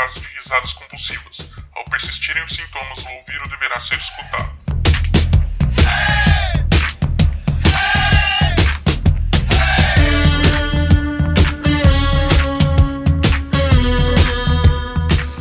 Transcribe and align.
caso 0.00 0.18
de 0.18 0.28
risadas 0.28 0.72
compulsivas. 0.72 1.50
Ao 1.76 1.84
persistirem 1.84 2.42
os 2.42 2.52
sintomas, 2.52 3.04
o 3.04 3.08
ouvido 3.18 3.46
deverá 3.50 3.78
ser 3.78 3.98
escutado. 3.98 4.50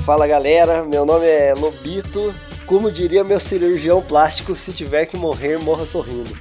Fala 0.06 0.28
galera, 0.28 0.84
meu 0.84 1.06
nome 1.06 1.26
é 1.26 1.54
Lobito. 1.54 2.36
Como 2.66 2.92
diria 2.92 3.24
meu 3.24 3.40
cirurgião 3.40 4.02
plástico, 4.02 4.58
se 4.58 4.74
tiver 4.74 5.06
que 5.06 5.16
morrer, 5.16 5.58
morra 5.58 5.86
sorrindo. 5.86 6.38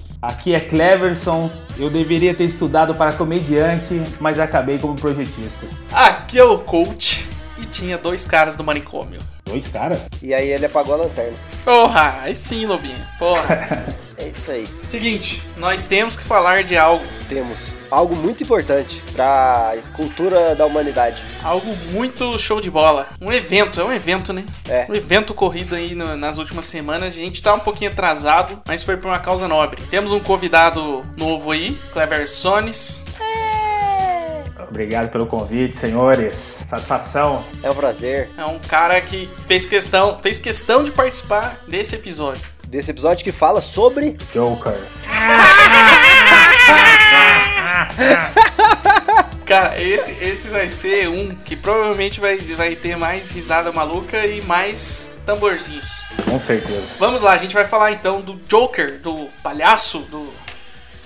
Aqui 0.20 0.54
é 0.54 0.60
Cleverson. 0.60 1.50
Eu 1.78 1.90
deveria 1.90 2.34
ter 2.34 2.44
estudado 2.44 2.94
para 2.94 3.12
comediante, 3.12 4.00
mas 4.18 4.38
acabei 4.38 4.78
como 4.78 4.94
projetista. 4.94 5.66
Aqui 5.92 6.38
é 6.38 6.44
o 6.44 6.58
coach 6.58 7.26
e 7.58 7.66
tinha 7.66 7.98
dois 7.98 8.24
caras 8.24 8.56
no 8.56 8.64
manicômio. 8.64 9.20
Dois 9.44 9.66
caras? 9.68 10.08
E 10.22 10.34
aí 10.34 10.50
ele 10.50 10.66
apagou 10.66 10.94
a 10.94 10.98
lanterna. 10.98 11.36
Porra, 11.64 12.20
aí 12.22 12.34
sim, 12.34 12.66
Lobinho. 12.66 12.96
Porra. 13.18 13.96
É 14.18 14.28
isso 14.28 14.50
aí. 14.50 14.66
Seguinte, 14.88 15.42
nós 15.58 15.84
temos 15.84 16.16
que 16.16 16.24
falar 16.24 16.64
de 16.64 16.74
algo. 16.74 17.04
Temos 17.28 17.74
algo 17.90 18.14
muito 18.16 18.42
importante 18.42 19.02
para 19.12 19.74
cultura 19.94 20.54
da 20.54 20.66
humanidade. 20.66 21.22
Algo 21.42 21.74
muito 21.92 22.38
show 22.38 22.60
de 22.60 22.70
bola. 22.70 23.06
Um 23.20 23.32
evento, 23.32 23.80
é 23.80 23.84
um 23.84 23.92
evento, 23.92 24.32
né? 24.32 24.44
É. 24.68 24.86
Um 24.88 24.94
evento 24.94 25.30
ocorrido 25.30 25.74
aí 25.74 25.94
no- 25.94 26.16
nas 26.16 26.38
últimas 26.38 26.66
semanas. 26.66 27.08
A 27.08 27.16
gente 27.16 27.42
tá 27.42 27.54
um 27.54 27.60
pouquinho 27.60 27.90
atrasado, 27.90 28.60
mas 28.66 28.82
foi 28.82 28.96
por 28.96 29.08
uma 29.08 29.18
causa 29.18 29.46
nobre. 29.48 29.82
Temos 29.90 30.12
um 30.12 30.20
convidado 30.20 31.04
novo 31.16 31.50
aí, 31.52 31.78
Clever 31.92 32.28
Sones. 32.28 33.04
Obrigado 34.68 35.10
pelo 35.10 35.26
convite, 35.26 35.78
senhores. 35.78 36.34
Satisfação. 36.36 37.44
É 37.62 37.70
um 37.70 37.74
prazer 37.74 38.30
É 38.36 38.44
um 38.44 38.58
cara 38.58 39.00
que 39.00 39.30
fez 39.46 39.64
questão, 39.64 40.18
fez 40.20 40.38
questão 40.38 40.82
de 40.82 40.90
participar 40.90 41.60
desse 41.68 41.94
episódio. 41.94 42.42
Desse 42.66 42.90
episódio 42.90 43.24
que 43.24 43.32
fala 43.32 43.60
sobre 43.60 44.16
Joker. 44.32 44.74
Cara, 49.46 49.80
esse, 49.80 50.12
esse 50.24 50.48
vai 50.48 50.68
ser 50.68 51.08
um 51.08 51.34
que 51.34 51.54
provavelmente 51.54 52.20
vai, 52.20 52.36
vai 52.38 52.74
ter 52.74 52.96
mais 52.96 53.30
risada 53.30 53.70
maluca 53.70 54.26
e 54.26 54.42
mais 54.42 55.10
tamborzinhos. 55.24 56.02
Com 56.24 56.38
certeza. 56.38 56.82
Vamos 56.98 57.22
lá, 57.22 57.32
a 57.32 57.38
gente 57.38 57.54
vai 57.54 57.64
falar 57.64 57.92
então 57.92 58.20
do 58.20 58.34
Joker, 58.48 59.00
do 59.00 59.28
palhaço, 59.42 60.00
do 60.00 60.32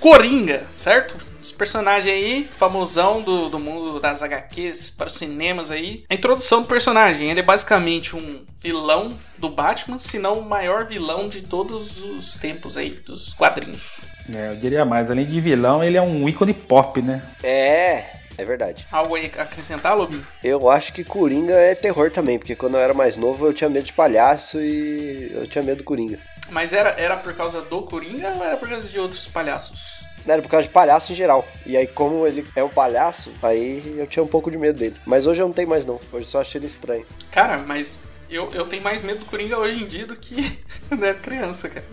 Coringa, 0.00 0.64
certo? 0.76 1.16
Esse 1.40 1.54
personagem 1.54 2.12
aí, 2.12 2.44
famosão 2.50 3.22
do, 3.22 3.48
do 3.48 3.58
mundo 3.58 3.98
das 3.98 4.22
HQs 4.22 4.90
para 4.90 5.06
os 5.06 5.14
cinemas 5.14 5.70
aí. 5.70 6.04
A 6.10 6.14
introdução 6.14 6.62
do 6.62 6.68
personagem, 6.68 7.30
ele 7.30 7.40
é 7.40 7.42
basicamente 7.42 8.14
um 8.14 8.44
vilão 8.60 9.18
do 9.38 9.48
Batman, 9.48 9.98
se 9.98 10.18
não 10.18 10.34
o 10.34 10.44
maior 10.44 10.86
vilão 10.86 11.28
de 11.28 11.40
todos 11.40 12.02
os 12.02 12.36
tempos 12.36 12.76
aí, 12.76 12.90
dos 12.90 13.32
quadrinhos. 13.32 13.98
É, 14.34 14.50
eu 14.50 14.56
diria 14.56 14.84
mais, 14.84 15.10
além 15.10 15.24
de 15.24 15.40
vilão, 15.40 15.82
ele 15.82 15.96
é 15.96 16.02
um 16.02 16.28
ícone 16.28 16.52
pop, 16.52 17.00
né? 17.00 17.22
É, 17.42 18.04
é 18.36 18.44
verdade. 18.44 18.86
Algo 18.92 19.14
aí 19.14 19.32
a 19.38 19.42
acrescentar, 19.42 19.96
Lobinho? 19.96 20.26
Eu 20.44 20.70
acho 20.70 20.92
que 20.92 21.02
Coringa 21.02 21.54
é 21.54 21.74
terror 21.74 22.10
também, 22.10 22.38
porque 22.38 22.54
quando 22.54 22.74
eu 22.74 22.80
era 22.80 22.92
mais 22.92 23.16
novo 23.16 23.46
eu 23.46 23.54
tinha 23.54 23.70
medo 23.70 23.86
de 23.86 23.92
palhaço 23.94 24.60
e 24.60 25.30
eu 25.34 25.46
tinha 25.46 25.64
medo 25.64 25.78
do 25.78 25.84
Coringa. 25.84 26.18
Mas 26.50 26.72
era, 26.72 26.90
era 26.90 27.16
por 27.16 27.34
causa 27.34 27.62
do 27.62 27.82
Coringa 27.82 28.28
ou 28.36 28.44
era 28.44 28.56
por 28.56 28.68
causa 28.68 28.88
de 28.88 28.98
outros 28.98 29.26
palhaços? 29.26 30.04
Era 30.26 30.42
por 30.42 30.48
causa 30.48 30.66
de 30.66 30.72
palhaço 30.72 31.12
em 31.12 31.14
geral. 31.14 31.46
E 31.66 31.76
aí, 31.76 31.86
como 31.86 32.26
ele 32.26 32.44
é 32.54 32.62
um 32.62 32.68
palhaço, 32.68 33.30
aí 33.42 33.94
eu 33.96 34.06
tinha 34.06 34.22
um 34.22 34.28
pouco 34.28 34.50
de 34.50 34.58
medo 34.58 34.78
dele. 34.78 34.96
Mas 35.06 35.26
hoje 35.26 35.40
eu 35.42 35.46
não 35.46 35.54
tenho 35.54 35.68
mais, 35.68 35.84
não. 35.84 36.00
Hoje 36.12 36.24
eu 36.26 36.30
só 36.30 36.40
acho 36.40 36.56
ele 36.56 36.66
estranho. 36.66 37.04
Cara, 37.30 37.58
mas 37.58 38.02
eu, 38.28 38.48
eu 38.52 38.66
tenho 38.66 38.82
mais 38.82 39.02
medo 39.02 39.20
do 39.20 39.26
Coringa 39.26 39.58
hoje 39.58 39.82
em 39.82 39.86
dia 39.86 40.06
do 40.06 40.14
que 40.16 40.58
quando 40.88 41.04
era 41.04 41.14
criança, 41.14 41.68
cara. 41.68 41.84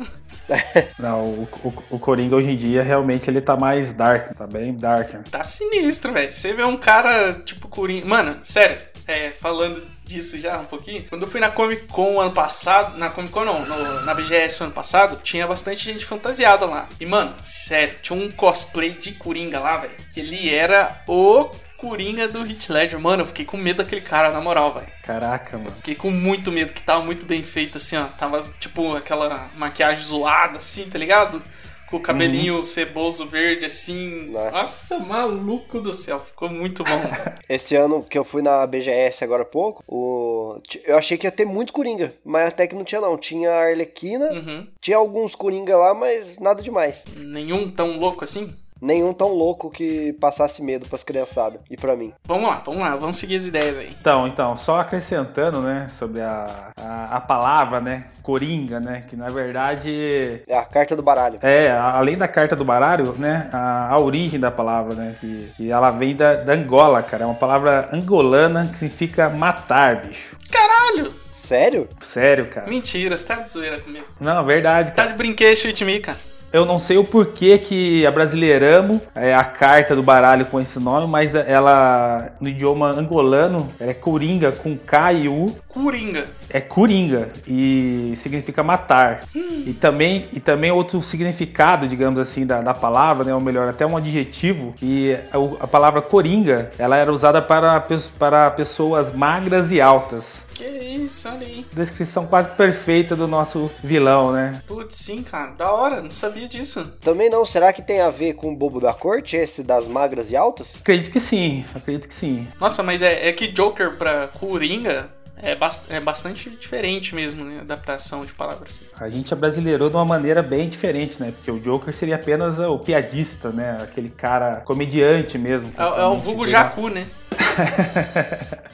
Não, 0.98 1.26
o, 1.26 1.50
o, 1.64 1.74
o 1.96 2.00
Coringa 2.00 2.36
hoje 2.36 2.52
em 2.52 2.58
dia 2.58 2.82
realmente 2.82 3.30
ele 3.30 3.42
tá 3.42 3.58
mais 3.58 3.92
dark, 3.92 4.34
tá 4.34 4.48
bem 4.48 4.72
dark. 4.72 5.14
né? 5.14 5.24
Tá 5.30 5.44
sinistro, 5.44 6.14
velho. 6.14 6.30
Você 6.30 6.54
vê 6.54 6.64
um 6.64 6.78
cara 6.78 7.34
tipo 7.34 7.68
Coringa. 7.68 8.06
Mano, 8.06 8.40
sério, 8.46 8.78
é, 9.08 9.32
falando 9.32 9.86
disso 10.08 10.40
já 10.40 10.58
um 10.60 10.66
pouquinho. 10.66 11.06
Quando 11.10 11.24
eu 11.24 11.28
fui 11.28 11.40
na 11.40 11.50
Comic 11.52 11.86
Con 11.88 12.20
ano 12.20 12.32
passado. 12.32 12.98
Na 12.98 13.10
Comic 13.10 13.32
Con 13.34 13.46
não, 13.46 13.66
no- 13.66 14.02
na 14.04 14.14
BGS 14.14 14.64
ano 14.64 14.72
passado, 14.72 15.20
tinha 15.24 15.46
bastante 15.48 15.84
gente 15.84 16.06
fantasiada 16.06 16.66
lá. 16.66 16.88
E, 17.00 17.06
mano, 17.06 17.36
sério, 17.44 17.96
tinha 18.02 18.18
um 18.18 18.32
cosplay 18.32 18.92
de 18.92 19.12
Coringa 19.14 19.60
lá, 19.60 19.78
velho. 19.78 19.94
Que 20.14 20.20
ele 20.22 20.54
era 20.54 21.04
o 21.08 21.50
Coringa 21.78 22.28
do 22.28 22.42
Hit 22.44 22.72
Ledger. 22.72 23.00
Mano, 23.00 23.22
eu 23.24 23.28
fiquei 23.28 23.46
com 23.46 23.58
medo 23.58 23.78
daquele 23.84 24.02
cara, 24.02 24.32
na 24.32 24.42
moral, 24.42 24.74
velho. 24.74 24.88
Caraca, 25.04 25.58
mano. 25.58 25.72
Fiquei 25.76 25.94
com 25.96 26.10
muito 26.10 26.52
medo, 26.52 26.74
que 26.74 26.82
tava 26.82 27.04
muito 27.04 27.26
bem 27.26 27.44
feito, 27.44 27.78
assim, 27.78 27.96
ó. 27.98 28.06
Tava, 28.06 28.42
tipo, 28.60 28.96
aquela 28.96 29.50
maquiagem 29.56 30.04
zoada, 30.04 30.58
assim, 30.58 30.90
tá 30.90 30.98
ligado? 30.98 31.42
Com 31.90 31.98
o 31.98 32.02
cabelinho 32.02 32.62
ceboso 32.64 33.26
verde, 33.26 33.66
assim. 33.66 34.30
Nossa. 34.30 34.52
Nossa, 34.52 35.00
maluco 35.00 35.80
do 35.80 35.94
céu. 35.94 36.20
Ficou 36.20 36.50
muito 36.50 36.84
bom. 36.84 37.02
Esse 37.48 37.76
ano 37.76 38.04
que 38.04 38.18
eu 38.18 38.24
fui 38.24 38.42
na 38.42 38.66
BGS 38.68 39.24
agora 39.24 39.44
há 39.44 39.46
pouco, 39.46 39.84
o... 39.88 40.60
eu 40.86 40.98
achei 40.98 41.18
que 41.18 41.26
ia 41.26 41.32
ter 41.32 41.46
muito 41.46 41.72
Coringa. 41.72 42.14
Mas 42.26 42.50
até 42.50 42.68
que 42.68 42.76
não 42.76 42.84
tinha, 42.84 43.00
não. 43.00 43.18
Tinha 43.18 43.52
a 43.52 43.70
Arlequina, 43.70 44.32
uhum. 44.32 44.68
tinha 44.82 44.98
alguns 44.98 45.34
Coringa 45.34 45.78
lá, 45.78 45.94
mas 45.94 46.38
nada 46.38 46.62
demais. 46.62 47.06
Nenhum 47.16 47.72
tão 47.72 47.98
louco 47.98 48.24
assim? 48.24 48.54
Nenhum 48.82 49.14
tão 49.14 49.30
louco 49.30 49.70
que 49.70 50.14
passasse 50.14 50.62
medo 50.64 50.88
pras 50.88 51.04
criançadas. 51.04 51.60
E 51.70 51.76
pra 51.78 51.96
mim. 51.96 52.14
Vamos 52.26 52.50
lá, 52.50 52.62
vamos 52.66 52.82
lá. 52.82 52.96
Vamos 52.96 53.18
seguir 53.18 53.36
as 53.36 53.46
ideias 53.48 53.78
aí. 53.78 53.96
Então, 54.00 54.28
então, 54.28 54.56
só 54.58 54.80
acrescentando, 54.80 55.62
né, 55.62 55.88
sobre 55.90 56.22
a, 56.22 56.72
a, 56.80 57.18
a 57.18 57.22
palavra, 57.22 57.80
né, 57.80 58.06
Coringa, 58.22 58.80
né, 58.80 59.04
que 59.08 59.16
na 59.16 59.30
verdade 59.30 60.42
É 60.48 60.58
a 60.58 60.66
carta 60.66 60.96
do 60.96 61.02
baralho. 61.02 61.40
é, 61.42 61.72
além 61.72 62.18
da 62.18 62.28
carta 62.28 62.56
do 62.56 62.66
baralho, 62.66 63.14
né, 63.18 63.50
a, 63.54 63.90
a 63.94 64.00
origem 64.00 64.40
da 64.40 64.52
palavra, 64.52 64.96
né, 64.96 65.16
que, 65.20 65.52
que 65.56 65.72
ela 65.72 65.92
vem 65.92 66.16
da, 66.16 66.34
da 66.34 66.54
Angola, 66.54 67.02
cara, 67.02 67.24
é 67.24 67.26
uma 67.26 67.36
palavra 67.36 67.90
angolana 67.94 68.66
que 68.68 68.78
significa 68.78 69.30
matar, 69.30 70.02
bicho. 70.02 70.36
Caralho! 70.52 71.14
Sério? 71.32 71.88
Sério, 72.02 72.48
cara. 72.48 72.68
Mentira, 72.68 73.18
você 73.18 73.26
tá 73.26 73.36
de 73.36 73.52
zoeira 73.52 73.80
comigo. 73.80 74.06
Não, 74.20 74.44
verdade, 74.44 74.92
Tá 74.92 75.04
cara. 75.04 75.12
de 75.12 75.18
brinquedo 75.18 75.58
me, 75.86 76.00
cara. 76.00 76.18
Eu 76.52 76.66
não 76.66 76.80
sei 76.80 76.98
o 76.98 77.04
porquê 77.04 77.58
que 77.58 78.06
abrasileiramos 78.06 79.02
é, 79.14 79.36
a 79.36 79.44
carta 79.44 79.96
do 79.96 80.02
baralho 80.02 80.46
com 80.46 80.60
esse 80.60 80.80
nome, 80.80 81.06
mas 81.06 81.36
ela, 81.36 82.32
no 82.40 82.48
idioma 82.48 82.92
angolano, 82.92 83.70
é 83.80 83.94
Coringa 83.94 84.52
com 84.52 84.78
K 84.78 85.14
e 85.14 85.28
U, 85.28 85.54
Coringa. 85.68 86.26
É 86.50 86.62
coringa 86.62 87.30
e 87.48 88.14
significa 88.16 88.64
matar. 88.64 89.24
E 89.36 89.74
também 89.74 90.30
e 90.34 90.40
também 90.40 90.72
outro 90.72 91.02
significado, 91.02 91.88
digamos 91.88 92.20
assim, 92.20 92.46
da, 92.46 92.62
da 92.62 92.74
palavra, 92.74 93.26
né, 93.26 93.34
ou 93.34 93.42
melhor, 93.42 93.68
até 93.70 93.86
um 93.86 93.98
adjetivo 93.98 94.74
que 94.76 95.14
a, 95.32 95.64
a 95.64 95.68
palavra 95.68 96.02
coringa, 96.02 96.72
ela 96.78 96.98
era 96.98 97.12
usada 97.12 97.42
para 97.42 97.86
para 98.18 98.52
pessoas 98.52 99.14
magras 99.14 99.72
e 99.72 99.82
altas. 99.82 100.46
Que 100.54 100.66
isso, 100.66 101.28
olha 101.30 101.46
aí. 101.46 101.66
Descrição 101.72 102.26
quase 102.26 102.50
perfeita 102.52 103.16
do 103.16 103.28
nosso 103.28 103.70
vilão, 103.84 104.32
né? 104.32 104.62
Putz, 104.68 104.96
sim, 104.96 105.22
cara. 105.22 105.52
Da 105.52 105.72
hora, 105.72 106.02
não 106.02 106.10
sabia 106.10 106.48
disso. 106.48 106.92
Também 107.02 107.30
não. 107.30 107.46
Será 107.46 107.72
que 107.72 107.82
tem 107.82 108.02
a 108.02 108.10
ver 108.10 108.34
com 108.34 108.52
o 108.52 108.56
bobo 108.56 108.80
da 108.80 108.94
corte, 108.94 109.36
esse 109.36 109.64
das 109.64 109.88
magras 109.88 110.32
e 110.32 110.36
altas? 110.36 110.76
Acredito 110.80 111.12
que 111.12 111.20
sim, 111.20 111.64
acredito 111.76 112.08
que 112.08 112.14
sim. 112.14 112.48
Nossa, 112.60 112.82
mas 112.82 113.02
é, 113.02 113.30
é 113.30 113.34
que 113.34 113.48
Joker 113.48 113.98
pra 113.98 114.28
Coringa 114.28 115.10
é, 115.42 115.56
bas- 115.56 115.88
é 115.90 116.00
bastante 116.00 116.50
diferente 116.50 117.14
mesmo, 117.16 117.44
né? 117.46 117.60
Adaptação 117.62 118.26
de 118.26 118.34
palavras. 118.34 118.82
A 119.00 119.10
gente 119.10 119.34
abrasileirou 119.34 119.90
de 119.90 119.96
uma 119.96 120.06
maneira 120.06 120.42
bem 120.44 120.70
diferente, 120.70 121.20
né? 121.22 121.32
Porque 121.36 121.52
o 121.52 121.60
Joker 121.60 121.94
seria 121.94 122.16
apenas 122.16 122.58
o 122.60 122.80
piadista, 122.80 123.50
né? 123.52 123.78
Aquele 123.82 124.10
cara 124.10 124.62
comediante 124.66 125.38
mesmo. 125.38 125.72
É, 125.78 125.82
é 126.02 126.06
o 126.06 126.16
vulgo 126.18 126.44
bem- 126.44 126.52
Jacu, 126.52 126.90
né? 126.90 127.08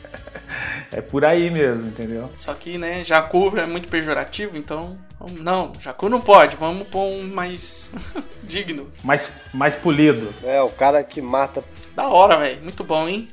É 0.91 1.01
por 1.01 1.25
aí 1.25 1.49
mesmo, 1.49 1.87
entendeu? 1.87 2.29
Só 2.37 2.53
que, 2.53 2.77
né, 2.77 3.03
Jacu 3.03 3.57
é 3.57 3.65
muito 3.65 3.87
pejorativo, 3.87 4.55
então. 4.55 4.95
Não, 5.39 5.71
Jacu 5.79 6.07
não 6.07 6.21
pode, 6.21 6.55
vamos 6.55 6.87
pôr 6.87 7.05
um 7.11 7.23
mais 7.33 7.91
digno. 8.43 8.87
Mais, 9.03 9.27
mais 9.51 9.75
polido. 9.75 10.31
É, 10.43 10.61
o 10.61 10.69
cara 10.69 11.03
que 11.03 11.19
mata. 11.21 11.63
Da 11.95 12.07
hora, 12.07 12.37
velho. 12.37 12.61
Muito 12.61 12.83
bom, 12.83 13.07
hein? 13.07 13.27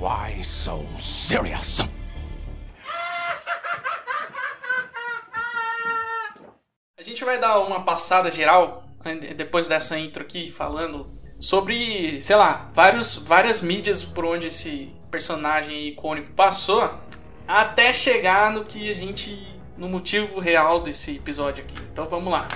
Why 0.00 0.42
so 0.42 0.86
serious? 0.98 1.82
A 6.98 7.02
gente 7.02 7.22
vai 7.26 7.38
dar 7.38 7.58
uma 7.58 7.82
passada 7.82 8.30
geral, 8.30 8.82
né, 9.04 9.16
depois 9.16 9.68
dessa 9.68 9.98
intro 9.98 10.22
aqui, 10.22 10.50
falando 10.50 11.06
sobre, 11.38 12.22
sei 12.22 12.36
lá, 12.36 12.70
vários, 12.72 13.18
várias 13.18 13.60
mídias 13.60 14.02
por 14.02 14.24
onde 14.24 14.46
esse 14.46 14.90
personagem 15.10 15.88
icônico 15.88 16.32
passou, 16.32 16.90
até 17.46 17.92
chegar 17.92 18.50
no 18.50 18.64
que 18.64 18.90
a 18.90 18.94
gente. 18.94 19.36
no 19.76 19.90
motivo 19.90 20.40
real 20.40 20.80
desse 20.80 21.16
episódio 21.16 21.62
aqui. 21.62 21.76
Então 21.92 22.08
vamos 22.08 22.32
lá. 22.32 22.48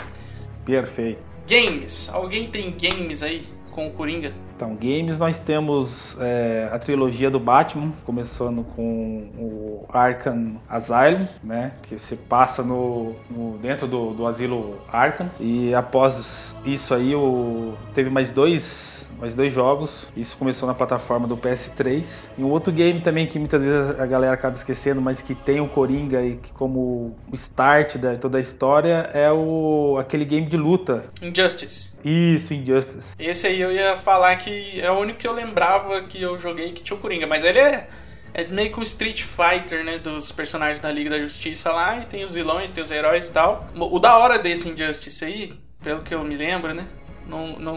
Perfeito. 0.65 1.23
Games. 1.47 2.09
Alguém 2.09 2.51
tem 2.51 2.75
games 2.75 3.23
aí 3.23 3.47
com 3.71 3.89
o 3.89 3.91
Coringa? 3.91 4.33
Então, 4.61 4.75
games 4.75 5.19
nós 5.19 5.39
temos 5.39 6.15
é, 6.21 6.69
a 6.71 6.79
trilogia 6.79 7.31
do 7.31 7.41
Batman, 7.41 7.95
começando 8.05 8.63
com 8.77 9.31
o 9.39 9.87
Arkham 9.89 10.61
Asylum, 10.69 11.27
né? 11.43 11.73
Que 11.81 11.99
você 11.99 12.15
passa 12.15 12.63
no, 12.63 13.15
no 13.31 13.57
dentro 13.57 13.89
do, 13.89 14.13
do 14.13 14.27
asilo 14.27 14.79
Arkham. 14.93 15.31
E 15.41 15.75
após 15.75 16.55
isso 16.63 16.93
aí, 16.93 17.15
o, 17.15 17.73
teve 17.95 18.11
mais 18.11 18.33
dois 18.33 19.01
mais 19.21 19.35
dois 19.35 19.53
jogos. 19.53 20.09
Isso 20.17 20.37
começou 20.37 20.67
na 20.67 20.75
plataforma 20.75 21.29
do 21.29 21.37
PS3. 21.37 22.31
E 22.37 22.43
um 22.43 22.51
outro 22.51 22.73
game 22.73 23.01
também 23.01 23.27
que 23.27 23.39
muitas 23.39 23.61
vezes 23.61 24.01
a 24.01 24.07
galera 24.07 24.33
acaba 24.33 24.55
esquecendo, 24.55 25.01
mas 25.01 25.21
que 25.21 25.35
tem 25.35 25.61
o 25.61 25.69
Coringa 25.69 26.23
e 26.23 26.37
que 26.37 26.53
como 26.53 27.17
o 27.31 27.35
start 27.35 27.97
de 27.97 28.17
toda 28.17 28.39
a 28.39 28.41
história 28.41 29.11
é 29.13 29.31
o 29.31 29.99
aquele 29.99 30.25
game 30.25 30.47
de 30.47 30.57
luta. 30.57 31.05
Injustice. 31.21 31.99
Isso, 32.05 32.55
Injustice. 32.55 33.15
Esse 33.19 33.47
aí 33.47 33.61
eu 33.61 33.71
ia 33.71 33.97
falar 33.97 34.37
que 34.37 34.50
é 34.81 34.91
o 34.91 34.99
único 34.99 35.19
que 35.19 35.27
eu 35.27 35.33
lembrava 35.33 36.03
que 36.03 36.21
eu 36.21 36.39
joguei 36.39 36.73
que 36.73 36.83
tinha 36.83 36.97
o 36.97 37.01
Coringa, 37.01 37.27
mas 37.27 37.45
ele 37.45 37.59
é 37.59 37.89
é 38.33 38.45
meio 38.45 38.73
que 38.73 38.79
um 38.79 38.83
Street 38.83 39.23
Fighter, 39.23 39.85
né? 39.85 39.99
Dos 39.99 40.33
personagens 40.33 40.79
da 40.79 40.91
Liga 40.91 41.11
da 41.11 41.19
Justiça 41.19 41.73
lá, 41.73 41.99
e 41.99 42.07
tem 42.07 42.25
os 42.25 42.33
vilões, 42.33 42.71
tem 42.71 42.83
os 42.83 42.91
heróis 42.91 43.29
e 43.29 43.33
tal. 43.33 43.69
O 43.75 43.99
da 43.99 44.17
hora 44.17 44.39
desse 44.39 44.69
Injustice 44.69 45.25
aí, 45.25 45.55
pelo 45.83 46.03
que 46.03 46.15
eu 46.15 46.23
me 46.23 46.37
lembro, 46.37 46.73
né? 46.73 46.87
Não, 47.27 47.59
não, 47.59 47.77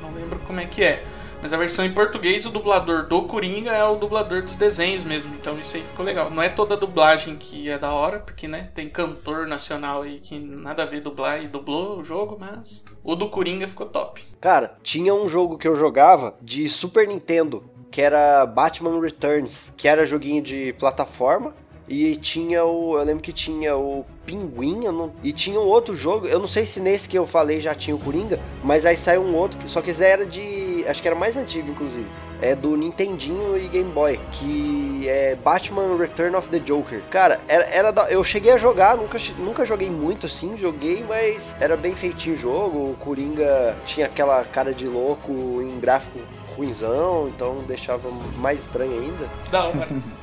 não 0.00 0.14
lembro 0.14 0.38
como 0.46 0.60
é 0.60 0.66
que 0.66 0.82
é. 0.82 1.04
Mas 1.42 1.52
a 1.52 1.56
versão 1.56 1.84
em 1.84 1.92
português, 1.92 2.44
o 2.44 2.50
dublador 2.50 3.06
do 3.06 3.22
Coringa 3.22 3.70
é 3.70 3.84
o 3.84 3.96
dublador 3.96 4.42
dos 4.42 4.56
desenhos 4.56 5.02
mesmo. 5.02 5.34
Então 5.34 5.58
isso 5.58 5.76
aí 5.76 5.82
ficou 5.82 6.04
legal. 6.04 6.30
Não 6.30 6.42
é 6.42 6.48
toda 6.48 6.76
dublagem 6.76 7.36
que 7.36 7.70
é 7.70 7.78
da 7.78 7.92
hora, 7.92 8.20
porque 8.20 8.46
né, 8.46 8.70
tem 8.74 8.88
cantor 8.88 9.46
nacional 9.46 10.02
aí 10.02 10.20
que 10.20 10.38
nada 10.38 10.82
a 10.82 10.86
ver 10.86 11.00
dublar 11.00 11.42
e 11.42 11.48
dublou 11.48 11.98
o 11.98 12.04
jogo, 12.04 12.36
mas 12.38 12.84
o 13.02 13.14
do 13.14 13.28
Coringa 13.28 13.66
ficou 13.66 13.86
top. 13.86 14.22
Cara, 14.40 14.76
tinha 14.82 15.14
um 15.14 15.28
jogo 15.28 15.56
que 15.56 15.66
eu 15.66 15.76
jogava 15.76 16.34
de 16.42 16.68
Super 16.68 17.08
Nintendo, 17.08 17.64
que 17.90 18.02
era 18.02 18.44
Batman 18.46 19.00
Returns, 19.00 19.72
que 19.76 19.88
era 19.88 20.06
joguinho 20.06 20.42
de 20.42 20.74
plataforma. 20.78 21.54
E 21.90 22.14
tinha 22.14 22.64
o. 22.64 22.96
Eu 22.96 23.04
lembro 23.04 23.20
que 23.20 23.32
tinha 23.32 23.76
o 23.76 24.06
Pinguim, 24.24 24.84
não, 24.92 25.12
e 25.24 25.32
tinha 25.32 25.58
um 25.58 25.66
outro 25.66 25.92
jogo, 25.92 26.28
eu 26.28 26.38
não 26.38 26.46
sei 26.46 26.64
se 26.64 26.78
nesse 26.78 27.08
que 27.08 27.18
eu 27.18 27.26
falei 27.26 27.58
já 27.58 27.74
tinha 27.74 27.96
o 27.96 27.98
Coringa, 27.98 28.38
mas 28.62 28.86
aí 28.86 28.96
saiu 28.96 29.22
um 29.22 29.34
outro, 29.34 29.58
só 29.68 29.82
que 29.82 29.90
era 30.00 30.24
de. 30.24 30.84
Acho 30.86 31.02
que 31.02 31.08
era 31.08 31.16
mais 31.16 31.36
antigo, 31.36 31.68
inclusive. 31.68 32.06
É 32.40 32.54
do 32.54 32.76
Nintendinho 32.76 33.56
e 33.56 33.68
Game 33.68 33.90
Boy, 33.92 34.18
que 34.32 35.08
é 35.08 35.34
Batman 35.34 35.96
Return 35.96 36.34
of 36.36 36.48
the 36.48 36.58
Joker. 36.58 37.02
Cara, 37.10 37.40
era, 37.46 37.64
era 37.64 37.90
da, 37.92 38.10
eu 38.10 38.22
cheguei 38.24 38.52
a 38.52 38.56
jogar, 38.56 38.96
nunca, 38.96 39.18
nunca 39.38 39.64
joguei 39.64 39.90
muito 39.90 40.26
assim, 40.26 40.56
joguei, 40.56 41.04
mas 41.06 41.54
era 41.60 41.76
bem 41.76 41.94
feitinho 41.94 42.34
o 42.34 42.38
jogo. 42.38 42.90
O 42.90 42.96
Coringa 42.98 43.76
tinha 43.84 44.06
aquela 44.06 44.42
cara 44.44 44.72
de 44.72 44.86
louco 44.86 45.32
em 45.60 45.78
gráfico 45.78 46.18
ruimzão, 46.56 47.28
então 47.28 47.62
deixava 47.66 48.10
mais 48.36 48.62
estranho 48.62 48.92
ainda. 48.92 49.28
Não, 49.52 49.72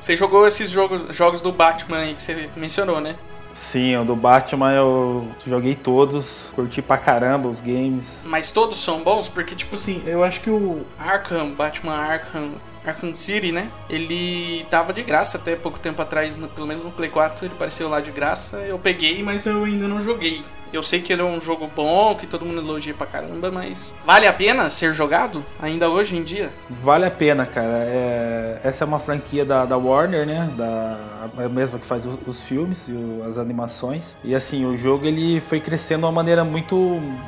você 0.00 0.14
jogou 0.16 0.46
esses 0.46 0.70
jogos, 0.70 1.16
jogos 1.16 1.40
do 1.40 1.52
Batman 1.52 1.98
aí 1.98 2.14
que 2.14 2.22
você 2.22 2.48
mencionou, 2.56 3.00
né? 3.00 3.16
Sim, 3.54 3.96
o 3.96 4.04
do 4.04 4.14
Batman 4.14 4.72
eu 4.72 5.28
joguei 5.46 5.74
todos, 5.74 6.52
curti 6.54 6.80
pra 6.80 6.96
caramba 6.96 7.48
os 7.48 7.60
games. 7.60 8.22
Mas 8.24 8.50
todos 8.50 8.78
são 8.78 9.02
bons? 9.02 9.28
Porque, 9.28 9.54
tipo 9.54 9.74
assim, 9.74 10.02
eu 10.06 10.22
acho 10.22 10.40
que 10.40 10.50
o 10.50 10.84
Arkham, 10.98 11.50
Batman 11.50 11.94
Arkham, 11.94 12.52
Arkham 12.84 13.14
City, 13.14 13.52
né? 13.52 13.70
Ele 13.88 14.64
tava 14.70 14.92
de 14.92 15.02
graça 15.02 15.36
até 15.36 15.56
pouco 15.56 15.78
tempo 15.78 16.00
atrás, 16.00 16.36
no, 16.36 16.48
pelo 16.48 16.66
menos 16.66 16.84
no 16.84 16.90
Play 16.90 17.10
4 17.10 17.44
ele 17.44 17.54
apareceu 17.54 17.88
lá 17.88 18.00
de 18.00 18.10
graça. 18.10 18.58
Eu 18.58 18.78
peguei, 18.78 19.22
mas 19.22 19.44
eu 19.46 19.64
ainda 19.64 19.88
não 19.88 20.00
joguei. 20.00 20.42
Eu 20.72 20.82
sei 20.82 21.00
que 21.00 21.12
ele 21.12 21.22
é 21.22 21.24
um 21.24 21.40
jogo 21.40 21.68
bom, 21.74 22.14
que 22.14 22.26
todo 22.26 22.44
mundo 22.44 22.60
elogia 22.60 22.94
pra 22.94 23.06
caramba, 23.06 23.50
mas 23.50 23.94
vale 24.04 24.26
a 24.26 24.32
pena 24.32 24.68
ser 24.68 24.92
jogado 24.92 25.44
ainda 25.60 25.88
hoje 25.88 26.16
em 26.16 26.22
dia? 26.22 26.50
Vale 26.82 27.06
a 27.06 27.10
pena, 27.10 27.46
cara. 27.46 27.84
É... 27.86 28.60
Essa 28.62 28.84
é 28.84 28.86
uma 28.86 28.98
franquia 28.98 29.44
da, 29.44 29.64
da 29.64 29.76
Warner, 29.76 30.26
né? 30.26 30.52
Da... 30.56 30.98
A 31.36 31.48
mesma 31.48 31.78
que 31.78 31.86
faz 31.86 32.04
os, 32.04 32.16
os 32.26 32.42
filmes 32.42 32.88
e 32.88 32.92
o... 32.92 33.24
as 33.26 33.38
animações. 33.38 34.16
E 34.22 34.34
assim, 34.34 34.66
o 34.66 34.76
jogo 34.76 35.06
ele 35.06 35.40
foi 35.40 35.60
crescendo 35.60 36.00
de 36.00 36.04
uma 36.06 36.12
maneira 36.12 36.44
muito, 36.44 36.76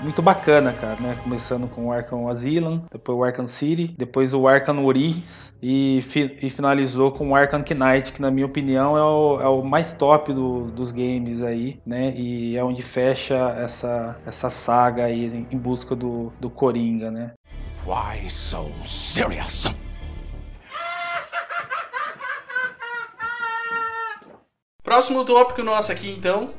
muito 0.03 0.21
bacana, 0.21 0.73
cara, 0.73 0.97
né? 1.01 1.17
Começando 1.23 1.67
com 1.69 1.87
o 1.87 1.93
Arkham 1.93 2.29
Asylum, 2.29 2.81
depois 2.93 3.19
o 3.19 3.25
Arkham 3.25 3.47
City, 3.47 3.95
depois 3.97 4.35
o 4.35 4.47
Arkham 4.47 4.85
Origins 4.85 5.53
e, 5.63 6.01
fi... 6.03 6.37
e 6.43 6.51
finalizou 6.51 7.11
com 7.11 7.31
o 7.31 7.35
Arkham 7.35 7.61
Knight, 7.61 8.13
que 8.13 8.21
na 8.21 8.31
minha 8.31 8.47
opinião 8.47 8.97
é 8.97 9.03
o, 9.03 9.41
é 9.41 9.49
o 9.49 9.63
mais 9.63 9.93
top 9.93 10.33
do... 10.33 10.67
dos 10.67 10.93
games 10.93 11.43
aí, 11.43 11.81
né? 11.87 12.13
E 12.17 12.57
é 12.57 12.63
onde 12.63 12.83
fecha 12.83 13.30
fecha 13.31 13.55
essa, 13.61 14.21
essa 14.27 14.51
saga 14.51 15.05
aí 15.05 15.47
em 15.51 15.57
busca 15.57 15.95
do, 15.95 16.33
do 16.41 16.51
Coringa, 16.51 17.11
né? 17.11 17.33
Why 17.87 18.29
so 18.29 18.69
serious? 18.85 19.67
Próximo 24.83 25.25
tópico 25.25 25.63
nosso 25.63 25.93
aqui, 25.93 26.11
então, 26.11 26.51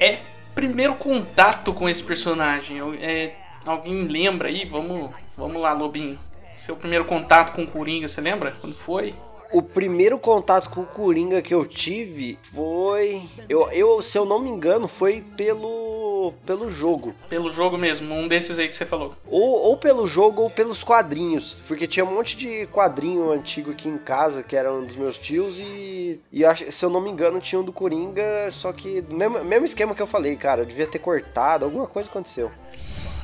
é 0.00 0.18
primeiro 0.54 0.96
contato 0.96 1.72
com 1.72 1.88
esse 1.88 2.02
personagem. 2.02 2.80
É, 3.00 3.36
alguém 3.66 4.04
lembra 4.04 4.48
aí? 4.48 4.64
Vamos, 4.64 5.12
vamos 5.36 5.62
lá, 5.62 5.72
Lobinho. 5.72 6.18
Seu 6.56 6.74
primeiro 6.74 7.04
contato 7.04 7.54
com 7.54 7.62
o 7.62 7.66
Coringa, 7.66 8.08
você 8.08 8.20
lembra? 8.20 8.52
Quando 8.60 8.74
foi? 8.74 9.14
O 9.52 9.62
primeiro 9.62 10.18
contato 10.18 10.68
com 10.70 10.82
o 10.82 10.86
Coringa 10.86 11.40
que 11.40 11.54
eu 11.54 11.64
tive 11.64 12.38
foi. 12.42 13.22
Eu, 13.48 13.70
eu, 13.70 14.02
se 14.02 14.18
eu 14.18 14.24
não 14.24 14.38
me 14.38 14.50
engano, 14.50 14.88
foi 14.88 15.22
pelo. 15.36 16.32
pelo 16.44 16.70
jogo. 16.70 17.14
Pelo 17.28 17.50
jogo 17.50 17.78
mesmo, 17.78 18.14
um 18.14 18.26
desses 18.26 18.58
aí 18.58 18.68
que 18.68 18.74
você 18.74 18.84
falou. 18.84 19.14
Ou, 19.26 19.60
ou 19.60 19.76
pelo 19.76 20.06
jogo 20.06 20.42
ou 20.42 20.50
pelos 20.50 20.82
quadrinhos. 20.82 21.62
Porque 21.66 21.86
tinha 21.86 22.04
um 22.04 22.14
monte 22.14 22.36
de 22.36 22.66
quadrinho 22.66 23.30
antigo 23.30 23.70
aqui 23.70 23.88
em 23.88 23.98
casa, 23.98 24.42
que 24.42 24.56
eram 24.56 24.84
dos 24.84 24.96
meus 24.96 25.18
tios, 25.18 25.58
e. 25.58 26.20
E 26.32 26.44
acho, 26.44 26.70
se 26.70 26.84
eu 26.84 26.90
não 26.90 27.00
me 27.00 27.10
engano, 27.10 27.40
tinha 27.40 27.60
um 27.60 27.64
do 27.64 27.72
Coringa, 27.72 28.50
só 28.50 28.72
que. 28.72 29.02
Mesmo, 29.08 29.44
mesmo 29.44 29.66
esquema 29.66 29.94
que 29.94 30.02
eu 30.02 30.06
falei, 30.06 30.36
cara, 30.36 30.62
eu 30.62 30.66
devia 30.66 30.86
ter 30.86 30.98
cortado, 30.98 31.64
alguma 31.64 31.86
coisa 31.86 32.08
aconteceu. 32.08 32.50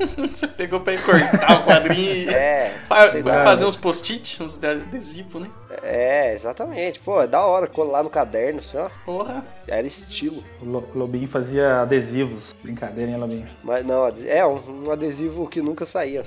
Você 0.33 0.47
pegou 0.49 0.81
pra 0.81 0.97
cortar 0.99 1.61
o 1.61 1.65
quadrinho 1.65 2.31
É, 2.33 2.71
fa 2.89 3.11
fazer 3.45 3.65
uns 3.65 3.77
post-it, 3.77 4.43
uns 4.43 4.63
adesivos, 4.63 5.43
né? 5.43 5.49
É, 5.83 6.35
exatamente. 6.35 7.01
Pô, 7.01 7.23
é 7.23 7.27
da 7.27 7.45
hora 7.45 7.67
colar 7.67 8.03
no 8.03 8.11
caderno, 8.11 8.61
assim, 8.61 8.77
ó. 8.77 8.89
Porra. 9.05 9.47
Era 9.67 9.87
estilo. 9.87 10.43
O 10.61 10.65
Lo- 10.67 10.89
Lobinho 10.95 11.27
fazia 11.29 11.81
adesivos. 11.83 12.55
Brincadeira, 12.63 13.11
hein, 13.11 13.17
Lobinho? 13.19 13.49
Mas 13.63 13.85
não, 13.85 14.07
é 14.27 14.47
um, 14.47 14.87
um 14.87 14.91
adesivo 14.93 15.49
que 15.49 15.61
nunca 15.63 15.85
saía. 15.85 16.25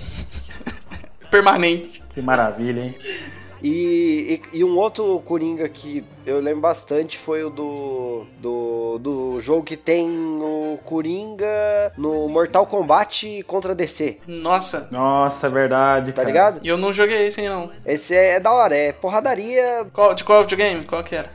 Permanente. 1.29 2.03
Que 2.13 2.21
maravilha, 2.21 2.81
hein? 2.81 2.95
E, 3.61 4.39
e, 4.53 4.59
e 4.59 4.63
um 4.63 4.77
outro 4.77 5.19
Coringa 5.25 5.67
que 5.69 6.03
eu 6.25 6.39
lembro 6.39 6.61
bastante 6.61 7.17
foi 7.17 7.43
o 7.43 7.49
do, 7.49 8.25
do, 8.39 8.97
do 8.99 9.41
jogo 9.41 9.63
que 9.63 9.77
tem 9.77 10.07
o 10.09 10.79
Coringa 10.83 11.91
no 11.97 12.27
Mortal 12.27 12.65
Kombat 12.65 13.43
contra 13.43 13.75
DC, 13.75 14.17
Nossa. 14.27 14.87
Nossa, 14.91 15.47
é 15.47 15.49
verdade, 15.49 16.11
tá 16.11 16.21
cara. 16.21 16.27
ligado? 16.27 16.59
E 16.63 16.67
eu 16.67 16.77
não 16.77 16.93
joguei 16.93 17.27
esse 17.27 17.41
aí, 17.41 17.49
não. 17.49 17.71
Esse 17.85 18.15
é, 18.15 18.35
é 18.35 18.39
da 18.39 18.51
hora, 18.51 18.75
é 18.75 18.91
porradaria 18.91 19.85
Qual, 19.93 20.13
de 20.13 20.23
qual 20.23 20.41
videogame? 20.41 20.83
Qual 20.85 21.03
que 21.03 21.15
era? 21.15 21.29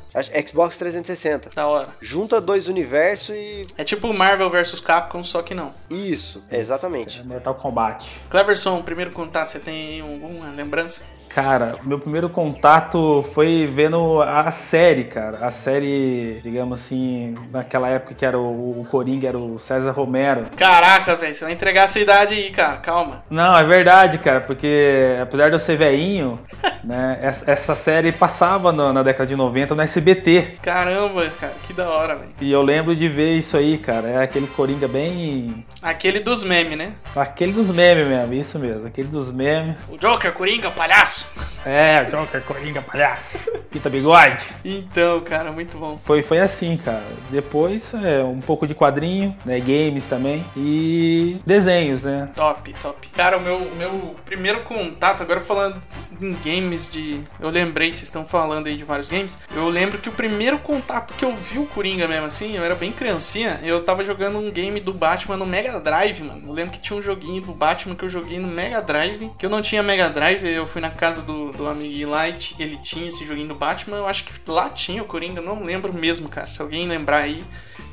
Xbox 0.46 0.76
360. 0.76 1.50
Da 1.54 1.68
hora. 1.68 1.90
Junta 2.00 2.40
dois 2.40 2.66
universos 2.66 3.34
e. 3.34 3.66
É 3.78 3.84
tipo 3.84 4.12
Marvel 4.12 4.50
vs 4.50 4.80
Capcom, 4.80 5.22
só 5.22 5.40
que 5.42 5.54
não. 5.54 5.72
Isso, 5.88 6.42
exatamente. 6.50 7.24
Mortal 7.26 7.54
Kombat. 7.54 8.04
Cleverson, 8.28 8.82
primeiro 8.82 9.12
contato, 9.12 9.52
você 9.52 9.60
tem 9.60 10.00
alguma 10.00 10.50
lembrança? 10.50 11.04
Cara, 11.28 11.76
meu 11.84 11.98
primeiro 11.98 12.28
contato 12.28 13.22
foi 13.32 13.64
vendo 13.64 14.20
a 14.20 14.50
série, 14.50 14.79
cara. 15.04 15.38
A 15.46 15.50
série, 15.50 16.40
digamos 16.42 16.80
assim, 16.80 17.34
naquela 17.52 17.88
época 17.88 18.14
que 18.14 18.24
era 18.24 18.38
o, 18.38 18.80
o 18.80 18.84
Coringa, 18.90 19.28
era 19.28 19.38
o 19.38 19.58
César 19.58 19.90
Romero. 19.90 20.46
Caraca, 20.56 21.16
velho, 21.16 21.34
você 21.34 21.44
vai 21.44 21.52
entregar 21.52 21.84
essa 21.84 21.98
idade 21.98 22.34
aí, 22.34 22.50
cara. 22.50 22.76
Calma. 22.78 23.22
Não, 23.30 23.56
é 23.56 23.64
verdade, 23.64 24.18
cara, 24.18 24.40
porque 24.40 25.16
apesar 25.22 25.48
de 25.48 25.54
eu 25.54 25.58
ser 25.58 25.76
veinho, 25.76 26.38
né, 26.84 27.18
essa, 27.22 27.50
essa 27.50 27.74
série 27.74 28.12
passava 28.12 28.72
no- 28.72 28.92
na 28.92 29.02
década 29.02 29.26
de 29.26 29.36
90 29.36 29.74
no 29.74 29.82
SBT. 29.82 30.54
Caramba, 30.62 31.28
cara, 31.40 31.54
que 31.66 31.72
da 31.72 31.88
hora, 31.88 32.16
velho. 32.16 32.30
E 32.40 32.50
eu 32.50 32.62
lembro 32.62 32.94
de 32.96 33.08
ver 33.08 33.34
isso 33.36 33.56
aí, 33.56 33.78
cara. 33.78 34.08
É 34.08 34.22
aquele 34.22 34.46
Coringa 34.46 34.88
bem. 34.88 35.64
Aquele 35.82 36.20
dos 36.20 36.42
memes, 36.42 36.76
né? 36.76 36.92
Aquele 37.14 37.52
dos 37.52 37.70
memes 37.70 38.06
mesmo, 38.06 38.34
isso 38.34 38.58
mesmo. 38.58 38.86
Aquele 38.86 39.08
dos 39.08 39.30
memes. 39.30 39.76
O 39.88 39.96
Joker, 39.98 40.32
Coringa, 40.32 40.70
palhaço. 40.70 41.28
É, 41.64 42.04
Joker, 42.04 42.42
Coringa, 42.42 42.82
palhaço. 42.82 43.38
Pita 43.70 43.88
bigode. 43.88 44.46
Então, 44.64 45.20
cara, 45.20 45.52
muito 45.52 45.78
bom. 45.78 45.98
Foi, 46.02 46.22
foi 46.22 46.38
assim, 46.38 46.76
cara. 46.76 47.04
Depois, 47.30 47.92
é, 47.94 48.22
um 48.22 48.40
pouco 48.40 48.66
de 48.66 48.74
quadrinho, 48.74 49.36
né? 49.44 49.60
Games 49.60 50.08
também. 50.08 50.44
E 50.56 51.40
desenhos, 51.46 52.04
né? 52.04 52.30
Top, 52.34 52.72
top. 52.82 53.08
Cara, 53.10 53.38
o 53.38 53.40
meu, 53.40 53.56
o 53.58 53.76
meu 53.76 54.16
primeiro 54.24 54.62
contato, 54.62 55.22
agora 55.22 55.40
falando 55.40 55.80
em 56.20 56.34
games 56.44 56.88
de. 56.88 57.20
Eu 57.38 57.50
lembrei, 57.50 57.92
vocês 57.92 58.04
estão 58.04 58.24
falando 58.24 58.66
aí 58.66 58.76
de 58.76 58.84
vários 58.84 59.08
games. 59.08 59.38
Eu 59.54 59.68
lembro 59.68 59.98
que 59.98 60.08
o 60.08 60.12
primeiro 60.12 60.58
contato 60.58 61.14
que 61.14 61.24
eu 61.24 61.34
vi 61.34 61.58
o 61.58 61.66
Coringa 61.66 62.08
mesmo 62.08 62.26
assim, 62.26 62.56
eu 62.56 62.64
era 62.64 62.74
bem 62.74 62.92
criancinha, 62.92 63.60
eu 63.62 63.84
tava 63.84 64.04
jogando 64.04 64.38
um 64.38 64.50
game 64.50 64.80
do 64.80 64.92
Batman 64.92 65.36
no 65.36 65.46
Mega 65.46 65.78
Drive, 65.78 66.22
mano. 66.22 66.48
Eu 66.48 66.52
lembro 66.52 66.72
que 66.72 66.80
tinha 66.80 66.98
um 66.98 67.02
joguinho 67.02 67.42
do 67.42 67.52
Batman 67.52 67.94
que 67.94 68.04
eu 68.04 68.08
joguei 68.08 68.38
no 68.38 68.48
Mega 68.48 68.80
Drive, 68.80 69.30
que 69.38 69.46
eu 69.46 69.50
não 69.50 69.62
tinha 69.62 69.82
Mega 69.82 70.08
Drive, 70.08 70.44
eu 70.44 70.66
fui 70.66 70.80
na 70.80 70.90
casa 70.90 71.22
do, 71.22 71.49
do 71.52 71.68
amigo 71.68 72.10
Light, 72.10 72.54
ele 72.58 72.76
tinha 72.78 73.08
esse 73.08 73.26
joguinho 73.26 73.48
do 73.48 73.54
Batman, 73.54 73.98
eu 73.98 74.06
acho 74.06 74.24
que 74.24 74.50
lá 74.50 74.68
tinha 74.68 75.02
o 75.02 75.06
Coringa, 75.06 75.40
não 75.40 75.64
lembro 75.64 75.92
mesmo, 75.92 76.28
cara. 76.28 76.46
Se 76.46 76.60
alguém 76.60 76.86
lembrar 76.86 77.18
aí, 77.18 77.44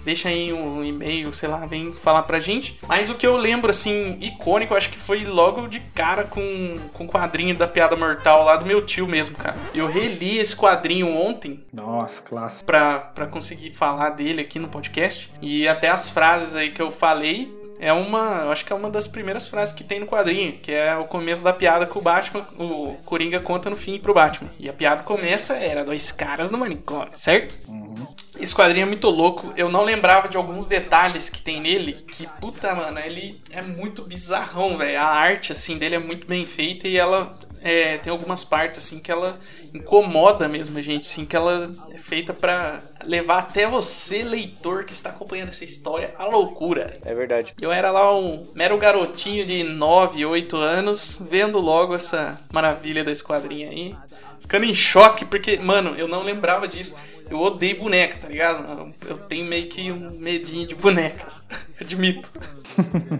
deixa 0.03 0.29
aí 0.29 0.53
um 0.53 0.83
e-mail, 0.83 1.33
sei 1.33 1.49
lá, 1.49 1.65
vem 1.65 1.91
falar 1.91 2.23
pra 2.23 2.39
gente. 2.39 2.79
Mas 2.87 3.09
o 3.09 3.15
que 3.15 3.27
eu 3.27 3.35
lembro, 3.35 3.69
assim, 3.69 4.17
icônico, 4.21 4.73
acho 4.73 4.89
que 4.89 4.97
foi 4.97 5.25
logo 5.25 5.67
de 5.67 5.79
cara 5.79 6.23
com, 6.23 6.79
com 6.93 7.05
o 7.05 7.07
quadrinho 7.07 7.55
da 7.55 7.67
Piada 7.67 7.95
Mortal 7.95 8.43
lá 8.45 8.55
do 8.55 8.65
meu 8.65 8.85
tio 8.85 9.07
mesmo, 9.07 9.35
cara. 9.35 9.57
Eu 9.73 9.87
reli 9.87 10.37
esse 10.37 10.55
quadrinho 10.55 11.13
ontem. 11.15 11.63
Nossa, 11.73 12.21
clássico. 12.21 12.65
Pra, 12.65 12.99
pra 12.99 13.27
conseguir 13.27 13.71
falar 13.71 14.11
dele 14.11 14.41
aqui 14.41 14.59
no 14.59 14.69
podcast. 14.69 15.31
E 15.41 15.67
até 15.67 15.89
as 15.89 16.09
frases 16.09 16.55
aí 16.55 16.71
que 16.71 16.81
eu 16.81 16.91
falei 16.91 17.56
é 17.79 17.93
uma, 17.93 18.41
eu 18.43 18.51
acho 18.51 18.65
que 18.65 18.73
é 18.73 18.75
uma 18.75 18.89
das 18.89 19.07
primeiras 19.07 19.47
frases 19.47 19.73
que 19.73 19.83
tem 19.83 19.99
no 19.99 20.07
quadrinho, 20.07 20.53
que 20.53 20.71
é 20.71 20.95
o 20.95 21.05
começo 21.05 21.43
da 21.43 21.53
piada 21.53 21.85
que 21.85 21.97
o 21.97 22.01
Batman, 22.01 22.45
o 22.57 22.95
Coringa 23.05 23.39
conta 23.39 23.69
no 23.69 23.75
fim 23.75 23.99
pro 23.99 24.13
Batman. 24.13 24.49
E 24.59 24.69
a 24.69 24.73
piada 24.73 25.03
começa, 25.03 25.55
era 25.55 25.83
dois 25.83 26.11
caras 26.11 26.51
no 26.51 26.57
manicômio, 26.57 27.09
certo? 27.13 27.55
Uhum. 27.67 28.07
Esse 28.39 28.53
quadrinho 28.53 28.83
é 28.83 28.87
muito 28.87 29.09
louco. 29.09 29.53
Eu 29.55 29.69
não 29.69 29.83
lembrava 29.83 30.27
de 30.27 30.37
alguns 30.37 30.67
detalhes 30.67 31.29
que 31.29 31.41
tem 31.41 31.61
nele. 31.61 31.93
Que, 31.93 32.27
puta, 32.39 32.73
mano, 32.75 32.99
ele 32.99 33.41
é 33.51 33.61
muito 33.61 34.03
bizarrão, 34.03 34.77
velho. 34.77 34.99
A 34.99 35.05
arte, 35.05 35.51
assim, 35.51 35.77
dele 35.77 35.95
é 35.95 35.99
muito 35.99 36.27
bem 36.27 36.45
feita 36.45 36.87
e 36.87 36.97
ela 36.97 37.29
é, 37.61 37.97
tem 37.97 38.11
algumas 38.11 38.43
partes, 38.43 38.79
assim, 38.79 38.99
que 38.99 39.11
ela 39.11 39.39
incomoda 39.73 40.47
mesmo 40.47 40.77
a 40.77 40.81
gente, 40.81 41.07
assim, 41.07 41.25
que 41.25 41.35
ela 41.35 41.71
é 41.91 41.97
feita 41.97 42.33
para 42.33 42.81
levar 43.03 43.39
até 43.39 43.67
você, 43.67 44.23
leitor, 44.23 44.85
que 44.85 44.93
está 44.93 45.09
acompanhando 45.09 45.49
essa 45.49 45.65
história, 45.65 46.13
à 46.17 46.25
loucura. 46.25 46.97
É 47.03 47.13
verdade. 47.13 47.53
Eu 47.59 47.71
era 47.71 47.91
lá 47.91 48.15
um 48.17 48.47
mero 48.53 48.77
garotinho 48.77 49.45
de 49.45 49.63
9, 49.63 50.25
8 50.25 50.55
anos, 50.57 51.21
vendo 51.29 51.59
logo 51.59 51.95
essa 51.95 52.39
maravilha 52.51 53.03
da 53.03 53.11
esquadrinha 53.11 53.69
aí. 53.69 53.95
Ficando 54.39 54.65
em 54.65 54.73
choque, 54.73 55.25
porque, 55.25 55.57
mano, 55.57 55.95
eu 55.97 56.07
não 56.07 56.23
lembrava 56.23 56.67
disso. 56.67 56.95
Eu 57.29 57.39
odeio 57.39 57.79
boneca, 57.79 58.17
tá 58.21 58.27
ligado? 58.29 58.91
Eu 59.07 59.17
tenho 59.17 59.45
meio 59.45 59.67
que 59.67 59.91
um 59.91 60.19
medinho 60.19 60.67
de 60.67 60.75
bonecas. 60.75 61.43
Admito. 61.79 62.31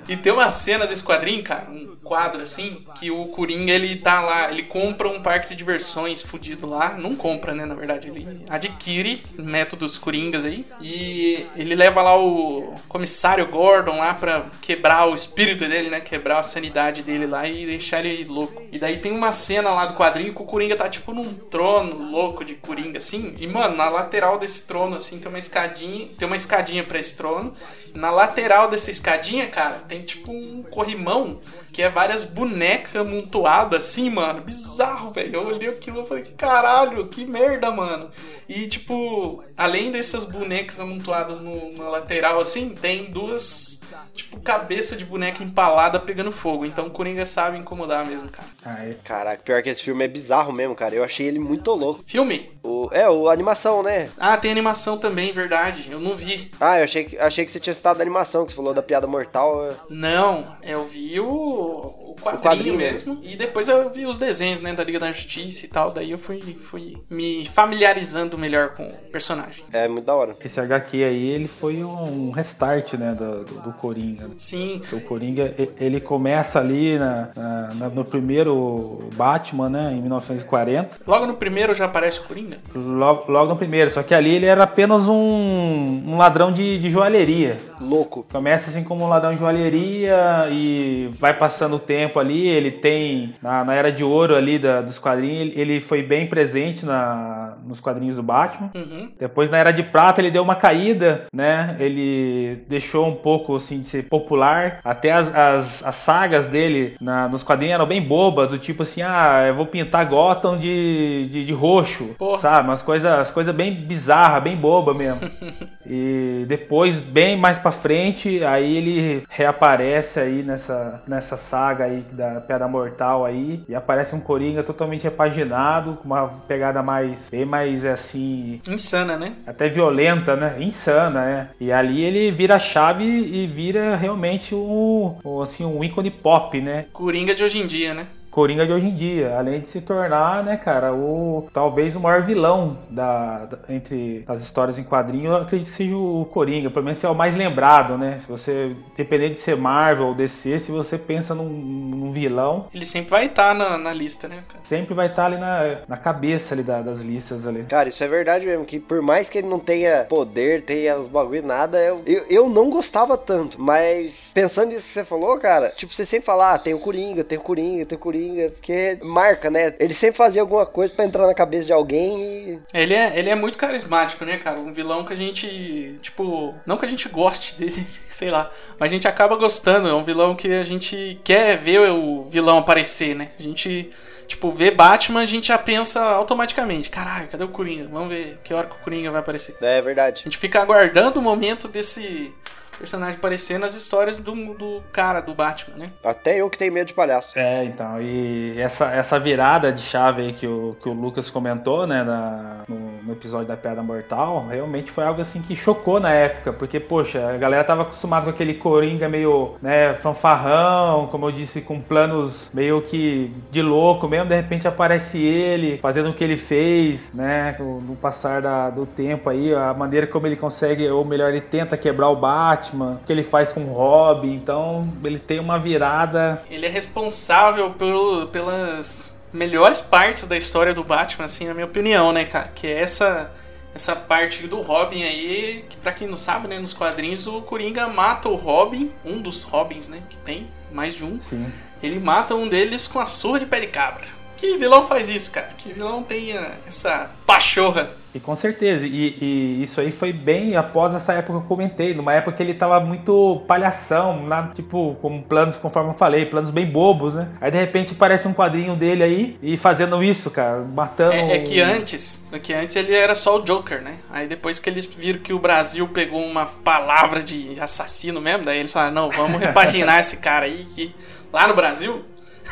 E 0.08 0.16
tem 0.16 0.32
uma 0.32 0.50
cena 0.52 0.86
desse 0.86 1.04
quadrinho, 1.04 1.44
cara, 1.44 1.70
um 1.70 1.98
quadro 2.08 2.42
assim, 2.42 2.78
que 3.00 3.12
o 3.12 3.26
Coringa 3.26 3.72
ele 3.72 3.98
tá 3.98 4.22
lá, 4.22 4.50
ele 4.50 4.64
compra 4.64 5.10
um 5.10 5.22
parque 5.22 5.50
de 5.50 5.56
diversões 5.56 6.22
fudido 6.22 6.66
lá. 6.66 6.98
Não 6.98 7.16
compra, 7.16 7.54
né? 7.54 7.66
Na 7.66 7.76
verdade, 7.76 8.08
ele 8.08 8.46
adquire 8.50 9.22
métodos 9.38 9.98
Coringas 9.98 10.46
aí. 10.46 10.66
E 10.82 11.46
ele 11.56 11.76
leva 11.76 12.02
lá 12.02 12.18
o 12.18 12.76
comissário 12.88 13.46
Gordon 13.48 13.98
lá 13.98 14.14
pra 14.14 14.46
quebrar 14.62 15.10
o 15.10 15.16
espírito 15.16 15.68
dele, 15.68 15.90
né? 15.90 16.00
Quebrar 16.00 16.40
a 16.40 16.44
sanidade 16.44 17.04
dele 17.04 17.28
lá 17.28 17.48
e 17.48 17.66
deixar 17.66 18.06
ele 18.06 18.24
louco. 18.24 18.64
E 18.72 18.80
daí 18.80 18.98
tem 18.98 19.12
uma 19.12 19.34
cena 19.34 19.72
lá 19.72 19.86
do 19.86 19.96
quadrinho 19.96 20.34
que 20.34 20.42
o 20.42 20.46
Coringa 20.46 20.78
tá 20.78 20.90
tipo 20.90 21.14
num 21.14 21.34
trono 21.34 22.10
louco 22.10 22.46
de 22.46 22.56
Coringa, 22.56 23.00
assim. 23.00 23.36
E, 23.38 23.48
mano, 23.48 23.76
na 23.76 23.90
lateral 23.90 24.40
desse 24.40 24.66
trono, 24.66 24.96
assim, 24.96 25.20
tem 25.20 25.28
uma 25.28 25.40
escadinha. 25.40 26.08
Tem 26.18 26.26
uma 26.26 26.38
escadinha 26.38 26.84
pra 26.84 27.00
esse 27.00 27.16
trono. 27.16 27.54
Na 27.94 28.12
lateral 28.12 28.70
dessa 28.70 28.92
escadinha, 28.92 29.47
cara, 29.48 29.80
tem 29.80 30.02
tipo 30.04 30.32
um 30.32 30.64
corrimão 30.64 31.40
que 31.78 31.84
é 31.84 31.92
várias 31.92 32.24
bonecas 32.24 32.96
amontoadas 32.96 33.84
assim, 33.84 34.10
mano. 34.10 34.42
Bizarro, 34.42 35.12
velho. 35.12 35.36
Eu 35.36 35.46
olhei 35.46 35.70
aquilo 35.70 36.02
e 36.02 36.08
falei, 36.08 36.24
caralho, 36.36 37.08
que 37.08 37.24
merda, 37.24 37.70
mano. 37.70 38.10
E, 38.50 38.66
tipo, 38.66 39.44
além 39.56 39.92
dessas 39.92 40.24
bonecas 40.24 40.80
amontoadas 40.80 41.40
no, 41.40 41.78
na 41.78 41.88
lateral, 41.88 42.40
assim, 42.40 42.70
tem 42.70 43.12
duas, 43.12 43.80
tipo, 44.16 44.40
cabeça 44.40 44.96
de 44.96 45.06
boneca 45.06 45.44
empalada 45.44 46.00
pegando 46.00 46.32
fogo. 46.32 46.66
Então 46.66 46.88
o 46.88 46.90
Coringa 46.90 47.28
sabe 47.28 47.60
incomodar 47.60 48.08
mesmo, 48.08 48.28
cara. 48.30 48.48
Ai. 48.66 48.98
Caraca, 49.04 49.44
pior 49.44 49.62
que 49.62 49.70
esse 49.70 49.84
filme 49.84 50.04
é 50.04 50.08
bizarro 50.08 50.52
mesmo, 50.52 50.76
cara. 50.76 50.96
Eu 50.96 51.04
achei 51.04 51.28
ele 51.28 51.38
muito 51.38 51.72
louco. 51.76 52.04
Filme? 52.08 52.50
O, 52.64 52.90
é, 52.92 53.08
o 53.08 53.30
animação, 53.30 53.84
né? 53.84 54.10
Ah, 54.18 54.36
tem 54.36 54.50
animação 54.50 54.98
também, 54.98 55.32
verdade. 55.32 55.90
Eu 55.92 56.00
não 56.00 56.16
vi. 56.16 56.50
Ah, 56.60 56.80
eu 56.80 56.86
achei, 56.86 57.16
achei 57.20 57.46
que 57.46 57.52
você 57.52 57.60
tinha 57.60 57.74
citado 57.74 58.00
a 58.00 58.02
animação, 58.02 58.46
que 58.46 58.52
você 58.52 58.56
falou 58.56 58.74
da 58.74 58.82
piada 58.82 59.06
mortal. 59.06 59.70
Não, 59.90 60.58
eu 60.64 60.86
vi 60.88 61.20
o 61.20 61.67
o 61.68 62.16
quadrinho, 62.22 62.40
o 62.40 62.44
quadrinho 62.44 62.78
mesmo. 62.78 63.20
E 63.24 63.36
depois 63.36 63.68
eu 63.68 63.90
vi 63.90 64.06
os 64.06 64.18
desenhos, 64.18 64.62
né, 64.62 64.74
da 64.74 64.84
Liga 64.84 65.00
da 65.00 65.12
Justiça 65.12 65.66
e 65.66 65.70
tal. 65.70 65.92
Daí 65.92 66.12
eu 66.12 66.18
fui, 66.18 66.42
fui 66.60 66.98
me 67.10 67.46
familiarizando 67.46 68.38
melhor 68.38 68.70
com 68.70 68.88
o 68.88 68.94
personagem. 69.12 69.64
É, 69.72 69.88
muito 69.88 70.06
da 70.06 70.16
hora. 70.16 70.36
Esse 70.44 70.60
HQ 70.60 71.04
aí, 71.04 71.30
ele 71.30 71.48
foi 71.48 71.84
um 71.84 72.32
restart, 72.32 72.94
né, 72.94 73.14
do, 73.14 73.44
do 73.44 73.74
Coringa. 73.74 74.30
Sim. 74.38 74.82
O 74.92 75.02
Coringa, 75.02 75.54
ele 75.80 76.00
começa 76.00 76.60
ali 76.60 76.98
na, 76.98 77.30
na, 77.36 77.90
no 77.90 78.06
primeiro 78.06 79.10
Batman, 79.16 79.70
né, 79.70 79.92
em 79.92 80.02
1940. 80.02 81.02
Logo 81.06 81.26
no 81.26 81.36
primeiro 81.36 81.74
já 81.74 81.86
aparece 81.86 82.20
o 82.20 82.24
Coringa? 82.24 82.58
Logo, 82.74 83.32
logo 83.32 83.50
no 83.50 83.58
primeiro, 83.58 83.92
só 83.92 84.04
que 84.04 84.14
ali 84.14 84.36
ele 84.36 84.46
era 84.46 84.64
apenas 84.64 85.08
um, 85.08 86.04
um 86.06 86.18
ladrão 86.18 86.52
de, 86.52 86.80
de 86.80 86.90
joalheria. 86.90 87.58
Louco. 87.80 88.26
Começa 88.32 88.70
assim 88.70 88.84
como 88.84 89.04
um 89.04 89.08
ladrão 89.08 89.34
de 89.34 89.40
joalheria 89.40 90.48
e 90.52 91.10
vai 91.14 91.34
passando 91.48 91.78
o 91.78 91.80
tempo 91.80 92.20
ali, 92.20 92.46
ele 92.46 92.70
tem, 92.70 93.34
na, 93.42 93.64
na 93.64 93.74
era 93.74 93.90
de 93.90 94.04
ouro 94.04 94.36
ali 94.36 94.60
da, 94.60 94.82
dos 94.82 95.00
quadrinhos, 95.00 95.54
ele, 95.56 95.80
foi 95.80 96.04
bem 96.04 96.28
presente 96.28 96.86
na, 96.86 97.54
nos 97.66 97.80
quadrinhos 97.80 98.18
do 98.18 98.24
Batman. 98.24 98.70
Uhum. 98.76 99.10
Depois, 99.18 99.50
na 99.50 99.58
era 99.58 99.72
de 99.72 99.82
prata, 99.82 100.20
ele 100.20 100.30
deu 100.30 100.44
uma 100.44 100.56
caída, 100.56 101.26
né? 101.34 101.78
Ele 101.80 102.66
deixou 102.68 103.08
um 103.08 103.16
pouco, 103.16 103.56
assim, 103.56 103.80
de 103.80 103.88
ser 103.88 104.04
popular. 104.10 104.82
Até 104.84 105.14
as, 105.14 105.34
as, 105.34 105.86
as 105.86 105.96
sagas 105.96 106.48
dele 106.48 106.98
na, 107.00 107.30
nos 107.30 107.44
quadrinhos 107.44 107.76
eram 107.76 107.86
bem 107.86 108.02
bobas, 108.02 108.50
do 108.50 108.60
tipo 108.60 108.82
assim, 108.82 109.02
ah, 109.02 109.46
eu 109.48 109.56
vou 109.56 109.66
pintar 109.66 110.06
Gotham 110.06 110.58
de, 110.58 111.30
de, 111.32 111.46
de 111.46 111.54
roxo, 111.54 112.14
Porra. 112.18 112.40
sabe? 112.40 112.68
Umas 112.68 112.82
coisas 112.82 113.32
coisa 113.32 113.54
bem 113.54 113.74
bizarras, 113.74 114.44
bem 114.44 114.58
boba 114.58 114.94
mesmo. 114.94 115.22
e 115.88 116.44
depois, 116.46 117.00
bem 117.00 117.38
mais 117.38 117.58
pra 117.58 117.72
frente, 117.72 118.44
aí 118.44 118.76
ele 118.76 119.24
reaparece 119.30 120.20
aí 120.20 120.44
nessa, 120.44 121.02
nessa 121.08 121.37
saga 121.38 121.68
saga 121.68 121.86
aí 121.86 122.06
da 122.12 122.42
Pedra 122.42 122.68
Mortal 122.68 123.26
aí 123.26 123.64
e 123.68 123.76
aparece 123.76 124.16
um 124.16 124.20
Coringa 124.20 124.64
totalmente 124.64 125.04
repaginado, 125.04 125.96
com 125.96 126.06
uma 126.06 126.28
pegada 126.48 126.82
mais 126.82 127.30
bem 127.30 127.46
mais 127.46 127.86
assim 127.86 128.62
insana, 128.68 129.18
né? 129.18 129.34
Até 129.46 129.70
violenta, 129.70 130.36
né? 130.36 130.56
Insana, 130.60 131.22
né? 131.22 131.50
E 131.60 131.72
ali 131.72 132.04
ele 132.04 132.32
vira 132.32 132.56
a 132.56 132.60
chave 132.60 133.04
e 133.04 133.48
vira 133.48 133.96
realmente 133.96 134.56
um, 134.56 135.16
assim 135.42 135.66
um 135.66 135.84
ícone 135.84 136.10
pop, 136.10 136.60
né? 136.62 136.86
Coringa 136.94 137.36
de 137.36 137.44
hoje 137.44 137.60
em 137.60 137.68
dia, 137.68 137.94
né? 137.94 138.08
Coringa 138.32 138.68
de 138.68 138.74
hoje 138.74 138.88
em 138.88 138.96
dia, 138.96 139.36
além 139.38 139.62
de 139.62 139.68
se 139.68 139.82
tornar, 139.82 140.44
né, 140.44 140.58
cara, 140.58 140.94
o 140.94 141.50
talvez 141.52 141.96
o 141.96 142.00
maior 142.00 142.22
vilão 142.22 142.78
da, 142.90 143.46
da 143.46 143.58
entre 143.70 144.24
as 144.28 144.42
histórias 144.42 144.78
em 144.78 144.84
quadrinho, 144.84 145.32
eu 145.32 145.38
acredito 145.38 145.72
que 145.72 145.76
seja 145.76 145.96
o 145.96 146.24
Coringa, 146.32 146.70
pelo 146.70 146.86
menos 146.86 147.04
é 147.04 147.10
o 147.10 147.16
mais 147.16 147.36
lembrado, 147.36 147.98
né? 147.98 148.20
Se 148.22 148.28
você, 148.28 148.76
dependendo 148.96 149.34
de 149.34 149.40
ser 149.40 149.58
Marvel 149.58 150.08
ou 150.08 150.14
DC, 150.14 150.60
se 150.60 150.72
você 150.72 150.98
pensa 150.98 151.34
num, 151.34 151.50
num 151.50 152.12
vilão, 152.12 152.68
ele 152.74 152.86
sempre 152.86 153.10
vai 153.10 153.26
estar 153.26 153.50
tá 153.50 153.54
na, 153.54 153.78
na, 153.78 153.94
lista, 153.94 154.28
né? 154.28 154.44
Cara? 154.48 154.60
Sempre 154.64 154.94
vai 154.94 155.08
estar 155.08 155.24
tá 155.24 155.26
ali 155.26 155.38
na, 155.38 155.80
na 155.88 155.98
cabeça 155.98 156.54
ali 156.54 156.64
da, 156.64 156.82
das 156.82 157.00
listas 157.00 157.48
ali. 157.48 157.64
Cara, 157.64 157.90
isso 157.90 158.04
é 158.04 158.08
verdade 158.08 158.46
mesmo, 158.46 158.66
que 158.66 158.80
por 158.80 159.02
mais 159.02 159.30
que 159.30 159.40
ele 159.40 159.48
não 159.48 159.60
tenha 159.60 160.06
poder, 160.08 160.64
tenha 160.64 161.00
os 161.00 161.08
bagulho 161.08 161.46
nada, 161.46 161.80
eu, 161.80 162.02
eu, 162.06 162.26
eu 162.30 162.50
não 162.50 162.70
gostava 162.70 163.18
tanto, 163.18 163.60
mas 163.60 164.32
pensando 164.34 164.70
nisso 164.70 164.86
que 164.86 164.94
você 164.94 165.04
falou, 165.04 165.38
cara, 165.40 165.70
tipo, 165.70 165.94
você 165.94 166.06
sempre 166.06 166.26
fala, 166.26 166.54
ah, 166.54 166.60
tem 166.60 166.74
o 166.74 166.80
Coringa, 166.80 167.24
tem 167.24 167.38
o 167.38 167.42
Coringa, 167.42 167.86
tem 167.86 167.98
o 167.98 168.00
Coringa 168.02 168.27
Coringa, 168.28 168.50
porque 168.50 169.00
marca, 169.02 169.50
né? 169.50 169.74
Ele 169.80 169.94
sempre 169.94 170.18
fazia 170.18 170.42
alguma 170.42 170.66
coisa 170.66 170.94
para 170.94 171.06
entrar 171.06 171.26
na 171.26 171.34
cabeça 171.34 171.66
de 171.66 171.74
alguém 171.74 172.22
e. 172.22 172.60
Ele 172.74 172.94
é, 172.94 173.18
ele 173.18 173.30
é 173.30 173.36
muito 173.36 173.58
carismático, 173.58 174.26
né, 174.26 174.38
cara? 174.38 174.60
Um 174.60 174.74
vilão 174.74 175.04
que 175.04 175.14
a 175.14 175.16
gente, 175.16 175.98
tipo, 176.02 176.54
não 176.66 176.78
que 176.78 176.86
a 176.86 176.90
gente 176.90 177.08
goste 177.10 177.56
dele, 177.56 177.86
sei 178.10 178.30
lá, 178.30 178.52
mas 178.78 178.92
a 178.92 178.94
gente 178.94 179.08
acaba 179.08 179.36
gostando. 179.36 179.88
É 179.88 179.94
um 179.94 180.04
vilão 180.04 180.36
que 180.36 180.54
a 180.54 180.64
gente 180.64 181.20
quer 181.24 181.58
ver 181.58 181.90
o 181.90 182.24
vilão 182.26 182.58
aparecer, 182.58 183.16
né? 183.16 183.32
A 183.40 183.44
gente 183.44 183.90
tipo, 184.28 184.52
vê 184.52 184.70
Batman, 184.70 185.22
a 185.22 185.26
gente 185.26 185.48
já 185.48 185.58
pensa 185.58 186.04
automaticamente: 186.04 186.90
caralho, 186.90 187.28
cadê 187.28 187.44
o 187.44 187.50
Coringa? 187.50 187.88
Vamos 187.88 188.10
ver 188.10 188.40
que 188.44 188.54
hora 188.54 188.68
que 188.68 188.76
o 188.76 188.80
Coringa 188.80 189.12
vai 189.12 189.22
aparecer. 189.22 189.56
É 189.62 189.82
verdade. 189.82 190.22
A 190.22 190.24
gente 190.26 190.38
fica 190.38 190.62
aguardando 190.62 191.20
o 191.20 191.24
momento 191.24 191.68
desse 191.68 192.34
personagem 192.78 193.18
aparecer 193.18 193.60
nas 193.60 193.76
histórias 193.76 194.20
do, 194.20 194.34
do 194.54 194.84
cara, 194.92 195.22
do 195.22 195.34
Batman, 195.34 195.78
né? 195.78 195.92
Até 196.04 196.40
eu 196.40 196.50
que 196.50 196.58
tenho 196.58 196.74
medo 196.74 196.88
de 196.88 196.94
palhaço. 196.94 197.38
É, 197.38 197.64
então, 197.64 198.02
e 198.02 198.60
essa, 198.60 198.92
essa 198.94 199.20
virada 199.20 199.72
de 199.72 199.82
chave 199.82 200.22
aí 200.22 200.34
que 200.34 200.48
o, 200.48 200.76
que 200.82 200.90
o 200.90 200.94
Lucas 200.94 201.30
comentou, 201.30 201.86
né, 201.88 202.04
na, 202.04 202.64
no, 202.68 203.04
no 203.04 203.14
episódio 203.14 203.48
da 203.48 203.58
Piada 203.58 203.82
Mortal, 203.82 204.48
realmente 204.48 204.92
foi 204.92 205.04
algo 205.04 205.22
assim 205.22 205.42
que 205.42 205.56
chocou 205.56 206.00
na 206.00 206.12
época, 206.12 206.54
porque, 206.54 206.80
poxa, 206.80 207.30
a 207.30 207.38
galera 207.38 207.64
tava 207.64 207.84
acostumada 207.84 208.26
com 208.26 208.32
aquele 208.32 208.56
Coringa 208.56 209.10
meio, 209.10 209.56
né, 209.62 209.96
fanfarrão, 210.02 211.08
como 211.08 211.28
eu 211.28 211.32
disse, 211.32 211.62
com 211.62 211.80
planos 211.82 212.50
meio 212.54 212.82
que 212.82 213.32
de 213.52 213.62
louco 213.62 214.08
mesmo, 214.08 214.28
de 214.28 214.36
repente 214.36 214.68
aparece 214.68 215.20
ele 215.24 215.78
fazendo 215.80 216.10
o 216.10 216.14
que 216.14 216.24
ele 216.24 216.38
fez, 216.38 217.12
né, 217.14 217.56
no 217.60 217.96
passar 217.96 218.42
da, 218.42 218.70
do 218.70 218.86
tempo 218.86 219.30
aí, 219.30 219.54
a 219.54 219.74
maneira 219.74 220.08
como 220.08 220.28
ele 220.28 220.36
consegue, 220.36 220.88
ou 220.90 221.04
melhor, 221.04 221.30
ele 221.30 221.42
tenta 221.42 221.78
quebrar 221.78 222.10
o 222.10 222.16
Batman, 222.16 222.67
o 222.74 223.00
que 223.06 223.12
ele 223.12 223.24
faz 223.24 223.54
com 223.54 223.64
o 223.66 223.74
Robin, 223.74 224.34
então 224.34 224.92
ele 225.04 225.20
tem 225.20 225.40
uma 225.40 225.60
virada. 225.60 226.42
Ele 226.50 226.66
é 226.66 226.70
responsável 226.70 227.72
pelo, 227.72 228.28
pelas 228.28 229.16
melhores 229.32 229.82
partes 229.82 230.26
da 230.28 230.38
história 230.38 230.74
do 230.74 230.84
Batman, 230.84 231.26
assim, 231.26 231.48
na 231.48 231.54
minha 231.54 231.66
opinião, 231.66 232.12
né, 232.12 232.26
cara? 232.26 232.50
Que 232.54 232.68
é 232.68 232.80
essa 232.82 233.32
essa 233.78 233.96
parte 233.96 234.48
do 234.48 234.60
Robin 234.60 235.04
aí, 235.04 235.64
que 235.70 235.78
pra 235.78 235.92
quem 235.92 236.08
não 236.08 236.18
sabe, 236.18 236.48
né, 236.48 236.58
nos 236.58 236.74
quadrinhos 236.74 237.28
o 237.28 237.42
Coringa 237.44 237.88
mata 237.88 238.28
o 238.28 238.36
Robin, 238.36 238.92
um 239.06 239.22
dos 239.22 239.44
Robins, 239.44 239.88
né, 239.88 240.02
que 240.10 240.18
tem, 240.18 240.48
mais 240.72 240.96
de 240.96 241.06
um. 241.06 241.20
Sim. 241.20 241.46
Ele 241.82 242.00
mata 242.00 242.34
um 242.34 242.48
deles 242.48 242.88
com 242.88 243.00
a 243.00 243.06
surra 243.06 243.40
de 243.40 243.46
pé 243.46 243.60
de 243.60 243.68
cabra. 243.68 244.08
Que 244.38 244.58
vilão 244.58 244.88
faz 244.88 245.10
isso, 245.10 245.32
cara? 245.32 245.50
Que 245.58 245.74
vilão 245.74 246.04
tem 246.04 246.32
essa 246.66 247.12
pachorra 247.26 247.90
e 248.18 248.20
com 248.20 248.36
certeza, 248.36 248.88
e, 248.88 249.16
e, 249.22 249.64
isso 249.64 249.80
aí 249.80 249.92
foi 249.92 250.12
bem 250.12 250.56
após 250.56 250.96
essa 250.96 251.14
época 251.14 251.38
que 251.38 251.46
eu 251.46 251.48
comentei, 251.48 251.94
numa 251.94 252.16
época 252.16 252.38
que 252.38 252.42
ele 252.42 252.56
tava 252.56 252.80
muito 252.80 253.44
palhação, 253.48 254.28
tipo, 254.56 254.98
com 255.00 255.22
planos, 255.22 255.56
conforme 255.56 255.92
eu 255.92 255.94
falei, 255.94 256.26
planos 256.26 256.50
bem 256.50 256.66
bobos, 256.66 257.14
né? 257.14 257.30
Aí 257.40 257.52
de 257.52 257.60
repente 257.60 257.94
aparece 257.94 258.28
um 258.28 258.34
quadrinho 258.34 258.76
dele 258.76 259.04
aí 259.04 259.38
e 259.40 259.56
fazendo 259.56 260.04
isso, 260.04 260.32
cara, 260.32 260.62
matando. 260.62 261.14
É, 261.14 261.36
é 261.36 261.40
que 261.44 261.62
antes, 261.62 262.26
é 262.32 262.40
que 262.40 262.54
antes 262.54 262.76
ele 262.76 262.96
era 262.96 263.16
só 263.16 263.38
o 263.38 263.44
Joker, 263.44 263.84
né? 263.84 264.00
Aí 264.10 264.28
depois 264.28 264.58
que 264.58 264.68
eles 264.68 264.88
viram 264.88 265.20
que 265.20 265.32
o 265.32 265.38
Brasil 265.38 265.88
pegou 265.88 266.26
uma 266.26 266.48
palavra 266.48 267.22
de 267.22 267.60
assassino 267.60 268.20
mesmo, 268.20 268.46
daí 268.46 268.58
eles 268.58 268.74
falaram, 268.74 268.96
não, 268.96 269.12
vamos 269.12 269.40
repaginar 269.40 270.00
esse 270.02 270.18
cara 270.18 270.48
aí 270.48 270.66
que 270.74 270.96
lá 271.32 271.48
no 271.48 271.54
Brasil 271.54 272.04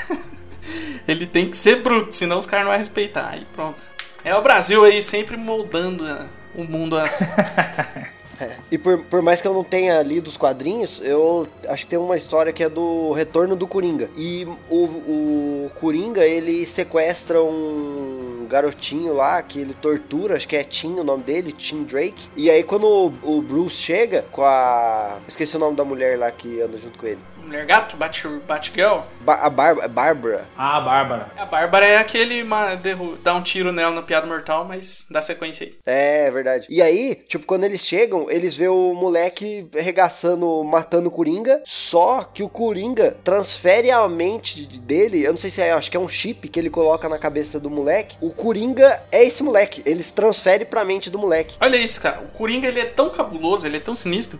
ele 1.07 1.25
tem 1.25 1.49
que 1.49 1.57
ser 1.57 1.81
bruto, 1.81 2.13
senão 2.13 2.37
os 2.37 2.45
caras 2.45 2.65
não 2.65 2.71
vão 2.71 2.79
respeitar. 2.79 3.29
Aí 3.29 3.45
pronto. 3.53 3.83
É 4.23 4.35
o 4.35 4.41
Brasil 4.41 4.83
aí 4.83 5.01
sempre 5.01 5.37
moldando 5.37 6.03
né, 6.03 6.27
o 6.53 6.63
mundo 6.63 6.97
assim. 6.97 7.25
É. 8.39 8.55
E 8.71 8.77
por, 8.77 9.03
por 9.03 9.21
mais 9.21 9.41
que 9.41 9.47
eu 9.47 9.53
não 9.53 9.63
tenha 9.63 10.01
lido 10.01 10.27
os 10.27 10.37
quadrinhos, 10.37 11.01
eu 11.03 11.47
acho 11.67 11.83
que 11.83 11.89
tem 11.89 11.99
uma 11.99 12.17
história 12.17 12.51
que 12.51 12.63
é 12.63 12.69
do 12.69 13.11
retorno 13.11 13.55
do 13.55 13.67
Coringa. 13.67 14.09
E 14.17 14.45
o, 14.69 14.85
o 14.85 15.71
Coringa, 15.75 16.25
ele 16.25 16.65
sequestra 16.65 17.41
um 17.41 18.45
garotinho 18.49 19.13
lá 19.13 19.41
que 19.41 19.59
ele 19.59 19.73
tortura, 19.73 20.35
acho 20.35 20.47
que 20.47 20.55
é 20.55 20.63
Tim 20.63 20.99
o 20.99 21.03
nome 21.03 21.23
dele, 21.23 21.51
Tim 21.51 21.83
Drake. 21.83 22.29
E 22.35 22.49
aí 22.49 22.63
quando 22.63 22.85
o, 22.87 23.37
o 23.37 23.41
Bruce 23.41 23.75
chega 23.75 24.25
com 24.31 24.43
a. 24.43 25.17
Esqueci 25.27 25.55
o 25.55 25.59
nome 25.59 25.75
da 25.75 25.83
mulher 25.83 26.17
lá 26.17 26.31
que 26.31 26.61
anda 26.61 26.77
junto 26.77 26.97
com 26.97 27.07
ele. 27.07 27.19
Mulher 27.37 27.65
Gato? 27.65 27.95
Bat, 27.95 28.27
Batgirl? 28.47 29.01
Ba 29.21 29.35
a 29.35 29.49
Bar 29.49 29.87
Bárbara. 29.87 30.45
Ah, 30.57 30.77
a 30.77 30.81
Bárbara. 30.81 31.31
A 31.37 31.45
Bárbara 31.45 31.85
é 31.85 31.97
aquele 31.97 32.43
derru 32.81 33.17
dá 33.23 33.35
um 33.35 33.41
tiro 33.41 33.71
nela 33.71 33.93
no 33.93 34.03
Piada 34.03 34.25
Mortal, 34.25 34.65
mas 34.65 35.05
dá 35.09 35.21
sequência 35.21 35.67
aí. 35.67 35.75
É, 35.85 36.25
é, 36.25 36.31
verdade. 36.31 36.65
E 36.69 36.81
aí, 36.81 37.15
tipo, 37.27 37.45
quando 37.45 37.63
eles 37.63 37.81
chegam, 37.81 38.24
eles 38.29 38.55
vê 38.55 38.67
o 38.67 38.93
moleque 38.93 39.67
arregaçando, 39.77 40.63
matando 40.63 41.09
o 41.09 41.11
Coringa, 41.11 41.61
só 41.65 42.23
que 42.23 42.43
o 42.43 42.49
Coringa 42.49 43.17
transfere 43.23 43.91
a 43.91 44.07
mente 44.07 44.65
dele, 44.65 45.23
eu 45.23 45.31
não 45.31 45.39
sei 45.39 45.49
se 45.49 45.61
é, 45.61 45.71
acho 45.71 45.89
que 45.89 45.97
é 45.97 45.99
um 45.99 46.07
chip 46.07 46.47
que 46.47 46.59
ele 46.59 46.69
coloca 46.69 47.07
na 47.09 47.17
cabeça 47.17 47.59
do 47.59 47.69
moleque. 47.69 48.17
O 48.21 48.31
Coringa 48.31 49.03
é 49.11 49.23
esse 49.23 49.43
moleque, 49.43 49.81
eles 49.85 50.11
transfere 50.11 50.65
pra 50.65 50.85
mente 50.85 51.09
do 51.09 51.19
moleque. 51.19 51.55
Olha 51.59 51.77
isso, 51.77 52.01
cara. 52.01 52.21
O 52.21 52.37
Coringa, 52.37 52.67
ele 52.67 52.79
é 52.79 52.85
tão 52.85 53.09
cabuloso, 53.09 53.67
ele 53.67 53.77
é 53.77 53.79
tão 53.79 53.95
sinistro, 53.95 54.39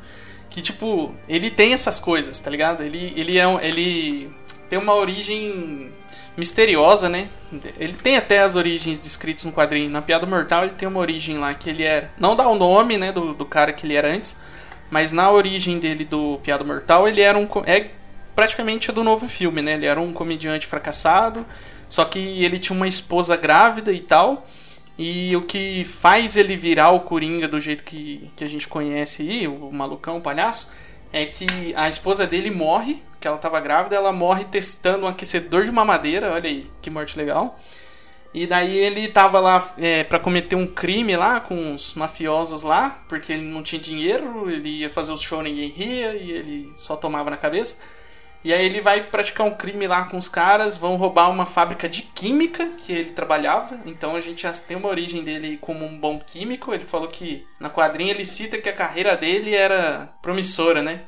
que, 0.50 0.62
tipo, 0.62 1.14
ele 1.28 1.52
tem 1.52 1.74
essas 1.74 2.00
coisas, 2.00 2.40
tá 2.40 2.50
ligado? 2.50 2.84
Ele, 2.84 3.14
ele, 3.16 3.38
é 3.38 3.48
um, 3.48 3.60
ele 3.60 4.30
tem 4.70 4.80
uma 4.80 4.96
origem 4.96 5.92
misteriosa, 6.38 7.08
né? 7.08 7.30
Ele 7.80 7.94
tem 7.94 8.18
até 8.18 8.40
as 8.40 8.56
origens 8.56 9.00
descritas 9.00 9.46
no 9.46 9.54
quadrinho. 9.54 9.90
Na 9.90 10.02
Piada 10.02 10.26
Mortal 10.26 10.64
ele 10.64 10.74
tem 10.74 10.88
uma 10.88 11.00
origem 11.00 11.38
lá 11.38 11.54
que 11.54 11.70
ele 11.70 11.84
era. 11.84 12.12
Não 12.20 12.36
dá 12.36 12.48
o 12.48 12.56
nome, 12.56 12.98
né, 12.98 13.12
do, 13.12 13.34
do 13.34 13.46
cara 13.46 13.72
que 13.72 13.86
ele 13.86 13.96
era 13.96 14.14
antes, 14.14 14.38
mas 14.90 15.14
na 15.14 15.32
origem 15.32 15.80
dele 15.80 16.06
do 16.06 16.40
Piada 16.44 16.64
Mortal 16.64 17.08
ele 17.08 17.22
era 17.22 17.38
um. 17.38 17.48
É 17.66 17.90
praticamente 18.36 18.92
do 18.92 19.04
novo 19.04 19.28
filme, 19.28 19.62
né? 19.62 19.74
Ele 19.74 19.86
era 19.86 20.00
um 20.00 20.12
comediante 20.12 20.68
fracassado, 20.68 21.46
só 21.88 22.04
que 22.04 22.44
ele 22.44 22.60
tinha 22.60 22.76
uma 22.76 22.88
esposa 22.88 23.38
grávida 23.38 23.94
e 23.94 24.00
tal. 24.00 24.46
E 24.98 25.36
o 25.36 25.42
que 25.42 25.84
faz 25.84 26.38
ele 26.38 26.56
virar 26.56 26.92
o 26.92 27.02
Coringa 27.02 27.48
do 27.48 27.60
jeito 27.60 27.84
que, 27.84 28.32
que 28.36 28.44
a 28.44 28.48
gente 28.48 28.68
conhece 28.68 29.24
aí, 29.24 29.48
o 29.48 29.70
malucão, 29.72 30.18
o 30.18 30.22
palhaço, 30.22 30.72
é 31.12 31.26
que 31.26 31.74
a 31.76 31.90
esposa 31.90 32.26
dele 32.26 32.50
morre, 32.50 33.02
que 33.26 33.28
ela 33.28 33.38
estava 33.38 33.60
grávida, 33.60 33.96
ela 33.96 34.12
morre 34.12 34.46
testando 34.46 35.06
um 35.06 35.08
aquecedor 35.08 35.66
de 35.66 35.72
mamadeira, 35.72 36.32
olha 36.32 36.48
aí, 36.48 36.70
que 36.80 36.92
morte 36.92 37.18
legal. 37.18 37.60
E 38.32 38.46
daí 38.46 38.78
ele 38.78 39.08
tava 39.08 39.40
lá 39.40 39.74
é, 39.80 40.04
para 40.04 40.20
cometer 40.20 40.56
um 40.56 40.68
crime 40.68 41.18
lá 41.18 41.40
com 41.40 41.74
os 41.74 41.96
mafiosos 41.96 42.62
lá, 42.62 43.04
porque 43.10 43.34
ele 43.34 43.42
não 43.42 43.64
tinha 43.64 43.82
dinheiro, 43.82 44.48
ele 44.48 44.82
ia 44.82 44.92
fazer 44.92 45.12
o 45.12 45.18
show 45.18 45.42
ninguém 45.42 45.70
ria 45.70 46.14
e 46.14 46.32
ele 46.32 46.74
só 46.76 46.96
tomava 46.96 47.32
na 47.32 47.38
cabeça. 47.38 47.82
E 48.44 48.54
aí 48.54 48.64
ele 48.64 48.80
vai 48.80 49.02
praticar 49.02 49.48
um 49.48 49.56
crime 49.56 49.88
lá 49.88 50.04
com 50.04 50.18
os 50.18 50.30
caras, 50.30 50.78
vão 50.78 50.96
roubar 50.96 51.32
uma 51.32 51.48
fábrica 51.48 51.90
de 51.90 52.04
química 52.04 52.74
que 52.78 52.94
ele 52.94 53.10
trabalhava. 53.10 53.80
Então 53.88 54.16
a 54.16 54.22
gente 54.22 54.44
já 54.44 54.54
tem 54.54 54.78
uma 54.78 54.90
origem 54.90 55.24
dele 55.24 55.58
como 55.60 55.84
um 55.84 55.98
bom 55.98 56.20
químico. 56.20 56.72
Ele 56.72 56.84
falou 56.84 57.08
que 57.08 57.44
na 57.60 57.72
quadrinha 57.72 58.14
ele 58.14 58.24
cita 58.24 58.60
que 58.60 58.70
a 58.70 58.74
carreira 58.74 59.18
dele 59.18 59.56
era 59.56 60.14
promissora, 60.22 60.84
né? 60.84 61.02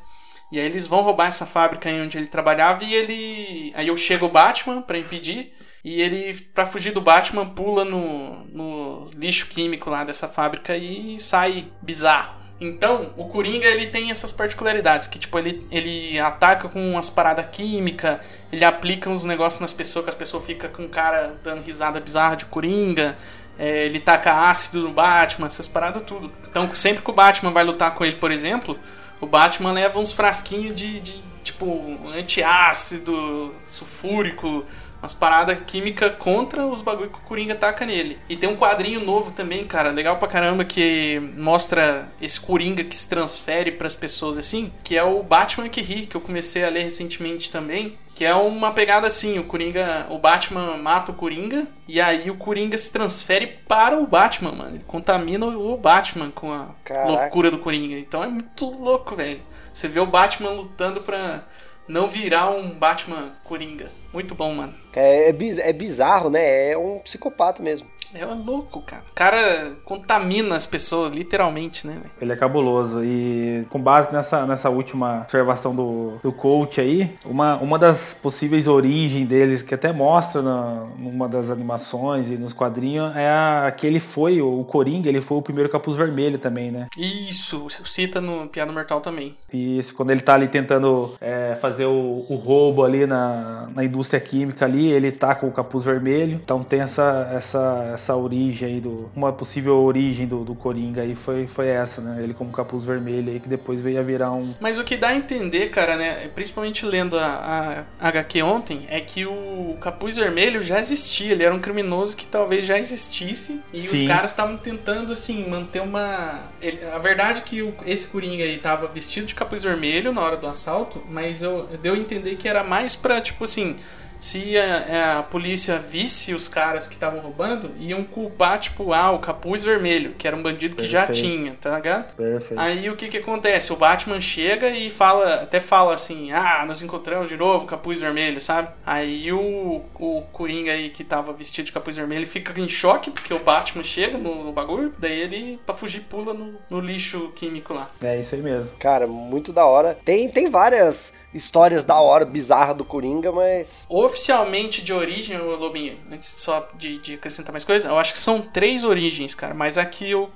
E 0.52 0.60
aí 0.60 0.66
eles 0.66 0.88
vão 0.88 1.02
roubar 1.02 1.28
essa 1.28 1.46
fábrica 1.46 1.90
onde 1.90 2.18
ele 2.18 2.28
trabalhava 2.28 2.84
e 2.84 2.94
ele. 2.94 3.74
Aí 3.76 3.88
eu 3.88 3.98
chego 3.98 4.26
o 4.28 4.30
Batman 4.30 4.82
para 4.82 4.98
impedir. 4.98 5.52
E 5.84 6.02
ele, 6.02 6.34
para 6.54 6.66
fugir 6.66 6.92
do 6.92 7.00
Batman, 7.00 7.46
pula 7.46 7.86
no, 7.86 8.44
no 8.46 9.10
lixo 9.16 9.48
químico 9.48 9.90
lá 9.90 10.04
dessa 10.04 10.28
fábrica 10.28 10.76
e 10.76 11.18
sai 11.20 11.72
bizarro. 11.82 12.38
Então, 12.60 13.14
o 13.16 13.26
Coringa 13.26 13.68
ele 13.68 13.86
tem 13.88 14.10
essas 14.10 14.32
particularidades, 14.32 15.08
que 15.08 15.20
tipo, 15.20 15.38
ele, 15.38 15.66
ele 15.72 16.20
ataca 16.20 16.68
com 16.68 16.82
umas 16.82 17.08
paradas 17.10 17.46
químicas, 17.52 18.20
ele 18.52 18.66
aplica 18.66 19.10
uns 19.10 19.24
negócios 19.24 19.62
nas 19.62 19.72
pessoas, 19.72 20.06
que 20.06 20.10
as 20.10 20.16
pessoas 20.16 20.44
ficam 20.44 20.70
com 20.72 20.86
o 20.86 20.90
cara 20.90 21.36
dando 21.44 21.62
risada 21.62 22.00
bizarra 22.00 22.36
de 22.36 22.46
Coringa, 22.46 23.16
é, 23.60 23.86
ele 23.86 24.00
taca 24.00 24.50
ácido 24.50 24.82
no 24.82 24.92
Batman, 24.92 25.48
essas 25.48 25.68
paradas 25.68 26.02
tudo. 26.04 26.32
Então, 26.50 26.74
sempre 26.76 27.04
que 27.04 27.10
o 27.10 27.14
Batman 27.14 27.52
vai 27.52 27.64
lutar 27.64 27.94
com 27.94 28.04
ele, 28.04 28.16
por 28.16 28.32
exemplo, 28.32 28.78
o 29.20 29.26
Batman 29.26 29.72
leva 29.72 30.00
uns 30.00 30.12
frasquinhos 30.12 30.74
de, 30.76 31.00
de 31.00 31.24
tipo, 31.44 31.98
antiácido, 32.14 33.54
sulfúrico, 33.62 34.66
umas 35.02 35.14
paradas 35.14 35.60
químicas 35.62 36.14
contra 36.18 36.66
os 36.66 36.82
bagulho 36.82 37.10
que 37.10 37.18
o 37.18 37.22
Coringa 37.22 37.56
taca 37.56 37.86
nele. 37.86 38.20
E 38.28 38.36
tem 38.36 38.50
um 38.50 38.56
quadrinho 38.56 39.06
novo 39.06 39.32
também, 39.32 39.64
cara, 39.66 39.92
legal 39.92 40.18
pra 40.18 40.28
caramba, 40.28 40.66
que 40.66 41.20
mostra 41.38 42.12
esse 42.22 42.40
Coringa 42.40 42.84
que 42.84 42.96
se 42.96 43.08
transfere 43.08 43.72
para 43.72 43.88
as 43.88 43.96
pessoas 43.96 44.38
assim, 44.38 44.72
que 44.84 44.98
é 44.98 45.04
o 45.04 45.24
Batman 45.24 45.70
que 45.70 45.82
ri, 45.82 46.06
que 46.06 46.16
eu 46.16 46.22
comecei 46.22 46.66
a 46.66 46.70
ler 46.70 46.84
recentemente 46.84 47.52
também. 47.52 47.98
Que 48.18 48.26
é 48.26 48.34
uma 48.34 48.72
pegada 48.72 49.06
assim, 49.06 49.38
o 49.38 49.44
Coringa, 49.44 50.08
o 50.10 50.18
Batman 50.18 50.76
mata 50.78 51.12
o 51.12 51.14
Coringa 51.14 51.68
e 51.88 52.02
aí 52.02 52.32
o 52.32 52.36
Coringa 52.36 52.76
se 52.76 52.92
transfere 52.92 53.46
para 53.68 53.96
o 53.96 54.08
Batman, 54.08 54.54
mano. 54.54 54.76
Ele 54.76 54.84
contamina 54.88 55.46
o 55.46 55.78
Batman 55.78 56.32
com 56.32 56.52
a 56.52 56.70
Caraca. 56.84 57.08
loucura 57.12 57.52
do 57.52 57.60
Coringa. 57.60 57.96
Então 57.96 58.24
é 58.24 58.28
muito 58.28 58.66
louco, 58.66 59.16
velho. 59.16 59.40
Você 59.72 59.88
vê 59.88 60.00
o 60.00 60.08
Batman 60.08 60.50
lutando 60.50 61.02
pra 61.02 61.44
não 61.88 62.08
virar 62.08 62.50
um 62.50 62.72
Batman 62.72 63.34
Coringa. 63.44 63.88
Muito 64.12 64.34
bom, 64.34 64.52
mano. 64.52 64.74
É, 64.96 65.30
é, 65.30 65.70
é 65.70 65.74
bizarro, 65.74 66.32
né? 66.32 66.72
É 66.72 66.76
um 66.76 66.98
psicopata 66.98 67.62
mesmo. 67.62 67.88
É 68.14 68.26
louco, 68.26 68.82
cara. 68.82 69.04
O 69.10 69.14
cara 69.14 69.72
contamina 69.84 70.56
as 70.56 70.66
pessoas, 70.66 71.12
literalmente, 71.12 71.86
né? 71.86 72.02
Ele 72.22 72.32
é 72.32 72.36
cabuloso. 72.36 73.04
E 73.04 73.66
com 73.70 73.80
base 73.80 74.12
nessa, 74.12 74.46
nessa 74.46 74.70
última 74.70 75.22
observação 75.22 75.76
do, 75.76 76.18
do 76.24 76.32
coach 76.32 76.80
aí, 76.80 77.12
uma, 77.26 77.56
uma 77.58 77.78
das 77.78 78.14
possíveis 78.14 78.68
origens 78.68 79.28
deles, 79.28 79.62
que 79.62 79.74
até 79.74 79.92
mostra 79.92 80.42
na, 80.42 80.86
numa 80.98 81.28
das 81.28 81.50
animações 81.50 82.30
e 82.30 82.38
nos 82.38 82.54
quadrinhos, 82.54 83.16
é 83.16 83.30
a, 83.30 83.74
que 83.76 83.86
ele 83.86 84.00
foi, 84.00 84.42
o 84.42 84.64
Coringa, 84.64 85.10
ele 85.10 85.22
foi 85.22 85.38
o 85.38 85.42
primeiro 85.42 85.70
capuz 85.70 85.98
vermelho 85.98 86.38
também, 86.38 86.72
né? 86.72 86.88
Isso, 86.98 87.68
cita 87.86 88.22
no 88.22 88.48
Piano 88.48 88.74
Mortal 88.74 89.02
também. 89.02 89.36
Isso, 89.52 89.94
quando 89.94 90.12
ele 90.12 90.22
tá 90.22 90.34
ali 90.34 90.48
tentando 90.48 91.14
é, 91.20 91.56
fazer 91.56 91.86
o, 91.86 92.26
o 92.30 92.36
roubo 92.36 92.84
ali 92.84 93.06
na, 93.06 93.68
na 93.74 93.84
indústria 93.84 94.20
química 94.20 94.66
ali, 94.66 94.88
ele 94.88 95.12
tá 95.12 95.36
com 95.36 95.48
o 95.48 95.52
capuz 95.52 95.84
vermelho. 95.84 96.40
Então 96.44 96.64
tem 96.64 96.82
essa, 96.82 97.30
essa 97.34 97.97
essa 97.98 98.16
origem 98.16 98.68
aí 98.76 98.80
do. 98.82 99.12
Uma 99.16 99.34
possível 99.34 99.76
origem 99.78 100.26
do, 100.26 100.44
do 100.44 100.56
Coringa 100.56 101.02
aí 101.02 101.14
foi, 101.16 101.48
foi 101.48 101.68
essa, 101.68 102.00
né? 102.02 102.24
Ele 102.24 102.34
como 102.34 102.52
capuz 102.52 102.86
vermelho 102.86 103.32
aí, 103.32 103.40
que 103.40 103.50
depois 103.50 103.82
veio 103.82 104.00
a 104.00 104.04
virar 104.04 104.32
um. 104.32 104.54
Mas 104.60 104.80
o 104.80 104.84
que 104.84 104.96
dá 104.96 105.10
a 105.10 105.16
entender, 105.16 105.70
cara, 105.70 105.98
né? 105.98 106.30
Principalmente 106.34 106.86
lendo 106.86 107.18
a, 107.20 107.86
a 108.00 108.08
HQ 108.08 108.42
ontem, 108.44 108.86
é 108.90 109.00
que 109.02 109.26
o 109.26 109.76
capuz 109.82 110.16
vermelho 110.18 110.62
já 110.64 110.80
existia. 110.80 111.32
Ele 111.32 111.44
era 111.44 111.54
um 111.54 111.60
criminoso 111.60 112.16
que 112.16 112.26
talvez 112.26 112.66
já 112.66 112.78
existisse. 112.80 113.62
E 113.74 113.80
os 113.90 113.98
Sim. 114.00 114.08
caras 114.08 114.32
estavam 114.32 114.58
tentando, 114.58 115.12
assim, 115.12 115.48
manter 115.50 115.82
uma. 115.82 116.40
ele- 116.62 116.86
a 116.86 116.98
verdade 117.00 117.40
é 117.40 117.42
que 117.44 117.62
o- 117.62 117.74
esse 117.86 118.08
Coringa 118.08 118.44
aí 118.44 118.58
tava 118.58 118.88
vestido 118.88 119.26
de 119.26 119.36
capuz 119.36 119.64
vermelho 119.64 120.12
na 120.14 120.22
hora 120.22 120.38
do 120.38 120.48
assalto, 120.48 121.02
mas 121.10 121.42
eu, 121.44 121.68
deu 121.82 121.94
a 121.96 121.98
entender 121.98 122.36
que 122.36 122.48
era 122.48 122.64
mais 122.64 122.96
pra, 122.96 123.20
tipo 123.20 123.44
assim. 123.44 123.76
Se 124.20 124.58
a, 124.58 125.20
a 125.20 125.24
polícia 125.24 125.78
visse 125.78 126.34
os 126.34 126.48
caras 126.48 126.88
que 126.88 126.94
estavam 126.94 127.20
roubando, 127.20 127.72
iam 127.80 128.04
culpar, 128.04 128.60
tipo, 128.60 128.94
ah, 128.94 129.12
o 129.12 129.20
capuz 129.20 129.64
vermelho, 129.64 130.14
que 130.18 130.28
era 130.28 130.36
um 130.36 130.42
bandido 130.42 130.76
que 130.76 130.88
já 130.88 131.06
Perfeito. 131.06 131.28
tinha, 131.28 131.54
tá 131.60 131.76
ligado? 131.76 132.16
Perfeito. 132.16 132.60
Aí 132.60 132.90
o 132.90 132.96
que 132.96 133.08
que 133.08 133.18
acontece? 133.18 133.72
O 133.72 133.76
Batman 133.76 134.20
chega 134.20 134.70
e 134.70 134.90
fala, 134.90 135.36
até 135.36 135.60
fala 135.60 135.94
assim, 135.94 136.32
ah, 136.32 136.64
nós 136.68 136.82
encontramos 136.82 137.30
de 137.30 137.38
novo 137.38 137.66
o 137.66 137.68
capuz 137.68 138.00
vermelho, 138.00 138.42
sabe? 138.42 138.70
Aí 138.86 139.32
o, 139.32 139.82
o 139.96 140.22
Coringa 140.32 140.72
aí 140.72 140.90
que 140.90 141.04
tava 141.04 141.34
vestido 141.34 141.66
de 141.66 141.72
capuz 141.72 141.96
vermelho 141.96 142.26
fica 142.26 142.60
em 142.60 142.70
choque, 142.70 143.12
porque 143.12 143.34
o 143.34 143.40
Batman 143.40 143.84
chega 143.84 144.18
no, 144.18 144.44
no 144.44 144.52
bagulho, 144.52 144.94
daí 144.98 145.20
ele, 145.20 145.60
pra 145.66 145.76
fugir, 145.76 146.02
pula 146.02 146.34
no, 146.34 146.56
no 146.70 146.80
lixo 146.80 147.32
químico 147.36 147.74
lá. 147.74 147.90
É 148.02 148.20
isso 148.20 148.36
aí 148.36 148.42
mesmo. 148.42 148.76
Cara, 148.78 149.06
muito 149.08 149.54
da 149.54 149.66
hora. 149.66 149.98
Tem, 150.04 150.30
tem 150.30 150.50
várias 150.50 151.14
histórias 151.34 151.84
da 151.84 152.00
hora, 152.00 152.26
bizarra 152.26 152.74
do 152.74 152.86
Coringa, 152.86 153.32
mas. 153.32 153.86
Oficialmente 153.90 154.82
de 154.82 154.94
origem, 154.94 155.38
Lobinho, 155.38 155.98
antes 156.12 156.28
só 156.28 156.70
de, 156.76 156.98
de 156.98 157.14
acrescentar 157.16 157.52
mais 157.52 157.66
coisa, 157.66 157.90
eu 157.90 157.98
acho 157.98 158.14
que 158.14 158.20
são 158.20 158.42
três 158.42 158.84
origens, 158.84 159.36
cara, 159.36 159.54
mas 159.54 159.78
a 159.78 159.86
que 159.86 160.10
eu 160.10 160.30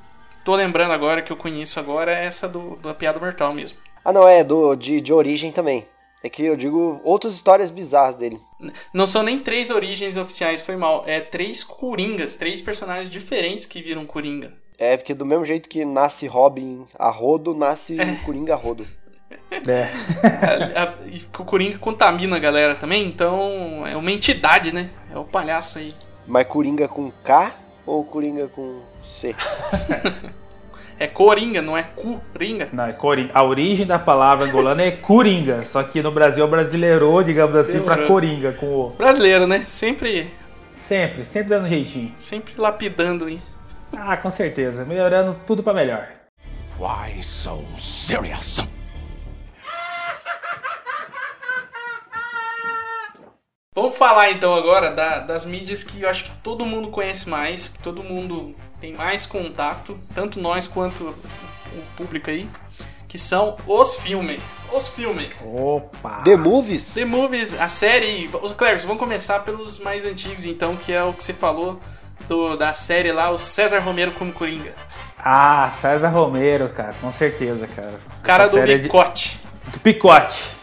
tô 0.43 0.56
lembrando 0.56 0.91
agora, 0.91 1.21
que 1.21 1.32
eu 1.32 1.38
conheço 1.38 1.80
agora, 1.80 2.12
é 2.12 2.25
essa 2.25 2.47
do, 2.47 2.75
da 2.77 2.93
piada 2.93 3.19
mortal 3.19 3.54
mesmo. 3.54 3.80
Ah, 4.04 4.12
não, 4.12 4.27
é 4.27 4.43
do, 4.43 4.75
de, 4.75 4.99
de 4.99 5.13
origem 5.13 5.51
também. 5.51 5.86
É 6.23 6.30
que 6.30 6.43
eu 6.43 6.56
digo 6.56 7.01
outras 7.04 7.34
histórias 7.34 7.71
bizarras 7.71 8.15
dele. 8.15 8.39
Não 8.93 9.08
são 9.08 9.23
nem 9.23 9.39
três 9.39 9.71
origens 9.71 10.17
oficiais, 10.17 10.62
foi 10.62 10.75
mal. 10.75 11.04
É 11.08 11.19
três 11.19 11.63
coringas, 11.63 12.36
três 12.36 12.62
personagens 12.62 13.10
diferentes 13.10 13.65
que 13.65 13.82
viram 13.82 14.06
coringa. 14.06 14.54
É 14.77 14.97
porque 14.97 15.13
do 15.13 15.25
mesmo 15.25 15.45
jeito 15.45 15.69
que 15.69 15.86
nasce 15.86 16.27
Robin 16.27 16.88
a 16.97 17.10
rodo, 17.10 17.54
nasce 17.54 17.95
Coringa 18.25 18.54
a 18.54 18.58
rodo. 18.58 18.86
É. 19.67 19.89
A- 20.77 20.83
a- 20.83 20.93
e 21.07 21.17
o 21.37 21.43
coringa 21.45 21.77
contamina 21.77 22.35
a 22.35 22.39
galera 22.39 22.75
também, 22.75 23.05
então 23.05 23.85
é 23.85 23.95
uma 23.95 24.11
entidade, 24.11 24.73
né? 24.73 24.89
É 25.13 25.17
o 25.17 25.23
palhaço 25.25 25.79
aí. 25.79 25.93
Mas 26.27 26.47
Coringa 26.47 26.87
com 26.87 27.11
K 27.23 27.53
ou 27.85 28.03
Coringa 28.05 28.47
com 28.47 28.81
C? 29.19 29.35
É 30.99 31.07
coringa, 31.07 31.63
não 31.63 31.75
é 31.75 31.81
coringa. 31.81 32.69
Não, 32.71 32.85
é 32.85 32.93
Coringa. 32.93 33.31
A 33.33 33.43
origem 33.43 33.87
da 33.87 33.97
palavra 33.97 34.47
angolana 34.47 34.83
é 34.83 34.91
Coringa, 34.91 35.65
só 35.65 35.81
que 35.81 35.99
no 35.99 36.11
Brasil 36.11 36.47
brasileirou, 36.47 37.23
digamos 37.23 37.55
assim, 37.55 37.81
pra 37.81 37.95
Demorou. 37.95 38.07
Coringa, 38.07 38.51
com 38.51 38.67
o. 38.67 38.89
Brasileiro, 38.91 39.47
né? 39.47 39.65
Sempre, 39.67 40.29
Sempre, 40.75 41.25
sempre 41.25 41.49
dando 41.49 41.67
jeitinho. 41.67 42.11
sempre 42.15 42.53
lapidando 42.55 43.25
aí. 43.25 43.41
Ah, 43.97 44.15
com 44.15 44.29
certeza. 44.29 44.85
Melhorando 44.85 45.35
tudo 45.47 45.63
pra 45.63 45.73
melhor. 45.73 46.07
Why 46.79 47.23
so 47.23 47.63
serious? 47.79 48.63
Vamos 53.73 53.95
falar 53.95 54.31
então 54.31 54.53
agora 54.53 54.91
da- 54.91 55.19
das 55.19 55.45
mídias 55.45 55.81
que 55.81 56.01
eu 56.01 56.10
acho 56.10 56.25
que 56.25 56.31
todo 56.43 56.65
mundo 56.65 56.89
conhece 56.89 57.29
mais, 57.29 57.69
que 57.69 57.79
todo 57.79 58.03
mundo 58.03 58.53
tem 58.81 58.93
mais 58.93 59.25
contato, 59.25 59.97
tanto 60.13 60.41
nós 60.41 60.67
quanto 60.67 61.05
o 61.73 61.81
público 61.95 62.29
aí, 62.29 62.49
que 63.07 63.17
são 63.17 63.55
os 63.65 63.95
filmes. 63.95 64.41
Os 64.73 64.89
filmes. 64.89 65.34
Opa! 65.41 66.21
The 66.25 66.36
Movies? 66.36 66.88
The 66.93 67.05
Movies, 67.05 67.57
a 67.57 67.69
série. 67.69 68.29
Os 68.41 68.51
Cleves, 68.51 68.84
vamos 68.84 68.99
começar 68.99 69.39
pelos 69.39 69.79
mais 69.79 70.03
antigos 70.03 70.43
então, 70.43 70.75
que 70.75 70.91
é 70.91 71.01
o 71.01 71.13
que 71.13 71.23
você 71.23 71.31
falou 71.34 71.79
do- 72.27 72.57
da 72.57 72.73
série 72.73 73.13
lá, 73.13 73.29
o 73.31 73.38
César 73.38 73.79
Romero 73.79 74.12
como 74.12 74.34
Coringa. 74.34 74.75
Ah, 75.17 75.69
César 75.79 76.10
Romero, 76.10 76.67
cara, 76.73 76.93
com 76.99 77.13
certeza, 77.13 77.65
cara. 77.67 78.01
O 78.19 78.21
cara 78.21 78.43
Essa 78.43 78.51
do 78.51 78.63
é 78.63 78.65
de- 78.65 78.79
Bicote. 78.79 79.39
do 79.71 79.79
picote. 79.79 80.60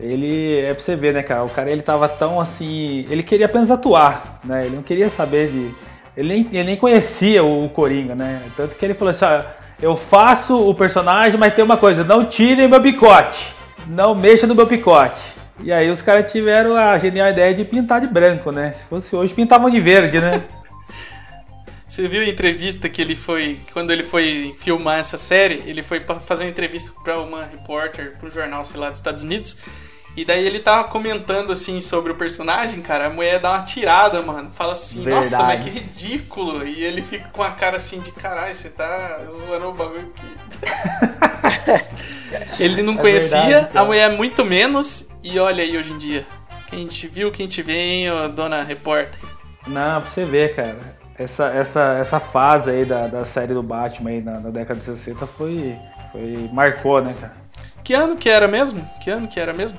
Ele 0.00 0.58
é 0.60 0.72
pra 0.72 0.82
você 0.82 0.96
ver, 0.96 1.12
né, 1.12 1.22
cara? 1.22 1.44
O 1.44 1.50
cara 1.50 1.70
ele 1.70 1.82
tava 1.82 2.08
tão 2.08 2.40
assim. 2.40 3.06
Ele 3.10 3.22
queria 3.22 3.46
apenas 3.46 3.70
atuar, 3.70 4.40
né? 4.42 4.66
Ele 4.66 4.76
não 4.76 4.82
queria 4.82 5.10
saber 5.10 5.50
de. 5.50 5.74
Ele 6.16 6.28
nem, 6.28 6.48
ele 6.52 6.64
nem 6.64 6.76
conhecia 6.76 7.44
o 7.44 7.68
Coringa, 7.68 8.14
né? 8.14 8.42
Tanto 8.56 8.74
que 8.74 8.84
ele 8.84 8.94
falou 8.94 9.10
assim: 9.10 9.24
ó, 9.26 9.42
eu 9.82 9.94
faço 9.94 10.56
o 10.56 10.74
personagem, 10.74 11.38
mas 11.38 11.54
tem 11.54 11.64
uma 11.64 11.76
coisa, 11.76 12.02
não 12.02 12.24
tirem 12.24 12.66
meu 12.66 12.80
picote. 12.80 13.54
Não 13.86 14.14
mexa 14.14 14.46
no 14.46 14.54
meu 14.54 14.66
picote. 14.66 15.20
E 15.62 15.70
aí 15.72 15.90
os 15.90 16.00
caras 16.00 16.30
tiveram 16.30 16.74
a 16.74 16.98
genial 16.98 17.28
ideia 17.28 17.54
de 17.54 17.64
pintar 17.64 18.00
de 18.00 18.06
branco, 18.06 18.50
né? 18.50 18.72
Se 18.72 18.84
fosse 18.84 19.14
hoje, 19.14 19.34
pintavam 19.34 19.68
de 19.68 19.80
verde, 19.80 20.18
né? 20.18 20.42
Você 21.86 22.06
viu 22.08 22.22
a 22.22 22.26
entrevista 22.26 22.88
que 22.88 23.02
ele 23.02 23.16
foi. 23.16 23.58
Quando 23.72 23.90
ele 23.90 24.02
foi 24.02 24.54
filmar 24.58 25.00
essa 25.00 25.18
série, 25.18 25.62
ele 25.66 25.82
foi 25.82 26.00
fazer 26.20 26.44
uma 26.44 26.50
entrevista 26.50 26.92
pra 27.02 27.20
uma 27.20 27.44
repórter, 27.44 28.16
pra 28.18 28.28
um 28.28 28.32
jornal, 28.32 28.64
sei 28.64 28.78
lá, 28.78 28.90
dos 28.90 29.00
Estados 29.00 29.24
Unidos. 29.24 29.58
E 30.20 30.24
daí 30.26 30.44
ele 30.46 30.58
tava 30.58 30.84
comentando 30.84 31.50
assim 31.50 31.80
sobre 31.80 32.12
o 32.12 32.14
personagem, 32.14 32.82
cara. 32.82 33.06
A 33.06 33.10
mulher 33.10 33.40
dá 33.40 33.52
uma 33.52 33.62
tirada, 33.62 34.20
mano. 34.20 34.50
Fala 34.50 34.74
assim, 34.74 35.02
nossa, 35.02 35.38
mas 35.44 35.64
Verdade. 35.64 35.70
que 35.70 35.78
ridículo. 35.78 36.66
E 36.66 36.84
ele 36.84 37.00
fica 37.00 37.30
com 37.30 37.42
a 37.42 37.52
cara 37.52 37.78
assim 37.78 38.00
de 38.00 38.12
caralho, 38.12 38.54
você 38.54 38.68
tá 38.68 39.18
zoando 39.30 39.68
o 39.68 39.72
bagulho 39.72 40.12
aqui. 40.12 40.26
ele 42.60 42.82
não 42.82 42.92
É 42.92 42.98
conhecia, 42.98 43.40
verdade, 43.40 43.78
a 43.78 43.82
mulher 43.82 44.10
muito 44.10 44.44
menos. 44.44 45.08
E 45.22 45.38
olha 45.38 45.64
aí 45.64 45.74
hoje 45.74 45.90
em 45.90 45.96
dia. 45.96 46.26
Quem 46.66 46.86
te 46.86 47.08
viu, 47.08 47.32
quem 47.32 47.48
te 47.48 47.62
ô, 47.62 48.28
dona 48.28 48.62
repórter. 48.62 49.18
Não, 49.66 50.02
pra 50.02 50.10
você 50.10 50.26
ver, 50.26 50.54
cara. 50.54 50.76
Essa, 51.16 51.46
essa, 51.46 51.96
essa 51.98 52.20
fase 52.20 52.70
aí 52.70 52.84
da, 52.84 53.06
da 53.06 53.24
série 53.24 53.54
do 53.54 53.62
Batman 53.62 54.10
aí 54.10 54.20
na, 54.20 54.38
na 54.38 54.50
década 54.50 54.78
de 54.78 54.84
60 54.84 55.26
foi, 55.26 55.74
foi. 56.12 56.50
marcou, 56.52 57.00
né, 57.00 57.14
cara? 57.18 57.40
Que 57.82 57.94
ano 57.94 58.16
que 58.18 58.28
era 58.28 58.46
mesmo? 58.46 58.86
Que 59.02 59.10
ano 59.10 59.26
que 59.26 59.40
era 59.40 59.54
mesmo? 59.54 59.78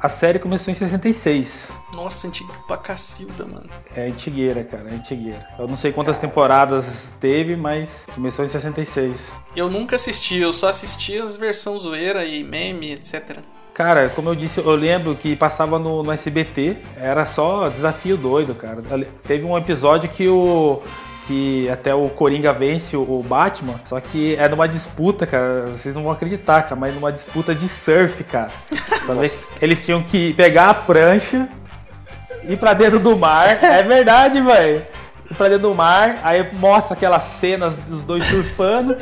A- 0.00 0.08
série 0.08 0.38
começou 0.38 0.70
em 0.70 0.74
66. 0.74 1.68
Nossa, 1.94 2.26
antigo 2.28 2.52
pra 2.66 2.76
cacilda, 2.76 3.44
mano. 3.44 3.68
É 3.94 4.06
antigueira, 4.06 4.64
cara, 4.64 4.88
é 4.90 4.94
antigueira. 4.94 5.46
Eu 5.58 5.66
não 5.66 5.76
sei 5.76 5.92
quantas 5.92 6.18
temporadas 6.18 6.84
teve, 7.20 7.56
mas 7.56 8.04
começou 8.14 8.44
em 8.44 8.48
66. 8.48 9.32
Eu 9.54 9.68
nunca 9.68 9.96
assisti, 9.96 10.36
eu 10.38 10.52
só 10.52 10.68
assisti 10.68 11.18
as 11.18 11.36
versões 11.36 11.82
zoeira 11.82 12.24
e 12.24 12.42
meme, 12.42 12.92
etc. 12.92 13.38
Cara, 13.74 14.08
como 14.10 14.28
eu 14.28 14.34
disse, 14.34 14.60
eu 14.60 14.74
lembro 14.74 15.16
que 15.16 15.34
passava 15.34 15.78
no, 15.78 16.02
no 16.02 16.12
SBT, 16.12 16.76
era 16.96 17.24
só 17.24 17.68
desafio 17.70 18.16
doido, 18.18 18.54
cara. 18.54 18.82
Teve 19.22 19.44
um 19.44 19.56
episódio 19.56 20.10
que 20.10 20.28
o. 20.28 20.82
Que 21.26 21.68
até 21.68 21.94
o 21.94 22.08
Coringa 22.08 22.52
vence 22.52 22.96
o 22.96 23.22
Batman, 23.22 23.80
só 23.84 24.00
que 24.00 24.34
é 24.34 24.48
numa 24.48 24.66
disputa, 24.68 25.26
cara. 25.26 25.66
Vocês 25.66 25.94
não 25.94 26.02
vão 26.02 26.12
acreditar, 26.12 26.62
cara, 26.62 26.76
mas 26.76 26.94
numa 26.94 27.12
disputa 27.12 27.54
de 27.54 27.68
surf, 27.68 28.24
cara. 28.24 28.50
Eles 29.60 29.84
tinham 29.84 30.02
que 30.02 30.34
pegar 30.34 30.70
a 30.70 30.74
prancha, 30.74 31.48
ir 32.42 32.56
pra 32.56 32.74
dentro 32.74 32.98
do 32.98 33.16
mar. 33.16 33.62
É 33.62 33.82
verdade, 33.82 34.40
velho. 34.40 34.82
Ir 35.30 35.34
pra 35.34 35.48
dentro 35.48 35.68
do 35.68 35.74
mar, 35.74 36.18
aí 36.24 36.52
mostra 36.54 36.94
aquelas 36.94 37.22
cenas 37.22 37.76
dos 37.76 38.02
dois 38.02 38.24
surfando. 38.24 38.96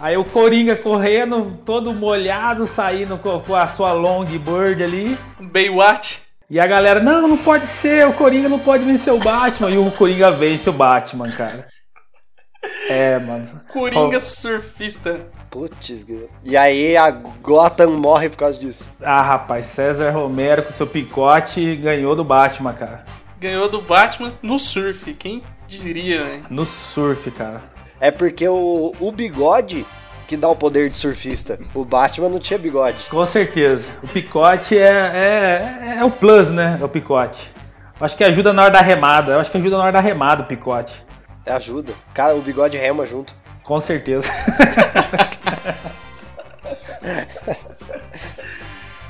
Aí 0.00 0.16
o 0.16 0.24
Coringa 0.24 0.74
correndo, 0.74 1.56
todo 1.64 1.92
molhado, 1.92 2.66
saindo 2.66 3.16
com, 3.18 3.38
com 3.40 3.54
a 3.54 3.68
sua 3.68 3.92
longboard 3.92 4.82
ali. 4.82 5.18
Baywatch. 5.38 6.29
E 6.50 6.58
a 6.58 6.66
galera, 6.66 6.98
não, 6.98 7.28
não 7.28 7.36
pode 7.36 7.68
ser, 7.68 8.04
o 8.08 8.12
Coringa 8.12 8.48
não 8.48 8.58
pode 8.58 8.84
vencer 8.84 9.12
o 9.12 9.18
Batman. 9.20 9.70
E 9.70 9.78
o 9.78 9.88
Coringa 9.92 10.32
vence 10.32 10.68
o 10.68 10.72
Batman, 10.72 11.30
cara. 11.30 11.68
É, 12.88 13.20
mano. 13.20 13.48
Coringa 13.68 14.16
Ó, 14.16 14.20
surfista. 14.20 15.28
Putz. 15.48 16.04
E 16.44 16.56
aí 16.56 16.96
a 16.96 17.08
Gotham 17.10 17.98
morre 17.98 18.28
por 18.28 18.36
causa 18.36 18.58
disso. 18.58 18.84
Ah, 19.00 19.22
rapaz, 19.22 19.66
César 19.66 20.10
Romero 20.10 20.64
com 20.64 20.72
seu 20.72 20.88
picote 20.88 21.76
ganhou 21.76 22.16
do 22.16 22.24
Batman, 22.24 22.72
cara. 22.72 23.04
Ganhou 23.38 23.68
do 23.68 23.80
Batman 23.80 24.32
no 24.42 24.58
surf. 24.58 25.14
Quem 25.14 25.42
diria, 25.68 26.24
né? 26.24 26.42
No 26.50 26.66
surf, 26.66 27.30
cara. 27.30 27.62
É 28.00 28.10
porque 28.10 28.48
o, 28.48 28.92
o 28.98 29.12
bigode 29.12 29.86
que 30.30 30.36
dá 30.36 30.48
o 30.48 30.54
poder 30.54 30.88
de 30.88 30.96
surfista. 30.96 31.58
O 31.74 31.84
Batman 31.84 32.28
não 32.28 32.38
tinha 32.38 32.56
bigode. 32.56 33.02
Com 33.10 33.26
certeza. 33.26 33.90
O 34.00 34.06
picote 34.06 34.78
é, 34.78 34.84
é, 34.86 35.96
é 35.98 36.04
o 36.04 36.10
plus, 36.12 36.52
né? 36.52 36.78
É 36.80 36.84
o 36.84 36.88
picote. 36.88 37.52
Eu 37.98 38.04
Acho 38.06 38.16
que 38.16 38.22
ajuda 38.22 38.52
na 38.52 38.62
hora 38.62 38.70
da 38.70 38.80
remada. 38.80 39.32
Eu 39.32 39.40
acho 39.40 39.50
que 39.50 39.58
ajuda 39.58 39.76
na 39.76 39.82
hora 39.82 39.90
da 39.90 39.98
remada 39.98 40.44
o 40.44 40.46
picote. 40.46 41.04
Ajuda. 41.44 41.94
Cara, 42.14 42.36
o 42.36 42.40
bigode 42.40 42.76
rema 42.76 43.04
junto. 43.04 43.34
Com 43.64 43.80
certeza. 43.80 44.30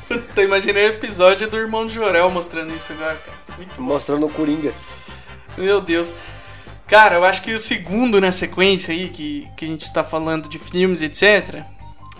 Puta, 0.08 0.42
imaginei 0.42 0.86
o 0.86 0.92
episódio 0.94 1.50
do 1.50 1.58
irmão 1.58 1.86
de 1.86 1.92
Jorel 1.92 2.30
mostrando 2.30 2.74
isso 2.74 2.94
agora, 2.94 3.16
cara. 3.16 3.36
Muito 3.58 3.76
bom. 3.76 3.82
Mostrando 3.82 4.24
o 4.24 4.30
Coringa. 4.30 4.72
Meu 5.58 5.82
Deus. 5.82 6.14
Cara, 6.90 7.14
eu 7.16 7.24
acho 7.24 7.40
que 7.42 7.52
o 7.54 7.58
segundo 7.58 8.20
na 8.20 8.32
sequência 8.32 8.92
aí, 8.92 9.08
que, 9.08 9.46
que 9.56 9.64
a 9.64 9.68
gente 9.68 9.92
tá 9.92 10.02
falando 10.04 10.48
de 10.48 10.58
filmes, 10.58 11.02
etc., 11.02 11.62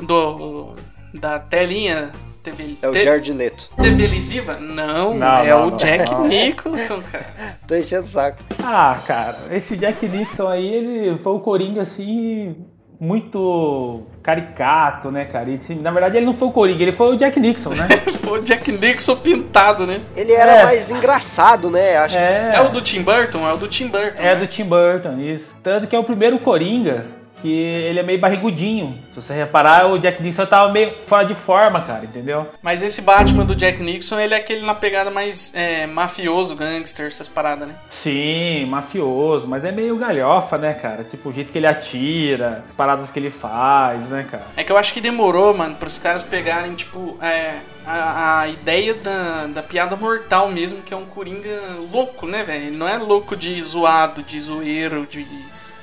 do, 0.01 0.75
da 1.13 1.39
telinha 1.41 2.13
TV, 2.43 2.77
É 2.81 2.89
o 2.89 2.93
te- 2.93 3.03
Jared 3.05 3.33
Leto. 3.33 3.69
televisiva? 3.77 4.55
Não, 4.61 5.15
Não, 5.19 5.37
é 5.39 5.49
não, 5.51 5.67
o 5.67 5.71
não, 5.73 5.77
Jack 5.77 6.11
não. 6.13 6.27
Nicholson, 6.27 7.03
cara. 7.03 7.59
Tô 7.67 7.75
enchendo 7.75 8.05
o 8.05 8.09
saco. 8.09 8.39
Ah, 8.63 8.99
cara, 9.07 9.37
esse 9.51 9.77
Jack 9.77 10.09
Nixon 10.09 10.47
aí, 10.49 10.67
ele 10.67 11.19
foi 11.19 11.33
o 11.33 11.41
Coringa, 11.41 11.83
assim, 11.83 12.55
muito 13.01 14.03
caricato, 14.23 15.11
né, 15.11 15.25
cara? 15.25 15.49
E, 15.51 15.55
assim, 15.55 15.77
na 15.81 15.91
verdade, 15.91 16.19
ele 16.19 16.27
não 16.27 16.35
foi 16.35 16.49
o 16.49 16.53
Coringa, 16.53 16.83
ele 16.83 16.93
foi 16.93 17.15
o 17.15 17.17
Jack 17.17 17.41
Nixon, 17.41 17.71
né? 17.71 17.89
Foi 18.21 18.39
o 18.39 18.43
Jack 18.43 18.71
Nixon 18.71 19.17
pintado, 19.17 19.87
né? 19.87 20.03
Ele 20.15 20.33
era 20.33 20.53
É. 20.59 20.63
mais 20.65 20.89
engraçado, 20.91 21.69
né? 21.71 21.97
Acho 21.97 22.15
que 22.15 22.21
É, 22.23 22.53
É 22.55 22.61
o 22.61 22.69
do 22.69 22.81
Tim 22.81 23.03
Burton? 23.03 23.49
É 23.49 23.53
o 23.53 23.57
do 23.57 23.67
Tim 23.67 23.89
Burton, 23.89 24.23
é 24.23 24.35
né? 24.35 24.37
do 24.37 24.47
Tim 24.47 24.65
Burton, 24.65 25.19
isso. 25.19 25.47
Tanto 25.65 25.87
que 25.89 25.97
é 25.97 25.99
o 25.99 26.05
primeiro 26.05 26.39
Coringa 26.39 27.07
que 27.41 27.51
ele 27.53 28.01
é 28.01 28.03
meio 28.03 28.19
barrigudinho. 28.19 28.99
Se 29.15 29.23
você 29.23 29.35
reparar, 29.35 29.87
o 29.87 29.99
Jack 29.99 30.23
Nixon 30.23 30.47
tava 30.47 30.71
meio 30.73 30.93
fora 31.07 31.25
de 31.25 31.35
forma, 31.35 31.81
cara, 31.83 32.05
entendeu? 32.05 32.47
Mas 32.63 32.83
esse 32.83 33.03
Batman 33.03 33.45
do 33.45 33.55
Jack 33.55 33.83
Nixon, 33.83 34.19
ele 34.19 34.35
é 34.35 34.39
aquele 34.39 34.65
na 34.65 34.75
pegada 34.75 35.11
mais 35.11 35.53
é, 35.55 35.87
mafioso, 35.87 36.55
gangster, 36.55 37.07
essas 37.07 37.29
paradas, 37.29 37.69
né? 37.69 37.75
Sim, 37.89 38.67
mafioso, 38.67 39.47
mas 39.47 39.65
é 39.65 39.73
meio 39.73 39.97
galhofa, 39.97 40.59
né, 40.59 40.75
cara? 40.75 41.05
Tipo, 41.05 41.31
o 41.31 41.33
jeito 41.33 41.53
que 41.53 41.59
ele 41.59 41.67
atira, 41.67 42.65
as 42.69 42.75
paradas 42.75 43.11
que 43.11 43.19
ele 43.19 43.31
faz, 43.31 44.09
né, 44.09 44.27
cara? 44.31 44.45
É 44.57 44.65
que 44.65 44.73
eu 44.73 44.77
acho 44.77 44.93
que 44.93 45.01
demorou, 45.01 45.55
mano, 45.55 45.75
pros 45.77 45.99
caras 45.99 46.23
pegarem, 46.23 46.75
tipo, 46.75 47.19
é, 47.23 47.57
a, 47.87 48.41
a 48.41 48.49
ideia 48.49 48.95
da, 48.95 49.47
da 49.47 49.63
piada 49.63 49.97
mortal 49.97 50.51
mesmo, 50.51 50.83
que 50.83 50.95
é 50.95 50.97
um 50.97 51.07
Coringa 51.07 51.61
louco, 51.93 52.27
né, 52.27 52.43
velho? 52.45 52.67
Ele 52.67 52.77
não 52.77 52.89
é 52.89 52.97
louco 52.99 53.37
de 53.37 53.61
zoado, 53.61 54.23
de 54.23 54.39
zoeiro, 54.39 55.07
de 55.07 55.27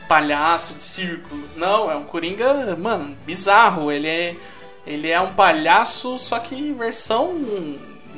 palhaço, 0.07 0.73
de 0.73 0.81
círculo. 0.81 1.43
Não, 1.55 1.91
é 1.91 1.95
um 1.95 2.03
Coringa, 2.03 2.75
mano, 2.75 3.17
bizarro. 3.25 3.91
Ele 3.91 4.07
é, 4.07 4.35
ele 4.85 5.09
é 5.09 5.19
um 5.19 5.33
palhaço, 5.33 6.17
só 6.17 6.39
que 6.39 6.71
versão 6.73 7.35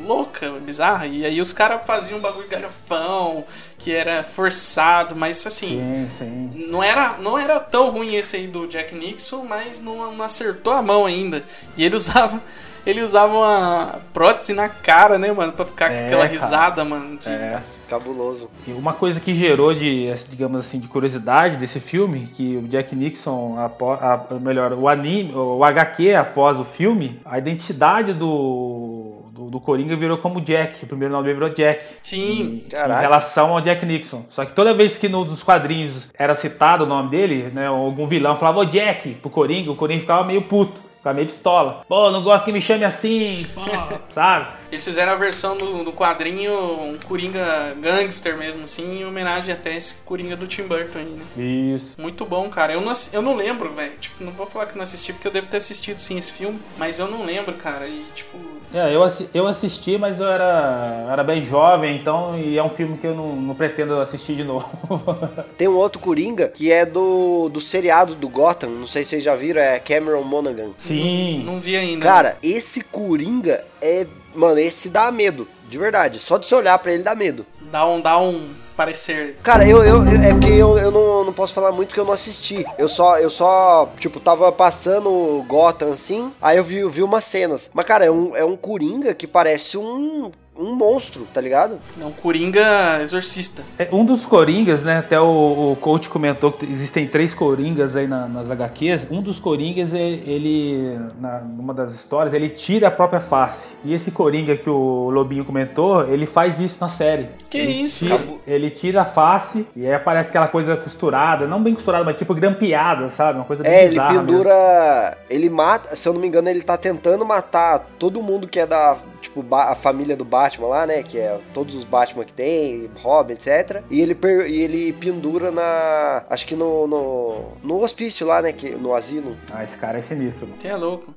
louca, 0.06 0.52
bizarra. 0.52 1.08
E 1.08 1.25
aí 1.25 1.41
os 1.41 1.52
caras 1.52 1.86
faziam 1.86 2.19
um 2.19 2.21
bagulho 2.21 2.47
galhofão, 2.47 3.45
que 3.78 3.91
era 3.91 4.23
forçado, 4.23 5.15
mas 5.15 5.45
assim... 5.45 5.80
Sim, 5.80 6.10
sim. 6.10 6.67
Não 6.69 6.82
era, 6.82 7.17
não 7.19 7.38
era 7.38 7.60
tão 7.60 7.89
ruim 7.91 8.15
esse 8.15 8.38
aí 8.38 8.47
do 8.47 8.67
Jack 8.67 8.95
Nixon, 8.95 9.45
mas 9.45 9.82
não, 9.82 10.15
não 10.15 10.25
acertou 10.25 10.73
a 10.73 10.82
mão 10.82 11.06
ainda. 11.06 11.43
E 11.75 11.84
ele 11.84 11.95
usava. 11.95 12.41
Ele 12.89 13.02
usava 13.04 13.34
uma 13.38 13.95
prótese 14.12 14.54
na 14.54 14.67
cara, 14.67 15.19
né, 15.19 15.32
mano? 15.32 15.52
Pra 15.54 15.63
ficar 15.65 15.89
com 15.89 15.95
É, 15.95 16.06
aquela 16.06 16.21
cara. 16.21 16.32
risada, 16.32 16.84
mano. 16.84 17.17
de- 17.17 17.30
É. 17.30 17.60
Cabuloso. 17.88 18.49
E 18.67 18.71
uma 18.71 18.93
coisa 18.93 19.19
que 19.19 19.34
gerou 19.36 19.73
de, 19.73 20.12
digamos 20.30 20.58
assim, 20.58 20.80
de 20.80 20.88
curiosidade 20.88 21.58
desse 21.58 21.80
filme, 21.80 22.28
que 22.34 22.58
o 22.58 22.67
Jack 22.67 22.95
Nixon, 22.95 23.58
apo- 23.60 23.91
a, 23.93 24.25
melhor, 24.39 24.73
o 24.73 24.88
anime, 24.88 25.34
o 25.36 25.63
HQ 25.63 26.13
após 26.15 26.58
o 26.60 26.65
filme, 26.65 27.19
a 27.25 27.38
identidade 27.38 28.13
do, 28.13 29.23
do, 29.34 29.60
Coringa 29.60 29.95
virou 29.95 30.17
como 30.17 30.41
Jack, 30.41 30.84
o 30.84 30.88
primeiro 30.88 31.13
nome 31.13 31.25
dele 31.25 31.39
virou 31.39 31.49
Jack. 31.54 31.84
Sim. 32.04 32.63
Em 32.65 32.69
Caraca. 32.69 33.02
relação 33.02 33.52
ao 33.52 33.62
Jack 33.62 33.86
Nixon. 33.86 34.23
Só 34.30 34.45
que 34.45 34.54
toda 34.54 34.73
vez 34.73 34.97
que 34.97 35.08
nos 35.10 35.43
quadrinhos 35.43 36.10
era 36.17 36.34
citado 36.36 36.84
o 36.86 36.88
nome 36.88 37.10
dele, 37.10 37.52
né, 37.54 37.67
algum 37.67 38.08
vilão 38.08 38.38
falava, 38.38 38.60
ô 38.60 38.65
Jack, 38.65 39.15
pro 39.15 39.30
Coringa, 39.30 39.71
o 39.71 39.75
Coringa 39.75 40.02
ficava 40.02 40.23
meio 40.23 40.41
puto, 40.43 40.88
ficava 40.99 41.15
meio 41.15 41.27
pistola. 41.27 41.83
Pô, 41.88 42.12
não 42.12 42.21
gosto 42.21 42.45
que 42.45 42.51
me 42.51 42.62
chame 42.62 42.85
assim, 42.85 43.45
pô, 43.53 43.62
sabe? 44.13 44.45
Eles 44.71 44.84
fizeram 44.84 45.12
a 45.12 45.15
versão 45.15 45.58
do, 45.58 45.84
do 45.84 45.91
quadrinho, 45.93 46.53
um 46.53 46.97
Coringa 47.08 47.75
gangster 47.82 48.38
mesmo, 48.38 48.63
assim, 48.63 48.99
em 49.01 49.05
homenagem 49.05 49.53
até 49.53 49.75
esse 49.75 49.95
Coringa 50.05 50.36
do 50.36 50.47
Tim 50.47 50.63
Burton 50.63 50.99
aí, 50.99 51.05
né? 51.05 51.73
Isso. 51.75 51.99
Muito 51.99 52.25
bom, 52.25 52.49
cara. 52.49 52.73
Eu 52.73 52.82
não, 52.82 52.93
eu 53.13 53.21
não 53.21 53.36
lembro, 53.36 53.71
velho. 53.73 53.93
Tipo, 53.99 54.23
não 54.23 54.32
vou 54.32 54.45
falar 54.45 54.67
que 54.67 54.75
não 54.75 54.84
assisti, 54.84 55.12
porque 55.13 55.27
eu 55.27 55.32
devo 55.32 55.47
ter 55.47 55.58
assistido 55.58 55.97
sim 55.99 56.17
esse 56.17 56.32
filme, 56.32 56.60
mas 56.77 56.99
eu 56.99 57.08
não 57.08 57.25
lembro, 57.25 57.53
cara. 57.53 57.88
E, 57.88 58.05
tipo, 58.13 58.38
É, 58.73 58.93
eu, 58.93 59.01
assi- 59.03 59.29
eu 59.34 59.47
assisti, 59.47 59.97
mas 59.97 60.19
eu 60.19 60.27
era, 60.27 61.08
era 61.12 61.23
bem 61.23 61.43
jovem, 61.43 61.95
então, 61.95 62.38
e 62.39 62.58
é 62.58 62.63
um 62.63 62.69
filme 62.69 62.97
que 62.97 63.08
eu 63.08 63.15
não, 63.15 63.36
não 63.36 63.55
pretendo 63.55 63.99
assistir 63.99 64.36
de 64.36 64.43
novo. 64.43 64.69
Tem 65.58 65.67
um 65.67 65.75
outro 65.75 65.99
Coringa 65.99 66.47
que 66.49 66.71
é 66.71 66.86
do, 66.86 67.49
do 67.49 67.60
seriado 67.60 68.13
do 68.15 68.29
Gotham. 68.29 68.69
Não 68.69 68.88
sei 68.88 69.03
se 69.03 69.10
vocês 69.12 69.23
já 69.23 69.36
viram, 69.36 69.62
é 69.62 69.79
Cameron 69.79 70.23
Monaghan. 70.23 70.69
Sim. 70.77 71.43
não 71.45 71.60
vi 71.60 71.75
ainda. 71.75 72.05
Cara, 72.05 72.38
esse 72.43 72.82
Coringa 72.82 73.63
é. 73.81 74.05
Mano, 74.35 74.59
esse 74.59 74.89
dá 74.89 75.11
medo. 75.11 75.47
De 75.67 75.77
verdade. 75.77 76.19
Só 76.19 76.37
de 76.37 76.47
você 76.47 76.55
olhar 76.55 76.77
pra 76.79 76.91
ele 76.93 77.03
dá 77.03 77.13
medo. 77.15 77.45
Dá 77.71 77.85
um, 77.87 78.01
dá 78.01 78.17
um 78.17 78.49
parecer. 78.75 79.37
Cara, 79.43 79.67
eu, 79.67 79.83
eu 79.83 80.03
eu- 80.05 80.21
é 80.21 80.31
porque 80.31 80.51
eu, 80.51 80.77
eu 80.79 80.89
não, 80.91 81.25
não 81.25 81.33
posso 81.33 81.53
falar 81.53 81.71
muito 81.71 81.93
que 81.93 81.99
eu 81.99 82.05
não 82.05 82.13
assisti. 82.13 82.65
Eu 82.77 82.87
só, 82.87 83.19
eu 83.19 83.29
só, 83.29 83.91
tipo, 83.99 84.19
tava 84.19 84.51
passando 84.51 85.43
Gotham 85.47 85.91
assim, 85.93 86.31
aí 86.41 86.57
eu 86.57 86.63
vi, 86.63 86.83
vi 86.87 87.03
umas 87.03 87.23
cenas. 87.25 87.69
Mas, 87.73 87.85
cara, 87.85 88.05
é 88.05 88.09
um, 88.11 88.35
é 88.35 88.43
um 88.43 88.55
Coringa 88.57 89.13
que 89.13 89.27
parece 89.27 89.77
um, 89.77 90.31
um 90.59 90.75
monstro, 90.75 91.25
tá 91.33 91.39
ligado? 91.39 91.77
É 91.99 92.05
um 92.05 92.11
Coringa 92.11 92.99
exorcista. 93.01 93.63
É, 93.77 93.87
Um 93.91 94.03
dos 94.03 94.25
Coringas, 94.25 94.83
né? 94.83 94.97
Até 94.97 95.19
o, 95.19 95.71
o 95.71 95.77
coach 95.79 96.09
comentou 96.09 96.51
que 96.51 96.65
existem 96.65 97.07
três 97.07 97.33
Coringas 97.33 97.95
aí 97.95 98.07
na- 98.07 98.27
nas 98.27 98.51
HQs. 98.51 99.07
Um 99.09 99.21
dos 99.21 99.39
Coringas, 99.39 99.93
é- 99.93 99.99
ele, 99.99 100.99
na, 101.19 101.39
numa 101.39 101.73
das 101.73 101.93
histórias, 101.93 102.33
ele 102.33 102.49
tira 102.49 102.87
a 102.87 102.91
própria 102.91 103.19
face. 103.19 103.75
E 103.85 103.93
esse 103.93 104.11
Coringa 104.11 104.55
que 104.57 104.69
o 104.69 105.09
Lobinho 105.09 105.45
comentou, 105.45 106.07
ele 106.07 106.25
faz 106.25 106.59
isso 106.59 106.77
na 106.81 106.89
série. 106.89 107.29
Que 107.49 107.57
ele 107.57 107.71
isso, 107.83 108.05
tira, 108.05 108.17
cara? 108.17 108.29
Ele 108.45 108.69
tira 108.69 109.01
a 109.01 109.05
face 109.05 109.67
e 109.75 109.85
aí 109.85 109.93
aparece 109.93 110.29
aquela 110.29 110.47
coisa 110.47 110.75
costurada, 110.75 111.47
não 111.47 111.63
bem 111.63 111.73
costurada, 111.73 112.03
mas 112.03 112.15
tipo 112.17 112.33
grampeada, 112.33 113.09
sabe? 113.09 113.39
Uma 113.39 113.45
coisa 113.45 113.63
bem 113.63 113.71
É, 113.71 113.79
ele 113.81 113.89
bizarra 113.91 114.13
mesmo. 114.13 114.27
pendura. 114.27 115.17
Ele 115.29 115.49
mata, 115.49 115.95
se 115.95 116.07
eu 116.07 116.13
não 116.13 116.19
me 116.19 116.27
engano, 116.27 116.49
ele 116.49 116.61
tá 116.61 116.75
tentando 116.75 117.25
matar 117.25 117.87
todo 117.97 118.21
mundo 118.21 118.47
que 118.47 118.59
é 118.59 118.65
da. 118.65 118.97
Tipo, 119.21 119.43
a 119.53 119.75
família 119.75 120.15
do 120.15 120.23
Batman 120.49 120.67
lá, 120.67 120.85
né? 120.88 121.03
Que 121.03 121.19
é 121.19 121.39
todos 121.53 121.75
os 121.75 121.83
Batman 121.83 122.25
que 122.25 122.33
tem, 122.33 122.89
Robin, 122.97 123.33
etc. 123.33 123.83
E 123.89 124.01
ele, 124.01 124.15
per- 124.15 124.47
e 124.49 124.62
ele 124.62 124.93
pendura 124.93 125.51
na. 125.51 126.23
Acho 126.29 126.45
que 126.45 126.55
no, 126.55 126.88
no. 126.88 127.51
No 127.63 127.83
hospício 127.83 128.25
lá, 128.25 128.41
né? 128.41 128.51
Que, 128.51 128.71
no 128.71 128.93
asilo. 128.95 129.38
Ah, 129.53 129.63
esse 129.63 129.77
cara 129.77 129.97
é 129.97 130.01
sinistro. 130.01 130.47
Você 130.57 130.67
é 130.67 130.75
louco. 130.75 131.13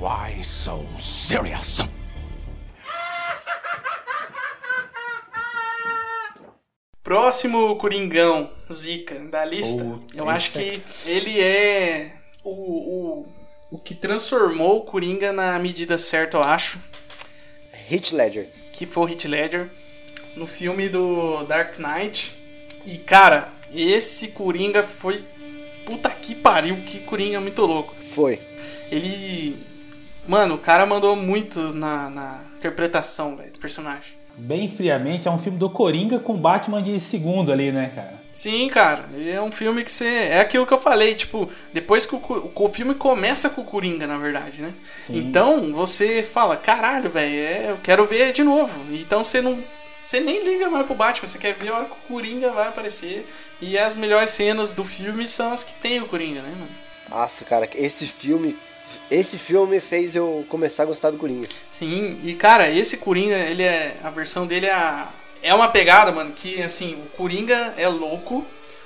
Why 0.00 0.42
so 0.42 0.84
serious? 0.98 1.80
Próximo 7.02 7.76
Coringão, 7.76 8.50
Zika, 8.72 9.14
da 9.30 9.44
lista. 9.44 9.82
Puta, 9.82 10.16
eu 10.16 10.28
acho 10.28 10.52
que 10.52 10.82
ele 11.06 11.40
é 11.40 12.12
o, 12.44 12.50
o, 12.50 13.26
o 13.72 13.78
que 13.78 13.94
transformou 13.94 14.78
o 14.78 14.82
Coringa 14.82 15.32
na 15.32 15.58
medida 15.58 15.96
certa, 15.96 16.36
eu 16.36 16.42
acho. 16.42 16.78
Hit 17.90 18.14
Ledger. 18.14 18.46
Que 18.72 18.86
foi 18.86 19.04
o 19.04 19.08
Heath 19.08 19.24
Ledger 19.24 19.68
no 20.36 20.46
filme 20.46 20.88
do 20.88 21.42
Dark 21.42 21.76
Knight. 21.76 22.32
E, 22.86 22.96
cara, 22.96 23.48
esse 23.74 24.28
Coringa 24.28 24.84
foi... 24.84 25.24
Puta 25.84 26.08
que 26.08 26.36
pariu, 26.36 26.76
que 26.76 27.00
Coringa 27.00 27.40
muito 27.40 27.66
louco. 27.66 27.92
Foi. 28.14 28.38
Ele... 28.92 29.56
Mano, 30.28 30.54
o 30.54 30.58
cara 30.58 30.86
mandou 30.86 31.16
muito 31.16 31.72
na, 31.72 32.08
na 32.08 32.44
interpretação, 32.56 33.36
velho, 33.36 33.52
do 33.52 33.58
personagem. 33.58 34.14
Bem 34.36 34.68
friamente, 34.68 35.26
é 35.26 35.30
um 35.30 35.38
filme 35.38 35.58
do 35.58 35.68
Coringa 35.68 36.20
com 36.20 36.36
Batman 36.36 36.80
de 36.80 37.00
segundo 37.00 37.50
ali, 37.50 37.72
né, 37.72 37.90
cara? 37.92 38.19
Sim, 38.32 38.68
cara, 38.68 39.06
é 39.26 39.40
um 39.40 39.50
filme 39.50 39.82
que 39.84 39.90
você. 39.90 40.06
É 40.06 40.40
aquilo 40.40 40.66
que 40.66 40.72
eu 40.72 40.78
falei, 40.78 41.14
tipo, 41.14 41.50
depois 41.72 42.06
que 42.06 42.14
o, 42.14 42.52
o 42.54 42.68
filme 42.68 42.94
começa 42.94 43.50
com 43.50 43.62
o 43.62 43.64
Coringa, 43.64 44.06
na 44.06 44.18
verdade, 44.18 44.62
né? 44.62 44.72
Sim. 44.96 45.18
Então 45.18 45.72
você 45.72 46.22
fala, 46.22 46.56
caralho, 46.56 47.10
velho, 47.10 47.34
é, 47.34 47.70
eu 47.72 47.78
quero 47.82 48.06
ver 48.06 48.32
de 48.32 48.44
novo. 48.44 48.80
Então 48.94 49.22
você 49.24 49.40
não. 49.40 49.62
Você 50.00 50.18
nem 50.20 50.42
liga 50.42 50.70
mais 50.70 50.86
pro 50.86 50.94
Batman, 50.94 51.26
você 51.26 51.36
quer 51.38 51.54
ver 51.54 51.68
a 51.70 51.76
hora 51.76 51.84
que 51.86 51.92
o 51.92 52.08
Coringa 52.08 52.50
vai 52.52 52.68
aparecer. 52.68 53.26
E 53.60 53.76
as 53.76 53.94
melhores 53.96 54.30
cenas 54.30 54.72
do 54.72 54.84
filme 54.84 55.28
são 55.28 55.52
as 55.52 55.62
que 55.62 55.74
tem 55.74 56.00
o 56.00 56.06
Coringa, 56.06 56.40
né, 56.40 56.48
mano? 56.58 56.70
Nossa, 57.10 57.44
cara, 57.44 57.68
esse 57.74 58.06
filme. 58.06 58.56
Esse 59.10 59.36
filme 59.36 59.80
fez 59.80 60.14
eu 60.14 60.46
começar 60.48 60.84
a 60.84 60.86
gostar 60.86 61.10
do 61.10 61.18
Coringa. 61.18 61.48
Sim, 61.68 62.18
e 62.24 62.32
cara, 62.34 62.70
esse 62.70 62.96
Coringa, 62.98 63.36
ele 63.36 63.64
é. 63.64 63.96
A 64.04 64.08
versão 64.08 64.46
dele 64.46 64.66
é. 64.66 64.72
a- 64.72 65.08
é 65.42 65.54
uma 65.54 65.68
pegada, 65.68 66.12
mano, 66.12 66.32
que 66.32 66.62
assim, 66.62 66.94
o 66.94 67.16
Coringa 67.16 67.74
é 67.76 67.88
louco, 67.88 68.44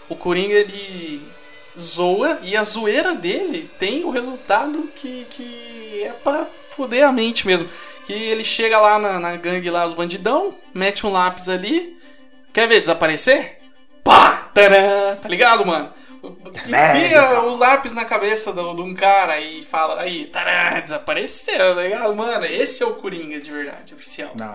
o 0.08 0.14
Coringa 0.14 0.54
ele 0.54 1.22
zoa 1.78 2.38
e 2.42 2.56
a 2.56 2.62
zoeira 2.62 3.14
dele 3.14 3.70
tem 3.78 4.04
o 4.04 4.10
resultado 4.10 4.88
que, 4.94 5.26
que 5.30 6.02
é 6.04 6.12
pra 6.12 6.46
foder 6.70 7.06
a 7.06 7.12
mente 7.12 7.46
mesmo. 7.46 7.68
Que 8.06 8.12
ele 8.12 8.44
chega 8.44 8.78
lá 8.78 8.98
na, 8.98 9.18
na 9.18 9.36
gangue 9.36 9.70
lá, 9.70 9.86
os 9.86 9.94
bandidão, 9.94 10.54
mete 10.72 11.06
um 11.06 11.12
lápis 11.12 11.48
ali, 11.48 11.96
quer 12.52 12.68
ver 12.68 12.80
desaparecer? 12.80 13.58
Pá! 14.02 14.50
Tadã! 14.54 15.16
Tá 15.16 15.28
ligado, 15.28 15.64
mano? 15.66 15.92
Enfia 16.64 17.40
o 17.42 17.56
lápis 17.56 17.92
na 17.92 18.04
cabeça 18.04 18.52
de 18.52 18.60
um 18.60 18.94
cara 18.94 19.38
e 19.40 19.62
fala, 19.62 20.00
aí, 20.00 20.26
tará, 20.26 20.80
desapareceu, 20.80 21.74
legal? 21.74 22.14
Mano, 22.14 22.44
esse 22.44 22.82
é 22.82 22.86
o 22.86 22.94
Coringa 22.94 23.40
de 23.40 23.50
verdade, 23.50 23.94
oficial. 23.94 24.32
Não, 24.38 24.54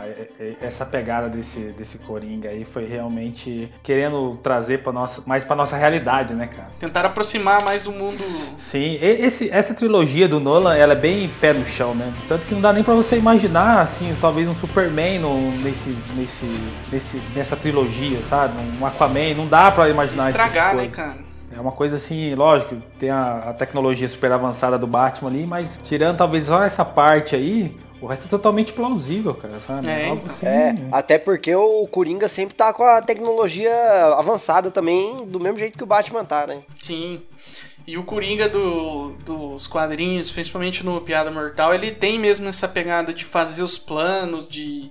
essa 0.62 0.86
pegada 0.86 1.30
desse, 1.30 1.60
desse 1.74 2.00
Coringa 2.00 2.50
aí 2.50 2.66
foi 2.66 2.86
realmente 2.86 3.72
querendo 3.84 4.38
trazer 4.42 4.80
para 4.80 4.92
nossa, 4.92 5.24
mais 5.26 5.44
pra 5.44 5.56
nossa 5.56 5.78
realidade, 5.78 6.34
né, 6.34 6.48
cara? 6.48 6.72
Tentaram 6.80 7.10
aproximar 7.10 7.64
mais 7.64 7.84
do 7.84 7.92
mundo. 7.92 8.14
Sim, 8.14 8.98
esse, 9.02 9.50
essa 9.50 9.74
trilogia 9.74 10.28
do 10.28 10.40
Nolan, 10.40 10.76
ela 10.76 10.94
é 10.94 10.96
bem 10.96 11.30
pé 11.40 11.54
no 11.54 11.66
chão, 11.66 11.94
né? 11.94 12.14
Tanto 12.28 12.48
que 12.48 12.54
não 12.54 12.62
dá 12.62 12.74
nem 12.74 12.84
pra 12.84 12.94
você 12.94 13.18
imaginar, 13.18 13.82
assim, 13.82 14.16
talvez 14.20 14.48
um 14.48 14.56
Superman 14.56 15.20
no, 15.20 15.52
nesse, 15.58 15.90
nesse, 16.16 16.46
nesse, 16.92 17.18
nessa 17.36 17.56
trilogia, 17.56 18.22
sabe? 18.24 18.56
Um 18.80 18.86
Aquaman, 18.86 19.34
não 19.36 19.48
dá 19.48 19.72
pra 19.72 19.90
imaginar 19.90 20.28
tipo 20.28 20.38
Estragar, 20.38 20.76
né, 20.76 20.84
coisa. 20.84 20.96
cara? 20.96 21.29
É 21.60 21.62
uma 21.62 21.74
coisa 21.74 21.98
assim, 21.98 22.34
lógico, 22.36 22.78
tem 22.98 23.10
a, 23.10 23.50
a 23.50 23.54
tecnologia 23.54 24.08
super 24.08 24.32
avançada 24.32 24.78
do 24.80 24.88
Batman 24.88 25.30
ali, 25.30 25.46
mas 25.46 25.78
tirando 25.84 26.16
talvez 26.16 26.46
só 26.46 26.64
essa 26.64 26.86
parte 26.86 27.36
aí, 27.36 27.76
o 28.00 28.08
resto 28.08 28.28
é 28.28 28.30
totalmente 28.30 28.72
plausível, 28.72 29.34
cara, 29.36 29.60
sabe? 29.68 29.90
É, 29.90 30.06
Algo 30.08 30.22
então. 30.22 30.34
assim, 30.34 30.46
É, 30.48 30.76
até 30.90 31.18
porque 31.20 31.54
o 31.54 31.86
Coringa 31.88 32.30
sempre 32.30 32.56
tá 32.56 32.72
com 32.72 32.84
a 32.86 33.02
tecnologia 33.02 33.76
avançada 34.18 34.72
também, 34.72 35.26
do 35.26 35.38
mesmo 35.38 35.60
jeito 35.60 35.78
que 35.78 35.84
o 35.84 35.88
Batman 35.88 36.24
tá, 36.24 36.48
né? 36.48 36.60
Sim. 36.82 37.22
E 37.86 37.98
o 37.98 38.04
Coringa 38.06 38.48
do- 38.48 39.16
dos 39.26 39.68
quadrinhos, 39.68 40.32
principalmente 40.32 40.86
no 40.86 41.02
Piada 41.02 41.30
Mortal, 41.30 41.76
ele 41.76 41.92
tem 41.92 42.18
mesmo 42.18 42.48
essa 42.48 42.70
pegada 42.70 43.14
de 43.14 43.26
fazer 43.26 43.62
os 43.64 43.78
planos, 43.78 44.48
de 44.48 44.90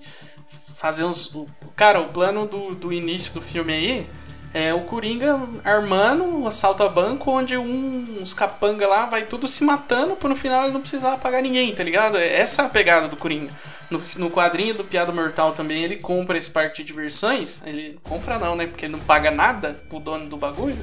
fazer 0.77 1.05
uns. 1.05 1.35
Cara, 1.75 1.99
o 1.99 2.09
plano 2.09 2.45
do, 2.45 2.75
do 2.75 2.93
início 2.93 3.33
do 3.33 3.41
filme 3.41 3.73
aí 3.73 4.07
é 4.55 4.73
o 4.73 4.81
Coringa 4.83 5.39
armando 5.65 6.25
um 6.25 6.47
assalto 6.47 6.83
a 6.83 6.89
banco, 6.89 7.31
onde 7.31 7.57
um- 7.57 8.19
uns 8.21 8.33
capanga 8.33 8.87
lá 8.89 9.07
vai 9.07 9.25
tudo 9.25 9.47
se 9.47 9.63
matando 9.63 10.17
pra 10.17 10.29
no 10.29 10.37
final 10.37 10.65
ele 10.65 10.73
não 10.73 10.81
precisar 10.81 11.19
pagar 11.19 11.43
ninguém, 11.43 11.75
tá 11.75 11.85
ligado? 11.85 12.17
Essa 12.17 12.63
é 12.63 12.65
a 12.65 12.69
pegada 12.69 13.09
do 13.09 13.17
Coringa. 13.17 13.53
No, 13.91 14.03
no 14.17 14.31
quadrinho 14.31 14.75
do 14.75 14.85
Piada 14.85 15.13
Mortal 15.13 15.53
também 15.53 15.83
ele 15.83 15.97
compra 15.97 16.37
esse 16.37 16.51
parque 16.51 16.79
de 16.79 16.85
diversões. 16.85 17.63
Ele 17.67 17.99
compra 18.03 18.39
não, 18.39 18.55
né? 18.57 18.67
Porque 18.67 18.85
ele 18.87 18.93
não 18.93 19.01
paga 19.01 19.31
nada 19.31 19.83
pro 19.89 19.99
dono 20.01 20.27
do 20.27 20.37
bagulho. 20.37 20.79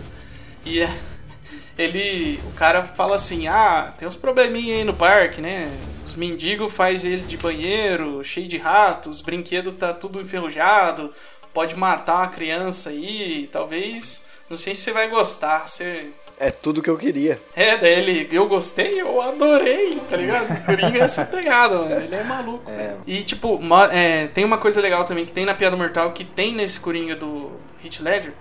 E 0.64 0.82
é, 0.82 0.90
ele. 1.78 2.40
O 2.48 2.52
cara 2.54 2.84
fala 2.84 3.16
assim: 3.16 3.48
ah, 3.48 3.94
tem 3.98 4.08
uns 4.08 4.16
probleminha 4.16 4.76
aí 4.78 4.84
no 4.84 4.94
parque, 4.94 5.42
né? 5.42 5.70
Os 6.06 6.16
mendigos 6.16 6.72
faz 6.74 7.04
ele 7.04 7.24
de 7.24 7.36
banheiro, 7.38 8.24
cheio 8.24 8.48
de 8.48 8.58
ratos, 8.58 9.18
os 9.18 9.22
brinquedos 9.22 9.76
tá 9.76 9.92
tudo 9.94 10.22
enferrujado, 10.22 11.12
pode 11.56 11.74
matar 11.74 12.18
uma 12.18 12.28
criança 12.28 12.90
aí, 12.90 13.50
talvez. 13.50 14.26
Não 14.50 14.58
sei 14.58 14.76
se 14.76 14.82
você 14.82 14.92
vai 14.92 15.08
gostar. 15.08 15.68
Você. 15.68 16.10
É 16.38 16.52
tudo 16.52 16.82
que 16.82 16.90
eu 16.90 16.98
queria. 16.98 17.42
É, 17.56 17.78
daí 17.78 17.94
ele, 17.94 18.28
eu 18.30 18.46
gostei, 18.46 19.02
eu 19.02 19.22
adorei, 19.22 19.98
tá 20.10 20.18
ligado? 20.18 20.52
O 20.52 20.66
Coringa 20.66 21.00
é 21.00 21.02
essa 21.02 21.24
pegada, 21.24 21.78
mano. 21.78 21.96
Ele 21.96 22.14
é 22.14 22.24
maluco. 22.26 22.70
velho. 22.70 22.98
E, 23.08 23.24
tipo, 23.24 23.58
é, 23.90 24.28
tem 24.28 24.44
uma 24.44 24.58
coisa 24.58 24.82
legal 24.82 25.06
também 25.06 25.26
que 25.26 25.32
tem 25.32 25.46
na 25.46 25.54
Piada 25.54 25.78
Mortal, 25.78 26.12
que 26.12 26.26
tem 26.26 26.54
nesse 26.54 26.78
Coringa 26.78 27.16
do 27.16 27.52
Hit 27.82 28.04
Ledger, 28.04 28.34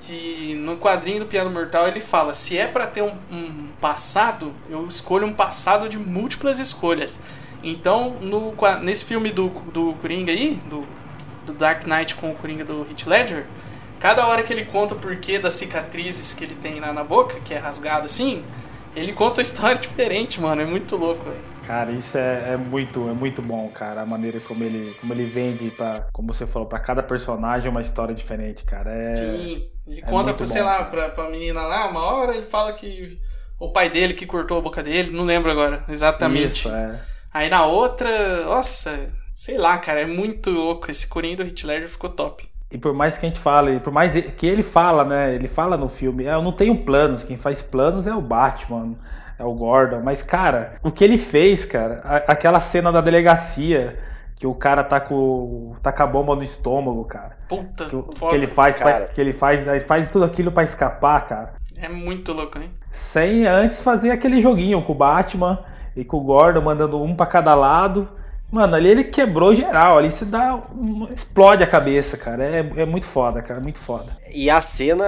que 0.00 0.56
no 0.56 0.76
quadrinho 0.76 1.20
do 1.20 1.26
Piada 1.26 1.48
Mortal 1.48 1.86
ele 1.86 2.00
fala: 2.00 2.34
se 2.34 2.58
é 2.58 2.66
pra 2.66 2.88
ter 2.88 3.02
um, 3.02 3.14
um 3.30 3.68
passado, 3.80 4.52
eu 4.68 4.84
escolho 4.88 5.24
um 5.24 5.32
passado 5.32 5.88
de 5.88 5.98
múltiplas 5.98 6.58
escolhas. 6.58 7.20
Então, 7.62 8.16
no, 8.20 8.54
nesse 8.82 9.04
filme 9.04 9.30
do, 9.30 9.48
do 9.72 9.94
Coringa 9.94 10.32
aí, 10.32 10.60
do, 10.68 10.84
do 11.46 11.52
Dark 11.52 11.86
Knight 11.86 12.14
com 12.16 12.30
o 12.30 12.34
Coringa 12.34 12.64
do 12.64 12.82
Hit 12.82 13.08
Ledger, 13.08 13.46
cada 13.98 14.26
hora 14.26 14.42
que 14.42 14.52
ele 14.52 14.64
conta 14.64 14.94
o 14.94 14.98
porquê 14.98 15.38
das 15.38 15.54
cicatrizes 15.54 16.34
que 16.34 16.44
ele 16.44 16.54
tem 16.54 16.80
lá 16.80 16.92
na 16.92 17.04
boca, 17.04 17.40
que 17.40 17.54
é 17.54 17.58
rasgado 17.58 18.06
assim, 18.06 18.44
ele 18.94 19.12
conta 19.12 19.40
uma 19.40 19.42
história 19.42 19.76
diferente, 19.80 20.40
mano. 20.40 20.62
É 20.62 20.64
muito 20.64 20.96
louco, 20.96 21.24
velho. 21.24 21.56
Cara, 21.66 21.90
isso 21.90 22.16
é, 22.16 22.52
é 22.52 22.56
muito, 22.56 23.08
é 23.08 23.12
muito 23.12 23.42
bom, 23.42 23.68
cara. 23.68 24.02
A 24.02 24.06
maneira 24.06 24.38
como 24.40 24.62
ele, 24.62 24.94
como 25.00 25.12
ele 25.12 25.24
vende 25.24 25.68
para, 25.70 26.06
como 26.12 26.32
você 26.32 26.46
falou, 26.46 26.68
para 26.68 26.78
cada 26.78 27.02
personagem 27.02 27.68
uma 27.68 27.82
história 27.82 28.14
diferente, 28.14 28.62
cara. 28.64 28.90
É, 28.90 29.14
Sim, 29.14 29.68
ele 29.86 30.00
é 30.00 30.04
conta, 30.04 30.32
pra, 30.32 30.46
bom, 30.46 30.52
sei 30.52 30.62
lá, 30.62 30.84
pra, 30.84 31.08
pra 31.08 31.28
menina 31.28 31.62
lá, 31.62 31.88
uma 31.88 32.02
hora 32.02 32.34
ele 32.34 32.44
fala 32.44 32.72
que 32.72 33.18
o 33.58 33.70
pai 33.70 33.90
dele 33.90 34.14
que 34.14 34.26
cortou 34.26 34.58
a 34.58 34.60
boca 34.60 34.80
dele, 34.80 35.10
não 35.10 35.24
lembro 35.24 35.50
agora 35.50 35.84
exatamente. 35.88 36.60
Isso, 36.60 36.68
é. 36.68 37.00
Aí 37.34 37.50
na 37.50 37.66
outra, 37.66 38.44
nossa, 38.44 38.96
sei 39.36 39.58
lá, 39.58 39.76
cara, 39.76 40.00
é 40.00 40.06
muito 40.06 40.50
louco. 40.50 40.90
Esse 40.90 41.06
Coringa 41.06 41.36
do 41.36 41.44
Hit 41.44 41.66
Ledger 41.66 41.88
ficou 41.90 42.08
top. 42.08 42.48
E 42.72 42.78
por 42.78 42.92
mais 42.94 43.16
que 43.18 43.26
a 43.26 43.28
gente 43.28 43.38
fale, 43.38 43.78
por 43.80 43.92
mais 43.92 44.12
que 44.14 44.46
ele 44.46 44.62
fala, 44.62 45.04
né? 45.04 45.34
Ele 45.34 45.46
fala 45.46 45.76
no 45.76 45.88
filme, 45.88 46.26
"Ah, 46.26 46.32
eu 46.34 46.42
não 46.42 46.52
tenho 46.52 46.84
planos, 46.84 47.22
quem 47.22 47.36
faz 47.36 47.60
planos 47.62 48.06
é 48.06 48.14
o 48.14 48.20
Batman, 48.20 48.94
é 49.38 49.44
o 49.44 49.52
Gordon. 49.54 50.00
Mas, 50.02 50.22
cara, 50.22 50.74
o 50.82 50.90
que 50.90 51.04
ele 51.04 51.18
fez, 51.18 51.64
cara, 51.66 52.00
aquela 52.26 52.58
cena 52.58 52.90
da 52.90 53.00
delegacia, 53.02 53.98
que 54.34 54.46
o 54.46 54.54
cara 54.54 54.82
tá 54.82 54.98
com, 55.00 55.74
tá 55.82 55.92
com 55.92 56.02
a 56.02 56.06
bomba 56.06 56.34
no 56.34 56.42
estômago, 56.42 57.04
cara. 57.04 57.36
Puta, 57.48 57.84
Que, 57.84 58.02
foda. 58.16 58.30
que 58.30 58.34
ele 58.36 58.46
faz, 58.46 58.78
pra- 58.80 59.00
que 59.06 59.20
ele 59.20 59.32
faz, 59.32 59.66
ele 59.66 59.80
faz 59.80 60.10
tudo 60.10 60.24
aquilo 60.24 60.50
pra 60.50 60.62
escapar, 60.64 61.24
cara. 61.26 61.54
É 61.78 61.88
muito 61.88 62.32
louco, 62.32 62.58
hein? 62.58 62.70
Sem 62.90 63.46
antes 63.46 63.80
fazer 63.82 64.10
aquele 64.10 64.40
joguinho 64.42 64.82
com 64.82 64.92
o 64.92 64.96
Batman 64.96 65.62
e 65.94 66.04
com 66.04 66.16
o 66.16 66.20
Gordon 66.22 66.62
mandando 66.62 67.00
um 67.02 67.14
pra 67.14 67.26
cada 67.26 67.54
lado. 67.54 68.08
Mano, 68.50 68.76
ali 68.76 68.88
ele 68.88 69.04
quebrou 69.04 69.54
geral, 69.54 69.98
ali 69.98 70.10
se 70.10 70.24
dá. 70.24 70.62
explode 71.10 71.62
a 71.64 71.66
cabeça, 71.66 72.16
cara. 72.16 72.44
É, 72.44 72.58
é 72.82 72.86
muito 72.86 73.04
foda, 73.06 73.42
cara, 73.42 73.60
muito 73.60 73.78
foda. 73.78 74.16
E 74.32 74.48
a 74.48 74.62
cena, 74.62 75.04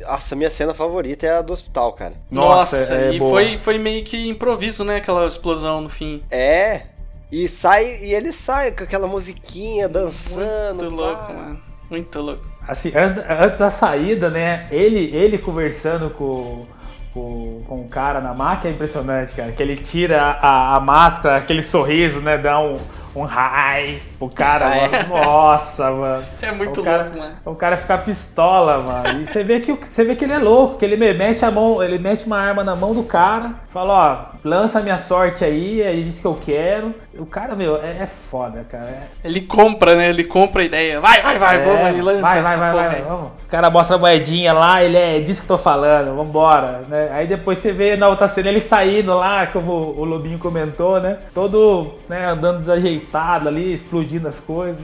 nossa, 0.00 0.34
minha 0.34 0.50
cena 0.50 0.74
favorita 0.74 1.24
é 1.26 1.38
a 1.38 1.42
do 1.42 1.52
hospital, 1.52 1.92
cara. 1.92 2.14
Nossa, 2.30 2.94
é 2.94 3.14
e 3.14 3.18
boa. 3.18 3.30
foi, 3.30 3.58
foi 3.58 3.78
meio 3.78 4.04
que 4.04 4.28
improviso, 4.28 4.84
né? 4.84 4.96
Aquela 4.96 5.24
explosão 5.26 5.80
no 5.80 5.88
fim. 5.88 6.22
É. 6.30 6.82
E 7.30 7.46
sai, 7.46 7.98
e 8.02 8.12
ele 8.12 8.32
sai 8.32 8.72
com 8.72 8.82
aquela 8.82 9.06
musiquinha 9.06 9.88
dançando. 9.88 10.82
Muito 10.90 10.96
louco, 10.96 11.26
pá. 11.26 11.32
mano. 11.32 11.60
Muito 11.88 12.20
louco. 12.20 12.42
Assim, 12.66 12.92
antes, 12.94 13.14
da- 13.14 13.44
antes 13.44 13.56
da 13.58 13.70
saída, 13.70 14.28
né? 14.30 14.66
Ele, 14.70 15.14
ele 15.14 15.38
conversando 15.38 16.10
com, 16.10 16.66
com, 17.12 17.62
com 17.66 17.80
o 17.82 17.88
cara 17.88 18.20
na 18.20 18.32
máquina 18.32 18.70
é 18.70 18.74
impressionante, 18.74 19.34
cara. 19.34 19.52
Que 19.52 19.62
ele 19.62 19.76
tira 19.76 20.20
a, 20.22 20.76
a 20.76 20.80
máscara, 20.80 21.36
aquele 21.36 21.62
sorriso, 21.62 22.20
né? 22.20 22.38
Dá 22.38 22.60
um, 22.60 22.76
um 23.14 23.24
high 23.24 23.98
pro 24.18 24.28
cara, 24.28 24.68
Ah, 24.68 24.76
é? 24.76 25.04
Nossa, 25.06 25.90
mano. 25.90 26.22
É 26.42 26.52
muito 26.52 26.80
o 26.80 26.84
cara, 26.84 27.02
louco, 27.04 27.18
mano. 27.18 27.36
O 27.44 27.54
cara 27.54 27.76
fica 27.76 27.98
pistola, 27.98 28.78
mano. 28.78 29.22
E 29.22 29.26
você 29.26 29.42
vê 29.42 29.60
que, 29.60 29.72
você 29.72 30.04
vê 30.04 30.14
que 30.14 30.24
ele 30.24 30.32
é 30.34 30.38
louco, 30.38 30.78
que 30.78 30.84
ele 30.84 30.96
me- 30.96 31.12
mete 31.12 31.44
a 31.44 31.50
mão, 31.50 31.82
ele 31.82 31.98
mete 31.98 32.26
uma 32.26 32.38
arma 32.38 32.62
na 32.62 32.76
mão 32.76 32.94
do 32.94 33.02
cara, 33.02 33.52
fala, 33.70 34.32
ó, 34.34 34.36
lança 34.48 34.78
a 34.78 34.82
minha 34.82 34.98
sorte 34.98 35.44
aí, 35.44 35.82
é 35.82 35.92
isso 35.92 36.20
que 36.20 36.26
eu 36.26 36.34
quero. 36.34 36.94
O 37.18 37.26
cara, 37.26 37.54
meu, 37.56 37.76
é, 37.82 37.90
é 38.02 38.06
foda, 38.06 38.64
cara. 38.70 38.88
É, 38.88 39.02
Ele 39.28 39.40
compra, 39.40 39.96
né? 39.96 40.08
Ele 40.10 40.24
compra 40.24 40.62
a 40.62 40.64
ideia. 40.64 41.00
Vai, 41.00 41.20
vai, 41.22 41.38
vai, 41.38 41.56
é, 41.56 41.64
vamos 41.64 41.86
aí, 41.86 42.00
lança 42.00 42.22
vai, 42.22 42.42
vai, 42.42 42.56
vai, 42.56 42.70
porra 42.72 42.88
vai, 42.88 43.02
vamos. 43.02 43.26
O 43.26 43.50
cara 43.50 43.68
mostra 43.70 43.96
a 43.96 43.98
moedinha 43.98 44.52
lá, 44.52 44.82
ele 44.82 44.96
é 44.96 45.18
disso 45.20 45.42
que 45.42 45.50
eu 45.50 45.56
tô 45.56 45.62
falando, 45.62 46.14
vambora, 46.14 46.84
né? 46.88 47.10
Aí 47.12 47.26
depois 47.26 47.58
você 47.58 47.72
vê 47.72 47.96
na 47.96 48.06
outra 48.08 48.28
cena 48.28 48.48
ele 48.48 48.60
saindo 48.60 49.12
lá, 49.14 49.48
como 49.48 49.72
o 49.72 50.04
Lobinho 50.04 50.38
comentou, 50.38 51.00
né? 51.00 51.18
Todo, 51.34 51.94
né, 52.08 52.26
andando 52.26 52.58
desajeitado 52.58 52.99
ali, 53.48 53.72
explodindo 53.72 54.26
as 54.28 54.40
coisas. 54.40 54.80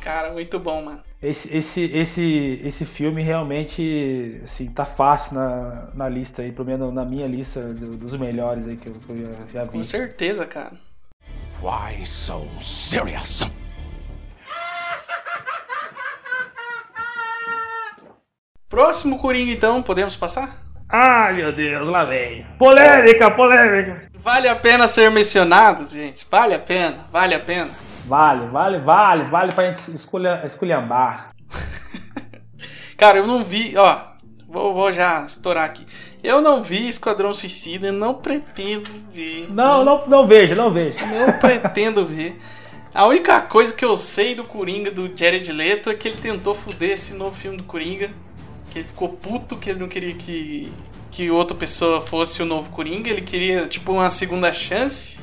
Cara, 0.00 0.32
muito 0.32 0.58
bom, 0.58 0.84
mano. 0.84 1.02
Esse, 1.22 1.54
esse, 1.54 1.82
esse, 1.92 2.60
esse 2.64 2.86
filme 2.86 3.22
realmente 3.22 4.40
assim, 4.42 4.70
tá 4.70 4.86
fácil 4.86 5.34
na, 5.34 5.88
na 5.94 6.08
lista 6.08 6.40
aí, 6.40 6.50
pelo 6.50 6.66
menos 6.66 6.94
na 6.94 7.04
minha 7.04 7.26
lista 7.26 7.60
do- 7.74 7.94
dos 7.96 8.18
melhores 8.18 8.66
aí 8.66 8.76
que 8.78 8.86
eu, 8.86 8.94
que 8.94 9.10
eu 9.12 9.18
já, 9.18 9.46
já 9.52 9.64
vi. 9.64 9.70
Com 9.72 9.84
certeza, 9.84 10.46
cara. 10.46 10.72
Why 11.62 12.06
so 12.06 12.48
serious? 12.58 13.42
Próximo 18.68 19.18
Coringa, 19.18 19.52
então, 19.52 19.82
podemos 19.82 20.16
passar? 20.16 20.69
Ai 20.92 21.34
meu 21.34 21.52
Deus, 21.52 21.88
lá 21.88 22.04
vem. 22.04 22.44
Polêmica, 22.58 23.30
polêmica. 23.30 24.10
Vale 24.14 24.48
a 24.48 24.56
pena 24.56 24.88
ser 24.88 25.10
mencionado, 25.10 25.86
gente? 25.86 26.26
Vale 26.30 26.54
a 26.54 26.58
pena, 26.58 27.06
vale 27.10 27.34
a 27.34 27.40
pena. 27.40 27.70
Vale, 28.06 28.48
vale, 28.48 28.78
vale, 28.78 29.24
vale 29.24 29.52
pra 29.52 29.66
gente 29.66 29.94
escolher, 29.94 30.44
esculhambar. 30.44 31.30
Cara, 32.98 33.18
eu 33.18 33.26
não 33.26 33.44
vi, 33.44 33.76
ó, 33.76 34.00
vou, 34.48 34.74
vou 34.74 34.92
já 34.92 35.24
estourar 35.24 35.64
aqui. 35.64 35.86
Eu 36.22 36.42
não 36.42 36.62
vi 36.62 36.88
Esquadrão 36.88 37.32
Suicida, 37.32 37.90
não 37.90 38.14
pretendo 38.14 38.90
ver. 39.12 39.46
Não, 39.50 39.84
não, 39.84 40.06
não 40.06 40.26
vejo, 40.26 40.54
não 40.54 40.70
vejo. 40.70 40.98
Não 41.06 41.32
pretendo 41.38 42.04
ver. 42.04 42.38
A 42.92 43.06
única 43.06 43.40
coisa 43.40 43.72
que 43.72 43.84
eu 43.84 43.96
sei 43.96 44.34
do 44.34 44.42
Coringa 44.42 44.90
do 44.90 45.16
Jared 45.16 45.50
Leto 45.52 45.88
é 45.88 45.94
que 45.94 46.08
ele 46.08 46.20
tentou 46.20 46.54
fuder 46.54 46.90
esse 46.90 47.14
novo 47.14 47.34
filme 47.36 47.56
do 47.56 47.62
Coringa. 47.62 48.10
Que 48.70 48.80
ele 48.80 48.88
ficou 48.88 49.08
puto 49.08 49.56
que 49.56 49.70
ele 49.70 49.80
não 49.80 49.88
queria 49.88 50.14
que, 50.14 50.72
que 51.10 51.30
outra 51.30 51.56
pessoa 51.56 52.00
fosse 52.00 52.42
o 52.42 52.46
novo 52.46 52.70
Coringa. 52.70 53.10
Ele 53.10 53.22
queria, 53.22 53.66
tipo, 53.66 53.92
uma 53.92 54.08
segunda 54.10 54.52
chance. 54.52 55.18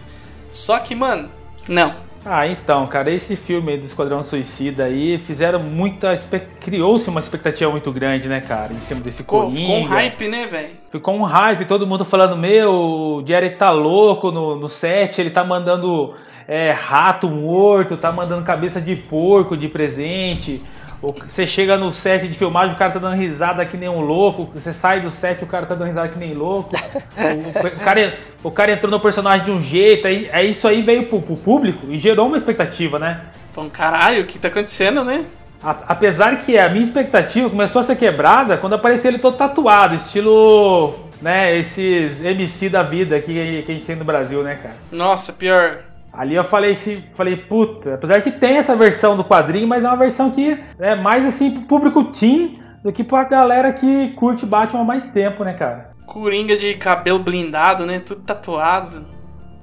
Só 0.52 0.78
que, 0.80 0.94
mano, 0.94 1.30
não. 1.68 2.08
Ah, 2.30 2.46
então, 2.46 2.86
cara, 2.88 3.10
esse 3.10 3.38
filme 3.38 3.72
aí 3.72 3.78
do 3.78 3.86
Esquadrão 3.86 4.22
Suicida 4.22 4.84
aí 4.84 5.18
fizeram 5.18 5.62
muita. 5.62 6.14
criou-se 6.60 7.10
uma 7.10 7.22
expectativa 7.22 7.72
muito 7.72 7.90
grande, 7.90 8.28
né, 8.28 8.42
cara, 8.42 8.74
em 8.74 8.82
cima 8.82 9.00
desse 9.00 9.20
Ficou, 9.20 9.44
Coringa. 9.44 9.62
ficou 9.62 9.78
um 9.78 9.84
hype, 9.84 10.28
né, 10.28 10.46
velho? 10.46 10.70
Ficou 10.90 11.16
um 11.16 11.24
hype, 11.24 11.66
todo 11.66 11.88
mundo 11.88 12.04
falando, 12.04 12.36
meu, 12.36 12.72
o 12.72 13.24
Jerry 13.26 13.52
tá 13.52 13.72
louco 13.72 14.30
no, 14.30 14.58
no 14.58 14.68
set, 14.68 15.22
ele 15.22 15.30
tá 15.30 15.44
mandando 15.46 16.16
é, 16.48 16.72
rato 16.72 17.30
morto, 17.30 17.96
tá 17.96 18.12
mandando 18.12 18.44
cabeça 18.44 18.82
de 18.82 18.96
porco 18.96 19.56
de 19.56 19.70
presente. 19.70 20.62
Você 21.02 21.46
chega 21.46 21.78
no 21.78 21.92
set 21.92 22.28
de 22.28 22.34
filmagem, 22.34 22.74
o 22.74 22.78
cara 22.78 22.92
tá 22.92 23.00
dando 23.00 23.16
risada 23.16 23.66
que 23.66 23.78
nem 23.78 23.88
um 23.88 24.02
louco. 24.02 24.50
Você 24.54 24.74
sai 24.74 25.02
do 25.02 25.12
set, 25.12 25.44
o 25.44 25.48
cara 25.48 25.66
tá 25.66 25.76
dando 25.76 25.86
risada 25.88 26.08
que 26.10 26.18
nem 26.18 26.34
louco. 26.34 26.72
O, 27.16 27.68
o 27.68 27.80
cara, 27.80 28.18
o 28.44 28.52
cara 28.52 28.72
entrou 28.72 28.90
no 28.92 29.00
personagem 29.00 29.46
de 29.46 29.52
um 29.52 29.62
jeito, 29.62 30.08
aí, 30.08 30.28
aí 30.32 30.52
isso 30.52 30.68
aí 30.68 30.82
veio 30.82 31.06
pro, 31.08 31.22
pro 31.22 31.36
público 31.38 31.86
e 31.90 32.00
gerou 32.00 32.28
uma 32.28 32.38
expectativa, 32.38 32.98
né? 32.98 33.22
Falando, 33.54 33.72
caralho, 33.72 34.24
o 34.24 34.26
que 34.26 34.40
tá 34.40 34.48
acontecendo, 34.48 35.04
né? 35.04 35.24
A- 35.64 35.78
Apesar 35.90 36.38
que 36.38 36.58
a 36.58 36.68
minha 36.70 36.84
expectativa 36.84 37.50
começou 37.50 37.80
a 37.80 37.84
ser 37.84 37.96
quebrada 37.96 38.58
quando 38.58 38.74
apareceu 38.74 39.12
ele 39.12 39.20
todo 39.20 39.38
tatuado, 39.38 39.96
estilo, 39.96 40.96
né, 41.22 41.58
esses 41.58 42.22
MC 42.22 42.70
da 42.70 42.84
vida 42.84 43.20
que, 43.20 43.34
que 43.64 43.72
a 43.72 43.74
gente 43.76 43.86
tem 43.86 43.96
no 43.96 44.06
Brasil, 44.06 44.44
né, 44.44 44.56
cara? 44.62 44.76
Nossa, 44.92 45.34
pior. 45.34 45.80
Ali 46.18 46.34
eu 46.34 46.44
falei 46.44 46.72
assim, 46.72 47.04
falei, 47.14 47.38
puta, 47.38 47.94
apesar 47.94 48.22
que 48.22 48.32
tem 48.32 48.58
essa 48.58 48.76
versão 48.76 49.16
do 49.16 49.24
quadrinho, 49.24 49.68
mas 49.68 49.84
é 49.84 49.88
uma 49.88 49.96
versão 49.96 50.32
que 50.32 50.60
é 50.80 50.96
mais 50.96 51.28
assim 51.28 51.52
pro 51.52 51.62
público 51.62 52.06
teen 52.06 52.60
do 52.84 52.92
que 52.92 53.04
pra 53.04 53.24
galera 53.24 53.72
que 53.72 54.10
curte 54.14 54.44
Batman 54.44 54.82
há 54.82 54.84
mais 54.84 55.10
tempo, 55.10 55.44
né, 55.44 55.54
cara? 55.54 55.92
Coringa 56.08 56.58
de 56.58 56.74
cabelo 56.74 57.20
blindado, 57.20 57.86
né? 57.86 58.00
Tudo 58.00 58.22
tatuado. 58.22 59.06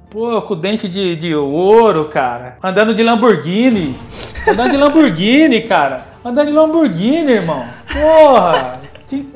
Pô, 0.09 0.41
com 0.43 0.55
dente 0.55 0.87
de, 0.87 1.17
de 1.17 1.35
ouro, 1.35 2.05
cara. 2.05 2.57
Andando 2.63 2.95
de 2.95 3.03
Lamborghini. 3.03 3.97
Andando 4.47 4.71
de 4.71 4.77
Lamborghini, 4.77 5.61
cara. 5.67 6.05
Andando 6.23 6.47
de 6.47 6.53
Lamborghini, 6.53 7.33
irmão. 7.33 7.65
Porra. 7.91 8.84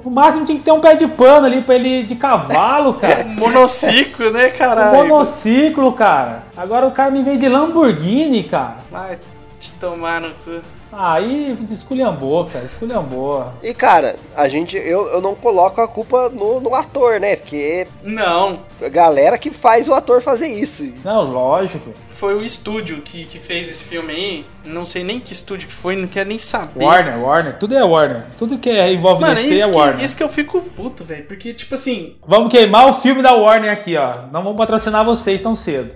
O 0.04 0.10
máximo 0.10 0.46
tinha 0.46 0.58
que 0.58 0.64
ter 0.64 0.72
um 0.72 0.80
pé 0.80 0.96
de 0.96 1.08
pano 1.08 1.46
ali 1.46 1.62
pra 1.62 1.76
ele 1.76 2.00
ir 2.00 2.04
de 2.06 2.16
cavalo, 2.16 2.94
cara. 3.00 3.24
Um 3.26 3.36
monociclo, 3.36 4.32
né, 4.32 4.48
Um 4.48 4.58
caralho? 4.58 4.98
monociclo, 4.98 5.94
cara. 5.94 6.44
Agora 6.58 6.88
o 6.88 6.92
cara 6.92 7.12
me 7.12 7.22
vem 7.22 7.38
de 7.38 7.48
Lamborghini, 7.48 8.44
cara. 8.44 8.78
Vai 8.92 9.20
te 9.60 9.72
tomar 9.74 10.22
no 10.22 10.30
cu. 10.44 10.60
Aí 10.92 11.58
esculhambou, 11.70 12.46
cara. 12.46 12.66
Esculhambou. 12.66 13.52
E 13.62 13.74
cara, 13.74 14.16
a 14.36 14.48
gente, 14.48 14.76
eu, 14.76 15.08
eu 15.08 15.22
não 15.22 15.36
coloco 15.36 15.80
a 15.82 15.88
culpa 15.88 16.30
no, 16.30 16.60
no 16.60 16.74
ator, 16.74 17.20
né? 17.20 17.36
Porque 17.36 17.88
Não, 18.04 18.60
a 18.82 18.90
galera 18.90 19.38
que 19.38 19.52
faz 19.52 19.88
o 19.88 19.94
ator 19.94 20.22
fazer 20.22 20.48
isso. 20.48 20.92
Não, 21.04 21.24
lógico. 21.24 21.92
foi 22.10 22.36
o 22.36 22.42
estúdio 22.44 23.02
que, 23.02 23.26
que 23.26 23.40
fez 23.40 23.70
esse 23.70 23.84
filme 23.84 24.12
aí. 24.14 24.46
Não 24.66 24.86
sei 24.86 25.04
nem 25.04 25.20
que 25.20 25.32
estúdio 25.34 25.68
que 25.68 25.74
foi, 25.74 25.96
não 25.96 26.08
quero 26.08 26.30
nem 26.30 26.38
saber. 26.38 26.84
Warner, 26.84 27.20
Warner. 27.20 27.58
Tudo 27.60 27.76
é 27.76 27.84
Warner. 27.84 28.26
Tudo 28.38 28.58
que 28.58 28.70
é- 28.70 28.92
envolve 28.92 29.22
Mano, 29.22 29.36
DC 29.36 29.54
é 29.54 29.58
isso, 29.58 29.72
Warner. 29.72 29.98
que, 30.00 30.06
isso 30.06 30.18
que 30.18 30.24
eu 30.24 30.30
fico 30.30 30.62
puto, 30.62 31.04
velho. 31.04 31.26
Porque, 31.26 31.54
tipo 31.54 31.76
assim, 31.76 32.16
Vamos 32.28 32.50
queimar 32.52 32.88
o 32.88 32.94
filme 32.94 33.22
da 33.22 33.34
Warner 33.34 33.72
aqui, 33.72 33.96
ó. 33.96 34.24
Não 34.32 34.44
vamos 34.44 34.58
patrocinar 34.58 35.06
vocês 35.06 35.42
tão 35.42 35.56
cedo. 35.56 35.96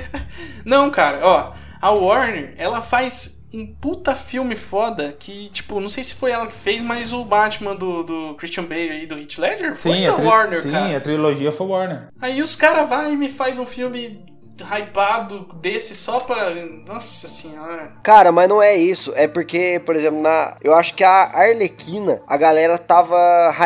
Não, 0.64 0.90
cara, 0.90 1.20
ó, 1.22 1.52
a 1.80 1.90
Warner, 1.90 2.54
ela 2.58 2.80
faz 2.80 3.35
um 3.52 3.66
puta 3.66 4.14
filme 4.14 4.56
foda 4.56 5.12
que, 5.18 5.48
tipo, 5.50 5.80
não 5.80 5.88
sei 5.88 6.04
se 6.04 6.14
foi 6.14 6.30
ela 6.30 6.46
que 6.46 6.54
fez, 6.54 6.82
mas 6.82 7.12
o 7.12 7.24
Batman 7.24 7.74
do, 7.74 8.02
do 8.02 8.34
Christian 8.34 8.64
Bale 8.64 8.90
aí, 8.90 9.06
do 9.06 9.18
Heath 9.18 9.38
Ledger, 9.38 9.76
foi 9.76 9.96
Sim, 9.98 10.06
da 10.06 10.16
Warner, 10.16 10.62
sim 10.62 10.70
cara. 10.70 10.96
a 10.96 11.00
trilogia 11.00 11.52
foi 11.52 11.66
Warner. 11.66 12.08
Aí 12.20 12.42
os 12.42 12.56
caras 12.56 12.88
vai 12.88 13.12
e 13.12 13.16
me 13.16 13.28
faz 13.28 13.58
um 13.58 13.66
filme 13.66 14.24
hypado 14.64 15.46
desse 15.60 15.94
só 15.94 16.20
pra... 16.20 16.50
Nossa 16.86 17.28
senhora. 17.28 17.92
Cara, 18.02 18.30
mas 18.32 18.48
não 18.48 18.62
é 18.62 18.76
isso. 18.76 19.12
É 19.16 19.26
porque, 19.26 19.80
por 19.84 19.96
exemplo, 19.96 20.20
na. 20.22 20.56
Eu 20.62 20.74
acho 20.74 20.94
que 20.94 21.02
a 21.04 21.30
Arlequina, 21.32 22.20
a 22.26 22.36
galera 22.36 22.78
tava 22.78 23.16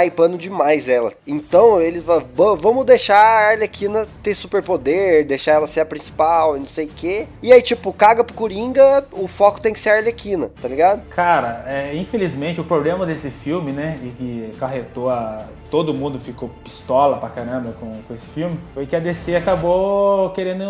hypando 0.05 0.39
demais 0.39 0.89
ela. 0.89 1.13
Então 1.27 1.81
eles 1.81 2.03
vão. 2.03 2.21
"Va- 2.35 2.55
Vamos 2.55 2.85
deixar 2.85 3.17
a 3.19 3.49
Arlequina 3.51 4.07
ter 4.23 4.35
superpoder, 4.35 5.27
deixar 5.27 5.53
ela 5.53 5.67
ser 5.67 5.81
a 5.81 5.87
principal 5.87 6.57
e 6.57 6.61
não 6.61 6.67
sei 6.69 6.87
o 6.87 6.89
quê. 6.89 7.27
E 7.43 7.53
aí, 7.53 7.63
tipo, 7.63 7.93
caga 7.93 8.25
pro 8.25 8.35
Coringa, 8.35 9.05
o 9.13 9.27
foco 9.29 9.61
tem 9.61 9.73
que 9.73 9.81
ser 9.81 9.91
a 9.91 9.97
Arlequina, 9.97 10.51
tá 10.61 10.67
ligado? 10.69 11.03
Cara, 11.11 11.65
é, 11.67 11.95
infelizmente 11.95 12.61
o 12.61 12.65
problema 12.65 13.05
desse 13.07 13.31
filme, 13.31 13.73
né, 13.73 13.99
e 14.03 14.09
que 14.11 14.51
acarretou 14.57 15.11
a. 15.11 15.45
Todo 15.71 15.95
mundo 15.95 16.19
ficou 16.19 16.49
pistola 16.65 17.17
pra 17.19 17.29
caramba 17.29 17.73
com, 17.79 18.03
com 18.03 18.13
esse 18.13 18.29
filme, 18.31 18.59
foi 18.75 18.87
que 18.87 18.97
a 18.97 18.99
DC 18.99 19.37
acabou 19.37 20.31
querendo 20.31 20.65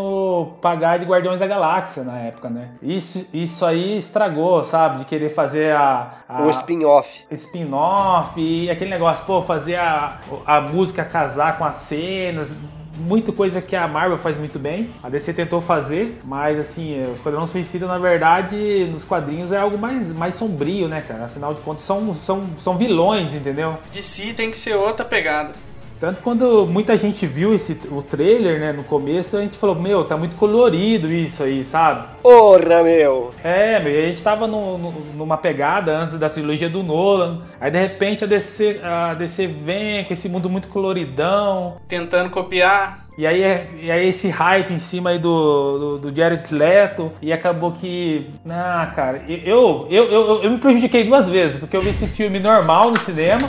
pagar 0.60 0.98
de 0.98 1.04
Guardiões 1.04 1.40
da 1.40 1.46
Galáxia 1.46 2.02
na 2.04 2.18
época, 2.18 2.48
né? 2.50 2.68
Isso, 2.82 3.26
isso 3.32 3.64
aí 3.64 3.96
estragou, 3.98 4.62
sabe? 4.64 4.98
De 5.00 5.04
querer 5.04 5.30
fazer 5.30 5.72
a. 5.74 6.10
a- 6.28 6.42
Um 6.42 6.50
spin-off. 6.50 7.24
spin-off 7.30 8.40
e 8.40 8.70
aquele 8.70 8.90
negócio, 8.90 9.24
pô, 9.24 9.42
fazer 9.42 9.76
a, 9.76 10.18
a 10.46 10.60
música 10.60 11.04
casar 11.04 11.58
com 11.58 11.64
as 11.64 11.74
cenas. 11.76 12.50
Muita 12.98 13.32
coisa 13.32 13.62
que 13.62 13.74
a 13.74 13.88
Marvel 13.88 14.18
faz 14.18 14.36
muito 14.36 14.58
bem. 14.58 14.90
A 15.02 15.08
DC 15.08 15.32
tentou 15.32 15.60
fazer, 15.60 16.20
mas 16.22 16.58
assim, 16.58 17.00
o 17.02 17.12
Esquadrão 17.14 17.46
Suicida, 17.46 17.86
na 17.86 17.98
verdade, 17.98 18.86
nos 18.92 19.04
quadrinhos 19.04 19.52
é 19.52 19.58
algo 19.58 19.78
mais, 19.78 20.10
mais 20.10 20.34
sombrio, 20.34 20.86
né, 20.86 21.00
cara? 21.06 21.24
Afinal 21.24 21.54
de 21.54 21.60
contas, 21.62 21.82
são, 21.82 22.12
são, 22.12 22.42
são 22.56 22.76
vilões, 22.76 23.34
entendeu? 23.34 23.78
De 23.90 24.02
si 24.02 24.34
tem 24.34 24.50
que 24.50 24.58
ser 24.58 24.74
outra 24.74 25.04
pegada. 25.06 25.52
Tanto 26.00 26.22
quando 26.22 26.66
muita 26.66 26.96
gente 26.96 27.26
viu 27.26 27.52
esse, 27.54 27.78
o 27.90 28.00
trailer, 28.00 28.58
né, 28.58 28.72
no 28.72 28.82
começo, 28.82 29.36
a 29.36 29.42
gente 29.42 29.58
falou, 29.58 29.76
meu, 29.76 30.02
tá 30.02 30.16
muito 30.16 30.34
colorido 30.34 31.12
isso 31.12 31.42
aí, 31.42 31.62
sabe? 31.62 32.08
Porra, 32.22 32.82
meu! 32.82 33.30
É, 33.44 33.78
meu, 33.80 33.98
a 33.98 34.06
gente 34.06 34.22
tava 34.22 34.46
no- 34.46 34.78
no- 34.78 34.94
numa 35.14 35.36
pegada 35.36 35.94
antes 35.94 36.18
da 36.18 36.30
trilogia 36.30 36.70
do 36.70 36.82
Nolan. 36.82 37.42
Aí 37.60 37.70
de 37.70 37.78
repente 37.78 38.24
a 38.24 38.26
DC, 38.26 38.80
a 38.82 39.12
DC 39.12 39.46
vem 39.46 40.02
com 40.04 40.12
esse 40.14 40.26
mundo 40.26 40.48
muito 40.48 40.68
coloridão. 40.68 41.76
Tentando 41.86 42.30
copiar. 42.30 43.06
E 43.18 43.26
aí, 43.26 43.42
é- 43.42 43.66
e 43.82 43.90
aí 43.90 44.08
esse 44.08 44.28
hype 44.30 44.72
em 44.72 44.78
cima 44.78 45.10
aí 45.10 45.18
do, 45.18 45.98
do, 45.98 46.10
do 46.10 46.16
Jared 46.16 46.42
Leto. 46.54 47.12
E 47.20 47.30
acabou 47.30 47.72
que. 47.72 48.26
Ah, 48.48 48.90
cara, 48.96 49.22
eu, 49.28 49.86
eu, 49.90 50.04
eu, 50.04 50.10
eu, 50.28 50.42
eu 50.44 50.50
me 50.50 50.56
prejudiquei 50.58 51.04
duas 51.04 51.28
vezes, 51.28 51.58
porque 51.60 51.76
eu 51.76 51.82
vi 51.82 51.90
esse 51.90 52.06
filme 52.06 52.40
normal 52.40 52.90
no 52.90 52.98
cinema. 53.00 53.46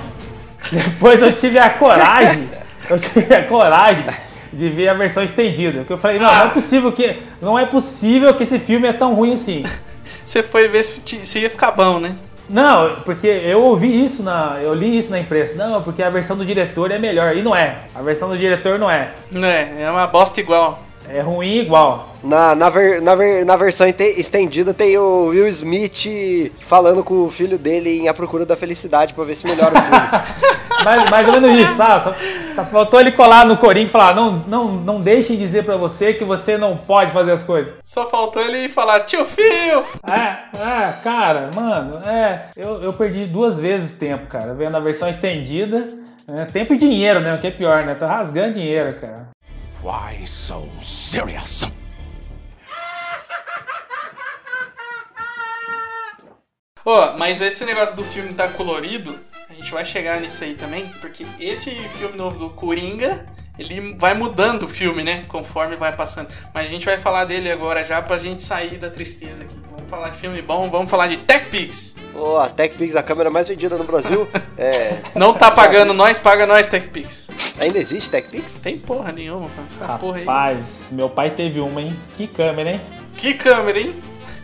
Depois 0.72 1.22
eu 1.22 1.34
tive 1.34 1.59
a 1.59 1.69
coragem. 1.69 2.49
Eu 2.89 2.97
tive 2.97 3.34
a 3.34 3.43
coragem 3.43 4.05
de 4.51 4.69
ver 4.69 4.89
a 4.89 4.93
versão 4.93 5.24
estendida. 5.24 5.80
Porque 5.80 5.93
eu 5.93 5.97
falei, 5.97 6.19
não, 6.19 6.34
não 6.34 6.45
é 6.45 6.49
possível 6.49 6.91
que. 6.91 7.15
Não 7.41 7.59
é 7.59 7.65
possível 7.65 8.34
que 8.34 8.43
esse 8.43 8.59
filme 8.59 8.88
é 8.88 8.93
tão 8.93 9.13
ruim 9.13 9.34
assim. 9.34 9.63
Você 10.26 10.43
foi 10.43 10.67
ver 10.67 10.84
se, 10.84 11.26
se 11.26 11.39
ia 11.39 11.49
ficar 11.49 11.72
bom, 11.72 11.99
né? 11.99 12.15
Não, 12.49 12.97
porque 13.05 13.28
eu 13.28 13.61
ouvi 13.61 14.03
isso 14.03 14.22
na. 14.22 14.59
Eu 14.61 14.74
li 14.74 14.97
isso 14.97 15.09
na 15.09 15.19
imprensa. 15.19 15.55
Não, 15.55 15.82
porque 15.82 16.03
a 16.03 16.09
versão 16.09 16.36
do 16.36 16.45
diretor 16.45 16.91
é 16.91 16.99
melhor. 16.99 17.36
E 17.36 17.41
não 17.41 17.55
é. 17.55 17.80
A 17.95 18.01
versão 18.01 18.30
do 18.30 18.38
diretor 18.38 18.78
não 18.78 18.89
é. 18.89 19.13
Não 19.32 19.47
é, 19.47 19.84
é 19.84 19.89
uma 19.89 20.05
bosta 20.07 20.39
igual. 20.39 20.84
É 21.09 21.19
ruim 21.19 21.59
igual. 21.59 22.09
Na, 22.23 22.53
na, 22.55 22.69
ver- 22.69 23.01
na, 23.01 23.15
ver- 23.15 23.45
na 23.45 23.55
versão 23.55 23.87
estendida 23.87 24.73
tem 24.73 24.97
o 24.97 25.25
Will 25.25 25.47
Smith 25.49 26.51
falando 26.59 27.03
com 27.03 27.25
o 27.25 27.29
filho 27.29 27.57
dele 27.57 27.99
em 28.01 28.07
A 28.07 28.13
Procura 28.13 28.45
da 28.45 28.55
Felicidade 28.55 29.13
pra 29.13 29.23
ver 29.23 29.35
se 29.35 29.45
melhora 29.45 29.73
o 29.77 29.81
filme. 29.81 30.61
Mais, 30.83 31.09
mais 31.11 31.27
ou 31.27 31.39
menos 31.39 31.59
isso, 31.59 31.75
sabe? 31.75 32.03
Só, 32.03 32.15
só 32.55 32.65
faltou 32.65 32.99
ele 32.99 33.11
colar 33.11 33.45
no 33.45 33.55
corinho 33.57 33.85
e 33.85 33.89
falar: 33.89 34.15
não, 34.15 34.31
não, 34.47 34.71
não 34.71 34.99
deixe 34.99 35.37
dizer 35.37 35.63
pra 35.63 35.75
você 35.77 36.11
que 36.11 36.25
você 36.25 36.57
não 36.57 36.75
pode 36.75 37.11
fazer 37.11 37.33
as 37.33 37.43
coisas. 37.43 37.75
Só 37.83 38.09
faltou 38.09 38.41
ele 38.41 38.67
falar, 38.67 39.01
tio 39.01 39.23
Fio! 39.23 39.83
É, 40.07 40.57
é, 40.59 40.91
cara, 41.03 41.51
mano, 41.53 41.91
é. 42.07 42.45
Eu, 42.57 42.79
eu 42.79 42.91
perdi 42.93 43.27
duas 43.27 43.59
vezes 43.59 43.93
tempo, 43.93 44.25
cara, 44.25 44.55
vendo 44.55 44.75
a 44.75 44.79
versão 44.79 45.07
estendida. 45.07 45.85
É, 46.27 46.45
tempo 46.45 46.73
e 46.73 46.77
dinheiro, 46.77 47.19
né? 47.19 47.35
O 47.35 47.37
que 47.37 47.45
é 47.47 47.51
pior, 47.51 47.83
né? 47.85 47.93
Tá 47.93 48.07
rasgando 48.07 48.53
dinheiro, 48.53 48.93
cara. 48.95 49.27
Why 49.84 50.25
so 50.27 50.69
serious? 50.82 51.63
Ô, 56.86 57.17
mas 57.17 57.41
esse 57.41 57.65
negócio 57.65 57.95
do 57.95 58.03
filme 58.03 58.34
tá 58.34 58.47
colorido, 58.47 59.19
a 59.49 59.53
gente 59.53 59.71
vai 59.71 59.84
chegar 59.84 60.21
nisso 60.21 60.43
aí 60.43 60.55
também, 60.55 60.88
porque 61.01 61.25
esse 61.39 61.71
filme 61.97 62.15
novo 62.15 62.38
do 62.38 62.49
Coringa, 62.51 63.25
ele 63.62 63.95
vai 63.97 64.14
mudando 64.14 64.64
o 64.64 64.68
filme, 64.68 65.03
né? 65.03 65.26
Conforme 65.28 65.76
vai 65.76 65.95
passando. 65.95 66.28
Mas 66.53 66.66
a 66.68 66.70
gente 66.70 66.86
vai 66.86 66.97
falar 66.97 67.26
dele 67.26 67.51
agora 67.51 67.84
já 67.84 68.01
pra 68.01 68.20
gente 68.20 68.41
sair 68.41 68.78
da 68.78 68.89
tristeza 68.89 69.43
aqui. 69.43 69.55
Vamos 69.72 69.89
falar 69.89 70.09
de 70.09 70.18
filme 70.18 70.41
bom, 70.41 70.70
vamos 70.70 70.89
falar 70.89 71.07
de 71.07 71.18
Tech 71.18 71.47
Pix. 71.49 71.95
Ô, 72.14 72.38
a 72.38 72.49
TechPix, 72.49 72.95
a 72.97 73.01
câmera 73.03 73.30
mais 73.30 73.47
vendida 73.47 73.78
no 73.78 73.84
Brasil. 73.84 74.28
É, 74.57 74.99
Não 75.16 75.34
tá 75.34 75.49
pagando 75.49 75.91
nós, 75.91 76.20
paga 76.20 76.45
nós, 76.45 76.68
Tech 76.68 76.88
Pix. 76.89 77.28
ainda 77.59 77.80
existe 77.80 78.12
TechPix? 78.12 78.53
Tem 78.62 78.78
porra 78.78 79.12
nenhuma 79.12 79.49
pra 79.49 79.64
essa 79.66 79.97
porra 79.97 80.18
aí. 80.20 80.26
Rapaz, 80.26 80.89
meu 80.91 81.09
pai 81.09 81.32
teve 81.32 81.59
uma, 81.59 81.82
hein? 81.82 81.99
Que 82.14 82.28
câmera, 82.28 82.70
hein? 82.74 82.82
Que 83.18 83.34
câmera, 83.34 83.80
hein? 83.80 83.95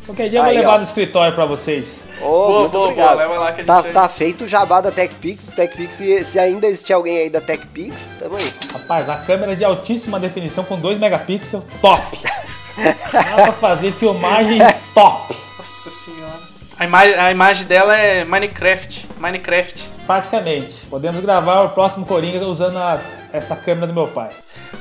Qualquer 0.08 0.30
dia 0.30 0.40
eu 0.40 0.44
vou 0.46 0.54
levar 0.54 0.74
ó. 0.76 0.78
no 0.78 0.84
escritório 0.84 1.36
pra 1.36 1.46
vocês. 1.46 2.04
Ô, 2.20 2.26
Boa, 2.26 2.60
muito 2.62 2.72
boa, 2.72 2.84
obrigado. 2.86 3.08
boa, 3.10 3.18
leva 3.28 3.38
lá 3.40 3.52
que 3.52 3.62
a 3.62 3.66
tá, 3.66 3.82
gente- 3.82 3.94
tá 3.94 4.10
feito 4.10 4.46
o 4.46 4.48
jabá 4.48 4.82
da 4.82 4.90
TechPix. 4.90 5.46
TechPix, 5.56 5.96
se, 5.96 6.26
se 6.26 6.40
ainda 6.40 6.66
existir 6.66 6.94
alguém 6.94 7.18
aí 7.20 7.30
da 7.30 7.42
TechPix, 7.42 8.10
tamo 8.20 8.38
aí. 8.38 8.54
Rapaz, 8.74 9.10
a 9.10 9.18
câmera 9.18 9.56
de 9.56 9.64
altíssima 9.64 10.20
definição 10.20 10.64
com 10.64 10.80
2 10.80 10.98
megapixels, 10.98 11.64
top! 11.82 12.18
Dá 13.12 13.24
pra 13.36 13.52
fazer 13.52 13.92
filmagens 13.92 14.92
top. 14.94 15.36
Nossa 15.58 15.90
senhora. 15.92 16.57
A, 16.80 16.86
ima 16.86 17.00
a 17.00 17.32
imagem 17.32 17.66
dela 17.66 17.98
é 17.98 18.24
Minecraft. 18.24 19.08
Minecraft. 19.18 19.90
Praticamente. 20.06 20.86
Podemos 20.90 21.20
gravar 21.22 21.62
o 21.64 21.70
próximo 21.70 22.06
Coringa 22.06 22.46
usando 22.46 22.78
a- 22.78 23.02
essa 23.34 23.56
câmera 23.56 23.88
do 23.88 23.94
meu 23.94 24.08
pai. 24.08 24.30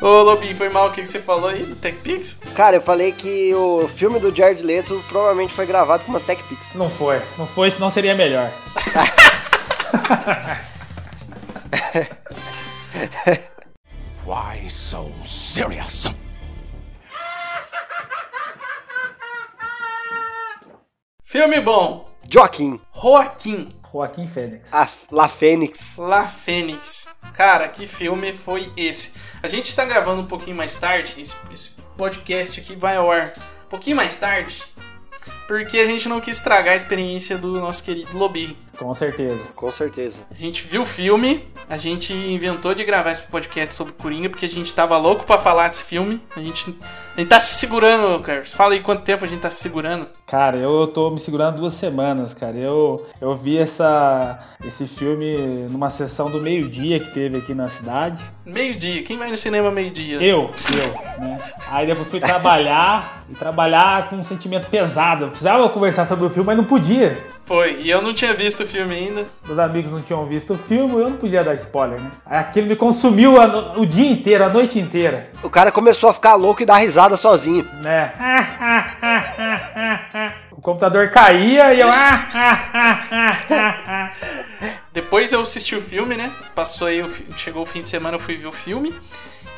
Ô, 0.01 0.23
Lobinho, 0.23 0.55
foi 0.57 0.69
mal 0.69 0.89
o 0.89 0.93
que 0.93 1.01
que 1.03 1.09
você 1.09 1.21
falou 1.21 1.49
aí 1.49 1.63
do 1.65 1.75
TechPix? 1.75 2.39
Cara, 2.55 2.77
eu 2.77 2.81
falei 2.83 3.13
que 3.13 3.53
o 3.55 3.89
filme 3.89 4.19
do 4.21 4.35
Jared 4.35 4.63
Leto 4.63 5.03
provavelmente 5.09 5.55
foi 5.55 5.65
gravado 5.67 6.05
com 6.05 6.11
uma 6.11 6.21
Tech 6.21 6.43
Pix. 6.45 6.75
Não 6.75 6.91
foi. 6.91 7.21
Não 7.39 7.47
foi, 7.47 7.71
senão 7.71 7.89
seria 7.91 8.15
melhor. 8.15 8.51
Why 14.27 14.69
so 14.69 15.11
serious? 15.25 16.09
Filme 21.29 21.61
bom. 21.61 22.09
Joaquim, 22.31 22.81
Joaquim. 22.95 23.75
Joaquim 23.93 24.29
Fênix. 24.29 24.73
a 24.73 24.89
La 25.11 25.27
Fênix. 25.27 25.97
La 25.97 26.29
Fênix. 26.29 27.09
Cara, 27.35 27.69
que 27.69 27.89
filme 27.89 28.33
foi 28.33 28.73
esse? 28.77 29.13
A 29.43 29.49
gente 29.49 29.75
tá 29.75 29.85
gravando 29.85 30.23
um 30.23 30.27
pouquinho 30.27 30.57
mais 30.57 30.79
tarde. 30.79 31.21
Esse, 31.21 31.35
esse 31.51 31.71
podcast 31.97 32.61
aqui 32.61 32.77
vai 32.77 32.95
ao 32.95 33.11
ar 33.11 33.33
um 33.65 33.69
pouquinho 33.69 33.97
mais 33.97 34.17
tarde. 34.17 34.63
Porque 35.47 35.79
a 35.79 35.87
gente 35.87 36.09
não 36.09 36.21
quis 36.21 36.37
estragar 36.39 36.75
a 36.75 36.77
experiência 36.77 37.39
do 37.39 37.61
nosso 37.61 37.83
querido 37.83 38.17
Lobinho. 38.17 38.57
Com 38.77 38.93
certeza. 38.93 39.41
Com 39.55 39.73
certeza. 39.73 40.23
A 40.31 40.35
gente 40.35 40.67
viu 40.67 40.83
o 40.83 40.87
filme, 40.87 41.47
a 41.69 41.77
gente 41.77 42.13
inventou 42.13 42.75
de 42.75 42.85
gravar 42.85 43.13
esse 43.13 43.23
podcast 43.23 43.75
sobre 43.75 43.95
Coringa 43.95 44.29
porque 44.29 44.45
a 44.45 44.49
gente 44.49 44.73
tava 44.73 44.97
louco 44.99 45.25
pra 45.25 45.39
falar 45.39 45.69
desse 45.69 45.85
filme. 45.85 46.21
A 46.37 46.41
gente, 46.41 46.77
a 47.17 47.21
gente 47.21 47.29
tá 47.29 47.41
se 47.41 47.59
segurando, 47.59 48.23
Carlos. 48.23 48.53
Fala 48.53 48.75
aí 48.75 48.81
quanto 48.81 49.03
tempo 49.03 49.25
a 49.25 49.29
gente 49.29 49.41
tá 49.41 49.51
se 49.51 49.63
segurando. 49.63 50.07
Cara, 50.27 50.57
eu 50.59 50.89
tô 50.89 51.11
me 51.11 51.21
segurando 51.21 51.59
duas 51.59 51.75
semanas, 51.75 52.35
cara. 52.35 52.57
Eu, 52.57 53.07
eu 53.21 53.35
vi 53.35 53.59
essa, 53.59 54.41
esse 54.65 54.87
filme 54.87 55.37
numa 55.71 55.89
sessão 55.89 56.31
do 56.31 56.41
meio-dia 56.41 57.01
que 57.01 57.13
teve 57.15 57.39
aqui 57.39 57.55
na 57.55 57.69
cidade. 57.69 58.23
Meio-dia. 58.45 59.03
Quem 59.05 59.17
vai 59.17 59.31
no 59.31 59.39
cinema 59.39 59.71
meio-dia? 59.71 60.17
Eu, 60.17 60.51
eu, 60.51 61.21
né? 61.21 61.41
Aí 61.69 61.87
depois 61.87 62.09
fui 62.09 62.21
trabalhar 62.21 63.25
e 63.31 63.35
trabalhar 63.35 64.11
com 64.11 64.17
um 64.17 64.25
sentimento 64.25 64.69
pesado. 64.69 65.33
Eu 65.37 65.39
precisava 65.39 65.69
conversar 65.69 66.07
sobre 66.07 66.25
o 66.25 66.31
filme, 66.31 66.47
mas 66.47 66.57
não 66.57 66.65
podia. 66.65 67.23
Foi. 67.45 67.81
E 67.83 67.91
eu 67.91 68.01
não 68.01 68.15
tinha 68.15 68.33
visto 68.33 68.63
o 68.63 68.67
filme 68.67 68.95
ainda. 68.95 69.27
Meus 69.45 69.59
amigos 69.59 69.93
não 69.93 70.01
tinham 70.01 70.25
visto 70.27 70.55
o 70.55 70.57
filme, 70.59 70.95
eu 70.95 71.11
não 71.11 71.19
podia 71.19 71.45
dar 71.45 71.53
spoiler, 71.57 72.01
né? 72.01 72.11
Aquilo 72.25 72.67
me 72.67 72.75
consumiu 72.75 73.39
a 73.39 73.47
no- 73.47 73.83
o 73.83 73.85
dia 73.85 74.11
inteiro, 74.11 74.43
a 74.45 74.49
noite 74.49 74.79
inteira, 74.79 75.29
O 75.43 75.51
cara 75.51 75.71
começou 75.71 76.09
a 76.09 76.15
ficar 76.15 76.37
louco 76.37 76.63
e 76.63 76.67
dar 76.67 76.79
risada 76.79 77.19
sozinho. 77.19 77.69
né? 77.85 78.15
O 80.53 80.61
computador 80.63 81.11
caía 81.11 81.75
e 81.75 81.81
eu. 81.81 81.89
Depois 84.91 85.33
eu 85.35 85.43
assisti 85.43 85.77
o 85.77 85.83
filme, 85.83 86.17
né? 86.17 86.33
Passou 86.55 86.87
aí, 86.89 87.05
chegou 87.37 87.63
o 87.63 87.67
fim 87.67 87.83
de 87.83 87.91
semana, 87.91 88.17
eu 88.17 88.21
fui 88.21 88.39
ver 88.39 88.47
o 88.47 88.53
filme. 88.53 88.95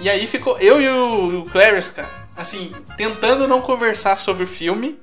E 0.00 0.10
aí 0.10 0.26
ficou 0.26 0.58
eu 0.58 0.80
e 0.80 0.88
o, 0.88 1.40
o 1.40 1.44
Clarence, 1.44 1.92
cara, 1.92 2.08
assim, 2.38 2.72
tentando 2.96 3.48
não 3.48 3.60
conversar 3.60 4.16
sobre 4.16 4.44
o 4.44 4.46
filme. 4.46 4.98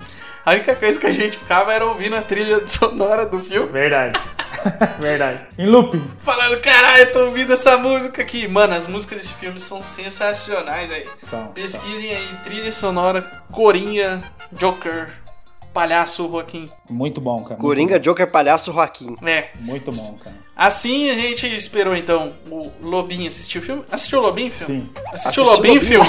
A 0.45 0.51
única 0.51 0.75
coisa 0.75 0.99
que 0.99 1.05
a 1.05 1.11
gente 1.11 1.37
ficava 1.37 1.73
era 1.73 1.85
ouvindo 1.85 2.15
a 2.15 2.21
trilha 2.21 2.65
sonora 2.67 3.25
do 3.25 3.39
filme. 3.39 3.71
Verdade. 3.71 4.19
Verdade. 4.99 5.41
Em 5.57 5.67
looping. 5.67 6.03
Falando, 6.19 6.59
caralho, 6.61 7.03
eu 7.03 7.11
tô 7.11 7.25
ouvindo 7.25 7.53
essa 7.53 7.77
música 7.77 8.21
aqui. 8.21 8.47
Mano, 8.47 8.73
as 8.73 8.87
músicas 8.87 9.19
desse 9.19 9.33
filme 9.33 9.59
são 9.59 9.83
sensacionais 9.83 10.89
aí. 10.91 11.07
São, 11.29 11.47
Pesquisem 11.47 12.15
aí, 12.15 12.39
trilha 12.43 12.71
sonora, 12.71 13.21
Coringa, 13.51 14.23
Joker, 14.53 15.09
Palhaço 15.75 16.29
Joaquim. 16.29 16.71
Muito 16.89 17.19
bom, 17.19 17.43
cara. 17.43 17.59
Coringa, 17.59 17.99
Joker, 17.99 18.25
Palhaço, 18.31 18.71
Joaquim. 18.71 19.17
É, 19.21 19.49
Muito 19.59 19.91
bom, 19.91 20.17
cara. 20.23 20.33
assim 20.55 21.09
a 21.09 21.15
gente 21.15 21.45
esperou 21.53 21.93
então 21.93 22.31
o 22.49 22.71
Lobinho 22.81 23.27
assistir 23.27 23.59
o 23.59 23.61
filme. 23.61 23.83
Assistiu 23.91 24.19
o 24.19 24.21
Lobinho 24.21 24.49
filme? 24.49 24.79
Sim. 24.81 24.89
Assistiu 25.11 25.43
o 25.43 25.47
Lobinho 25.47 25.81
filme? 25.81 26.07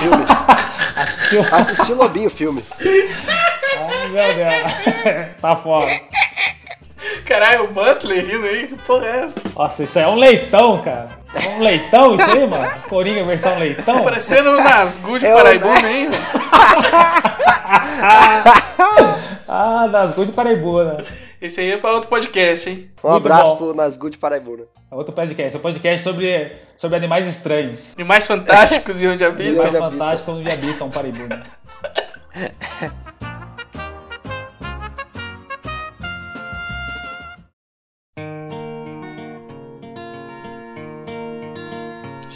Assisti 1.51 1.93
o 1.93 1.97
Lobinho 1.97 2.31
filme. 2.31 2.63
Ai, 2.81 4.09
meu 4.09 4.35
Deus. 4.37 5.35
tá 5.43 5.57
fora. 5.57 6.01
Caralho, 7.25 7.65
o 7.67 7.73
Muttley 7.75 8.21
rindo 8.21 8.47
aí, 8.47 8.69
que 8.69 8.77
porra 8.79 9.07
é 9.07 9.25
essa? 9.25 9.41
Nossa, 9.55 9.85
isso 9.85 9.99
aí 9.99 10.05
é 10.05 10.09
um 10.09 10.15
leitão, 10.15 10.81
cara. 10.81 11.09
É 11.35 11.49
um 11.49 11.59
leitão 11.61 12.15
isso 12.17 12.25
aí, 12.25 12.47
mano? 12.47 12.73
Coringa 12.89 13.25
versão 13.25 13.59
leitão? 13.59 14.03
Parecendo 14.03 14.51
o 14.51 14.63
Nazgûl 14.63 15.19
de 15.19 15.27
É 15.27 15.35
Paraibuna, 15.35 15.91
hein? 15.91 16.09
mano? 16.09 16.17
Ah, 19.49 19.87
das 19.87 20.15
de 20.15 20.33
Paraibuna. 20.33 20.97
Esse 21.41 21.61
aí 21.61 21.71
é 21.71 21.79
pra 21.79 21.93
outro 21.93 22.09
podcast, 22.09 22.69
hein? 22.69 22.91
Um 23.03 23.11
Muito 23.11 23.27
abraço 23.27 23.51
bom. 23.51 23.57
pro 23.57 23.75
Nazgûl 23.75 24.11
de 24.11 24.19
Paraibuna. 24.19 24.65
É 24.91 24.95
outro 24.95 25.15
podcast. 25.15 25.55
É 25.55 25.59
um 25.59 25.63
podcast 25.63 26.03
sobre, 26.03 26.53
sobre 26.77 26.97
animais 26.97 27.27
estranhos. 27.29 27.93
Animais 27.97 28.27
fantásticos 28.27 29.01
e 29.01 29.07
onde 29.07 29.23
habitam. 29.25 29.65
Animais 29.65 29.93
fantásticos 29.93 30.35
onde 30.35 30.51
habitam 30.51 30.91
Paraibuna. 30.91 31.45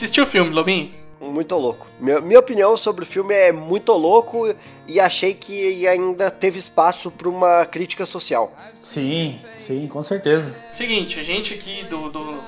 Assistiu 0.01 0.25
o 0.25 0.27
filme, 0.27 0.51
Lobinho? 0.51 0.91
Muito 1.21 1.55
louco. 1.57 1.87
Minha, 2.01 2.23
minha 2.23 2.39
opinião 2.39 2.75
sobre 2.75 3.05
o 3.05 3.07
filme 3.07 3.35
é 3.35 3.53
muito 3.53 3.93
louco 3.93 4.55
e 4.89 4.99
achei 4.99 5.35
que 5.35 5.87
ainda 5.87 6.31
teve 6.31 6.59
espaço 6.59 7.11
para 7.11 7.29
uma 7.29 7.67
crítica 7.67 8.07
social. 8.07 8.51
Sim, 8.83 9.39
sim, 9.59 9.87
com 9.89 10.03
certeza. 10.03 10.57
Seguinte, 10.73 11.21
a 11.21 11.23
gente 11.23 11.53
aqui 11.53 11.85
do, 11.85 12.09
do, 12.09 12.43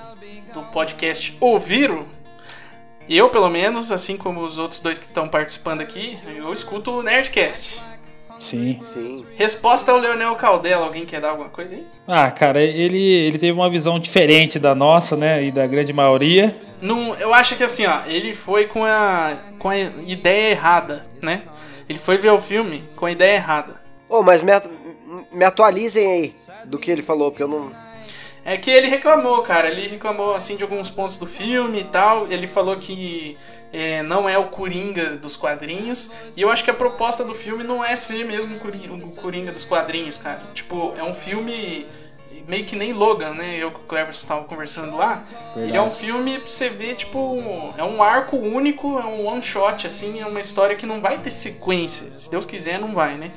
do 0.54 0.62
podcast 0.72 1.36
Ouviram, 1.38 2.06
eu 3.06 3.28
pelo 3.28 3.50
menos, 3.50 3.92
assim 3.92 4.16
como 4.16 4.40
os 4.40 4.56
outros 4.56 4.80
dois 4.80 4.96
que 4.96 5.04
estão 5.04 5.28
participando 5.28 5.82
aqui, 5.82 6.18
eu 6.34 6.50
escuto 6.54 6.90
o 6.90 7.02
Nerdcast. 7.02 7.82
Sim. 8.38 8.78
Sim. 8.86 9.26
Resposta 9.36 9.92
ao 9.92 9.98
Leonel 9.98 10.34
Caldela, 10.36 10.86
alguém 10.86 11.04
quer 11.04 11.20
dar 11.20 11.28
alguma 11.28 11.50
coisa 11.50 11.74
aí? 11.74 11.86
Ah, 12.08 12.30
cara, 12.30 12.62
ele, 12.62 12.98
ele 12.98 13.36
teve 13.36 13.52
uma 13.52 13.68
visão 13.68 14.00
diferente 14.00 14.58
da 14.58 14.74
nossa, 14.74 15.18
né? 15.18 15.44
E 15.44 15.52
da 15.52 15.66
grande 15.66 15.92
maioria. 15.92 16.71
Não, 16.82 17.14
eu 17.14 17.32
acho 17.32 17.56
que 17.56 17.62
assim, 17.62 17.86
ó, 17.86 18.02
ele 18.06 18.34
foi 18.34 18.66
com 18.66 18.84
a, 18.84 19.38
com 19.58 19.68
a 19.68 19.78
ideia 19.78 20.50
errada, 20.50 21.06
né? 21.22 21.44
Ele 21.88 21.98
foi 21.98 22.16
ver 22.16 22.30
o 22.30 22.40
filme 22.40 22.88
com 22.96 23.06
a 23.06 23.10
ideia 23.10 23.36
errada. 23.36 23.80
Ô, 24.08 24.22
mas 24.22 24.42
me, 24.42 24.52
me 25.30 25.44
atualizem 25.44 26.10
aí 26.10 26.36
do 26.64 26.78
que 26.78 26.90
ele 26.90 27.02
falou, 27.02 27.30
porque 27.30 27.42
eu 27.42 27.48
não. 27.48 27.72
É 28.44 28.56
que 28.56 28.70
ele 28.70 28.88
reclamou, 28.88 29.40
cara. 29.42 29.70
Ele 29.70 29.86
reclamou 29.86 30.34
assim 30.34 30.56
de 30.56 30.64
alguns 30.64 30.90
pontos 30.90 31.16
do 31.16 31.26
filme 31.26 31.80
e 31.80 31.84
tal. 31.84 32.26
Ele 32.26 32.48
falou 32.48 32.76
que 32.76 33.36
é, 33.72 34.02
não 34.02 34.28
é 34.28 34.36
o 34.36 34.48
Coringa 34.48 35.16
dos 35.16 35.36
quadrinhos. 35.36 36.10
E 36.36 36.42
eu 36.42 36.50
acho 36.50 36.64
que 36.64 36.70
a 36.70 36.74
proposta 36.74 37.22
do 37.22 37.34
filme 37.34 37.62
não 37.62 37.84
é 37.84 37.94
ser 37.94 38.24
mesmo 38.24 38.56
o 38.56 39.14
Coringa 39.14 39.52
dos 39.52 39.64
quadrinhos, 39.64 40.18
cara. 40.18 40.42
Tipo, 40.52 40.92
é 40.96 41.04
um 41.04 41.14
filme 41.14 41.86
meio 42.46 42.64
que 42.64 42.76
nem 42.76 42.92
Logan, 42.92 43.34
né? 43.34 43.56
Eu 43.58 43.70
com 43.70 43.80
o 43.80 43.84
Cleverson 43.84 44.26
tava 44.26 44.44
conversando 44.44 44.96
lá. 44.96 45.22
Ele 45.56 45.76
é 45.76 45.82
um 45.82 45.90
filme 45.90 46.38
pra 46.38 46.48
você 46.50 46.68
ver, 46.68 46.94
tipo, 46.94 47.18
um- 47.18 47.72
é 47.76 47.84
um 47.84 48.02
arco 48.02 48.36
único, 48.36 48.98
é 48.98 49.04
um 49.04 49.26
one 49.26 49.42
shot, 49.42 49.86
assim, 49.86 50.20
é 50.20 50.26
uma 50.26 50.40
história 50.40 50.76
que 50.76 50.86
não 50.86 51.00
vai 51.00 51.18
ter 51.18 51.30
sequência. 51.30 52.10
Se 52.12 52.30
Deus 52.30 52.44
quiser, 52.46 52.78
não 52.78 52.92
vai, 52.94 53.16
né? 53.16 53.32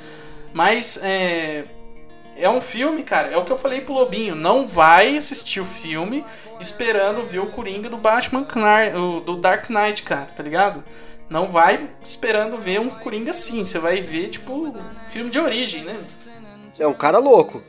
Mas 0.52 0.98
é, 1.02 1.64
é 2.36 2.48
um 2.48 2.60
filme, 2.60 3.02
cara, 3.02 3.28
é 3.28 3.36
o 3.36 3.44
que 3.44 3.52
eu 3.52 3.58
falei 3.58 3.80
pro 3.80 3.94
Lobinho. 3.94 4.34
Não 4.34 4.66
vai 4.66 5.16
assistir 5.16 5.60
o 5.60 5.66
filme 5.66 6.24
esperando 6.60 7.24
ver 7.26 7.40
o 7.40 7.46
Coringa 7.50 7.88
do 7.90 7.96
Batman 7.98 8.46
do 9.24 9.36
Dark 9.36 9.68
Knight, 9.70 10.02
cara, 10.02 10.26
tá 10.26 10.42
ligado? 10.42 10.82
Não 11.28 11.48
vai 11.48 11.88
esperando 12.04 12.56
ver 12.56 12.80
um 12.80 12.88
Coringa 12.88 13.32
assim. 13.32 13.64
Você 13.64 13.78
vai 13.78 14.00
ver, 14.00 14.28
tipo, 14.28 14.72
filme 15.08 15.28
de 15.28 15.38
origem, 15.40 15.82
né? 15.82 15.96
É 16.78 16.86
um 16.86 16.94
cara 16.94 17.18
louco. 17.18 17.62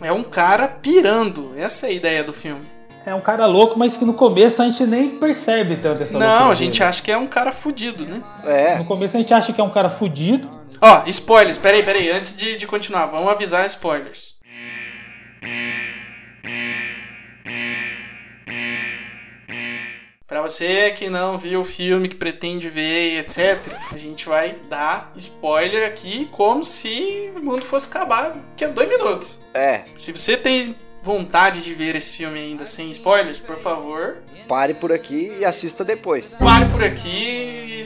É 0.00 0.12
um 0.12 0.22
cara 0.22 0.68
pirando. 0.68 1.52
Essa 1.56 1.86
é 1.86 1.90
a 1.90 1.92
ideia 1.92 2.24
do 2.24 2.32
filme. 2.32 2.64
É 3.06 3.14
um 3.14 3.20
cara 3.20 3.44
louco, 3.46 3.78
mas 3.78 3.96
que 3.96 4.04
no 4.04 4.14
começo 4.14 4.62
a 4.62 4.64
gente 4.64 4.86
nem 4.86 5.18
percebe 5.18 5.76
tanto 5.76 6.02
essa 6.02 6.18
Não, 6.18 6.26
loucura 6.26 6.50
a 6.52 6.54
gente 6.54 6.78
dele. 6.78 6.88
acha 6.88 7.02
que 7.02 7.12
é 7.12 7.18
um 7.18 7.26
cara 7.26 7.52
fudido, 7.52 8.06
né? 8.06 8.22
É. 8.44 8.78
No 8.78 8.86
começo 8.86 9.16
a 9.16 9.20
gente 9.20 9.32
acha 9.34 9.52
que 9.52 9.60
é 9.60 9.64
um 9.64 9.70
cara 9.70 9.90
fudido. 9.90 10.50
Ó, 10.80 11.02
spoilers. 11.06 11.58
Peraí, 11.58 11.82
peraí. 11.82 12.10
Antes 12.10 12.36
de, 12.36 12.56
de 12.56 12.66
continuar, 12.66 13.06
vamos 13.06 13.30
avisar 13.30 13.66
spoilers. 13.66 14.34
Pra 20.34 20.42
você 20.42 20.90
que 20.90 21.08
não 21.08 21.38
viu 21.38 21.60
o 21.60 21.64
filme, 21.64 22.08
que 22.08 22.16
pretende 22.16 22.68
ver, 22.68 23.12
e 23.12 23.18
etc., 23.18 23.56
a 23.92 23.96
gente 23.96 24.26
vai 24.28 24.56
dar 24.68 25.12
spoiler 25.14 25.86
aqui 25.86 26.28
como 26.32 26.64
se 26.64 27.30
o 27.36 27.40
mundo 27.40 27.64
fosse 27.64 27.86
acabar 27.88 28.30
daqui 28.30 28.64
a 28.64 28.68
dois 28.68 28.88
minutos. 28.88 29.38
É. 29.54 29.84
Se 29.94 30.10
você 30.10 30.36
tem 30.36 30.74
vontade 31.00 31.62
de 31.62 31.72
ver 31.72 31.94
esse 31.94 32.16
filme 32.16 32.36
ainda 32.40 32.66
sem 32.66 32.90
spoilers, 32.90 33.38
por 33.38 33.56
favor, 33.56 34.16
Pare 34.48 34.74
por 34.74 34.90
aqui 34.90 35.32
e 35.38 35.44
assista 35.44 35.84
depois. 35.84 36.34
pare 36.34 36.68
por 36.68 36.82
aqui 36.82 37.78
e 37.78 37.80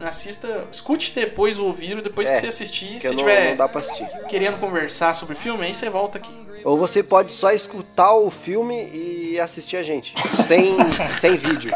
assista, 0.00 0.66
escute 0.72 1.12
depois 1.14 1.60
o 1.60 1.64
ouvido, 1.66 2.02
depois 2.02 2.28
É, 2.28 2.32
que 2.32 2.38
você 2.40 2.48
assistir, 2.48 2.94
Que 2.94 3.02
se 3.02 3.10
não, 3.10 3.18
tiver 3.18 3.50
não 3.50 3.56
dá 3.56 3.68
pra 3.68 3.82
assistir. 3.82 4.04
querendo 4.28 4.58
conversar 4.58 5.14
sobre 5.14 5.34
o 5.36 5.38
filme, 5.38 5.64
aí 5.64 5.72
você 5.72 5.88
volta 5.88 6.18
aqui. 6.18 6.32
Ou 6.68 6.76
você 6.76 7.02
pode 7.02 7.32
só 7.32 7.50
escutar 7.50 8.12
o 8.12 8.30
filme 8.30 8.90
e 8.90 9.40
assistir 9.40 9.78
a 9.78 9.82
gente. 9.82 10.12
Sem, 10.46 10.76
sem 11.18 11.34
vídeo. 11.38 11.72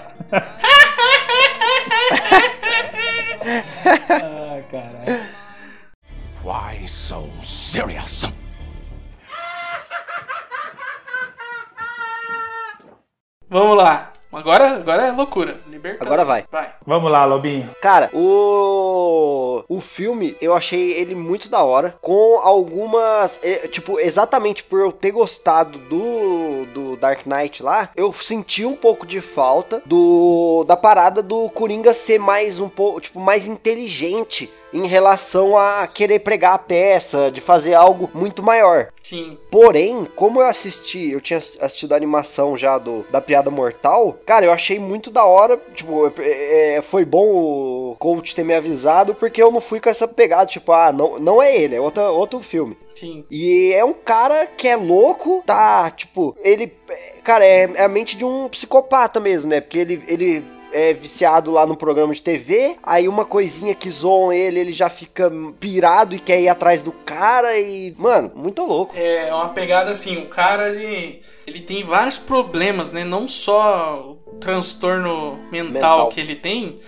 Ah, 4.10 4.62
caralho. 4.70 5.18
Why 6.44 6.86
so 6.86 7.26
serious? 7.42 8.30
Vamos 13.48 13.78
lá. 13.78 14.11
Agora, 14.32 14.70
agora 14.76 15.06
é 15.06 15.12
loucura. 15.12 15.56
Liberta. 15.66 16.04
Agora 16.04 16.24
vai. 16.24 16.44
Vai. 16.50 16.70
Vamos 16.86 17.10
lá, 17.12 17.24
Lobinho. 17.24 17.68
Cara, 17.80 18.10
o 18.14 19.62
o 19.68 19.80
filme 19.80 20.36
eu 20.40 20.54
achei 20.54 20.92
ele 20.92 21.14
muito 21.14 21.48
da 21.48 21.62
hora, 21.62 21.96
com 22.00 22.40
algumas, 22.42 23.38
é, 23.42 23.68
tipo, 23.68 24.00
exatamente 24.00 24.64
por 24.64 24.80
eu 24.80 24.92
ter 24.92 25.10
gostado 25.10 25.78
do 25.78 26.66
do 26.72 26.96
Dark 26.96 27.26
Knight 27.26 27.62
lá, 27.62 27.90
eu 27.94 28.12
senti 28.12 28.64
um 28.64 28.74
pouco 28.74 29.06
de 29.06 29.20
falta 29.20 29.82
do 29.84 30.64
da 30.64 30.76
parada 30.76 31.22
do 31.22 31.48
Coringa 31.50 31.92
ser 31.92 32.18
mais 32.18 32.58
um 32.58 32.68
pouco, 32.68 33.00
tipo, 33.00 33.20
mais 33.20 33.46
inteligente 33.46 34.50
em 34.72 34.86
relação 34.86 35.56
a 35.56 35.86
querer 35.86 36.20
pregar 36.20 36.54
a 36.54 36.58
peça, 36.58 37.30
de 37.30 37.40
fazer 37.40 37.74
algo 37.74 38.10
muito 38.14 38.42
maior. 38.42 38.88
Sim. 39.02 39.36
Porém, 39.50 40.06
como 40.16 40.40
eu 40.40 40.46
assisti, 40.46 41.10
eu 41.10 41.20
tinha 41.20 41.38
assistido 41.38 41.92
a 41.92 41.96
animação 41.96 42.56
já 42.56 42.78
do 42.78 43.04
da 43.10 43.20
Piada 43.20 43.50
Mortal, 43.50 44.16
cara, 44.24 44.46
eu 44.46 44.52
achei 44.52 44.78
muito 44.78 45.10
da 45.10 45.24
hora. 45.24 45.60
Tipo, 45.74 46.12
é, 46.18 46.76
é, 46.76 46.82
foi 46.82 47.04
bom 47.04 47.28
o 47.28 47.96
coach 47.98 48.34
ter 48.34 48.44
me 48.44 48.54
avisado, 48.54 49.14
porque 49.14 49.42
eu 49.42 49.50
não 49.50 49.60
fui 49.60 49.80
com 49.80 49.90
essa 49.90 50.08
pegada, 50.08 50.46
tipo, 50.46 50.72
ah, 50.72 50.92
não, 50.92 51.18
não 51.18 51.42
é 51.42 51.54
ele, 51.54 51.74
é 51.74 51.80
outra, 51.80 52.10
outro 52.10 52.40
filme. 52.40 52.76
Sim. 52.94 53.24
E 53.30 53.72
é 53.72 53.84
um 53.84 53.92
cara 53.92 54.46
que 54.46 54.68
é 54.68 54.76
louco, 54.76 55.42
tá? 55.46 55.90
Tipo, 55.90 56.36
ele. 56.42 56.72
é, 56.88 57.12
Cara, 57.22 57.44
é, 57.44 57.70
é 57.74 57.84
a 57.84 57.88
mente 57.88 58.16
de 58.16 58.24
um 58.24 58.48
psicopata 58.48 59.20
mesmo, 59.20 59.48
né? 59.50 59.60
Porque 59.60 59.78
ele. 59.78 60.02
ele 60.06 60.44
é 60.72 60.92
viciado 60.92 61.50
lá 61.50 61.66
no 61.66 61.76
programa 61.76 62.14
de 62.14 62.22
TV, 62.22 62.76
aí 62.82 63.06
uma 63.06 63.24
coisinha 63.24 63.74
que 63.74 63.90
zoam 63.90 64.32
ele, 64.32 64.58
ele 64.58 64.72
já 64.72 64.88
fica 64.88 65.30
pirado 65.60 66.14
e 66.14 66.18
quer 66.18 66.40
ir 66.40 66.48
atrás 66.48 66.82
do 66.82 66.92
cara 66.92 67.56
e, 67.58 67.94
mano, 67.96 68.32
muito 68.34 68.64
louco. 68.64 68.96
É 68.96 69.32
uma 69.32 69.50
pegada 69.50 69.90
assim, 69.90 70.18
o 70.18 70.26
cara 70.26 70.70
ele, 70.70 71.22
ele 71.46 71.60
tem 71.60 71.84
vários 71.84 72.18
problemas, 72.18 72.92
né? 72.92 73.04
Não 73.04 73.28
só 73.28 74.16
o 74.26 74.36
transtorno 74.36 75.38
mental, 75.50 75.72
Mental. 75.72 76.08
que 76.08 76.20
ele 76.20 76.36
tem, 76.36 76.78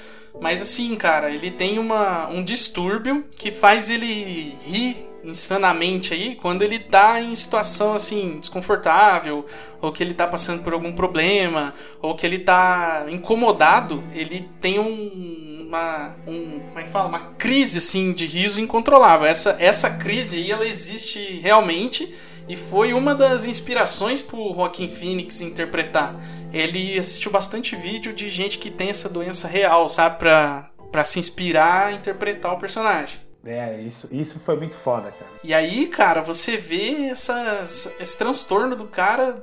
mas 0.40 0.60
assim, 0.60 0.94
cara, 0.96 1.30
ele 1.30 1.50
tem 1.50 1.78
uma, 1.78 2.28
um 2.28 2.42
distúrbio 2.42 3.24
que 3.36 3.50
faz 3.50 3.88
ele 3.90 4.56
rir 4.64 5.13
insanamente 5.24 6.12
aí 6.12 6.36
quando 6.36 6.62
ele 6.62 6.78
tá 6.78 7.20
em 7.20 7.34
situação 7.34 7.94
assim 7.94 8.38
desconfortável 8.40 9.44
ou 9.80 9.92
que 9.92 10.02
ele 10.02 10.14
tá 10.14 10.26
passando 10.26 10.62
por 10.62 10.72
algum 10.72 10.92
problema 10.92 11.74
ou 12.00 12.14
que 12.14 12.26
ele 12.26 12.38
tá 12.38 13.06
incomodado 13.08 14.02
ele 14.14 14.48
tem 14.60 14.78
um 14.78 15.64
uma 15.66 16.14
um, 16.26 16.60
como 16.60 16.78
é 16.78 16.82
que 16.82 16.90
fala 16.90 17.08
uma 17.08 17.20
crise 17.38 17.78
assim 17.78 18.12
de 18.12 18.26
riso 18.26 18.60
incontrolável 18.60 19.26
essa 19.26 19.56
essa 19.58 19.90
crise 19.90 20.36
aí 20.36 20.50
ela 20.50 20.66
existe 20.66 21.40
realmente 21.42 22.14
e 22.46 22.56
foi 22.56 22.92
uma 22.92 23.14
das 23.14 23.46
inspirações 23.46 24.20
pro 24.20 24.52
Joaquin 24.52 24.88
Phoenix 24.88 25.40
interpretar. 25.40 26.14
Ele 26.52 26.98
assistiu 26.98 27.30
bastante 27.30 27.74
vídeo 27.74 28.12
de 28.12 28.28
gente 28.28 28.58
que 28.58 28.70
tem 28.70 28.90
essa 28.90 29.08
doença 29.08 29.48
real, 29.48 29.88
sabe? 29.88 30.18
Pra, 30.18 30.70
pra 30.92 31.04
se 31.04 31.18
inspirar 31.18 31.86
a 31.86 31.92
interpretar 31.92 32.52
o 32.52 32.58
personagem. 32.58 33.23
É, 33.46 33.80
isso, 33.80 34.08
isso 34.10 34.38
foi 34.40 34.56
muito 34.56 34.74
foda, 34.74 35.10
cara. 35.10 35.30
E 35.42 35.52
aí, 35.52 35.86
cara, 35.86 36.20
você 36.22 36.56
vê 36.56 37.06
essa, 37.10 37.64
esse 38.00 38.16
transtorno 38.16 38.74
do 38.74 38.86
cara 38.86 39.42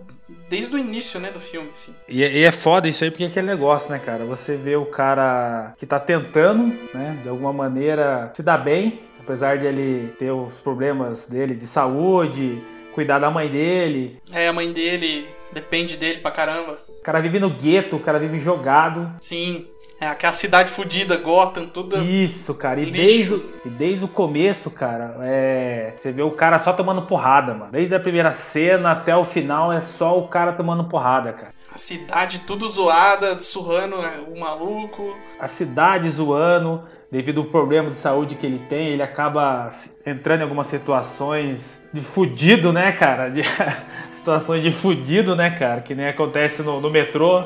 desde 0.49 0.75
o 0.75 0.79
início, 0.79 1.19
né, 1.19 1.29
do 1.31 1.39
filme, 1.39 1.69
assim. 1.73 1.95
E, 2.07 2.23
é- 2.23 2.31
e 2.31 2.43
é 2.43 2.51
foda 2.51 2.87
isso 2.89 3.03
aí 3.03 3.11
porque 3.11 3.23
é 3.25 3.27
aquele 3.27 3.47
negócio, 3.47 3.91
né, 3.91 3.99
cara? 3.99 4.25
Você 4.25 4.55
vê 4.57 4.75
o 4.75 4.85
cara 4.85 5.73
que 5.77 5.85
tá 5.85 5.99
tentando, 5.99 6.65
né, 6.93 7.19
de 7.21 7.29
alguma 7.29 7.53
maneira 7.53 8.31
se 8.33 8.41
dar 8.41 8.57
bem, 8.57 9.01
apesar 9.19 9.57
de 9.57 9.65
ele 9.67 10.07
ter 10.17 10.31
os 10.31 10.59
problemas 10.59 11.27
dele 11.27 11.55
de 11.55 11.67
saúde, 11.67 12.61
cuidar 12.95 13.19
da 13.19 13.29
mãe 13.29 13.49
dele. 13.49 14.19
É, 14.31 14.47
a 14.47 14.53
mãe 14.53 14.71
dele 14.73 15.27
depende 15.53 15.95
dele 15.95 16.19
pra 16.21 16.31
caramba. 16.31 16.77
O 17.01 17.03
cara 17.03 17.19
vive 17.19 17.39
no 17.39 17.49
gueto, 17.49 17.95
o 17.95 17.99
cara 17.99 18.19
vive 18.19 18.37
jogado. 18.37 19.11
Sim, 19.19 19.65
é 19.99 20.05
aquela 20.05 20.33
cidade 20.33 20.69
fodida, 20.71 21.17
Gotham, 21.17 21.65
toda... 21.65 21.97
Isso, 21.97 22.53
cara. 22.53 22.79
E 22.79 22.85
Lixo. 22.85 22.95
desde, 23.01 23.33
o- 23.33 23.51
e 23.65 23.69
desde 23.69 24.05
o 24.05 24.07
começo, 24.07 24.69
cara, 24.69 25.17
é, 25.23 25.93
você 25.97 26.11
vê 26.11 26.21
o 26.21 26.29
cara 26.31 26.59
só 26.59 26.71
tomando 26.73 27.01
porrada, 27.03 27.55
mano. 27.55 27.71
Desde 27.71 27.95
a 27.95 27.99
primeira 27.99 28.29
cena 28.29 28.91
até 28.91 29.15
o 29.17 29.23
final 29.23 29.73
é 29.73 29.79
só 29.81 30.15
o 30.19 30.27
cara 30.27 30.53
tomando 30.53 30.83
porrada, 30.83 31.33
cara. 31.33 31.51
A 31.73 31.77
cidade 31.79 32.39
tudo 32.45 32.67
zoada, 32.69 33.39
surrando 33.39 33.95
é, 33.95 34.19
o 34.19 34.39
maluco. 34.39 35.15
a 35.39 35.47
cidade 35.47 36.07
zoando, 36.09 36.83
devido 37.11 37.41
ao 37.41 37.47
problema 37.47 37.89
de 37.89 37.97
saúde 37.97 38.35
que 38.35 38.45
ele 38.45 38.59
tem, 38.59 38.89
ele 38.89 39.01
acaba 39.01 39.71
entrando 40.05 40.41
em 40.41 40.43
algumas 40.43 40.67
situações 40.67 41.80
de 41.93 42.01
fudido, 42.01 42.71
né, 42.71 42.91
cara? 42.91 43.29
De 43.29 43.41
situações 44.09 44.63
de 44.63 44.71
fudido, 44.71 45.35
né, 45.35 45.51
cara? 45.51 45.81
Que 45.81 45.93
nem 45.95 46.07
acontece 46.07 46.61
no, 46.61 46.79
no 46.79 46.89
metrô. 46.89 47.43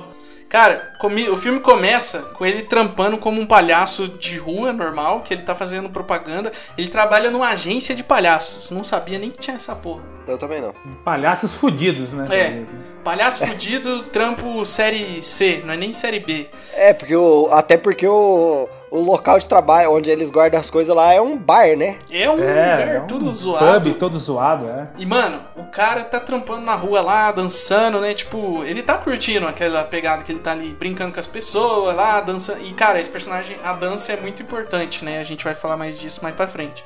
Cara, 0.48 0.92
comi- 1.00 1.28
o 1.28 1.36
filme 1.36 1.60
começa 1.60 2.20
com 2.20 2.46
ele 2.46 2.62
trampando 2.62 3.18
como 3.18 3.42
um 3.42 3.48
palhaço 3.48 4.08
de 4.08 4.38
rua 4.38 4.72
normal, 4.72 5.22
que 5.22 5.34
ele 5.34 5.42
tá 5.42 5.56
fazendo 5.56 5.90
propaganda. 5.90 6.52
Ele 6.78 6.88
trabalha 6.88 7.32
numa 7.32 7.50
agência 7.50 7.96
de 7.96 8.04
palhaços. 8.04 8.70
Não 8.70 8.84
sabia 8.84 9.18
nem 9.18 9.32
que 9.32 9.40
tinha 9.40 9.56
essa 9.56 9.76
porra. 9.76 10.04
Eu 10.28 10.38
também 10.38 10.62
não. 10.62 10.72
Palhaços 11.04 11.56
fudidos, 11.56 12.14
né? 12.14 12.26
É. 12.30 12.64
Palhaço 13.04 13.46
fudido, 13.46 14.04
trampo 14.04 14.64
série 14.66 15.22
C, 15.24 15.64
não 15.66 15.74
é 15.74 15.78
nem 15.78 15.94
série 15.94 16.20
B. 16.20 16.48
É, 16.74 16.94
porque 16.94 17.16
o. 17.16 17.50
Até 17.52 17.76
porque 17.76 18.08
o. 18.08 18.70
O 18.96 19.04
local 19.04 19.38
de 19.38 19.48
trabalho 19.48 19.92
onde 19.92 20.10
eles 20.10 20.32
guardam 20.32 20.60
as 20.60 20.70
coisas 20.70 20.96
lá 20.96 21.14
é 21.14 21.20
um 21.20 21.38
bar, 21.38 21.76
né? 21.76 21.98
É 22.10 22.30
um 22.30 22.34
É, 22.34 22.38
lugar 22.38 22.96
é 22.96 23.00
um 23.02 23.08
tudo 23.08 23.34
zoado. 23.34 23.82
pub 23.82 23.94
todo 23.96 24.18
zoado, 24.18 24.70
é. 24.70 24.88
E, 24.98 25.06
mano, 25.06 25.42
o 25.58 25.66
cara 25.66 26.04
tá 26.06 26.20
trampando 26.20 26.66
na 26.66 26.76
rua 26.76 27.02
lá, 27.02 27.32
dançando, 27.32 28.00
né? 28.00 28.14
Tipo, 28.14 28.64
ele 28.64 28.82
tá 28.82 28.98
curtindo 28.98 29.48
aquela 29.48 29.84
pegada 29.84 30.24
que 30.24 30.32
ele 30.32 30.40
tá 30.40 30.52
ali 30.52 30.70
brincando 30.74 31.12
com 31.14 31.20
as 31.20 31.28
pessoas 31.28 31.94
lá, 31.96 32.22
dançando. 32.22 32.62
E, 32.64 32.72
cara, 32.74 33.00
esse 33.00 33.10
personagem, 33.10 33.58
a 33.64 33.74
dança 33.74 34.14
é 34.14 34.18
muito 34.22 34.42
importante, 34.42 35.04
né? 35.04 35.20
A 35.20 35.24
gente 35.24 35.44
vai 35.44 35.54
falar 35.54 35.76
mais 35.76 36.00
disso 36.00 36.22
mais 36.24 36.34
pra 36.34 36.48
frente. 36.48 36.82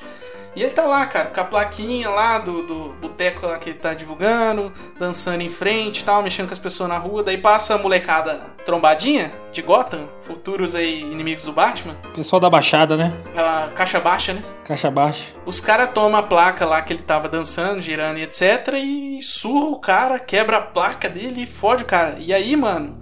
E 0.55 0.63
ele 0.63 0.71
tá 0.71 0.85
lá, 0.85 1.05
cara, 1.05 1.29
com 1.29 1.41
a 1.41 1.43
plaquinha 1.43 2.09
lá 2.09 2.39
do, 2.39 2.63
do 2.65 2.89
boteco 2.99 3.45
lá 3.45 3.57
que 3.59 3.69
ele 3.69 3.79
tá 3.79 3.93
divulgando, 3.93 4.73
dançando 4.97 5.41
em 5.41 5.49
frente 5.49 6.01
e 6.01 6.03
tal, 6.03 6.23
mexendo 6.23 6.47
com 6.47 6.53
as 6.53 6.59
pessoas 6.59 6.89
na 6.89 6.97
rua. 6.97 7.23
Daí 7.23 7.37
passa 7.37 7.75
a 7.75 7.77
molecada 7.77 8.39
trombadinha 8.65 9.31
de 9.51 9.61
Gotham, 9.61 10.09
futuros 10.21 10.75
aí 10.75 11.01
inimigos 11.01 11.45
do 11.45 11.51
Batman, 11.51 11.95
Pessoal 12.15 12.39
da 12.39 12.49
Baixada, 12.49 12.97
né? 12.97 13.13
a 13.35 13.69
caixa 13.75 13.99
baixa, 13.99 14.33
né? 14.33 14.43
Caixa 14.65 14.91
baixa. 14.91 15.33
Os 15.45 15.59
caras 15.59 15.91
tomam 15.93 16.19
a 16.19 16.23
placa 16.23 16.65
lá 16.65 16.81
que 16.81 16.93
ele 16.93 17.01
tava 17.01 17.27
dançando, 17.27 17.81
girando 17.81 18.17
e 18.19 18.23
etc. 18.23 18.73
E 18.75 19.21
surra 19.23 19.67
o 19.69 19.79
cara, 19.79 20.19
quebra 20.19 20.57
a 20.57 20.61
placa 20.61 21.09
dele 21.09 21.43
e 21.43 21.45
fode 21.45 21.83
o 21.83 21.85
cara. 21.85 22.15
E 22.19 22.33
aí, 22.33 22.55
mano, 22.55 22.97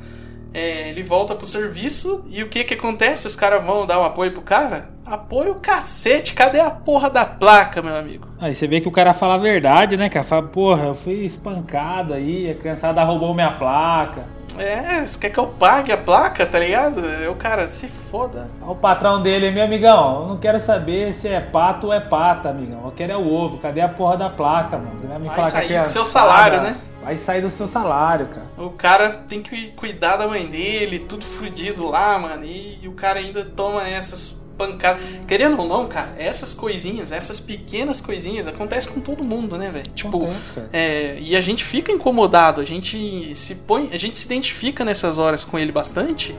é, 0.58 0.90
ele 0.90 1.04
volta 1.04 1.36
pro 1.36 1.46
serviço 1.46 2.26
e 2.28 2.42
o 2.42 2.50
que 2.50 2.64
que 2.64 2.74
acontece? 2.74 3.28
Os 3.28 3.36
caras 3.36 3.64
vão 3.64 3.86
dar 3.86 4.00
um 4.00 4.04
apoio 4.04 4.32
pro 4.32 4.42
cara? 4.42 4.90
Apoio 5.06 5.52
o 5.52 5.60
cacete, 5.60 6.34
cadê 6.34 6.60
a 6.60 6.72
porra 6.72 7.12
da 7.12 7.24
placa, 7.28 7.80
meu 7.80 7.96
amigo? 7.96 8.28
Aí 8.42 8.56
você 8.56 8.68
vê 8.68 8.82
que 8.82 8.88
o 8.88 8.92
cara 8.92 9.14
fala 9.14 9.36
a 9.36 9.38
verdade, 9.38 9.96
né, 9.96 10.10
cara? 10.10 10.26
Fala, 10.26 10.42
porra, 10.42 10.88
eu 10.88 10.96
fui 10.96 11.14
espancado 11.24 12.12
aí, 12.12 12.50
a 12.50 12.56
criançada 12.56 13.04
roubou 13.04 13.36
minha 13.36 13.52
placa. 13.52 14.26
É, 14.58 15.06
você 15.06 15.20
quer 15.20 15.30
que 15.30 15.40
eu 15.40 15.46
pague 15.46 15.92
a 15.92 15.98
placa, 15.98 16.44
tá 16.44 16.58
ligado? 16.58 17.02
Eu, 17.06 17.36
cara, 17.36 17.68
se 17.68 17.86
foda. 17.86 18.50
O 18.68 18.74
patrão 18.74 19.22
dele, 19.22 19.52
meu 19.52 19.64
amigão, 19.64 20.22
eu 20.24 20.28
não 20.30 20.38
quero 20.40 20.60
saber 20.60 21.14
se 21.14 21.28
é 21.28 21.40
pato 21.40 21.88
ou 21.88 21.94
é 21.94 22.00
pata, 22.00 22.50
amigão. 22.50 22.82
Eu 22.84 22.92
quero 22.92 23.14
é 23.14 23.18
o 23.18 23.32
ovo. 23.32 23.60
Cadê 23.60 23.82
a 23.82 23.90
porra 23.90 24.18
da 24.18 24.30
placa, 24.32 24.76
mano? 24.76 24.98
Você 24.98 25.06
vai 25.06 25.20
me 25.20 25.28
Vai 25.28 25.36
falar 25.36 25.52
que 25.52 25.58
a 25.58 25.62
sair 25.62 25.80
do 25.80 25.86
seu 25.86 26.04
salário, 26.04 26.62
né? 26.62 26.76
Vai 27.08 27.16
sair 27.16 27.42
do 27.42 27.50
seu 27.50 27.70
salário, 27.70 28.28
cara. 28.28 28.48
O 28.58 28.72
cara 28.72 29.24
tem 29.30 29.42
que 29.42 29.72
cuidar 29.72 30.18
da 30.18 30.28
mãe 30.28 30.46
dele, 30.46 31.00
tudo 31.00 31.24
fudido 31.24 31.86
lá, 31.86 32.20
mano. 32.20 32.44
E, 32.44 32.86
o 32.86 32.92
cara 32.92 33.20
ainda 33.20 33.46
toma 33.46 33.88
essas 33.88 34.42
pancadas. 34.58 35.02
Querendo 35.26 35.58
ou 35.58 35.66
não, 35.66 35.88
cara, 35.88 36.14
essas 36.18 36.54
coisinhas, 36.54 37.14
essas 37.14 37.40
pequenas 37.40 38.02
coisinhas, 38.02 38.46
acontecem 38.46 38.92
com 38.92 39.00
todo 39.00 39.24
mundo, 39.24 39.58
né, 39.58 39.72
velho? 39.72 39.90
Tipo, 39.96 40.18
Acontece, 40.18 40.52
cara. 40.52 40.70
é, 40.74 41.18
e 41.22 41.34
a 41.34 41.40
gente 41.40 41.64
fica 41.64 41.94
incomodado, 41.94 42.60
a 42.60 42.66
gente 42.66 43.34
se 43.38 43.56
põe, 43.56 43.88
a 43.94 43.98
gente 43.98 44.18
se 44.18 44.26
identifica 44.26 44.84
nessas 44.84 45.18
horas 45.18 45.46
com 45.46 45.58
ele 45.58 45.72
bastante. 45.72 46.36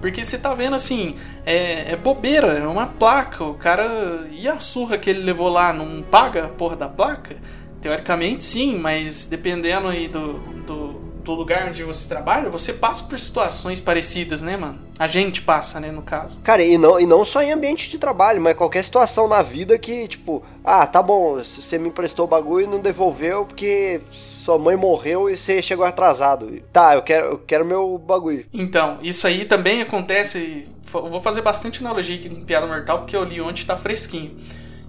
Porque 0.00 0.24
você 0.24 0.38
tá 0.38 0.54
vendo 0.54 0.76
assim, 0.76 1.16
é, 1.44 1.92
é 1.92 1.96
bobeira, 1.96 2.58
é 2.58 2.66
uma 2.66 2.86
placa. 2.86 3.42
O 3.42 3.54
cara. 3.54 4.24
E 4.30 4.48
a 4.48 4.60
surra 4.60 4.98
que 4.98 5.10
ele 5.10 5.22
levou 5.22 5.48
lá 5.48 5.72
não 5.72 6.00
paga 6.00 6.44
a 6.44 6.48
porra 6.48 6.76
da 6.76 6.88
placa? 6.88 7.36
Teoricamente 7.82 8.44
sim, 8.44 8.78
mas 8.78 9.26
dependendo 9.26 9.88
aí 9.88 10.06
do, 10.06 10.34
do, 10.64 10.92
do 11.22 11.32
lugar 11.34 11.68
onde 11.68 11.82
você 11.82 12.08
trabalha, 12.08 12.48
você 12.48 12.72
passa 12.72 13.04
por 13.04 13.18
situações 13.18 13.80
parecidas, 13.80 14.40
né, 14.40 14.56
mano? 14.56 14.78
A 14.98 15.08
gente 15.08 15.42
passa, 15.42 15.80
né, 15.80 15.90
no 15.90 16.02
caso. 16.02 16.40
Cara, 16.42 16.62
e 16.62 16.78
não, 16.78 17.00
e 17.00 17.06
não 17.06 17.24
só 17.24 17.42
em 17.42 17.52
ambiente 17.52 17.90
de 17.90 17.98
trabalho, 17.98 18.40
mas 18.40 18.56
qualquer 18.56 18.84
situação 18.84 19.26
na 19.26 19.42
vida 19.42 19.76
que, 19.78 20.06
tipo, 20.06 20.44
ah, 20.64 20.86
tá 20.86 21.02
bom, 21.02 21.42
você 21.42 21.76
me 21.76 21.88
emprestou 21.88 22.24
o 22.24 22.28
bagulho 22.28 22.66
e 22.66 22.68
não 22.68 22.80
devolveu 22.80 23.44
porque 23.44 24.00
sua 24.10 24.58
mãe 24.58 24.76
morreu 24.76 25.28
e 25.28 25.36
você 25.36 25.60
chegou 25.60 25.84
atrasado. 25.84 26.62
Tá, 26.72 26.94
eu 26.94 27.02
quero, 27.02 27.26
eu 27.26 27.38
quero 27.38 27.64
meu 27.64 27.98
bagulho. 27.98 28.46
Então, 28.52 28.98
isso 29.02 29.26
aí 29.26 29.44
também 29.44 29.82
acontece. 29.82 30.68
Eu 30.94 31.08
vou 31.08 31.20
fazer 31.20 31.40
bastante 31.40 31.80
analogia 31.80 32.16
aqui 32.16 32.28
em 32.28 32.44
Piada 32.44 32.66
Mortal 32.66 32.98
porque 32.98 33.16
eu 33.16 33.24
li 33.24 33.40
ontem 33.40 33.64
tá 33.64 33.76
fresquinho. 33.76 34.36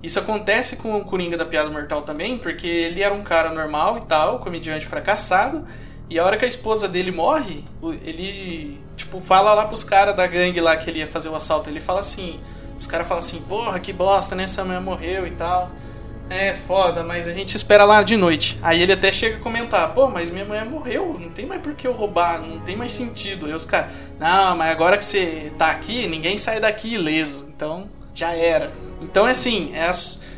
Isso 0.04 0.20
acontece 0.20 0.76
com 0.76 0.98
o 0.98 1.06
Coringa 1.06 1.38
da 1.38 1.46
Piada 1.46 1.70
Mortal 1.70 2.02
também, 2.02 2.38
porque 2.38 2.68
ele 2.68 3.02
era 3.02 3.14
um 3.14 3.24
cara 3.24 3.54
normal 3.54 4.00
e 4.00 4.02
tal, 4.02 4.40
comediante 4.40 4.86
fracassado, 4.86 5.66
e 6.10 6.20
a 6.20 6.26
hora 6.26 6.36
que 6.36 6.44
a 6.44 6.48
esposa 6.48 6.90
dele 6.90 7.10
morre, 7.10 7.64
ele, 8.04 8.82
tipo, 8.98 9.22
fala 9.22 9.54
lá 9.54 9.66
pros 9.66 9.82
caras 9.82 10.14
da 10.14 10.28
gangue 10.28 10.60
lá 10.60 10.76
que 10.76 10.90
ele 10.90 11.00
ia 11.00 11.08
fazer 11.08 11.30
o 11.30 11.36
assalto, 11.36 11.70
ele 11.70 11.80
fala 11.80 12.02
assim, 12.02 12.38
os 12.78 12.86
caras 12.86 13.08
falam 13.08 13.20
assim, 13.20 13.40
porra, 13.42 13.80
que 13.80 13.94
bosta, 13.94 14.36
né, 14.36 14.46
sua 14.46 14.66
mãe 14.66 14.80
morreu 14.82 15.26
e 15.26 15.32
tal. 15.32 15.72
É 16.30 16.54
foda, 16.54 17.04
mas 17.04 17.28
a 17.28 17.34
gente 17.34 17.56
espera 17.56 17.84
lá 17.84 18.02
de 18.02 18.16
noite. 18.16 18.58
Aí 18.62 18.82
ele 18.82 18.94
até 18.94 19.12
chega 19.12 19.36
a 19.36 19.40
comentar: 19.40 19.94
pô, 19.94 20.08
mas 20.08 20.30
minha 20.30 20.46
mãe 20.46 20.64
morreu, 20.66 21.18
não 21.20 21.30
tem 21.30 21.46
mais 21.46 21.62
por 21.62 21.76
que 21.76 21.86
eu 21.86 21.92
roubar, 21.92 22.42
não 22.42 22.60
tem 22.62 22.78
mais 22.78 22.94
sentido. 22.94 23.46
Aí 23.46 23.54
os 23.54 23.66
caras: 23.66 23.94
não, 24.18 24.58
mas 24.58 24.72
agora 24.72 24.98
que 24.98 25.04
você 25.04 25.52
tá 25.58 25.70
aqui, 25.70 26.08
ninguém 26.08 26.38
sai 26.38 26.62
daqui 26.62 26.94
ileso. 26.94 27.52
Então 27.54 27.90
já 28.14 28.36
era. 28.36 28.72
Então 29.02 29.28
é 29.28 29.32
assim: 29.32 29.74
é 29.74 29.90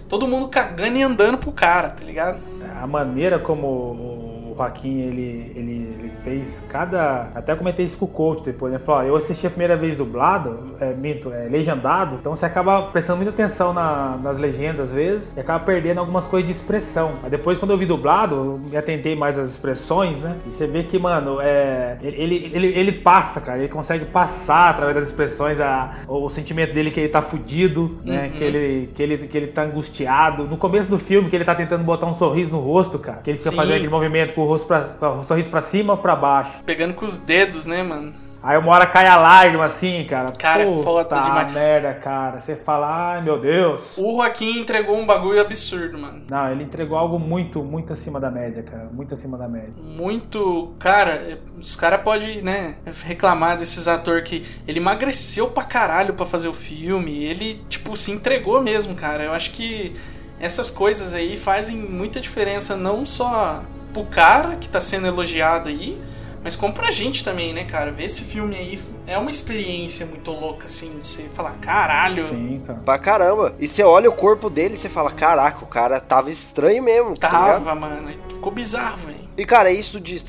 todo 0.07 0.27
mundo 0.27 0.47
cagando 0.47 0.97
e 0.97 1.03
andando 1.03 1.37
pro 1.37 1.51
cara, 1.51 1.89
tá 1.89 2.03
ligado? 2.03 2.39
A 2.81 2.87
maneira 2.87 3.39
como 3.39 4.24
o 4.55 4.57
Joaquim 4.57 5.01
ele, 5.01 5.51
ele, 5.55 5.95
ele 5.99 6.09
fez 6.09 6.65
cada. 6.69 7.29
Até 7.35 7.55
comentei 7.55 7.85
isso 7.85 7.97
com 7.97 8.05
o 8.05 8.07
coach 8.07 8.43
depois, 8.43 8.71
né? 8.71 8.79
Falou, 8.79 9.01
ó, 9.01 9.03
eu 9.03 9.15
assisti 9.15 9.45
a 9.45 9.49
primeira 9.49 9.75
vez 9.75 9.97
dublado, 9.97 10.75
é, 10.79 10.93
minto, 10.93 11.31
é, 11.31 11.47
legendado, 11.49 12.15
então 12.19 12.35
você 12.35 12.45
acaba 12.45 12.83
prestando 12.83 13.17
muita 13.17 13.31
atenção 13.31 13.73
na- 13.73 14.17
nas 14.21 14.39
legendas 14.39 14.89
às 14.89 14.93
vezes 14.93 15.33
e 15.35 15.39
acaba 15.39 15.63
perdendo 15.63 15.99
algumas 15.99 16.25
coisas 16.27 16.45
de 16.45 16.51
expressão. 16.55 17.15
Mas 17.21 17.31
depois, 17.31 17.57
quando 17.57 17.71
eu 17.71 17.77
vi 17.77 17.85
dublado, 17.85 18.35
eu 18.35 18.59
me 18.69 18.77
atentei 18.77 19.15
mais 19.15 19.37
às 19.37 19.51
expressões, 19.51 20.21
né? 20.21 20.37
E 20.45 20.51
você 20.51 20.67
vê 20.67 20.83
que, 20.83 20.97
mano, 20.99 21.39
é, 21.41 21.97
ele, 22.01 22.51
ele, 22.53 22.67
ele, 22.67 22.91
passa, 22.91 23.41
cara, 23.41 23.59
ele 23.59 23.67
consegue 23.67 24.05
passar 24.05 24.69
através 24.69 24.95
das 24.95 25.07
expressões 25.07 25.59
a, 25.59 25.95
o, 26.07 26.25
o 26.25 26.29
sentimento 26.29 26.73
dele 26.73 26.91
que 26.91 26.99
ele 26.99 27.09
tá 27.09 27.21
fudido, 27.21 27.99
né? 28.05 28.25
Uhum. 28.25 28.31
Que 28.31 28.43
ele, 28.43 28.89
que, 28.93 29.03
ele, 29.03 29.17
que 29.27 29.37
ele 29.37 29.47
tá 29.47 29.63
angustiado. 29.63 30.45
No 30.45 30.57
começo 30.57 30.89
do 30.89 30.97
filme, 30.99 31.29
que 31.29 31.35
ele 31.35 31.45
tá 31.45 31.55
tentando 31.55 31.83
botar 31.83 32.05
um 32.07 32.13
sorriso 32.13 32.51
no 32.51 32.59
rosto, 32.59 32.97
cara, 32.99 33.19
que 33.23 33.29
ele 33.31 33.37
fica 33.37 33.49
Sim. 33.51 33.55
fazendo 33.55 33.75
aquele 33.75 33.89
movimento 33.89 34.33
com 34.33 34.44
o 34.45 34.47
rosto 34.47 34.67
pra, 34.67 34.95
o 35.11 35.23
sorriso 35.23 35.49
pra 35.49 35.61
cima 35.61 35.93
ou 35.93 35.99
pra 35.99 36.15
baixo. 36.15 36.61
Pegando 36.65 36.93
com 36.93 37.05
os 37.05 37.17
dedos, 37.17 37.65
né, 37.65 37.83
mano? 37.83 38.13
Aí 38.45 38.55
uma 38.59 38.71
hora 38.73 38.85
cai 38.85 39.07
a 39.07 39.17
lágrima 39.17 39.65
assim, 39.65 40.05
cara. 40.07 40.31
Cara, 40.33 40.61
é 40.61 40.65
Puta 40.67 40.83
foda 40.83 41.19
demais. 41.19 41.51
merda, 41.51 41.95
cara. 41.95 42.39
Você 42.39 42.55
fala, 42.55 43.13
ai 43.13 43.21
meu 43.23 43.39
Deus. 43.39 43.97
O 43.97 44.17
Joaquim 44.17 44.59
entregou 44.59 44.95
um 44.95 45.03
bagulho 45.05 45.41
absurdo, 45.41 45.97
mano. 45.97 46.21
Não, 46.29 46.51
ele 46.51 46.63
entregou 46.63 46.95
algo 46.95 47.17
muito, 47.17 47.63
muito 47.63 47.91
acima 47.91 48.19
da 48.19 48.29
média, 48.29 48.61
cara. 48.61 48.87
Muito 48.93 49.15
acima 49.15 49.35
da 49.35 49.47
média. 49.47 49.73
Muito. 49.81 50.75
Cara, 50.77 51.13
é, 51.13 51.39
os 51.57 51.75
caras 51.75 52.01
podem, 52.03 52.43
né, 52.43 52.75
reclamar 53.03 53.57
desses 53.57 53.87
atores 53.87 54.29
que 54.29 54.45
ele 54.67 54.79
emagreceu 54.79 55.47
pra 55.47 55.63
caralho 55.63 56.13
pra 56.13 56.27
fazer 56.27 56.47
o 56.47 56.53
filme. 56.53 57.23
Ele, 57.23 57.63
tipo, 57.67 57.97
se 57.97 58.11
entregou 58.11 58.61
mesmo, 58.61 58.93
cara. 58.93 59.23
Eu 59.23 59.33
acho 59.33 59.49
que 59.53 59.95
essas 60.39 60.69
coisas 60.69 61.15
aí 61.15 61.35
fazem 61.35 61.77
muita 61.77 62.21
diferença, 62.21 62.75
não 62.77 63.07
só 63.07 63.63
pro 63.95 64.03
cara 64.03 64.57
que 64.57 64.67
tá 64.67 64.81
sendo 64.81 65.07
elogiado 65.07 65.69
aí, 65.69 65.97
mas 66.43 66.53
como 66.53 66.73
pra 66.73 66.91
gente 66.91 67.23
também, 67.23 67.53
né, 67.53 67.63
cara? 67.63 67.91
Ver 67.91 68.03
esse 68.03 68.23
filme 68.23 68.53
aí 68.53 68.77
é 69.07 69.17
uma 69.17 69.31
experiência 69.31 70.05
muito 70.05 70.31
louca, 70.31 70.67
assim, 70.67 70.99
de 70.99 71.07
você 71.07 71.23
falar, 71.23 71.53
caralho. 71.61 72.25
Sim, 72.27 72.61
cara. 72.67 72.79
Pra 72.83 72.99
caramba. 72.99 73.55
E 73.57 73.67
você 73.69 73.83
olha 73.83 74.09
o 74.09 74.13
corpo 74.13 74.49
dele 74.49 74.75
e 74.75 74.77
você 74.77 74.89
fala, 74.89 75.11
caraca, 75.11 75.63
o 75.63 75.67
cara 75.67 75.99
tava 76.01 76.29
estranho 76.29 76.83
mesmo. 76.83 77.13
tá? 77.13 77.29
Tava, 77.29 77.73
mano. 77.73 78.11
Ficou 78.29 78.51
bizarro, 78.51 78.97
velho. 78.97 79.25
E 79.37 79.45
cara, 79.45 79.71
isso 79.71 79.99
de 79.99 80.21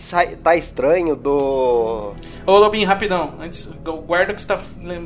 tá 0.42 0.56
estranho 0.56 1.16
do. 1.16 2.14
Ô 2.46 2.58
Lobinho, 2.58 2.86
rapidão, 2.86 3.34
antes, 3.40 3.66
guarda 4.06 4.32
o 4.32 4.34
que 4.34 4.40
você 4.40 4.48
tá 4.48 4.60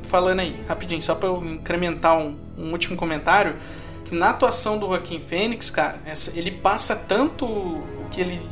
falando 0.05 0.41
aí, 0.41 0.61
rapidinho, 0.69 1.03
só 1.03 1.15
pra 1.15 1.29
eu 1.29 1.43
incrementar 1.45 2.17
um, 2.17 2.39
um 2.57 2.71
último 2.73 2.97
comentário. 2.97 3.57
Que 4.11 4.17
na 4.17 4.31
atuação 4.31 4.77
do 4.77 4.89
Joaquim 4.89 5.21
Fênix, 5.21 5.71
cara, 5.71 6.01
essa- 6.05 6.37
ele 6.37 6.51
passa 6.51 6.97
tanto 6.97 7.47
o 7.47 8.07
que 8.11 8.21
ele 8.21 8.43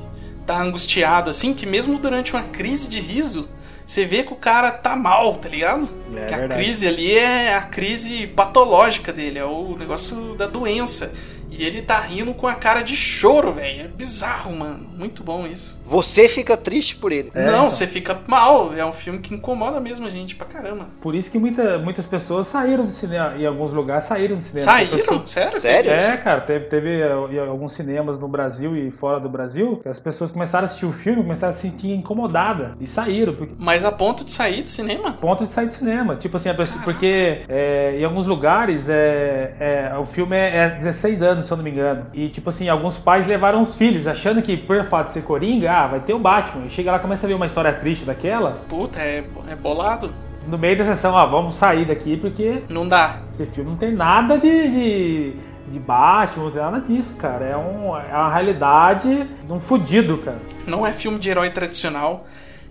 tá 0.47 0.63
angustiado 0.63 1.29
assim, 1.29 1.53
que 1.53 1.67
mesmo 1.67 1.99
durante 1.99 2.33
uma 2.33 2.45
crise 2.45 2.89
de 2.89 3.01
riso, 3.01 3.49
você 3.85 4.05
vê 4.05 4.23
que 4.23 4.33
o 4.33 4.37
cara 4.37 4.71
tá 4.71 4.95
mal, 4.95 5.35
tá 5.37 5.49
ligado? 5.49 5.89
É 6.15 6.27
que 6.27 6.35
a 6.35 6.39
verdade. 6.39 6.63
crise 6.63 6.87
ali 6.87 7.11
é 7.19 7.55
a 7.57 7.63
crise 7.63 8.27
patológica 8.29 9.13
dele, 9.13 9.39
é 9.41 9.45
o 9.45 9.77
negócio 9.77 10.35
da 10.37 10.47
doença. 10.47 11.13
E 11.51 11.65
ele 11.65 11.83
tá 11.83 11.99
rindo 12.01 12.35
com 12.35 12.47
a 12.47 12.55
cara 12.55 12.83
de 12.83 12.95
choro, 12.95 13.53
velho. 13.53 13.83
É 13.83 13.89
bizarro, 13.89 14.55
mano. 14.57 14.87
Muito 14.97 15.23
bom 15.23 15.47
isso. 15.47 15.81
Você 15.87 16.29
fica 16.29 16.57
triste 16.57 16.97
por 16.97 17.11
ele. 17.13 17.31
É, 17.35 17.47
Não, 17.47 17.53
então. 17.53 17.71
você 17.71 17.87
fica 17.87 18.19
mal. 18.27 18.75
É 18.75 18.85
um 18.85 18.93
filme 18.93 19.19
que 19.19 19.35
incomoda 19.35 19.81
mesmo 19.81 20.07
a 20.07 20.11
gente 20.11 20.35
pra 20.37 20.47
caramba. 20.47 20.87
Por 21.01 21.15
isso 21.15 21.31
que 21.31 21.39
muita, 21.39 21.79
muitas 21.79 22.07
pessoas 22.07 22.47
saíram 22.47 22.85
do 22.85 22.91
cinema. 22.91 23.35
Em 23.37 23.47
alguns 23.47 23.71
lugares 23.71 24.05
saíram 24.05 24.37
do 24.37 24.43
cinema. 24.43 24.65
Saíram? 24.65 25.27
Sério? 25.27 25.61
Sério? 25.61 25.91
É, 25.91 26.17
cara, 26.17 26.41
teve, 26.43 26.67
teve 26.67 27.01
eh, 27.01 27.39
alguns 27.49 27.73
cinemas 27.73 28.19
no 28.19 28.29
Brasil 28.29 28.77
e 28.77 28.91
fora 28.91 29.19
do 29.19 29.29
Brasil 29.29 29.79
que 29.83 29.89
as 29.89 29.99
pessoas 29.99 30.31
começaram 30.31 30.65
a 30.65 30.67
assistir 30.67 30.87
o 30.87 30.93
filme, 30.93 31.23
começaram 31.23 31.51
a 31.51 31.57
se 31.57 31.63
sentir 31.63 31.91
incomodadas 31.93 32.73
e 32.81 32.87
saíram. 32.87 33.35
Porque, 33.35 33.55
Mas 33.59 33.85
a 33.85 33.93
ponto 33.93 34.25
de 34.25 34.31
sair 34.33 34.63
do 34.63 34.69
cinema? 34.69 35.13
ponto 35.13 35.45
de 35.47 35.53
sair 35.53 35.67
do 35.67 35.73
cinema. 35.73 36.17
Tipo 36.17 36.37
assim, 36.37 36.49
a 36.51 36.55
pessoa, 36.55 36.83
porque 36.83 37.43
é, 37.49 37.97
em 37.99 38.05
alguns 38.05 38.27
lugares 38.27 38.89
é, 38.89 39.55
é, 39.93 39.99
o 39.99 40.05
filme 40.05 40.37
é, 40.37 40.57
é 40.57 40.71
16 40.71 41.23
anos, 41.23 41.38
se 41.43 41.53
eu 41.53 41.57
não 41.57 41.65
me 41.65 41.71
engano. 41.71 42.07
E 42.13 42.29
tipo 42.29 42.49
assim, 42.49 42.69
alguns 42.69 42.99
pais 42.99 43.27
levaram 43.27 43.63
os 43.63 43.77
filhos, 43.77 44.07
achando 44.07 44.41
que 44.43 44.57
por 44.57 44.83
fato 44.85 45.07
de 45.07 45.13
ser 45.13 45.23
Coringa, 45.23 45.71
ah, 45.73 45.87
vai 45.87 46.01
ter 46.01 46.15
o 46.15 46.19
Batman. 46.19 46.67
E 46.67 46.71
chega 46.71 46.93
lá 46.93 46.99
começa 46.99 47.27
a 47.27 47.29
ver 47.29 47.35
uma 47.35 47.47
história 47.47 47.73
triste 47.75 48.05
daquela. 48.05 48.63
Puta, 48.69 49.01
é, 49.01 49.25
é 49.49 49.57
bolado. 49.57 50.15
No 50.47 50.57
meio 50.57 50.79
da 50.79 50.85
sessão, 50.85 51.13
ó, 51.15 51.27
vamos 51.27 51.57
sair 51.57 51.85
daqui 51.87 52.17
porque 52.17 52.63
Não 52.69 52.89
dá. 52.89 53.19
esse 53.31 53.45
filme 53.47 53.71
não 53.71 53.77
tem 53.77 53.93
nada 53.93 54.39
de, 54.39 54.69
de, 54.71 55.37
de 55.71 55.79
Batman, 55.79 56.45
não 56.45 56.51
tem 56.51 56.63
nada 56.63 56.81
disso, 56.81 57.15
cara. 57.17 57.45
É, 57.45 57.57
um, 57.57 57.95
é 57.97 58.15
uma 58.15 58.33
realidade 58.33 59.25
de 59.25 59.53
um 59.53 59.59
fudido, 59.61 60.19
cara. 60.19 60.39
Não 60.67 60.87
é 60.87 60.93
filme 60.93 61.19
de 61.19 61.29
herói 61.29 61.51
tradicional. 61.51 62.25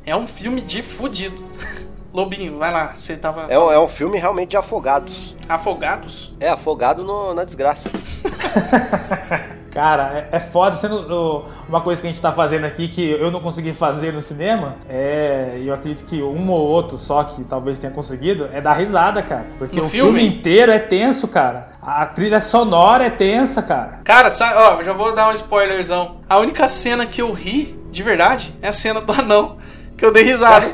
É 0.06 0.16
um 0.16 0.26
filme 0.26 0.62
de 0.62 0.82
fudido. 0.82 1.46
Lobinho, 2.18 2.58
vai 2.58 2.72
lá. 2.74 2.94
Você 2.96 3.16
tava 3.16 3.46
É 3.48 3.60
um, 3.60 3.72
é 3.72 3.80
um 3.80 3.88
filme 3.88 4.18
realmente 4.18 4.50
de 4.50 4.58
afogados. 4.58 5.36
afogados? 5.48 6.34
É, 6.40 6.50
afogado 6.50 7.04
no- 7.04 7.34
na 7.36 7.44
desgraça. 7.44 7.92
Cara, 9.72 10.28
é, 10.32 10.38
é 10.38 10.40
foda 10.40 10.76
sendo 10.76 10.96
o- 11.14 11.46
uma 11.70 11.82
coisa 11.82 12.02
que 12.02 12.08
a 12.08 12.12
gente 12.12 12.20
tá 12.22 12.32
fazendo 12.32 12.66
aqui 12.66 12.88
que 12.88 13.08
eu 13.12 13.30
não 13.30 13.40
consegui 13.40 13.74
fazer 13.74 14.12
no 14.12 14.20
cinema. 14.22 14.78
É, 14.90 15.60
e 15.62 15.68
eu 15.68 15.74
acredito 15.76 16.06
que 16.06 16.22
um 16.24 16.50
ou 16.50 16.60
outro 16.60 16.98
só 16.98 17.24
que 17.24 17.44
talvez 17.44 17.78
tenha 17.78 17.94
conseguido 17.94 18.50
é 18.52 18.60
dar 18.60 18.74
risada, 18.74 19.22
cara. 19.22 19.46
Porque 19.60 19.80
No 19.80 19.86
o 19.86 19.90
filme? 19.90 20.20
filme? 20.20 20.36
inteiro 20.38 20.72
é 20.72 20.80
tenso, 20.80 21.28
cara. 21.28 21.74
A 21.82 22.06
trilha 22.08 22.40
sonora 22.40 23.06
é 23.06 23.10
tensa, 23.12 23.62
cara. 23.62 24.00
Cara, 24.04 24.32
sabe, 24.32 24.56
ó, 24.56 24.82
já 24.84 24.94
vou 24.94 25.14
dar 25.14 25.30
um 25.30 25.34
spoilerzão. 25.34 26.18
A 26.28 26.38
única 26.40 26.68
cena 26.68 27.06
que 27.06 27.22
eu 27.22 27.32
ri, 27.32 27.80
de 27.92 28.02
verdade, 28.02 28.54
é 28.62 28.70
a 28.70 28.74
cena 28.74 29.00
do 29.02 29.12
anão. 29.14 29.58
Que 29.96 30.06
eu 30.06 30.12
dei 30.14 30.24
risada. 30.24 30.74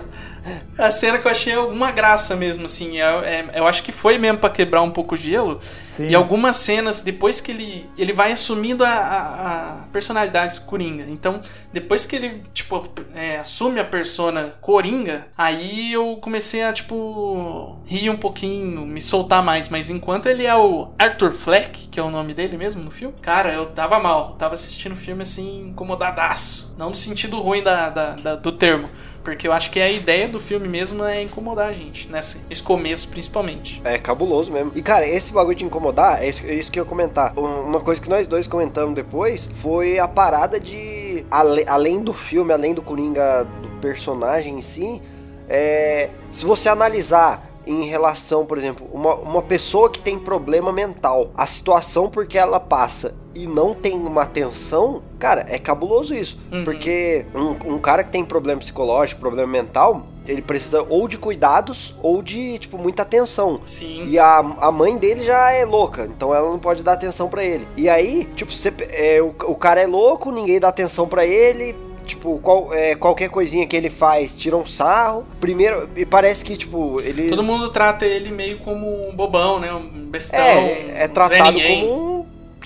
A 0.78 0.92
cena 0.92 1.18
que 1.20 1.28
eu 1.28 1.32
achei 1.32 1.54
alguma 1.54 1.92
graça 1.92 2.36
mesmo, 2.36 2.66
assim. 2.66 3.00
É, 3.00 3.04
é- 3.04 3.50
eu 3.56 3.66
acho 3.68 3.82
que 3.84 3.92
foi 3.92 4.18
mesmo 4.18 4.40
pra 4.40 4.50
quebrar 4.50 4.82
um 4.82 4.92
pouco 4.92 5.16
o 5.16 5.18
gelo. 5.18 5.60
Sim. 5.86 6.10
E 6.10 6.16
algumas 6.16 6.58
cenas, 6.58 7.02
depois 7.02 7.40
que 7.40 7.52
ele. 7.52 7.90
Ele 7.98 8.12
vai 8.12 8.32
assumindo 8.32 8.84
a, 8.84 8.90
a- 8.90 9.74
a 9.84 9.88
personalidade 9.94 10.60
do 10.60 10.66
Coringa. 10.66 11.06
Então, 11.08 11.42
depois 11.72 12.06
que 12.06 12.16
ele, 12.16 12.44
tipo, 12.54 12.84
é, 13.16 13.38
assume 13.38 13.80
a 13.80 13.86
persona 13.86 14.56
Coringa, 14.60 15.28
aí 15.38 15.94
eu 15.94 16.18
comecei 16.22 16.64
a, 16.64 16.74
tipo, 16.74 17.78
rir 17.86 18.10
um 18.10 18.18
pouquinho, 18.18 18.86
me 18.86 19.00
soltar 19.00 19.44
mais. 19.44 19.70
Mas 19.70 19.90
enquanto 19.90 20.26
ele 20.28 20.46
é 20.46 20.56
o 20.56 20.90
Arthur 21.00 21.32
Fleck, 21.34 21.88
que 21.88 22.00
é 22.00 22.04
o 22.04 22.10
nome 22.10 22.34
dele 22.34 22.58
mesmo 22.58 22.84
no 22.84 22.92
filme, 22.92 23.16
cara, 23.22 23.54
eu 23.54 23.68
tava 23.68 24.00
mal. 24.00 24.32
Eu 24.32 24.36
tava 24.36 24.56
assistindo 24.56 24.94
o 24.94 24.98
filme 24.98 25.22
assim, 25.22 25.68
incomodadaço. 25.70 26.76
Não 26.78 26.90
no 26.90 26.96
sentido 26.96 27.40
ruim 27.40 27.62
da, 27.64 27.90
da- 27.90 28.16
da- 28.16 28.36
do 28.36 28.52
termo. 28.52 28.90
Porque 29.24 29.48
eu 29.48 29.54
acho 29.54 29.72
que 29.72 29.80
a 29.82 29.90
ideia 29.90 30.28
do 30.28 30.40
filme 30.40 30.68
mesmo 30.68 31.04
é 31.04 31.22
incomodar 31.22 31.70
a 31.70 31.74
gente, 31.74 32.12
nesse, 32.12 32.42
nesse 32.50 32.62
começo 32.62 33.08
principalmente. 33.08 33.82
É 33.86 33.98
cabuloso 33.98 34.52
mesmo. 34.52 34.72
E 34.76 34.82
cara, 34.82 35.08
esse 35.08 35.32
bagulho 35.32 35.56
de 35.56 35.64
incomodar, 35.64 36.22
é 36.22 36.28
isso, 36.28 36.44
é 36.46 36.60
que 36.72 36.80
eu 36.80 36.84
ia 36.84 36.90
comentar. 36.90 37.34
Um- 37.38 37.62
Uma 37.70 37.80
coisa 37.80 38.02
que 38.02 38.10
nós 38.10 38.28
dois 38.28 38.48
comentamos 38.48 38.94
depois 38.94 39.50
foi 39.54 39.98
a 39.98 40.08
parada 40.08 40.60
de. 40.60 41.26
ale- 41.32 41.64
além 41.68 42.02
do 42.02 42.14
filme, 42.14 42.52
além 42.52 42.74
do 42.74 42.82
Coringa, 42.82 43.46
do 43.62 43.70
personagem 43.80 44.60
em 44.60 44.62
si, 44.62 45.02
é, 45.50 46.10
se 46.32 46.46
você 46.46 46.68
analisar 46.68 47.50
em 47.66 47.86
relação, 47.86 48.46
por 48.46 48.58
exemplo, 48.58 48.88
uma, 48.92 49.16
uma 49.16 49.42
pessoa 49.42 49.90
que 49.90 50.00
tem 50.00 50.18
problema 50.18 50.72
mental, 50.72 51.32
a 51.36 51.46
situação 51.46 52.10
porque 52.10 52.38
ela 52.38 52.60
passa 52.60 53.16
e 53.36 53.48
não 53.48 53.74
tem 53.74 53.94
uma 53.94 54.22
atenção, 54.24 55.02
cara, 55.18 55.46
é 55.50 55.58
cabuloso 55.58 56.14
isso. 56.14 56.40
Uhum. 56.52 56.64
Porque 56.64 57.26
um, 57.34 57.76
um 57.76 57.80
cara 57.80 58.04
que 58.04 58.12
tem 58.12 58.24
problema 58.24 58.60
psicológico, 58.60 59.20
problema 59.20 59.52
mental, 59.52 60.06
ele 60.28 60.42
precisa 60.42 60.84
ou 60.88 61.08
de 61.08 61.18
cuidados 61.18 61.96
ou 62.02 62.22
de, 62.22 62.60
tipo, 62.60 62.78
muita 62.78 63.02
atenção. 63.02 63.60
Sim. 63.66 64.08
E 64.08 64.20
a, 64.20 64.38
a 64.38 64.72
mãe 64.72 64.98
dele 64.98 65.24
já 65.24 65.52
é 65.52 65.66
louca, 65.66 66.06
então 66.06 66.34
ela 66.34 66.50
não 66.50 66.60
pode 66.60 66.84
dar 66.84 66.94
atenção 66.94 67.28
pra 67.28 67.44
ele. 67.44 67.68
E 67.76 67.90
aí, 67.90 68.30
tipo, 68.36 68.52
você, 68.52 68.72
é, 68.90 69.22
o, 69.22 69.30
o 69.52 69.56
cara 69.56 69.82
é 69.82 69.88
louco, 69.88 70.32
ninguém 70.32 70.60
dá 70.60 70.68
atenção 70.68 71.08
pra 71.08 71.26
ele. 71.26 71.76
Tipo, 72.06 72.40
qual, 72.40 72.74
é, 72.74 72.96
qualquer 72.96 73.30
coisinha 73.30 73.66
que 73.68 73.76
ele 73.76 73.90
faz, 73.90 74.36
tira 74.36 74.58
um 74.58 74.66
sarro. 74.66 75.26
Primeiro, 75.40 75.90
e 75.96 76.06
parece 76.06 76.44
que, 76.44 76.58
tipo, 76.58 77.00
ele. 77.02 77.30
Todo 77.30 77.44
mundo 77.44 77.70
trata 77.70 78.06
ele 78.06 78.32
meio 78.32 78.60
como 78.60 79.10
um 79.10 79.16
bobão, 79.16 79.60
né? 79.60 79.74
Um 79.74 80.10
bestão. 80.10 80.40
é, 80.40 81.04
é 81.04 81.08
tratado 81.08 81.60
como 81.62 82.20
um. 82.20 82.26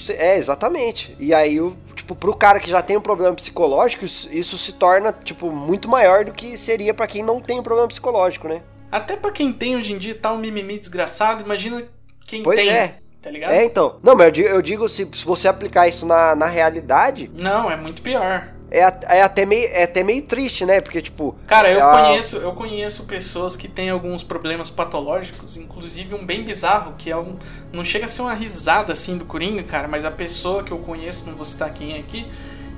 É, 0.09 0.37
exatamente. 0.37 1.15
E 1.19 1.33
aí, 1.33 1.59
tipo, 1.95 2.15
pro 2.15 2.35
cara 2.35 2.59
que 2.59 2.69
já 2.69 2.81
tem 2.81 2.97
um 2.97 3.01
problema 3.01 3.33
psicológico, 3.33 4.05
isso, 4.05 4.57
se 4.57 4.73
torna, 4.73 5.11
tipo, 5.11 5.51
muito 5.51 5.87
maior 5.89 6.23
do 6.23 6.31
que 6.31 6.55
seria 6.55 6.93
pra 6.93 7.07
quem 7.07 7.23
não 7.23 7.41
tem 7.41 7.59
um 7.59 7.63
problema 7.63 7.87
psicológico, 7.87 8.47
né? 8.47 8.61
Até 8.91 9.17
pra 9.17 9.31
quem 9.31 9.51
tem 9.51 9.75
hoje 9.75 9.93
em 9.93 9.97
dia 9.97 10.15
tá 10.15 10.31
um 10.31 10.37
mimimi 10.37 10.77
desgraçado, 10.79 11.43
imagina 11.43 11.83
quem 12.27 12.43
Pois 12.43 12.59
tem. 12.59 12.69
é. 12.69 12.95
Tá 13.21 13.31
ligado? 13.31 13.51
É, 13.51 13.65
então. 13.65 13.97
Não, 14.03 14.15
mas 14.15 14.27
eu 14.27 14.31
digo, 14.31 14.47
eu 14.49 14.61
digo 14.61 14.87
se, 14.87 15.07
se 15.13 15.25
você 15.25 15.47
aplicar 15.47 15.87
isso 15.87 16.05
na, 16.05 16.35
na 16.35 16.45
realidade, 16.45 17.29
Não, 17.33 17.69
é 17.69 17.75
muito 17.75 18.01
pior. 18.01 18.53
É, 18.69 18.79
é, 18.79 19.21
até 19.21 19.45
meio, 19.45 19.67
é 19.71 19.83
até 19.83 20.03
meio 20.03 20.21
triste, 20.23 20.65
né? 20.65 20.81
Porque, 20.81 21.01
tipo. 21.01 21.35
Cara, 21.47 21.69
eu 21.71 21.79
conheço, 21.89 22.37
eu 22.37 22.51
conheço 22.53 23.05
pessoas 23.05 23.55
que 23.55 23.67
têm 23.67 23.89
alguns 23.89 24.23
problemas 24.23 24.69
patológicos, 24.69 25.55
inclusive 25.57 26.13
um 26.13 26.25
bem 26.25 26.43
bizarro, 26.43 26.95
que 26.97 27.09
é 27.09 27.17
um. 27.17 27.37
Não 27.71 27.85
chega 27.85 28.05
a 28.05 28.07
ser 28.07 28.21
uma 28.21 28.33
risada 28.33 28.91
assim 28.93 29.17
do 29.17 29.25
Coringa, 29.25 29.63
cara, 29.63 29.87
mas 29.87 30.03
a 30.05 30.11
pessoa 30.11 30.63
que 30.63 30.71
eu 30.71 30.79
conheço, 30.79 31.25
não 31.25 31.35
vou 31.35 31.45
citar 31.45 31.73
quem 31.73 31.95
é 31.95 31.99
aqui, 31.99 32.29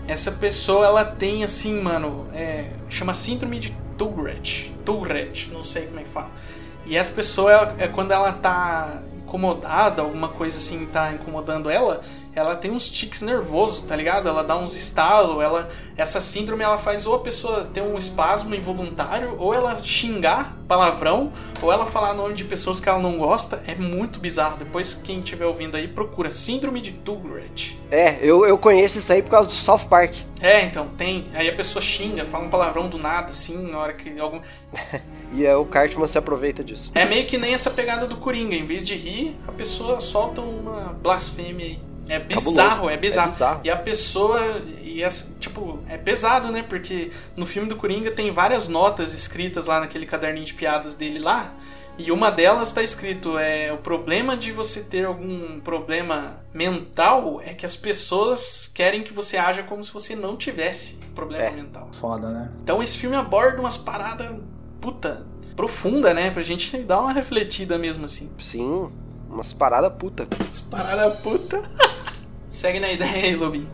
essa 0.07 0.31
pessoa 0.31 0.85
ela 0.85 1.05
tem 1.05 1.43
assim, 1.43 1.79
mano, 1.81 2.27
é, 2.33 2.65
chama 2.89 3.13
síndrome 3.13 3.59
de 3.59 3.75
Tourette. 3.97 4.75
Tourette, 4.85 5.49
não 5.51 5.63
sei 5.63 5.87
como 5.87 5.99
é 5.99 6.03
que 6.03 6.09
fala. 6.09 6.29
E 6.85 6.95
essa 6.95 7.11
pessoa 7.11 7.51
ela- 7.51 7.75
é 7.77 7.87
quando 7.87 8.11
ela 8.11 8.31
tá 8.31 9.01
incomodada, 9.15 10.01
alguma 10.01 10.27
coisa 10.29 10.57
assim 10.57 10.85
tá 10.87 11.11
incomodando 11.13 11.69
ela, 11.69 12.01
ela 12.39 12.55
tem 12.55 12.71
uns 12.71 12.87
tiques 12.87 13.21
nervosos, 13.21 13.83
tá 13.83 13.95
ligado? 13.95 14.29
Ela 14.29 14.43
dá 14.43 14.57
uns 14.57 14.75
estalos, 14.75 15.43
ela 15.43 15.69
essa 15.97 16.21
síndrome 16.21 16.63
ela 16.63 16.77
faz 16.77 17.05
ou 17.05 17.13
a 17.13 17.19
pessoa 17.19 17.65
ter 17.73 17.81
um 17.81 17.97
espasmo 17.97 18.55
involuntário, 18.55 19.35
ou 19.37 19.53
ela 19.53 19.77
xingar 19.79 20.57
palavrão, 20.67 21.33
ou 21.61 21.71
ela 21.71 21.85
falar 21.85 22.13
nome 22.13 22.35
de 22.35 22.45
pessoas 22.45 22.79
que 22.79 22.87
ela 22.87 22.99
não 22.99 23.17
gosta, 23.17 23.61
é 23.67 23.75
muito 23.75 24.19
bizarro. 24.19 24.57
Depois 24.57 24.93
quem 24.93 25.19
estiver 25.19 25.45
ouvindo 25.45 25.75
aí 25.75 25.87
procura 25.87 26.31
síndrome 26.31 26.79
de 26.79 26.93
Tourette. 26.93 27.79
É, 27.91 28.17
eu, 28.21 28.45
eu 28.45 28.57
conheço 28.57 28.99
isso 28.99 29.11
aí 29.11 29.21
por 29.21 29.31
causa 29.31 29.49
do 29.49 29.53
South 29.53 29.87
Park. 29.89 30.15
É, 30.39 30.61
então 30.61 30.87
tem. 30.87 31.27
Aí 31.33 31.49
a 31.49 31.55
pessoa 31.55 31.81
xinga, 31.81 32.23
fala 32.23 32.45
um 32.45 32.49
palavrão 32.49 32.87
do 32.87 32.97
nada 32.97 33.31
assim, 33.31 33.69
na 33.69 33.77
hora 33.79 33.93
que 33.93 34.17
algum 34.19 34.39
E 35.31 35.45
é, 35.45 35.55
o 35.55 35.65
Cartman 35.65 36.07
se 36.07 36.17
aproveita 36.17 36.63
disso. 36.63 36.91
É 36.95 37.05
meio 37.05 37.27
que 37.27 37.37
nem 37.37 37.53
essa 37.53 37.69
pegada 37.69 38.07
do 38.07 38.15
Coringa. 38.17 38.55
Em 38.55 38.65
vez 38.65 38.83
de 38.83 38.95
rir, 38.95 39.37
a 39.47 39.51
pessoa 39.51 39.99
solta 39.99 40.41
uma 40.41 40.93
blasfêmia 40.93 41.65
aí. 41.67 41.88
É 42.10 42.20
bizarro, 42.20 42.89
é 42.89 42.97
bizarro. 42.97 43.28
É 43.30 43.32
bizarro. 43.32 43.62
E 43.64 43.70
a 43.70 43.78
pessoa. 43.78 44.62
E 44.82 45.01
essa, 45.03 45.36
tipo, 45.39 45.80
é 45.88 45.97
pesado, 45.97 46.51
né? 46.51 46.64
Porque 46.68 47.12
no 47.38 47.45
filme 47.45 47.70
do 47.70 47.76
Coringa 47.76 48.12
tem 48.12 48.32
várias 48.32 48.68
notas 48.68 49.14
escritas 49.14 49.68
lá 49.68 49.80
naquele 49.80 50.05
caderninho 50.05 50.45
de 50.45 50.53
piadas 50.55 50.95
dele 50.95 51.20
lá. 51.20 51.53
E 51.97 52.12
uma 52.12 52.32
delas 52.32 52.72
tá 52.74 52.82
escrito: 52.82 53.38
é 53.38 53.72
o 53.72 53.78
problema 53.78 54.36
de 54.36 54.51
você 54.51 54.82
ter 54.84 55.05
algum 55.05 55.60
problema 55.60 56.41
mental 56.53 57.41
é 57.45 57.53
que 57.53 57.66
as 57.66 57.76
pessoas 57.76 58.72
querem 58.74 59.03
que 59.03 59.14
você 59.14 59.38
haja 59.38 59.64
como 59.64 59.84
se 59.84 59.91
você 59.93 60.16
não 60.16 60.36
tivesse 60.38 60.99
problema 61.14 61.43
É. 61.43 61.51
mental. 61.51 61.89
Foda, 61.93 62.30
né? 62.30 62.49
Então 62.64 62.82
esse 62.82 62.97
filme 62.97 63.16
aborda 63.18 63.60
umas 63.60 63.78
paradas, 63.78 64.41
puta, 64.80 65.26
profunda, 65.55 66.14
né? 66.14 66.32
Pra 66.32 66.41
gente 66.41 66.78
dar 66.84 67.01
uma 67.01 67.12
refletida 67.12 67.78
mesmo 67.78 68.05
assim. 68.05 68.32
Sim, 68.41 68.89
umas 69.30 69.51
paradas 69.51 69.91
puta. 69.99 70.26
Umas 70.39 70.60
paradas 70.62 71.20
puta. 71.20 71.62
Segue 72.50 72.80
na 72.80 72.91
ideia 72.91 73.26
aí, 73.26 73.36
Lobinho. 73.36 73.70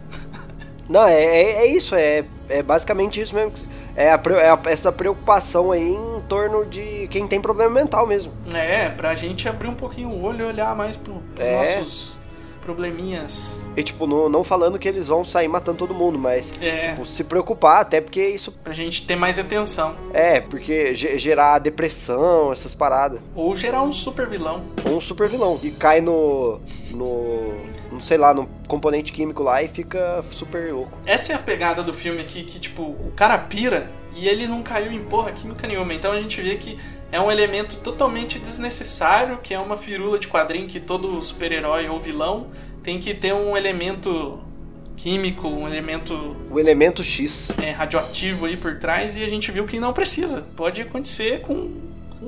Não, 0.88 1.08
é, 1.08 1.24
é, 1.24 1.52
é 1.58 1.66
isso, 1.66 1.96
é, 1.96 2.26
é 2.48 2.62
basicamente 2.62 3.20
isso 3.20 3.34
mesmo. 3.34 3.54
É, 3.96 4.12
a, 4.12 4.22
é 4.68 4.72
essa 4.72 4.92
preocupação 4.92 5.72
aí 5.72 5.82
em 5.88 6.22
torno 6.28 6.66
de 6.66 7.08
quem 7.10 7.26
tem 7.28 7.40
problema 7.42 7.72
mental 7.72 8.06
mesmo. 8.06 8.32
É, 8.54 8.90
pra 8.90 9.16
gente 9.16 9.48
abrir 9.48 9.70
um 9.70 9.74
pouquinho 9.76 10.10
o 10.10 10.24
olho 10.24 10.46
e 10.46 10.48
olhar 10.50 10.76
mais 10.76 10.98
pro, 10.98 11.16
pros 11.34 11.48
É. 11.48 11.56
nossos 11.80 12.20
probleminhas. 12.66 13.66
E 13.78 13.84
tipo, 13.84 14.08
não, 14.08 14.28
não 14.30 14.44
falando 14.44 14.80
que 14.80 14.88
eles 14.88 15.08
vão 15.08 15.24
sair 15.24 15.48
matando 15.48 15.78
todo 15.78 15.94
mundo, 15.94 16.18
mas 16.18 16.52
É, 16.62 16.90
tipo, 16.90 17.06
se 17.06 17.24
preocupar, 17.24 17.82
até 17.82 18.02
porque 18.02 18.26
isso 18.28 18.52
pra 18.52 18.74
gente 18.74 19.06
ter 19.06 19.16
mais 19.16 19.38
atenção. 19.40 19.96
é, 20.14 20.40
porque 20.42 20.94
ge- 20.96 21.18
gerar 21.18 21.60
depressão, 21.60 22.52
essas 22.52 22.74
paradas. 22.74 23.20
Ou 23.36 23.56
gerar 23.56 23.84
um 23.84 23.94
super 23.94 24.28
vilão. 24.28 24.64
Ou 24.86 24.98
um 24.98 25.02
super 25.02 25.28
vilão. 25.30 25.60
E 25.64 25.72
cai 25.72 26.02
no. 26.02 26.60
no. 26.92 27.54
não 27.92 28.02
sei 28.02 28.18
lá, 28.18 28.34
no 28.34 28.48
componente 28.68 29.12
químico 29.12 29.44
lá 29.44 29.62
e 29.64 29.68
fica 29.68 30.24
super 30.32 30.74
louco. 30.74 30.98
Essa 31.06 31.34
é 31.34 31.36
a 31.36 31.40
pegada 31.40 31.84
do 31.84 31.94
filme 31.94 32.22
aqui, 32.22 32.44
que 32.44 32.60
tipo, 32.60 32.82
o 32.84 33.12
cara 33.16 33.38
pira 33.38 33.92
e 34.16 34.28
ele 34.30 34.48
não 34.48 34.64
caiu 34.64 34.92
em 34.92 35.04
porra 35.04 35.32
química 35.32 35.68
nenhuma. 35.68 35.94
Então 35.94 36.12
a 36.12 36.20
gente 36.22 36.42
vê 36.42 36.56
que 36.56 36.80
é 37.16 37.22
um 37.22 37.32
elemento 37.32 37.78
totalmente 37.78 38.38
desnecessário, 38.38 39.38
que 39.42 39.54
é 39.54 39.60
uma 39.60 39.78
firula 39.78 40.20
de 40.20 40.28
quadrinho 40.28 40.68
que 40.68 40.82
todo 40.82 41.22
super-herói 41.22 41.88
ou 41.88 41.98
vilão 41.98 42.48
tem 42.84 43.00
que 43.00 43.14
ter 43.14 43.34
um 43.34 43.56
elemento 43.56 44.44
químico, 44.98 45.48
um 45.48 45.66
elemento 45.66 46.36
O 46.50 46.60
elemento 46.60 47.02
X. 47.02 47.50
é, 47.64 47.72
radioativo 47.72 48.46
aí 48.46 48.58
por 48.58 48.80
trás 48.80 49.16
e 49.16 49.24
a 49.24 49.30
gente 49.30 49.50
viu 49.50 49.66
que 49.66 49.80
não 49.80 49.94
precisa. 49.94 50.42
Pode 50.58 50.82
acontecer 50.82 51.40
com 51.40 51.74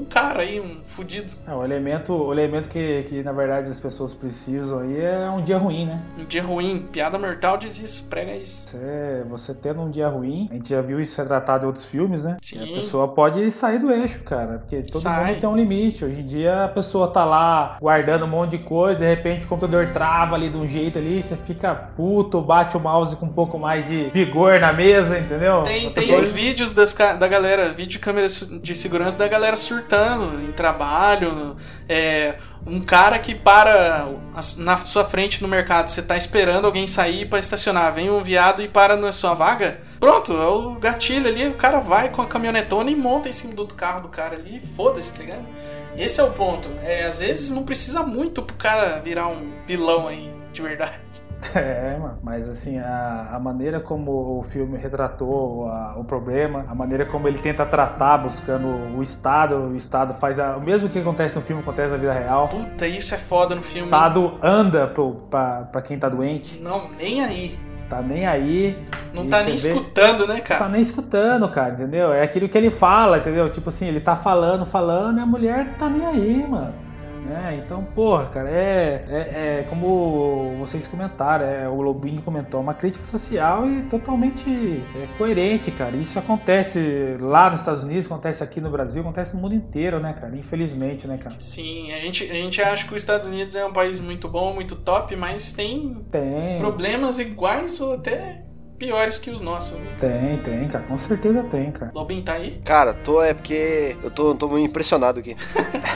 cara 0.10 0.42
aí, 0.42 0.60
um 0.60 0.78
fudido. 0.84 1.32
É, 1.48 1.54
o 1.54 1.64
elemento, 1.64 2.14
o 2.14 2.32
elemento 2.34 2.70
que, 2.70 3.04
que 3.04 3.24
na 3.24 3.32
verdade 3.32 3.70
as 3.70 3.80
pessoas 3.80 4.14
precisam 4.14 4.80
aí 4.80 5.00
é 5.00 5.30
um 5.30 5.42
dia 5.44 5.58
ruim, 5.58 5.86
né? 5.86 6.02
Um 6.18 6.26
dia 6.26 6.44
ruim, 6.44 6.88
piada 6.92 7.18
mortal 7.20 7.58
diz 7.58 7.80
isso, 7.80 8.06
prega 8.10 8.36
isso. 8.36 8.68
Você, 8.68 9.24
você 9.30 9.54
tendo 9.54 9.82
um 9.82 9.90
dia 9.90 10.08
ruim, 10.08 10.48
a 10.52 10.54
gente 10.56 10.70
já 10.70 10.82
viu 10.82 11.00
isso 11.02 11.20
retratado 11.22 11.64
em 11.66 11.68
outros 11.68 11.86
filmes, 11.86 12.24
né? 12.26 12.38
Sim. 12.42 12.60
E 12.64 12.64
a 12.64 12.76
pessoa 12.82 13.08
pode 13.10 13.50
sair 13.52 13.80
do 13.80 13.92
eixo, 13.92 14.20
cara. 14.22 14.60
Porque 14.60 14.82
todo 14.84 15.02
Sai. 15.02 15.26
mundo 15.32 15.40
tem 15.42 15.50
um 15.50 15.56
limite. 15.56 16.06
Hoje 16.06 16.22
em 16.22 16.26
dia 16.26 16.66
a 16.66 16.68
pessoa 16.68 17.08
tá 17.12 17.26
lá 17.26 17.78
guardando 17.82 18.26
um 18.26 18.30
monte 18.30 18.52
de 18.52 18.60
coisa, 18.60 19.00
de 19.00 19.06
repente 19.06 19.46
o 19.46 19.50
computador 19.50 19.92
trava 19.92 20.36
ali 20.36 20.50
de 20.50 20.58
um 20.58 20.68
jeito 20.68 20.98
ali, 20.98 21.22
você 21.22 21.36
fica 21.36 21.74
puto, 21.76 22.42
bate 22.42 22.76
o 22.78 22.80
mouse 22.80 23.16
com 23.16 23.26
um 23.26 23.32
pouco 23.34 23.58
mais 23.60 23.88
de 23.88 24.10
vigor 24.10 24.60
na 24.60 24.72
mesa, 24.74 25.18
entendeu? 25.20 25.64
Tem, 25.64 25.82
tem 25.82 25.92
pessoa- 25.94 26.20
os 26.20 26.32
vídeos 26.32 26.72
das, 26.74 26.94
da 26.94 27.28
galera, 27.28 27.70
vídeo 27.70 27.92
de 27.92 28.00
câmera 28.00 28.30
su- 28.30 28.60
de 28.60 28.76
segurança 28.76 29.18
da 29.18 29.28
galera 29.28 29.56
surtando 29.58 29.97
em 30.48 30.52
trabalho. 30.52 31.56
é, 31.88 32.36
um 32.66 32.82
cara 32.82 33.18
que 33.18 33.34
para 33.34 34.10
na 34.58 34.78
sua 34.78 35.06
frente 35.06 35.42
no 35.42 35.48
mercado, 35.48 35.88
você 35.88 36.02
tá 36.02 36.18
esperando 36.18 36.66
alguém 36.66 36.86
sair 36.86 37.26
pra 37.26 37.40
estacionar, 37.40 37.94
vem 37.94 38.10
um 38.10 38.22
viado 38.22 38.62
e 38.62 38.68
para 38.68 38.98
na 38.98 39.12
sua 39.14 39.34
vaga. 39.34 39.80
Pronto, 40.00 40.34
é 40.34 40.48
o 40.48 40.76
gatilho 40.76 41.28
ali, 41.28 41.48
o 41.48 41.54
cara 41.54 41.80
vai 41.80 42.10
com 42.10 42.22
a 42.22 42.28
caminhonetona 42.28 42.92
e 42.92 42.96
monta 42.96 43.30
em 43.30 43.34
cima 43.34 43.54
do 43.54 43.66
carro 43.68 44.02
do 44.02 44.10
cara 44.10 44.36
ali 44.36 44.58
e 44.58 44.60
foda-se, 44.60 45.14
tá 45.14 45.20
ligado? 45.20 45.48
Esse 45.96 46.20
é 46.20 46.24
o 46.24 46.32
ponto. 46.32 46.70
É, 46.84 47.06
às 47.06 47.20
vezes 47.20 47.52
não 47.52 47.64
precisa 47.64 48.04
muito 48.04 48.44
pro 48.44 48.56
cara 48.56 49.00
virar 49.00 49.28
um 49.28 49.54
vilão 49.66 50.08
aí, 50.08 50.30
de 50.52 50.62
verdade. 50.62 51.27
É, 51.56 51.98
mano. 52.00 52.18
Mas 52.24 52.50
assim, 52.50 52.78
a, 52.80 53.30
a 53.34 53.40
maneira 53.40 53.80
como 53.80 54.40
o 54.40 54.44
filme 54.44 54.78
retratou 54.78 55.68
a- 55.70 55.96
o 55.98 56.04
problema, 56.04 56.66
a 56.68 56.76
maneira 56.76 57.06
como 57.06 57.28
ele 57.28 57.38
tenta 57.40 57.66
tratar, 57.66 58.18
buscando 58.18 58.68
o 58.98 59.02
Estado, 59.02 59.56
o 59.56 59.76
Estado 59.76 60.14
faz 60.14 60.40
a- 60.40 60.58
o 60.58 60.62
mesmo 60.62 60.90
que 60.90 61.00
acontece 61.00 61.36
no 61.36 61.42
filme, 61.42 61.62
acontece 61.62 61.92
na 61.92 61.98
vida 61.98 62.14
real. 62.14 62.48
Puta, 62.48 62.88
isso 62.88 63.14
é 63.16 63.18
foda 63.18 63.56
no 63.56 63.62
O 63.62 63.64
filme. 63.64 63.86
Estado 63.88 64.38
anda 64.44 64.88
pro, 64.88 65.14
pra, 65.30 65.62
pra 65.72 65.82
quem 65.82 65.98
tá 65.98 66.10
doente, 66.10 66.60
Não, 66.62 66.90
nem 66.98 67.24
aí. 67.24 67.58
tá 67.90 68.02
nem 68.02 68.26
aí. 68.28 68.86
Não 69.14 69.28
tá 69.28 69.38
nem 69.38 69.56
vê- 69.56 69.70
escutando, 69.70 70.28
né, 70.28 70.36
Tá 70.42 70.42
cara? 70.42 70.70
nem 70.70 70.82
escutando, 70.82 71.48
cara, 71.50 71.74
entendeu? 71.74 72.12
É 72.14 72.22
aquilo 72.24 72.50
que 72.50 72.58
ele 72.58 72.70
fala, 72.70 73.18
entendeu? 73.20 73.50
Tipo 73.50 73.70
assim, 73.70 73.88
ele 73.88 74.02
tá 74.02 74.16
falando, 74.16 74.66
falando, 74.66 75.20
e 75.20 75.22
a 75.22 75.26
mulher 75.26 75.76
tá 75.78 75.88
nem 75.90 76.06
aí, 76.06 76.46
mano. 76.48 76.74
Né? 77.28 77.62
Então, 77.64 77.84
porra, 77.84 78.28
cara, 78.28 78.50
é, 78.50 79.06
é, 79.10 79.60
é 79.60 79.66
como 79.70 80.56
vocês 80.58 80.88
comentaram, 80.88 81.46
é, 81.46 81.68
o 81.68 81.82
Lobinho 81.82 82.22
comentou, 82.22 82.62
uma 82.62 82.74
crítica 82.74 83.04
social 83.04 83.70
e 83.70 83.82
totalmente 83.84 84.82
é, 84.96 85.08
coerente, 85.18 85.70
cara. 85.72 85.96
Isso 85.96 86.18
acontece 86.18 87.18
lá 87.20 87.50
nos 87.50 87.60
Estados 87.60 87.84
Unidos, 87.84 88.06
acontece 88.06 88.44
aqui 88.44 88.62
no 88.62 88.70
Brasil, 88.70 89.02
acontece 89.02 89.36
no 89.36 89.42
mundo 89.42 89.56
inteiro, 89.56 90.00
né, 90.00 90.14
cara? 90.14 90.36
Infelizmente, 90.38 91.08
né, 91.08 91.18
cara? 91.18 91.36
Sim, 91.40 91.92
a 91.92 92.00
gente, 92.00 92.24
a 92.24 92.34
gente 92.34 92.62
acha 92.62 92.88
que 92.88 92.94
os 92.94 93.02
Estados 93.02 93.28
Unidos 93.28 93.56
é 93.56 93.66
um 93.66 93.74
país 93.74 94.00
muito 94.00 94.30
bom, 94.30 94.54
muito 94.54 94.76
top, 94.76 95.16
mas 95.16 95.52
tem 95.52 95.96
Tem. 96.10 96.58
problemas 96.58 97.20
iguais 97.20 97.80
ou 97.82 97.94
até 97.94 98.47
piores 98.78 99.18
que 99.18 99.30
os 99.30 99.42
nossos, 99.42 99.80
né? 99.80 99.88
Tem, 100.00 100.38
tem, 100.40 100.68
cara. 100.68 100.86
Com 100.86 100.98
certeza 100.98 101.44
tem, 101.44 101.72
cara. 101.72 101.92
Lobinho 101.94 102.24
tá 102.24 102.34
aí? 102.34 102.62
Cara, 102.64 102.94
tô 102.94 103.22
é 103.22 103.34
porque 103.34 103.96
eu 104.04 104.12
tô, 104.12 104.36
tô 104.36 104.48
muito 104.48 104.70
impressionado 104.70 105.20
aqui. 105.20 105.36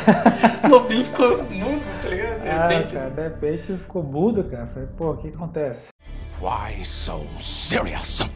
Lobinho 0.70 1.06
ficou 1.06 1.38
mudo, 1.44 1.84
tá 2.02 2.10
ligado? 2.10 2.42
De 2.42 2.50
Ah, 2.50 2.68
repente, 2.68 2.94
cara, 2.96 3.08
assim. 3.08 3.16
de 3.16 3.22
repente 3.24 3.62
ficou 3.78 4.04
mudo, 4.04 4.44
cara. 4.46 4.68
Falei, 4.68 4.90
pô, 4.98 5.12
o 5.12 5.18
que 5.18 5.28
acontece? 5.30 5.90
Why 6.42 6.84
so 6.84 7.22
serious? 7.40 8.28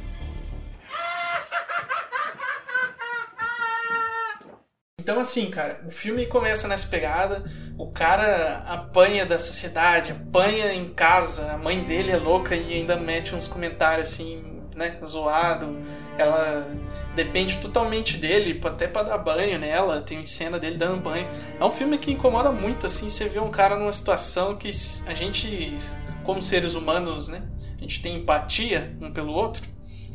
Então, 5.06 5.20
assim, 5.20 5.52
cara, 5.52 5.82
o 5.86 5.92
filme 5.92 6.26
começa 6.26 6.68
nessa 6.68 6.88
pegada, 6.88 7.44
o 7.78 7.92
cara 7.92 8.64
apanha 8.66 9.24
da 9.24 9.38
sociedade, 9.38 10.12
apanha 10.12 10.74
em 10.74 10.90
casa, 10.90 11.52
a 11.52 11.58
mãe 11.60 11.84
dele 11.84 12.12
é 12.12 12.18
louca 12.18 12.56
e 12.56 12.74
ainda 12.74 12.96
mete 12.96 13.36
uns 13.36 13.48
comentários 13.48 14.14
assim, 14.14 14.64
né, 14.76 14.98
zoado. 15.06 15.78
Ela 16.18 16.68
depende 17.14 17.58
totalmente 17.58 18.18
dele, 18.18 18.60
até 18.66 18.88
pra 18.88 19.04
dar 19.04 19.20
banho 19.20 19.60
nela, 19.60 20.02
tem 20.02 20.26
cena 20.26 20.58
dele 20.58 20.76
dando 20.78 21.02
banho. 21.02 21.28
É 21.60 21.64
um 21.64 21.70
filme 21.70 22.00
que 22.00 22.12
incomoda 22.12 22.52
muito, 22.52 22.88
assim, 22.88 23.08
você 23.08 23.30
vê 23.30 23.40
um 23.40 23.52
cara 23.52 23.78
numa 23.78 23.94
situação 23.94 24.56
que 24.56 24.72
a 25.06 25.14
gente, 25.14 25.78
como 26.24 26.42
seres 26.42 26.74
humanos, 26.74 27.30
né, 27.30 27.44
a 27.78 27.82
gente 27.82 28.02
tem 28.02 28.16
empatia 28.16 28.98
um 29.00 29.12
pelo 29.12 29.34
outro, 29.34 29.62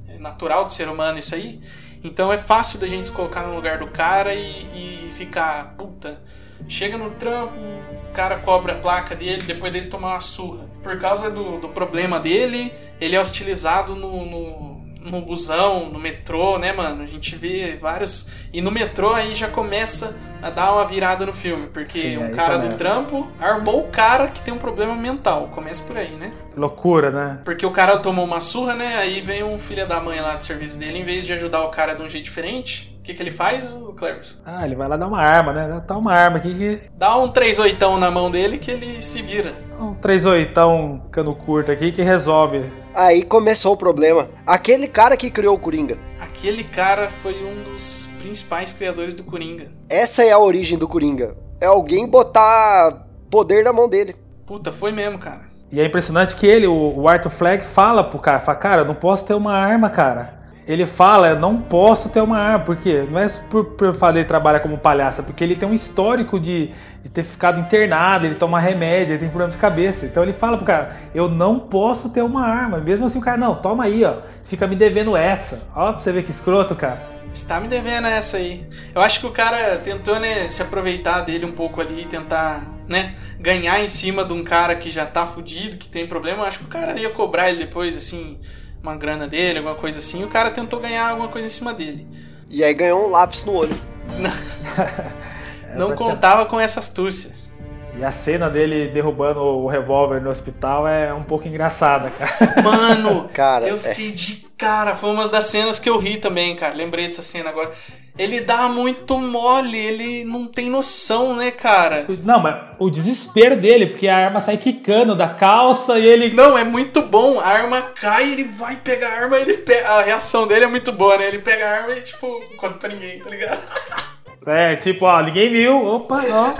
é 0.08 0.18
natural 0.18 0.64
do 0.64 0.72
ser 0.72 0.88
humano 0.88 1.16
isso 1.16 1.32
aí. 1.32 1.60
Então 2.02 2.32
é 2.32 2.38
fácil 2.38 2.78
da 2.78 2.86
gente 2.86 3.06
se 3.06 3.12
colocar 3.12 3.42
no 3.42 3.54
lugar 3.54 3.78
do 3.78 3.86
cara 3.88 4.34
e, 4.34 5.06
e 5.06 5.12
ficar, 5.16 5.74
puta, 5.76 6.22
chega 6.66 6.96
no 6.96 7.10
trampo, 7.10 7.58
o 7.58 8.12
cara 8.12 8.38
cobra 8.38 8.72
a 8.72 8.76
placa 8.76 9.14
dele, 9.14 9.42
depois 9.42 9.72
dele 9.72 9.86
tomar 9.86 10.14
uma 10.14 10.20
surra. 10.20 10.66
Por 10.82 10.98
causa 10.98 11.30
do, 11.30 11.58
do 11.58 11.68
problema 11.68 12.18
dele, 12.18 12.72
ele 13.00 13.14
é 13.14 13.20
hostilizado 13.20 13.94
no, 13.94 14.24
no, 14.24 14.79
no 15.00 15.20
busão, 15.22 15.88
no 15.90 15.98
metrô, 15.98 16.58
né, 16.58 16.72
mano? 16.72 17.02
A 17.02 17.06
gente 17.06 17.36
vê 17.36 17.76
vários. 17.80 18.30
E 18.52 18.60
no 18.60 18.70
metrô 18.70 19.12
aí 19.14 19.34
já 19.34 19.48
começa 19.48 20.16
a 20.42 20.50
dar 20.50 20.72
uma 20.72 20.84
virada 20.84 21.26
no 21.26 21.32
filme, 21.32 21.68
porque 21.68 21.98
Sim, 22.00 22.18
um 22.18 22.30
cara 22.30 22.56
do 22.56 22.62
começa. 22.62 22.78
trampo 22.78 23.30
armou 23.40 23.80
o 23.80 23.88
cara 23.88 24.28
que 24.28 24.40
tem 24.40 24.52
um 24.52 24.58
problema 24.58 24.94
mental. 24.94 25.48
Começa 25.48 25.82
por 25.84 25.96
aí, 25.96 26.14
né? 26.16 26.30
Loucura, 26.56 27.10
né? 27.10 27.38
Porque 27.44 27.64
o 27.64 27.70
cara 27.70 27.98
tomou 27.98 28.24
uma 28.24 28.40
surra, 28.40 28.74
né? 28.74 28.96
Aí 28.96 29.20
vem 29.20 29.42
um 29.42 29.58
filho 29.58 29.86
da 29.86 30.00
mãe 30.00 30.20
lá 30.20 30.34
do 30.34 30.42
serviço 30.42 30.78
dele, 30.78 30.98
em 30.98 31.04
vez 31.04 31.24
de 31.26 31.32
ajudar 31.32 31.62
o 31.62 31.68
cara 31.68 31.94
de 31.94 32.02
um 32.02 32.08
jeito 32.08 32.24
diferente, 32.24 32.96
o 33.00 33.02
que, 33.02 33.14
que 33.14 33.22
ele 33.22 33.30
faz, 33.30 33.72
o 33.72 33.94
Cleverson? 33.94 34.36
Ah, 34.44 34.64
ele 34.64 34.74
vai 34.76 34.86
lá 34.86 34.96
dar 34.96 35.06
uma 35.06 35.20
arma, 35.20 35.52
né? 35.52 35.82
Tá 35.86 35.96
uma 35.96 36.12
arma 36.12 36.36
aqui 36.36 36.54
que. 36.54 36.82
Dá 36.94 37.16
um 37.16 37.28
3 37.28 37.58
oitão 37.60 37.98
na 37.98 38.10
mão 38.10 38.30
dele 38.30 38.58
que 38.58 38.70
ele 38.70 39.00
se 39.00 39.22
vira. 39.22 39.54
Um 39.78 39.94
38 39.94 40.60
um 40.66 40.98
cano 41.10 41.34
curto 41.34 41.72
aqui 41.72 41.92
que 41.92 42.02
resolve. 42.02 42.70
Aí 42.94 43.22
começou 43.22 43.74
o 43.74 43.76
problema. 43.76 44.28
Aquele 44.46 44.88
cara 44.88 45.16
que 45.16 45.30
criou 45.30 45.54
o 45.54 45.58
Coringa. 45.58 45.96
Aquele 46.18 46.64
cara 46.64 47.08
foi 47.08 47.34
um 47.44 47.72
dos 47.72 48.08
principais 48.20 48.72
criadores 48.72 49.14
do 49.14 49.22
Coringa. 49.22 49.72
Essa 49.88 50.24
é 50.24 50.32
a 50.32 50.38
origem 50.38 50.76
do 50.76 50.88
Coringa. 50.88 51.36
É 51.60 51.66
alguém 51.66 52.06
botar 52.06 53.06
poder 53.30 53.64
na 53.64 53.72
mão 53.72 53.88
dele. 53.88 54.16
Puta, 54.44 54.72
foi 54.72 54.90
mesmo, 54.90 55.18
cara. 55.18 55.42
E 55.70 55.80
é 55.80 55.84
impressionante 55.84 56.34
que 56.34 56.46
ele, 56.46 56.66
o, 56.66 57.08
Arthur 57.08 57.30
Fleck, 57.30 57.64
fala 57.64 58.02
pro 58.02 58.18
cara, 58.18 58.40
fala, 58.40 58.58
cara, 58.58 58.82
eu 58.82 58.86
não 58.86 58.94
posso 58.94 59.24
ter 59.24 59.34
uma 59.34 59.54
arma, 59.54 59.88
cara. 59.88 60.34
Ele 60.70 60.86
fala, 60.86 61.30
eu 61.30 61.38
não 61.40 61.60
posso 61.60 62.08
ter 62.10 62.20
uma 62.20 62.38
arma, 62.38 62.64
por 62.64 62.76
quê? 62.76 63.04
Não 63.10 63.18
é 63.18 63.28
por, 63.28 63.64
por 63.64 63.92
fazer 63.92 64.24
trabalhar 64.24 64.60
como 64.60 64.78
palhaço, 64.78 65.20
é 65.20 65.24
porque 65.24 65.42
ele 65.42 65.56
tem 65.56 65.68
um 65.68 65.74
histórico 65.74 66.38
de, 66.38 66.70
de 67.02 67.08
ter 67.10 67.24
ficado 67.24 67.58
internado, 67.58 68.24
ele 68.24 68.36
toma 68.36 68.60
remédio, 68.60 69.14
ele 69.14 69.18
tem 69.18 69.28
problema 69.28 69.50
de 69.50 69.58
cabeça. 69.58 70.06
Então 70.06 70.22
ele 70.22 70.32
fala 70.32 70.56
pro 70.56 70.64
cara, 70.64 70.96
eu 71.12 71.28
não 71.28 71.58
posso 71.58 72.08
ter 72.10 72.22
uma 72.22 72.46
arma. 72.46 72.78
Mesmo 72.78 73.04
assim 73.04 73.18
o 73.18 73.20
cara, 73.20 73.36
não, 73.36 73.56
toma 73.56 73.82
aí, 73.82 74.04
ó. 74.04 74.18
Fica 74.44 74.64
me 74.68 74.76
devendo 74.76 75.16
essa. 75.16 75.68
Ó, 75.74 75.92
pra 75.92 76.00
você 76.02 76.12
ver 76.12 76.22
que 76.22 76.30
escroto, 76.30 76.76
cara. 76.76 77.02
Está 77.34 77.58
me 77.58 77.66
devendo 77.66 78.06
essa 78.06 78.36
aí. 78.36 78.64
Eu 78.94 79.02
acho 79.02 79.18
que 79.18 79.26
o 79.26 79.32
cara 79.32 79.76
tentou, 79.78 80.20
né, 80.20 80.46
se 80.46 80.62
aproveitar 80.62 81.22
dele 81.22 81.46
um 81.46 81.52
pouco 81.52 81.80
ali, 81.80 82.04
tentar, 82.04 82.62
né, 82.86 83.16
ganhar 83.40 83.80
em 83.80 83.88
cima 83.88 84.24
de 84.24 84.32
um 84.32 84.44
cara 84.44 84.76
que 84.76 84.88
já 84.88 85.04
tá 85.04 85.26
fudido, 85.26 85.78
que 85.78 85.88
tem 85.88 86.06
problema. 86.06 86.44
Eu 86.44 86.46
acho 86.46 86.60
que 86.60 86.64
o 86.66 86.68
cara 86.68 86.96
ia 86.96 87.10
cobrar 87.10 87.50
ele 87.50 87.58
depois, 87.58 87.96
assim, 87.96 88.38
uma 88.82 88.96
grana 88.96 89.26
dele, 89.28 89.58
alguma 89.58 89.74
coisa 89.76 89.98
assim. 89.98 90.24
O 90.24 90.28
cara 90.28 90.50
tentou 90.50 90.80
ganhar 90.80 91.08
alguma 91.10 91.28
coisa 91.28 91.46
em 91.46 91.50
cima 91.50 91.72
dele. 91.74 92.06
E 92.48 92.64
aí 92.64 92.74
ganhou 92.74 93.06
um 93.06 93.10
lápis 93.10 93.44
no 93.44 93.52
olho. 93.54 93.74
Não 95.74 95.88
pra- 95.88 95.96
contava 95.96 96.46
com 96.46 96.58
essas 96.58 96.84
astúcias. 96.84 97.48
E 97.96 98.04
a 98.04 98.10
cena 98.10 98.48
dele 98.48 98.88
derrubando 98.88 99.40
o 99.40 99.66
revólver 99.66 100.20
no 100.20 100.30
hospital 100.30 100.86
é 100.88 101.12
um 101.12 101.22
pouco 101.24 101.46
engraçada, 101.46 102.10
cara. 102.10 102.62
Mano, 102.62 103.28
Cara, 103.34 103.66
eu 103.66 103.76
fiquei 103.76 104.10
de 104.12 104.46
cara. 104.56 104.94
Foi 104.94 105.10
uma 105.10 105.28
das 105.28 105.46
cenas 105.46 105.78
que 105.78 105.88
eu 105.90 105.98
ri 105.98 106.16
também, 106.16 106.56
cara. 106.56 106.74
Lembrei 106.74 107.06
dessa 107.06 107.22
cena 107.22 107.50
agora. 107.50 107.72
Ele 108.20 108.38
dá 108.40 108.68
muito 108.68 109.16
mole, 109.16 109.78
ele 109.78 110.24
não 110.24 110.46
tem 110.46 110.68
noção, 110.68 111.34
né, 111.34 111.50
cara? 111.50 112.04
Não, 112.22 112.38
mas 112.38 112.62
o 112.78 112.90
desespero 112.90 113.56
dele, 113.56 113.86
porque 113.86 114.08
a 114.08 114.14
arma 114.14 114.42
sai 114.42 114.58
quicando 114.58 115.16
da 115.16 115.26
calça 115.26 115.98
e 115.98 116.06
ele. 116.06 116.28
Não, 116.34 116.58
é 116.58 116.62
muito 116.62 117.00
bom. 117.00 117.40
A 117.40 117.46
arma 117.46 117.80
cai, 117.80 118.30
ele 118.30 118.44
vai 118.44 118.76
pegar 118.76 119.08
a 119.08 119.22
arma, 119.22 119.38
ele 119.38 119.54
pega. 119.54 119.88
A 119.88 120.02
reação 120.02 120.46
dele 120.46 120.66
é 120.66 120.68
muito 120.68 120.92
boa, 120.92 121.16
né? 121.16 121.28
Ele 121.28 121.38
pega 121.38 121.66
a 121.66 121.70
arma 121.78 121.94
e, 121.94 122.02
tipo, 122.02 122.42
conta 122.58 122.74
pra 122.74 122.90
ninguém, 122.90 123.20
tá 123.20 123.30
ligado? 123.30 123.60
É, 124.46 124.74
tipo, 124.76 125.04
ó, 125.04 125.22
ninguém 125.22 125.50
viu. 125.50 125.84
Opa, 125.84 126.18
ó. 126.32 126.54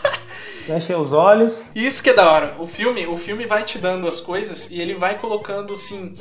Fecha 0.66 0.96
os 0.98 1.12
olhos. 1.12 1.64
Isso 1.74 2.02
que 2.02 2.10
é 2.10 2.14
da 2.14 2.30
hora. 2.30 2.54
O 2.58 2.66
filme, 2.66 3.06
o 3.06 3.16
filme 3.16 3.46
vai 3.46 3.62
te 3.62 3.78
dando 3.78 4.06
as 4.06 4.20
coisas 4.20 4.70
e 4.70 4.80
ele 4.80 4.94
vai 4.94 5.18
colocando 5.18 5.72
assim, 5.72 6.14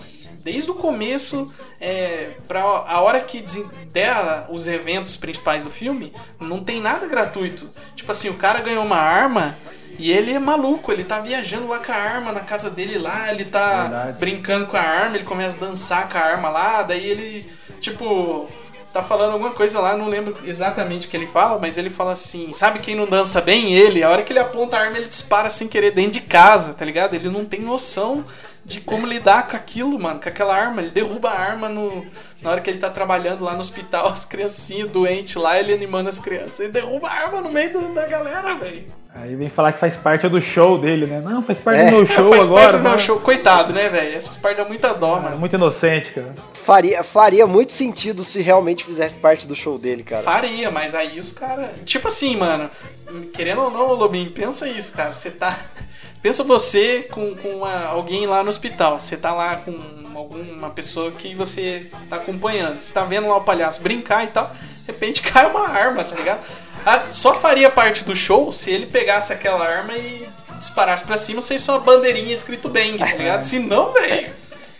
desde 0.43 0.69
o 0.69 0.75
começo, 0.75 1.51
é, 1.79 2.31
pra 2.47 2.61
a 2.61 3.01
hora 3.01 3.21
que 3.21 3.43
der 3.91 4.45
os 4.49 4.67
eventos 4.67 5.15
principais 5.15 5.63
do 5.63 5.71
filme, 5.71 6.13
não 6.39 6.63
tem 6.63 6.81
nada 6.81 7.07
gratuito. 7.07 7.69
Tipo 7.95 8.11
assim, 8.11 8.29
o 8.29 8.35
cara 8.35 8.59
ganhou 8.59 8.83
uma 8.83 8.97
arma 8.97 9.57
e 9.97 10.11
ele 10.11 10.33
é 10.33 10.39
maluco, 10.39 10.91
ele 10.91 11.03
tá 11.03 11.19
viajando 11.19 11.67
lá 11.67 11.79
com 11.79 11.91
a 11.91 11.95
arma 11.95 12.31
na 12.31 12.41
casa 12.41 12.69
dele 12.69 12.97
lá, 12.97 13.31
ele 13.31 13.45
tá 13.45 13.81
Verdade. 13.83 14.17
brincando 14.19 14.65
com 14.67 14.75
a 14.75 14.81
arma, 14.81 15.15
ele 15.15 15.23
começa 15.25 15.57
a 15.57 15.67
dançar 15.67 16.09
com 16.09 16.17
a 16.17 16.21
arma 16.21 16.49
lá, 16.49 16.81
daí 16.81 17.05
ele, 17.05 17.49
tipo, 17.79 18.49
tá 18.91 19.03
falando 19.03 19.33
alguma 19.33 19.51
coisa 19.51 19.79
lá, 19.79 19.95
não 19.95 20.07
lembro 20.07 20.37
exatamente 20.43 21.07
o 21.07 21.09
que 21.09 21.17
ele 21.17 21.27
fala, 21.27 21.59
mas 21.59 21.77
ele 21.77 21.89
fala 21.89 22.11
assim: 22.11 22.53
sabe 22.53 22.79
quem 22.79 22.95
não 22.95 23.05
dança 23.05 23.41
bem? 23.41 23.73
Ele. 23.73 24.03
A 24.03 24.09
hora 24.09 24.23
que 24.23 24.31
ele 24.31 24.39
aponta 24.39 24.77
a 24.77 24.81
arma, 24.81 24.97
ele 24.97 25.07
dispara 25.07 25.49
sem 25.49 25.67
querer 25.67 25.91
dentro 25.91 26.13
de 26.13 26.21
casa, 26.21 26.73
tá 26.73 26.83
ligado? 26.85 27.15
Ele 27.15 27.29
não 27.29 27.45
tem 27.45 27.61
noção 27.61 28.25
de 28.65 28.79
como 28.81 29.05
lidar 29.05 29.47
com 29.47 29.55
aquilo, 29.55 29.99
mano, 29.99 30.19
com 30.19 30.29
aquela 30.29 30.55
arma. 30.55 30.81
Ele 30.81 30.91
derruba 30.91 31.29
a 31.29 31.39
arma 31.39 31.67
no, 31.69 32.05
na 32.41 32.51
hora 32.51 32.61
que 32.61 32.69
ele 32.69 32.79
tá 32.79 32.89
trabalhando 32.89 33.43
lá 33.43 33.53
no 33.53 33.59
hospital, 33.61 34.07
as 34.13 34.25
criancinhas 34.25 34.89
doentes 34.89 35.35
lá, 35.35 35.59
ele 35.59 35.73
animando 35.73 36.09
as 36.09 36.19
crianças. 36.19 36.59
Ele 36.61 36.69
derruba 36.73 37.07
a 37.07 37.13
arma 37.13 37.41
no 37.41 37.49
meio 37.51 37.71
do- 37.73 37.93
da 37.93 38.05
galera, 38.05 38.55
velho. 38.55 38.85
Aí 39.15 39.35
vem 39.35 39.47
falar 39.47 39.73
que 39.73 39.79
faz 39.79 39.95
parte 39.95 40.27
do 40.27 40.41
show 40.41 40.75
dele, 40.75 41.05
né? 41.05 41.21
Não, 41.21 41.43
faz 41.43 41.59
parte 41.59 41.81
É. 41.81 41.85
do 41.91 41.97
meu 41.97 42.05
show 42.07 42.29
Faz 42.31 42.45
agora. 42.45 42.61
parte 42.63 42.77
do 42.81 42.89
meu 42.89 42.97
show. 42.97 43.19
Coitado, 43.19 43.71
né, 43.71 43.87
velho? 43.87 44.15
Essas 44.15 44.35
partes 44.37 44.57
dão 44.57 44.67
muita 44.67 44.91
dó, 44.91 45.11
Cara, 45.17 45.21
mano. 45.25 45.37
muito 45.37 45.55
inocente, 45.55 46.13
cara. 46.13 46.33
Faria, 46.53 47.03
faria 47.03 47.45
muito 47.45 47.73
sentido 47.73 48.23
se 48.23 48.41
realmente 48.41 48.83
fizesse 48.83 49.13
parte 49.15 49.45
do 49.45 49.55
show 49.55 49.77
dele, 49.77 50.01
cara. 50.01 50.23
Faria, 50.23 50.71
mas 50.71 50.95
aí 50.95 51.19
os 51.19 51.31
caras. 51.31 51.73
Tipo 51.85 52.07
assim, 52.07 52.35
mano. 52.37 52.71
Querendo 53.35 53.61
ou 53.61 53.69
não, 53.69 53.93
Lobinho, 53.93 54.31
pensa 54.31 54.67
isso, 54.67 54.93
cara. 54.93 55.13
Você 55.13 55.29
tá. 55.29 55.59
Pensa 56.23 56.43
você 56.43 57.05
com, 57.11 57.35
com 57.35 57.49
uma- 57.57 57.85
alguém 57.85 58.25
lá 58.25 58.41
no 58.41 58.49
hospital. 58.49 58.99
Você 58.99 59.15
tá 59.17 59.31
lá 59.33 59.57
com 59.57 59.77
alguma 60.15 60.69
pessoa 60.71 61.11
que 61.11 61.35
você 61.35 61.91
tá 62.09 62.15
acompanhando. 62.15 62.81
Você 62.81 62.93
tá 62.93 63.03
vendo 63.03 63.27
lá 63.27 63.35
o 63.37 63.43
palhaço 63.43 63.81
brincar 63.81 64.23
e 64.23 64.27
tal. 64.27 64.47
De 64.47 64.87
repente 64.87 65.21
cai 65.29 65.45
uma 65.51 65.67
arma, 65.69 66.03
tá 66.03 66.15
ligado? 66.15 66.43
Ah, 66.85 67.03
só 67.11 67.39
faria 67.39 67.69
parte 67.69 68.03
do 68.05 68.15
show 68.15 68.51
se 68.53 68.71
ele 68.71 68.85
pegasse 68.87 69.31
aquela 69.33 69.65
arma 69.67 69.93
e 69.97 70.27
disparasse 70.57 71.03
pra 71.03 71.17
cima 71.17 71.41
sem 71.41 71.57
sua 71.57 71.77
bandeirinha 71.79 72.33
escrito 72.33 72.69
bang, 72.69 72.97
tá 72.97 73.05
ligado? 73.05 73.43
Se 73.43 73.59
não, 73.59 73.91
velho. 73.93 74.33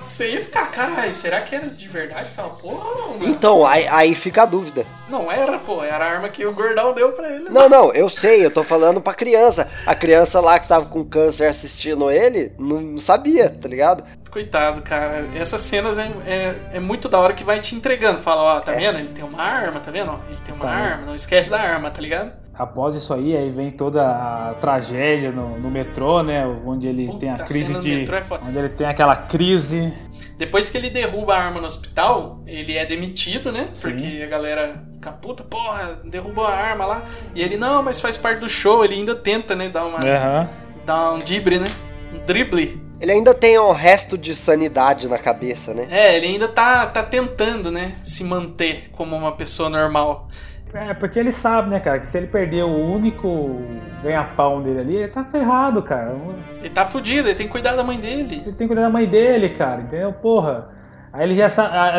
Você 0.06 0.32
ia 0.32 0.42
ficar, 0.42 0.70
caralho, 0.70 1.14
será 1.14 1.40
que 1.42 1.56
era 1.56 1.68
de 1.68 1.88
verdade 1.88 2.30
aquela 2.32 2.50
porra 2.50 2.90
ou 2.90 2.98
não, 2.98 3.08
mano? 3.20 3.30
Então, 3.30 3.66
aí, 3.66 3.88
aí 3.88 4.14
fica 4.14 4.44
a 4.44 4.46
dúvida. 4.46 4.86
Não 5.08 5.32
era, 5.32 5.58
pô, 5.60 5.84
era 5.84 6.06
a 6.06 6.10
arma 6.10 6.30
que 6.30 6.46
o 6.46 6.54
gordão 6.54 6.94
deu 6.94 7.14
pra 7.14 7.30
ele. 7.30 7.50
Não, 7.50 7.70
não, 7.70 7.94
eu 7.94 8.10
sei, 8.10 8.46
eu 8.46 8.52
tô 8.52 8.64
falando 8.64 9.00
pra 9.00 9.14
criança. 9.14 9.72
A 9.86 9.96
criança 9.96 10.40
lá 10.40 10.60
que 10.60 10.68
tava 10.68 10.86
com 10.86 11.04
câncer 11.06 11.48
assistindo 11.48 12.12
ele, 12.12 12.52
não 12.60 12.98
sabia, 12.98 13.50
tá 13.50 13.68
ligado? 13.68 14.04
Coitado, 14.34 14.82
cara. 14.82 15.28
Essas 15.36 15.62
cenas 15.62 16.00
é, 16.00 16.12
é, 16.26 16.56
é 16.74 16.80
muito 16.80 17.08
da 17.08 17.20
hora 17.20 17.34
que 17.36 17.44
vai 17.44 17.60
te 17.60 17.76
entregando. 17.76 18.18
Fala, 18.18 18.42
ó, 18.42 18.60
tá 18.62 18.72
vendo? 18.72 18.98
Ele 18.98 19.10
tem 19.10 19.24
uma 19.24 19.40
arma, 19.40 19.80
tá 19.80 19.92
vendo? 19.92 20.20
Ele 20.28 20.40
tem 20.44 20.56
uma 20.56 20.66
Tá. 20.66 20.72
arma, 20.72 21.06
não 21.06 21.14
esquece 21.14 21.52
da 21.52 21.62
arma, 21.62 21.92
tá 21.92 22.02
ligado? 22.02 22.32
Após 22.52 22.96
isso 22.96 23.14
aí, 23.14 23.38
aí 23.38 23.52
vem 23.52 23.70
toda 23.70 24.04
a 24.08 24.56
tragédia 24.56 25.32
no, 25.32 25.60
no 25.60 25.70
metrô, 25.70 26.24
né? 26.24 26.44
Onde 26.66 26.88
ele 26.88 27.06
Puta, 27.06 27.20
tem 27.20 27.30
a 27.30 27.36
crise 27.36 27.80
de. 27.80 27.92
é. 27.94 28.06
Onde 28.48 28.58
ele 28.58 28.70
tem 28.70 28.88
aquela 28.88 29.16
crise. 29.16 29.94
Depois 30.36 30.68
que 30.68 30.80
ele 30.80 30.90
derruba 30.90 31.36
a 31.36 31.40
arma 31.40 31.62
no 31.62 31.68
hospital, 31.68 32.42
ele 32.48 32.76
é 32.76 32.88
demitido, 32.88 33.52
né? 33.52 33.68
Porque 33.80 34.22
a 34.24 34.28
galera 34.28 34.84
fica, 34.94 35.12
puta, 35.12 35.44
porra, 35.44 36.00
derrubou 36.06 36.44
a 36.46 36.54
arma 36.56 36.88
lá. 36.88 37.06
E 37.36 37.42
ele, 37.44 37.56
não, 37.56 37.84
mas 37.84 38.00
faz 38.02 38.18
parte 38.18 38.40
do 38.40 38.50
show. 38.50 38.84
Ele 38.84 38.96
ainda 38.96 39.14
tenta, 39.14 39.56
né? 39.56 39.70
Dar, 39.70 39.86
uma, 39.86 40.00
Aham. 40.04 40.50
dar 40.84 41.12
um 41.14 41.20
drible, 41.20 41.60
né? 41.60 41.72
Um 42.12 42.26
drible. 42.26 42.83
Ele 43.04 43.12
ainda 43.12 43.34
tem 43.34 43.60
um 43.60 43.74
resto 43.74 44.18
de 44.18 44.34
sanidade 44.34 45.10
na 45.10 45.18
cabeça, 45.18 45.74
né? 45.74 45.88
É, 45.92 46.16
ele 46.16 46.26
ainda 46.26 46.48
tá, 46.48 46.86
tá 46.86 47.04
tentando, 47.04 47.70
né? 47.70 47.96
Se 48.06 48.24
manter 48.24 48.90
como 48.94 49.14
uma 49.14 49.34
pessoa 49.34 49.70
normal. 49.70 50.30
É, 50.74 50.94
porque 50.94 51.20
ele 51.20 51.34
sabe, 51.34 51.70
né, 51.70 51.82
cara, 51.82 52.00
que 52.00 52.08
se 52.08 52.18
ele 52.18 52.28
perder 52.28 52.64
o 52.64 52.74
único 52.74 53.58
ganha-pão 54.02 54.62
dele 54.62 54.80
ali, 54.80 54.96
ele 54.96 55.08
tá 55.10 55.22
ferrado, 55.22 55.84
cara. 55.84 56.16
Ele 56.62 56.70
tá 56.70 56.86
fudido, 56.86 57.28
ele 57.28 57.36
tem 57.36 57.46
que 57.46 57.52
cuidar 57.52 57.76
da 57.76 57.84
mãe 57.84 58.00
dele. 58.00 58.36
Ele 58.36 58.44
tem 58.44 58.54
que 58.54 58.68
cuidar 58.68 58.84
da 58.84 58.90
mãe 58.90 59.06
dele, 59.06 59.50
cara, 59.50 59.82
entendeu? 59.82 60.14
Porra. 60.14 60.70
Aí 61.12 61.26
ele 61.26 61.36
já 61.36 61.50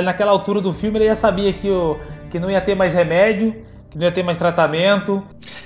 naquela 0.03 0.33
altura 0.33 0.63
do 0.63 0.73
filme 0.73 0.97
ele 0.97 1.07
já 1.07 1.15
sabia 1.15 1.53
que, 1.53 1.69
o, 1.69 2.01
que 2.31 2.39
não 2.39 2.51
ia 2.51 2.63
ter 2.63 2.75
mais 2.75 2.95
remédio, 2.95 3.55
que 3.91 3.99
não 3.99 4.07
ia 4.07 4.13
ter 4.13 4.23
mais 4.23 4.39
tratamento. 4.39 5.23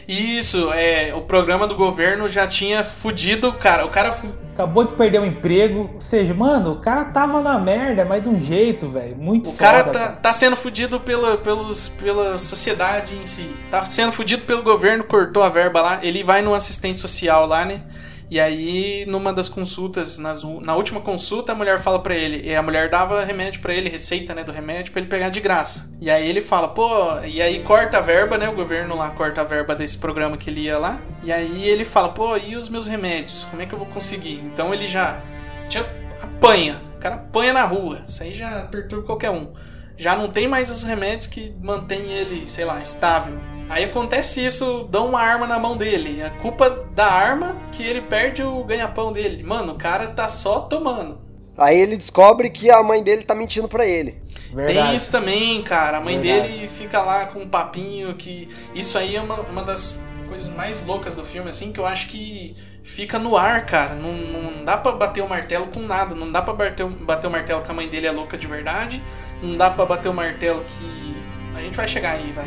Isso, 0.08 0.72
é, 0.72 1.14
o 1.14 1.22
programa 1.22 1.68
do 1.68 1.76
governo 1.76 2.28
já 2.28 2.44
tinha 2.48 2.82
fudido 2.82 3.50
o 3.50 3.52
cara. 3.52 3.86
O 3.86 3.88
cara 3.88 4.12
Acabou 4.58 4.82
de 4.82 4.96
perder 4.96 5.20
o 5.20 5.24
emprego. 5.24 5.88
Ou 5.94 6.00
seja, 6.00 6.34
mano, 6.34 6.72
o 6.72 6.80
cara 6.80 7.04
tava 7.04 7.40
na 7.40 7.56
merda, 7.60 8.04
mas 8.04 8.24
de 8.24 8.28
um 8.28 8.40
jeito, 8.40 8.88
velho. 8.88 9.14
Muito 9.16 9.50
O 9.50 9.52
cara 9.56 9.84
foda, 9.84 9.98
tá, 10.00 10.08
tá 10.08 10.32
sendo 10.32 10.56
fudido 10.56 10.98
pela, 10.98 11.38
pelos, 11.38 11.88
pela 11.90 12.36
sociedade 12.38 13.14
em 13.14 13.24
si. 13.24 13.54
Tá 13.70 13.86
sendo 13.86 14.10
fudido 14.10 14.42
pelo 14.42 14.64
governo, 14.64 15.04
cortou 15.04 15.44
a 15.44 15.48
verba 15.48 15.80
lá. 15.80 16.00
Ele 16.02 16.24
vai 16.24 16.42
no 16.42 16.54
assistente 16.54 17.00
social 17.00 17.46
lá, 17.46 17.64
né? 17.64 17.82
E 18.30 18.38
aí, 18.38 19.06
numa 19.06 19.32
das 19.32 19.48
consultas, 19.48 20.18
nas, 20.18 20.42
na 20.60 20.76
última 20.76 21.00
consulta, 21.00 21.52
a 21.52 21.54
mulher 21.54 21.80
fala 21.80 21.98
pra 21.98 22.14
ele. 22.14 22.46
E 22.46 22.54
a 22.54 22.62
mulher 22.62 22.90
dava 22.90 23.24
remédio 23.24 23.60
pra 23.60 23.74
ele, 23.74 23.88
receita, 23.88 24.34
né, 24.34 24.44
do 24.44 24.52
remédio, 24.52 24.92
pra 24.92 25.00
ele 25.00 25.08
pegar 25.08 25.30
de 25.30 25.40
graça. 25.40 25.94
E 25.98 26.10
aí 26.10 26.28
ele 26.28 26.42
fala, 26.42 26.68
pô, 26.68 27.20
e 27.24 27.40
aí 27.40 27.62
corta 27.62 27.98
a 27.98 28.00
verba, 28.02 28.36
né? 28.36 28.48
O 28.48 28.54
governo 28.54 28.96
lá 28.96 29.10
corta 29.10 29.40
a 29.40 29.44
verba 29.44 29.74
desse 29.74 29.96
programa 29.96 30.36
que 30.36 30.50
ele 30.50 30.60
ia 30.60 30.78
lá. 30.78 31.00
E 31.22 31.32
aí 31.32 31.66
ele 31.66 31.84
fala, 31.84 32.10
pô, 32.10 32.36
e 32.36 32.54
os 32.54 32.68
meus 32.68 32.86
remédios? 32.86 33.46
Como 33.50 33.62
é 33.62 33.66
que 33.66 33.72
eu 33.72 33.78
vou 33.78 33.88
conseguir? 33.88 34.40
Então 34.44 34.74
ele 34.74 34.88
já. 34.88 35.20
já 35.68 35.80
apanha. 36.20 36.82
O 36.96 36.98
cara 36.98 37.14
apanha 37.14 37.52
na 37.54 37.64
rua. 37.64 38.02
Isso 38.06 38.22
aí 38.22 38.34
já 38.34 38.64
perturba 38.64 39.06
qualquer 39.06 39.30
um. 39.30 39.52
Já 39.96 40.14
não 40.14 40.28
tem 40.28 40.46
mais 40.46 40.70
os 40.70 40.84
remédios 40.84 41.26
que 41.26 41.54
mantêm 41.62 42.12
ele, 42.12 42.48
sei 42.48 42.64
lá, 42.64 42.80
estável. 42.80 43.38
Aí 43.68 43.84
acontece 43.84 44.44
isso, 44.44 44.86
dão 44.90 45.08
uma 45.08 45.20
arma 45.20 45.46
na 45.46 45.58
mão 45.58 45.76
dele. 45.76 46.20
É 46.22 46.30
culpa 46.30 46.70
da 46.94 47.06
arma 47.06 47.56
que 47.72 47.82
ele 47.82 48.00
perde 48.02 48.42
o 48.42 48.64
ganha-pão 48.64 49.12
dele. 49.12 49.42
Mano, 49.42 49.72
o 49.72 49.76
cara 49.76 50.08
tá 50.08 50.28
só 50.28 50.60
tomando. 50.60 51.26
Aí 51.56 51.78
ele 51.78 51.96
descobre 51.96 52.50
que 52.50 52.70
a 52.70 52.82
mãe 52.82 53.02
dele 53.02 53.24
tá 53.24 53.34
mentindo 53.34 53.68
pra 53.68 53.84
ele. 53.86 54.22
Verdade. 54.54 54.78
Tem 54.88 54.96
isso 54.96 55.10
também, 55.10 55.60
cara. 55.62 55.98
A 55.98 56.00
mãe 56.00 56.18
Verdade. 56.20 56.52
dele 56.52 56.68
fica 56.68 57.02
lá 57.02 57.26
com 57.26 57.40
um 57.40 57.48
papinho 57.48 58.14
que. 58.14 58.48
Isso 58.74 58.96
aí 58.96 59.16
é 59.16 59.20
uma, 59.20 59.40
uma 59.40 59.62
das 59.62 60.02
coisas 60.28 60.48
mais 60.54 60.84
loucas 60.86 61.16
do 61.16 61.24
filme, 61.24 61.48
assim, 61.48 61.72
que 61.72 61.80
eu 61.80 61.86
acho 61.86 62.08
que 62.08 62.54
fica 62.84 63.18
no 63.18 63.36
ar, 63.36 63.66
cara. 63.66 63.94
Não, 63.96 64.12
não 64.12 64.64
dá 64.64 64.76
pra 64.76 64.92
bater 64.92 65.22
o 65.22 65.28
martelo 65.28 65.66
com 65.66 65.80
nada. 65.80 66.14
Não 66.14 66.30
dá 66.30 66.40
pra 66.40 66.54
bater, 66.54 66.84
o- 66.84 66.90
bater 66.90 67.26
o 67.26 67.30
martelo 67.30 67.60
que 67.62 67.70
a 67.70 67.74
mãe 67.74 67.88
dele 67.88 68.06
é 68.06 68.12
louca 68.12 68.38
de 68.38 68.46
verdade. 68.46 69.02
Não 69.42 69.56
dá 69.56 69.68
pra 69.68 69.84
bater 69.84 70.08
o 70.08 70.14
martelo 70.14 70.64
que. 70.64 71.16
A 71.56 71.60
gente 71.60 71.76
vai 71.76 71.88
chegar 71.88 72.12
aí, 72.12 72.30
vai. 72.32 72.46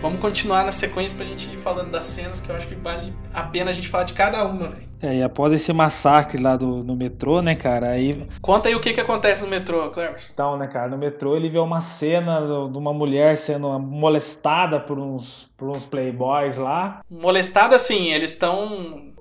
Vamos 0.00 0.20
continuar 0.20 0.64
na 0.64 0.70
sequência 0.70 1.16
pra 1.16 1.26
gente 1.26 1.52
ir 1.52 1.56
falando 1.58 1.90
das 1.90 2.06
cenas, 2.06 2.38
que 2.38 2.48
eu 2.48 2.54
acho 2.54 2.68
que 2.68 2.74
vale 2.76 3.12
a 3.34 3.42
pena 3.42 3.70
a 3.70 3.74
gente 3.74 3.88
falar 3.88 4.04
de 4.04 4.12
cada 4.12 4.44
uma, 4.44 4.68
velho. 4.68 4.88
É, 5.00 5.16
e 5.16 5.22
após 5.22 5.52
esse 5.52 5.72
massacre 5.72 6.42
lá 6.42 6.56
do, 6.56 6.82
no 6.82 6.96
metrô, 6.96 7.40
né, 7.40 7.54
cara, 7.54 7.88
aí 7.90 8.26
Conta 8.40 8.68
aí 8.68 8.74
o 8.74 8.80
que, 8.80 8.92
que 8.92 9.00
acontece 9.00 9.44
no 9.44 9.48
metrô, 9.50 9.90
Cleverson. 9.90 10.30
Então, 10.32 10.56
né, 10.56 10.66
cara, 10.66 10.88
no 10.88 10.98
metrô 10.98 11.36
ele 11.36 11.48
vê 11.48 11.58
uma 11.58 11.80
cena 11.80 12.40
de 12.70 12.76
uma 12.78 12.92
mulher 12.92 13.36
sendo 13.36 13.68
molestada 13.78 14.80
por 14.80 14.98
uns, 14.98 15.48
por 15.56 15.68
uns 15.68 15.86
playboys 15.86 16.56
lá. 16.56 17.00
Molestada, 17.10 17.76
assim, 17.76 18.12
eles 18.12 18.30
estão 18.32 18.68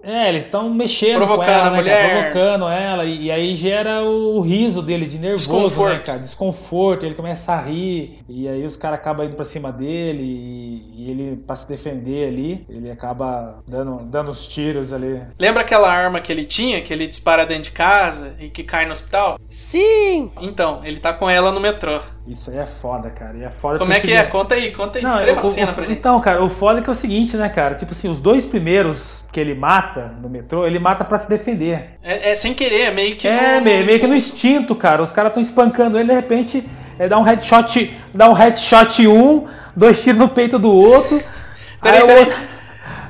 É, 0.03 0.29
eles 0.29 0.45
estão 0.45 0.69
mexendo 0.73 1.17
Provocando 1.17 1.49
ela, 1.49 1.67
a 1.67 1.71
né, 1.71 1.77
mulher. 1.77 2.09
cara, 2.09 2.21
provocando 2.31 2.67
ela, 2.69 3.05
e, 3.05 3.23
e 3.25 3.31
aí 3.31 3.55
gera 3.55 4.03
o 4.03 4.39
riso 4.41 4.81
dele 4.81 5.05
de 5.05 5.17
nervoso, 5.19 5.51
né, 5.51 5.63
Desconforto. 5.63 6.05
cara, 6.05 6.19
desconforto, 6.19 7.05
ele 7.05 7.15
começa 7.15 7.53
a 7.53 7.61
rir, 7.61 8.19
e 8.29 8.47
aí 8.47 8.65
os 8.65 8.75
caras 8.77 8.99
acabam 8.99 9.25
indo 9.25 9.35
pra 9.35 9.43
cima 9.43 9.71
dele, 9.71 10.23
e, 10.23 10.93
e 10.95 11.11
ele, 11.11 11.35
pra 11.45 11.55
se 11.55 11.67
defender 11.67 12.27
ali, 12.29 12.65
ele 12.69 12.89
acaba 12.89 13.59
dando, 13.67 14.05
dando 14.05 14.31
os 14.31 14.47
tiros 14.47 14.93
ali. 14.93 15.21
Lembra 15.37 15.63
aquela 15.67 15.91
arma 15.91 16.19
que 16.21 16.31
ele 16.31 16.45
tinha, 16.45 16.81
que 16.81 16.91
ele 16.93 17.05
dispara 17.05 17.45
dentro 17.45 17.63
de 17.65 17.71
casa 17.71 18.33
e 18.39 18.47
que 18.49 18.63
cai 18.63 18.85
no 18.85 18.93
hospital? 18.93 19.37
Sim! 19.51 20.31
Então, 20.41 20.81
ele 20.83 20.97
tá 20.99 21.11
com 21.13 21.29
ela 21.29 21.51
no 21.51 21.59
metrô. 21.59 21.99
Isso 22.25 22.49
aí 22.51 22.57
é 22.57 22.65
foda, 22.65 23.09
cara, 23.09 23.37
e 23.37 23.43
é 23.43 23.49
foda 23.49 23.77
Como 23.79 23.91
é 23.93 23.99
que 23.99 24.07
o 24.07 24.09
é? 24.11 24.17
seguinte- 24.17 24.31
Conta 24.31 24.55
aí, 24.55 24.71
conta 24.71 24.97
aí, 24.99 25.03
Não, 25.03 25.11
descreva 25.11 25.41
o- 25.41 25.43
a 25.47 25.49
cena 25.49 25.71
o- 25.71 25.75
pra 25.75 25.85
gente. 25.85 25.97
Então, 25.99 26.19
cara, 26.21 26.43
o 26.43 26.49
foda 26.49 26.79
é 26.79 26.81
que 26.83 26.89
é 26.89 26.93
o 26.93 26.95
seguinte, 26.95 27.37
né, 27.37 27.47
cara? 27.49 27.75
Tipo 27.75 27.91
assim, 27.91 28.09
os 28.09 28.19
dois 28.19 28.45
primeiros 28.45 29.23
que 29.31 29.39
ele 29.39 29.53
mata 29.53 30.13
no 30.21 30.29
metrô, 30.29 30.65
ele 30.65 30.79
mata 30.79 31.03
pra 31.05 31.17
se 31.17 31.29
defender. 31.29 31.91
É, 32.03 32.31
é 32.31 32.35
sem 32.35 32.53
querer, 32.53 32.81
é 32.83 32.91
meio 32.91 33.15
que. 33.15 33.27
é, 33.27 33.57
no- 33.59 33.61
meio, 33.65 33.85
meio 33.85 33.99
que 33.99 34.07
no 34.07 34.15
instinto, 34.15 34.75
cara. 34.75 35.01
Os 35.03 35.11
caras 35.11 35.29
estão 35.31 35.43
espancando 35.43 35.97
ele, 35.99 36.09
de 36.09 36.13
repente, 36.15 36.67
é, 36.97 37.07
dá 37.07 37.17
um 37.17 37.23
headshot, 37.23 37.97
dá 38.13 38.29
um 38.29 38.33
headshot 38.33 39.07
um, 39.07 39.47
dois 39.75 40.01
tiros 40.01 40.19
no 40.19 40.27
peito 40.29 40.57
do 40.57 40.71
outro. 40.71 41.17
Peraí, 41.81 41.99
aí 41.99 42.03
o 42.03 42.07
peraí. 42.07 42.23
outro- 42.25 42.56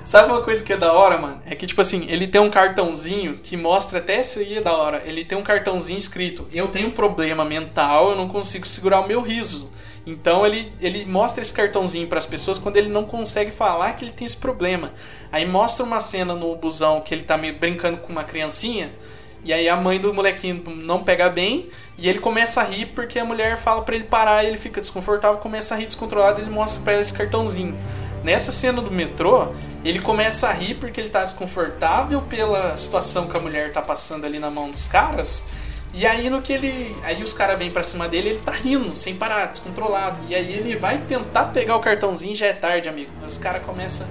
Sabe 0.08 0.32
uma 0.32 0.42
coisa 0.42 0.64
que 0.64 0.72
é 0.72 0.78
da 0.78 0.94
hora, 0.94 1.18
mano? 1.18 1.42
É 1.46 1.54
que, 1.54 1.68
tipo 1.68 1.82
assim, 1.82 2.06
ele 2.08 2.28
tem 2.28 2.40
um 2.40 2.50
cartãozinho 2.50 3.40
que 3.44 3.58
mostra 3.58 4.00
até 4.00 4.22
isso 4.22 4.40
aí 4.40 4.56
é 4.56 4.62
da 4.62 4.72
hora. 4.72 5.04
Ele 5.06 5.26
tem 5.26 5.38
um 5.38 5.44
cartãozinho 5.44 5.98
escrito: 5.98 6.48
Eu 6.50 6.70
tenho 6.70 6.88
um 6.88 6.92
problema 6.92 7.44
mental, 7.44 8.12
eu 8.12 8.16
não 8.16 8.26
consigo 8.26 8.66
segurar 8.66 9.02
o 9.02 9.08
meu 9.10 9.22
riso. 9.22 9.70
Então 10.06 10.46
ele, 10.46 10.72
ele 10.80 11.04
mostra 11.04 11.42
esse 11.42 11.52
cartãozinho 11.52 12.08
para 12.08 12.20
as 12.20 12.26
pessoas 12.26 12.58
quando 12.58 12.78
ele 12.78 12.88
não 12.88 13.04
consegue 13.04 13.52
falar 13.52 13.98
que 13.98 14.06
ele 14.06 14.14
tem 14.14 14.26
esse 14.26 14.38
problema. 14.38 14.94
Aí 15.30 15.46
mostra 15.46 15.84
uma 15.84 16.00
cena 16.00 16.34
no 16.34 16.56
busão 16.56 17.02
que 17.02 17.14
ele 17.14 17.24
tá 17.24 17.36
meio 17.36 17.60
brincando 17.60 17.98
com 17.98 18.10
uma 18.10 18.24
criancinha. 18.24 18.94
E 19.44 19.52
aí 19.52 19.68
a 19.68 19.76
mãe 19.76 20.00
do 20.00 20.14
molequinho 20.14 20.64
não 20.86 21.04
pega 21.04 21.30
bem 21.30 21.68
e 21.98 22.08
ele 22.08 22.20
começa 22.20 22.62
a 22.62 22.64
rir 22.64 22.88
porque 22.88 23.20
a 23.20 23.26
mulher 23.26 23.58
fala 23.58 23.82
pra 23.82 23.94
ele 23.94 24.06
parar, 24.06 24.46
ele 24.46 24.58
fica 24.58 24.80
desconfortável, 24.80 25.38
começa 25.40 25.76
a 25.76 25.78
rir 25.78 25.86
descontrolado, 25.86 26.40
e 26.40 26.44
ele 26.44 26.52
mostra 26.52 26.82
pra 26.82 26.94
ela 26.94 27.02
esse 27.02 27.14
cartãozinho. 27.14 27.78
Nessa 28.28 28.52
cena 28.52 28.82
do 28.82 28.92
metrô, 28.92 29.54
ele 29.86 30.02
começa 30.02 30.50
a 30.50 30.52
rir 30.52 30.74
porque 30.74 31.00
ele 31.00 31.08
tá 31.08 31.22
desconfortável 31.22 32.22
pela 32.24 32.76
situação 32.76 33.26
que 33.26 33.38
a 33.38 33.40
mulher 33.40 33.72
tá 33.72 33.82
passando 33.82 34.26
ali 34.26 34.38
na 34.38 34.52
mão 34.52 34.70
dos 34.70 34.86
caras. 34.86 35.46
E 35.94 36.06
aí 36.06 36.30
no 36.30 36.42
que 36.42 36.52
ele, 36.52 36.94
aí 37.04 37.24
os 37.24 37.32
caras 37.32 37.58
vêm 37.58 37.72
pra 37.72 37.84
cima 37.84 38.06
dele, 38.06 38.32
ele 38.32 38.40
tá 38.40 38.52
rindo, 38.52 38.94
sem 38.98 39.16
parar, 39.16 39.46
descontrolado. 39.46 40.18
E 40.28 40.36
aí 40.36 40.52
ele 40.52 40.76
vai 40.76 40.98
tentar 40.98 41.46
pegar 41.54 41.78
o 41.78 41.80
cartãozinho, 41.80 42.36
já 42.36 42.48
é 42.48 42.52
tarde, 42.52 42.90
amigo. 42.90 43.10
Os 43.26 43.38
caras 43.38 43.62
começam 43.64 44.06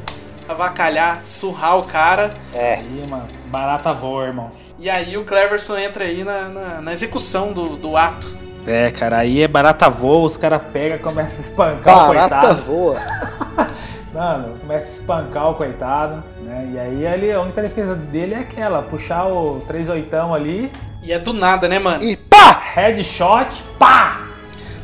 a 0.48 0.52
avacalhar, 0.52 1.22
surrar 1.22 1.76
o 1.76 1.84
cara. 1.84 2.32
É. 2.54 2.76
Aí, 2.76 3.06
mano, 3.06 3.28
barata 3.48 3.92
voa, 3.92 4.24
irmão. 4.24 4.50
E 4.78 4.88
aí 4.88 5.18
o 5.18 5.26
Cleverson 5.26 5.76
entra 5.76 6.04
aí 6.04 6.24
na, 6.24 6.48
na, 6.48 6.80
na 6.80 6.90
execução 6.90 7.52
do, 7.52 7.76
do 7.76 7.98
ato. 7.98 8.34
É, 8.66 8.90
cara, 8.90 9.18
aí 9.18 9.42
é 9.42 9.46
barata 9.46 9.90
voa, 9.90 10.24
os 10.24 10.38
caras 10.38 10.62
pegam, 10.72 10.98
começam 11.00 11.36
a 11.36 11.40
espancar 11.40 12.04
o 12.04 12.14
Barata 12.14 12.40
coitado. 12.40 12.62
voa. 12.62 12.96
Mano, 14.16 14.58
começa 14.60 14.86
a 14.86 14.92
espancar 14.92 15.50
o 15.50 15.54
coitado, 15.56 16.24
né? 16.40 16.70
E 16.72 16.78
aí 16.78 17.04
ele, 17.04 17.30
a 17.30 17.38
única 17.42 17.60
defesa 17.60 17.94
dele 17.94 18.32
é 18.32 18.38
aquela, 18.38 18.80
puxar 18.80 19.26
o 19.26 19.60
3 19.66 19.90
oitão 19.90 20.32
ali, 20.32 20.72
E 21.02 21.12
é 21.12 21.18
do 21.18 21.34
nada, 21.34 21.68
né, 21.68 21.78
mano? 21.78 22.02
E 22.02 22.16
pá! 22.16 22.58
headshot, 22.74 23.62
pá! 23.78 24.26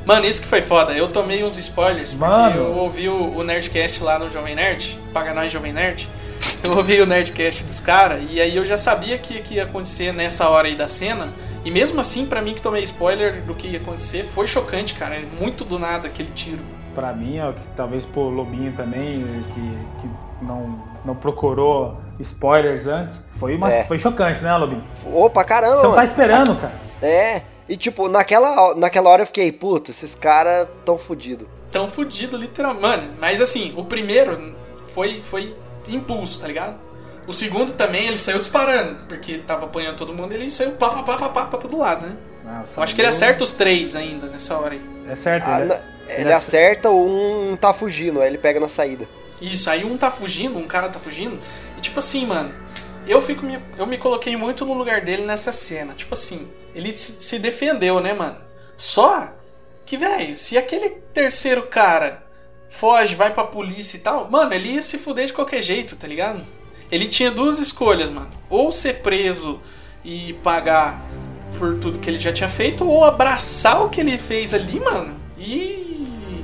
Mano, 0.04 0.26
isso 0.26 0.42
que 0.42 0.48
foi 0.48 0.60
foda. 0.60 0.92
Eu 0.92 1.08
tomei 1.08 1.42
uns 1.42 1.56
spoilers, 1.56 2.12
porque 2.12 2.30
Mano. 2.30 2.56
eu 2.56 2.76
ouvi 2.76 3.08
o, 3.08 3.34
o 3.34 3.42
Nerdcast 3.42 4.02
lá 4.04 4.18
no 4.18 4.30
Jovem 4.30 4.54
Nerd, 4.54 5.00
paga 5.14 5.32
nós 5.32 5.50
Jovem 5.50 5.72
Nerd. 5.72 6.08
Eu 6.62 6.76
ouvi 6.76 7.00
o 7.00 7.06
Nerdcast 7.06 7.64
dos 7.64 7.80
caras, 7.80 8.22
e 8.28 8.40
aí 8.40 8.56
eu 8.56 8.64
já 8.64 8.76
sabia 8.76 9.16
que, 9.18 9.40
que 9.42 9.54
ia 9.54 9.64
acontecer 9.64 10.12
nessa 10.12 10.48
hora 10.48 10.68
aí 10.68 10.76
da 10.76 10.86
cena. 10.88 11.28
E 11.64 11.70
mesmo 11.70 12.00
assim, 12.00 12.26
pra 12.26 12.42
mim 12.42 12.54
que 12.54 12.60
tomei 12.60 12.82
spoiler 12.82 13.42
do 13.42 13.54
que 13.54 13.68
ia 13.68 13.78
acontecer, 13.78 14.24
foi 14.24 14.46
chocante, 14.46 14.94
cara. 14.94 15.16
É 15.16 15.24
muito 15.40 15.64
do 15.64 15.78
nada 15.78 16.06
aquele 16.08 16.30
tiro. 16.32 16.64
Pra 16.94 17.12
mim, 17.12 17.40
ó, 17.40 17.52
que 17.52 17.60
talvez 17.76 18.04
pro 18.06 18.22
Lobinho 18.22 18.72
também, 18.72 19.24
que, 19.54 20.00
que 20.02 20.44
não, 20.44 20.78
não 21.04 21.14
procurou 21.14 21.96
spoilers 22.20 22.86
antes, 22.86 23.24
foi, 23.30 23.54
uma, 23.56 23.68
É. 23.72 23.84
foi 23.84 23.98
chocante, 23.98 24.42
né, 24.42 24.54
Lobinho? 24.56 24.84
Opa, 25.12 25.42
caramba! 25.44 25.76
Você 25.76 25.86
não 25.86 25.94
tá 25.94 26.04
esperando, 26.04 26.56
cara. 26.56 26.74
É. 27.00 27.42
E 27.68 27.76
tipo, 27.76 28.08
naquela, 28.08 28.74
naquela 28.74 29.08
hora 29.08 29.22
eu 29.22 29.26
fiquei, 29.26 29.50
puta, 29.52 29.90
esses 29.90 30.14
caras 30.14 30.68
tão 30.84 30.98
fudidos. 30.98 31.46
Tão 31.70 31.88
fudido, 31.88 32.36
literalmente. 32.36 32.82
Mano, 32.82 33.12
mas 33.18 33.40
assim, 33.40 33.72
o 33.76 33.84
primeiro 33.84 34.54
foi, 34.88 35.20
foi 35.22 35.56
impulso, 35.88 36.40
tá 36.40 36.46
ligado? 36.46 36.76
O 37.26 37.32
segundo 37.32 37.72
também, 37.72 38.06
ele 38.08 38.18
saiu 38.18 38.38
disparando, 38.38 39.06
porque 39.06 39.32
ele 39.32 39.42
tava 39.44 39.64
apanhando 39.64 39.96
todo 39.96 40.12
mundo, 40.12 40.32
ele 40.32 40.50
saiu 40.50 40.72
pá, 40.72 40.90
pá, 40.90 41.02
pá, 41.02 41.16
pá, 41.16 41.28
pá 41.30 41.44
pra 41.46 41.58
todo 41.58 41.78
lado, 41.78 42.04
né? 42.06 42.16
Nossa, 42.44 42.78
Eu 42.80 42.84
acho 42.84 42.94
que 42.94 43.00
ele 43.00 43.06
eu- 43.06 43.10
acerta 43.10 43.44
os 43.44 43.52
três 43.52 43.94
ainda 43.96 44.26
nessa 44.26 44.58
hora 44.58 44.74
aí. 44.74 44.82
É 45.08 45.14
certo, 45.14 45.46
Ah, 45.48 45.80
ele, 46.08 46.16
na- 46.16 46.20
ele 46.20 46.32
acerta, 46.32 46.90
um 46.90 47.56
tá 47.60 47.72
fugindo, 47.72 48.20
aí 48.20 48.28
ele 48.28 48.38
pega 48.38 48.58
na 48.60 48.68
saída. 48.68 49.06
Isso, 49.40 49.68
aí 49.70 49.84
um 49.84 49.96
tá 49.96 50.10
fugindo, 50.10 50.58
um 50.58 50.66
cara 50.66 50.88
tá 50.88 51.00
fugindo. 51.00 51.38
E 51.76 51.80
tipo 51.80 51.98
assim, 51.98 52.24
mano, 52.26 52.54
eu 53.06 53.20
fico 53.20 53.44
me, 53.44 53.58
eu 53.76 53.86
me 53.86 53.98
coloquei 53.98 54.36
muito 54.36 54.64
no 54.64 54.74
lugar 54.74 55.00
dele 55.00 55.24
nessa 55.24 55.50
cena. 55.52 55.94
Tipo 55.94 56.14
assim, 56.14 56.48
ele 56.74 56.94
se, 56.96 57.20
se 57.20 57.38
defendeu, 57.38 58.00
né, 58.00 58.12
mano? 58.12 58.36
Só 58.76 59.28
que, 59.84 59.96
velho, 59.96 60.34
se 60.34 60.56
aquele 60.56 60.90
terceiro 61.12 61.62
cara 61.64 62.24
foge, 62.70 63.14
vai 63.14 63.34
pra 63.34 63.44
polícia 63.44 63.96
e 63.96 64.00
tal, 64.00 64.30
mano, 64.30 64.54
ele 64.54 64.70
ia 64.74 64.82
se 64.82 64.96
fuder 64.96 65.26
de 65.26 65.32
qualquer 65.32 65.62
jeito, 65.62 65.96
tá 65.96 66.06
ligado? 66.06 66.40
Ele 66.90 67.06
tinha 67.08 67.30
duas 67.30 67.58
escolhas, 67.58 68.10
mano. 68.10 68.30
Ou 68.48 68.70
ser 68.70 69.00
preso 69.02 69.60
e 70.04 70.34
pagar 70.34 71.04
por 71.58 71.78
tudo 71.78 71.98
que 71.98 72.08
ele 72.08 72.18
já 72.18 72.32
tinha 72.32 72.48
feito, 72.48 72.88
ou 72.88 73.04
abraçar 73.04 73.82
o 73.84 73.90
que 73.90 74.00
ele 74.00 74.16
fez 74.18 74.54
ali, 74.54 74.80
mano, 74.80 75.20
e, 75.36 75.91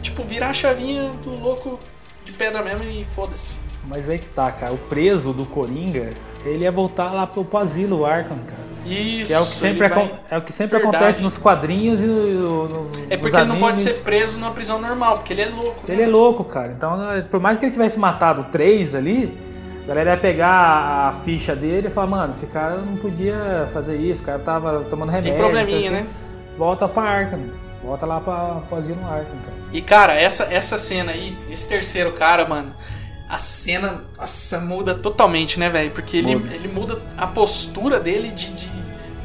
tipo, 0.03 0.23
virar 0.23 0.51
a 0.51 0.55
chavinha 0.55 1.11
do 1.23 1.31
louco 1.31 1.79
de 2.25 2.33
pedra 2.33 2.63
mesmo 2.63 2.85
e 2.85 3.05
foda-se. 3.05 3.57
Mas 3.87 4.09
aí 4.11 4.19
que 4.19 4.27
tá, 4.29 4.51
cara. 4.53 4.73
O 4.73 4.79
preso 4.79 5.33
do 5.33 5.47
Coringa, 5.47 6.11
ele 6.45 6.65
ia 6.65 6.73
voltar 6.73 7.13
lá 7.13 7.27
pro, 7.27 7.45
pro 7.45 7.59
asilo, 7.59 8.01
o 8.01 8.07
Arkham, 8.07 8.39
cara. 8.47 8.69
Isso, 8.87 9.27
Que 9.27 9.33
é 9.35 9.41
o 9.41 9.45
que 9.47 9.55
sempre, 9.55 9.89
vai- 9.89 10.21
é 10.31 10.39
o 10.39 10.43
que 10.43 10.53
sempre 10.53 10.77
Verdade. 10.79 10.97
acontece 10.97 11.23
nos 11.23 11.37
quadrinhos 11.37 12.01
e 12.01 12.07
no, 12.07 12.69
no, 12.69 12.91
É 13.11 13.17
porque 13.17 13.37
ele 13.37 13.45
não 13.47 13.59
pode 13.59 13.81
ser 13.81 13.95
preso 14.03 14.39
numa 14.39 14.53
prisão 14.53 14.81
normal, 14.81 15.19
porque 15.19 15.33
ele 15.33 15.43
é 15.43 15.49
louco, 15.49 15.81
né? 15.87 15.95
Ele 15.95 16.03
é 16.03 16.07
louco, 16.07 16.45
cara. 16.45 16.73
Então, 16.77 16.97
por 17.31 17.41
mais 17.41 17.59
que 17.59 17.65
ele 17.67 17.73
tivesse 17.73 17.99
matado 17.99 18.45
três 18.53 18.95
ali, 18.95 19.37
a 19.85 19.89
galera 19.89 20.11
ia 20.13 20.17
pegar 20.17 21.09
a 21.09 21.13
ficha 21.13 21.55
dele 21.57 21.89
e 21.89 21.91
falar, 21.91 22.07
mano, 22.07 22.31
esse 22.31 22.47
cara 22.47 22.77
não 22.77 22.97
podia 22.97 23.69
fazer 23.73 23.97
isso, 23.97 24.23
o 24.23 24.25
cara 24.27 24.39
tava 24.39 24.81
tomando 24.89 25.11
remédio. 25.11 25.33
Tem 25.33 25.39
probleminha, 25.41 25.91
né? 25.91 26.07
Volta 26.57 26.89
pra 26.89 27.03
Arkham. 27.03 27.41
Volta 27.83 28.07
lá 28.07 28.21
pra, 28.21 28.61
pro 28.67 28.77
asilo 28.77 29.05
Arkham, 29.07 29.39
cara. 29.45 29.57
E 29.73 29.81
cara, 29.81 30.15
essa, 30.15 30.45
essa 30.53 30.77
cena 30.79 31.13
aí, 31.13 31.37
esse 31.49 31.69
terceiro 31.69 32.13
cara, 32.13 32.47
mano, 32.47 32.75
a 33.29 33.39
cena 33.39 34.05
nossa, 34.17 34.59
muda 34.61 34.95
totalmente, 34.95 35.59
né, 35.61 35.69
velho? 35.69 35.91
Porque 35.91 36.17
ele 36.17 36.35
Muda. 36.35 36.55
ele 36.55 36.69
muda 36.69 37.03
a 37.17 37.27
postura 37.27 38.01
dele 38.01 38.31
de, 38.31 38.53
de 38.53 38.69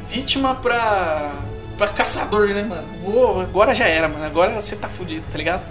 vítima 0.06 0.54
pra, 0.54 1.32
pra 1.76 1.88
caçador, 1.88 2.48
né, 2.48 2.62
mano? 2.62 2.86
Uou, 3.04 3.40
agora 3.40 3.74
já 3.74 3.86
era, 3.86 4.08
mano. 4.08 4.24
Agora 4.24 4.60
você 4.60 4.76
tá 4.76 4.88
fudido, 4.88 5.24
tá 5.30 5.38
ligado? 5.38 5.62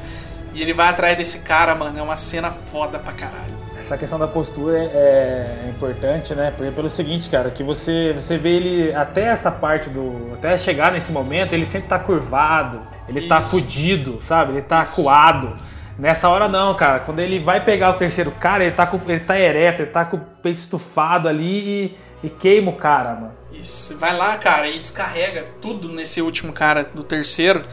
E 0.54 0.62
ele 0.62 0.74
vai 0.74 0.88
atrás 0.90 1.18
desse 1.18 1.40
cara, 1.40 1.74
mano. 1.76 1.98
É 1.98 2.02
uma 2.02 2.18
cena 2.18 2.52
foda 2.52 3.00
pra 3.00 3.14
caralho. 3.14 3.63
Essa 3.84 3.98
questão 3.98 4.18
da 4.18 4.28
postura 4.28 4.78
é, 4.78 5.66
é 5.66 5.70
importante, 5.70 6.34
né? 6.34 6.54
Porque 6.56 6.72
pelo 6.72 6.90
seguinte, 6.90 7.30
cara, 7.30 7.52
que 7.52 7.62
você, 7.62 8.14
você 8.14 8.38
vê 8.38 8.56
ele 8.56 8.96
até 8.96 9.24
essa 9.24 9.52
parte 9.52 9.90
do. 9.90 10.34
Até 10.36 10.58
chegar 10.58 10.94
nesse 10.94 11.12
momento, 11.12 11.52
ele 11.52 11.68
sempre 11.68 11.90
tá 11.90 12.00
curvado, 12.00 12.82
ele 13.10 13.28
tá 13.28 13.40
Isso. 13.40 13.50
fudido, 13.50 14.20
sabe? 14.22 14.54
Ele 14.54 14.62
tá 14.62 14.84
Isso. 14.84 15.02
acuado. 15.02 15.58
Nessa 16.00 16.30
hora 16.30 16.48
não, 16.48 16.74
cara. 16.76 17.02
Quando 17.02 17.20
ele 17.20 17.42
vai 17.42 17.64
pegar 17.64 17.90
o 17.90 17.94
terceiro 17.96 18.32
cara, 18.32 18.64
ele 18.64 18.72
tá, 18.72 18.88
com, 18.88 19.00
ele 19.06 19.20
tá 19.20 19.38
ereto, 19.38 19.82
ele 19.82 19.92
tá 19.92 20.06
com 20.06 20.16
o 20.16 20.22
peito 20.42 20.60
estufado 20.60 21.28
ali 21.28 21.94
e, 22.24 22.28
e 22.28 22.30
queima 22.30 22.72
o 22.72 22.78
cara, 22.78 23.14
mano. 23.16 23.34
Isso, 23.52 23.98
vai 23.98 24.16
lá, 24.16 24.38
cara, 24.38 24.70
e 24.70 24.80
descarrega 24.80 25.46
tudo 25.62 25.90
nesse 25.90 26.22
último 26.22 26.54
cara 26.54 26.86
do 26.86 27.04
terceiro. 27.04 27.66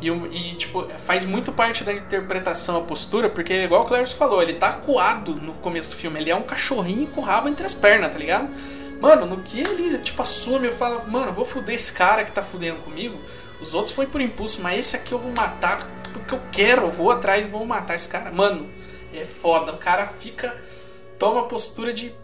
E, 0.00 0.08
e, 0.08 0.54
tipo, 0.54 0.88
faz 0.98 1.24
muito 1.24 1.52
parte 1.52 1.84
da 1.84 1.92
interpretação 1.92 2.78
a 2.78 2.80
postura, 2.82 3.28
porque, 3.28 3.52
igual 3.52 3.82
o 3.82 3.84
Clarence 3.84 4.14
falou, 4.14 4.42
ele 4.42 4.54
tá 4.54 4.70
acuado 4.70 5.34
no 5.34 5.54
começo 5.54 5.90
do 5.90 5.96
filme. 5.96 6.18
Ele 6.18 6.30
é 6.30 6.34
um 6.34 6.42
cachorrinho 6.42 7.06
com 7.08 7.20
o 7.20 7.24
rabo 7.24 7.48
entre 7.48 7.66
as 7.66 7.74
pernas, 7.74 8.12
tá 8.12 8.18
ligado? 8.18 8.48
Mano, 9.00 9.26
no 9.26 9.42
que 9.42 9.60
ele, 9.60 9.98
tipo, 9.98 10.22
assume 10.22 10.68
e 10.68 10.72
fala, 10.72 11.04
mano, 11.06 11.32
vou 11.32 11.44
fuder 11.44 11.74
esse 11.74 11.92
cara 11.92 12.24
que 12.24 12.32
tá 12.32 12.42
fudendo 12.42 12.80
comigo. 12.80 13.18
Os 13.60 13.74
outros 13.74 13.94
foi 13.94 14.06
por 14.06 14.20
impulso, 14.20 14.60
mas 14.62 14.80
esse 14.80 14.96
aqui 14.96 15.12
eu 15.12 15.18
vou 15.18 15.32
matar 15.32 15.86
porque 16.12 16.34
eu 16.34 16.40
quero. 16.50 16.82
Eu 16.82 16.92
vou 16.92 17.10
atrás 17.10 17.44
e 17.44 17.48
vou 17.48 17.64
matar 17.66 17.94
esse 17.94 18.08
cara. 18.08 18.30
Mano, 18.30 18.70
é 19.12 19.24
foda. 19.24 19.72
O 19.72 19.78
cara 19.78 20.06
fica. 20.06 20.56
Toma 21.18 21.40
a 21.40 21.44
postura 21.44 21.92
de 21.92 22.14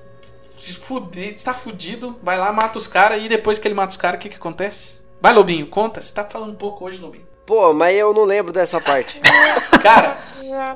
se 0.57 0.73
fuder, 0.73 1.35
está 1.35 1.53
fudido, 1.53 2.19
vai 2.23 2.39
lá, 2.39 2.51
mata 2.51 2.79
os 2.79 2.87
caras 2.87 3.23
e 3.23 3.29
depois 3.29 3.59
que 3.59 3.69
ele 3.69 3.75
mata 3.75 3.91
os 3.91 3.97
caras, 3.99 4.19
o 4.19 4.23
que 4.23 4.31
que 4.31 4.37
acontece? 4.37 5.03
Vai, 5.21 5.35
Lobinho, 5.35 5.67
conta. 5.67 6.01
Você 6.01 6.13
tá 6.15 6.25
falando 6.25 6.53
um 6.53 6.57
pouco 6.57 6.85
hoje, 6.87 7.01
Lobinho. 7.01 7.26
Pô, 7.47 7.73
mas 7.73 7.97
eu 7.97 8.13
não 8.13 8.25
lembro 8.25 8.53
dessa 8.53 8.81
parte. 8.81 9.19
Cara, 9.83 10.19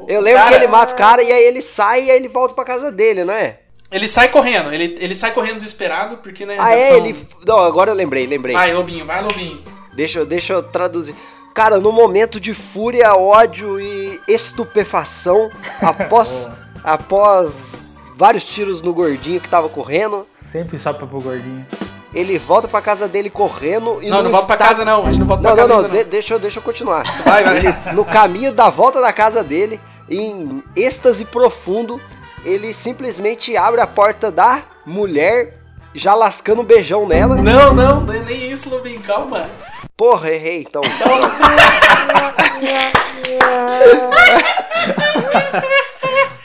Eu 0.06 0.20
lembro 0.20 0.40
cara- 0.40 0.50
que 0.50 0.54
ele 0.62 0.66
mata 0.68 0.94
o 0.94 0.96
cara 0.96 1.22
e 1.22 1.32
aí 1.32 1.42
ele 1.44 1.60
sai 1.62 2.04
e 2.04 2.10
aí 2.10 2.16
ele 2.16 2.28
volta 2.28 2.54
pra 2.54 2.64
casa 2.64 2.92
dele, 2.92 3.24
não 3.24 3.34
é? 3.34 3.58
Ele 3.90 4.06
sai 4.06 4.28
correndo, 4.28 4.72
ele, 4.72 4.96
ele 5.00 5.14
sai 5.16 5.32
correndo 5.32 5.56
desesperado, 5.56 6.18
porque, 6.18 6.46
né, 6.46 6.56
Ah, 6.60 6.70
já 6.70 6.74
é? 6.76 6.88
são- 6.88 6.96
Ele. 6.98 7.26
Não, 7.44 7.58
agora 7.58 7.90
eu 7.90 7.94
lembrei, 7.94 8.24
lembrei. 8.26 8.54
Vai, 8.54 8.72
Lobinho, 8.72 9.04
vai, 9.04 9.20
Lobinho. 9.20 9.64
Deixa, 9.94 10.20
eu- 10.20 10.26
deixa 10.26 10.52
eu 10.52 10.62
traduzir. 10.62 11.14
Cara, 11.54 11.80
no 11.80 11.90
momento 11.90 12.38
de 12.38 12.54
fúria, 12.54 13.12
ódio 13.14 13.80
e 13.80 14.20
estupefação, 14.28 15.50
após, 15.82 16.48
após 16.84 17.72
vários 18.16 18.44
tiros 18.44 18.80
no 18.80 18.94
gordinho 18.94 19.40
que 19.40 19.48
tava 19.48 19.68
correndo, 19.68 20.26
Sempre 20.40 20.78
só 20.78 20.92
pro 20.92 21.06
gordinho. 21.06 21.66
Ele 22.14 22.38
volta 22.38 22.66
pra 22.68 22.80
casa 22.82 23.06
dele 23.06 23.30
correndo 23.30 24.02
e 24.02 24.08
não, 24.10 24.18
no 24.18 24.24
não 24.24 24.30
volta 24.30 24.46
pra 24.46 24.54
estado- 24.56 24.68
casa 24.68 24.84
não, 24.84 25.08
ele 25.08 25.18
não 25.18 25.26
volta 25.26 25.42
Não, 25.42 25.52
pra 25.54 25.62
não, 25.62 25.68
casa 25.68 25.82
não, 25.82 25.90
ainda 25.92 26.04
de- 26.04 26.10
deixa, 26.10 26.34
eu- 26.34 26.38
deixa 26.38 26.58
eu 26.58 26.62
continuar. 26.62 27.04
Vai, 27.24 27.44
vai. 27.44 27.56
Ele, 27.58 27.74
no 27.94 28.04
caminho 28.04 28.52
da 28.52 28.68
volta 28.68 29.00
da 29.00 29.12
casa 29.12 29.42
dele, 29.44 29.80
em 30.08 30.62
êxtase 30.74 31.24
profundo, 31.24 32.00
ele 32.44 32.74
simplesmente 32.74 33.56
abre 33.56 33.80
a 33.80 33.86
porta 33.86 34.30
da 34.30 34.60
mulher, 34.84 35.56
já 35.94 36.14
lascando 36.14 36.62
um 36.62 36.64
beijão 36.64 37.06
nela. 37.06 37.36
Não, 37.36 37.72
não, 37.74 38.00
não 38.00 38.12
é 38.14 38.18
nem 38.20 38.50
isso, 38.50 38.70
Lobinho, 38.70 39.00
calma. 39.00 39.48
Porra, 39.96 40.30
errei 40.30 40.62
então. 40.68 40.80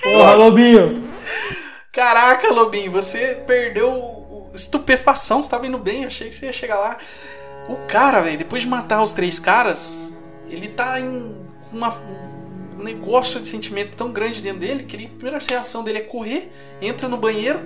Porra, 0.04 0.34
Lobinho! 0.36 1.04
Caraca, 1.96 2.52
Lobinho, 2.52 2.92
você 2.92 3.42
perdeu 3.48 4.50
estupefação, 4.54 5.42
você 5.42 5.50
tava 5.50 5.66
indo 5.66 5.78
bem, 5.80 6.02
eu 6.02 6.08
achei 6.08 6.28
que 6.28 6.36
você 6.36 6.48
ia 6.48 6.54
chegar 6.54 6.78
lá. 6.78 6.98
O 7.70 7.78
cara, 7.88 8.22
velho, 8.22 8.38
depois 8.38 8.64
de 8.64 8.68
matar 8.68 9.02
os 9.02 9.14
três 9.14 9.40
caras, 9.40 10.16
ele 10.50 10.68
tá 10.68 11.00
em 11.00 11.36
uma- 11.72 11.98
um 12.78 12.84
negócio 12.84 13.40
de 13.40 13.48
sentimento 13.48 13.96
tão 13.96 14.12
grande 14.12 14.42
dentro 14.42 14.60
dele 14.60 14.84
que 14.84 14.96
ele, 14.98 15.06
a 15.06 15.10
primeira 15.10 15.40
reação 15.50 15.84
dele 15.86 16.00
é 16.00 16.02
correr, 16.02 16.52
entra 16.82 17.08
no 17.08 17.18
banheiro 17.18 17.66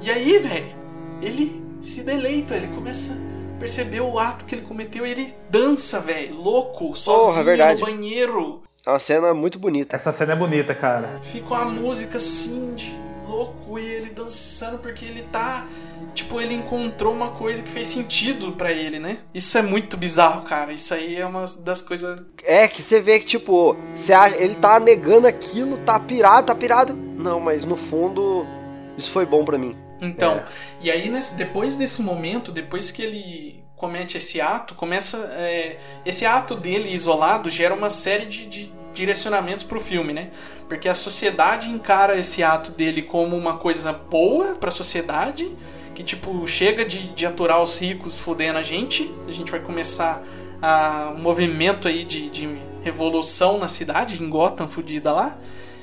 e 0.00 0.10
aí, 0.10 0.38
velho, 0.38 0.74
ele 1.20 1.62
se 1.82 2.02
deleita, 2.02 2.56
ele 2.56 2.68
começa 2.68 3.12
a 3.12 3.60
perceber 3.60 4.00
o 4.00 4.18
ato 4.18 4.46
que 4.46 4.54
ele 4.54 4.62
cometeu 4.62 5.06
e 5.06 5.10
ele 5.10 5.34
dança, 5.50 6.00
velho, 6.00 6.34
louco, 6.34 6.96
sozinho 6.96 7.44
verdade. 7.44 7.80
no 7.80 7.86
banheiro. 7.86 8.62
É 8.86 8.90
uma 8.90 8.98
cena 8.98 9.34
muito 9.34 9.58
bonita. 9.58 9.94
Essa 9.94 10.10
cena 10.10 10.32
é 10.32 10.36
bonita, 10.36 10.74
cara. 10.74 11.18
Fica 11.22 11.48
uma 11.54 11.66
música 11.66 12.16
assim 12.16 12.74
de 12.74 12.90
louco 13.38 13.78
e 13.78 13.84
ele 13.86 14.10
dançando 14.10 14.78
porque 14.78 15.04
ele 15.04 15.22
tá. 15.22 15.66
Tipo, 16.14 16.40
ele 16.40 16.54
encontrou 16.54 17.12
uma 17.12 17.30
coisa 17.30 17.62
que 17.62 17.68
fez 17.70 17.86
sentido 17.86 18.52
pra 18.52 18.72
ele, 18.72 18.98
né? 18.98 19.18
Isso 19.32 19.56
é 19.56 19.62
muito 19.62 19.96
bizarro, 19.96 20.42
cara. 20.42 20.72
Isso 20.72 20.92
aí 20.94 21.16
é 21.16 21.24
uma 21.26 21.44
das 21.64 21.80
coisas. 21.82 22.20
É 22.44 22.66
que 22.66 22.82
você 22.82 23.00
vê 23.00 23.20
que, 23.20 23.26
tipo, 23.26 23.76
você 23.94 24.12
acha, 24.12 24.36
ele 24.36 24.54
tá 24.56 24.80
negando 24.80 25.26
aquilo, 25.26 25.78
tá 25.78 25.98
pirado, 25.98 26.46
tá 26.48 26.54
pirado. 26.54 26.92
Não, 26.94 27.38
mas 27.40 27.64
no 27.64 27.76
fundo, 27.76 28.46
isso 28.96 29.10
foi 29.10 29.24
bom 29.26 29.44
pra 29.44 29.58
mim. 29.58 29.76
Então, 30.00 30.34
É. 30.36 30.44
e 30.80 30.90
aí 30.90 31.08
nesse- 31.08 31.34
depois 31.34 31.76
desse 31.76 32.02
momento, 32.02 32.52
depois 32.52 32.90
que 32.90 33.02
ele 33.02 33.64
comete 33.76 34.16
esse 34.16 34.40
ato, 34.40 34.74
começa. 34.74 35.16
é, 35.34 35.78
esse 36.04 36.24
ato 36.26 36.54
dele 36.54 36.92
isolado 36.92 37.50
gera 37.50 37.74
uma 37.74 37.90
série 37.90 38.26
de, 38.26 38.46
de 38.46 38.72
direcionamentos 38.98 39.62
pro 39.62 39.80
filme, 39.80 40.12
né? 40.12 40.30
Porque 40.68 40.88
a 40.88 40.94
sociedade 40.94 41.68
encara 41.68 42.18
esse 42.18 42.42
ato 42.42 42.72
dele 42.72 43.02
como 43.02 43.36
uma 43.36 43.56
coisa 43.56 43.92
boa 43.92 44.56
pra 44.56 44.70
sociedade, 44.70 45.48
que 45.94 46.02
tipo, 46.02 46.46
chega 46.46 46.84
de, 46.84 47.08
de 47.10 47.24
aturar 47.24 47.62
os 47.62 47.78
ricos 47.78 48.16
fodendo 48.16 48.58
a 48.58 48.62
gente, 48.62 49.12
a 49.26 49.32
gente 49.32 49.50
vai 49.50 49.60
começar 49.60 50.22
a, 50.60 51.12
um 51.16 51.20
movimento 51.20 51.86
aí 51.86 52.04
de, 52.04 52.28
de 52.28 52.48
revolução 52.82 53.58
na 53.58 53.68
cidade, 53.68 54.22
em 54.22 54.28
Gotham, 54.28 54.68
fodida 54.68 55.12
lá. 55.12 55.38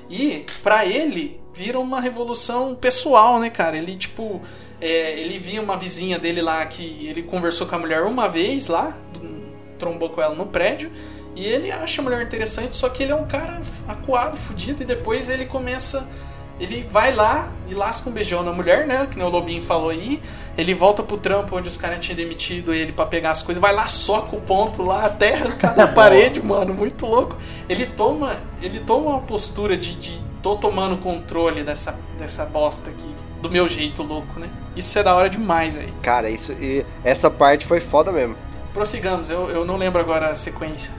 E 0.09 0.45
pra 0.61 0.85
ele 0.85 1.39
vira 1.53 1.79
uma 1.79 2.01
revolução 2.01 2.75
pessoal, 2.75 3.39
né, 3.39 3.49
cara? 3.49 3.77
Ele 3.77 3.95
tipo, 3.95 4.41
é, 4.81 5.17
ele 5.19 5.39
via 5.39 5.61
uma 5.61 5.77
vizinha 5.77 6.19
dele 6.19 6.41
lá 6.41 6.65
que 6.65 7.07
ele 7.07 7.23
conversou 7.23 7.65
com 7.65 7.75
a 7.75 7.79
mulher 7.79 8.03
uma 8.03 8.27
vez 8.27 8.67
lá, 8.67 8.95
trombou 9.79 10.09
com 10.09 10.21
ela 10.21 10.35
no 10.35 10.45
prédio. 10.45 10.91
E 11.35 11.45
ele 11.45 11.69
acha 11.69 12.01
a 12.01 12.03
mulher 12.03 12.21
interessante, 12.21 12.75
só 12.75 12.87
que 12.87 13.03
ele 13.03 13.11
é 13.11 13.15
um 13.15 13.25
cara 13.25 13.61
acuado, 13.87 14.37
fudido, 14.37 14.81
e 14.81 14.85
depois 14.85 15.29
ele 15.29 15.45
começa. 15.45 16.07
Ele 16.57 16.87
vai 16.89 17.13
lá 17.13 17.51
e 17.67 17.73
lasca 17.73 18.09
um 18.09 18.13
beijão 18.13 18.41
na 18.41 18.53
mulher, 18.53 18.87
né? 18.87 19.05
Que 19.11 19.17
nem 19.17 19.27
o 19.27 19.29
Lobinho 19.29 19.61
falou 19.61 19.89
aí. 19.89 20.21
Ele 20.57 20.73
volta 20.73 21.03
pro 21.03 21.17
trampo 21.17 21.57
onde 21.57 21.67
os 21.67 21.75
caras 21.75 21.99
tinham 21.99 22.15
demitido 22.15 22.73
ele 22.73 22.93
pra 22.93 23.05
pegar 23.05 23.31
as 23.31 23.41
coisas, 23.41 23.59
vai 23.61 23.75
lá, 23.75 23.89
soca 23.89 24.33
o 24.33 24.39
ponto 24.39 24.81
lá 24.81 25.03
até 25.03 25.33
arrancar 25.33 25.75
da 25.75 25.85
parede, 25.85 26.41
mano. 26.41 26.73
Muito 26.73 27.05
louco. 27.05 27.35
Ele 27.67 27.85
toma. 27.85 28.37
Ele 28.61 28.79
toma 28.79 29.09
uma 29.09 29.21
postura 29.21 29.75
de. 29.75 29.95
de 29.95 30.23
tô 30.41 30.55
tomando 30.55 30.95
controle 30.97 31.61
dessa, 31.61 31.99
dessa 32.17 32.45
bosta 32.45 32.89
aqui. 32.89 33.13
Do 33.41 33.51
meu 33.51 33.67
jeito 33.67 34.01
louco, 34.01 34.39
né? 34.39 34.49
Isso 34.77 34.97
é 34.97 35.03
da 35.03 35.13
hora 35.13 35.29
demais 35.29 35.75
aí. 35.75 35.91
Cara, 36.01 36.29
isso 36.29 36.53
e 36.53 36.85
essa 37.03 37.29
parte 37.29 37.65
foi 37.65 37.81
foda 37.81 38.13
mesmo. 38.13 38.37
Prossigamos, 38.73 39.29
eu, 39.29 39.49
eu 39.49 39.65
não 39.65 39.75
lembro 39.75 39.99
agora 39.99 40.27
a 40.27 40.35
sequência. 40.35 40.91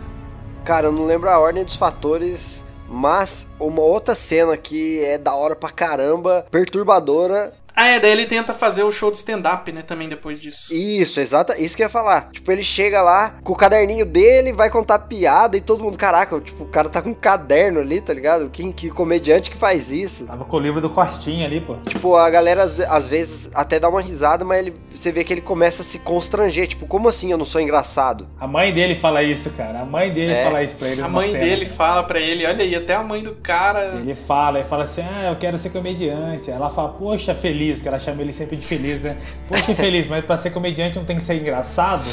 Cara, 0.66 0.88
eu 0.88 0.92
não 0.92 1.06
lembro 1.06 1.30
a 1.30 1.38
ordem 1.38 1.62
dos 1.62 1.76
fatores, 1.76 2.64
mas 2.88 3.46
uma 3.60 3.82
outra 3.82 4.16
cena 4.16 4.56
que 4.56 4.98
é 4.98 5.16
da 5.16 5.32
hora 5.32 5.54
pra 5.54 5.70
caramba, 5.70 6.44
perturbadora, 6.50 7.54
Ah, 7.76 7.86
é, 7.88 8.00
daí 8.00 8.10
ele 8.10 8.24
tenta 8.24 8.54
fazer 8.54 8.82
o 8.84 8.90
show 8.90 9.10
de 9.10 9.18
stand-up, 9.18 9.70
né, 9.70 9.82
também 9.82 10.08
depois 10.08 10.40
disso. 10.40 10.74
Isso, 10.74 11.20
exata, 11.20 11.58
isso 11.60 11.76
que 11.76 11.82
eu 11.82 11.86
ia 11.86 11.90
falar. 11.90 12.30
Tipo, 12.32 12.50
ele 12.50 12.64
chega 12.64 13.02
lá 13.02 13.34
com 13.44 13.52
o 13.52 13.56
caderninho 13.56 14.06
dele, 14.06 14.50
vai 14.52 14.70
contar 14.70 14.98
piada 15.00 15.56
e 15.56 15.60
todo 15.60 15.84
mundo, 15.84 15.98
caraca, 15.98 16.40
tipo, 16.40 16.64
o 16.64 16.68
cara 16.68 16.88
tá 16.88 17.02
com 17.02 17.10
um 17.10 17.14
caderno 17.14 17.80
ali, 17.80 18.00
tá 18.00 18.14
ligado? 18.14 18.48
Quem, 18.48 18.72
que 18.72 18.88
comediante 18.88 19.50
que 19.50 19.56
faz 19.56 19.92
isso? 19.92 20.24
Tava 20.26 20.44
com 20.46 20.56
o 20.56 20.60
livro 20.60 20.80
do 20.80 20.88
Costinha 20.88 21.44
ali, 21.46 21.60
pô. 21.60 21.74
Tipo, 21.86 22.16
a 22.16 22.30
galera 22.30 22.62
às, 22.62 22.80
às 22.80 23.06
vezes 23.08 23.50
até 23.54 23.78
dá 23.78 23.88
uma 23.90 24.00
risada, 24.00 24.42
mas 24.42 24.60
ele, 24.60 24.74
você 24.90 25.12
vê 25.12 25.22
que 25.22 25.32
ele 25.34 25.42
começa 25.42 25.82
a 25.82 25.84
se 25.84 25.98
constranger. 25.98 26.66
Tipo, 26.66 26.86
como 26.86 27.08
assim 27.10 27.30
eu 27.30 27.36
não 27.38 27.44
sou 27.44 27.60
engraçado? 27.60 28.26
A 28.40 28.46
mãe 28.46 28.72
dele 28.72 28.94
fala 28.94 29.22
isso, 29.22 29.50
cara. 29.50 29.80
A 29.80 29.84
mãe 29.84 30.10
dele 30.10 30.32
É. 30.32 30.44
fala 30.44 30.62
isso 30.62 30.76
pra 30.76 30.88
ele. 30.88 31.02
A 31.02 31.08
mãe 31.08 31.28
cena. 31.30 31.44
dele 31.44 31.66
fala 31.66 32.02
pra 32.02 32.18
ele, 32.18 32.46
olha 32.46 32.62
aí, 32.64 32.74
até 32.74 32.94
a 32.94 33.02
mãe 33.02 33.22
do 33.22 33.34
cara. 33.34 33.96
Ele 33.96 34.14
fala, 34.14 34.60
ele 34.60 34.68
fala 34.68 34.84
assim, 34.84 35.02
ah, 35.02 35.28
eu 35.30 35.36
quero 35.36 35.58
ser 35.58 35.68
comediante. 35.70 36.50
Ela 36.50 36.70
fala, 36.70 36.88
poxa, 36.90 37.34
feliz, 37.34 37.65
que 37.74 37.88
ela 37.88 37.98
chama 37.98 38.22
ele 38.22 38.32
sempre 38.32 38.56
de 38.56 38.66
feliz, 38.66 39.00
né? 39.00 39.16
Poxa, 39.48 39.74
feliz, 39.74 40.06
mas 40.06 40.24
pra 40.24 40.36
ser 40.36 40.50
comediante 40.50 40.98
não 40.98 41.04
tem 41.04 41.16
que 41.16 41.24
ser 41.24 41.34
engraçado? 41.34 42.04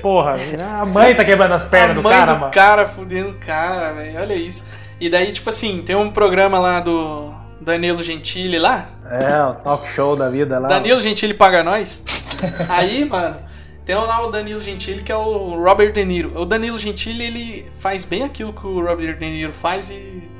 Porra, 0.00 0.34
a 0.80 0.84
mãe 0.84 1.14
tá 1.14 1.24
quebrando 1.24 1.52
as 1.52 1.64
pernas 1.64 1.96
do 1.96 2.02
cara, 2.02 2.34
do 2.34 2.40
mano. 2.40 2.52
cara 2.52 2.88
fudendo 2.88 3.30
o 3.30 3.34
cara, 3.34 3.92
velho. 3.92 4.20
Olha 4.20 4.34
isso. 4.34 4.64
E 5.00 5.08
daí, 5.08 5.30
tipo 5.32 5.48
assim, 5.48 5.82
tem 5.82 5.94
um 5.94 6.10
programa 6.10 6.58
lá 6.58 6.80
do 6.80 7.32
Danilo 7.60 8.02
Gentili 8.02 8.58
lá. 8.58 8.88
É, 9.10 9.42
o 9.44 9.54
talk 9.54 9.86
show 9.88 10.16
da 10.16 10.28
vida 10.28 10.58
lá. 10.58 10.68
Danilo 10.68 11.00
Gentili 11.00 11.34
paga 11.34 11.62
nós. 11.62 12.02
Aí, 12.68 13.04
mano, 13.04 13.36
tem 13.84 13.94
lá 13.94 14.26
o 14.26 14.30
Danilo 14.30 14.60
Gentili 14.60 15.02
que 15.02 15.12
é 15.12 15.16
o 15.16 15.62
Robert 15.62 15.92
De 15.92 16.04
Niro. 16.04 16.32
O 16.40 16.44
Danilo 16.44 16.78
Gentili, 16.78 17.24
ele 17.24 17.70
faz 17.78 18.04
bem 18.04 18.24
aquilo 18.24 18.52
que 18.52 18.66
o 18.66 18.84
Robert 18.84 19.16
De 19.16 19.26
Niro 19.26 19.52
faz 19.52 19.90
e 19.90 20.30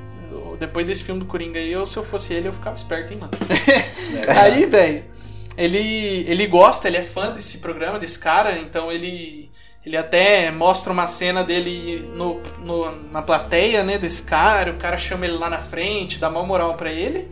depois 0.62 0.86
desse 0.86 1.04
filme 1.04 1.20
do 1.20 1.26
Coringa 1.26 1.58
aí, 1.58 1.70
eu, 1.72 1.84
se 1.86 1.96
eu 1.96 2.02
fosse 2.04 2.32
ele, 2.34 2.48
eu 2.48 2.52
ficava 2.52 2.76
esperto, 2.76 3.12
hein, 3.12 3.18
mano. 3.20 3.32
aí, 4.40 4.66
velho, 4.66 5.04
ele, 5.56 6.24
ele 6.28 6.46
gosta, 6.46 6.88
ele 6.88 6.96
é 6.96 7.02
fã 7.02 7.30
desse 7.32 7.58
programa, 7.58 7.98
desse 7.98 8.18
cara, 8.18 8.58
então 8.58 8.90
ele, 8.90 9.50
ele 9.84 9.96
até 9.96 10.50
mostra 10.50 10.92
uma 10.92 11.06
cena 11.06 11.44
dele 11.44 12.08
no, 12.14 12.40
no- 12.58 13.10
na 13.10 13.22
plateia, 13.22 13.84
né, 13.84 13.98
desse 13.98 14.22
cara, 14.22 14.72
o 14.72 14.76
cara 14.78 14.96
chama 14.96 15.26
ele 15.26 15.36
lá 15.36 15.50
na 15.50 15.58
frente, 15.58 16.18
dá 16.18 16.28
uma 16.28 16.42
moral 16.42 16.74
pra 16.74 16.90
ele, 16.90 17.28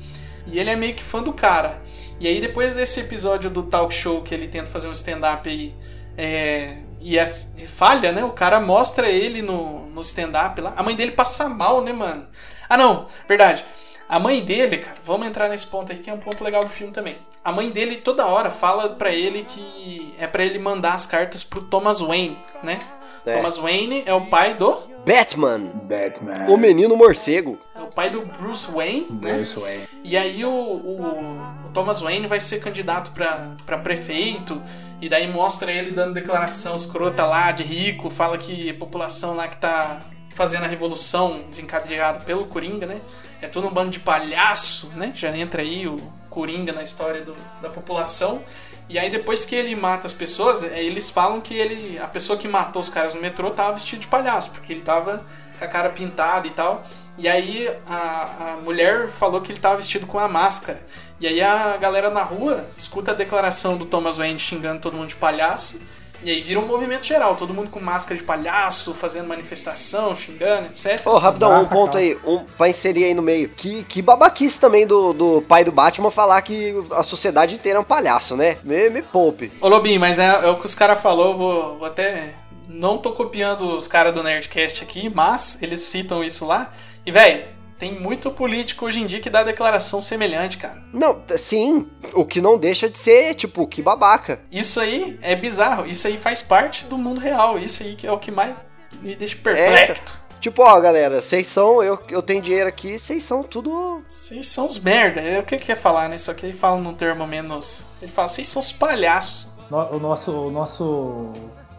e 0.47 0.59
ele 0.59 0.71
é 0.71 0.77
meio 0.77 0.95
que 0.95 1.03
fã 1.03 1.23
do 1.23 1.33
cara. 1.33 1.83
E 2.19 2.27
aí, 2.29 2.41
depois 2.41 2.75
desse 2.75 3.01
episódio 3.01 3.49
do 3.49 3.63
talk 3.63 3.95
show 3.95 4.23
que 4.23 4.35
ele 4.35 4.47
tenta 4.47 4.67
fazer 4.67 4.89
um 4.89 4.93
stand-up 4.93 5.49
aí, 5.49 5.75
é, 6.19 6.77
e, 7.01 7.19
é, 7.19 7.35
e 7.57 7.67
falha, 7.67 8.13
né? 8.13 8.23
O 8.23 8.33
cara 8.33 8.61
mostra 8.61 9.09
ele 9.09 9.41
no, 9.41 9.87
no 9.89 10.03
stand-up 10.03 10.61
lá. 10.61 10.75
A 10.77 10.83
mãe 10.83 10.95
dele 10.95 11.13
passa 11.13 11.49
mal, 11.49 11.83
né, 11.83 11.93
mano? 11.95 12.27
Ah, 12.71 12.77
não, 12.79 13.07
verdade. 13.29 13.65
A 14.09 14.19
mãe 14.19 14.41
dele, 14.43 14.79
cara, 14.79 14.97
vamos 15.05 15.27
entrar 15.27 15.49
nesse 15.49 15.67
ponto 15.67 15.93
aí 15.93 15.99
que 15.99 16.09
é 16.11 16.13
um 16.13 16.19
ponto 16.19 16.43
legal 16.43 16.65
do 16.65 16.71
filme 16.71 16.93
também. 16.93 17.17
A 17.45 17.53
mãe 17.53 17.71
dele 17.71 17.97
toda 17.97 18.27
hora 18.27 18.51
fala 18.51 18.89
pra 18.91 19.11
ele 19.13 19.45
que 19.45 20.15
é 20.19 20.27
pra 20.27 20.45
ele 20.45 20.59
mandar 20.59 20.95
as 20.95 21.07
cartas 21.07 21.45
pro 21.45 21.61
Thomas 21.63 22.01
Wayne, 22.01 22.37
né? 22.63 22.79
É. 23.27 23.37
Thomas 23.37 23.59
Wayne 23.59 24.03
é 24.07 24.15
o 24.15 24.23
pai 24.27 24.55
do. 24.55 24.89
Batman, 25.07 25.71
Batman. 25.85 26.47
o 26.49 26.57
menino 26.57 26.97
morcego. 26.97 27.59
É 27.75 27.81
o 27.81 27.87
pai 27.87 28.11
do 28.11 28.21
Bruce 28.23 28.71
Wayne, 28.71 29.07
né? 29.11 29.35
Bruce 29.35 29.59
Wayne. 29.59 29.85
E 30.05 30.17
aí 30.17 30.45
o, 30.45 30.51
o- 30.51 31.67
o 31.67 31.71
Thomas 31.73 32.01
Wayne 32.03 32.27
vai 32.27 32.41
ser 32.41 32.61
candidato 32.61 33.13
pra 33.13 33.53
pra 33.65 33.79
prefeito, 33.79 34.61
e 35.01 35.09
daí 35.09 35.27
mostra 35.27 35.71
ele 35.73 35.91
dando 35.91 36.13
declaração 36.15 36.75
escrota 36.75 37.25
lá 37.25 37.53
de 37.53 37.63
rico, 37.63 38.11
fala 38.11 38.37
que 38.37 38.69
a 38.71 38.75
população 38.75 39.35
lá 39.35 39.49
que 39.49 39.57
tá 39.57 40.01
fazendo 40.35 40.65
a 40.65 40.69
revolução 40.69 41.43
desencadeada 41.49 42.21
pelo 42.21 42.47
Coringa, 42.47 42.87
né? 42.87 43.01
É 43.43 43.47
todo 43.49 43.67
um 43.67 43.71
bando 43.73 43.91
de 43.91 44.01
palhaço, 44.01 44.89
né? 44.97 45.13
Já 45.15 45.37
entra 45.37 45.63
aí 45.63 45.87
o 45.89 45.99
Coringa 46.29 46.73
na 46.73 46.83
história 46.83 47.23
do- 47.23 47.37
da 47.61 47.71
população. 47.71 48.43
E 48.89 48.99
aí 48.99 49.09
depois 49.11 49.45
que 49.45 49.55
ele 49.55 49.75
mata 49.77 50.07
as 50.07 50.13
pessoas, 50.13 50.63
é, 50.63 50.83
eles 50.83 51.11
falam 51.11 51.41
que 51.41 51.55
ele 51.55 51.99
a 51.99 52.07
pessoa 52.09 52.39
que 52.39 52.49
matou 52.49 52.81
os 52.81 52.89
caras 52.89 53.15
no 53.15 53.21
metrô 53.21 53.51
tava 53.51 53.73
vestido 53.73 54.01
de 54.01 54.09
palhaço, 54.09 54.51
porque 54.51 54.73
ele 54.73 54.83
tava 54.83 55.25
com 55.59 55.65
a 55.65 55.69
cara 55.69 55.91
pintada 55.91 56.47
e 56.47 56.51
tal. 56.51 56.83
E 57.19 57.29
aí 57.29 57.69
a, 57.87 58.53
a 58.53 58.57
mulher 58.63 59.09
falou 59.09 59.41
que 59.41 59.53
ele 59.53 59.61
tava 59.61 59.77
vestido 59.77 60.07
com 60.07 60.19
a 60.19 60.27
máscara. 60.29 60.81
E 61.21 61.27
aí 61.27 61.41
a 61.43 61.77
galera 61.77 62.09
na 62.11 62.23
rua 62.23 62.67
escuta 62.77 63.11
a 63.11 63.15
declaração 63.15 63.77
do 63.77 63.85
Thomas 63.85 64.17
Wayne 64.17 64.39
xingando 64.41 64.81
todo 64.81 64.97
mundo 64.97 65.09
de 65.09 65.17
palhaço. 65.17 65.81
E 66.23 66.31
aí 66.31 66.41
vira 66.43 66.61
um 66.61 66.67
movimento 66.67 67.07
geral, 67.07 67.35
todo 67.35 67.55
mundo 67.55 67.71
com 67.71 67.81
máscara 67.81 68.19
de 68.19 68.25
palhaço, 68.25 68.93
fazendo 68.93 69.27
manifestação, 69.27 70.15
xingando, 70.15 70.67
etc. 70.67 71.07
Ô, 71.07 71.19
rapidão, 71.19 71.51
um 71.51 71.59
Nossa, 71.59 71.73
ponto 71.73 71.93
cara. 71.93 72.05
aí, 72.05 72.19
um, 72.27 72.45
pra 72.45 72.69
inserir 72.69 73.05
aí 73.05 73.15
no 73.15 73.23
meio. 73.23 73.49
Que, 73.49 73.85
que 73.85 74.03
babaquice 74.03 74.61
também 74.61 74.87
do, 74.87 75.13
do 75.13 75.43
pai 75.43 75.65
do 75.65 75.73
Batman 75.73 76.11
falar 76.11 76.43
que 76.43 76.75
a 76.91 77.03
sociedade 77.03 77.55
inteira 77.55 77.79
é 77.79 77.81
um 77.81 77.85
palhaço, 77.85 78.37
né? 78.37 78.59
Me, 78.63 78.91
me 78.91 79.03
poupe. 79.03 79.51
Ô 79.61 79.69
Lobinho, 79.69 80.01
mas 80.01 80.19
é, 80.19 80.27
é 80.27 80.49
o 80.49 80.59
que 80.59 80.67
os 80.67 80.75
caras 80.75 81.01
falou, 81.01 81.37
vou, 81.37 81.79
vou 81.79 81.87
até. 81.87 82.35
Não 82.69 82.99
tô 82.99 83.13
copiando 83.13 83.77
os 83.77 83.89
caras 83.89 84.13
do 84.13 84.23
Nerdcast 84.23 84.85
aqui, 84.85 85.11
mas 85.13 85.61
eles 85.63 85.81
citam 85.81 86.23
isso 86.23 86.47
lá. 86.47 86.71
E, 87.05 87.11
velho, 87.11 87.45
tem 87.81 87.99
muito 87.99 88.31
político 88.31 88.85
hoje 88.87 89.01
em 89.01 89.07
dia 89.07 89.21
que 89.21 89.29
dá 89.31 89.43
declaração 89.43 90.01
semelhante, 90.01 90.59
cara. 90.59 90.81
Não, 90.93 91.21
sim, 91.37 91.89
o 92.15 92.25
que 92.25 92.41
não 92.41 92.59
deixa 92.59 92.89
de 92.89 92.99
ser, 92.99 93.35
tipo, 93.35 93.67
que 93.67 93.81
babaca. 93.83 94.39
Isso 94.53 94.79
aí 94.79 95.19
é 95.23 95.35
bizarro, 95.35 95.87
isso 95.87 96.07
aí 96.07 96.17
faz 96.17 96.43
parte 96.43 96.85
do 96.85 96.97
mundo 96.99 97.19
real, 97.21 97.59
isso 97.59 97.83
aí 97.83 97.97
que 97.97 98.07
é 98.07 98.13
o 98.13 98.19
que 98.19 98.31
mais 98.31 98.55
me 99.01 99.17
deixa 99.17 99.37
perplexo. 99.37 100.21
Tipo, 100.41 100.63
ó, 100.63 100.81
galera, 100.81 101.21
vocês 101.21 101.47
são, 101.47 101.83
eu, 101.83 101.99
eu 102.09 102.23
tenho 102.23 102.41
dinheiro 102.41 102.69
aqui, 102.69 102.99
vocês 102.99 103.23
são 103.23 103.43
tudo. 103.43 103.99
Vocês 104.09 104.47
são 104.47 104.67
os 104.67 104.79
merda. 104.79 105.21
É 105.21 105.39
o 105.39 105.43
que 105.43 105.59
que 105.59 105.67
quer 105.67 105.77
falar, 105.77 106.09
né? 106.09 106.17
Só 106.17 106.33
que 106.33 106.47
ele 106.47 106.55
fala 106.57 106.79
num 106.81 106.95
termo 106.95 107.27
menos. 107.27 107.85
Ele 108.01 108.11
fala, 108.11 108.27
vocês 108.29 108.47
são 108.49 108.61
os 108.61 108.73
palhaços. 108.73 109.49
No- 109.71 109.97
O 109.97 109.99
nosso, 110.01 110.33
o 110.33 110.51
nosso, 110.51 111.31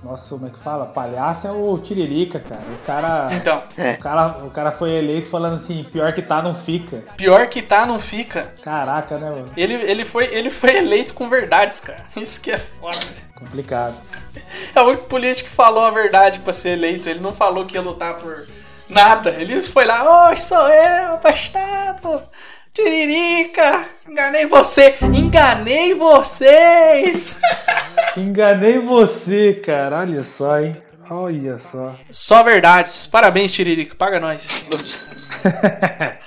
nosso, 0.04 0.36
como 0.36 0.48
é 0.48 0.52
que 0.52 0.60
fala? 0.60 0.86
Palhaço 0.88 1.48
é 1.48 1.52
o 1.52 1.78
Tiririca, 1.78 2.40
cara. 2.40 2.62
O 2.74 2.86
cara, 2.86 3.28
Então, 3.34 3.58
o 3.58 3.98
cara, 4.02 4.28
o 4.46 4.50
cara 4.50 4.72
foi 4.72 4.92
eleito 4.94 5.30
falando 5.30 5.56
assim, 5.56 5.84
pior 5.84 6.12
que 6.14 6.22
tá, 6.22 6.42
não 6.42 6.56
fica. 6.56 7.04
pior 7.16 7.48
que 7.48 7.62
tá, 7.62 7.86
não 7.86 8.00
fica. 8.00 8.54
Caraca, 8.64 9.18
né, 9.18 9.30
mano? 9.30 9.50
Ele, 9.56 9.76
ele, 9.76 10.04
foi, 10.04 10.26
ele 10.34 10.50
foi 10.50 10.78
eleito 10.78 11.14
com 11.14 11.30
verdades, 11.30 11.80
cara. 11.80 12.04
Isso 12.18 12.42
que 12.42 12.52
é 12.52 12.58
foda. 12.58 12.98
Complicado. 13.36 13.96
É 14.76 14.82
o 14.82 14.86
único 14.88 15.06
político 15.06 15.50
que 15.50 15.56
falou 15.56 15.84
a 15.84 15.92
verdade 15.92 16.40
pra 16.40 16.54
ser 16.54 16.70
eleito. 16.70 17.10
Ele 17.10 17.20
não 17.20 17.34
falou 17.34 17.66
que 17.66 17.76
ia 17.76 17.82
lutar 17.82 18.16
por 18.16 18.48
nada. 18.90 19.32
Ele 19.32 19.62
foi 19.64 19.86
lá, 19.86 20.30
oi, 20.30 20.38
sou 20.38 20.68
eu, 20.70 21.14
abastado. 21.14 22.22
Tiririca, 22.74 23.86
enganei 24.08 24.46
você, 24.46 24.96
enganei 25.14 25.94
vocês. 25.94 27.38
Enganei 28.16 28.78
você, 28.80 29.54
cara. 29.54 30.00
Olha 30.00 30.24
só, 30.24 30.60
hein? 30.60 30.82
Olha 31.10 31.58
só. 31.60 31.96
Só 32.10 32.44
verdades. 32.44 33.08
Parabéns, 33.08 33.52
Tiririca, 33.54 33.96
paga 33.96 34.20
nós. 34.20 34.66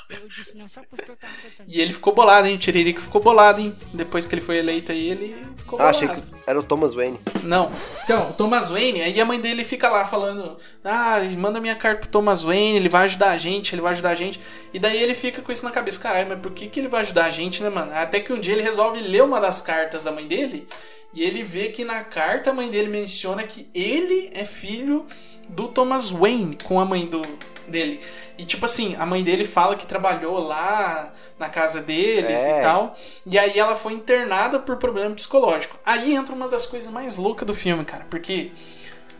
E 1.67 1.81
ele 1.81 1.93
ficou 1.93 2.15
bolado, 2.15 2.47
hein? 2.47 2.55
O 2.57 2.59
Tiririca 2.59 3.01
ficou 3.01 3.21
bolado, 3.23 3.61
hein? 3.61 3.75
Depois 3.93 4.27
que 4.27 4.35
ele 4.35 4.41
foi 4.43 4.59
eleito 4.59 4.93
aí, 4.93 5.11
ele 5.11 5.37
ficou 5.57 5.79
Ah, 5.81 5.91
bolado. 5.91 5.97
achei 5.97 6.09
que 6.09 6.23
era 6.47 6.59
o 6.59 6.63
Thomas 6.63 6.95
Wayne. 6.95 7.19
Não. 7.43 7.71
Então, 8.05 8.31
o 8.31 8.33
Thomas 8.35 8.71
Wayne, 8.71 9.03
aí 9.03 9.21
a 9.21 9.25
mãe 9.25 9.41
dele 9.41 9.65
fica 9.65 9.89
lá 9.89 10.05
falando: 10.05 10.59
Ah, 10.85 11.19
manda 11.39 11.61
minha 11.61 11.75
carta 11.75 12.01
pro 12.03 12.09
Thomas 12.09 12.43
Wayne, 12.43 12.77
ele 12.77 12.89
vai 12.89 13.05
ajudar 13.05 13.31
a 13.31 13.39
gente, 13.39 13.75
ele 13.75 13.83
vai 13.83 13.93
ajudar 13.93 14.11
a 14.11 14.15
gente. 14.15 14.41
E 14.73 14.79
daí 14.79 15.03
ele 15.03 15.15
fica 15.15 15.41
com 15.43 15.51
isso 15.53 15.65
na 15.65 15.71
cabeça: 15.71 16.01
Caralho, 16.01 16.29
mas 16.29 16.41
por 16.41 16.53
que, 16.53 16.69
que 16.69 16.81
ele 16.81 16.89
vai 16.89 17.01
ajudar 17.03 17.27
a 17.27 17.31
gente, 17.31 17.63
né, 17.63 17.71
mano? 17.71 17.93
Até 17.95 18.21
que 18.21 18.33
um 18.33 18.41
dia 18.41 18.53
ele 18.55 18.63
resolve 18.63 19.01
ler 19.01 19.23
uma 19.23 19.41
das 19.41 19.61
cartas 19.61 20.05
da 20.05 20.13
mãe 20.13 20.27
dele 20.27 20.67
e 21.13 21.23
ele 21.23 21.43
vê 21.43 21.69
que 21.69 21.85
na 21.85 22.05
carta 22.05 22.51
a 22.51 22.55
mãe 22.55 22.71
dele 22.71 22.89
menciona 22.89 23.43
que 23.43 23.69
ele 23.75 24.31
é 24.35 24.45
filho 24.45 25.07
do 25.49 25.69
Thomas 25.69 26.11
Wayne 26.11 26.59
com 26.65 26.79
a 26.81 26.85
mãe 26.85 27.07
do 27.07 27.23
dele. 27.69 28.01
E 28.39 28.45
tipo 28.45 28.65
assim, 28.65 28.97
a 28.99 29.07
mãe 29.07 29.23
dele 29.23 29.45
fala 29.45 29.77
que 29.77 29.87
trabalhou 29.87 30.39
lá 30.39 31.13
na 31.39 31.49
casa 31.49 31.81
deles 31.81 32.43
É. 32.43 32.59
e 32.59 32.63
tal. 32.63 32.95
E 33.27 33.39
aí 33.39 33.59
ela 33.59 33.77
foi 33.77 33.93
internada 33.95 34.59
por 34.59 34.77
problema 34.77 35.15
psicológico. 35.15 35.79
Aí 35.85 36.15
entra 36.15 36.35
uma 36.35 36.49
das 36.49 36.67
coisas 36.67 36.91
mais 36.93 37.17
loucas 37.17 37.47
do 37.47 37.55
filme, 37.55 37.85
cara, 37.85 38.07
porque 38.11 38.53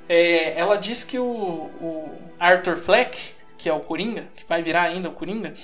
é, 0.09 0.59
ela 0.59 0.77
diz 0.77 1.03
que 1.03 1.19
o, 1.19 1.25
o 1.25 2.11
Arthur 2.39 2.77
Fleck, 2.77 3.19
que 3.57 3.69
é 3.69 3.73
o 3.73 3.81
Coringa, 3.81 4.29
que 4.37 4.45
vai 4.49 4.63
virar 4.63 4.83
ainda 4.83 5.09
o 5.09 5.13
Coringa, 5.13 5.55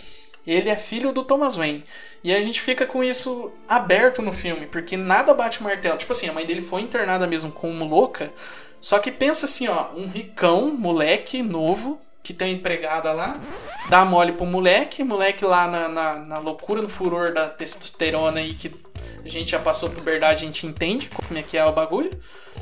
ele 0.46 0.70
é 0.70 0.76
filho 0.76 1.12
do 1.12 1.22
Thomas 1.22 1.56
Wayne. 1.56 1.84
E 2.24 2.34
a 2.34 2.40
gente 2.40 2.60
fica 2.60 2.86
com 2.86 3.04
isso 3.04 3.52
aberto 3.68 4.22
no 4.22 4.32
filme, 4.32 4.66
porque 4.66 4.96
nada 4.96 5.34
bate 5.34 5.60
o 5.60 5.62
martelo. 5.62 5.98
Tipo 5.98 6.12
assim, 6.12 6.28
a 6.28 6.32
mãe 6.32 6.46
dele 6.46 6.62
foi 6.62 6.80
internada 6.82 7.26
mesmo 7.26 7.52
como 7.52 7.84
louca, 7.84 8.32
só 8.80 8.98
que 8.98 9.10
pensa 9.10 9.44
assim, 9.44 9.68
ó, 9.68 9.88
um 9.94 10.08
ricão, 10.08 10.70
moleque 10.74 11.42
novo, 11.42 12.00
que 12.22 12.32
tem 12.34 12.54
empregada 12.54 13.12
lá, 13.12 13.40
dá 13.88 14.04
mole 14.04 14.32
pro 14.32 14.46
moleque, 14.46 15.02
moleque 15.02 15.44
lá 15.44 15.66
na, 15.66 15.88
na, 15.88 16.14
na 16.16 16.38
loucura, 16.38 16.82
no 16.82 16.88
furor 16.88 17.32
da 17.32 17.48
testosterona 17.48 18.40
aí 18.40 18.54
que 18.54 18.72
a 19.24 19.28
gente 19.28 19.50
já 19.50 19.58
passou 19.58 19.90
por 19.90 20.02
verdade, 20.02 20.42
a 20.44 20.46
gente 20.46 20.66
entende 20.66 21.08
como 21.08 21.38
é 21.38 21.42
que 21.42 21.56
é 21.56 21.64
o 21.64 21.72
bagulho. 21.72 22.10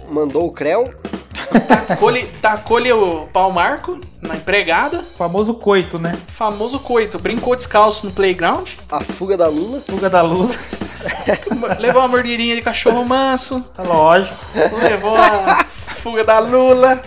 Mandou 0.08 0.46
o 0.46 0.52
Creu. 0.52 0.92
Tacou-lhe 2.42 2.92
o 2.92 3.26
pau 3.28 3.50
marco 3.50 3.98
na 4.20 4.36
empregada, 4.36 5.02
Famoso 5.02 5.54
coito, 5.54 5.98
né? 5.98 6.18
famoso 6.28 6.78
coito, 6.80 7.18
brincou 7.18 7.56
descalço 7.56 8.06
no 8.06 8.12
playground, 8.12 8.68
A 8.90 9.00
fuga 9.02 9.36
da 9.36 9.48
Lula. 9.48 9.80
Fuga 9.80 10.10
da 10.10 10.20
luz. 10.22 10.58
levou 11.78 12.02
uma 12.02 12.08
mordidinha 12.08 12.54
de 12.56 12.62
cachorro 12.62 13.04
manso, 13.04 13.64
É 13.76 13.82
lógico. 13.82 14.36
levou 14.82 15.16
a 15.16 15.64
fuga 15.64 16.24
da 16.24 16.38
Lula, 16.38 17.02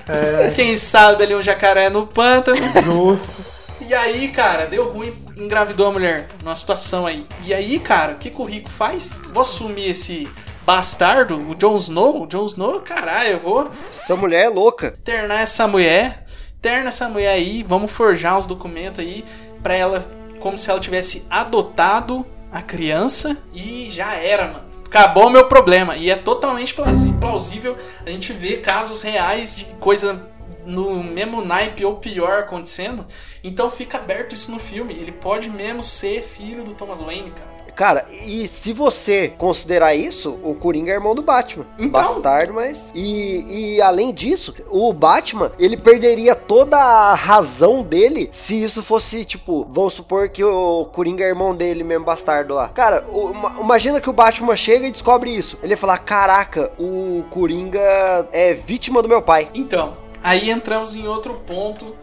quem 0.55 0.75
sabe 0.77 1.23
ali 1.23 1.35
um 1.35 1.41
jacaré 1.41 1.89
no 1.89 2.05
pântano. 2.07 2.57
Justo. 2.83 3.51
E 3.81 3.93
aí, 3.93 4.29
cara, 4.29 4.65
deu 4.67 4.89
ruim, 4.89 5.13
engravidou 5.35 5.87
a 5.87 5.91
mulher 5.91 6.27
numa 6.43 6.55
situação 6.55 7.05
aí. 7.05 7.25
E 7.43 7.53
aí, 7.53 7.77
cara, 7.79 8.13
o 8.13 8.15
que, 8.15 8.29
que 8.29 8.41
o 8.41 8.45
Rico 8.45 8.69
faz? 8.69 9.21
Vou 9.33 9.41
assumir 9.41 9.89
esse 9.89 10.29
bastardo, 10.65 11.35
o 11.49 11.55
Jon 11.55 11.75
Snow. 11.75 12.23
O 12.23 12.27
Jon 12.27 12.45
Snow, 12.45 12.79
caralho, 12.81 13.29
eu 13.31 13.39
vou 13.39 13.69
Essa 13.89 14.15
mulher 14.15 14.45
é 14.45 14.49
louca. 14.49 14.95
ternar 15.03 15.41
essa 15.41 15.67
mulher, 15.67 16.25
terna 16.61 16.87
essa 16.89 17.09
mulher 17.09 17.33
aí, 17.33 17.63
vamos 17.63 17.91
forjar 17.91 18.37
os 18.39 18.45
documentos 18.45 18.99
aí 18.99 19.25
pra 19.61 19.73
ela, 19.73 20.05
como 20.39 20.57
se 20.57 20.69
ela 20.69 20.79
tivesse 20.79 21.25
adotado 21.29 22.25
a 22.51 22.61
criança 22.61 23.37
e 23.53 23.89
já 23.89 24.13
era, 24.15 24.47
mano. 24.47 24.71
Acabou 24.85 25.27
o 25.27 25.29
meu 25.29 25.47
problema. 25.47 25.95
E 25.95 26.09
é 26.09 26.15
totalmente 26.17 26.75
plausível 27.19 27.77
a 28.05 28.09
gente 28.09 28.33
ver 28.33 28.57
casos 28.61 29.01
reais 29.01 29.55
de 29.55 29.65
coisa 29.79 30.29
no 30.65 31.01
mesmo 31.03 31.43
naipe 31.43 31.85
ou 31.85 31.95
pior 31.95 32.39
acontecendo. 32.39 33.05
Então 33.41 33.71
fica 33.71 33.97
aberto 33.97 34.35
isso 34.35 34.51
no 34.51 34.59
filme. 34.59 34.93
Ele 34.93 35.13
pode 35.13 35.49
mesmo 35.49 35.81
ser 35.81 36.21
filho 36.23 36.63
do 36.63 36.73
Thomas 36.73 37.01
Wayne, 37.01 37.31
cara. 37.31 37.60
Cara, 37.81 38.05
e 38.27 38.47
se 38.47 38.73
você 38.73 39.33
considerar 39.39 39.95
isso, 39.95 40.37
o 40.43 40.53
Coringa 40.53 40.91
é 40.91 40.93
irmão 40.93 41.15
do 41.15 41.23
Batman. 41.23 41.65
Então. 41.79 41.89
Bastardo, 41.89 42.53
mas. 42.53 42.91
E, 42.93 43.75
e 43.77 43.81
além 43.81 44.13
disso, 44.13 44.53
o 44.69 44.93
Batman, 44.93 45.51
ele 45.57 45.75
perderia 45.75 46.35
toda 46.35 46.77
a 46.77 47.15
razão 47.15 47.81
dele 47.81 48.29
se 48.31 48.61
isso 48.61 48.83
fosse, 48.83 49.25
tipo, 49.25 49.67
vamos 49.71 49.95
supor 49.95 50.29
que 50.29 50.43
o 50.43 50.85
Coringa 50.91 51.23
é 51.23 51.29
irmão 51.29 51.55
dele 51.55 51.83
mesmo, 51.83 52.05
bastardo 52.05 52.53
lá. 52.53 52.67
Cara, 52.69 53.03
o- 53.11 53.31
ima- 53.31 53.55
imagina 53.59 53.99
que 53.99 54.11
o 54.11 54.13
Batman 54.13 54.55
chega 54.55 54.85
e 54.85 54.91
descobre 54.91 55.35
isso. 55.35 55.57
Ele 55.63 55.73
ia 55.73 55.77
falar: 55.77 55.97
caraca, 55.97 56.71
o 56.77 57.23
Coringa 57.31 58.27
é 58.31 58.53
vítima 58.53 59.01
do 59.01 59.09
meu 59.09 59.23
pai. 59.23 59.49
Então, 59.55 59.97
aí 60.21 60.51
entramos 60.51 60.95
em 60.95 61.07
outro 61.07 61.33
ponto 61.47 61.95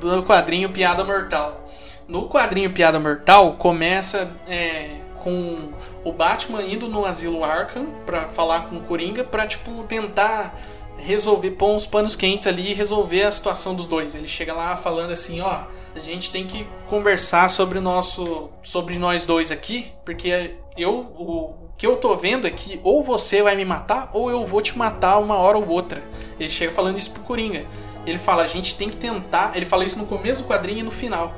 do 0.00 0.22
quadrinho 0.22 0.70
Piada 0.70 1.02
Mortal. 1.02 1.64
No 2.06 2.28
quadrinho 2.28 2.70
Piada 2.70 3.00
Mortal 3.00 3.54
começa 3.58 4.30
é, 4.46 4.98
com 5.24 5.72
o 6.04 6.12
Batman 6.12 6.62
indo 6.62 6.86
no 6.86 7.06
asilo 7.06 7.42
Arkham 7.42 7.86
pra 8.04 8.28
falar 8.28 8.68
com 8.68 8.76
o 8.76 8.82
Coringa 8.82 9.24
pra 9.24 9.46
tipo 9.46 9.82
tentar 9.84 10.54
resolver, 10.98 11.52
pôr 11.52 11.70
uns 11.70 11.86
panos 11.86 12.14
quentes 12.14 12.46
ali 12.46 12.70
e 12.70 12.74
resolver 12.74 13.22
a 13.22 13.30
situação 13.30 13.74
dos 13.74 13.86
dois. 13.86 14.14
Ele 14.14 14.28
chega 14.28 14.52
lá 14.52 14.76
falando 14.76 15.10
assim, 15.10 15.40
ó, 15.40 15.64
a 15.94 15.98
gente 15.98 16.30
tem 16.30 16.46
que 16.46 16.66
conversar 16.88 17.48
sobre 17.48 17.80
nosso, 17.80 18.50
sobre 18.62 18.98
nós 18.98 19.24
dois 19.24 19.50
aqui, 19.50 19.90
porque 20.04 20.56
eu, 20.76 21.10
o 21.18 21.54
que 21.76 21.86
eu 21.86 21.96
tô 21.96 22.14
vendo 22.14 22.46
é 22.46 22.50
que 22.50 22.78
ou 22.84 23.02
você 23.02 23.42
vai 23.42 23.56
me 23.56 23.64
matar 23.64 24.10
ou 24.12 24.30
eu 24.30 24.44
vou 24.46 24.60
te 24.60 24.76
matar 24.76 25.18
uma 25.18 25.36
hora 25.36 25.58
ou 25.58 25.66
outra. 25.66 26.04
Ele 26.38 26.50
chega 26.50 26.70
falando 26.70 26.98
isso 26.98 27.10
pro 27.12 27.22
Coringa. 27.22 27.66
Ele 28.06 28.18
fala, 28.18 28.42
a 28.42 28.46
gente 28.46 28.74
tem 28.74 28.90
que 28.90 28.96
tentar. 28.96 29.56
Ele 29.56 29.64
fala 29.64 29.84
isso 29.84 29.98
no 29.98 30.04
começo 30.04 30.42
do 30.42 30.48
quadrinho 30.48 30.80
e 30.80 30.82
no 30.82 30.90
final. 30.90 31.34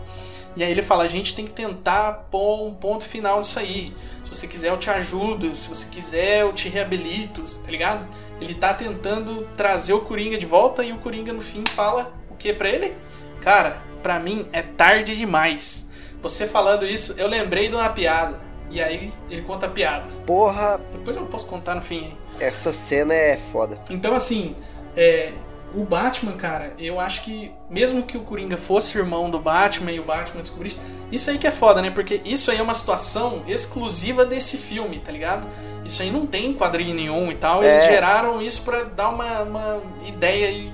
E 0.57 0.65
aí 0.65 0.71
ele 0.71 0.81
fala, 0.83 1.05
a 1.05 1.09
gente 1.09 1.35
tem 1.35 1.45
que 1.45 1.53
tentar 1.53 2.29
pôr 2.31 2.67
um 2.67 2.73
ponto 2.75 3.05
final 3.05 3.39
nisso 3.39 3.59
aí. 3.59 3.95
Se 4.25 4.31
você 4.35 4.47
quiser, 4.49 4.71
eu 4.71 4.79
te 4.79 4.89
ajudo. 4.91 5.55
Se 5.55 5.69
você 5.69 5.87
quiser, 5.87 6.41
eu 6.41 6.53
te 6.53 6.69
reabilito, 6.69 7.43
tá 7.63 7.71
ligado? 7.71 8.07
Ele 8.41 8.55
tá 8.55 8.73
tentando 8.73 9.47
trazer 9.57 9.93
o 9.93 10.01
Coringa 10.01 10.39
de 10.39 10.47
volta 10.47 10.83
e 10.83 10.93
o 10.93 10.99
Coringa 10.99 11.33
no 11.33 11.43
fim 11.43 11.63
fala 11.71 12.13
o 12.31 12.35
que 12.35 12.53
pra 12.53 12.69
ele? 12.71 12.95
Cara, 13.43 13.83
pra 14.03 14.19
mim 14.19 14.47
é 14.51 14.63
tarde 14.63 15.15
demais. 15.15 15.89
Você 16.23 16.47
falando 16.47 16.85
isso, 16.87 17.15
eu 17.19 17.29
lembrei 17.29 17.69
de 17.69 17.75
uma 17.75 17.89
piada. 17.91 18.41
E 18.71 18.83
aí 18.83 19.13
ele 19.31 19.43
conta 19.43 19.67
a 19.67 19.69
piada. 19.69 20.09
Porra, 20.27 20.81
Depois 20.91 21.17
eu 21.17 21.25
posso 21.27 21.47
contar 21.47 21.75
no 21.77 21.83
fim 21.83 22.07
aí. 22.39 22.47
essa 22.49 22.73
cena 22.73 23.15
é 23.15 23.37
foda. 23.53 23.79
Então, 23.89 24.15
assim, 24.15 24.57
é, 24.97 25.33
o 25.75 25.85
Batman, 25.85 26.33
cara, 26.33 26.73
eu 26.79 26.99
acho 27.01 27.23
que, 27.23 27.53
mesmo 27.69 28.03
que 28.03 28.17
o 28.17 28.21
Coringa 28.21 28.57
fosse 28.57 28.97
irmão 28.97 29.31
do 29.31 29.39
Batman 29.39 29.93
e 29.93 30.01
o 30.01 30.05
Batman 30.05 30.41
descobrisse, 30.41 30.79
isso 31.13 31.29
aí 31.31 31.39
que 31.39 31.47
é 31.47 31.51
foda, 31.51 31.83
né? 31.83 31.91
Porque 31.91 32.21
isso 32.25 32.51
aí 32.51 32.59
é 32.59 32.63
uma 32.63 32.75
situação 32.75 33.43
exclusiva 33.47 34.25
desse 34.25 34.57
filme, 34.57 34.99
tá 35.01 35.13
ligado? 35.13 35.47
Isso 35.85 36.03
aí 36.03 36.11
não 36.11 36.27
tem 36.27 36.47
em 36.47 36.55
quadrinho 36.55 36.95
nenhum 36.95 37.31
e 37.31 37.35
tal. 37.35 37.63
Eles 37.63 37.83
É. 37.83 37.89
geraram 37.93 38.41
isso 38.41 38.63
pra 38.63 38.85
dar 38.85 39.09
uma, 39.11 39.43
uma 39.43 39.83
ideia 40.07 40.49
aí 40.49 40.73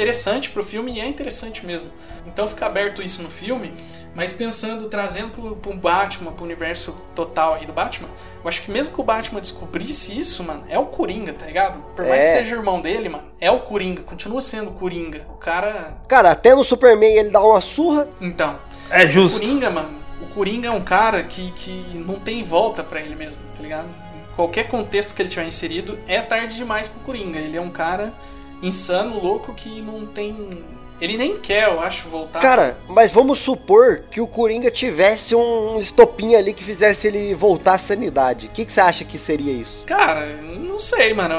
interessante 0.00 0.48
pro 0.50 0.64
filme 0.64 0.92
e 0.94 1.00
é 1.00 1.06
interessante 1.06 1.64
mesmo. 1.66 1.90
Então 2.26 2.48
fica 2.48 2.64
aberto 2.64 3.02
isso 3.02 3.22
no 3.22 3.28
filme, 3.28 3.72
mas 4.14 4.32
pensando, 4.32 4.88
trazendo 4.88 5.28
pro, 5.30 5.56
pro 5.56 5.76
Batman, 5.76 6.32
pro 6.32 6.44
universo 6.44 6.96
total 7.14 7.54
aí 7.54 7.66
do 7.66 7.72
Batman, 7.72 8.08
eu 8.42 8.48
acho 8.48 8.62
que 8.62 8.70
mesmo 8.70 8.94
que 8.94 9.00
o 9.00 9.04
Batman 9.04 9.40
descobrisse 9.40 10.18
isso, 10.18 10.42
mano, 10.42 10.64
é 10.70 10.78
o 10.78 10.86
Coringa, 10.86 11.34
tá 11.34 11.44
ligado? 11.44 11.80
Por 11.94 12.06
mais 12.06 12.24
É. 12.24 12.32
que 12.32 12.38
seja 12.38 12.56
irmão 12.56 12.80
dele, 12.80 13.10
mano, 13.10 13.24
é 13.38 13.50
o 13.50 13.60
Coringa, 13.60 14.02
continua 14.02 14.40
sendo 14.40 14.70
o 14.70 14.72
Coringa. 14.72 15.26
O 15.28 15.34
cara. 15.34 15.98
Cara, 16.08 16.30
até 16.30 16.54
no 16.54 16.64
Superman 16.64 17.14
ele 17.16 17.30
dá 17.30 17.42
uma 17.42 17.60
surra. 17.60 18.08
Então, 18.20 18.58
É 18.88 19.04
o 19.04 19.08
justo. 19.08 19.38
Coringa, 19.38 19.68
mano, 19.70 19.90
o 20.22 20.26
Coringa 20.34 20.68
é 20.68 20.72
um 20.72 20.80
cara 20.82 21.22
que, 21.22 21.50
que 21.52 21.84
não 21.94 22.14
tem 22.14 22.42
volta 22.42 22.82
pra 22.82 23.00
ele 23.00 23.14
mesmo, 23.14 23.42
tá 23.54 23.62
ligado? 23.62 23.88
Qualquer 24.34 24.64
contexto 24.68 25.14
que 25.14 25.20
ele 25.20 25.28
tiver 25.28 25.46
inserido, 25.46 25.98
é 26.08 26.22
tarde 26.22 26.56
demais 26.56 26.88
pro 26.88 27.00
Coringa. 27.00 27.38
Ele 27.38 27.58
é 27.58 27.60
um 27.60 27.68
cara 27.70 28.14
insano, 28.62 29.20
louco, 29.20 29.54
que 29.54 29.80
não 29.80 30.06
tem. 30.06 30.64
Ele 31.00 31.16
nem 31.16 31.38
quer, 31.38 31.68
eu 31.68 31.80
acho, 31.80 32.08
voltar. 32.08 32.40
Cara, 32.40 32.76
mas 32.86 33.10
vamos 33.10 33.38
supor 33.38 34.02
que 34.10 34.20
o 34.20 34.26
Coringa 34.26 34.70
tivesse 34.70 35.34
um 35.34 35.78
estopinho 35.78 36.38
ali 36.38 36.52
que 36.52 36.62
fizesse 36.62 37.06
ele 37.06 37.34
voltar 37.34 37.74
à 37.74 37.78
sanidade. 37.78 38.48
O 38.48 38.50
que, 38.50 38.66
que 38.66 38.72
você 38.72 38.80
acha 38.80 39.04
que 39.04 39.18
seria 39.18 39.52
isso? 39.52 39.84
Cara, 39.86 40.36
não 40.42 40.78
sei, 40.78 41.14
mano. 41.14 41.34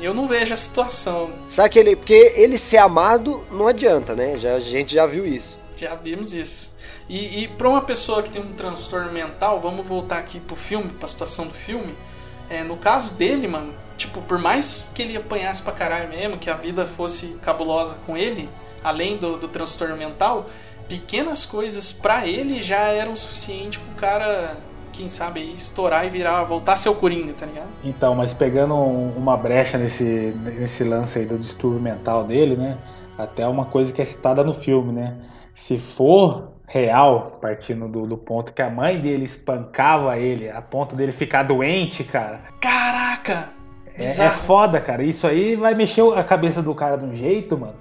Eu 0.00 0.14
não 0.14 0.26
vejo 0.26 0.52
a 0.52 0.56
situação. 0.56 1.30
Sabe 1.48 1.68
que 1.68 1.78
ele. 1.78 1.94
Porque 1.94 2.32
ele 2.34 2.58
ser 2.58 2.78
amado 2.78 3.44
não 3.52 3.68
adianta, 3.68 4.16
né? 4.16 4.36
Já, 4.38 4.54
a 4.54 4.60
gente 4.60 4.94
já 4.94 5.06
viu 5.06 5.26
isso. 5.26 5.60
Já 5.76 5.94
vimos 5.94 6.32
isso. 6.32 6.74
E, 7.08 7.42
e 7.42 7.48
pra 7.48 7.68
uma 7.68 7.82
pessoa 7.82 8.22
que 8.22 8.30
tem 8.30 8.40
um 8.40 8.52
transtorno 8.52 9.12
mental, 9.12 9.60
vamos 9.60 9.86
voltar 9.86 10.18
aqui 10.18 10.40
pro 10.40 10.56
filme, 10.56 10.90
pra 10.90 11.06
situação 11.06 11.46
do 11.46 11.54
filme. 11.54 11.94
É, 12.48 12.62
no 12.62 12.76
caso 12.76 13.14
dele, 13.14 13.46
mano, 13.46 13.74
tipo, 14.00 14.20
por 14.22 14.38
mais 14.38 14.88
que 14.94 15.02
ele 15.02 15.16
apanhasse 15.16 15.62
pra 15.62 15.72
caralho 15.72 16.08
mesmo, 16.08 16.38
que 16.38 16.48
a 16.50 16.54
vida 16.54 16.86
fosse 16.86 17.36
cabulosa 17.42 17.96
com 18.06 18.16
ele, 18.16 18.48
além 18.82 19.16
do, 19.16 19.36
do 19.36 19.46
transtorno 19.48 19.96
mental, 19.96 20.46
pequenas 20.88 21.44
coisas 21.44 21.92
pra 21.92 22.26
ele 22.26 22.62
já 22.62 22.88
eram 22.88 23.14
suficiente 23.14 23.78
pro 23.78 23.94
cara, 24.00 24.56
quem 24.92 25.06
sabe, 25.08 25.40
estourar 25.54 26.06
e 26.06 26.10
virar, 26.10 26.42
voltar 26.44 26.72
a 26.72 26.76
ser 26.76 26.88
o 26.88 26.94
Coringa, 26.94 27.32
tá 27.34 27.46
ligado? 27.46 27.68
Então, 27.84 28.14
mas 28.14 28.32
pegando 28.34 28.74
um- 28.74 29.10
uma 29.16 29.36
brecha 29.36 29.76
nesse, 29.78 30.04
nesse 30.04 30.82
lance 30.82 31.18
aí 31.18 31.26
do 31.26 31.38
distúrbio 31.38 31.80
mental 31.80 32.24
dele, 32.24 32.56
né? 32.56 32.76
Até 33.18 33.46
uma 33.46 33.66
coisa 33.66 33.92
que 33.92 34.00
é 34.00 34.04
citada 34.04 34.42
no 34.42 34.54
filme, 34.54 34.92
né? 34.92 35.14
Se 35.54 35.78
for 35.78 36.52
real, 36.66 37.38
partindo 37.40 37.86
do, 37.86 38.06
do 38.06 38.16
ponto 38.16 38.52
que 38.52 38.62
a 38.62 38.70
mãe 38.70 38.98
dele 38.98 39.24
espancava 39.24 40.16
ele, 40.16 40.48
a 40.48 40.62
ponto 40.62 40.96
dele 40.96 41.12
ficar 41.12 41.42
doente, 41.42 42.02
cara. 42.04 42.40
Caraca! 42.60 43.59
É, 44.00 44.26
é 44.26 44.30
foda, 44.30 44.80
cara. 44.80 45.02
Isso 45.02 45.26
aí 45.26 45.56
vai 45.56 45.74
mexer 45.74 46.02
a 46.14 46.22
cabeça 46.24 46.62
do 46.62 46.74
cara 46.74 46.96
de 46.96 47.04
um 47.04 47.14
jeito, 47.14 47.56
mano. 47.56 47.74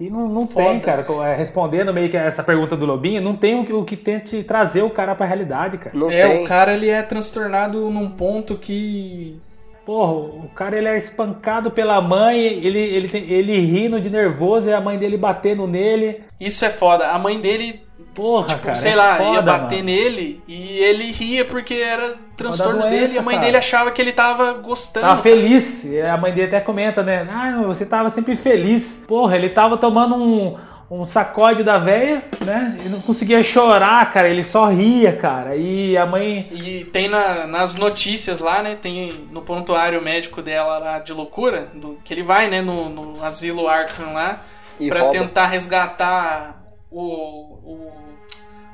E 0.00 0.10
não, 0.10 0.22
não 0.24 0.46
Foda. 0.48 0.66
tem, 0.66 0.80
cara. 0.80 1.06
é, 1.24 1.34
Respondendo 1.34 1.94
meio 1.94 2.10
que 2.10 2.16
essa 2.16 2.42
pergunta 2.42 2.76
do 2.76 2.84
Lobinho, 2.84 3.22
não 3.22 3.36
tem 3.36 3.60
o 3.60 3.64
que, 3.64 3.72
o 3.72 3.84
que 3.84 3.96
tente 3.96 4.42
trazer 4.42 4.82
o 4.82 4.90
cara 4.90 5.14
pra 5.14 5.24
realidade, 5.26 5.78
cara. 5.78 5.96
Não 5.96 6.10
é, 6.10 6.28
tem. 6.28 6.44
o 6.44 6.48
cara 6.48 6.74
ele 6.74 6.90
é 6.90 7.02
transtornado 7.02 7.88
num 7.88 8.10
ponto 8.10 8.56
que 8.56 9.40
Porra, 9.84 10.12
o 10.12 10.48
cara 10.54 10.78
ele 10.78 10.86
é 10.86 10.96
espancado 10.96 11.70
pela 11.70 12.00
mãe, 12.00 12.38
ele, 12.38 12.78
ele, 12.78 13.10
ele 13.12 13.60
rindo 13.60 14.00
de 14.00 14.08
nervoso 14.08 14.70
e 14.70 14.72
a 14.72 14.80
mãe 14.80 14.96
dele 14.96 15.16
batendo 15.16 15.66
nele. 15.66 16.22
Isso 16.38 16.64
é 16.64 16.70
foda. 16.70 17.08
A 17.08 17.18
mãe 17.18 17.40
dele, 17.40 17.82
Porra, 18.14 18.48
tipo, 18.48 18.60
cara. 18.62 18.74
sei 18.74 18.92
é 18.92 18.96
lá, 18.96 19.16
foda, 19.16 19.34
ia 19.34 19.42
bater 19.42 19.76
mano. 19.76 19.84
nele 19.86 20.42
e 20.48 20.78
ele 20.78 21.10
ria 21.12 21.44
porque 21.44 21.74
era 21.74 22.14
transtorno 22.36 22.80
doença, 22.82 22.88
dele 22.90 23.14
e 23.14 23.18
a 23.18 23.22
mãe 23.22 23.34
cara. 23.36 23.46
dele 23.46 23.56
achava 23.58 23.90
que 23.90 24.00
ele 24.02 24.12
tava 24.12 24.52
gostando. 24.54 25.06
Tava 25.06 25.22
feliz. 25.22 25.84
E 25.84 26.00
a 26.00 26.16
mãe 26.16 26.32
dele 26.32 26.48
até 26.48 26.60
comenta, 26.60 27.02
né? 27.02 27.26
Ah, 27.30 27.62
você 27.66 27.86
tava 27.86 28.10
sempre 28.10 28.36
feliz. 28.36 29.04
Porra, 29.06 29.36
ele 29.36 29.48
tava 29.48 29.76
tomando 29.76 30.14
um, 30.16 30.56
um 30.90 31.04
sacode 31.04 31.62
da 31.62 31.78
véia, 31.78 32.22
né? 32.44 32.78
E 32.84 32.88
não 32.88 33.00
conseguia 33.00 33.42
chorar, 33.42 34.10
cara. 34.12 34.28
Ele 34.28 34.44
só 34.44 34.66
ria, 34.66 35.16
cara. 35.16 35.56
E 35.56 35.96
a 35.96 36.04
mãe. 36.04 36.48
E 36.50 36.84
tem 36.92 37.08
na- 37.08 37.46
nas 37.46 37.74
notícias 37.74 38.40
lá, 38.40 38.62
né? 38.62 38.76
Tem 38.80 39.26
no 39.30 39.40
prontuário 39.42 40.02
médico 40.02 40.42
dela 40.42 40.78
lá 40.78 40.98
de 40.98 41.12
loucura, 41.12 41.68
do, 41.74 41.98
que 42.04 42.12
ele 42.12 42.22
vai, 42.22 42.48
né, 42.48 42.60
no, 42.60 42.88
no 42.88 43.24
asilo 43.24 43.66
Arkham 43.68 44.12
lá, 44.12 44.42
E 44.78 44.88
pra 44.88 45.00
rouba. 45.00 45.18
tentar 45.18 45.46
resgatar 45.46 46.61
o, 46.92 47.58
o, 47.64 47.92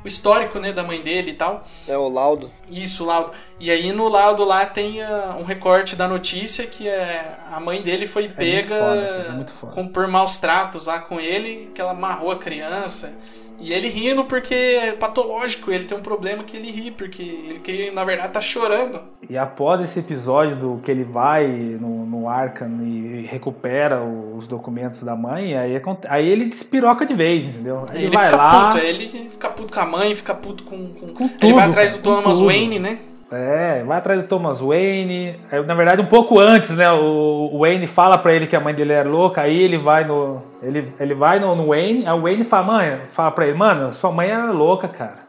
o 0.04 0.06
histórico, 0.06 0.58
né, 0.58 0.72
da 0.72 0.82
mãe 0.82 1.00
dele 1.00 1.30
e 1.30 1.34
tal. 1.34 1.64
É 1.86 1.96
o 1.96 2.08
laudo. 2.08 2.50
Isso, 2.70 3.04
laudo. 3.04 3.32
E 3.58 3.70
aí 3.70 3.92
no 3.92 4.08
laudo 4.08 4.44
lá 4.44 4.66
tem 4.66 5.02
ah, 5.02 5.36
um 5.38 5.44
recorte 5.44 5.96
da 5.96 6.08
notícia 6.08 6.66
que 6.66 6.88
é 6.88 7.38
a 7.50 7.60
mãe 7.60 7.82
dele 7.82 8.06
foi 8.06 8.28
pega 8.28 8.78
foda, 8.78 9.06
cara, 9.06 9.28
é 9.28 9.32
muito 9.32 9.52
foda. 9.52 9.72
com, 9.72 9.88
por 9.88 10.06
maus 10.08 10.38
tratos 10.38 10.86
lá 10.86 10.98
com 11.00 11.20
ele, 11.20 11.70
que 11.74 11.80
ela 11.80 11.92
amarrou 11.92 12.30
a 12.30 12.38
criança. 12.38 13.14
E 13.60 13.72
ele 13.72 13.88
rindo 13.88 14.24
porque 14.24 14.54
é 14.54 14.92
patológico, 14.92 15.70
ele 15.72 15.84
tem 15.84 15.98
um 15.98 16.02
problema 16.02 16.44
que 16.44 16.56
ele 16.56 16.70
ri, 16.70 16.90
porque 16.90 17.22
ele 17.22 17.58
queria, 17.58 17.92
na 17.92 18.04
verdade, 18.04 18.32
tá 18.32 18.40
chorando. 18.40 19.00
E 19.28 19.36
após 19.36 19.80
esse 19.80 19.98
episódio 19.98 20.56
do 20.56 20.80
que 20.82 20.90
ele 20.90 21.02
vai 21.04 21.46
no, 21.46 22.06
no 22.06 22.28
Arkham 22.28 22.80
e 22.84 23.26
recupera 23.26 24.00
os 24.02 24.46
documentos 24.46 25.02
da 25.02 25.16
mãe, 25.16 25.56
aí, 25.56 25.80
aí 26.08 26.28
ele 26.28 26.44
despiroca 26.44 27.04
de 27.04 27.14
vez, 27.14 27.46
entendeu? 27.46 27.84
Aí 27.90 27.96
Ele, 27.98 28.06
ele, 28.06 28.16
vai 28.16 28.30
lá. 28.30 28.70
puto, 28.72 28.84
ele 28.84 29.08
fica 29.08 29.48
puto 29.50 29.74
com 29.74 29.80
a 29.80 29.86
mãe, 29.86 30.14
fica 30.14 30.34
puto 30.34 30.62
com. 30.64 30.92
com- 30.94 31.08
Com 31.14 31.24
ele 31.24 31.34
tudo, 31.38 31.54
vai 31.56 31.64
atrás 31.64 31.94
do 31.96 32.02
Thomas. 32.02 32.40
Wayne, 32.40 32.78
né? 32.78 32.98
É, 33.30 33.82
vai 33.84 33.98
atrás 33.98 34.22
do 34.22 34.26
Thomas 34.26 34.58
Wayne. 34.60 35.36
Na 35.66 35.74
verdade, 35.74 36.00
um 36.00 36.06
pouco 36.06 36.38
antes, 36.40 36.70
né? 36.74 36.90
O, 36.90 37.58
Wayne 37.58 37.86
fala 37.86 38.16
pra 38.16 38.32
ele 38.32 38.46
que 38.46 38.56
a 38.56 38.60
mãe 38.60 38.72
dele 38.74 38.94
era 38.94 39.06
louca, 39.08 39.42
aí 39.42 39.60
ele 39.60 39.76
vai 39.76 40.02
no. 40.04 40.42
Ele, 40.62 40.92
ele 40.98 41.14
vai 41.14 41.38
no, 41.38 41.54
no 41.54 41.68
Wayne, 41.68 42.04
o 42.08 42.22
Wayne 42.22 42.44
fala, 42.44 42.64
mãe, 42.66 43.06
fala 43.06 43.30
pra 43.30 43.46
ele, 43.46 43.56
mano, 43.56 43.94
sua 43.94 44.10
mãe 44.10 44.28
era 44.28 44.50
louca, 44.50 44.88
cara. 44.88 45.28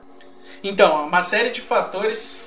Então, 0.63 1.05
uma 1.07 1.21
série 1.21 1.51
de 1.51 1.61
fatores 1.61 2.43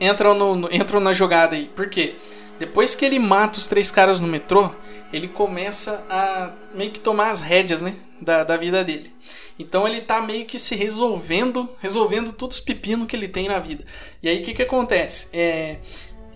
entram, 0.00 0.34
no, 0.34 0.56
no- 0.56 0.72
entram 0.74 0.98
na 1.00 1.12
jogada 1.12 1.54
aí. 1.54 1.66
Por 1.66 1.88
quê? 1.88 2.16
Depois 2.58 2.94
que 2.94 3.04
ele 3.04 3.18
mata 3.18 3.58
os 3.58 3.66
três 3.66 3.90
caras 3.90 4.20
no 4.20 4.26
metrô, 4.26 4.70
ele 5.12 5.28
começa 5.28 6.04
a 6.10 6.50
meio 6.74 6.90
que 6.90 7.00
tomar 7.00 7.30
as 7.30 7.40
rédeas, 7.40 7.80
né? 7.82 7.94
Da, 8.20 8.42
da 8.44 8.56
vida 8.56 8.82
dele. 8.84 9.12
Então 9.58 9.86
ele 9.86 10.00
tá 10.00 10.20
meio 10.20 10.44
que 10.46 10.58
se 10.58 10.74
resolvendo, 10.74 11.68
resolvendo 11.78 12.32
todos 12.32 12.58
os 12.58 12.64
pepinos 12.64 13.06
que 13.06 13.14
ele 13.14 13.28
tem 13.28 13.48
na 13.48 13.58
vida. 13.58 13.84
E 14.22 14.28
aí 14.28 14.40
o 14.40 14.42
que 14.42 14.54
que 14.54 14.62
acontece? 14.62 15.28
É, 15.32 15.78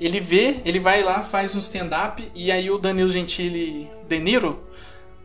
ele 0.00 0.20
vê, 0.20 0.56
ele 0.64 0.78
vai 0.78 1.02
lá, 1.02 1.22
faz 1.22 1.54
um 1.54 1.58
stand-up, 1.58 2.22
e 2.34 2.52
aí 2.52 2.70
o 2.70 2.78
Danilo 2.78 3.10
Gentili 3.10 3.90
De 4.08 4.18
Niro 4.18 4.60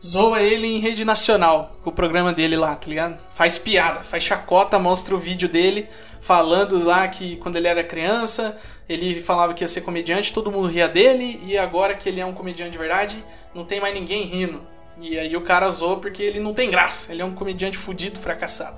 zoa 0.02 0.42
ele 0.42 0.66
em 0.66 0.78
rede 0.78 1.04
nacional, 1.04 1.76
com 1.82 1.90
o 1.90 1.92
programa 1.92 2.32
dele 2.32 2.56
lá, 2.56 2.74
tá 2.74 2.88
ligado? 2.88 3.18
Faz 3.30 3.58
piada, 3.58 4.00
faz 4.00 4.22
chacota, 4.22 4.78
mostra 4.78 5.14
o 5.14 5.18
vídeo 5.18 5.48
dele 5.48 5.88
falando 6.20 6.82
lá 6.82 7.06
que 7.06 7.36
quando 7.36 7.56
ele 7.56 7.68
era 7.68 7.84
criança, 7.84 8.56
ele 8.88 9.20
falava 9.20 9.52
que 9.52 9.62
ia 9.62 9.68
ser 9.68 9.82
comediante, 9.82 10.32
todo 10.32 10.50
mundo 10.50 10.68
ria 10.68 10.88
dele, 10.88 11.38
e 11.44 11.58
agora 11.58 11.94
que 11.94 12.08
ele 12.08 12.18
é 12.18 12.24
um 12.24 12.32
comediante 12.32 12.72
de 12.72 12.78
verdade, 12.78 13.22
não 13.54 13.62
tem 13.62 13.78
mais 13.78 13.92
ninguém 13.92 14.22
rindo. 14.22 14.66
E 14.98 15.18
aí 15.18 15.36
o 15.36 15.42
cara 15.42 15.68
zoa 15.68 15.98
porque 15.98 16.22
ele 16.22 16.40
não 16.40 16.54
tem 16.54 16.70
graça, 16.70 17.12
ele 17.12 17.20
é 17.20 17.24
um 17.24 17.34
comediante 17.34 17.76
fudido, 17.76 18.18
fracassado. 18.18 18.76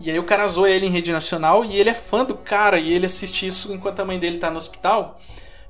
E 0.00 0.10
aí 0.10 0.18
o 0.18 0.24
cara 0.24 0.48
zoa 0.48 0.70
ele 0.70 0.86
em 0.86 0.90
rede 0.90 1.12
nacional 1.12 1.64
e 1.66 1.76
ele 1.76 1.90
é 1.90 1.94
fã 1.94 2.24
do 2.24 2.34
cara 2.34 2.78
e 2.78 2.90
ele 2.94 3.04
assiste 3.04 3.46
isso 3.46 3.72
enquanto 3.74 4.00
a 4.00 4.04
mãe 4.04 4.18
dele 4.18 4.38
tá 4.38 4.50
no 4.50 4.56
hospital. 4.56 5.20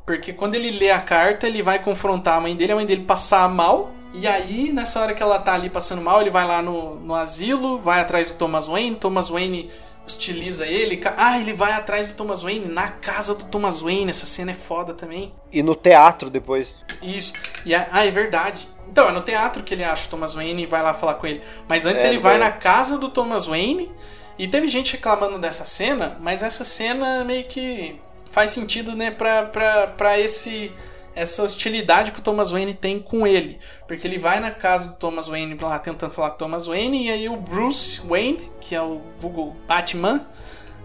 Porque 0.06 0.32
quando 0.32 0.54
ele 0.54 0.70
lê 0.70 0.90
a 0.90 1.00
carta, 1.00 1.48
ele 1.48 1.60
vai 1.60 1.82
confrontar 1.82 2.38
a 2.38 2.40
mãe 2.40 2.54
dele, 2.54 2.72
a 2.72 2.76
mãe 2.76 2.86
dele 2.86 3.02
passar 3.02 3.48
mal. 3.48 3.92
E 4.12 4.26
aí, 4.26 4.72
nessa 4.72 5.00
hora 5.00 5.14
que 5.14 5.22
ela 5.22 5.38
tá 5.38 5.54
ali 5.54 5.70
passando 5.70 6.02
mal, 6.02 6.20
ele 6.20 6.30
vai 6.30 6.46
lá 6.46 6.60
no, 6.60 6.96
no 6.96 7.14
asilo, 7.14 7.78
vai 7.78 8.00
atrás 8.00 8.32
do 8.32 8.38
Thomas 8.38 8.66
Wayne. 8.66 8.96
Thomas 8.96 9.28
Wayne 9.28 9.70
hostiliza 10.04 10.66
ele. 10.66 11.00
Ah, 11.16 11.38
ele 11.38 11.52
vai 11.52 11.72
atrás 11.72 12.08
do 12.08 12.14
Thomas 12.14 12.42
Wayne 12.42 12.66
na 12.66 12.88
casa 12.90 13.34
do 13.34 13.44
Thomas 13.44 13.80
Wayne. 13.80 14.10
Essa 14.10 14.26
cena 14.26 14.50
é 14.50 14.54
foda 14.54 14.94
também. 14.94 15.32
E 15.52 15.62
no 15.62 15.74
teatro 15.76 16.28
depois. 16.28 16.74
Isso. 17.02 17.32
E 17.64 17.72
a- 17.74 17.88
ah, 17.92 18.04
é 18.04 18.10
verdade. 18.10 18.68
Então, 18.88 19.08
é 19.08 19.12
no 19.12 19.20
teatro 19.20 19.62
que 19.62 19.72
ele 19.74 19.84
acha 19.84 20.06
o 20.06 20.10
Thomas 20.10 20.34
Wayne 20.34 20.64
e 20.64 20.66
vai 20.66 20.82
lá 20.82 20.92
falar 20.92 21.14
com 21.14 21.26
ele. 21.28 21.40
Mas 21.68 21.86
antes 21.86 22.04
É, 22.04 22.08
ele 22.08 22.18
vai 22.18 22.36
vai. 22.38 22.48
na 22.48 22.52
casa 22.56 22.98
do 22.98 23.08
Thomas 23.08 23.46
Wayne. 23.46 23.90
E 24.36 24.48
teve 24.48 24.66
gente 24.68 24.92
reclamando 24.92 25.38
dessa 25.38 25.64
cena, 25.64 26.16
mas 26.18 26.42
essa 26.42 26.64
cena 26.64 27.22
meio 27.24 27.44
que 27.44 28.00
faz 28.30 28.50
sentido, 28.50 28.96
né, 28.96 29.10
pra, 29.10 29.44
pra, 29.44 29.86
pra 29.88 30.18
esse, 30.18 30.72
essa 31.14 31.42
hostilidade 31.42 32.12
que 32.12 32.20
o 32.20 32.22
Thomas 32.22 32.50
Wayne 32.50 32.74
tem 32.74 32.98
com 32.98 33.26
ele. 33.26 33.58
Porque 33.86 34.06
ele 34.06 34.18
vai 34.18 34.40
na 34.40 34.50
casa 34.50 34.90
do 34.90 34.96
Thomas 34.96 35.28
Wayne 35.28 35.56
lá 35.60 35.78
tentando 35.78 36.12
falar 36.12 36.30
com 36.30 36.36
o 36.36 36.38
Thomas 36.38 36.66
Wayne, 36.66 37.06
e 37.06 37.10
aí 37.10 37.28
o 37.28 37.36
Bruce 37.36 38.00
Wayne, 38.06 38.50
que 38.60 38.74
é 38.74 38.82
o 38.82 39.00
vulgo 39.18 39.56
Batman, 39.66 40.26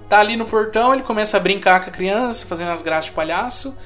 tá 0.10 0.20
ali 0.20 0.36
no 0.36 0.46
portão, 0.46 0.94
ele 0.94 1.04
começa 1.04 1.38
a 1.38 1.40
brincar 1.40 1.82
com 1.82 1.90
a 1.90 1.94
criança, 1.94 2.46
fazendo 2.46 2.72
as 2.72 2.82
graças 2.82 3.06
de 3.06 3.12
palhaço. 3.12 3.78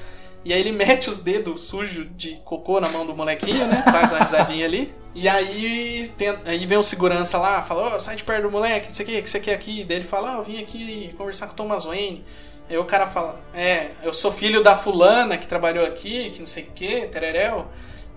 E 0.44 0.52
aí 0.52 0.60
ele 0.60 0.72
mete 0.76 1.10
os 1.10 1.18
dedos 1.18 1.62
sujos 1.62 2.06
de 2.16 2.36
cocô 2.44 2.80
na 2.80 2.88
mão 2.88 3.06
do 3.06 3.14
molequinho, 3.14 3.66
né? 3.66 3.82
Faz 3.84 4.10
uma 4.10 4.20
risadinha 4.20 4.64
ali. 4.64 4.94
E 5.14 5.28
aí, 5.28 6.10
aí 6.44 6.66
vem 6.66 6.78
o 6.78 6.82
segurança 6.82 7.36
lá, 7.36 7.62
fala, 7.62 7.94
ó, 7.94 7.98
sai 7.98 8.14
de 8.14 8.22
perto 8.22 8.42
do 8.42 8.50
moleque, 8.50 8.88
não 8.88 8.94
sei 8.94 9.04
o 9.04 9.08
que, 9.08 9.22
que 9.22 9.30
você 9.30 9.40
quer 9.40 9.54
aqui. 9.54 9.84
Daí 9.84 9.98
ele 9.98 10.04
fala, 10.04 10.34
ah, 10.34 10.36
eu 10.38 10.44
vim 10.44 10.60
aqui 10.60 11.12
conversar 11.18 11.48
com 11.48 11.52
o 11.52 11.56
Thomas 11.56 11.84
Wayne. 11.84 12.24
Aí 12.70 12.78
o 12.78 12.84
cara 12.84 13.04
fala, 13.08 13.40
é, 13.52 13.88
eu 14.00 14.12
sou 14.12 14.30
filho 14.30 14.62
da 14.62 14.76
fulana 14.76 15.36
que 15.36 15.48
trabalhou 15.48 15.84
aqui, 15.84 16.30
que 16.30 16.38
não 16.38 16.46
sei 16.46 16.62
o 16.62 16.66
que, 16.72 17.08
tereréu. 17.08 17.66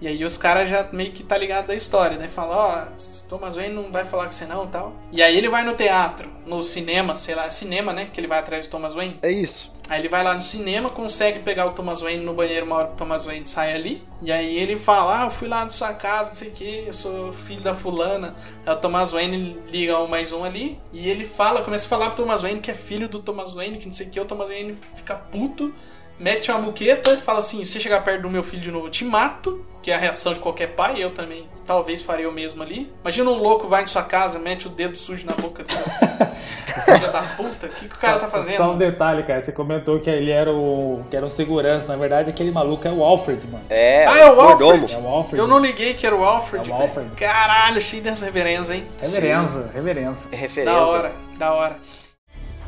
E 0.01 0.07
aí 0.07 0.23
os 0.25 0.37
caras 0.37 0.69
já 0.69 0.87
meio 0.91 1.11
que 1.11 1.23
tá 1.23 1.37
ligado 1.37 1.67
da 1.67 1.75
história, 1.75 2.17
né? 2.17 2.27
Fala, 2.27 2.55
ó, 2.55 2.85
Thomas 3.29 3.55
Wayne 3.55 3.73
não 3.73 3.91
vai 3.91 4.03
falar 4.03 4.25
com 4.25 4.31
você 4.31 4.45
não 4.45 4.67
tal. 4.67 4.93
E 5.11 5.21
aí 5.21 5.37
ele 5.37 5.47
vai 5.47 5.63
no 5.63 5.75
teatro, 5.75 6.29
no 6.45 6.61
cinema, 6.61 7.15
sei 7.15 7.35
lá, 7.35 7.45
é 7.45 7.49
cinema, 7.49 7.93
né? 7.93 8.09
Que 8.11 8.19
ele 8.19 8.27
vai 8.27 8.39
atrás 8.39 8.67
do 8.67 8.71
Thomas 8.71 8.93
Wayne. 8.93 9.17
É 9.21 9.31
isso. 9.31 9.71
Aí 9.89 9.99
ele 9.99 10.07
vai 10.07 10.23
lá 10.23 10.33
no 10.33 10.41
cinema, 10.41 10.89
consegue 10.89 11.39
pegar 11.39 11.65
o 11.65 11.71
Thomas 11.71 12.01
Wayne 12.01 12.23
no 12.23 12.33
banheiro 12.33 12.65
uma 12.65 12.77
hora 12.77 12.87
que 12.87 12.93
o 12.93 12.97
Thomas 12.97 13.25
Wayne 13.25 13.45
sai 13.45 13.73
ali. 13.73 14.03
E 14.21 14.31
aí 14.31 14.57
ele 14.57 14.79
fala, 14.79 15.23
ah, 15.23 15.25
eu 15.25 15.31
fui 15.31 15.47
lá 15.47 15.63
na 15.63 15.69
sua 15.69 15.93
casa, 15.93 16.29
não 16.29 16.35
sei 16.35 16.49
o 16.49 16.51
que, 16.53 16.83
eu 16.87 16.93
sou 16.93 17.33
filho 17.33 17.61
da 17.61 17.75
fulana. 17.75 18.33
Aí 18.65 18.73
o 18.73 18.77
Thomas 18.77 19.11
Wayne 19.11 19.57
liga 19.67 19.99
um 19.99 20.07
mais 20.07 20.31
um 20.31 20.43
ali. 20.43 20.79
E 20.93 21.09
ele 21.09 21.25
fala, 21.25 21.61
começa 21.61 21.85
a 21.85 21.89
falar 21.89 22.07
pro 22.07 22.23
Thomas 22.23 22.41
Wayne 22.41 22.61
que 22.61 22.71
é 22.71 22.75
filho 22.75 23.09
do 23.09 23.19
Thomas 23.19 23.53
Wayne, 23.53 23.77
que 23.77 23.85
não 23.85 23.93
sei 23.93 24.07
o 24.07 24.09
que. 24.09 24.19
O 24.19 24.25
Thomas 24.25 24.47
Wayne 24.47 24.77
fica 24.95 25.15
puto, 25.15 25.73
mete 26.19 26.51
uma 26.51 26.59
muqueta 26.59 27.13
e 27.13 27.17
fala 27.17 27.39
assim, 27.39 27.63
se 27.63 27.79
chegar 27.79 28.03
perto 28.03 28.21
do 28.23 28.29
meu 28.29 28.43
filho 28.43 28.61
de 28.61 28.71
novo, 28.71 28.87
eu 28.87 28.91
te 28.91 29.03
mato. 29.05 29.65
Que 29.81 29.91
é 29.91 29.95
a 29.95 29.97
reação 29.97 30.33
de 30.33 30.39
qualquer 30.39 30.67
pai, 30.67 31.03
eu 31.03 31.11
também 31.13 31.45
talvez 31.65 32.01
faria 32.01 32.29
o 32.29 32.31
mesmo 32.31 32.63
ali. 32.63 32.89
Imagina 33.01 33.29
um 33.29 33.37
louco 33.37 33.67
vai 33.67 33.81
na 33.81 33.87
sua 33.87 34.03
casa, 34.03 34.39
mete 34.39 34.65
o 34.65 34.69
dedo 34.69 34.97
sujo 34.97 35.25
na 35.25 35.33
boca 35.33 35.61
do 35.63 35.73
filho 36.85 37.11
da 37.11 37.21
puta. 37.35 37.65
O 37.65 37.69
que, 37.69 37.89
que 37.89 37.95
o 37.95 37.99
cara 37.99 38.17
tá 38.17 38.29
fazendo? 38.29 38.55
Só 38.55 38.71
um 38.71 38.77
detalhe, 38.77 39.23
cara. 39.23 39.41
Você 39.41 39.51
comentou 39.51 39.99
que 39.99 40.09
ele 40.09 40.31
era 40.31 40.49
o. 40.53 41.03
que 41.09 41.17
era 41.17 41.25
um 41.25 41.29
segurança. 41.29 41.85
Na 41.87 41.97
verdade, 41.97 42.29
aquele 42.29 42.49
maluco 42.49 42.87
é 42.87 42.91
o 42.91 43.03
Alfred, 43.03 43.45
mano. 43.47 43.65
É, 43.69 44.05
Ah, 44.07 44.17
é 44.19 44.31
o. 44.31 44.39
Alfred? 44.39 44.93
É 44.93 44.97
o 44.97 45.07
Alfred. 45.07 45.37
Eu 45.37 45.47
não 45.47 45.59
liguei 45.59 45.93
que 45.93 46.07
era 46.07 46.15
o 46.15 46.23
Alfred. 46.23 46.69
É 46.69 46.73
o. 46.73 46.81
Alfred. 46.81 47.09
Caralho, 47.17 47.81
cheio 47.81 48.01
dessa 48.01 48.23
reverência, 48.23 48.75
hein? 48.75 48.87
Reverência, 49.01 49.69
reverência. 49.73 50.27
É 50.31 50.35
referência. 50.37 50.79
Da 50.79 50.85
hora, 50.85 51.11
da 51.37 51.53
hora. 51.53 51.77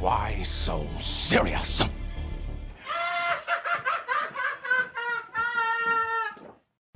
Why 0.02 0.44
so 0.44 0.86
serious? 1.00 1.82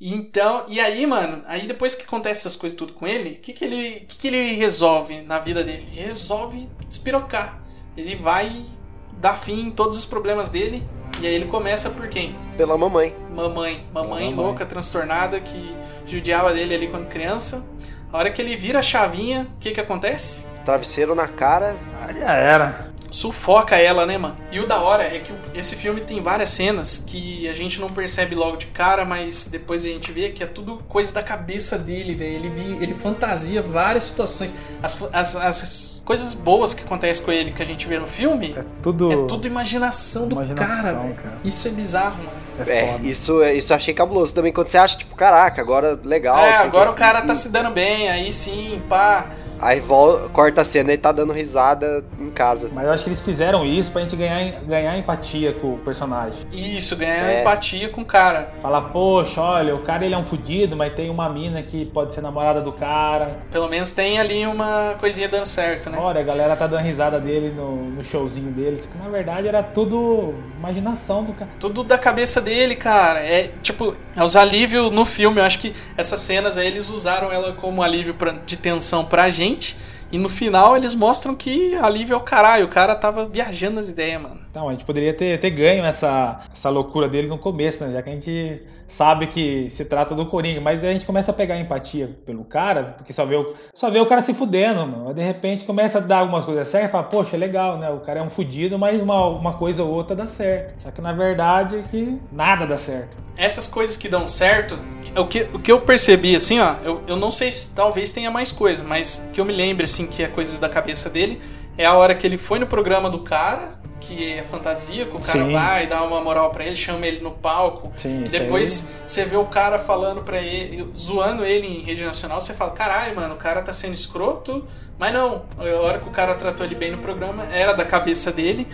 Então, 0.01 0.63
e 0.67 0.79
aí, 0.79 1.05
mano, 1.05 1.43
aí 1.45 1.67
depois 1.67 1.93
que 1.93 2.03
acontece 2.03 2.41
essas 2.41 2.55
coisas 2.55 2.77
tudo 2.77 2.93
com 2.93 3.05
ele, 3.05 3.31
o 3.31 3.35
que, 3.39 3.51
que 3.51 3.65
ele, 3.65 3.99
que, 4.07 4.17
que 4.17 4.27
ele 4.27 4.53
resolve 4.55 5.21
na 5.21 5.39
vida 5.39 5.63
dele? 5.63 5.87
Ele 5.91 6.07
resolve 6.07 6.69
despirocar. 6.87 7.59
Ele 7.97 8.15
vai 8.15 8.65
dar 9.13 9.37
fim 9.37 9.67
em 9.67 9.71
todos 9.71 9.97
os 9.97 10.05
problemas 10.05 10.47
dele. 10.47 10.87
E 11.21 11.27
aí 11.27 11.35
ele 11.35 11.45
começa 11.45 11.89
por 11.89 12.07
quem? 12.07 12.33
Pela 12.55 12.77
mamãe. 12.77 13.13
Mamãe. 13.29 13.83
Mamãe 13.91 14.29
Mamãe. 14.29 14.33
louca, 14.33 14.65
transtornada, 14.65 15.39
que 15.41 15.75
judiava 16.07 16.53
dele 16.53 16.73
ali 16.75 16.87
quando 16.87 17.07
criança. 17.07 17.67
A 18.11 18.17
hora 18.17 18.31
que 18.31 18.41
ele 18.41 18.55
vira 18.55 18.79
a 18.79 18.83
chavinha, 18.83 19.47
o 19.55 19.59
que 19.59 19.71
que 19.71 19.81
acontece? 19.81 20.45
Travesseiro 20.63 21.13
na 21.13 21.27
cara. 21.27 21.75
Aí 22.01 22.19
já 22.19 22.33
era. 22.33 22.93
Sufoca 23.11 23.75
ela, 23.75 24.05
né, 24.05 24.17
mano? 24.17 24.37
E 24.51 24.59
o 24.59 24.67
da 24.67 24.79
hora 24.81 25.03
é 25.03 25.19
que 25.19 25.31
o- 25.31 25.35
esse 25.53 25.75
filme 25.75 26.01
tem 26.01 26.21
várias 26.21 26.49
cenas 26.49 27.03
que 27.05 27.47
a 27.47 27.53
gente 27.53 27.79
não 27.79 27.89
percebe 27.89 28.35
logo 28.35 28.57
de 28.57 28.67
cara, 28.67 29.03
mas 29.05 29.45
depois 29.45 29.83
a 29.83 29.87
gente 29.87 30.11
vê 30.11 30.29
que 30.29 30.43
é 30.43 30.47
tudo 30.47 30.77
coisa 30.87 31.13
da 31.13 31.23
cabeça 31.23 31.77
dele, 31.77 32.15
velho. 32.15 32.35
Ele, 32.35 32.49
vi- 32.49 32.77
ele 32.83 32.93
fantasia 32.93 33.61
várias 33.61 34.05
situações. 34.05 34.53
As, 34.81 34.97
as, 35.11 35.35
as 35.35 36.01
coisas 36.05 36.33
boas 36.33 36.73
que 36.73 36.83
acontecem 36.83 37.23
com 37.25 37.31
ele 37.31 37.51
que 37.51 37.61
a 37.61 37.65
gente 37.65 37.87
vê 37.87 37.97
no 37.99 38.07
filme 38.07 38.55
É 38.57 38.63
tudo. 38.81 39.11
é 39.11 39.15
tudo 39.27 39.47
imaginação 39.47 40.27
do 40.27 40.33
Imaginação, 40.35 40.67
cara, 40.67 41.13
cara. 41.21 41.37
Isso 41.43 41.67
é 41.67 41.71
bizarro, 41.71 42.17
mano. 42.17 42.29
É 42.67 42.71
É, 42.79 42.99
isso, 43.03 43.41
isso 43.43 43.71
eu 43.71 43.77
achei 43.77 43.93
cabuloso 43.93 44.33
também. 44.33 44.51
Quando 44.51 44.67
você 44.67 44.77
acha, 44.77 44.97
tipo, 44.97 45.15
caraca, 45.15 45.61
agora 45.61 45.97
legal. 46.03 46.37
é, 46.39 46.57
sei 46.57 46.67
agora 46.67 46.89
o 46.89 46.91
o 46.91 46.95
quê. 46.95 46.99
cara 47.01 47.21
tá 47.21 47.33
se 47.33 47.49
dando 47.49 47.71
bem, 47.71 48.09
aí 48.09 48.31
sim, 48.33 48.81
pá. 48.89 49.27
Aí 49.61 49.79
volta, 49.81 50.29
corta 50.29 50.61
a 50.61 50.65
cena 50.65 50.93
e 50.93 50.97
tá 50.97 51.11
dando 51.11 51.33
risada 51.33 52.03
em 52.17 52.29
casa. 52.29 52.69
Mas 52.73 52.85
eu 52.85 52.91
acho 52.99 53.03
que 53.05 53.09
eles 53.09 53.21
fizeram 53.21 53.65
isso 53.65 53.91
pra 53.91 54.01
gente 54.01 54.15
ganhar, 54.15 54.59
ganhar 54.61 54.97
empatia 54.97 55.53
com 55.53 55.73
o 55.73 55.77
personagem. 55.77 56.39
Isso, 56.51 56.95
ganhar 56.95 57.15
É. 57.31 57.39
empatia 57.41 57.89
com 57.89 58.01
o 58.01 58.05
cara. 58.05 58.51
Falar, 58.61 58.81
poxa, 58.81 59.41
olha, 59.41 59.73
o 59.75 59.79
cara 59.79 60.05
ele 60.05 60.13
é 60.13 60.17
um 60.17 60.23
fudido, 60.23 60.75
mas 60.75 60.93
tem 60.93 61.09
uma 61.09 61.29
mina 61.29 61.63
que 61.63 61.85
pode 61.85 62.13
ser 62.13 62.21
namorada 62.21 62.61
do 62.61 62.71
cara. 62.71 63.37
Pelo 63.51 63.67
menos 63.69 63.91
tem 63.91 64.19
ali 64.19 64.45
uma 64.45 64.95
coisinha 64.99 65.27
dando 65.27 65.45
certo, 65.45 65.89
né? 65.89 65.97
Olha, 65.99 66.19
a 66.19 66.23
galera 66.23 66.55
tá 66.55 66.67
dando 66.67 66.83
risada 66.83 67.19
dele 67.19 67.49
no, 67.49 67.75
no 67.89 68.03
showzinho 68.03 68.51
dele. 68.51 68.79
Só 68.81 68.87
que 68.89 68.97
na 68.97 69.09
verdade 69.09 69.47
era 69.47 69.63
tudo 69.63 70.33
imaginação 70.57 71.23
do 71.23 71.33
cara. 71.33 71.49
Tudo 71.59 71.83
da 71.83 71.97
cabeça 71.97 72.41
dele, 72.41 72.75
cara. 72.75 73.19
É 73.21 73.51
tipo, 73.61 73.95
é 74.15 74.23
os 74.23 74.35
alívios 74.35 74.91
no 74.91 75.05
filme. 75.05 75.39
Eu 75.39 75.45
acho 75.45 75.59
que 75.59 75.73
essas 75.97 76.19
cenas 76.19 76.57
aí 76.57 76.67
eles 76.67 76.89
usaram 76.89 77.31
ela 77.31 77.53
como 77.53 77.81
alívio 77.81 78.13
pra- 78.13 78.35
de 78.45 78.57
tensão 78.57 79.05
pra 79.05 79.29
gente. 79.29 79.77
E 80.11 80.17
no 80.17 80.29
final 80.29 80.75
eles 80.75 80.95
mostram 80.95 81.35
que 81.35 81.75
alívio 81.75 82.13
é 82.13 82.17
o 82.17 82.21
caralho. 82.21 82.65
O 82.65 82.69
cara 82.69 82.95
tava 82.95 83.25
viajando 83.27 83.75
nas 83.75 83.89
ideias, 83.89 84.21
mano. 84.21 84.39
Então, 84.49 84.67
a 84.67 84.71
gente 84.71 84.85
poderia 84.85 85.13
ter, 85.13 85.39
ter 85.39 85.51
ganho 85.51 85.85
essa, 85.85 86.41
essa 86.51 86.69
loucura 86.69 87.07
dele 87.07 87.27
no 87.27 87.37
começo, 87.37 87.85
né? 87.85 87.93
Já 87.93 88.01
que 88.01 88.09
a 88.09 88.13
gente 88.13 88.63
sabe 88.89 89.27
que 89.27 89.69
se 89.69 89.85
trata 89.85 90.15
do 90.15 90.25
Coringa, 90.25 90.59
mas 90.59 90.83
a 90.83 90.91
gente 90.91 91.05
começa 91.05 91.31
a 91.31 91.33
pegar 91.33 91.57
empatia 91.57 92.17
pelo 92.25 92.43
cara, 92.43 92.95
porque 92.97 93.13
só 93.13 93.23
vê 93.23 93.35
o, 93.35 93.53
só 93.73 93.89
vê 93.89 93.99
o 93.99 94.05
cara 94.05 94.19
se 94.19 94.33
fudendo, 94.33 94.85
mano. 94.85 95.13
De 95.13 95.21
repente 95.21 95.63
começa 95.63 95.99
a 95.99 96.01
dar 96.01 96.17
algumas 96.17 96.43
coisas 96.43 96.67
certas 96.67 96.89
e 96.89 96.91
fala, 96.91 97.03
poxa, 97.05 97.37
é 97.37 97.39
legal, 97.39 97.77
né? 97.77 97.89
O 97.89 97.99
cara 97.99 98.19
é 98.19 98.23
um 98.23 98.29
fudido, 98.29 98.77
mas 98.77 98.99
uma, 98.99 99.27
uma 99.27 99.53
coisa 99.53 99.83
ou 99.83 99.91
outra 99.91 100.15
dá 100.15 100.27
certo. 100.27 100.81
Só 100.81 100.91
que 100.91 101.01
na 101.01 101.13
verdade 101.13 101.77
é 101.77 101.81
que 101.83 102.19
nada 102.31 102.65
dá 102.65 102.75
certo. 102.75 103.15
Essas 103.37 103.67
coisas 103.67 103.95
que 103.95 104.09
dão 104.09 104.27
certo, 104.27 104.77
o 105.15 105.25
que, 105.27 105.47
o 105.53 105.59
que 105.59 105.71
eu 105.71 105.81
percebi, 105.81 106.35
assim, 106.35 106.59
ó, 106.59 106.75
eu, 106.83 107.01
eu 107.07 107.15
não 107.15 107.31
sei 107.31 107.51
se 107.51 107.73
talvez 107.73 108.11
tenha 108.11 108.31
mais 108.31 108.51
coisa, 108.51 108.83
mas 108.83 109.29
que 109.31 109.39
eu 109.39 109.45
me 109.45 109.53
lembre, 109.53 109.85
assim, 109.85 110.07
que 110.07 110.23
é 110.23 110.27
coisas 110.27 110.57
da 110.57 110.67
cabeça 110.67 111.09
dele, 111.09 111.39
é 111.77 111.85
a 111.85 111.93
hora 111.93 112.13
que 112.13 112.27
ele 112.27 112.35
foi 112.35 112.59
no 112.59 112.67
programa 112.67 113.09
do 113.09 113.19
cara, 113.19 113.78
que 113.99 114.33
é 114.33 114.43
fantasia, 114.43 115.05
que 115.05 115.15
o 115.15 115.19
cara 115.19 115.45
Sim. 115.45 115.53
vai 115.53 115.87
dar 115.87 116.03
uma 116.03 116.21
moral 116.21 116.49
pra 116.51 116.65
ele, 116.65 116.75
chama 116.75 117.05
ele 117.05 117.21
no 117.21 117.31
palco. 117.31 117.91
Sim, 117.97 118.25
e 118.25 118.29
depois 118.29 118.89
você 119.05 119.25
vê 119.25 119.35
o 119.35 119.45
cara 119.45 119.77
falando 119.77 120.23
pra 120.23 120.41
ele, 120.41 120.91
zoando 120.97 121.45
ele 121.45 121.67
em 121.67 121.81
rede 121.81 122.03
nacional, 122.03 122.39
você 122.39 122.53
fala, 122.53 122.71
caralho, 122.71 123.15
mano, 123.15 123.35
o 123.35 123.37
cara 123.37 123.61
tá 123.61 123.73
sendo 123.73 123.93
escroto. 123.93 124.65
Mas 124.97 125.13
não, 125.13 125.45
a 125.57 125.81
hora 125.81 125.99
que 125.99 126.09
o 126.09 126.11
cara 126.11 126.35
tratou 126.35 126.65
ele 126.65 126.75
bem 126.75 126.91
no 126.91 126.97
programa, 126.97 127.45
era 127.51 127.73
da 127.73 127.85
cabeça 127.85 128.31
dele. 128.31 128.67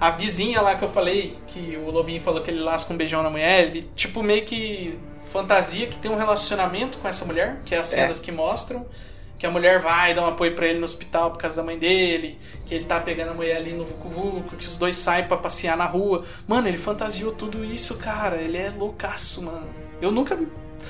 A 0.00 0.10
vizinha 0.10 0.60
lá 0.62 0.74
que 0.74 0.82
eu 0.82 0.88
falei, 0.88 1.38
que 1.46 1.78
o 1.86 1.90
Lobinho 1.90 2.20
falou 2.20 2.40
que 2.40 2.50
ele 2.50 2.60
lasca 2.60 2.92
um 2.92 2.96
beijão 2.96 3.22
na 3.22 3.28
mulher, 3.30 3.66
ele 3.66 3.88
tipo 3.94 4.22
meio 4.22 4.44
que 4.44 4.98
fantasia 5.30 5.86
que 5.86 5.98
tem 5.98 6.10
um 6.10 6.16
relacionamento 6.16 6.98
com 6.98 7.06
essa 7.06 7.24
mulher, 7.24 7.60
que 7.64 7.74
é 7.74 7.78
as 7.78 7.86
cenas 7.86 8.18
que 8.18 8.32
mostram. 8.32 8.86
Que 9.40 9.46
a 9.46 9.50
mulher 9.50 9.78
vai 9.80 10.12
dar 10.14 10.22
um 10.22 10.26
apoio 10.28 10.54
pra 10.54 10.66
ele 10.66 10.78
no 10.78 10.84
hospital 10.84 11.30
por 11.30 11.38
causa 11.38 11.56
da 11.56 11.62
mãe 11.62 11.78
dele, 11.78 12.38
que 12.66 12.74
ele 12.74 12.84
tá 12.84 13.00
pegando 13.00 13.30
a 13.30 13.34
mulher 13.34 13.56
ali 13.56 13.72
no 13.72 13.86
Vucu 13.86 14.08
Vucu, 14.10 14.56
que 14.56 14.66
os 14.66 14.76
dois 14.76 14.94
saem 14.96 15.26
pra 15.26 15.38
passear 15.38 15.78
na 15.78 15.86
rua. 15.86 16.24
Mano, 16.46 16.68
ele 16.68 16.76
fantasiou 16.76 17.32
tudo 17.32 17.64
isso, 17.64 17.96
cara. 17.96 18.36
Ele 18.36 18.58
é 18.58 18.70
loucaço, 18.70 19.42
mano. 19.42 19.66
Eu 19.98 20.10
nunca. 20.12 20.38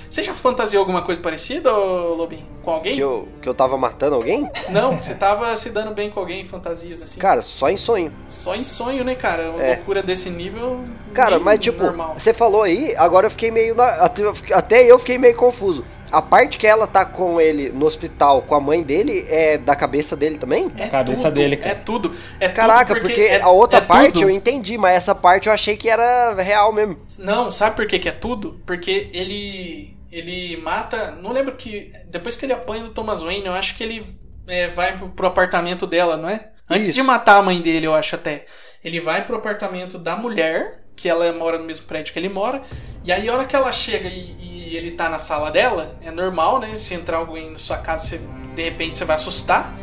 Você 0.09 0.23
já 0.25 0.33
fantasiou 0.35 0.81
alguma 0.81 1.03
coisa 1.03 1.21
parecida, 1.21 1.71
Lobinho? 1.73 2.47
Com 2.63 2.73
alguém? 2.73 2.95
Que 2.97 3.01
eu, 3.01 3.29
que 3.41 3.49
eu 3.49 3.55
tava 3.55 3.77
matando 3.77 4.15
alguém? 4.17 4.49
Não, 4.69 5.01
você 5.01 5.15
tava 5.15 5.55
se 5.57 5.71
dando 5.71 5.95
bem 5.95 6.11
com 6.11 6.19
alguém 6.21 6.41
em 6.41 6.45
fantasias 6.45 7.03
assim. 7.03 7.19
Cara, 7.21 7.43
só 7.43 7.69
em 7.71 7.77
sonho. 7.77 8.13
Só 8.29 8.55
em 8.55 8.63
sonho, 8.65 9.05
né, 9.05 9.15
cara? 9.15 9.51
Uma 9.51 9.63
É. 9.63 9.75
loucura 9.77 10.03
desse 10.03 10.29
nível. 10.31 10.81
Cara, 11.15 11.39
mas 11.41 11.59
tipo, 11.61 11.83
Normal. 11.83 12.15
você 12.19 12.33
falou 12.35 12.63
aí, 12.63 12.95
agora 12.97 13.27
eu 13.27 13.31
fiquei 13.31 13.51
meio. 13.53 13.75
na- 13.77 14.11
até 14.55 14.85
eu 14.91 14.99
fiquei 14.99 15.19
meio 15.19 15.35
confuso. 15.37 15.85
A 16.11 16.21
parte 16.21 16.59
que 16.59 16.67
ela 16.67 16.87
tá 16.87 17.05
com 17.05 17.41
ele 17.41 17.71
no 17.71 17.87
hospital 17.87 18.43
com 18.43 18.55
a 18.55 18.61
mãe 18.61 18.83
dele 18.83 19.25
é 19.29 19.59
da 19.59 19.77
cabeça 19.77 20.17
dele 20.17 20.39
também? 20.39 20.71
É 20.77 20.89
cabeça 20.89 21.29
tudo, 21.29 21.35
dele, 21.35 21.57
cara. 21.57 21.71
É 21.71 21.75
tudo. 21.75 22.15
É 22.41 22.49
Caraca, 22.49 22.95
tudo 22.95 23.07
porque, 23.07 23.23
é- 23.23 23.41
a 23.41 23.49
outra 23.49 23.79
é 23.79 23.83
parte 23.83 24.15
tudo. 24.15 24.23
eu 24.23 24.31
entendi, 24.31 24.77
mas 24.77 24.97
essa 24.97 25.15
parte 25.15 25.47
eu 25.49 25.53
achei 25.53 25.77
que 25.77 25.89
era 25.89 26.35
real 26.35 26.73
mesmo. 26.73 26.99
Não, 27.19 27.51
sabe 27.51 27.77
por 27.77 27.87
que, 27.87 27.99
que 27.99 28.09
é 28.09 28.13
tudo? 28.13 28.61
Porque 28.67 29.09
ele. 29.13 29.97
Ele 30.11 30.57
mata. 30.63 31.13
Não 31.23 31.33
lembro 31.33 31.55
que. 31.55 31.93
Depois 32.09 32.37
que 32.37 32.45
ele 32.45 32.53
apanha 32.53 32.83
do 32.83 32.91
Thomas 32.91 33.23
Wayne, 33.23 33.47
eu 33.47 33.53
acho 33.53 33.77
que 33.77 33.85
ele 33.85 34.05
é, 34.49 34.67
vai 34.69 34.97
pro, 34.97 35.09
pro 35.11 35.27
apartamento 35.29 35.87
dela, 35.87 36.17
não 36.17 36.29
é? 36.29 36.49
Antes 36.69 36.89
Isso. 36.89 36.95
de 36.95 37.03
matar 37.03 37.37
a 37.37 37.43
mãe 37.43 37.61
dele, 37.61 37.87
eu 37.87 37.95
acho 37.95 38.17
até. 38.17 38.47
Ele 38.83 39.01
vai 39.01 39.25
pro 39.25 39.37
apartamento 39.37 39.99
da 39.99 40.17
mulher, 40.17 40.85
que 41.01 41.09
ela 41.09 41.33
mora 41.33 41.59
no 41.59 41.65
mesmo 41.65 41.87
prédio 41.87 42.13
que 42.13 42.19
ele 42.19 42.29
mora. 42.29 42.61
E 43.03 43.11
aí, 43.11 43.27
a 43.29 43.35
hora 43.35 43.47
que 43.47 43.57
ela 43.57 43.73
chega 43.73 44.07
e, 44.07 44.37
e 44.39 44.77
ele 44.77 44.91
tá 44.91 45.09
na 45.09 45.19
sala 45.19 45.51
dela, 45.51 45.99
é 46.03 46.11
normal, 46.11 46.61
né? 46.61 46.77
Se 46.77 46.93
entrar 46.93 47.17
alguém 47.17 47.51
na 47.51 47.59
sua 47.59 47.79
casa, 47.79 48.07
você, 48.07 48.21
de 48.55 48.63
repente 48.63 48.99
você 48.99 49.05
vai 49.07 49.17
assustar. 49.17 49.75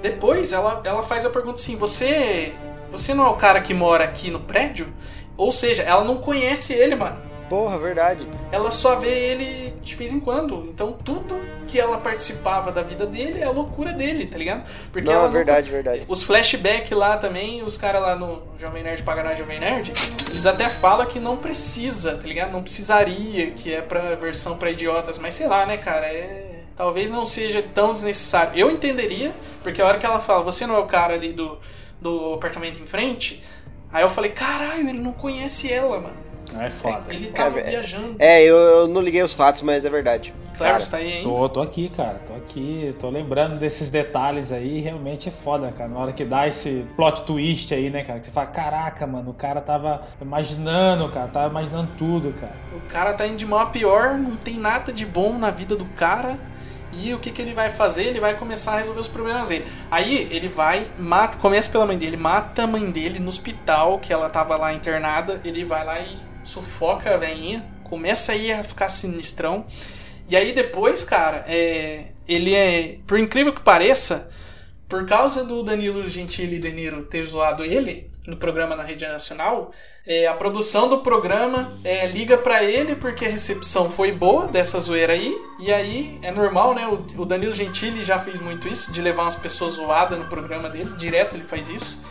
Depois 0.00 0.52
ela, 0.52 0.80
ela 0.84 1.02
faz 1.02 1.26
a 1.26 1.30
pergunta 1.30 1.60
assim: 1.60 1.76
Você. 1.76 2.52
Você 2.92 3.14
não 3.14 3.26
é 3.26 3.30
o 3.30 3.36
cara 3.36 3.60
que 3.60 3.72
mora 3.72 4.04
aqui 4.04 4.30
no 4.30 4.40
prédio? 4.40 4.92
Ou 5.36 5.50
seja, 5.50 5.82
ela 5.82 6.04
não 6.04 6.18
conhece 6.18 6.74
ele, 6.74 6.94
mano. 6.94 7.31
Porra, 7.52 7.78
verdade. 7.78 8.26
Ela 8.50 8.70
só 8.70 8.96
vê 8.96 9.10
ele 9.10 9.74
de 9.82 9.94
vez 9.94 10.10
em 10.10 10.20
quando. 10.20 10.64
Então 10.70 10.94
tudo 10.94 11.38
que 11.68 11.78
ela 11.78 11.98
participava 11.98 12.72
da 12.72 12.82
vida 12.82 13.04
dele 13.04 13.40
é 13.40 13.44
a 13.44 13.50
loucura 13.50 13.92
dele, 13.92 14.26
tá 14.26 14.38
ligado? 14.38 14.66
Porque 14.90 15.10
Não, 15.10 15.18
ela 15.18 15.28
é 15.28 15.30
verdade, 15.30 15.70
verdade. 15.70 16.04
Os 16.08 16.22
flashbacks 16.22 16.96
lá 16.96 17.18
também, 17.18 17.62
os 17.62 17.76
caras 17.76 18.00
lá 18.00 18.16
no 18.16 18.42
Jovem 18.58 18.82
Nerd 18.82 19.02
Paga 19.02 19.22
Nós 19.22 19.38
Jovem 19.38 19.60
Nerd, 19.60 19.92
eles 20.30 20.46
até 20.46 20.70
falam 20.70 21.04
que 21.04 21.20
não 21.20 21.36
precisa, 21.36 22.16
tá 22.16 22.26
ligado? 22.26 22.52
Não 22.52 22.62
precisaria, 22.62 23.50
que 23.50 23.70
é 23.70 23.82
pra 23.82 24.14
versão 24.14 24.56
pra 24.56 24.70
idiotas, 24.70 25.18
mas 25.18 25.34
sei 25.34 25.46
lá, 25.46 25.66
né, 25.66 25.76
cara? 25.76 26.06
É. 26.06 26.62
Talvez 26.74 27.10
não 27.10 27.26
seja 27.26 27.62
tão 27.62 27.92
desnecessário. 27.92 28.58
Eu 28.58 28.70
entenderia, 28.70 29.30
porque 29.62 29.82
a 29.82 29.86
hora 29.86 29.98
que 29.98 30.06
ela 30.06 30.20
fala, 30.20 30.42
você 30.42 30.66
não 30.66 30.74
é 30.74 30.78
o 30.78 30.86
cara 30.86 31.12
ali 31.12 31.34
do, 31.34 31.58
do 32.00 32.32
apartamento 32.32 32.80
em 32.82 32.86
frente, 32.86 33.42
aí 33.92 34.02
eu 34.02 34.08
falei, 34.08 34.30
caralho, 34.30 34.88
ele 34.88 35.02
não 35.02 35.12
conhece 35.12 35.70
ela, 35.70 36.00
mano. 36.00 36.21
É 36.58 36.70
foda. 36.70 37.02
Ele 37.08 37.28
tava 37.28 37.60
É, 37.60 37.62
é- 37.66 37.70
viajando. 37.70 38.16
É, 38.18 38.42
eu, 38.42 38.56
eu 38.56 38.88
não 38.88 39.00
liguei 39.00 39.22
os 39.22 39.32
fatos, 39.32 39.62
mas 39.62 39.84
é 39.84 39.90
verdade. 39.90 40.34
Claro, 40.56 40.78
Cara, 40.78 40.90
tá 40.90 40.96
aí, 40.98 41.12
hein? 41.12 41.22
Tô, 41.22 41.48
tô 41.48 41.62
aqui, 41.62 41.88
cara. 41.88 42.20
Tô 42.26 42.34
aqui, 42.34 42.94
tô 43.00 43.08
lembrando 43.08 43.58
desses 43.58 43.90
detalhes 43.90 44.52
aí. 44.52 44.80
Realmente 44.80 45.28
é 45.28 45.32
foda, 45.32 45.72
cara. 45.72 45.88
Na 45.88 45.98
hora 45.98 46.12
que 46.12 46.24
dá 46.24 46.46
esse 46.46 46.86
plot 46.94 47.22
twist 47.22 47.72
aí, 47.74 47.90
né, 47.90 48.04
cara? 48.04 48.20
Que 48.20 48.26
você 48.26 48.32
fala, 48.32 48.46
caraca, 48.48 49.06
mano, 49.06 49.30
o 49.30 49.34
cara 49.34 49.60
tava 49.60 50.02
imaginando, 50.20 51.08
cara. 51.08 51.28
Tava 51.28 51.48
imaginando 51.50 51.90
tudo, 51.98 52.32
cara. 52.40 52.54
O 52.74 52.80
cara 52.88 53.12
tá 53.14 53.26
indo 53.26 53.36
de 53.36 53.46
mal 53.46 53.60
a 53.60 53.66
pior, 53.66 54.18
não 54.18 54.36
tem 54.36 54.56
nada 54.58 54.92
de 54.92 55.06
bom 55.06 55.38
na 55.38 55.50
vida 55.50 55.74
do 55.74 55.84
cara. 55.84 56.38
E 56.94 57.14
o 57.14 57.18
que, 57.18 57.30
que 57.30 57.40
ele 57.40 57.54
vai 57.54 57.70
fazer? 57.70 58.04
Ele 58.04 58.20
vai 58.20 58.36
começar 58.36 58.74
a 58.74 58.78
resolver 58.78 59.00
os 59.00 59.08
problemas 59.08 59.48
dele. 59.48 59.64
Aí 59.90 60.28
ele 60.30 60.46
vai, 60.46 60.86
mata, 60.98 61.38
começa 61.38 61.70
pela 61.70 61.86
mãe 61.86 61.96
dele, 61.96 62.18
mata 62.18 62.64
a 62.64 62.66
mãe 62.66 62.90
dele 62.90 63.18
no 63.18 63.30
hospital, 63.30 63.98
que 63.98 64.12
ela 64.12 64.28
tava 64.28 64.56
lá 64.58 64.74
internada. 64.74 65.40
Ele 65.42 65.64
vai 65.64 65.84
lá 65.86 65.98
e 66.00 66.18
sufoca 66.52 67.14
a 67.14 67.16
velhinha, 67.16 67.66
começa 67.84 68.32
aí 68.32 68.52
a 68.52 68.62
ficar 68.62 68.90
sinistrão. 68.90 69.66
E 70.28 70.36
aí 70.36 70.52
depois, 70.52 71.02
cara, 71.02 71.44
é, 71.48 72.08
ele 72.28 72.54
é, 72.54 72.98
por 73.06 73.18
incrível 73.18 73.54
que 73.54 73.62
pareça, 73.62 74.30
por 74.88 75.06
causa 75.06 75.44
do 75.44 75.62
Danilo 75.62 76.06
Gentili 76.08 76.58
De 76.58 76.70
Niro 76.70 77.04
ter 77.04 77.22
zoado 77.22 77.64
ele 77.64 78.10
no 78.26 78.36
programa 78.36 78.76
na 78.76 78.82
Rede 78.82 79.06
Nacional, 79.06 79.72
é, 80.06 80.26
a 80.26 80.34
produção 80.34 80.88
do 80.88 80.98
programa 80.98 81.72
é, 81.82 82.06
liga 82.06 82.36
pra 82.36 82.62
ele 82.62 82.94
porque 82.94 83.24
a 83.24 83.28
recepção 83.28 83.90
foi 83.90 84.12
boa 84.12 84.46
dessa 84.46 84.78
zoeira 84.78 85.14
aí. 85.14 85.34
E 85.58 85.72
aí 85.72 86.18
é 86.22 86.30
normal, 86.30 86.74
né? 86.74 86.86
O, 86.86 87.22
o 87.22 87.24
Danilo 87.24 87.54
Gentili 87.54 88.04
já 88.04 88.18
fez 88.18 88.38
muito 88.38 88.68
isso, 88.68 88.92
de 88.92 89.00
levar 89.00 89.22
umas 89.22 89.36
pessoas 89.36 89.74
zoadas 89.74 90.18
no 90.18 90.26
programa 90.26 90.68
dele, 90.68 90.94
direto 90.96 91.34
ele 91.34 91.44
faz 91.44 91.68
isso. 91.68 92.04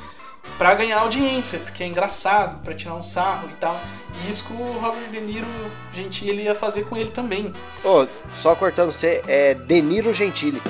Pra 0.58 0.74
ganhar 0.76 1.00
audiência, 1.00 1.60
porque 1.60 1.84
é 1.84 1.88
engraçado, 1.88 2.62
pra 2.64 2.74
tirar 2.74 2.94
um 2.96 3.02
sarro 3.02 3.50
e 3.50 3.56
tal. 3.56 3.80
E 4.24 4.30
isso 4.30 4.46
que 4.46 4.54
o 4.54 4.80
Robert 4.80 5.10
De 5.10 5.20
Niro 5.20 5.48
Gentili 5.94 6.44
ia 6.44 6.54
fazer 6.54 6.84
com 6.86 6.96
ele 6.96 7.10
também. 7.10 7.54
Ô, 7.84 8.06
só 8.36 8.56
cortando 8.56 8.92
você, 8.92 9.22
é 9.28 9.56
Deniro 9.56 10.14
Gentili. 10.14 10.62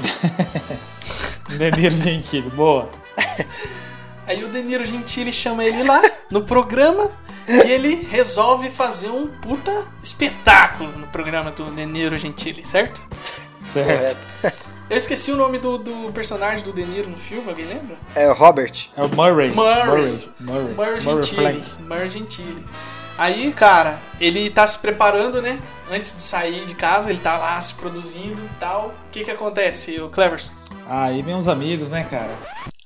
Deniro 1.57 1.97
Gentili, 1.97 2.49
boa. 2.49 2.89
Aí 4.27 4.43
o 4.43 4.47
De 4.47 4.61
Niro 4.61 4.85
Gentili 4.85 5.33
chama 5.33 5.65
ele 5.65 5.83
lá 5.83 6.01
no 6.29 6.43
programa 6.43 7.11
e 7.47 7.69
ele 7.69 8.07
resolve 8.09 8.69
fazer 8.69 9.09
um 9.09 9.27
puta 9.27 9.83
espetáculo 10.01 10.91
no 10.97 11.07
programa 11.07 11.51
do 11.51 11.65
De 11.65 11.85
Niro 11.85 12.17
Gentili, 12.17 12.65
certo? 12.65 13.01
Certo. 13.59 14.17
Eu 14.91 14.97
esqueci 14.97 15.31
o 15.31 15.37
nome 15.37 15.57
do, 15.57 15.77
do 15.77 16.11
personagem 16.11 16.65
do 16.65 16.73
De 16.73 16.83
Niro 16.83 17.09
no 17.09 17.15
filme, 17.15 17.47
alguém 17.47 17.65
lembra? 17.65 17.95
É 18.13 18.27
o 18.27 18.33
Robert. 18.33 18.89
É 18.93 19.01
o 19.01 19.07
Murray. 19.07 19.49
Murray. 19.49 20.29
Murray. 20.37 20.75
Murray. 20.75 20.99
Frank. 20.99 21.63
Murray 21.87 22.11
Gentili. 22.11 22.65
Aí, 23.17 23.53
cara, 23.53 24.01
ele 24.19 24.49
tá 24.49 24.67
se 24.67 24.77
preparando, 24.79 25.41
né? 25.41 25.61
Antes 25.89 26.13
de 26.13 26.21
sair 26.21 26.65
de 26.65 26.75
casa, 26.75 27.09
ele 27.09 27.19
tá 27.19 27.37
lá 27.37 27.61
se 27.61 27.73
produzindo 27.75 28.43
e 28.43 28.59
tal. 28.59 28.87
O 29.07 29.11
que 29.13 29.23
que 29.23 29.31
acontece, 29.31 29.97
o 30.01 30.09
Clevers? 30.09 30.51
Aí 30.85 31.21
vem 31.21 31.35
uns 31.35 31.47
amigos, 31.47 31.89
né, 31.89 32.03
cara? 32.03 32.37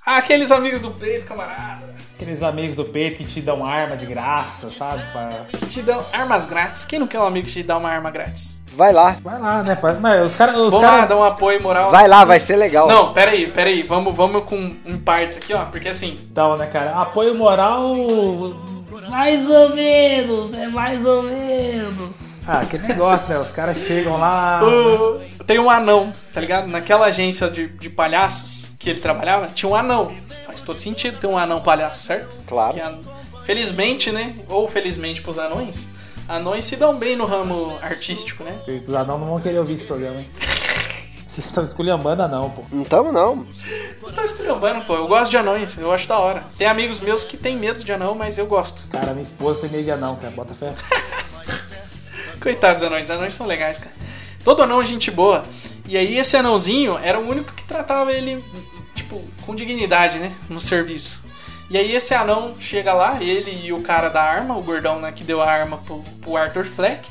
Ah, 0.06 0.18
aqueles 0.18 0.52
amigos 0.52 0.82
do 0.82 0.92
peito, 0.92 1.26
camarada. 1.26 1.96
Aqueles 2.16 2.44
amigos 2.44 2.76
do 2.76 2.86
peito 2.86 3.18
que 3.18 3.26
te 3.26 3.42
dão 3.42 3.66
arma 3.66 3.98
de 3.98 4.06
graça, 4.06 4.70
sabe? 4.70 5.04
Pra- 5.12 5.30
Que 5.50 5.66
te 5.66 5.82
dão 5.82 6.04
armas 6.14 6.46
grátis. 6.46 6.86
Quem 6.86 7.00
não 7.00 7.08
quer 7.08 7.20
um 7.20 7.26
amigo 7.26 7.48
que 7.48 7.54
te 7.54 7.64
dá 7.64 7.78
uma 7.78 7.90
arma 7.90 8.10
grátis? 8.12 8.64
Vai 8.74 8.94
lá. 8.94 9.18
Vai 9.24 9.40
lá, 9.40 9.64
né? 9.64 9.78
Mas 10.00 10.28
os 10.28 10.36
caras. 10.36 10.56
Os 10.56 10.70
Vamos 10.72 10.82
lá, 10.86 10.96
cara... 10.98 11.06
dar 11.08 11.18
um 11.18 11.24
apoio 11.24 11.62
moral. 11.62 11.92
Vai 11.92 12.08
lá, 12.08 12.24
vai 12.24 12.40
ser 12.40 12.56
legal. 12.56 12.88
Não, 12.88 13.14
peraí, 13.14 13.48
peraí. 13.52 13.84
Vamos, 13.84 14.16
vamos 14.16 14.44
com 14.44 14.76
em 14.86 14.98
partes 14.98 15.38
aqui, 15.38 15.54
ó. 15.54 15.66
Porque 15.66 15.90
assim, 15.90 16.20
Então, 16.32 16.56
né, 16.56 16.68
cara? 16.68 16.92
Apoio 16.92 17.36
moral. 17.36 17.96
Mais 19.10 19.50
ou 19.50 19.76
menos, 19.76 20.50
né? 20.52 20.68
Mais 20.68 21.06
ou 21.06 21.24
menos. 21.24 22.44
Ah, 22.48 22.64
que 22.64 22.78
negócio, 22.78 23.28
né? 23.30 23.40
Os 23.40 23.52
caras 23.52 23.78
chegam 23.78 24.18
lá. 24.18 24.62
o- 24.64 25.20
tem 25.46 25.60
um 25.60 25.70
anão, 25.70 26.14
tá 26.34 26.40
ligado? 26.40 26.68
Naquela 26.68 27.08
agência 27.08 27.50
de, 27.50 27.68
de 27.68 27.90
palhaços 27.90 28.65
que 28.86 28.90
ele 28.92 29.00
trabalhava, 29.00 29.48
tinha 29.48 29.68
um 29.68 29.76
anão. 29.76 30.16
Faz 30.46 30.62
todo 30.62 30.78
sentido 30.80 31.18
ter 31.20 31.26
um 31.26 31.36
anão 31.36 31.60
palhaço, 31.60 32.04
certo? 32.06 32.44
Claro. 32.46 32.80
An- 32.80 33.00
Felizmente, 33.44 34.12
né? 34.12 34.36
Ou 34.48 34.68
felizmente 34.68 35.24
pros 35.24 35.40
anões, 35.40 35.90
anões 36.30 36.66
se 36.66 36.76
dão 36.76 36.96
bem 36.96 37.16
no 37.16 37.26
ramo 37.26 37.76
artístico, 37.82 38.44
né? 38.44 38.60
Os 38.80 38.94
anão 38.94 39.18
não 39.18 39.28
vão 39.28 39.40
querer 39.42 39.58
ouvir 39.58 39.74
esse 39.74 39.86
programa, 39.86 40.20
hein? 40.20 40.30
Vocês 41.28 41.48
estão 41.48 41.64
esculhambando 41.64 42.22
anão, 42.22 42.52
pô. 42.52 42.64
Não 42.72 42.84
tamo, 42.84 43.12
não. 43.12 43.46
Não 44.04 44.12
tô 44.12 44.22
esculhambando, 44.22 44.86
pô. 44.86 44.96
Eu 44.96 45.08
gosto 45.08 45.32
de 45.32 45.38
anões, 45.38 45.76
eu 45.80 45.92
acho 45.92 46.08
da 46.08 46.20
hora. 46.20 46.46
Tem 46.60 46.68
amigos 46.68 47.00
meus 47.00 47.24
que 47.24 47.36
têm 47.38 47.58
medo 47.58 47.84
de 47.84 47.92
anão, 47.92 48.14
mas 48.14 48.38
eu 48.38 48.46
gosto. 48.46 48.84
Cara, 48.90 49.12
minha 49.14 49.24
esposa 49.24 49.62
tem 49.62 49.70
medo 49.72 49.84
de 49.84 49.92
anão, 49.92 50.16
cara. 50.16 50.32
Bota 50.32 50.54
fé. 50.54 50.74
Coitados 52.40 52.84
dos 52.84 52.92
anões, 52.92 53.06
os 53.06 53.12
anões 53.12 53.34
são 53.34 53.48
legais, 53.48 53.80
cara. 53.80 53.96
Todo 54.44 54.62
anão 54.62 54.80
é 54.82 54.86
gente 54.86 55.10
boa. 55.10 55.44
E 55.88 55.98
aí 55.98 56.18
esse 56.18 56.38
anãozinho 56.38 56.98
era 57.04 57.20
o 57.20 57.28
único 57.28 57.54
que 57.54 57.64
tratava 57.66 58.12
ele, 58.12 58.44
tipo, 59.06 59.22
com 59.46 59.56
dignidade, 59.56 60.18
né? 60.20 60.34
No 60.50 60.60
serviço. 60.60 61.24
E 61.70 61.78
aí 61.78 61.96
esse 61.96 62.14
anão 62.14 62.56
chega 62.60 62.94
lá, 62.94 63.22
ele 63.22 63.66
e 63.66 63.74
o 63.74 63.82
cara 63.82 64.10
da 64.10 64.22
arma, 64.22 64.56
o 64.58 64.62
gordão 64.62 65.00
né, 65.00 65.12
que 65.12 65.24
deu 65.24 65.42
a 65.42 65.50
arma 65.50 65.78
pro, 65.80 66.04
pro 66.22 66.36
Arthur 66.38 66.66
Fleck. 66.66 67.08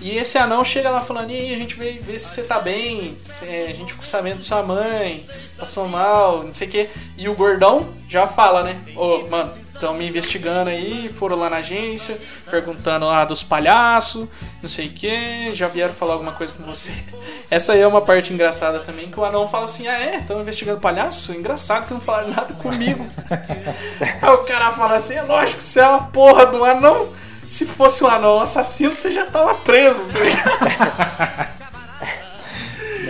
E 0.00 0.16
esse 0.16 0.36
anão 0.36 0.64
chega 0.64 0.90
lá 0.90 1.00
falando, 1.00 1.30
e 1.30 1.34
aí, 1.36 1.54
a 1.54 1.58
gente 1.58 1.76
veio 1.76 2.02
ver 2.02 2.18
se 2.18 2.30
você 2.34 2.42
tá 2.42 2.58
bem, 2.58 3.14
se- 3.14 3.44
a 3.44 3.68
gente 3.72 3.92
ficou 3.92 4.04
sabendo 4.04 4.38
de 4.38 4.44
sua 4.44 4.60
mãe, 4.62 5.24
passou 5.56 5.86
mal, 5.88 6.42
não 6.42 6.52
sei 6.52 6.66
o 6.66 6.70
quê. 6.70 6.90
E 7.16 7.28
o 7.28 7.34
gordão 7.36 7.94
já 8.08 8.26
fala, 8.26 8.64
né? 8.64 8.80
Ô, 8.96 9.26
mano, 9.28 9.52
estão 9.82 9.94
me 9.94 10.08
investigando 10.08 10.70
aí, 10.70 11.08
foram 11.08 11.36
lá 11.36 11.50
na 11.50 11.56
agência, 11.56 12.16
perguntando 12.48 13.06
lá 13.06 13.24
dos 13.24 13.42
palhaços, 13.42 14.28
não 14.62 14.68
sei 14.68 14.86
o 14.86 14.90
que, 14.90 15.52
já 15.54 15.66
vieram 15.66 15.92
falar 15.92 16.12
alguma 16.14 16.32
coisa 16.32 16.54
com 16.54 16.62
você. 16.62 16.92
Essa 17.50 17.72
aí 17.72 17.80
é 17.80 17.86
uma 17.86 18.00
parte 18.00 18.32
engraçada 18.32 18.78
também, 18.78 19.10
que 19.10 19.18
o 19.18 19.24
anão 19.24 19.48
fala 19.48 19.64
assim, 19.64 19.88
ah 19.88 19.98
é, 19.98 20.18
estão 20.18 20.40
investigando 20.40 20.78
palhaço? 20.80 21.32
Engraçado 21.32 21.88
que 21.88 21.94
não 21.94 22.00
falaram 22.00 22.28
nada 22.28 22.54
comigo. 22.54 23.04
aí 24.22 24.30
o 24.30 24.38
cara 24.38 24.70
fala 24.70 24.94
assim, 24.96 25.16
é 25.16 25.22
lógico, 25.22 25.60
você 25.60 25.80
é 25.80 25.88
uma 25.88 26.04
porra 26.04 26.46
do 26.46 26.64
anão. 26.64 27.12
Se 27.44 27.66
fosse 27.66 28.04
um 28.04 28.06
anão 28.06 28.40
assassino, 28.40 28.92
você 28.92 29.10
já 29.10 29.26
tava 29.26 29.56
preso, 29.56 30.10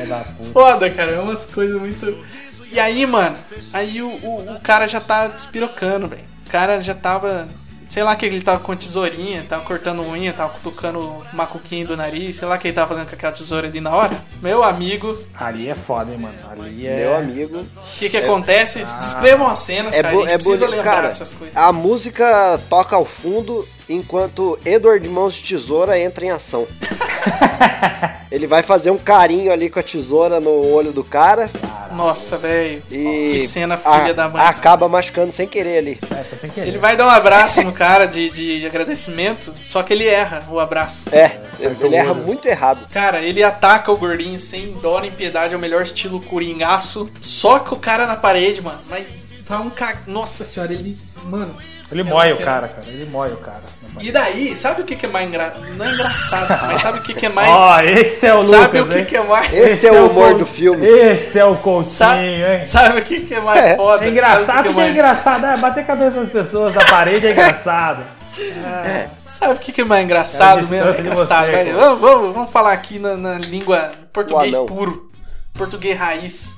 tá. 0.09 0.25
Foda, 0.53 0.91
cara, 0.91 1.13
é 1.13 1.21
umas 1.21 1.45
coisas 1.45 1.79
muito. 1.79 2.25
E 2.73 2.81
aí, 2.81 3.05
mano, 3.05 3.37
aí 3.73 4.01
o, 4.01 4.09
o, 4.09 4.55
o 4.55 4.61
cara 4.61 4.89
já 4.89 5.01
tá 5.01 5.29
despirocando, 5.29 6.09
velho. 6.09 6.32
O 6.53 6.59
cara 6.61 6.83
já 6.83 6.95
tava. 6.95 7.49
Sei 7.89 8.03
lá 8.03 8.15
que 8.15 8.27
ele 8.27 8.43
tava 8.43 8.61
com 8.61 8.73
a 8.73 8.77
tesourinha, 8.77 9.45
tava 9.49 9.65
cortando 9.65 10.03
unha, 10.03 10.33
tava 10.35 10.53
cutucando 10.53 10.99
o 10.99 11.25
macuquinho 11.33 11.87
do 11.87 11.97
nariz, 11.97 12.37
sei 12.37 12.47
lá 12.47 12.59
que 12.59 12.69
ele 12.69 12.75
tava 12.75 12.89
fazendo 12.89 13.07
com 13.09 13.15
aquela 13.15 13.33
tesoura 13.33 13.69
ali 13.69 13.81
na 13.81 13.91
hora. 13.95 14.23
Meu 14.43 14.63
amigo, 14.63 15.19
Ali 15.35 15.71
é 15.71 15.75
foda, 15.75 16.11
hein, 16.13 16.19
mano. 16.19 16.35
Ali 16.51 16.87
é. 16.87 16.97
Meu 16.97 17.17
amigo. 17.17 17.59
o 17.61 17.99
que 17.99 18.11
que 18.11 18.17
acontece? 18.19 18.81
Descrevam 18.81 19.49
as 19.49 19.61
cenas, 19.61 19.95
É, 19.97 20.03
cara. 20.03 20.15
a 20.15 20.21
gente 20.21 20.29
é 20.31 20.35
precisa 20.35 20.67
lembrar 20.69 20.95
Cara, 20.95 21.09
dessas 21.09 21.31
coisas. 21.33 21.57
a 21.57 21.73
música 21.73 22.61
toca 22.69 22.97
ao 22.97 23.05
fundo 23.07 23.67
enquanto 23.93 24.59
Edward 24.65 25.07
Mãos 25.09 25.35
de 25.35 25.43
Tesoura 25.55 25.99
entra 25.99 26.25
em 26.25 26.31
ação. 26.31 26.67
Ele 28.31 28.47
vai 28.47 28.63
fazer 28.63 28.91
um 28.91 28.99
carinho 28.99 29.53
ali 29.53 29.69
com 29.69 29.79
a 29.79 29.83
tesoura 29.83 30.41
no 30.41 30.51
olho 30.73 30.91
do 30.91 31.05
cara 31.05 31.51
Nossa, 31.95 32.39
velho. 32.39 32.83
e 32.91 33.33
Que 33.33 33.39
cena 33.39 33.75
a- 33.75 34.01
filha 34.01 34.15
da 34.15 34.29
mãe. 34.29 34.41
acaba 34.43 34.89
machucando 34.89 35.31
sem 35.31 35.47
querer 35.47 35.79
ali. 35.79 35.99
É, 36.11 36.37
sem 36.39 36.49
querer. 36.51 36.69
Ele 36.69 36.79
vai 36.79 36.97
dar 36.97 37.07
um 37.07 37.11
abraço 37.11 37.63
no 37.63 37.73
cara 37.73 38.07
de, 38.07 38.31
de 38.31 38.67
agradecimento, 38.67 39.53
só 39.61 39.83
que 39.83 39.93
ele 39.93 40.07
erra 40.09 40.43
o 40.49 40.59
abraço. 40.59 41.03
É, 41.13 41.33
ele 41.61 41.95
erra 41.95 42.15
muito 42.15 42.49
errado. 42.49 42.89
Cara, 42.91 43.21
ele 43.21 43.43
ataca 43.43 43.93
o 43.93 43.97
gordinho 43.99 44.39
sem 44.39 44.73
dó 44.81 44.99
nem 45.01 45.11
piedade, 45.11 45.53
é 45.53 45.57
o 45.57 45.61
melhor 45.61 45.83
estilo 45.83 46.21
coringaço. 46.23 47.11
Só 47.21 47.59
que 47.59 47.75
o 47.75 47.77
cara 47.77 48.07
na 48.07 48.17
parede, 48.17 48.63
mano, 48.63 48.81
vai 48.89 49.07
tá 49.47 49.61
um 49.61 49.69
ca... 49.71 49.99
Nossa 50.07 50.45
senhora, 50.45 50.73
ele. 50.73 50.99
Mano. 51.25 51.55
Ele 51.93 52.01
é 52.01 52.05
mói 52.05 52.33
o 52.33 52.39
cara, 52.39 52.69
cara. 52.69 52.87
Ele 52.89 53.05
mói 53.07 53.33
o 53.33 53.37
cara. 53.37 53.63
E 54.01 54.11
daí, 54.11 54.57
sabe 54.57 54.83
o 54.83 54.85
que, 54.85 54.97
que 54.97 55.07
é 55.07 55.09
mais 55.09 55.29
engraçado? 55.29 55.61
Não 55.77 55.85
é 55.85 55.93
engraçado, 55.93 56.67
mas 56.67 56.81
sabe 56.81 56.99
o 56.99 57.03
que, 57.03 57.15
que 57.15 57.27
é 57.27 57.29
mais. 57.29 57.59
Ó, 57.59 57.81
esse 57.81 58.27
é 58.27 58.35
o 58.35 58.41
sabe 58.41 58.81
Lucas, 58.81 58.97
o 58.97 58.99
que, 58.99 59.05
que 59.05 59.17
é 59.17 59.23
mais. 59.23 59.53
Esse 59.53 59.87
é 59.87 59.93
o 59.93 60.07
humor 60.07 60.13
Coutinho. 60.15 60.39
do 60.39 60.47
filme. 60.47 60.87
Esse 60.87 61.39
é 61.39 61.45
o 61.45 61.57
Coutinho, 61.57 62.53
hein? 62.53 62.65
sabe 62.65 63.01
o 63.01 63.03
que, 63.03 63.21
que 63.21 63.35
é 63.35 63.41
mais 63.41 63.65
É, 63.65 63.77
foda? 63.77 64.05
É 64.05 64.09
engraçado 64.09 64.71
o 64.71 64.75
que, 64.75 64.81
é 64.81 64.85
é 64.85 64.91
engraçado. 64.91 65.47
É, 65.47 65.57
bater 65.57 65.87
cabeça 65.87 66.17
nas 66.19 66.29
pessoas 66.31 66.73
da 66.73 66.85
parede 66.87 67.27
é 67.27 67.33
engraçado. 67.33 68.03
Sabe 69.27 69.55
o 69.55 69.59
que, 69.59 69.73
que 69.73 69.83
é 69.83 69.85
mais 69.85 70.05
engraçado 70.05 70.67
mesmo? 70.67 70.89
É 70.89 71.01
engraçado. 71.01 71.51
você, 71.51 71.73
vamos, 71.73 72.01
vamos, 72.01 72.35
vamos 72.35 72.51
falar 72.51 72.73
aqui 72.73 72.99
na, 72.99 73.15
na 73.15 73.39
língua 73.39 73.91
português 74.11 74.57
puro. 74.57 75.12
Português 75.55 75.99
raiz. 75.99 76.57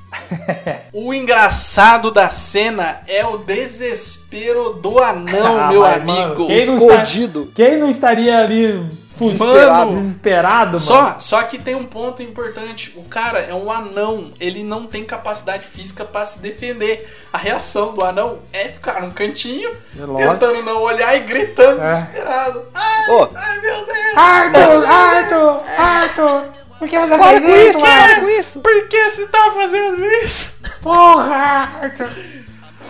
o 0.93 1.13
engraçado 1.13 2.11
da 2.13 2.31
cena 2.31 3.01
é 3.09 3.27
o 3.27 3.37
desespero 3.37 4.75
do 4.75 5.01
anão, 5.03 5.59
Ah, 5.61 5.69
meu 5.69 5.81
mas, 5.81 5.95
amigo. 5.97 6.13
mano, 6.43 6.47
quem 6.47 6.67
não 6.67 6.77
está- 6.77 6.95
Escondido. 6.95 7.53
Quem 7.55 7.77
não 7.77 7.89
estaria 7.91 8.39
ali 8.39 8.89
Mano, 9.21 9.93
desesperado, 9.97 10.67
mano? 10.73 10.81
Só, 10.81 11.17
só 11.19 11.43
que 11.43 11.59
tem 11.59 11.75
um 11.75 11.85
ponto 11.85 12.23
importante. 12.23 12.93
O 12.97 13.03
cara 13.05 13.41
é 13.41 13.53
um 13.55 13.71
anão. 13.71 14.33
Ele 14.41 14.63
não 14.65 14.87
tem 14.87 15.05
capacidade 15.05 15.67
física 15.67 16.05
pra 16.05 16.25
se 16.25 16.39
defender. 16.41 17.09
A 17.33 17.39
reação 17.39 17.93
do 17.95 18.05
anão 18.05 18.41
é 18.53 18.65
ficar 18.69 19.01
num 19.03 19.11
cantinho, 19.11 19.71
É 19.99 20.17
tentando 20.17 20.63
não 20.63 20.81
olhar 20.83 21.15
e 21.17 21.21
gritando 21.21 21.81
É. 21.81 21.91
desesperado. 21.91 22.65
Ai, 22.75 23.11
Ô, 23.11 23.29
ai, 23.35 23.61
meu 23.61 23.87
Deus! 23.87 24.17
Arthur, 24.17 24.87
Arthur, 24.89 25.63
Arthur, 25.79 26.45
por 26.79 26.89
que 26.89 26.99
você 26.99 27.17
para 27.19 27.41
fez 27.41 27.45
com 27.45 27.57
isso, 27.57 27.81
para 27.81 28.21
com 28.21 28.29
isso. 28.29 28.61
Por 28.61 28.89
que 28.89 29.11
você 29.11 29.27
tá 29.29 29.51
fazendo 29.55 30.05
isso? 30.05 30.61
Porra, 30.83 31.81
Arthur. 31.83 32.07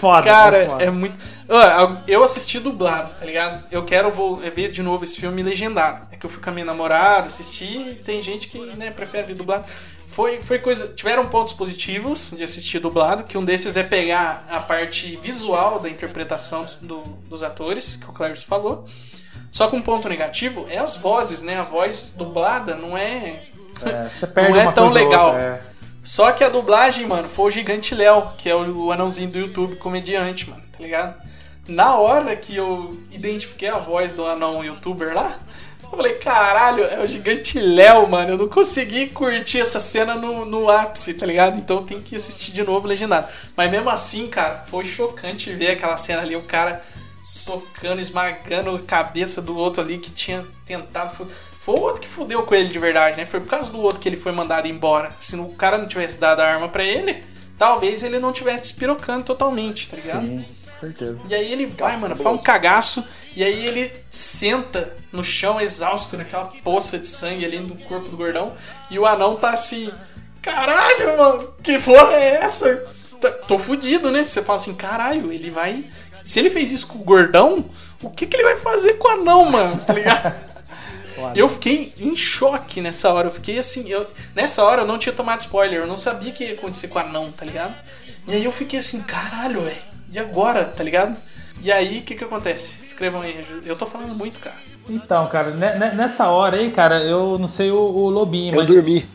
Foda, 0.00 0.22
Cara, 0.22 0.66
foda. 0.68 0.84
é 0.84 0.90
muito. 0.90 1.18
Eu 2.06 2.24
assisti 2.24 2.58
dublado, 2.58 3.14
tá 3.14 3.24
ligado? 3.24 3.64
Eu 3.70 3.84
quero 3.84 4.10
vou 4.10 4.36
ver 4.38 4.70
de 4.70 4.82
novo 4.82 5.04
esse 5.04 5.18
filme 5.20 5.42
legendado. 5.42 6.06
É 6.10 6.16
que 6.16 6.24
eu 6.26 6.30
fui 6.30 6.42
com 6.42 6.50
a 6.50 6.52
minha 6.52 6.64
namorada, 6.66 7.26
assisti, 7.26 7.64
e 7.90 7.94
tem 7.96 8.22
gente 8.22 8.48
que 8.48 8.58
né, 8.76 8.90
prefere 8.90 9.26
ver 9.28 9.34
dublado. 9.34 9.64
Foi, 10.06 10.40
foi 10.40 10.58
coisa. 10.58 10.88
Tiveram 10.88 11.26
pontos 11.26 11.52
positivos 11.52 12.32
de 12.36 12.42
assistir 12.42 12.78
dublado, 12.78 13.24
que 13.24 13.36
um 13.36 13.44
desses 13.44 13.76
é 13.76 13.82
pegar 13.82 14.46
a 14.50 14.60
parte 14.60 15.16
visual 15.22 15.78
da 15.78 15.88
interpretação 15.88 16.62
dos, 16.64 16.74
do- 16.76 17.02
dos 17.28 17.42
atores, 17.42 17.96
que 17.96 18.08
o 18.08 18.12
Clércio 18.12 18.46
falou. 18.46 18.86
Só 19.50 19.68
que 19.68 19.76
um 19.76 19.82
ponto 19.82 20.08
negativo 20.08 20.66
é 20.68 20.78
as 20.78 20.96
vozes, 20.96 21.42
né? 21.42 21.58
A 21.60 21.62
voz 21.62 22.12
dublada 22.16 22.74
não 22.74 22.96
é 22.96 23.42
É, 23.88 24.08
você 24.08 24.26
perde 24.26 24.52
não 24.52 24.60
é 24.60 24.72
tão 24.72 24.88
legal. 24.88 25.28
outra, 25.28 25.40
é. 25.40 25.74
Só 26.02 26.32
que 26.32 26.44
a 26.44 26.48
dublagem, 26.48 27.06
mano, 27.06 27.28
foi 27.28 27.46
o 27.46 27.50
Gigante 27.50 27.94
Léo, 27.94 28.32
que 28.36 28.48
é 28.48 28.54
o, 28.54 28.86
o 28.86 28.92
anãozinho 28.92 29.30
do 29.30 29.38
YouTube, 29.38 29.76
comediante, 29.76 30.50
mano, 30.50 30.62
tá 30.70 30.82
ligado? 30.82 31.16
Na 31.66 31.96
hora 31.96 32.36
que 32.36 32.54
eu 32.54 32.98
identifiquei 33.10 33.68
a 33.68 33.78
voz 33.78 34.12
do 34.12 34.26
anão 34.26 34.62
youtuber 34.62 35.14
lá, 35.14 35.38
eu 35.82 35.96
falei, 35.96 36.14
caralho, 36.14 36.84
é 36.84 37.02
o 37.02 37.06
Gigante 37.06 37.58
Léo, 37.58 38.06
mano. 38.08 38.32
Eu 38.32 38.38
não 38.38 38.48
consegui 38.48 39.08
curtir 39.08 39.60
essa 39.60 39.80
cena 39.80 40.14
no, 40.14 40.44
no 40.44 40.68
ápice, 40.68 41.14
tá 41.14 41.24
ligado? 41.24 41.56
Então 41.56 41.84
tem 41.84 42.00
que 42.00 42.16
assistir 42.16 42.52
de 42.52 42.62
novo 42.62 42.86
legendado. 42.86 43.28
Mas 43.56 43.70
mesmo 43.70 43.88
assim, 43.88 44.28
cara, 44.28 44.58
foi 44.58 44.84
chocante 44.84 45.54
ver 45.54 45.70
aquela 45.70 45.96
cena 45.96 46.20
ali, 46.20 46.36
o 46.36 46.42
cara 46.42 46.82
socando, 47.22 48.00
esmagando 48.00 48.74
a 48.74 48.82
cabeça 48.82 49.40
do 49.40 49.56
outro 49.56 49.82
ali 49.82 49.98
que 49.98 50.10
tinha 50.10 50.44
tentado. 50.66 51.26
Foi 51.64 51.74
o 51.76 51.80
outro 51.80 52.00
que 52.02 52.08
fudeu 52.08 52.42
com 52.42 52.54
ele 52.54 52.68
de 52.68 52.78
verdade, 52.78 53.16
né? 53.16 53.24
Foi 53.26 53.40
por 53.40 53.48
causa 53.48 53.72
do 53.72 53.80
outro 53.80 53.98
que 54.00 54.08
ele 54.08 54.16
foi 54.16 54.32
mandado 54.32 54.68
embora. 54.68 55.12
Se 55.20 55.34
o 55.36 55.48
cara 55.50 55.78
não 55.78 55.86
tivesse 55.86 56.18
dado 56.18 56.40
a 56.40 56.46
arma 56.46 56.68
pra 56.68 56.84
ele, 56.84 57.24
talvez 57.58 58.02
ele 58.02 58.18
não 58.18 58.32
tivesse 58.32 58.60
despirocando 58.62 59.24
totalmente, 59.24 59.88
tá 59.88 59.96
ligado? 59.96 60.26
Sim, 60.26 60.44
certeza. 60.78 61.22
E 61.28 61.34
aí 61.34 61.50
ele 61.50 61.66
vai, 61.66 61.96
mano, 61.96 62.14
faz 62.16 62.36
um 62.36 62.38
cagaço, 62.38 63.02
e 63.34 63.42
aí 63.42 63.66
ele 63.66 63.90
senta 64.10 64.94
no 65.10 65.24
chão 65.24 65.58
exausto, 65.60 66.16
naquela 66.18 66.52
poça 66.62 66.98
de 66.98 67.08
sangue 67.08 67.44
ali 67.46 67.58
no 67.58 67.76
corpo 67.84 68.08
do 68.10 68.16
gordão, 68.16 68.52
e 68.90 68.98
o 68.98 69.06
anão 69.06 69.36
tá 69.36 69.50
assim, 69.50 69.90
caralho, 70.42 71.16
mano, 71.16 71.54
que 71.62 71.78
porra 71.78 72.12
é 72.14 72.34
essa? 72.42 72.76
Tá- 73.20 73.30
Tô 73.30 73.58
fudido, 73.58 74.10
né? 74.10 74.24
Você 74.24 74.42
fala 74.42 74.58
assim, 74.58 74.74
caralho, 74.74 75.32
ele 75.32 75.50
vai. 75.50 75.86
Se 76.22 76.38
ele 76.38 76.50
fez 76.50 76.72
isso 76.72 76.86
com 76.88 76.98
o 76.98 77.04
gordão, 77.04 77.64
o 78.02 78.10
que, 78.10 78.26
que 78.26 78.36
ele 78.36 78.44
vai 78.44 78.56
fazer 78.58 78.94
com 78.94 79.08
o 79.08 79.10
anão, 79.12 79.44
mano? 79.50 79.80
Tá 79.86 79.92
ligado? 79.94 80.52
Eu 81.34 81.48
fiquei 81.48 81.92
em 81.98 82.16
choque 82.16 82.80
nessa 82.80 83.12
hora. 83.12 83.28
Eu 83.28 83.32
fiquei 83.32 83.58
assim. 83.58 83.88
Eu, 83.88 84.06
nessa 84.34 84.62
hora 84.64 84.82
eu 84.82 84.86
não 84.86 84.98
tinha 84.98 85.12
tomado 85.12 85.40
spoiler. 85.40 85.80
Eu 85.80 85.86
não 85.86 85.96
sabia 85.96 86.30
o 86.30 86.32
que 86.32 86.44
ia 86.44 86.54
acontecer 86.54 86.88
com 86.88 86.98
o 86.98 87.02
anão, 87.02 87.30
tá 87.32 87.44
ligado? 87.44 87.74
E 88.26 88.34
aí 88.34 88.44
eu 88.44 88.52
fiquei 88.52 88.78
assim, 88.78 89.00
caralho, 89.02 89.60
velho. 89.60 89.76
E 90.12 90.18
agora, 90.18 90.64
tá 90.64 90.82
ligado? 90.84 91.16
E 91.62 91.72
aí, 91.72 91.98
o 92.00 92.02
que 92.02 92.14
que 92.14 92.24
acontece? 92.24 92.76
Escrevam 92.84 93.22
aí. 93.22 93.44
Eu 93.64 93.74
tô 93.76 93.86
falando 93.86 94.14
muito, 94.14 94.38
cara. 94.38 94.56
Então, 94.88 95.26
cara, 95.28 95.50
ne- 95.50 95.78
ne- 95.78 95.92
nessa 95.92 96.28
hora 96.28 96.56
aí, 96.58 96.70
cara, 96.70 96.98
eu 97.02 97.38
não 97.38 97.46
sei 97.46 97.70
o, 97.70 97.76
o 97.78 98.10
Lobinho, 98.10 98.54
Eu 98.54 98.60
mas. 98.60 98.68
dormi. 98.68 99.06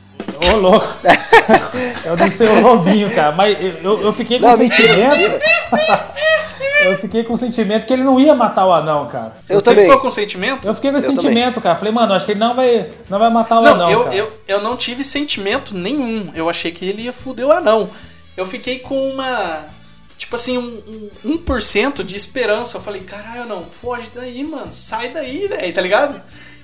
Ô, 0.52 0.56
louco. 0.58 0.88
eu 2.06 2.18
não 2.18 2.32
sei 2.32 2.48
o 2.48 2.60
Lobinho, 2.62 3.14
cara, 3.14 3.36
mas 3.36 3.56
eu, 3.84 4.02
eu- 4.02 4.14
fiquei 4.14 4.40
com 4.40 4.48
Não, 4.48 4.58
mentira, 4.58 4.88
sentimento. 4.88 5.16
mentira. 5.16 5.40
eu 6.84 6.98
fiquei 6.98 7.24
com 7.24 7.34
o 7.34 7.38
sentimento 7.38 7.86
que 7.86 7.94
ele 7.94 8.04
não 8.04 8.20
ia 8.20 8.34
matar 8.36 8.66
o 8.66 8.74
anão, 8.74 9.08
cara. 9.08 9.36
Eu 9.48 9.60
Você 9.60 9.66
também. 9.66 9.86
ficou 9.86 10.00
com 10.02 10.12
sentimento? 10.12 10.68
Eu 10.68 10.76
fiquei 10.76 10.92
com 10.92 10.98
esse 10.98 11.08
Eu 11.08 11.12
sentimento, 11.14 11.60
cara. 11.62 11.76
Falei, 11.76 11.94
mano, 11.94 12.14
acho 12.14 12.26
que 12.26 12.32
ele 12.34 12.40
não 12.40 12.56
vai, 12.56 12.92
não 13.10 13.20
vai 13.20 13.30
matar 13.30 13.60
o 13.60 13.64
Não, 13.64 13.74
anão. 13.74 13.90
eu, 13.90 14.04
cara. 14.04 14.16
eu, 14.16 14.32
eu 14.48 14.62
não 14.62 14.76
tive 14.78 15.04
sentimento 15.04 15.76
nenhum. 15.76 16.32
Eu 16.36 16.50
achei 16.50 16.72
que 16.72 16.86
ele 16.86 17.04
ia 17.04 17.14
fuder 17.14 17.46
o 17.46 17.52
anão. 17.52 17.90
Eu 18.38 18.46
fiquei 18.46 18.80
com 18.80 19.10
uma. 19.10 19.66
Tipo 20.18 20.36
assim, 20.36 20.58
um, 20.58 21.10
um 21.26 21.38
1% 21.38 22.04
de 22.04 22.16
esperança. 22.16 22.78
Eu 22.78 22.82
falei, 22.82 23.02
caralho, 23.02 23.46
não, 23.46 23.66
foge 23.66 24.10
daí, 24.14 24.44
mano. 24.44 24.68
Sai 24.72 25.10
daí, 25.10 25.48
velho, 25.48 25.74
tá 25.74 25.82
ligado? 25.82 26.22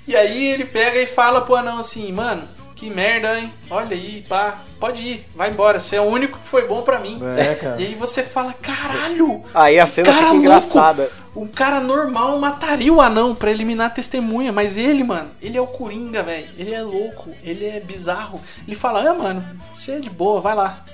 E 0.08 0.16
aí 0.16 0.46
ele 0.52 0.66
pega 0.66 1.00
e 1.02 1.08
fala 1.08 1.42
pro 1.42 1.56
anão 1.56 1.80
assim, 1.80 2.12
mano, 2.12 2.44
que 2.76 2.90
merda, 2.90 3.40
hein? 3.40 3.52
Olha 3.72 3.96
aí, 3.96 4.24
pá, 4.28 4.60
pode 4.80 5.02
ir, 5.02 5.26
vai 5.34 5.50
embora. 5.50 5.80
Você 5.80 5.96
é 5.96 6.02
o 6.02 6.04
único 6.04 6.38
que 6.40 6.48
foi 6.48 6.68
bom 6.68 6.82
pra 6.82 7.00
mim. 7.00 7.20
É, 7.38 7.56
cara. 7.60 7.82
E 7.82 7.86
aí 7.86 7.96
você 7.96 8.22
fala, 8.22 8.54
caralho! 8.54 9.44
Aí 9.54 9.80
a 9.80 9.88
cena 9.88 10.08
cara 10.08 10.18
fica 10.18 10.32
louco. 10.32 10.42
engraçada. 10.46 11.10
Um 11.36 11.48
cara 11.48 11.80
normal 11.80 12.38
mataria 12.40 12.94
o 12.94 13.02
anão 13.02 13.34
pra 13.34 13.52
eliminar 13.52 13.88
a 13.88 13.90
testemunha, 13.90 14.52
mas 14.52 14.78
ele, 14.78 15.04
mano, 15.04 15.32
ele 15.42 15.58
é 15.58 15.62
o 15.62 15.68
Coringa, 15.68 16.22
velho. 16.24 16.48
Ele 16.58 16.74
é 16.74 16.82
louco, 16.82 17.32
ele 17.44 17.66
é 17.66 17.80
bizarro. 17.80 18.42
Ele 18.68 18.76
fala, 18.76 19.10
ah, 19.10 19.14
mano, 19.14 19.44
você 19.74 19.94
é 19.94 20.00
de 20.00 20.10
boa, 20.10 20.40
vai 20.42 20.56
lá. 20.56 20.86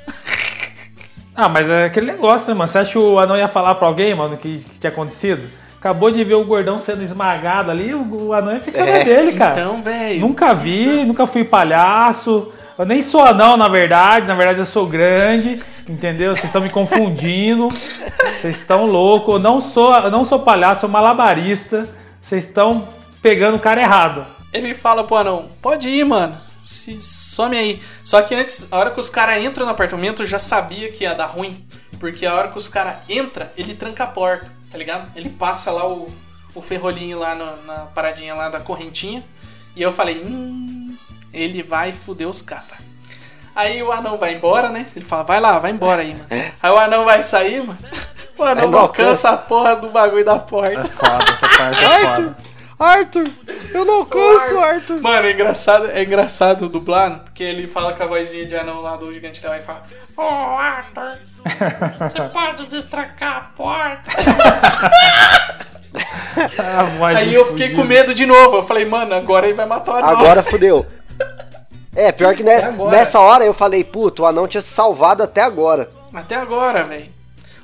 Ah, 1.36 1.48
mas 1.48 1.70
é 1.70 1.86
aquele 1.86 2.08
negócio, 2.08 2.50
né, 2.50 2.54
mano? 2.54 2.68
Você 2.72 2.78
acha 2.80 2.92
que 2.92 2.98
o 2.98 3.18
anão 3.20 3.38
ia 3.38 3.48
falar 3.48 3.76
pra 3.76 3.88
alguém, 3.88 4.14
mano, 4.14 4.36
o 4.36 4.38
que, 4.38 4.60
que 4.60 4.80
tinha 4.80 4.92
acontecido? 4.92 5.50
Acabou 5.82 6.12
de 6.12 6.24
ver 6.24 6.36
o 6.36 6.44
gordão 6.46 6.78
sendo 6.78 7.02
esmagado 7.02 7.72
ali, 7.72 7.92
o, 7.92 8.28
o 8.28 8.34
anão 8.36 8.54
ia 8.54 8.62
ficar 8.62 8.86
na 8.86 9.04
dele, 9.04 9.34
cara. 9.34 9.60
Então, 9.60 9.82
velho. 9.82 10.20
Nunca 10.22 10.54
vi, 10.54 10.70
isso- 10.70 11.06
nunca 11.08 11.26
fui 11.26 11.44
palhaço. 11.44 12.54
Eu 12.78 12.86
nem 12.86 13.02
sou 13.02 13.22
anão, 13.24 13.58
na 13.58 13.68
verdade. 13.68 14.28
Na 14.28 14.36
verdade, 14.36 14.60
eu 14.60 14.66
sou 14.66 14.86
grande. 14.86 15.60
Entendeu? 15.90 16.34
Vocês 16.36 16.46
estão 16.46 16.62
me 16.62 16.70
confundindo. 16.70 17.68
Vocês 17.70 18.58
estão 18.58 18.86
loucos. 18.86 19.34
Eu 19.34 19.40
não 19.40 19.60
sou, 19.60 19.92
eu 19.96 20.12
não 20.12 20.24
sou 20.24 20.40
palhaço, 20.40 20.82
sou 20.82 20.90
malabarista. 20.90 21.90
Vocês 22.22 22.46
estão 22.46 22.88
pegando 23.20 23.58
o 23.58 23.60
cara 23.60 23.82
errado. 23.82 24.24
Ele 24.54 24.76
fala 24.76 25.04
pro 25.04 25.16
anão, 25.18 25.50
pode 25.62 25.90
ir, 25.90 26.04
mano. 26.06 26.38
Se 26.58 26.96
some 26.98 27.58
aí. 27.58 27.82
Só 28.04 28.22
que 28.22 28.36
antes, 28.36 28.68
a 28.72 28.78
hora 28.78 28.92
que 28.92 29.00
os 29.00 29.10
caras 29.10 29.44
entram 29.44 29.66
no 29.66 29.72
apartamento, 29.72 30.22
eu 30.22 30.28
já 30.28 30.38
sabia 30.38 30.92
que 30.92 31.06
ia 31.06 31.16
dar 31.16 31.26
ruim. 31.26 31.66
Porque 32.00 32.24
a 32.26 32.36
hora 32.36 32.50
que 32.50 32.58
os 32.58 32.68
caras 32.68 32.98
entram, 33.10 33.48
ele 33.58 33.74
tranca 33.74 34.04
a 34.04 34.08
porta, 34.08 34.52
tá 34.72 34.78
ligado? 34.78 35.12
Ele 35.16 35.30
passa 35.30 35.72
lá 35.72 35.88
o, 35.88 36.10
o 36.56 36.62
ferrolinho 36.62 37.20
lá 37.20 37.36
no- 37.36 37.64
na 37.66 37.80
paradinha 37.88 38.34
lá 38.34 38.50
da 38.50 38.60
correntinha. 38.60 39.24
E 39.76 39.82
eu 39.82 39.92
falei, 39.92 40.24
hum, 40.26 40.96
ele 41.34 41.62
vai 41.64 41.92
foder 41.92 42.28
os 42.28 42.42
caras. 42.42 42.80
Aí 43.56 43.84
o 43.84 43.92
anão 43.92 44.18
vai 44.18 44.34
embora, 44.34 44.70
né? 44.70 44.88
Ele 44.96 45.04
fala, 45.04 45.24
vai 45.24 45.40
lá, 45.42 45.60
vai 45.60 45.72
embora 45.72 46.02
aí, 46.02 46.14
mano. 46.14 46.26
Aí 46.64 46.72
o 46.72 46.78
anão 46.78 47.04
vai 47.06 47.22
sair, 47.22 47.62
mano. 47.66 47.78
O 48.38 48.44
anão 48.44 48.72
não 48.72 48.80
alcança 48.80 49.30
a 49.30 49.38
porra 49.38 49.76
do 49.76 49.90
bagulho 49.92 50.26
da 50.26 50.40
porta. 50.40 50.80
É 50.80 50.84
foda, 50.84 51.32
essa 51.32 51.48
parte 51.48 51.84
é 51.84 52.16
foda. 52.16 52.38
Arthur! 52.84 53.26
Eu 53.74 53.86
não 53.86 53.96
alcanço, 53.96 54.60
Arthur! 54.60 55.02
Mano, 55.02 55.28
é 55.28 55.32
engraçado, 55.32 55.88
é 55.92 56.04
engraçado 56.04 56.68
dublado, 56.68 57.20
porque 57.26 57.44
ele 57.44 57.68
fala 57.68 57.94
com 57.94 58.04
a 58.04 58.08
vozinha 58.08 58.46
de 58.46 58.56
anão 58.56 58.82
lá 58.82 58.96
do 58.96 59.12
Gigante 59.14 59.42
da 59.42 59.58
e 59.58 59.62
fala: 59.62 59.84
Ô 60.18 60.22
Arthur, 60.22 61.20
você 62.00 62.22
pode 62.34 62.66
destrancar 62.68 63.38
a 63.38 63.42
porta? 63.56 64.12
Aí 67.18 67.34
eu 67.34 67.46
fiquei 67.46 67.76
com 67.76 67.84
medo 67.84 68.14
de 68.14 68.26
novo. 68.26 68.58
Eu 68.58 68.64
falei, 68.64 68.86
mano, 68.86 69.14
agora 69.14 69.46
ele 69.46 69.56
vai 69.56 69.66
matar 69.66 69.92
o 69.92 69.96
anão. 69.98 70.10
Agora 70.10 70.44
fudeu. 70.44 70.86
É, 71.96 72.12
pior 72.12 72.34
que 72.36 72.44
ne- 72.44 72.56
agora. 72.56 72.92
nessa 72.92 73.20
hora 73.20 73.46
eu 73.46 73.54
falei, 73.54 73.84
puto, 73.84 74.24
o 74.24 74.26
anão 74.26 74.48
tinha 74.48 74.62
se 74.62 74.70
salvado 74.70 75.22
até 75.22 75.42
agora. 75.42 75.90
Até 76.14 76.36
agora, 76.36 76.84
velho. 76.84 77.10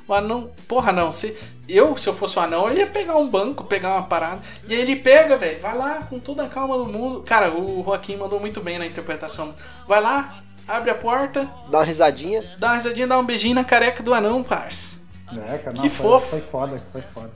O 0.06 0.12
anão. 0.14 0.50
Porra, 0.66 0.92
não. 0.92 1.10
Se, 1.10 1.34
eu, 1.68 1.96
se 1.96 2.08
eu 2.08 2.14
fosse 2.14 2.38
o 2.38 2.42
anão, 2.42 2.68
eu 2.68 2.78
ia 2.78 2.86
pegar 2.86 3.16
um 3.16 3.28
banco, 3.28 3.64
pegar 3.64 3.92
uma 3.94 4.02
parada. 4.04 4.40
E 4.68 4.74
aí 4.74 4.80
ele 4.80 4.96
pega, 4.96 5.36
velho. 5.36 5.60
Vai 5.60 5.76
lá 5.76 6.00
com 6.08 6.18
toda 6.18 6.44
a 6.44 6.48
calma 6.48 6.76
do 6.78 6.86
mundo. 6.86 7.22
Cara, 7.26 7.52
o 7.52 7.82
Joaquim 7.84 8.16
mandou 8.16 8.40
muito 8.40 8.60
bem 8.60 8.78
na 8.78 8.86
interpretação. 8.86 9.52
Vai 9.86 10.00
lá, 10.00 10.42
abre 10.66 10.90
a 10.90 10.94
porta, 10.94 11.48
Dá 11.70 11.78
uma 11.78 11.84
risadinha. 11.84 12.42
dá 12.58 12.68
uma 12.68 12.76
risadinha, 12.76 13.06
dá 13.06 13.18
um 13.18 13.24
beijinho 13.26 13.54
na 13.54 13.64
careca 13.64 14.02
do 14.02 14.14
anão, 14.14 14.42
parça. 14.42 14.96
É, 15.32 15.58
cara, 15.58 15.76
Que 15.76 15.82
não, 15.82 15.90
fofo. 15.90 16.28
Foi 16.30 16.40
foda, 16.40 16.78
foi 16.78 17.02
foda. 17.02 17.30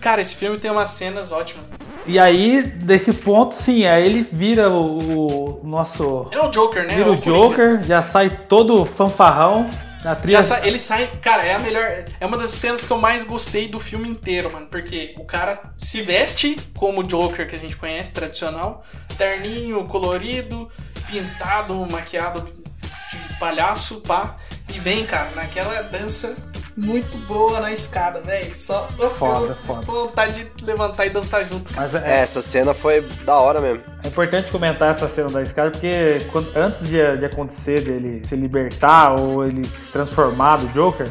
Cara, 0.00 0.20
esse 0.20 0.34
filme 0.34 0.58
tem 0.58 0.68
umas 0.68 0.88
cenas 0.88 1.30
ótimas. 1.30 1.64
E 2.04 2.18
aí, 2.18 2.60
desse 2.64 3.12
ponto, 3.12 3.54
sim, 3.54 3.86
aí 3.86 4.04
ele 4.04 4.28
vira 4.32 4.68
o, 4.68 5.60
o 5.60 5.64
nosso. 5.64 6.26
É 6.32 6.40
o 6.40 6.48
Joker, 6.50 6.84
né? 6.88 6.96
Vira 6.96 7.08
É 7.08 7.12
o 7.12 7.16
Coringa. 7.16 7.36
Joker, 7.38 7.82
já 7.84 8.02
sai 8.02 8.28
todo 8.48 8.84
fanfarrão. 8.84 9.70
Trilha. 10.16 10.36
Já 10.38 10.42
sai- 10.42 10.66
ele 10.66 10.78
sai, 10.78 11.06
cara, 11.22 11.44
é 11.44 11.54
a 11.54 11.58
melhor, 11.58 11.84
é 12.20 12.26
uma 12.26 12.36
das 12.36 12.50
cenas 12.50 12.84
que 12.84 12.90
eu 12.90 12.98
mais 12.98 13.22
gostei 13.24 13.68
do 13.68 13.78
filme 13.78 14.08
inteiro, 14.08 14.52
mano, 14.52 14.66
porque 14.66 15.14
o 15.16 15.24
cara 15.24 15.60
se 15.78 16.02
veste 16.02 16.56
como 16.76 17.00
o 17.00 17.04
Joker 17.04 17.48
que 17.48 17.54
a 17.54 17.58
gente 17.58 17.76
conhece, 17.76 18.10
tradicional, 18.12 18.84
terninho 19.16 19.84
colorido, 19.86 20.68
pintado, 21.10 21.74
maquiado 21.86 22.42
de 22.42 23.38
palhaço, 23.38 24.00
pá, 24.00 24.36
e 24.74 24.78
vem, 24.78 25.04
cara, 25.06 25.30
naquela 25.36 25.82
dança 25.82 26.34
muito 26.76 27.16
boa 27.26 27.60
na 27.60 27.70
escada, 27.70 28.20
velho, 28.22 28.54
só, 28.54 28.88
nossa, 28.98 29.18
Foda, 29.26 29.46
eu 29.48 29.54
foda. 29.56 29.80
vontade 29.82 30.44
de 30.56 30.64
levantar 30.64 31.06
e 31.06 31.10
dançar 31.10 31.44
junto, 31.44 31.70
cara. 31.72 31.88
Mas 31.92 32.02
É, 32.02 32.10
é, 32.14 32.20
essa 32.20 32.40
cena 32.42 32.72
foi 32.72 33.02
da 33.24 33.36
hora 33.36 33.60
mesmo. 33.60 33.82
é 34.02 34.08
importante 34.08 34.50
comentar 34.50 34.90
essa 34.90 35.06
cena 35.08 35.28
da 35.28 35.42
escada, 35.42 35.70
porque 35.70 36.22
quando- 36.32 36.50
antes 36.56 36.88
de, 36.88 37.16
de 37.18 37.24
acontecer 37.26 37.82
dele 37.82 38.22
se 38.26 38.34
libertar 38.36 39.20
ou 39.20 39.44
ele 39.44 39.64
se 39.66 39.92
transformar 39.92 40.56
do 40.56 40.68
Joker, 40.68 41.06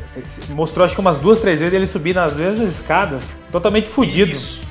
mostrou 0.50 0.84
acho 0.86 0.96
que 0.96 1.02
umas 1.02 1.20
duas, 1.20 1.40
três 1.40 1.60
vezes 1.60 1.74
ele 1.74 1.88
subir 1.88 2.16
nas 2.16 2.34
mesmas 2.36 2.74
escadas, 2.74 3.26
totalmente 3.52 3.88
fudido. 3.88 4.32
Isso. 4.32 4.70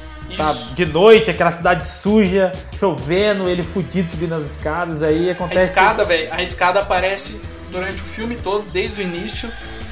De 0.74 0.86
noite, 0.86 1.28
aquela 1.30 1.50
cidade 1.50 1.88
suja, 1.88 2.52
chovendo, 2.78 3.48
ele 3.48 3.62
fudido 3.64 4.08
subindo 4.08 4.34
as 4.34 4.46
escadas, 4.46 5.02
aí 5.02 5.28
A 5.28 5.32
acontece. 5.32 5.66
escada, 5.66 6.04
velho, 6.04 6.28
a 6.32 6.40
escada 6.42 6.80
aparece 6.80 7.40
durante 7.70 8.00
o 8.00 8.04
filme 8.04 8.36
todo, 8.36 8.64
desde 8.70 9.00
o 9.00 9.02
início, 9.04 9.50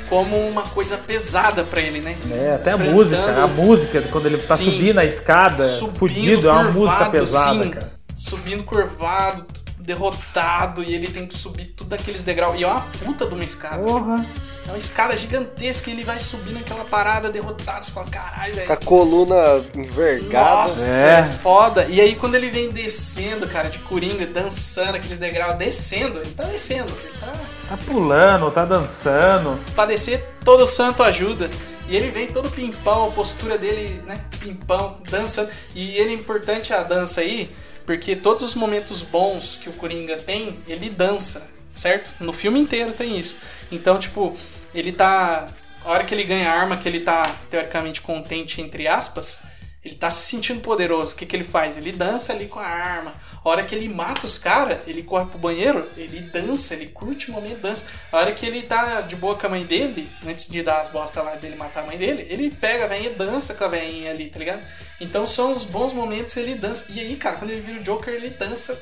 como 0.08 0.36
uma 0.48 0.62
coisa 0.62 0.96
pesada 0.96 1.64
pra 1.64 1.80
ele, 1.80 2.00
né? 2.00 2.16
É, 2.30 2.54
até 2.54 2.72
a 2.72 2.76
música, 2.76 3.42
a 3.42 3.46
música, 3.46 4.02
quando 4.10 4.26
ele 4.26 4.38
tá 4.38 4.56
Sim. 4.56 4.64
subindo 4.66 4.98
a 4.98 5.04
escada, 5.04 5.66
Subindo 5.68 5.96
fudido, 5.98 6.48
é 6.48 6.52
uma 6.52 6.64
música 6.64 6.96
curvado, 6.96 7.10
pesada, 7.10 7.60
assim, 7.60 7.70
cara. 7.70 7.92
Subindo 8.14 8.64
curvado, 8.64 9.46
derrotado, 9.78 10.82
e 10.82 10.94
ele 10.94 11.06
tem 11.08 11.26
que 11.26 11.36
subir 11.36 11.66
tudo 11.76 11.94
aqueles 11.94 12.22
degraus. 12.22 12.58
E 12.58 12.64
é 12.64 12.66
uma 12.66 12.82
puta 13.04 13.26
de 13.26 13.34
uma 13.34 13.44
escada. 13.44 13.82
Porra. 13.82 14.24
É 14.66 14.70
uma 14.70 14.76
escada 14.76 15.16
gigantesca 15.16 15.88
e 15.88 15.94
ele 15.94 16.04
vai 16.04 16.18
subindo 16.18 16.58
aquela 16.58 16.84
parada 16.84 17.30
derrotado. 17.30 17.82
Você 17.82 17.90
fala, 17.90 18.06
caralho, 18.10 18.54
Com 18.54 18.60
a 18.60 18.66
velho. 18.76 18.80
coluna 18.84 19.62
envergada. 19.74 20.44
Nossa, 20.62 20.84
É. 20.84 21.20
é. 21.20 21.24
foda. 21.24 21.86
E 21.88 22.00
aí 22.02 22.16
quando 22.16 22.34
ele 22.34 22.50
vem 22.50 22.70
descendo, 22.70 23.48
cara, 23.48 23.70
de 23.70 23.78
coringa, 23.78 24.26
dançando 24.26 24.96
aqueles 24.96 25.18
degraus, 25.18 25.56
descendo, 25.56 26.18
ele 26.20 26.32
tá 26.32 26.44
descendo, 26.44 26.92
ele 27.02 27.14
tá 27.18 27.32
Tá 27.68 27.76
pulando, 27.76 28.50
tá 28.50 28.64
dançando. 28.64 29.60
Pra 29.74 29.84
descer, 29.84 30.24
todo 30.42 30.66
santo 30.66 31.02
ajuda. 31.02 31.50
E 31.86 31.94
ele 31.94 32.10
vem 32.10 32.26
todo 32.26 32.50
pimpão, 32.50 33.08
a 33.08 33.10
postura 33.10 33.58
dele, 33.58 34.02
né? 34.06 34.24
Pimpão, 34.40 35.02
dançando. 35.10 35.50
E 35.74 35.96
ele 35.96 36.10
é 36.10 36.14
importante 36.14 36.72
a 36.72 36.82
dança 36.82 37.20
aí, 37.20 37.54
porque 37.84 38.16
todos 38.16 38.42
os 38.42 38.54
momentos 38.54 39.02
bons 39.02 39.56
que 39.56 39.68
o 39.68 39.72
Coringa 39.74 40.16
tem, 40.16 40.58
ele 40.66 40.88
dança, 40.88 41.50
certo? 41.74 42.14
No 42.20 42.32
filme 42.32 42.58
inteiro 42.58 42.92
tem 42.92 43.18
isso. 43.18 43.36
Então, 43.70 43.98
tipo, 43.98 44.34
ele 44.74 44.92
tá. 44.92 45.48
A 45.84 45.90
hora 45.90 46.04
que 46.04 46.14
ele 46.14 46.24
ganha 46.24 46.50
a 46.50 46.54
arma, 46.54 46.76
que 46.76 46.88
ele 46.88 47.00
tá 47.00 47.22
teoricamente 47.50 48.00
contente, 48.02 48.60
entre 48.60 48.86
aspas, 48.88 49.42
ele 49.84 49.94
tá 49.94 50.10
se 50.10 50.26
sentindo 50.26 50.60
poderoso. 50.60 51.14
O 51.14 51.16
que, 51.16 51.24
que 51.24 51.36
ele 51.36 51.44
faz? 51.44 51.76
Ele 51.76 51.92
dança 51.92 52.32
ali 52.32 52.46
com 52.46 52.58
a 52.58 52.66
arma. 52.66 53.14
A 53.44 53.48
hora 53.48 53.64
que 53.64 53.74
ele 53.74 53.88
mata 53.88 54.26
os 54.26 54.38
caras, 54.38 54.78
ele 54.86 55.02
corre 55.02 55.26
pro 55.26 55.38
banheiro, 55.38 55.88
ele 55.96 56.20
dança, 56.20 56.74
ele 56.74 56.86
curte 56.86 57.30
o 57.30 57.32
momento, 57.32 57.60
dança. 57.60 57.86
A 58.12 58.18
hora 58.18 58.32
que 58.32 58.44
ele 58.44 58.62
tá 58.62 59.00
de 59.00 59.16
boa 59.16 59.36
com 59.36 59.46
a 59.46 59.50
mãe 59.50 59.64
dele, 59.64 60.08
antes 60.26 60.48
de 60.48 60.62
dar 60.62 60.80
as 60.80 60.88
bostas 60.88 61.24
lá 61.24 61.34
dele 61.36 61.56
matar 61.56 61.82
a 61.82 61.86
mãe 61.86 61.96
dele, 61.96 62.26
ele 62.28 62.50
pega 62.50 62.84
a 62.84 62.88
velhinha 62.88 63.10
e 63.10 63.14
dança 63.14 63.54
com 63.54 63.64
a 63.64 63.68
velhinha 63.68 64.10
ali, 64.10 64.28
tá 64.28 64.38
ligado? 64.38 64.62
Então 65.00 65.26
são 65.26 65.52
os 65.52 65.64
bons 65.64 65.92
momentos 65.92 66.36
ele 66.36 66.54
dança. 66.54 66.86
E 66.90 67.00
aí, 67.00 67.16
cara, 67.16 67.36
quando 67.36 67.50
ele 67.50 67.60
vira 67.60 67.80
o 67.80 67.82
Joker, 67.82 68.12
ele 68.12 68.30
dança 68.30 68.74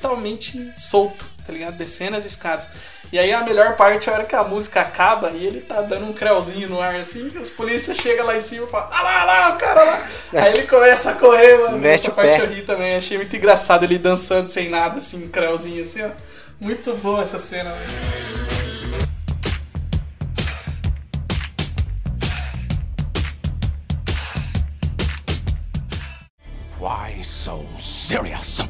totalmente 0.00 0.72
solto, 0.76 1.30
tá 1.44 1.52
ligado? 1.52 1.76
Descendo 1.76 2.16
as 2.16 2.24
escadas. 2.24 2.68
E 3.12 3.18
aí 3.18 3.32
a 3.32 3.42
melhor 3.42 3.76
parte 3.76 4.08
é 4.08 4.12
a 4.12 4.16
hora 4.16 4.24
que 4.24 4.34
a 4.34 4.42
música 4.42 4.80
acaba 4.80 5.30
e 5.30 5.46
ele 5.46 5.60
tá 5.60 5.82
dando 5.82 6.06
um 6.06 6.12
creuzinho 6.12 6.68
no 6.68 6.80
ar 6.80 6.96
assim, 6.96 7.28
que 7.30 7.38
os 7.38 7.50
polícias 7.50 7.96
chegam 7.98 8.26
lá 8.26 8.34
em 8.34 8.40
cima 8.40 8.66
e 8.66 8.70
falam, 8.70 8.88
ah 8.90 9.02
lá, 9.02 9.24
lá, 9.24 9.54
o 9.54 9.58
cara 9.58 9.84
lá. 9.84 10.06
Aí 10.42 10.52
ele 10.52 10.62
começa 10.66 11.10
a 11.10 11.14
correr, 11.14 11.58
mano. 11.58 11.78
Mete 11.78 12.06
Essa 12.06 12.10
parte 12.10 12.36
pé. 12.36 12.42
eu 12.42 12.50
ri 12.50 12.62
também, 12.62 12.96
achei 12.96 13.16
muito 13.16 13.36
engraçado 13.36 13.84
ele 13.84 13.98
dançando 13.98 14.48
sem 14.48 14.68
nada, 14.68 14.98
assim, 14.98 15.24
um 15.24 15.28
creuzinho 15.28 15.82
assim, 15.82 16.02
ó. 16.02 16.10
Muito 16.60 16.94
boa 16.94 17.20
essa 17.20 17.38
cena, 17.38 17.72
velho. 17.72 18.44
Why 26.80 27.22
so 27.22 27.64
serious? 27.78 28.62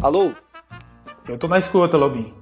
Alô? 0.00 0.32
Eu 1.28 1.36
tô 1.36 1.48
na 1.48 1.58
escuta, 1.58 1.96
Lobinho. 1.96 2.32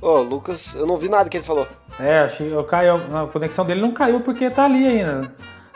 Ô, 0.00 0.20
Lucas, 0.22 0.74
eu 0.74 0.86
não 0.86 0.96
vi 0.96 1.08
nada 1.10 1.28
que 1.28 1.36
ele 1.36 1.44
falou. 1.44 1.68
É, 2.00 2.20
achei, 2.20 2.52
eu 2.52 2.64
caiu, 2.64 2.94
a 2.94 3.26
conexão 3.26 3.66
dele 3.66 3.82
não 3.82 3.92
caiu 3.92 4.20
porque 4.22 4.48
tá 4.50 4.64
ali 4.64 4.86
ainda. 4.86 5.32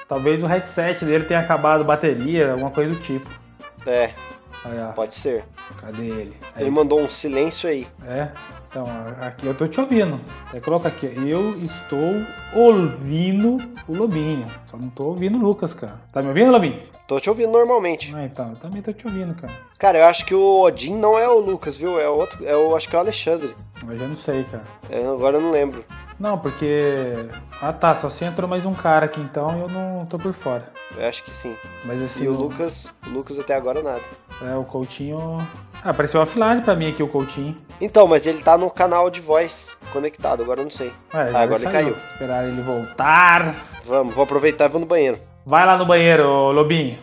Talvez 0.08 0.42
o 0.42 0.46
headset 0.46 1.04
dele 1.04 1.24
tenha 1.26 1.40
acabado 1.40 1.82
a 1.82 1.84
bateria, 1.84 2.52
alguma 2.52 2.70
coisa 2.70 2.94
do 2.94 3.00
tipo. 3.00 3.28
É, 3.86 4.12
Aí, 4.64 4.92
pode 4.94 5.14
ser. 5.14 5.44
cadê 5.80 6.06
ele? 6.06 6.36
Aí, 6.54 6.62
Ele 6.62 6.70
mandou 6.70 7.00
um 7.00 7.10
silêncio 7.10 7.68
aí. 7.68 7.86
É. 8.06 8.28
Então, 8.68 8.84
aqui 9.20 9.46
eu 9.46 9.54
tô 9.54 9.68
te 9.68 9.78
ouvindo. 9.80 10.18
Aí 10.52 10.60
coloca 10.60 10.88
aqui, 10.88 11.06
eu 11.26 11.56
estou 11.62 12.14
ouvindo 12.54 13.58
o 13.86 13.94
Lobinho. 13.94 14.46
Só 14.70 14.76
não 14.76 14.88
tô 14.88 15.04
ouvindo 15.04 15.38
o 15.38 15.42
Lucas, 15.42 15.72
cara. 15.74 16.00
Tá 16.12 16.22
me 16.22 16.28
ouvindo, 16.28 16.50
Lobinho? 16.50 16.82
Tô 17.06 17.20
te 17.20 17.30
ouvindo 17.30 17.52
normalmente. 17.52 18.12
Ah, 18.16 18.24
então, 18.24 18.50
eu 18.50 18.56
também 18.56 18.82
tô 18.82 18.92
te 18.92 19.06
ouvindo, 19.06 19.32
cara. 19.34 19.52
Cara, 19.78 19.98
eu 19.98 20.04
acho 20.06 20.24
que 20.24 20.34
o 20.34 20.60
Odin 20.62 20.96
não 20.96 21.16
é 21.18 21.28
o 21.28 21.38
Lucas, 21.38 21.76
viu? 21.76 22.00
É 22.00 22.08
o 22.08 22.14
outro. 22.16 22.44
É 22.46 22.56
o, 22.56 22.74
acho 22.74 22.88
que 22.88 22.96
é 22.96 22.98
o 22.98 23.02
Alexandre. 23.02 23.54
Mas 23.84 24.00
eu 24.00 24.08
não 24.08 24.16
sei, 24.16 24.44
cara. 24.44 24.64
É, 24.90 24.98
agora 25.06 25.36
eu 25.36 25.40
não 25.40 25.52
lembro. 25.52 25.84
Não, 26.18 26.38
porque. 26.38 27.12
Ah 27.60 27.72
tá, 27.72 27.94
só 27.94 28.08
se 28.08 28.24
entrou 28.24 28.48
mais 28.48 28.64
um 28.64 28.72
cara 28.72 29.04
aqui 29.04 29.20
então 29.20 29.60
eu 29.60 29.68
não 29.68 30.06
tô 30.06 30.18
por 30.18 30.32
fora. 30.32 30.64
Eu 30.96 31.06
acho 31.06 31.22
que 31.22 31.30
sim. 31.30 31.54
Mas 31.84 32.02
assim. 32.02 32.24
E 32.24 32.28
o 32.28 32.32
Lucas, 32.32 32.90
o 33.06 33.10
Lucas 33.10 33.38
até 33.38 33.54
agora 33.54 33.82
nada. 33.82 34.00
É, 34.42 34.56
o 34.56 34.64
Coutinho. 34.64 35.46
Ah, 35.84 35.90
apareceu 35.90 36.20
offline 36.20 36.62
pra 36.62 36.74
mim 36.74 36.88
aqui 36.88 37.02
o 37.02 37.08
Coutinho. 37.08 37.54
Então, 37.80 38.06
mas 38.08 38.26
ele 38.26 38.42
tá 38.42 38.56
no 38.56 38.70
canal 38.70 39.10
de 39.10 39.20
voz 39.20 39.76
conectado, 39.92 40.42
agora 40.42 40.60
eu 40.60 40.64
não 40.64 40.70
sei. 40.70 40.88
É, 41.12 41.18
Ah, 41.18 41.42
agora 41.42 41.44
ele 41.52 41.58
saiu. 41.58 41.72
caiu. 41.72 41.96
Esperar 42.12 42.48
ele 42.48 42.62
voltar. 42.62 43.54
Vamos, 43.84 44.14
vou 44.14 44.24
aproveitar 44.24 44.64
e 44.64 44.68
vou 44.68 44.80
no 44.80 44.86
banheiro. 44.86 45.20
Vai 45.46 45.64
lá 45.64 45.78
no 45.78 45.86
banheiro, 45.86 46.50
Lobinho. 46.50 46.98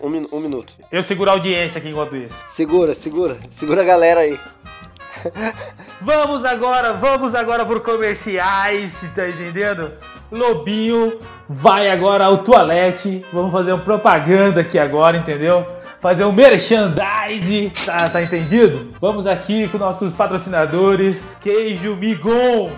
Um, 0.00 0.08
min- 0.08 0.28
um 0.32 0.40
minuto. 0.40 0.72
Eu 0.90 1.02
seguro 1.04 1.30
a 1.30 1.34
audiência 1.34 1.78
aqui 1.78 1.88
enquanto 1.88 2.16
isso. 2.16 2.34
Segura, 2.48 2.94
segura. 2.94 3.38
Segura 3.50 3.82
a 3.82 3.84
galera 3.84 4.20
aí. 4.20 4.38
Vamos 6.02 6.44
agora, 6.44 6.92
vamos 6.92 7.34
agora 7.34 7.64
por 7.64 7.80
comerciais, 7.80 9.00
tá 9.14 9.26
entendendo? 9.26 9.92
Lobinho 10.30 11.18
vai 11.48 11.88
agora 11.90 12.26
ao 12.26 12.38
toalete. 12.38 13.24
Vamos 13.32 13.50
fazer 13.50 13.72
uma 13.72 13.82
propaganda 13.82 14.60
aqui 14.60 14.78
agora, 14.78 15.16
entendeu? 15.16 15.66
Fazer 16.00 16.24
um 16.26 16.32
merchandise, 16.32 17.72
tá, 17.86 18.10
tá 18.10 18.22
entendido? 18.22 18.90
Vamos 19.00 19.26
aqui 19.26 19.66
com 19.68 19.78
nossos 19.78 20.12
patrocinadores, 20.12 21.16
Queijo 21.40 21.96
Migon. 21.96 22.70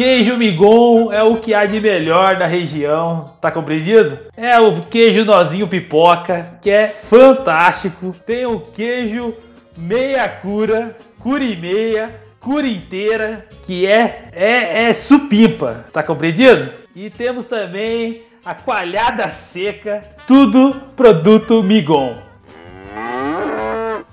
Queijo 0.00 0.38
Migon 0.38 1.12
é 1.12 1.22
o 1.22 1.36
que 1.36 1.52
há 1.52 1.66
de 1.66 1.78
melhor 1.78 2.38
da 2.38 2.46
região, 2.46 3.34
tá 3.38 3.50
compreendido? 3.50 4.18
É 4.34 4.58
o 4.58 4.80
queijo 4.80 5.26
nozinho 5.26 5.68
pipoca, 5.68 6.58
que 6.62 6.70
é 6.70 6.88
fantástico. 6.88 8.16
Tem 8.24 8.46
o 8.46 8.60
queijo 8.60 9.34
meia 9.76 10.26
cura, 10.26 10.96
cura 11.18 11.44
e 11.44 11.54
meia, 11.54 12.18
cura 12.40 12.66
inteira, 12.66 13.44
que 13.66 13.86
é 13.86 14.30
é, 14.32 14.84
é 14.84 14.92
supimpa, 14.94 15.84
tá 15.92 16.02
compreendido? 16.02 16.72
E 16.96 17.10
temos 17.10 17.44
também 17.44 18.22
a 18.42 18.54
coalhada 18.54 19.28
seca, 19.28 20.02
tudo 20.26 20.80
produto 20.96 21.62
Migon. 21.62 22.12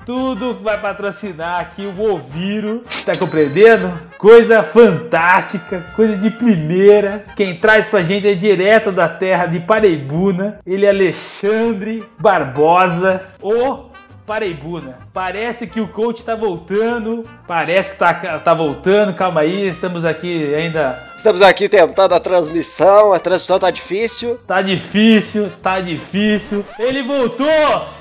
Tudo 0.08 0.54
vai 0.54 0.80
patrocinar 0.80 1.60
aqui 1.60 1.82
o 1.82 2.14
Oviro, 2.14 2.82
tá 3.06 3.12
compreendendo? 3.18 3.92
Coisa 4.18 4.64
fantástica, 4.64 5.86
coisa 5.98 6.16
de 6.16 6.32
primeira. 6.32 7.26
Quem 7.36 7.58
traz 7.58 7.88
pra 7.88 8.02
gente 8.02 8.26
é 8.26 8.34
direto 8.34 8.90
da 8.90 9.10
terra 9.10 9.48
de 9.48 9.60
Pareibuna. 9.60 10.60
Ele 10.66 10.86
é 10.86 10.90
Alexandre 10.92 12.06
Barbosa, 12.18 13.22
o 13.42 13.87
Pareibuna. 14.28 15.00
Parece 15.14 15.66
que 15.66 15.80
o 15.80 15.88
coach 15.88 16.22
tá 16.22 16.36
voltando, 16.36 17.24
parece 17.48 17.92
que 17.92 17.98
tá, 17.98 18.14
tá 18.14 18.54
voltando. 18.54 19.14
Calma 19.14 19.40
aí, 19.40 19.70
estamos 19.70 20.04
aqui 20.04 20.54
ainda 20.54 21.08
Estamos 21.18 21.42
aqui 21.42 21.70
tentando 21.70 22.14
a 22.14 22.20
transmissão. 22.20 23.14
A 23.14 23.20
transmissão 23.20 23.58
tá 23.58 23.72
difícil. 23.72 24.38
Tá 24.46 24.62
difícil, 24.62 25.50
tá 25.64 25.80
difícil. 25.80 26.66
Ele 26.78 27.04
voltou! 27.04 27.48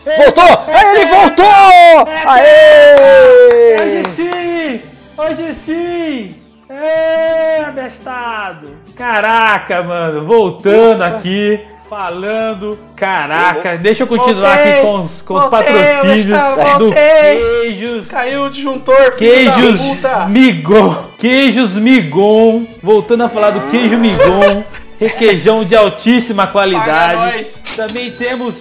Ele 0.04 0.16
Voltou! 0.16 0.64
Ele 0.68 1.06
voltou! 1.06 2.12
Aê! 2.26 3.76
Hoje 3.80 4.02
sim! 4.16 4.82
Hoje 5.16 5.54
sim! 5.54 6.42
É, 6.68 7.62
abestado! 7.64 8.72
Caraca, 8.96 9.82
mano, 9.82 10.26
voltando 10.26 11.02
aqui, 11.02 11.64
falando. 11.88 12.78
Caraca, 12.96 13.76
deixa 13.78 14.02
eu 14.02 14.06
continuar 14.06 14.56
Voltei! 14.56 14.72
aqui 14.72 14.82
com 14.82 15.02
os, 15.02 15.22
com 15.22 15.34
os 15.34 15.40
Voltei, 15.42 15.58
patrocínios 15.58 16.32
abestado, 16.32 16.86
do! 16.86 16.92
Queijos. 16.92 18.06
Caiu 18.08 18.42
o 18.44 18.50
disjuntor, 18.50 19.16
Queijos. 19.16 19.80
Migon. 20.28 21.04
Queijos 21.18 21.72
Migon. 21.72 22.66
Voltando 22.82 23.24
a 23.24 23.28
falar 23.28 23.50
do 23.50 23.60
queijo 23.70 23.96
Migon. 23.96 24.62
Requeijão 24.98 25.64
de 25.64 25.76
altíssima 25.76 26.46
qualidade. 26.46 27.36
nós. 27.36 27.62
Também 27.76 28.12
temos. 28.12 28.56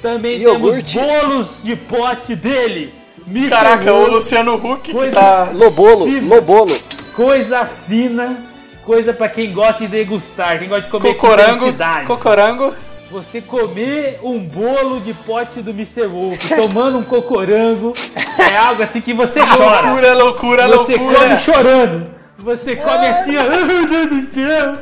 Também 0.00 0.38
Iogurte. 0.38 0.98
temos 0.98 1.20
bolos 1.22 1.48
de 1.62 1.76
pote 1.76 2.34
dele. 2.34 2.94
Mr. 3.26 3.50
Caraca, 3.50 3.92
o 3.92 4.06
Luciano 4.10 4.54
Huck 4.54 4.82
que 4.82 4.92
Coisa- 4.92 5.12
tá... 5.12 5.50
Lobolo, 5.52 6.06
lobolo. 6.26 6.74
Coisa 7.14 7.64
fina. 7.66 8.49
Coisa 8.90 9.12
pra 9.14 9.28
quem 9.28 9.52
gosta 9.52 9.84
de 9.84 9.86
degustar, 9.86 10.58
quem 10.58 10.66
gosta 10.66 10.82
de 10.86 10.88
comer 10.90 11.14
com 11.14 11.20
Cocorango, 11.20 11.52
intensidade. 11.66 12.06
cocorango. 12.06 12.74
Você 13.08 13.40
comer 13.40 14.18
um 14.20 14.40
bolo 14.40 14.98
de 14.98 15.14
pote 15.14 15.62
do 15.62 15.70
Mr. 15.70 16.08
Wolf, 16.08 16.40
tomando 16.60 16.98
um 16.98 17.02
cocorango, 17.04 17.92
é 18.36 18.56
algo 18.56 18.82
assim 18.82 19.00
que 19.00 19.14
você 19.14 19.38
chora. 19.46 19.82
Loucura, 19.92 20.14
loucura, 20.14 20.68
Você 20.68 20.96
loucura. 20.96 21.20
come 21.20 21.38
chorando. 21.38 22.06
Você 22.38 22.74
come 22.74 23.06
assim, 23.06 23.36
ó. 23.36 23.42
Meu 23.64 23.86
Deus 23.86 24.10
do 24.10 24.22
céu. 24.34 24.72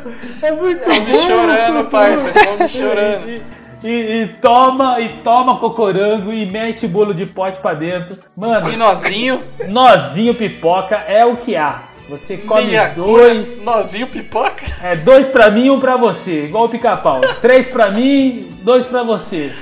É 0.40 0.52
muito 0.52 0.85
Come 0.85 1.01
bom. 1.01 1.26
chorando, 1.26 1.85
parça, 1.90 2.32
come 2.32 2.66
chorando. 2.66 3.28
E, 3.28 3.43
e- 3.85 4.22
e 4.22 4.28
toma, 4.40 5.01
e 5.01 5.09
toma 5.22 5.59
cocorango 5.59 6.32
e 6.32 6.47
mete 6.47 6.89
bolo 6.89 7.12
de 7.12 7.26
pote 7.26 7.60
pra 7.60 7.74
dentro. 7.74 8.16
Mano, 8.35 8.72
E 8.72 8.76
nozinho, 8.76 9.43
nozinho 9.68 10.35
pipoca 10.35 10.97
é 11.06 11.26
o 11.26 11.36
que 11.36 11.55
há. 11.56 11.82
Você 12.09 12.39
come 12.39 12.64
meia 12.64 12.89
dois, 12.89 13.52
cura, 13.52 13.64
nozinho 13.64 14.06
pipoca. 14.06 14.64
é 14.82 14.97
dois 14.97 15.28
pra 15.28 15.51
mim, 15.51 15.68
um 15.68 15.78
pra 15.78 15.97
você, 15.97 16.44
igual 16.44 16.64
o 16.64 16.68
pica-pau. 16.68 17.20
Três 17.40 17.68
pra 17.68 17.90
mim, 17.90 18.48
dois 18.62 18.86
pra 18.86 19.02
você. 19.02 19.52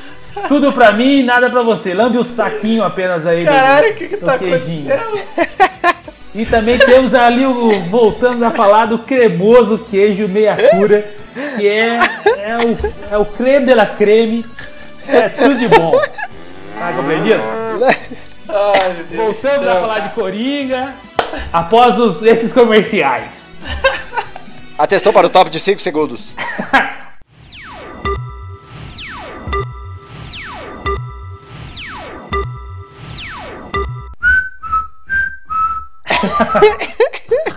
Tudo 0.46 0.72
pra 0.72 0.92
mim, 0.92 1.22
nada 1.22 1.50
pra 1.50 1.62
você. 1.62 1.92
Lambe 1.94 2.18
o 2.18 2.24
saquinho 2.24 2.84
apenas 2.84 3.26
aí. 3.26 3.44
Caralho, 3.44 3.90
o 3.90 3.94
que 3.94 4.08
que 4.08 4.16
tá 4.18 4.38
queijinho. 4.38 4.92
acontecendo? 4.94 5.96
E 6.34 6.44
também 6.44 6.78
temos 6.78 7.14
ali 7.14 7.46
o 7.46 7.80
voltando 7.88 8.44
a 8.44 8.50
falar 8.50 8.86
do 8.86 8.98
cremoso 8.98 9.78
queijo 9.78 10.28
meia 10.28 10.54
cura, 10.70 11.02
que 11.56 11.66
é, 11.66 11.96
é, 11.96 12.58
o, 12.58 13.14
é 13.14 13.18
o 13.18 13.24
creme 13.24 13.66
de 13.66 13.74
la 13.74 13.86
creme. 13.86 14.44
É 15.08 15.30
tudo 15.30 15.56
de 15.56 15.66
bom. 15.68 15.98
Tá 16.78 16.92
compreendido? 16.92 17.40
Ai, 18.48 18.92
meu 18.92 19.04
Deus. 19.04 19.42
Voltando 19.42 19.68
a 19.70 19.80
falar 19.80 19.98
de 20.00 20.14
Coringa, 20.14 20.94
após 21.52 21.98
os- 21.98 22.22
esses 22.22 22.52
comerciais. 22.52 23.46
Atenção 24.78 25.12
para 25.12 25.26
o 25.26 25.30
top 25.30 25.48
de 25.50 25.58
5 25.60 25.80
segundos. 25.80 26.34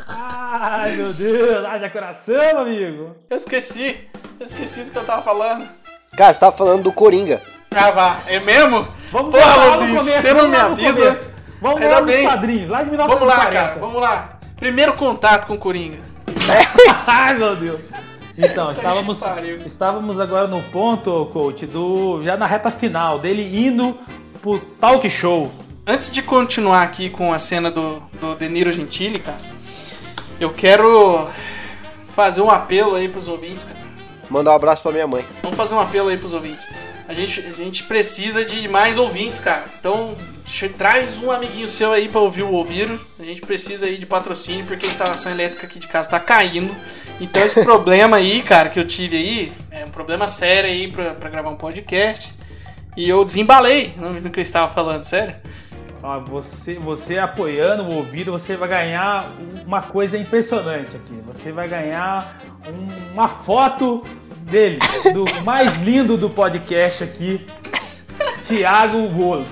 Ai 0.08 0.92
meu 0.94 1.14
Deus, 1.14 1.66
haja 1.66 1.90
coração, 1.90 2.60
amigo. 2.60 3.16
Eu 3.30 3.38
esqueci. 3.38 4.08
Eu 4.40 4.46
esqueci 4.46 4.84
do 4.84 4.92
que 4.92 4.98
eu 4.98 5.04
tava 5.04 5.22
falando. 5.22 5.68
Cara, 6.16 6.34
você 6.34 6.40
tava 6.40 6.56
falando 6.56 6.84
do 6.84 6.92
Coringa. 6.94 7.42
Ah, 7.72 7.92
vá. 7.92 8.20
É 8.28 8.40
mesmo? 8.40 8.88
Vamos 9.12 9.32
Porra, 9.36 9.76
Lobinho, 9.76 10.00
você 10.02 10.34
não 10.34 10.48
me 10.48 10.56
avisa. 10.58 11.29
Vamos 11.62 11.82
Ainda 11.82 11.96
lá 11.96 12.02
nos 12.02 12.12
bem. 12.12 12.26
padrinhos, 12.26 12.70
lá 12.70 12.84
de 12.84 12.90
Vamos 12.90 13.10
lá, 13.10 13.16
1940. 13.18 13.52
cara. 13.52 13.80
Vamos 13.80 14.02
lá. 14.02 14.40
Primeiro 14.56 14.94
contato 14.94 15.48
com 15.48 15.54
o 15.54 15.58
Coringa. 15.58 16.00
Ai, 17.08 17.34
meu 17.34 17.56
Deus. 17.56 17.80
Então, 18.38 18.72
estávamos, 18.72 19.22
estávamos 19.66 20.20
agora 20.20 20.48
no 20.48 20.64
ponto, 20.64 21.26
coach, 21.34 21.66
do 21.66 22.24
já 22.24 22.38
na 22.38 22.46
reta 22.46 22.72
final 22.72 23.20
dele 23.20 23.68
indo 23.68 23.98
pro 24.42 24.60
talk 24.80 25.10
show. 25.10 25.52
Antes 25.86 26.10
de 26.12 26.22
continuar 26.22 26.84
aqui 26.84 27.10
com 27.10 27.34
a 27.34 27.40
cena 27.40 27.70
do, 27.70 28.02
do 28.22 28.36
De 28.36 28.48
Niro 28.48 28.72
Gentili, 28.72 29.20
cara, 29.20 29.38
eu 30.40 30.52
quero 30.54 31.28
fazer 32.06 32.42
um 32.42 32.50
apelo 32.50 32.96
aí 32.96 33.10
pros 33.10 33.28
ouvintes, 33.28 33.66
cara. 33.66 33.80
Mandar 34.30 34.52
um 34.52 34.56
abraço 34.56 34.84
pra 34.84 34.92
minha 34.92 35.08
mãe. 35.08 35.26
Vamos 35.42 35.58
fazer 35.58 35.74
um 35.74 35.80
apelo 35.82 36.08
aí 36.10 36.18
pros 36.18 36.34
ouvintes. 36.34 36.66
A 37.08 37.14
gente, 37.14 37.42
a 37.42 37.52
gente 37.52 37.84
precisa 37.84 38.46
de 38.46 38.68
mais 38.70 38.98
ouvintes, 38.98 39.40
cara. 39.40 39.66
Então, 39.80 40.16
traz 40.78 41.20
um 41.22 41.32
amiguinho 41.32 41.68
seu 41.68 41.92
aí 41.94 42.10
pra 42.10 42.20
ouvir 42.22 42.44
o 42.44 42.52
Ouviro. 42.52 43.00
A 43.20 43.24
gente 43.24 43.42
precisa 43.42 43.86
aí 43.86 43.98
de 43.98 44.06
patrocínio 44.06 44.66
porque 44.66 44.86
a 44.86 44.90
instalação 44.90 45.32
elétrica 45.32 45.68
aqui 45.68 45.78
de 45.80 45.88
casa 45.88 46.10
tá 46.10 46.20
caindo. 46.20 46.76
Então, 47.22 47.44
esse 47.44 47.62
problema 47.64 48.18
aí, 48.18 48.42
cara, 48.42 48.70
que 48.70 48.80
eu 48.80 48.86
tive 48.88 49.18
aí, 49.18 49.52
é 49.70 49.86
um 49.86 49.90
problema 49.90 50.28
sério 50.28 50.70
aí 50.70 50.92
pra, 50.92 51.14
pra 51.14 51.30
gravar 51.30 51.50
um 51.50 51.56
podcast. 51.58 52.34
E 52.98 53.08
eu 53.08 53.24
desembalei 53.24 53.94
no 53.98 54.30
que 54.32 54.40
eu 54.40 54.44
estava 54.44 54.72
falando, 54.72 55.04
sério. 55.04 55.36
Ó, 56.02 56.20
você, 56.22 56.76
você 56.76 57.18
apoiando 57.18 57.84
o 57.84 57.94
ouvido, 57.98 58.32
você 58.32 58.56
vai 58.56 58.70
ganhar 58.70 59.34
uma 59.66 59.82
coisa 59.82 60.18
impressionante 60.18 60.96
aqui. 60.96 61.14
Você 61.28 61.52
vai 61.52 61.68
ganhar 61.68 62.42
um- 62.68 63.14
uma 63.14 63.28
foto 63.28 64.02
dele, 64.44 64.80
do 65.14 65.26
mais 65.44 65.78
lindo 65.84 66.18
do 66.18 66.30
podcast 66.30 67.04
aqui, 67.04 67.46
Thiago 68.42 69.08
Golos. 69.10 69.50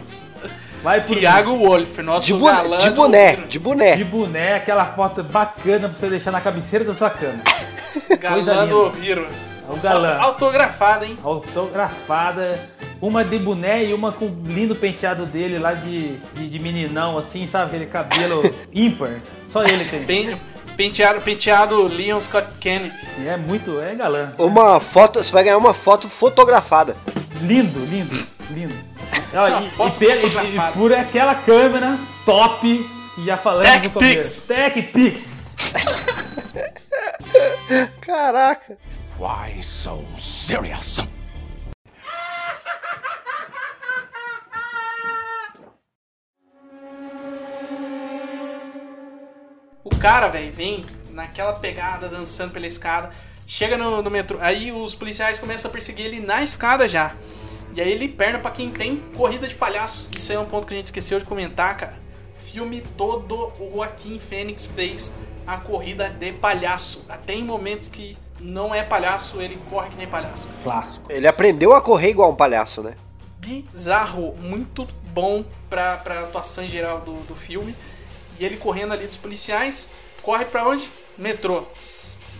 Vai 0.88 1.02
pro 1.02 1.16
Tiago 1.18 1.58
Wolf, 1.58 1.98
nosso 1.98 2.28
De, 2.28 2.34
bu- 2.34 2.46
galã 2.46 2.78
de 2.78 2.90
do- 2.92 2.96
boné, 2.96 3.36
de 3.36 3.60
boné. 3.60 3.96
De 3.98 4.06
boné, 4.06 4.54
aquela 4.56 4.86
foto 4.86 5.22
bacana 5.22 5.90
pra 5.90 5.98
você 5.98 6.10
deixar 6.10 6.32
na 6.32 6.40
cabeceira 6.40 6.86
da 6.86 6.96
sua 6.96 7.10
cama. 7.10 7.40
coisa 8.08 8.16
Galã 8.22 8.42
linda. 8.64 8.68
do 8.68 8.86
Oviro. 8.86 9.28
É 9.70 9.74
o 9.74 9.76
galã. 9.82 10.14
Foto 10.16 10.24
Autografada, 10.24 11.06
hein? 11.06 11.18
Autografada, 11.22 12.58
uma 13.02 13.26
de 13.26 13.38
boné 13.38 13.84
e 13.84 13.94
uma 13.94 14.14
com 14.14 14.28
o 14.28 14.42
lindo 14.46 14.78
penteado 14.78 15.26
dele 15.26 15.60
lá 15.60 15.74
de, 15.74 16.16
de, 16.34 16.48
de 16.50 16.60
meninão, 16.60 17.18
assim, 17.18 17.46
sabe? 17.46 17.66
Aquele 17.66 17.88
cabelo 17.88 18.42
ímpar. 18.74 19.20
Só 19.52 19.64
ele 19.64 19.84
tem. 19.84 20.06
Pen- 20.06 20.38
penteado, 20.78 21.20
penteado 21.20 21.86
Leon 21.86 22.22
Scott 22.22 22.48
Kennedy. 22.62 22.96
É 23.26 23.36
muito, 23.36 23.78
é 23.82 23.94
galã. 23.94 24.32
Uma 24.38 24.80
foto, 24.80 25.22
você 25.22 25.34
vai 25.34 25.44
ganhar 25.44 25.58
uma 25.58 25.74
foto 25.74 26.08
fotografada. 26.08 26.96
Lindo, 27.42 27.78
lindo, 27.86 28.16
lindo. 28.52 28.74
E, 28.74 30.04
e 30.04 30.54
e- 30.54 30.56
e 30.56 30.72
por 30.74 30.94
aquela 30.94 31.36
câmera 31.36 31.98
top, 32.26 32.68
e 33.18 33.26
já 33.26 33.38
falando 33.38 33.64
Tech 33.64 33.88
no 33.88 33.94
começo. 33.94 34.46
Tech 34.46 34.82
Pix. 34.84 35.56
Caraca. 38.02 38.78
Why 39.20 39.62
so 39.64 40.04
serious? 40.18 41.00
O 49.84 49.90
cara, 49.98 50.28
velho, 50.28 50.52
vem 50.52 50.86
naquela 51.12 51.54
pegada, 51.54 52.08
dançando 52.08 52.52
pela 52.52 52.68
escada. 52.68 53.12
Chega 53.46 53.78
no, 53.78 54.02
no 54.02 54.12
metrô. 54.12 54.38
Aí 54.42 54.72
os 54.72 54.94
policiais 54.94 55.40
começam 55.40 55.70
a 55.70 55.72
perseguir 55.72 56.06
ele 56.08 56.20
na 56.20 56.44
escada 56.44 56.88
já. 56.88 57.16
E 57.78 57.82
aí 57.82 57.92
ele 57.92 58.10
perna 58.10 58.40
pra 58.40 58.52
quem 58.52 58.72
tem 58.72 58.98
corrida 59.16 59.48
de 59.48 59.56
palhaço. 59.56 60.10
Isso 60.18 60.32
aí 60.32 60.36
é 60.36 60.40
um 60.40 60.46
ponto 60.46 60.68
que 60.68 60.74
a 60.74 60.78
gente 60.78 60.88
esqueceu 60.88 61.20
de 61.20 61.26
comentar, 61.26 61.78
cara. 61.78 61.94
Filme 62.36 62.82
todo 62.98 63.54
o 63.60 63.72
Joaquim 63.72 64.20
Fênix 64.20 64.66
fez 64.66 65.14
a 65.46 65.58
corrida 65.58 66.10
de 66.10 66.34
palhaço. 66.34 67.06
Até 67.08 67.34
em 67.34 67.44
momentos 67.44 67.88
que 67.88 68.18
não 68.40 68.74
é 68.74 68.84
palhaço, 68.84 69.40
ele 69.40 69.60
corre 69.70 69.90
que 69.90 69.96
nem 69.96 70.08
palhaço. 70.08 70.50
Clássico. 70.64 71.06
Ele 71.10 71.28
aprendeu 71.28 71.74
a 71.74 71.82
correr 71.82 72.10
igual 72.10 72.32
um 72.32 72.36
palhaço, 72.36 72.82
né? 72.82 72.96
bizarro, 73.48 74.36
muito 74.40 74.86
bom 75.14 75.44
pra, 75.70 75.98
pra 75.98 76.22
atuação 76.22 76.64
em 76.64 76.70
geral 76.70 77.02
do, 77.02 77.14
do 77.26 77.36
filme. 77.36 77.76
E 78.40 78.46
ele 78.46 78.58
correndo 78.58 78.94
ali 78.94 79.08
dos 79.08 79.18
policiais, 79.18 79.90
corre 80.22 80.46
pra 80.46 80.68
onde? 80.68 80.90
Metrô. 81.18 81.66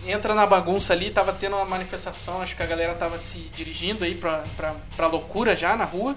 Entra 0.08 0.34
na 0.34 0.46
bagunça 0.46 0.94
ali, 0.94 1.10
tava 1.10 1.34
tendo 1.34 1.56
uma 1.56 1.66
manifestação, 1.66 2.40
acho 2.40 2.56
que 2.56 2.62
a 2.62 2.66
galera 2.66 2.94
tava 2.94 3.18
se 3.18 3.40
dirigindo 3.54 4.04
aí 4.04 4.14
pra, 4.14 4.42
pra, 4.56 4.74
pra 4.96 5.06
loucura 5.06 5.54
já 5.54 5.76
na 5.76 5.84
rua. 5.84 6.16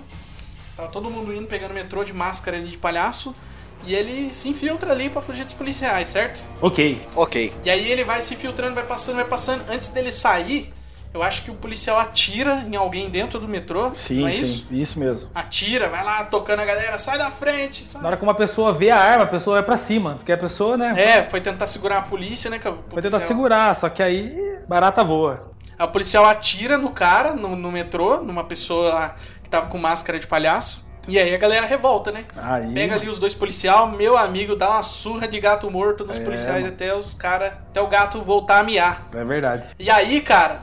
Tava 0.77 0.87
todo 0.87 1.09
mundo 1.09 1.33
indo, 1.35 1.45
pegando 1.45 1.73
metrô 1.73 2.01
de 2.05 2.13
máscara 2.13 2.55
ali 2.55 2.69
de 2.69 2.77
palhaço. 2.77 3.35
E 3.83 3.93
ele 3.93 4.31
se 4.31 4.47
infiltra 4.47 4.93
ali 4.93 5.09
pra 5.09 5.21
fugir 5.21 5.43
dos 5.43 5.53
policiais, 5.53 6.07
certo? 6.07 6.47
Ok. 6.61 7.05
Ok. 7.17 7.53
E 7.65 7.69
aí 7.69 7.91
ele 7.91 8.05
vai 8.05 8.21
se 8.21 8.33
filtrando, 8.37 8.75
vai 8.75 8.85
passando, 8.85 9.15
vai 9.15 9.25
passando. 9.25 9.69
Antes 9.69 9.89
dele 9.89 10.11
sair, 10.11 10.73
eu 11.13 11.21
acho 11.21 11.43
que 11.43 11.51
o 11.51 11.55
policial 11.55 11.99
atira 11.99 12.63
em 12.67 12.75
alguém 12.75 13.09
dentro 13.09 13.39
do 13.39 13.47
metrô. 13.47 13.93
Sim, 13.93 14.21
não 14.21 14.27
é 14.27 14.31
sim. 14.31 14.41
isso? 14.41 14.67
Isso 14.71 14.99
mesmo. 14.99 15.29
Atira, 15.35 15.89
vai 15.89 16.03
lá 16.03 16.23
tocando 16.23 16.61
a 16.61 16.65
galera, 16.65 16.97
sai 16.97 17.17
da 17.17 17.29
frente, 17.29 17.83
sai. 17.83 18.01
Na 18.01 18.07
hora 18.09 18.17
que 18.17 18.23
uma 18.23 18.33
pessoa 18.33 18.73
vê 18.73 18.89
a 18.89 18.97
arma, 18.97 19.25
a 19.25 19.27
pessoa 19.27 19.57
vai 19.57 19.63
pra 19.63 19.77
cima. 19.77 20.15
Porque 20.15 20.31
a 20.31 20.37
pessoa, 20.37 20.77
né? 20.77 20.93
É, 20.97 21.23
foi 21.23 21.41
tentar 21.41 21.67
segurar 21.67 21.97
a 21.97 22.01
polícia, 22.03 22.49
né? 22.49 22.59
Policial... 22.59 23.01
tentar 23.01 23.19
segurar, 23.19 23.75
só 23.75 23.89
que 23.89 24.01
aí 24.01 24.33
barata 24.67 25.03
voa. 25.03 25.51
A 25.77 25.87
policial 25.87 26.25
atira 26.25 26.77
no 26.77 26.91
cara, 26.91 27.33
no, 27.33 27.55
no 27.55 27.71
metrô, 27.71 28.21
numa 28.21 28.43
pessoa 28.43 28.93
lá 28.93 29.15
que 29.43 29.49
tava 29.49 29.67
com 29.67 29.77
máscara 29.77 30.19
de 30.19 30.27
palhaço. 30.27 30.85
E 31.07 31.17
aí 31.17 31.33
a 31.33 31.37
galera 31.37 31.65
revolta, 31.65 32.11
né? 32.11 32.25
Aí. 32.37 32.71
Pega 32.73 32.95
ali 32.95 33.09
os 33.09 33.17
dois 33.17 33.33
policial, 33.33 33.87
meu 33.87 34.15
amigo, 34.15 34.55
dá 34.55 34.69
uma 34.69 34.83
surra 34.83 35.27
de 35.27 35.39
gato 35.39 35.69
morto 35.71 36.05
nos 36.05 36.19
É, 36.19 36.23
policiais 36.23 36.63
mano. 36.63 36.67
até 36.73 36.93
os 36.95 37.15
cara, 37.15 37.47
até 37.69 37.81
o 37.81 37.87
gato 37.87 38.21
voltar 38.21 38.59
a 38.59 38.63
miar. 38.63 39.03
É 39.13 39.23
verdade. 39.23 39.63
E 39.79 39.89
aí, 39.89 40.21
cara, 40.21 40.61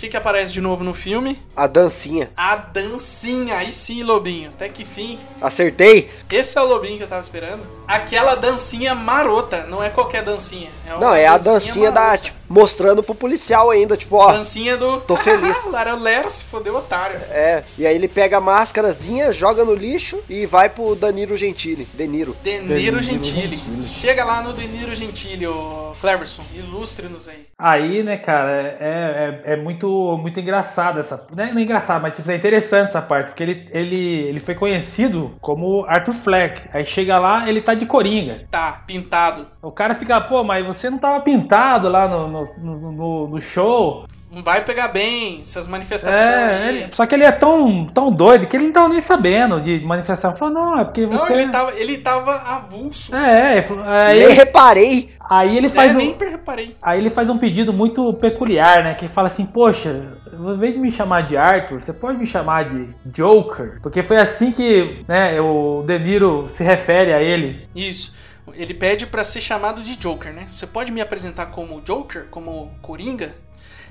que 0.00 0.08
que 0.08 0.16
aparece 0.16 0.50
de 0.52 0.62
novo 0.62 0.82
no 0.82 0.94
filme? 0.94 1.38
A 1.54 1.66
dancinha. 1.66 2.30
A 2.34 2.56
dancinha, 2.56 3.56
aí 3.58 3.70
sim, 3.70 4.02
Lobinho. 4.02 4.48
Até 4.48 4.68
que 4.70 4.82
fim. 4.82 5.18
Acertei? 5.40 6.10
Esse 6.30 6.56
é 6.56 6.60
o 6.62 6.64
Lobinho 6.64 6.96
que 6.96 7.04
eu 7.04 7.08
tava 7.08 7.20
esperando. 7.20 7.68
Aquela 7.86 8.34
dancinha 8.34 8.94
marota, 8.94 9.66
não 9.66 9.84
é 9.84 9.90
qualquer 9.90 10.22
dancinha. 10.22 10.70
É 10.86 10.98
Não, 10.98 11.14
é 11.14 11.26
a 11.26 11.36
dancinha 11.36 11.92
da, 11.92 12.00
marota. 12.00 12.24
tipo, 12.24 12.39
mostrando 12.50 13.00
pro 13.00 13.14
policial 13.14 13.70
ainda, 13.70 13.96
tipo, 13.96 14.16
ó. 14.16 14.32
Dancinha 14.32 14.76
do. 14.76 15.00
Tô 15.02 15.16
feliz. 15.16 15.56
Lero 15.70 15.96
Lero 16.00 16.28
se 16.28 16.42
fodeu, 16.42 16.76
otário. 16.76 17.20
É, 17.30 17.62
e 17.78 17.86
aí 17.86 17.94
ele 17.94 18.08
pega 18.08 18.38
a 18.38 18.40
máscarazinha, 18.40 19.32
joga 19.32 19.64
no 19.64 19.72
lixo 19.72 20.20
e 20.28 20.44
vai 20.46 20.68
pro 20.68 20.96
Danilo 20.96 21.36
Gentili. 21.36 21.86
Deniro. 21.94 22.36
Deniro 22.42 23.00
Gentili. 23.00 23.56
Gentili. 23.56 23.82
Chega 23.84 24.24
lá 24.24 24.42
no 24.42 24.52
Deniro 24.52 24.94
Gentili, 24.96 25.46
ô 25.46 25.92
Cleverson. 26.00 26.42
Ilustre-nos 26.52 27.28
aí. 27.28 27.46
Aí, 27.56 28.02
né, 28.02 28.16
cara, 28.16 28.50
é, 28.80 29.42
é, 29.44 29.52
é 29.52 29.56
muito, 29.56 30.18
muito 30.20 30.40
engraçado 30.40 30.98
essa. 30.98 31.26
Não 31.34 31.44
é, 31.44 31.52
não 31.52 31.60
é 31.60 31.62
engraçado, 31.62 32.02
mas 32.02 32.14
tipo, 32.14 32.28
é 32.30 32.34
interessante 32.34 32.88
essa 32.88 33.02
parte, 33.02 33.28
porque 33.28 33.42
ele, 33.42 33.68
ele, 33.70 34.28
ele 34.28 34.40
foi 34.40 34.54
conhecido 34.54 35.36
como 35.40 35.84
Arthur 35.86 36.14
Fleck. 36.14 36.62
Aí 36.72 36.84
chega 36.84 37.18
lá, 37.18 37.48
ele 37.48 37.62
tá 37.62 37.74
de 37.74 37.86
coringa. 37.86 38.44
Tá, 38.50 38.82
pintado. 38.86 39.46
O 39.62 39.70
cara 39.70 39.94
fica, 39.94 40.20
pô, 40.20 40.42
mas 40.42 40.64
você 40.64 40.90
não 40.90 40.98
tava 40.98 41.20
pintado 41.20 41.88
lá 41.88 42.08
no, 42.08 42.28
no, 42.28 42.39
no, 42.58 42.92
no- 42.92 43.28
no 43.28 43.40
show. 43.40 44.04
Não 44.32 44.44
vai 44.44 44.64
pegar 44.64 44.86
bem 44.88 45.40
essas 45.40 45.66
manifestações. 45.66 46.24
É, 46.24 46.54
aí. 46.62 46.68
ele- 46.68 46.88
só 46.92 47.04
que 47.04 47.14
ele 47.16 47.24
é 47.24 47.32
tão, 47.32 47.86
tão 47.86 48.12
doido 48.12 48.46
que 48.46 48.56
ele 48.56 48.66
não 48.66 48.72
tava 48.72 48.88
nem 48.88 49.00
sabendo 49.00 49.60
de 49.60 49.80
manifestação. 49.84 50.36
Falou, 50.36 50.54
não, 50.54 50.78
é 50.80 50.84
porque 50.84 51.04
Não, 51.04 51.18
você. 51.18 51.32
ele 51.32 51.48
tava, 51.48 51.72
ele 51.76 51.98
tava 51.98 52.34
avulso. 52.36 53.12
É, 53.16 53.52
ele 53.58 53.62
falou- 53.66 53.84
Nem 53.84 53.92
aí, 54.26 54.32
reparei. 54.32 55.10
aí 55.28 55.56
ele 55.56 55.66
É, 55.66 55.70
faz 55.70 55.94
um. 55.96 55.98
nem 55.98 56.16
reparei. 56.16 56.76
Aí 56.80 57.00
ele 57.00 57.10
faz 57.10 57.28
um 57.28 57.38
pedido 57.38 57.72
muito 57.72 58.12
peculiar, 58.14 58.84
né? 58.84 58.94
Que 58.94 59.06
ele 59.06 59.12
fala 59.12 59.26
assim, 59.26 59.44
poxa, 59.44 60.12
ao 60.32 60.54
invés 60.54 60.74
de 60.74 60.78
me 60.78 60.92
chamar 60.92 61.22
de 61.22 61.36
Arthur, 61.36 61.80
você 61.80 61.92
pode 61.92 62.16
me 62.16 62.26
chamar 62.26 62.66
de 62.66 62.88
Joker? 63.06 63.80
Porque 63.82 64.00
foi 64.00 64.18
assim 64.18 64.52
que 64.52 65.04
né, 65.08 65.40
o 65.40 65.82
De 65.84 65.98
Niro 65.98 66.44
se 66.46 66.62
refere 66.62 67.12
a 67.12 67.20
ele. 67.20 67.68
Isso. 67.74 68.12
Ele 68.54 68.74
pede 68.74 69.06
pra 69.06 69.24
ser 69.24 69.40
chamado 69.40 69.82
de 69.82 69.96
Joker, 69.96 70.32
né? 70.32 70.48
Você 70.50 70.66
pode 70.66 70.90
me 70.90 71.00
apresentar 71.00 71.46
como 71.46 71.80
Joker, 71.80 72.26
como 72.30 72.74
Coringa? 72.82 73.34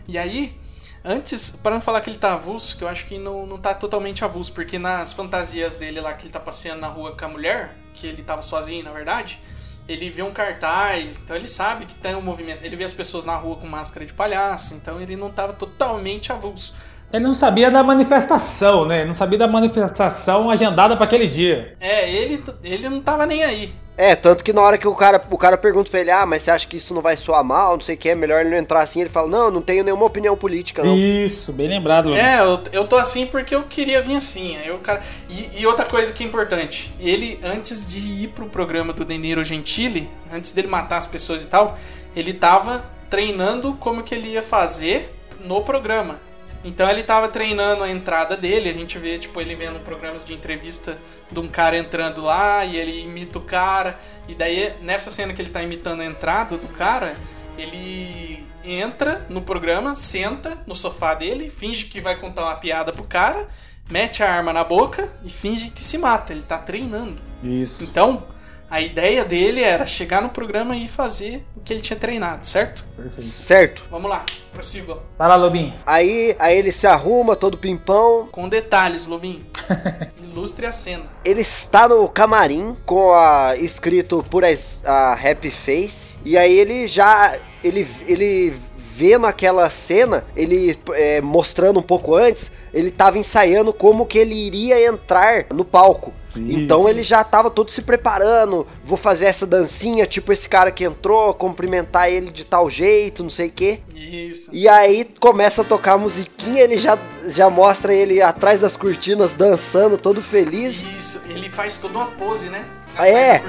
E 0.08 0.18
aí, 0.18 0.60
antes, 1.04 1.52
para 1.52 1.76
não 1.76 1.82
falar 1.82 2.02
que 2.02 2.10
ele 2.10 2.18
tá 2.18 2.34
avulso, 2.34 2.78
que 2.78 2.84
eu 2.84 2.88
acho 2.88 3.06
que 3.06 3.18
não, 3.18 3.46
não 3.46 3.58
tá 3.58 3.74
totalmente 3.74 4.24
avulso, 4.26 4.54
porque 4.54 4.80
nas 4.80 5.14
fantasias 5.14 5.78
dele 5.78 6.02
lá 6.02 6.14
que 6.14 6.26
ele 6.26 6.34
tá 6.34 6.40
passeando 6.40 6.82
na 6.82 6.88
rua 6.88 7.16
com 7.16 7.26
a 7.26 7.28
mulher, 7.28 7.76
que 7.94 8.08
ele 8.08 8.24
tava 8.24 8.42
sozinho, 8.42 8.84
na 8.84 8.92
verdade, 8.92 9.40
ele 9.88 10.10
vê 10.10 10.22
um 10.22 10.32
cartaz, 10.32 11.18
então 11.18 11.36
ele 11.36 11.48
sabe 11.48 11.86
que 11.88 11.96
tem 11.96 12.16
um 12.16 12.22
movimento. 12.22 12.64
Ele 12.64 12.76
vê 12.76 12.84
as 12.84 12.94
pessoas 12.94 13.26
na 13.26 13.36
rua 13.36 13.56
com 13.56 13.68
máscara 13.68 14.06
de 14.06 14.14
palhaço, 14.14 14.76
então 14.76 15.02
ele 15.02 15.16
não 15.16 15.32
tava 15.32 15.54
totalmente 15.54 16.32
avulso. 16.32 16.76
Ele 17.12 17.24
não 17.24 17.34
sabia 17.34 17.72
da 17.72 17.84
manifestação, 17.84 18.86
né? 18.86 19.00
Ele 19.00 19.08
não 19.08 19.14
sabia 19.14 19.40
da 19.40 19.48
manifestação 19.48 20.50
agendada 20.50 20.96
para 20.96 21.06
aquele 21.06 21.28
dia. 21.28 21.76
É, 21.80 22.10
ele, 22.12 22.44
ele 22.64 22.88
não 22.88 23.02
tava 23.02 23.26
nem 23.26 23.44
aí. 23.44 23.72
É, 23.98 24.16
tanto 24.16 24.46
que 24.46 24.54
na 24.54 24.62
hora 24.62 24.78
que 24.78 24.88
o 24.88 24.96
cara, 24.96 25.22
o 25.30 25.38
cara 25.38 25.58
pergunta 25.58 25.90
pra 25.90 26.00
ele, 26.00 26.10
ah, 26.10 26.26
mas 26.26 26.44
você 26.44 26.52
acha 26.52 26.66
que 26.66 26.78
isso 26.78 26.94
não 26.94 27.02
vai 27.02 27.18
soar 27.18 27.44
mal, 27.44 27.74
não 27.74 27.82
sei 27.82 27.96
o 27.96 27.98
que, 27.98 28.08
é 28.08 28.16
melhor 28.16 28.40
ele 28.40 28.52
não 28.52 28.58
entrar 28.58 28.80
assim, 28.80 29.02
ele 29.02 29.10
fala, 29.10 29.28
não, 29.28 29.52
não 29.52 29.62
tenho 29.62 29.84
nenhuma 29.84 30.06
opinião 30.06 30.38
política, 30.38 30.82
não. 30.82 30.96
Isso, 30.96 31.52
bem 31.52 31.68
lembrado. 31.68 32.08
Luiz. 32.08 32.24
É, 32.24 32.40
eu, 32.40 32.62
eu 32.72 32.88
tô 32.88 32.96
assim 32.96 33.26
porque 33.26 33.54
eu 33.54 33.64
queria 33.64 34.02
vir 34.02 34.16
assim. 34.16 34.56
Aí 34.56 34.72
o 34.72 34.78
cara... 34.78 35.02
e, 35.30 35.50
e 35.60 35.68
outra 35.68 35.86
coisa 35.86 36.14
que 36.14 36.24
é 36.24 36.28
importante, 36.28 36.94
ele, 36.98 37.42
antes 37.44 37.86
de 37.86 37.98
ir 38.24 38.30
pro 38.30 38.46
programa 38.46 38.94
do 38.94 39.04
Deniro 39.04 39.44
Gentili, 39.44 40.10
antes 40.32 40.52
dele 40.52 40.70
matar 40.70 40.96
as 40.96 41.06
pessoas 41.08 41.44
e 41.44 41.48
tal, 41.48 41.78
ele 42.16 42.34
tava 42.34 42.86
treinando 43.10 43.74
como 43.74 44.02
que 44.02 44.16
ele 44.16 44.30
ia 44.30 44.44
fazer 44.44 45.14
no 45.44 45.62
programa. 45.62 46.29
Então 46.64 46.90
ele 46.90 47.04
tava 47.04 47.30
treinando 47.30 47.84
a 47.84 47.90
entrada 47.90 48.36
dele, 48.36 48.70
a 48.70 48.74
gente 48.74 48.98
vê, 48.98 49.18
tipo, 49.18 49.40
ele 49.40 49.56
vendo 49.56 49.80
programas 49.80 50.26
de 50.26 50.34
entrevista 50.34 50.98
de 51.32 51.40
um 51.40 51.48
cara 51.48 51.78
entrando 51.78 52.22
lá 52.22 52.66
e 52.66 52.78
ele 52.78 53.02
imita 53.02 53.38
o 53.38 53.42
cara. 53.42 53.98
E 54.28 54.36
daí, 54.36 54.74
nessa 54.82 55.10
cena 55.10 55.34
que 55.34 55.42
ele 55.42 55.50
tá 55.50 55.64
imitando 55.64 56.02
a 56.02 56.06
entrada 56.06 56.58
do 56.58 56.68
cara, 56.68 57.16
ele 57.58 58.46
entra 58.64 59.26
no 59.30 59.42
programa, 59.42 59.96
senta 59.96 60.58
no 60.68 60.76
sofá 60.76 61.14
dele, 61.14 61.50
finge 61.50 61.86
que 61.86 62.02
vai 62.02 62.18
contar 62.18 62.44
uma 62.44 62.56
piada 62.56 62.92
pro 62.92 63.04
cara, 63.04 63.48
mete 63.90 64.22
a 64.22 64.32
arma 64.32 64.52
na 64.52 64.64
boca 64.64 65.12
e 65.24 65.30
finge 65.30 65.70
que 65.70 65.84
se 65.84 65.98
mata. 65.98 66.34
Ele 66.34 66.44
tá 66.44 66.58
treinando. 66.58 67.22
Isso. 67.42 67.84
Então, 67.84 68.24
a 68.70 68.80
ideia 68.82 69.26
dele 69.26 69.62
era 69.64 69.86
chegar 69.88 70.22
no 70.22 70.30
programa 70.30 70.76
e 70.76 70.88
fazer 70.88 71.44
o 71.56 71.62
que 71.62 71.74
ele 71.74 71.82
tinha 71.82 71.98
treinado, 71.98 72.46
certo? 72.46 72.86
Perfeito. 72.96 73.24
Certo. 73.24 73.84
Vamos 73.90 74.10
lá, 74.10 74.24
prossiga. 74.52 74.98
Vai 75.18 75.28
lá, 75.28 75.36
Lobinho. 75.36 75.74
Aí, 75.86 76.36
aí 76.40 76.58
ele 76.58 76.72
se 76.72 76.86
arruma, 76.88 77.36
todo 77.36 77.58
pimpão, 77.58 78.28
Com 78.32 78.48
detalhes, 78.48 79.06
Lobinho. 79.06 79.46
Ilustre 80.24 80.66
a 80.66 80.72
cena. 80.72 81.04
ele 81.26 81.42
está 81.42 81.88
no 81.88 82.08
camarim 82.08 82.76
com 82.86 83.14
a 83.14 83.56
escrito 83.58 84.24
por 84.30 84.44
a, 84.46 84.50
a 84.86 85.14
Happy 85.14 85.52
Face, 85.52 86.16
e 86.24 86.38
aí 86.38 86.54
ele 86.58 86.88
já, 86.88 87.38
ele, 87.64 87.88
ele 88.08 88.56
vendo 89.00 89.26
aquela 89.26 89.70
cena, 89.70 90.26
ele 90.36 90.78
é, 90.92 91.22
mostrando 91.22 91.80
um 91.80 91.84
pouco 91.84 92.16
antes, 92.16 92.52
ele 92.74 92.92
tava 92.92 93.18
ensaiando 93.18 93.72
como 93.72 94.06
que 94.06 94.18
ele 94.18 94.36
iria 94.36 94.86
entrar 94.86 95.46
no 95.54 95.64
palco. 95.64 96.14
Sim, 96.32 96.54
então 96.54 96.84
sim. 96.84 96.90
ele 96.90 97.02
já 97.02 97.24
tava 97.24 97.50
todo 97.50 97.72
se 97.72 97.82
preparando, 97.82 98.68
vou 98.84 98.98
fazer 98.98 99.26
essa 99.26 99.48
dancinha, 99.48 100.06
tipo 100.06 100.34
esse 100.34 100.50
cara 100.50 100.70
que 100.70 100.84
entrou, 100.84 101.34
cumprimentar 101.34 102.12
ele 102.12 102.30
de 102.30 102.44
tal 102.44 102.70
jeito, 102.70 103.24
não 103.24 103.30
sei 103.30 103.48
o 103.48 103.52
quê. 103.52 103.80
Isso. 103.96 104.54
E 104.54 104.68
aí 104.68 105.06
começa 105.18 105.62
a 105.62 105.66
tocar 105.66 105.94
a 105.94 105.98
musiquinha, 105.98 106.62
ele 106.62 106.78
já, 106.78 107.00
já 107.26 107.50
mostra 107.50 107.94
ele 107.94 108.22
atrás 108.22 108.60
das 108.60 108.76
cortinas 108.76 109.32
dançando, 109.32 109.98
todo 109.98 110.22
feliz. 110.22 110.86
Isso, 110.98 111.22
ele 111.30 111.50
faz 111.50 111.78
toda 111.78 111.98
uma 111.98 112.08
pose, 112.08 112.50
né? 112.50 112.66
Ah, 113.02 113.08
é? 113.08 113.42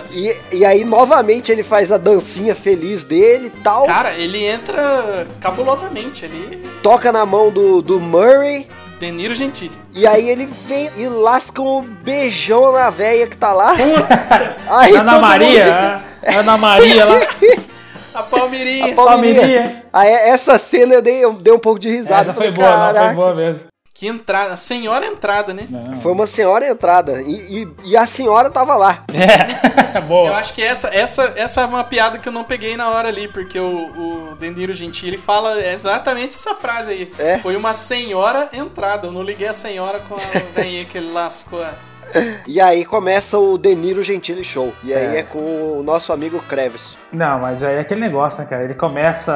Assim. 0.00 0.28
E, 0.50 0.56
e 0.58 0.64
aí 0.64 0.84
novamente 0.84 1.52
ele 1.52 1.62
faz 1.62 1.92
a 1.92 1.96
dancinha 1.96 2.54
feliz 2.54 3.04
dele 3.04 3.46
e 3.54 3.60
tal. 3.62 3.84
Cara, 3.86 4.12
ele 4.14 4.44
entra 4.44 5.26
cabulosamente, 5.40 6.24
ele... 6.24 6.68
Toca 6.82 7.12
na 7.12 7.24
mão 7.24 7.50
do, 7.50 7.80
do 7.80 8.00
Murray. 8.00 8.66
Deniro 8.98 9.34
Gentili. 9.34 9.76
E 9.94 10.06
aí 10.06 10.28
ele 10.28 10.46
vem 10.66 10.90
e 10.96 11.06
lasca 11.06 11.60
um 11.62 11.82
beijão 11.82 12.72
na 12.72 12.90
véia 12.90 13.26
que 13.26 13.36
tá 13.36 13.52
lá. 13.52 13.74
Aí 14.68 14.96
Ana 14.96 15.18
Maria, 15.18 16.02
mundo 16.24 16.38
Ana 16.38 16.56
Maria 16.56 17.04
lá, 17.04 17.18
A 18.14 18.22
Palmeirinha. 18.22 18.84
fica- 18.86 18.96
Palmeirinha. 18.96 19.42
Palmeirinha. 19.44 19.84
Aí 19.92 20.08
essa 20.10 20.58
cena 20.58 20.94
eu 20.94 21.02
dei, 21.02 21.22
eu 21.22 21.34
dei 21.34 21.52
um 21.52 21.58
pouco 21.58 21.78
de 21.78 21.90
risada. 21.90 22.22
Essa 22.30 22.34
foi 22.34 22.50
Falei, 22.50 22.52
boa, 22.52 22.92
não, 22.92 23.04
foi 23.04 23.14
boa 23.14 23.34
mesmo. 23.34 23.66
Que 23.98 24.06
entrada, 24.06 24.54
senhora 24.58 25.06
entrada, 25.06 25.54
né? 25.54 25.66
Não. 25.70 25.98
Foi 26.02 26.12
uma 26.12 26.26
senhora 26.26 26.68
entrada. 26.68 27.22
E, 27.22 27.62
e, 27.62 27.68
e 27.92 27.96
a 27.96 28.06
senhora 28.06 28.50
tava 28.50 28.74
lá. 28.76 29.04
É, 29.14 29.96
Eu 29.98 30.02
boa. 30.02 30.36
acho 30.36 30.52
que 30.52 30.62
essa, 30.62 30.94
essa, 30.94 31.32
essa 31.34 31.62
é 31.62 31.64
uma 31.64 31.82
piada 31.82 32.18
que 32.18 32.28
eu 32.28 32.32
não 32.32 32.44
peguei 32.44 32.76
na 32.76 32.90
hora 32.90 33.08
ali, 33.08 33.26
porque 33.26 33.58
o, 33.58 34.32
o 34.32 34.36
Deniro 34.38 34.74
Gentili 34.74 35.16
fala 35.16 35.58
exatamente 35.66 36.34
essa 36.34 36.54
frase 36.54 36.90
aí. 36.90 37.12
É? 37.18 37.38
Foi 37.38 37.56
uma 37.56 37.72
senhora 37.72 38.50
entrada. 38.52 39.06
Eu 39.06 39.12
não 39.12 39.22
liguei 39.22 39.48
a 39.48 39.54
senhora 39.54 39.98
com 40.00 40.14
a 40.16 40.18
que 40.90 40.98
ele 40.98 41.10
lascou. 41.10 41.62
a- 41.62 41.72
E 42.46 42.60
aí 42.60 42.84
começa 42.84 43.38
o 43.38 43.58
Deniro 43.58 44.02
Gentili 44.02 44.44
Show. 44.44 44.72
E 44.84 44.94
aí 44.94 45.16
É. 45.16 45.18
é, 45.20 45.22
com 45.22 45.38
o 45.78 45.82
nosso 45.82 46.12
amigo 46.12 46.40
Krevis. 46.48 46.96
Não, 47.12 47.38
mas 47.40 47.62
aí 47.62 47.76
é 47.76 47.80
aquele 47.80 48.00
negócio, 48.00 48.42
né, 48.42 48.46
cara? 48.48 48.64
Ele 48.64 48.74
começa 48.74 49.32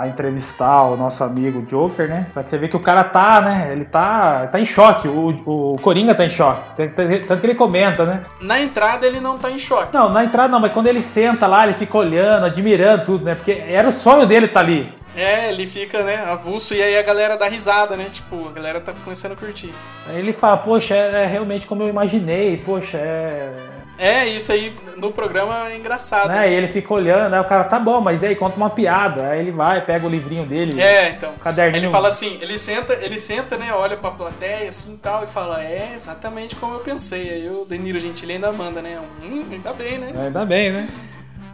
a 0.00 0.06
entrevistar 0.08 0.82
o 0.84 0.96
nosso 0.96 1.22
amigo 1.24 1.62
Joker, 1.62 2.08
né? 2.08 2.26
Que 2.34 2.42
você 2.50 2.58
vê 2.58 2.68
que 2.68 2.76
o 2.76 2.80
cara 2.80 3.04
tá, 3.04 3.40
né? 3.40 3.68
Ele 3.72 3.84
tá, 3.84 4.46
tá 4.48 4.60
em 4.60 4.64
choque. 4.66 5.08
O, 5.08 5.28
o 5.74 5.76
Coringa 5.80 6.14
tá 6.14 6.24
em 6.24 6.30
choque. 6.30 6.60
Tanto 6.76 6.94
tanto 7.26 7.40
que 7.40 7.46
ele 7.46 7.54
comenta, 7.54 8.04
né? 8.04 8.22
Na 8.40 8.60
entrada 8.60 9.06
ele 9.06 9.20
não 9.20 9.38
tá 9.38 9.50
em 9.50 9.58
choque. 9.58 9.92
Não, 9.94 10.08
na 10.10 10.24
entrada 10.24 10.48
não, 10.48 10.60
mas 10.60 10.72
quando 10.72 10.86
ele 10.86 11.02
senta 11.02 11.46
lá, 11.46 11.64
ele 11.64 11.74
fica 11.74 11.96
olhando, 11.96 12.46
admirando 12.46 13.04
tudo, 13.04 13.24
né? 13.24 13.34
Porque 13.34 13.52
era 13.52 13.88
o 13.88 13.92
sonho 13.92 14.26
dele 14.26 14.46
estar 14.46 14.60
ali. 14.60 14.92
É, 15.20 15.48
ele 15.50 15.66
fica, 15.66 16.02
né, 16.02 16.24
avulso 16.24 16.74
e 16.74 16.82
aí 16.82 16.96
a 16.96 17.02
galera 17.02 17.36
dá 17.36 17.46
risada, 17.48 17.96
né? 17.96 18.06
Tipo, 18.10 18.48
a 18.48 18.52
galera 18.52 18.80
tá 18.80 18.92
começando 19.04 19.32
a 19.32 19.36
curtir. 19.36 19.72
Aí 20.08 20.18
ele 20.18 20.32
fala, 20.32 20.56
poxa, 20.56 20.94
é, 20.94 21.24
é 21.24 21.26
realmente 21.26 21.66
como 21.66 21.82
eu 21.82 21.88
imaginei, 21.88 22.56
poxa, 22.56 22.98
é. 22.98 23.52
É, 23.98 24.26
isso 24.26 24.50
aí 24.50 24.74
no 24.96 25.12
programa 25.12 25.68
é 25.68 25.76
engraçado. 25.76 26.30
Né? 26.30 26.50
E 26.50 26.54
ele 26.54 26.68
fica 26.68 26.94
olhando, 26.94 27.34
aí 27.34 27.40
o 27.40 27.44
cara, 27.44 27.64
tá 27.64 27.78
bom, 27.78 28.00
mas 28.00 28.24
aí, 28.24 28.34
conta 28.34 28.56
uma 28.56 28.70
piada. 28.70 29.28
Aí 29.28 29.40
ele 29.40 29.50
vai, 29.50 29.84
pega 29.84 30.06
o 30.06 30.08
livrinho 30.08 30.46
dele. 30.46 30.80
É, 30.80 31.10
então. 31.10 31.34
Caderninho. 31.34 31.84
Ele 31.84 31.90
fala 31.90 32.08
assim, 32.08 32.38
ele 32.40 32.56
senta, 32.56 32.94
ele 32.94 33.20
senta, 33.20 33.58
né, 33.58 33.74
olha 33.74 33.98
pra 33.98 34.10
plateia 34.10 34.70
assim 34.70 34.94
e 34.94 34.96
tal, 34.96 35.22
e 35.22 35.26
fala, 35.26 35.62
é 35.62 35.92
exatamente 35.94 36.56
como 36.56 36.76
eu 36.76 36.80
pensei. 36.80 37.28
Aí 37.28 37.50
o 37.50 37.66
Deniro 37.66 38.00
Gentili 38.00 38.32
ainda 38.32 38.50
manda, 38.50 38.80
né? 38.80 38.98
Hum, 39.22 39.44
ainda 39.52 39.74
bem, 39.74 39.98
né? 39.98 40.14
Ainda 40.16 40.46
bem, 40.46 40.70
né? 40.72 40.88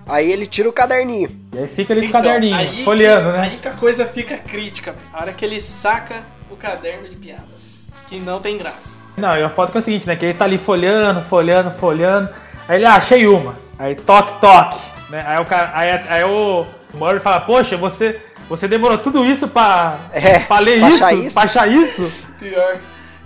Aí 0.07 0.31
ele 0.31 0.47
tira 0.47 0.69
o 0.69 0.73
caderninho. 0.73 1.29
E 1.53 1.59
aí 1.59 1.67
fica 1.67 1.93
ali 1.93 2.03
com 2.03 2.09
o 2.09 2.13
caderninho, 2.13 2.55
aí 2.55 2.85
folheando, 2.85 3.33
que, 3.33 3.37
né? 3.37 3.41
Aí 3.41 3.57
que 3.57 3.69
a 3.69 3.73
coisa 3.73 4.07
fica 4.07 4.37
crítica. 4.39 4.95
A 5.13 5.23
hora 5.23 5.33
que 5.33 5.45
ele 5.45 5.61
saca 5.61 6.23
o 6.51 6.57
caderno 6.57 7.09
de 7.09 7.17
piadas. 7.17 7.81
Que 8.07 8.21
não 8.21 8.41
tem 8.41 8.57
graça. 8.57 9.01
Não, 9.17 9.37
e 9.37 9.43
a 9.43 9.49
foto 9.49 9.73
que 9.73 9.79
é 9.79 9.81
o 9.81 9.83
seguinte, 9.83 10.07
né? 10.07 10.15
Que 10.15 10.27
ele 10.27 10.35
tá 10.35 10.45
ali 10.45 10.59
folhando, 10.59 11.21
folhando, 11.23 11.73
folhando. 11.73 12.29
Aí 12.69 12.77
ele, 12.77 12.85
ah, 12.87 12.95
achei 12.95 13.27
uma. 13.27 13.57
Aí 13.77 13.97
toque, 13.97 14.41
toque. 14.41 14.79
Né? 15.11 15.25
Aí 15.27 15.41
o 15.41 15.45
cara. 15.45 15.73
Aí, 15.75 15.91
aí 16.09 16.25
o 16.25 16.65
Murray 16.95 17.19
fala, 17.19 17.41
poxa, 17.41 17.77
você. 17.77 18.21
Você 18.49 18.69
demorou 18.69 18.99
tudo 18.99 19.25
isso 19.25 19.49
pra, 19.49 19.99
É, 20.13 20.39
pra 20.39 20.61
ler 20.61 20.79
pra 20.79 20.89
isso, 20.89 21.05
achar 21.05 21.15
isso? 21.17 21.35
Pra 21.35 21.43
achar 21.43 21.69
isso? 21.69 22.33
Pior. 22.39 22.79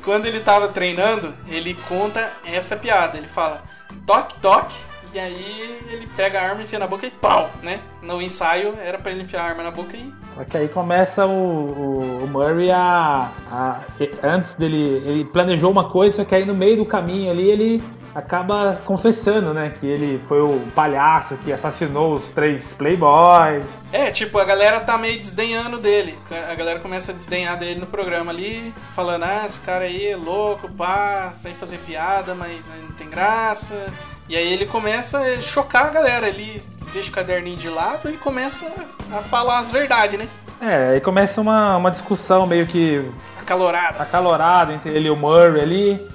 Quando 0.03 0.25
ele 0.25 0.41
tava 0.41 0.69
treinando, 0.69 1.35
ele 1.47 1.75
conta 1.87 2.33
essa 2.43 2.75
piada. 2.75 3.19
Ele 3.19 3.29
fala, 3.29 3.63
toque, 4.07 4.35
toque. 4.41 4.75
E 5.13 5.19
aí 5.19 5.81
ele 5.89 6.07
pega 6.17 6.41
a 6.41 6.45
arma, 6.45 6.63
enfia 6.63 6.79
na 6.79 6.87
boca 6.87 7.07
e 7.07 7.11
pau, 7.11 7.51
né? 7.63 7.81
No 8.03 8.23
ensaio 8.23 8.75
era 8.83 8.97
pra 8.99 9.11
ele 9.11 9.23
enfiar 9.23 9.43
a 9.43 9.47
arma 9.47 9.63
na 9.63 9.71
boca 9.71 9.97
e. 9.97 10.13
Só 10.37 10.45
que 10.45 10.57
aí 10.57 10.69
começa 10.69 11.27
o, 11.27 11.31
o- 11.31 12.25
o 12.25 12.29
Murray 12.29 12.71
a, 12.71 13.31
a- 13.51 13.81
Antes 14.23 14.55
dele. 14.55 15.03
Ele 15.05 15.25
planejou 15.25 15.71
uma 15.71 15.91
coisa, 15.91 16.17
só 16.19 16.25
que 16.25 16.35
aí 16.35 16.45
no 16.45 16.55
meio 16.55 16.77
do 16.77 16.87
caminho 16.87 17.31
ali 17.31 17.51
ele 17.51 17.83
acaba 18.15 18.81
confessando, 18.85 19.53
né? 19.55 19.73
Que 19.81 19.87
ele 19.87 20.21
foi 20.29 20.41
o 20.41 20.61
palhaço 20.75 21.37
que 21.39 21.53
assassinou 21.53 22.15
os 22.15 22.31
três 22.31 22.73
Playboys. 22.75 23.65
É, 23.93 24.11
tipo, 24.11 24.39
a 24.39 24.45
galera 24.45 24.81
tá 24.81 24.97
meio 24.99 25.17
desdenhando 25.17 25.79
dele. 25.79 26.17
A 26.51 26.55
galera 26.55 26.81
começa 26.81 27.13
a 27.13 27.15
desdenhar 27.15 27.57
dele 27.59 27.81
no 27.81 27.87
programa 27.87 28.31
ali, 28.33 28.73
falando, 28.95 29.25
ah, 29.25 29.43
esse 29.45 29.61
cara 29.61 29.85
aí 29.85 30.07
é 30.09 30.17
louco, 30.17 30.69
pá, 30.71 31.33
vem 31.43 31.55
fazer 31.55 31.79
piada, 31.79 32.35
mas 32.35 32.73
não 32.83 32.93
tem 32.97 33.09
graça. 33.09 33.93
E 34.31 34.37
aí 34.37 34.53
ele 34.53 34.65
começa 34.65 35.19
a 35.19 35.43
chocar 35.43 35.87
a 35.87 35.91
galera, 35.91 36.29
ele 36.29 36.63
deixa 36.93 37.11
o 37.11 37.13
caderninho 37.13 37.57
de 37.57 37.69
lado 37.69 38.09
e 38.09 38.17
começa 38.17 38.65
a 39.13 39.21
falar 39.21 39.59
as 39.59 39.73
verdades, 39.73 40.17
né? 40.21 40.29
É, 40.61 40.91
aí 40.91 41.01
começa 41.01 41.41
uma, 41.41 41.77
uma 41.77 41.91
discussão 41.91 42.47
meio 42.47 42.65
que 42.65 43.05
Acalorada. 43.41 44.01
acalorada 44.01 44.73
entre 44.73 44.93
ele 44.93 45.09
e 45.09 45.11
o 45.11 45.17
Murray 45.17 45.61
ali, 45.61 46.09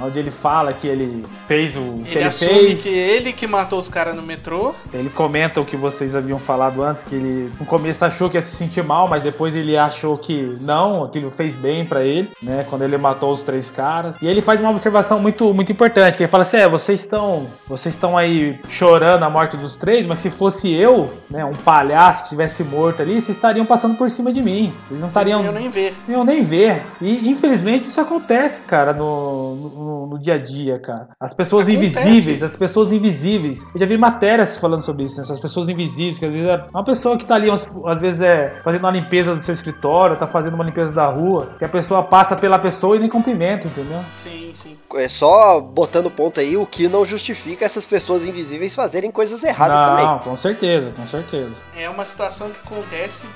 onde 0.00 0.18
ele 0.18 0.30
fala 0.30 0.72
que 0.72 0.86
ele 0.86 1.24
fez 1.46 1.76
o 1.76 1.80
que 2.04 2.10
Ele 2.10 2.18
ele 2.18 2.24
assume 2.24 2.50
fez. 2.52 2.82
que 2.82 2.88
ele 2.88 3.32
que 3.32 3.46
matou 3.46 3.78
os 3.78 3.88
caras 3.88 4.14
no 4.16 4.22
metrô. 4.22 4.74
Ele 4.92 5.10
comenta 5.10 5.60
o 5.60 5.64
que 5.64 5.76
vocês 5.76 6.14
haviam 6.16 6.38
falado 6.38 6.82
antes, 6.82 7.02
que 7.04 7.14
ele 7.14 7.52
no 7.58 7.66
começo 7.66 8.04
achou 8.04 8.28
que 8.30 8.36
ia 8.36 8.40
se 8.40 8.56
sentir 8.56 8.82
mal, 8.82 9.08
mas 9.08 9.22
depois 9.22 9.54
ele 9.54 9.76
achou 9.76 10.16
que 10.16 10.56
não, 10.60 11.04
aquilo 11.04 11.30
fez 11.30 11.54
bem 11.56 11.84
pra 11.84 12.02
ele, 12.02 12.30
né? 12.42 12.64
Quando 12.68 12.82
ele 12.82 12.96
matou 12.96 13.32
os 13.32 13.42
três 13.42 13.70
caras. 13.70 14.16
E 14.20 14.26
ele 14.26 14.40
faz 14.40 14.60
uma 14.60 14.70
observação 14.70 15.18
muito, 15.20 15.52
muito 15.52 15.72
importante, 15.72 16.16
que 16.16 16.22
ele 16.22 16.30
fala 16.30 16.42
assim: 16.42 16.56
é, 16.58 16.68
vocês 16.68 17.00
estão, 17.00 17.46
vocês 17.68 17.94
estão 17.94 18.16
aí 18.16 18.58
chorando 18.68 19.22
a 19.24 19.30
morte 19.30 19.56
dos 19.56 19.76
três, 19.76 20.06
mas 20.06 20.18
se 20.18 20.30
fosse 20.30 20.72
eu, 20.72 21.12
né, 21.30 21.44
um 21.44 21.52
palhaço 21.52 22.18
que 22.20 22.24
estivesse 22.26 22.62
morto 22.64 23.02
ali, 23.02 23.14
vocês 23.20 23.36
estariam 23.36 23.66
passando 23.66 23.96
por 23.96 24.08
cima 24.10 24.32
de 24.32 24.42
mim. 24.42 24.72
Vocês 24.88 25.00
não 25.00 25.08
estariam 25.08 25.44
Eu 25.44 25.52
nem 25.52 25.68
ver. 25.68 25.94
eu 26.08 26.24
nem 26.24 26.42
ver. 26.42 26.82
E 27.00 27.28
infelizmente 27.28 27.88
isso 27.88 28.00
acontece, 28.00 28.60
cara, 28.62 28.92
no, 28.92 29.54
no, 29.54 29.68
no 29.82 30.18
dia 30.18 30.34
a 30.34 30.38
dia, 30.38 30.78
cara. 30.78 31.08
As 31.20 31.34
pessoas 31.34 31.68
Acontece. 31.68 31.98
invisíveis, 31.98 32.42
as 32.42 32.56
pessoas 32.56 32.92
invisíveis. 32.92 33.64
Eu 33.74 33.80
já 33.80 33.86
vi 33.86 33.96
matérias 33.98 34.58
falando 34.58 34.82
sobre 34.82 35.04
isso, 35.04 35.16
né? 35.16 35.26
As 35.28 35.40
pessoas 35.40 35.68
invisíveis, 35.68 36.18
que 36.18 36.24
às 36.24 36.32
vezes 36.32 36.46
é 36.46 36.64
uma 36.72 36.84
pessoa 36.84 37.16
que 37.18 37.24
tá 37.24 37.34
ali, 37.34 37.48
às 37.50 38.00
vezes 38.00 38.20
é 38.22 38.60
fazendo 38.62 38.82
uma 38.84 38.90
limpeza 38.92 39.34
do 39.34 39.42
seu 39.42 39.54
escritório, 39.54 40.16
tá 40.16 40.26
fazendo 40.26 40.54
uma 40.54 40.64
limpeza 40.64 40.94
da 40.94 41.06
rua, 41.06 41.50
que 41.58 41.64
a 41.64 41.68
pessoa 41.68 42.02
passa 42.02 42.36
pela 42.36 42.58
pessoa 42.58 42.96
e 42.96 42.98
nem 42.98 43.08
cumprimenta, 43.08 43.66
entendeu? 43.66 44.00
Sim, 44.16 44.50
sim. 44.54 44.76
É 44.96 45.08
só 45.08 45.60
botando 45.60 46.10
ponto 46.10 46.40
aí 46.40 46.56
o 46.56 46.66
que 46.66 46.88
não 46.88 47.04
justifica 47.04 47.64
essas 47.64 47.84
pessoas 47.84 48.24
invisíveis 48.24 48.74
fazerem 48.74 49.10
coisas 49.10 49.42
erradas 49.42 49.80
Não, 49.80 49.86
também. 49.86 50.18
com 50.24 50.36
certeza, 50.36 50.90
com 50.90 51.04
certeza. 51.06 51.62
É 51.76 51.88
uma 51.88 52.04
situação 52.04 52.50
que 52.50 52.60
acontece. 52.64 53.26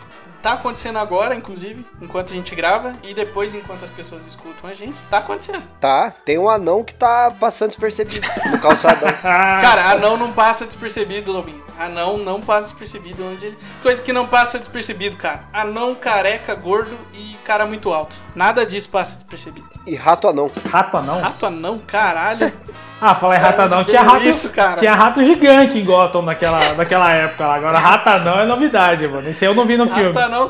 Tá 0.46 0.52
acontecendo 0.52 1.00
agora, 1.00 1.34
inclusive, 1.34 1.84
enquanto 2.00 2.32
a 2.32 2.36
gente 2.36 2.54
grava, 2.54 2.94
e 3.02 3.12
depois, 3.12 3.52
enquanto 3.52 3.82
as 3.82 3.90
pessoas 3.90 4.28
escutam 4.28 4.70
a 4.70 4.72
gente, 4.72 4.96
tá 5.10 5.18
acontecendo. 5.18 5.64
Tá? 5.80 6.12
Tem 6.24 6.38
um 6.38 6.48
anão 6.48 6.84
que 6.84 6.94
tá 6.94 7.32
passando 7.32 7.70
despercebido 7.70 8.24
no 8.52 8.60
calçadão. 8.60 9.12
Cara, 9.20 9.90
anão 9.90 10.16
não 10.16 10.32
passa 10.32 10.64
despercebido, 10.64 11.32
Lobinho. 11.32 11.64
Anão 11.76 12.18
não 12.18 12.40
passa 12.40 12.68
despercebido 12.68 13.26
onde 13.26 13.46
ele. 13.46 13.58
Coisa 13.82 14.00
que 14.00 14.12
não 14.12 14.28
passa 14.28 14.60
despercebido, 14.60 15.16
cara. 15.16 15.42
Anão 15.52 15.96
careca, 15.96 16.54
gordo 16.54 16.96
e 17.12 17.36
cara 17.44 17.66
muito 17.66 17.92
alto. 17.92 18.14
Nada 18.32 18.64
disso 18.64 18.88
passa 18.88 19.16
despercebido. 19.16 19.68
E 19.84 19.96
rato 19.96 20.28
anão. 20.28 20.48
Rato 20.70 21.02
não? 21.02 21.20
Rato 21.22 21.46
anão, 21.46 21.78
caralho. 21.80 22.52
Ah, 23.00 23.14
falar 23.14 23.36
em 23.36 23.40
rata 23.40 23.68
não, 23.68 23.80
onde 23.80 23.90
tinha 23.90 24.02
rato, 24.02 24.24
isso, 24.24 24.50
cara? 24.50 24.76
tinha 24.76 24.94
rato 24.94 25.22
gigante 25.22 25.78
em 25.78 25.84
Gotham 25.84 26.22
naquela, 26.22 26.72
naquela 26.72 27.12
época 27.12 27.46
lá. 27.46 27.56
Agora 27.56 27.78
rata 27.78 28.18
não 28.18 28.34
é 28.34 28.46
novidade, 28.46 29.06
mano. 29.06 29.28
Isso 29.28 29.44
aí 29.44 29.50
eu 29.50 29.54
não 29.54 29.66
vi 29.66 29.76
no 29.76 29.86
filme. 29.86 30.04
Rato 30.06 30.18
anão. 30.18 30.46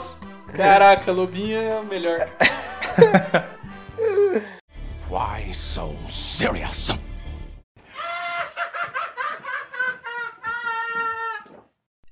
Caraca, 0.55 1.11
Lobinho 1.11 1.59
é 1.59 1.81
o 1.81 1.85
melhor. 1.85 2.27
Why 5.11 5.53
so 5.53 5.95
serious? 6.09 6.97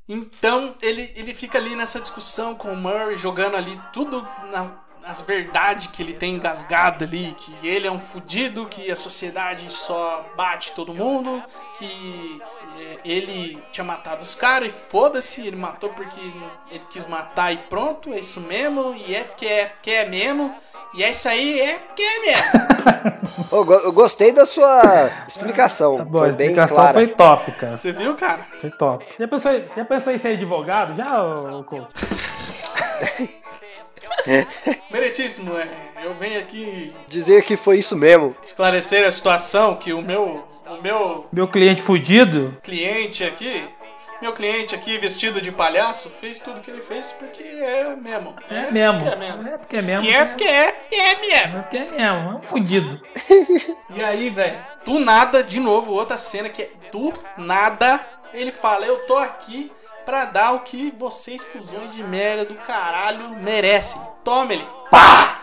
Então 0.09 0.75
ele, 0.83 1.13
ele 1.17 1.33
fica 1.33 1.59
ali 1.59 1.75
nessa 1.75 2.01
discussão 2.01 2.55
com 2.55 2.73
o 2.73 2.77
Murray, 2.77 3.17
jogando 3.17 3.57
ali 3.57 3.81
tudo 3.93 4.27
na, 4.51 4.71
as 5.07 5.21
verdades 5.21 5.87
que 5.89 6.03
ele 6.03 6.15
tem 6.15 6.37
engasgada 6.37 7.05
ali, 7.05 7.35
que 7.39 7.67
ele 7.67 7.87
é 7.87 7.91
um 7.91 8.01
fudido, 8.01 8.67
que 8.67 8.91
a 8.91 8.97
sociedade 8.97 9.71
só 9.71 10.25
bate 10.37 10.73
todo 10.73 10.95
mundo, 10.95 11.43
que 11.79 12.43
é, 12.79 12.99
ele 13.05 13.63
tinha 13.71 13.85
matado 13.85 14.23
os 14.23 14.35
caras 14.35 14.69
e 14.69 14.71
foda-se, 14.71 15.47
ele 15.47 15.57
matou 15.57 15.91
porque 15.91 16.21
ele 16.71 16.85
quis 16.91 17.07
matar 17.07 17.53
e 17.53 17.59
pronto, 17.59 18.13
é 18.13 18.19
isso 18.19 18.41
mesmo, 18.41 18.95
e 18.95 19.15
é 19.15 19.25
porque 19.25 19.47
é, 19.47 19.67
porque 19.67 19.91
é 19.91 20.09
mesmo. 20.09 20.55
E 20.97 21.03
é 21.03 21.11
isso 21.11 21.29
aí, 21.29 21.61
é 21.61 21.79
porque 21.79 22.03
é 22.03 22.21
mesmo. 22.21 22.45
Eu 23.85 23.93
gostei 23.93 24.31
da 24.31 24.47
sua 24.47 25.11
explicação. 25.27 25.99
Tá 25.99 26.05
bom, 26.05 26.19
a 26.19 26.29
foi 26.29 26.33
bem 26.37 26.47
explicação 26.47 26.77
clara. 26.77 26.93
foi 26.93 27.09
top, 27.09 27.53
cara. 27.53 27.77
Você 27.77 27.93
viu, 27.93 28.15
cara? 28.15 28.47
Foi 28.61 28.71
top. 28.71 29.05
Já 29.19 29.27
pensou, 29.27 29.53
já 29.77 29.85
pensou 29.85 30.13
em 30.13 30.19
ser 30.19 30.29
advogado? 30.29 30.95
Já, 30.95 31.21
ô, 31.23 31.59
ô, 31.59 31.65
Couto? 31.65 31.89
Meritíssimo, 34.91 35.57
é, 35.59 35.69
eu 36.05 36.15
venho 36.15 36.39
aqui 36.41 36.93
Dizer 37.09 37.43
que 37.45 37.57
foi 37.57 37.79
isso 37.79 37.97
mesmo. 37.97 38.35
esclarecer 38.43 39.07
a 39.07 39.11
situação 39.11 39.77
que 39.77 39.93
o 39.93 40.01
meu, 40.03 40.45
o 40.67 40.83
meu 40.83 41.27
Meu 41.33 41.49
cliente 41.49 41.83
fudido? 41.83 42.57
cliente 42.63 43.23
aqui, 43.25 43.65
meu 44.23 44.33
cliente 44.33 44.75
aqui 44.75 44.97
vestido 44.99 45.41
de 45.41 45.53
palhaço, 45.53 46.09
fez 46.09 46.39
tudo 46.41 46.61
que 46.61 46.71
ele 46.71 46.81
fez 46.81 47.13
porque 47.13 47.43
é 47.43 47.95
mesmo. 47.97 48.35
É 48.51 48.71
mesmo. 48.71 49.01
porque 49.01 49.13
é 49.13 49.17
mesmo. 49.17 49.49
É 49.49 49.59
porque 49.59 49.77
é 49.77 49.83
mesmo. 49.83 50.05
E 50.07 50.15
é 50.15 50.25
porque 50.25 50.45
é, 50.45 50.73
porque 50.73 50.95
é 50.95 51.17
mesmo. 51.21 51.59
É 51.59 51.63
porque 51.63 51.77
é 51.77 51.81
mesmo. 51.85 52.01
É 52.01 52.13
um 52.13 52.43
fudido. 52.43 53.01
E 53.97 54.03
aí, 54.03 54.29
velho, 54.29 54.59
do 54.85 54.99
nada, 54.99 55.43
de 55.45 55.61
novo, 55.61 55.93
outra 55.93 56.19
cena 56.19 56.49
que 56.49 56.63
é 56.63 56.71
do 56.91 57.13
nada, 57.39 58.01
ele 58.33 58.51
fala, 58.51 58.85
eu 58.85 59.07
tô 59.07 59.17
aqui 59.17 59.71
pra 60.05 60.25
dar 60.27 60.53
o 60.53 60.61
que 60.61 60.93
vocês, 60.99 61.43
cuzões 61.45 61.93
de 61.95 62.03
merda 62.03 62.45
do 62.45 62.55
caralho, 62.55 63.31
merecem. 63.37 64.01
Tome 64.23 64.55
ele. 64.55 64.67
Pá! 64.91 65.41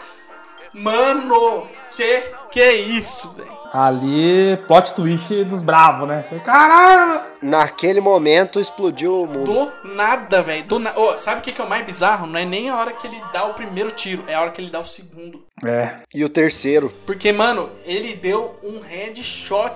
Mano, 0.74 1.68
que 1.92 2.24
que 2.50 2.60
é 2.62 2.74
isso, 2.74 3.32
velho? 3.32 3.52
Ali, 3.74 4.58
plot 4.68 4.94
twist 4.94 5.44
dos 5.46 5.62
bravos, 5.62 6.08
né? 6.08 6.22
Você, 6.22 6.40
caralho! 6.40 7.24
Naquele 7.42 8.00
momento 8.02 8.60
explodiu 8.60 9.22
o 9.24 9.28
mundo. 9.28 9.46
Do 9.54 9.94
nada, 9.96 10.42
velho. 10.42 10.64
Do 10.66 10.80
na... 10.80 10.94
Ô, 10.98 11.18
sabe 11.18 11.40
o 11.40 11.44
que, 11.44 11.52
que 11.52 11.62
é 11.62 11.64
o 11.64 11.70
mais 11.70 11.86
bizarro? 11.86 12.28
Não 12.28 12.40
é 12.40 12.46
nem 12.46 12.70
a 12.70 12.78
hora 12.78 12.92
que 12.94 13.08
ele 13.08 13.22
dá 13.34 13.46
o 13.46 13.54
primeiro 13.54 13.92
tiro, 13.92 14.24
é 14.28 14.36
a 14.36 14.42
hora 14.42 14.52
que 14.52 14.62
ele 14.62 14.70
dá 14.70 14.80
o 14.80 14.86
segundo. 14.86 15.46
É, 15.66 16.00
E 16.14 16.24
o 16.24 16.30
terceiro. 16.30 16.92
Porque, 17.06 17.32
mano, 17.32 17.70
ele 17.86 18.14
deu 18.16 18.58
um 18.64 18.82
headshot 18.82 19.74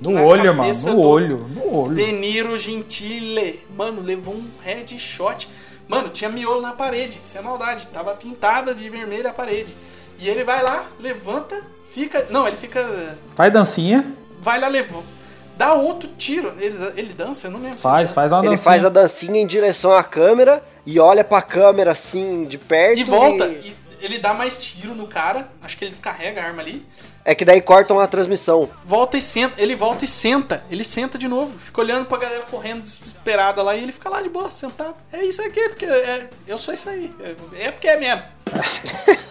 no 0.00 0.22
olho, 0.24 0.54
mano. 0.54 0.72
No 0.72 0.90
do 0.94 1.00
olho. 1.00 1.46
No 1.48 1.74
olho. 1.74 1.94
De 1.94 2.12
Niro 2.12 2.58
Gentile. 2.58 3.60
Mano, 3.76 4.00
levou 4.02 4.34
um 4.34 4.46
headshot. 4.62 5.48
Mano, 5.88 6.08
tinha 6.08 6.30
miolo 6.30 6.60
na 6.62 6.72
parede. 6.72 7.20
Isso 7.24 7.36
é 7.36 7.40
maldade. 7.42 7.88
Tava 7.88 8.14
pintada 8.14 8.74
de 8.74 8.88
vermelho 8.88 9.28
a 9.28 9.32
parede. 9.32 9.74
E 10.18 10.28
ele 10.28 10.44
vai 10.44 10.62
lá, 10.62 10.86
levanta, 11.00 11.60
fica. 11.92 12.26
Não, 12.30 12.46
ele 12.46 12.56
fica. 12.56 13.16
Faz 13.34 13.52
dancinha. 13.52 14.12
Vai 14.40 14.60
lá, 14.60 14.68
levou. 14.68 15.02
Dá 15.56 15.74
outro 15.74 16.08
tiro. 16.16 16.54
Ele, 16.58 16.74
ele 16.96 17.12
dança? 17.12 17.46
Eu 17.46 17.50
não 17.52 17.60
lembro. 17.60 17.78
Faz, 17.78 18.08
ele 18.10 18.14
faz 18.14 18.32
uma 18.32 18.40
Ele 18.40 18.48
dancinha. 18.50 18.64
faz 18.64 18.84
a 18.84 18.88
dancinha 18.88 19.40
em 19.40 19.46
direção 19.46 19.92
à 19.92 20.02
câmera 20.02 20.62
e 20.86 20.98
olha 20.98 21.22
pra 21.22 21.42
câmera 21.42 21.92
assim 21.92 22.44
de 22.44 22.56
perto. 22.56 22.98
E 22.98 23.04
volta. 23.04 23.46
E 23.48 23.74
ele 24.02 24.18
dá 24.18 24.34
mais 24.34 24.58
tiro 24.58 24.94
no 24.94 25.06
cara. 25.06 25.48
Acho 25.62 25.78
que 25.78 25.84
ele 25.84 25.92
descarrega 25.92 26.40
a 26.42 26.44
arma 26.46 26.60
ali. 26.60 26.84
É 27.24 27.34
que 27.34 27.44
daí 27.44 27.60
cortam 27.62 28.00
a 28.00 28.06
transmissão. 28.08 28.68
Volta 28.84 29.16
e 29.16 29.22
senta. 29.22 29.54
Ele 29.62 29.76
volta 29.76 30.04
e 30.04 30.08
senta. 30.08 30.62
Ele 30.68 30.84
senta 30.84 31.16
de 31.16 31.28
novo. 31.28 31.56
Fica 31.58 31.80
olhando 31.80 32.06
pra 32.06 32.18
galera 32.18 32.44
correndo 32.50 32.82
desesperada 32.82 33.62
lá. 33.62 33.76
E 33.76 33.82
ele 33.82 33.92
fica 33.92 34.08
lá 34.10 34.20
de 34.20 34.28
boa, 34.28 34.50
sentado. 34.50 34.94
É 35.12 35.22
isso 35.22 35.40
aqui, 35.40 35.68
porque 35.68 35.84
é- 35.86 36.28
eu 36.48 36.58
sou 36.58 36.74
isso 36.74 36.88
aí. 36.90 37.14
É, 37.20 37.66
é 37.66 37.70
porque 37.70 37.86
é 37.88 37.96
mesmo. 37.96 38.22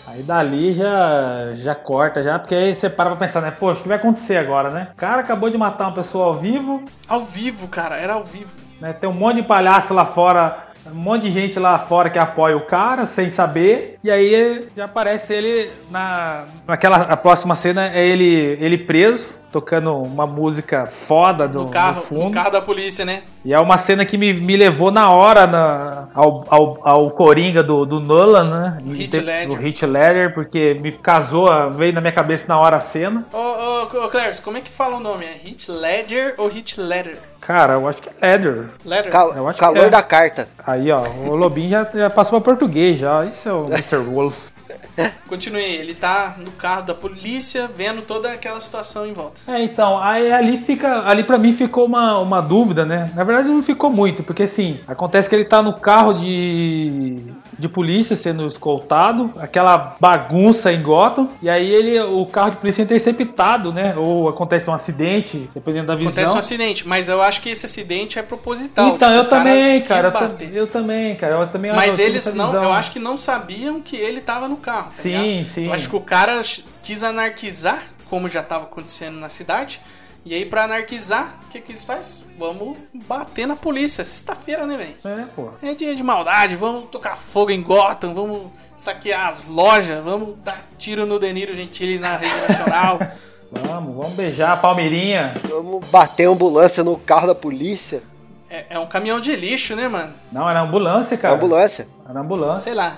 Aí 0.07 0.23
dali 0.23 0.73
já, 0.73 1.53
já 1.56 1.73
corta, 1.76 2.22
já, 2.23 2.38
porque 2.38 2.53
aí 2.56 2.73
você 2.76 2.89
para 2.89 3.10
pra 3.11 3.15
pensar, 3.19 3.39
né? 3.41 3.52
Poxa, 3.52 3.80
o 3.80 3.84
que 3.84 3.88
vai 3.88 3.98
acontecer 3.98 4.35
agora, 4.35 4.69
né? 4.69 4.89
O 4.91 4.95
cara 4.95 5.22
acabou 5.22 5.49
de 5.49 5.57
matar 5.57 5.85
uma 5.88 5.93
pessoa 5.95 6.26
ao 6.26 6.38
vivo, 6.38 6.84
Ao 7.07 7.22
vivo, 7.23 7.68
cara. 7.69 7.95
Era 7.98 8.14
ao 8.15 8.23
vivo. 8.23 8.49
né? 8.81 8.91
Tem 8.93 9.10
um 9.10 9.14
monte 9.14 9.38
de 9.38 9.43
palhaço 9.43 9.93
lá 9.93 10.03
fora, 10.03 10.65
um 10.87 10.95
monte 10.95 11.23
de 11.23 11.31
gente 11.31 11.59
lá 11.59 11.77
fora 11.77 12.09
que 12.09 12.17
apoia 12.17 12.57
o 12.57 12.65
cara 12.65 13.05
sem 13.05 13.29
saber. 13.29 13.97
E 14.03 14.09
aí 14.09 14.67
já 14.75 14.85
aparece 14.85 15.33
ele 15.33 15.69
na 15.89 16.45
naquela 16.67 16.97
a 16.97 17.17
próxima 17.17 17.55
cena 17.55 17.87
é 17.87 18.05
ele 18.05 18.57
ele 18.59 18.77
preso 18.77 19.40
tocando 19.52 19.94
uma 19.95 20.26
música 20.26 20.86
foda 20.86 21.48
do, 21.48 21.64
No 21.64 21.69
carro, 21.69 21.95
do 21.95 22.02
fundo. 22.07 22.23
no 22.26 22.32
carro 22.32 22.49
da 22.52 22.61
polícia, 22.61 23.03
né? 23.06 23.23
E 23.44 23.53
é 23.53 23.60
uma 23.60 23.78
cena 23.78 24.06
que 24.06 24.18
me, 24.18 24.34
me 24.34 24.56
levou 24.56 24.91
na 24.91 25.10
hora 25.10 25.45
na, 25.48 26.07
ao, 26.14 26.45
ao, 26.49 26.80
ao 26.84 27.11
Coringa 27.11 27.61
do, 27.61 27.86
do 27.86 27.99
Nolan, 27.99 28.44
né? 28.44 28.78
Do 28.82 28.95
Te- 29.07 29.19
Ledger. 29.19 29.48
Do 29.49 29.68
Heath 29.68 29.82
Ledger, 29.84 30.34
porque 30.34 30.73
me 30.76 30.91
casou, 30.91 31.48
veio 31.72 31.94
na 31.94 32.02
minha 32.02 32.14
cabeça 32.14 32.45
na 32.48 32.60
hora 32.60 32.78
a 32.78 32.80
cena. 32.80 33.26
Ô, 33.34 33.38
ô, 33.38 33.84
ô 34.06 34.10
Clarence, 34.10 34.41
como 34.41 34.57
é 34.57 34.61
que 34.61 34.69
fala 34.72 34.98
o 34.98 34.99
nome? 34.99 35.26
É 35.26 35.34
Hit 35.34 35.69
Ledger 35.72 36.36
ou 36.38 36.48
Hit 36.48 36.80
Ledger? 36.80 37.18
Cara, 37.41 37.73
eu 37.73 37.88
acho 37.88 38.02
que 38.02 38.10
é 38.22 38.32
Ledger. 38.38 38.69
Ledger? 38.86 39.11
Cal- 39.11 39.48
acho 39.49 39.60
calor 39.60 39.86
é. 39.86 39.90
da 39.90 40.03
carta. 40.03 40.48
Aí, 40.65 40.91
ó, 40.91 41.02
o 41.28 41.36
Lobinho 41.36 41.72
já, 41.72 41.88
já 41.94 42.10
passou 42.10 42.40
pra 42.40 42.52
português 42.53 42.98
já. 42.99 43.26
Isso 43.26 43.49
é 43.49 43.53
o 43.53 43.65
Mr. 43.73 43.98
Wolf. 43.98 44.49
Continue, 45.27 45.61
ele 45.61 45.93
tá 45.93 46.35
no 46.38 46.52
carro 46.52 46.84
da 46.84 46.93
polícia, 46.93 47.68
vendo 47.68 48.02
toda 48.02 48.31
aquela 48.31 48.60
situação 48.61 49.06
em 49.06 49.14
volta. 49.14 49.41
É, 49.48 49.64
então, 49.64 49.98
aí 49.98 50.31
ali 50.31 50.57
fica. 50.57 51.07
Ali 51.07 51.23
pra 51.23 51.38
mim 51.38 51.53
ficou 51.53 51.85
uma, 51.85 52.19
uma 52.19 52.41
dúvida, 52.41 52.85
né? 52.85 53.11
Na 53.15 53.23
verdade 53.23 53.48
não 53.48 53.64
ficou 53.64 53.89
muito, 53.89 54.23
porque 54.23 54.43
assim, 54.43 54.80
acontece 54.88 55.30
que 55.30 55.35
ele 55.35 55.45
tá 55.45 55.61
no 55.61 55.73
carro 55.73 56.14
de. 56.14 57.31
De 57.61 57.69
polícia 57.69 58.15
sendo 58.15 58.45
escoltado, 58.45 59.31
aquela 59.38 59.95
bagunça 59.99 60.71
em 60.73 60.81
Gotham, 60.81 61.29
e 61.41 61.49
aí 61.49 61.69
ele. 61.69 61.99
O 62.01 62.25
carro 62.25 62.51
de 62.51 62.57
polícia 62.57 62.81
é 62.81 62.83
interceptado, 62.83 63.71
né? 63.71 63.95
Ou 63.95 64.27
acontece 64.27 64.69
um 64.69 64.73
acidente, 64.73 65.49
dependendo 65.53 65.88
da 65.88 65.95
visão. 65.95 66.11
Acontece 66.11 66.35
um 66.35 66.39
acidente, 66.39 66.88
mas 66.88 67.07
eu 67.07 67.21
acho 67.21 67.41
que 67.41 67.49
esse 67.49 67.65
acidente 67.65 68.19
é 68.19 68.23
proposital. 68.23 68.88
Então, 68.89 69.09
tipo, 69.09 69.23
eu 69.23 69.29
cara 69.29 69.43
também, 69.43 69.79
quis 69.79 69.88
cara. 69.88 70.38
Eu, 70.41 70.47
eu 70.53 70.67
também, 70.67 71.15
cara. 71.15 71.35
Eu 71.35 71.47
também 71.47 71.71
Mas 71.73 71.99
eles 71.99 72.33
não, 72.33 72.47
visão. 72.47 72.63
eu 72.63 72.73
acho 72.73 72.91
que 72.91 72.99
não 72.99 73.15
sabiam 73.15 73.79
que 73.81 73.95
ele 73.95 74.19
tava 74.21 74.47
no 74.47 74.57
carro. 74.57 74.85
tá 74.85 74.91
Sim, 74.91 75.09
ligado? 75.09 75.45
sim. 75.47 75.65
Eu 75.67 75.73
acho 75.73 75.89
que 75.89 75.95
o 75.95 76.01
cara 76.01 76.41
quis 76.83 77.03
anarquizar, 77.03 77.83
como 78.09 78.27
já 78.27 78.41
tava 78.41 78.65
acontecendo 78.65 79.19
na 79.19 79.29
cidade. 79.29 79.79
E 80.23 80.35
aí, 80.35 80.45
pra 80.45 80.65
anarquizar, 80.65 81.39
o 81.45 81.49
que 81.49 81.60
que 81.60 81.72
eles 81.72 81.84
faz? 81.84 82.23
Vamos 82.38 82.77
bater 83.07 83.48
na 83.48 83.56
polícia. 83.56 84.03
Sexta-feira, 84.03 84.68
né, 84.68 84.77
velho? 84.77 84.95
É, 85.19 85.26
pô. 85.35 85.49
É 85.64 85.73
dia 85.73 85.95
de 85.95 86.03
maldade, 86.03 86.56
vamos 86.56 86.85
tocar 86.89 87.18
fogo 87.18 87.49
em 87.49 87.61
Gotham, 87.61 88.14
vamos 88.14 88.52
saquear 88.77 89.27
as 89.30 89.43
lojas, 89.45 90.03
vamos 90.03 90.38
dar 90.43 90.64
tiro 90.77 91.06
no 91.07 91.18
Deniro 91.19 91.56
Gentili 91.56 91.98
na 91.98 92.15
rede 92.18 92.35
nacional. 92.48 92.99
Vamos, 93.53 93.93
vamos 93.98 94.14
beijar 94.14 94.53
a 94.53 94.56
Palmeirinha. 94.56 95.34
Vamos 95.49 95.85
bater 95.89 96.26
a 96.26 96.30
ambulância 96.30 96.85
no 96.85 96.98
carro 96.98 97.27
da 97.27 97.35
polícia. 97.35 98.02
é, 98.49 98.64
é 98.69 98.80
um 98.80 98.85
caminhão 98.85 99.19
de 99.19 99.35
lixo, 99.35 99.76
né, 99.76 99.89
mano? 99.89 100.14
Não, 100.31 100.49
era 100.49 100.61
ambulância, 100.61 101.18
cara. 101.18 101.35
Ambulância. 101.35 101.85
Era 102.10 102.22
ambulância. 102.22 102.60
Sei 102.60 102.73
lá. 102.73 102.98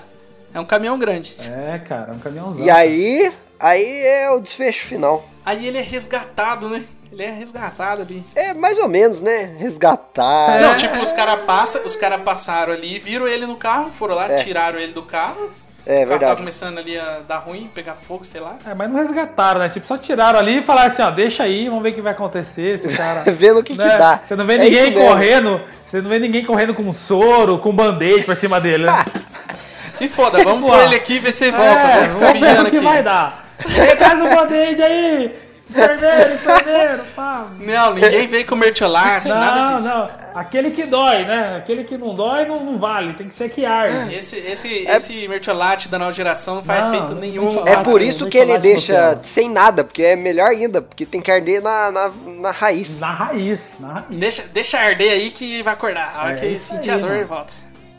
É 0.54 0.60
um 0.60 0.64
caminhão 0.64 0.96
grande. 0.96 1.34
É, 1.50 1.80
cara, 1.80 2.12
um 2.12 2.20
caminhãozão. 2.20 2.64
E 2.64 2.70
aí, 2.70 3.32
aí 3.58 3.84
é 4.06 4.30
o 4.30 4.38
desfecho 4.38 4.86
final. 4.86 5.24
Aí 5.44 5.66
ele 5.66 5.78
é 5.78 5.82
resgatado, 5.82 6.68
né? 6.68 6.84
Ele 7.14 7.22
é 7.22 7.30
resgatado 7.30 8.02
ali. 8.02 8.24
É 8.34 8.52
mais 8.52 8.76
ou 8.78 8.88
menos, 8.88 9.20
né? 9.20 9.54
Resgatar. 9.58 10.60
Não, 10.60 10.76
tipo, 10.76 10.98
os 10.98 11.12
caras 11.12 11.44
passa, 11.44 11.82
os 11.86 11.94
cara 11.94 12.18
passaram 12.18 12.72
ali, 12.72 12.98
viram 12.98 13.26
ele 13.28 13.46
no 13.46 13.56
carro, 13.56 13.90
foram 13.96 14.14
lá, 14.16 14.30
É. 14.32 14.34
tiraram 14.36 14.78
ele 14.80 14.92
do 14.92 15.02
carro. 15.02 15.50
É 15.86 15.96
o 15.96 15.96
carro 15.98 16.08
verdade. 16.08 16.24
tava 16.24 16.36
começando 16.36 16.78
ali 16.78 16.98
a 16.98 17.20
dar 17.28 17.38
ruim, 17.38 17.70
pegar 17.74 17.92
fogo, 17.94 18.24
sei 18.24 18.40
lá. 18.40 18.56
É, 18.66 18.72
mas 18.74 18.90
não 18.90 18.98
resgataram, 18.98 19.60
né? 19.60 19.68
Tipo, 19.68 19.86
só 19.86 19.96
tiraram 19.98 20.38
ali 20.38 20.58
e 20.58 20.62
falaram 20.62 20.90
assim, 20.90 21.02
ó, 21.02 21.10
deixa 21.10 21.42
aí, 21.44 21.68
vamos 21.68 21.82
ver 21.84 21.90
o 21.90 21.94
que 21.94 22.00
vai 22.00 22.12
acontecer, 22.14 22.74
esse 22.76 22.88
cara... 22.96 23.22
Vendo 23.30 23.60
o 23.60 23.62
que, 23.62 23.74
né? 23.74 23.90
que 23.90 23.98
dá. 23.98 24.20
Você 24.26 24.34
não 24.34 24.46
vê 24.46 24.54
É 24.54 24.58
ninguém 24.58 24.92
correndo, 24.94 25.60
você 25.86 26.00
não 26.00 26.08
vê 26.08 26.18
ninguém 26.18 26.44
correndo 26.44 26.74
com 26.74 26.82
um 26.82 26.94
soro, 26.94 27.58
com 27.58 27.68
um 27.68 27.74
band-aid 27.76 28.24
pra 28.24 28.34
cima 28.34 28.60
dele, 28.60 28.86
né? 28.86 29.04
Se 29.92 30.08
foda, 30.08 30.42
vamos 30.42 30.68
pôr 30.68 30.82
ele 30.82 30.96
aqui 30.96 31.14
e 31.14 31.18
ver 31.20 31.30
se 31.32 31.44
ele 31.44 31.52
volta. 31.52 31.70
é, 31.70 32.08
vamos 32.08 32.14
ficar 32.14 32.18
vamos 32.26 32.40
ver 32.40 32.46
vigiando 32.48 32.68
o 32.68 32.70
que 32.72 32.76
aqui. 32.78 32.84
vai 32.86 33.02
dar. 33.02 33.44
Traz 33.98 34.20
o 34.20 34.24
band-aid 34.24 34.82
aí! 34.82 35.43
Enfermeiro, 35.74 36.34
enfermeiro, 36.34 37.04
pá. 37.16 37.46
Não, 37.58 37.94
ninguém 37.94 38.28
veio 38.28 38.46
com 38.46 38.54
mertiolate, 38.54 39.28
nada 39.28 39.70
Não, 39.70 39.76
disso. 39.76 39.88
não, 39.88 40.08
aquele 40.34 40.70
que 40.70 40.86
dói, 40.86 41.24
né? 41.24 41.56
Aquele 41.56 41.82
que 41.82 41.98
não 41.98 42.14
dói 42.14 42.44
não, 42.44 42.64
não 42.64 42.78
vale, 42.78 43.12
tem 43.14 43.26
que 43.26 43.34
ser 43.34 43.48
que 43.50 43.66
arde. 43.66 44.14
Esse, 44.14 44.38
esse, 44.38 44.86
esse 44.86 45.28
mertiolate 45.28 45.88
da 45.88 45.98
nova 45.98 46.12
geração 46.12 46.56
não 46.56 46.62
faz 46.64 46.84
Não, 46.84 46.94
efeito 46.94 47.12
não 47.14 47.20
nenhum. 47.20 47.66
É 47.66 47.76
por 47.82 48.00
isso 48.00 48.28
que 48.28 48.38
ele 48.38 48.56
deixa 48.58 49.18
sem 49.22 49.50
nada, 49.50 49.82
porque 49.82 50.02
é 50.02 50.14
melhor 50.16 50.48
ainda, 50.50 50.80
porque 50.80 51.04
tem 51.04 51.20
que 51.20 51.30
arder 51.30 51.60
na, 51.60 51.90
na, 51.90 52.12
na 52.40 52.50
raiz. 52.52 53.00
Na 53.00 53.12
raiz, 53.12 53.76
na 53.80 53.92
raiz. 53.94 54.06
Deixa, 54.10 54.42
deixa 54.52 54.78
arder 54.78 55.10
aí 55.12 55.30
que 55.30 55.62
vai 55.62 55.74
acordar. 55.74 56.14
A 56.16 56.24
hora 56.24 56.36
É 56.36 56.36
que 56.36 56.56
sentir 56.56 56.90
a 56.92 56.98
dor, 56.98 57.24
volta. 57.24 57.52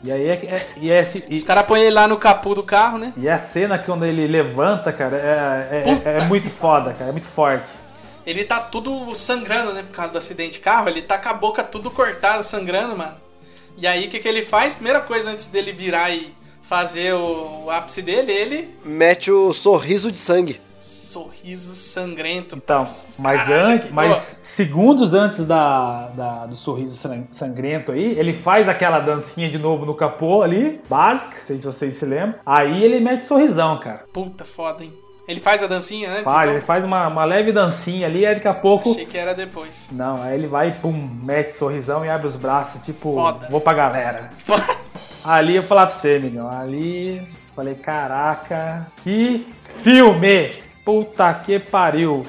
E 0.06 0.12
aí 0.12 0.28
é, 0.28 0.32
é, 0.34 0.66
e 0.76 0.90
é, 0.90 1.00
esse- 1.00 1.24
e- 1.28 1.34
Os 1.34 1.42
caras 1.42 1.66
põem 1.66 1.82
ele 1.82 1.90
lá 1.90 2.06
no 2.06 2.16
capu 2.16 2.54
do 2.54 2.62
carro, 2.62 2.96
né? 2.96 3.12
E 3.16 3.28
a 3.28 3.36
cena 3.38 3.76
que 3.76 3.86
quando 3.86 4.04
ele 4.06 4.24
levanta, 4.28 4.92
cara, 4.92 5.16
é, 5.16 5.78
é- 6.04 6.10
é, 6.18 6.18
é 6.18 6.24
muito 6.24 6.48
foda, 6.48 6.92
cara, 6.92 7.08
é 7.10 7.12
muito 7.12 7.26
forte. 7.26 7.72
Ele 8.24 8.44
tá 8.44 8.60
tudo 8.60 9.14
sangrando, 9.16 9.72
né? 9.72 9.82
Por 9.82 9.94
causa 9.96 10.12
do 10.12 10.18
acidente 10.18 10.52
de 10.54 10.58
carro. 10.60 10.88
Ele 10.88 11.02
tá 11.02 11.18
com 11.18 11.28
a 11.28 11.34
boca 11.34 11.62
tudo 11.64 11.90
cortada, 11.90 12.42
sangrando, 12.44 12.96
mano. 12.96 13.14
E 13.76 13.86
aí, 13.86 14.06
o 14.06 14.10
que, 14.10 14.20
que 14.20 14.28
ele 14.28 14.42
faz? 14.42 14.74
Primeira 14.74 15.00
coisa 15.00 15.30
antes 15.30 15.46
dele 15.46 15.72
virar 15.72 16.10
e 16.10 16.32
fazer 16.62 17.14
o, 17.14 17.64
o 17.66 17.70
ápice 17.70 18.02
dele, 18.02 18.32
ele. 18.32 18.76
Mete 18.84 19.30
o 19.30 19.52
sorriso 19.52 20.10
de 20.12 20.18
sangue. 20.18 20.60
Sorriso 20.86 21.74
sangrento. 21.74 22.54
Então, 22.56 22.84
mas 23.18 23.42
Caralho, 23.42 23.66
antes, 23.74 23.88
que- 23.88 23.94
mas 23.94 24.40
segundos 24.42 25.14
antes 25.14 25.44
da, 25.44 26.08
da- 26.08 26.46
do 26.46 26.54
sorriso 26.54 26.94
san- 26.96 27.24
sangrento 27.32 27.90
aí, 27.92 28.16
ele 28.18 28.32
faz 28.32 28.68
aquela 28.68 29.00
dancinha 29.00 29.50
de 29.50 29.58
novo 29.58 29.84
no 29.84 29.94
capô 29.94 30.42
ali, 30.42 30.80
básica, 30.88 31.36
não 31.40 31.46
sei 31.46 31.60
se 31.60 31.66
vocês 31.66 31.96
se 31.96 32.06
lembram. 32.06 32.36
Aí 32.46 32.84
ele 32.84 33.00
mete 33.00 33.24
sorrisão, 33.26 33.80
cara. 33.80 34.04
Puta 34.12 34.44
foda, 34.44 34.84
hein? 34.84 34.92
Ele 35.26 35.40
faz 35.40 35.60
a 35.60 35.66
dancinha 35.66 36.08
antes? 36.08 36.22
Faz, 36.32 36.48
ele 36.48 36.58
então? 36.58 36.66
faz 36.68 36.84
uma, 36.84 37.08
uma 37.08 37.24
leve 37.24 37.50
dancinha 37.50 38.06
ali, 38.06 38.24
aí 38.24 38.36
daqui 38.36 38.46
a 38.46 38.54
pouco. 38.54 38.92
Achei 38.92 39.06
que 39.06 39.18
era 39.18 39.34
depois. 39.34 39.88
Não, 39.90 40.22
aí 40.22 40.34
ele 40.38 40.46
vai, 40.46 40.70
pum, 40.70 40.92
mete 40.92 41.50
sorrisão 41.50 42.04
e 42.04 42.08
abre 42.08 42.28
os 42.28 42.36
braços, 42.36 42.80
tipo, 42.80 43.12
Foda. 43.14 43.48
vou 43.50 43.60
pra 43.60 43.72
galera. 43.72 44.30
Ali 45.24 45.56
eu 45.56 45.64
falar 45.64 45.86
pra 45.88 45.96
você, 45.96 46.14
amigão. 46.14 46.48
Ali, 46.48 47.20
falei, 47.56 47.74
caraca, 47.74 48.86
que 49.02 49.48
filme! 49.82 50.64
Puta 50.86 51.34
que 51.44 51.58
pariu. 51.58 52.24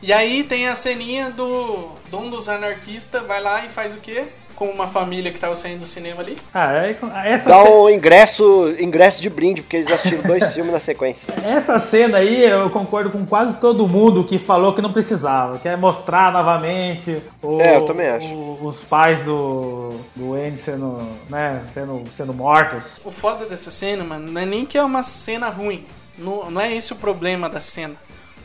E 0.00 0.12
aí 0.12 0.44
tem 0.44 0.68
a 0.68 0.76
ceninha 0.76 1.30
do, 1.30 1.88
de 2.08 2.14
um 2.14 2.30
dos 2.30 2.48
anarquistas, 2.48 3.26
vai 3.26 3.42
lá 3.42 3.64
e 3.64 3.68
faz 3.68 3.92
o 3.92 3.96
quê? 3.96 4.22
Com 4.54 4.66
uma 4.70 4.86
família 4.86 5.32
que 5.32 5.38
tava 5.40 5.56
saindo 5.56 5.80
do 5.80 5.86
cinema 5.86 6.20
ali. 6.22 6.36
Ah, 6.54 6.72
é- 6.74 6.96
essa, 7.24 7.48
Dá 7.50 7.62
ce- 7.64 7.68
um 7.68 7.90
ingresso, 7.90 8.74
ingresso 8.78 9.20
de 9.20 9.28
brinde, 9.28 9.62
porque 9.62 9.76
eles 9.78 9.90
assistiram 9.90 10.22
dois 10.22 10.46
filmes 10.54 10.72
na 10.72 10.78
sequência. 10.80 11.26
essa 11.44 11.76
cena 11.80 12.18
aí 12.18 12.44
eu 12.44 12.70
concordo 12.70 13.10
com 13.10 13.26
quase 13.26 13.56
todo 13.56 13.88
mundo 13.88 14.22
que 14.22 14.38
falou 14.38 14.72
que 14.72 14.80
não 14.82 14.92
precisava. 14.92 15.58
Quer 15.58 15.76
mostrar 15.76 16.32
novamente 16.32 17.20
o- 17.42 17.60
É, 17.60 17.76
eu 17.76 17.84
também 17.84 18.06
acho. 18.08 18.26
o- 18.26 18.66
os 18.68 18.80
pais 18.82 19.24
do, 19.24 19.94
do 20.14 20.34
Andy 20.34 20.58
sendo, 20.58 20.98
né, 21.28 21.60
sendo, 21.74 22.04
sendo 22.16 22.32
mortos. 22.32 22.82
O 23.04 23.10
foda 23.10 23.44
dessa 23.46 23.72
cena, 23.72 24.04
mano, 24.04 24.30
não 24.30 24.40
é 24.40 24.46
nem 24.46 24.64
que 24.64 24.78
é 24.78 24.82
uma 24.84 25.02
cena 25.02 25.48
ruim. 25.48 25.84
Não, 26.18 26.50
não 26.50 26.60
é 26.60 26.74
esse 26.74 26.92
o 26.92 26.96
problema 26.96 27.48
da 27.48 27.60
cena. 27.60 27.96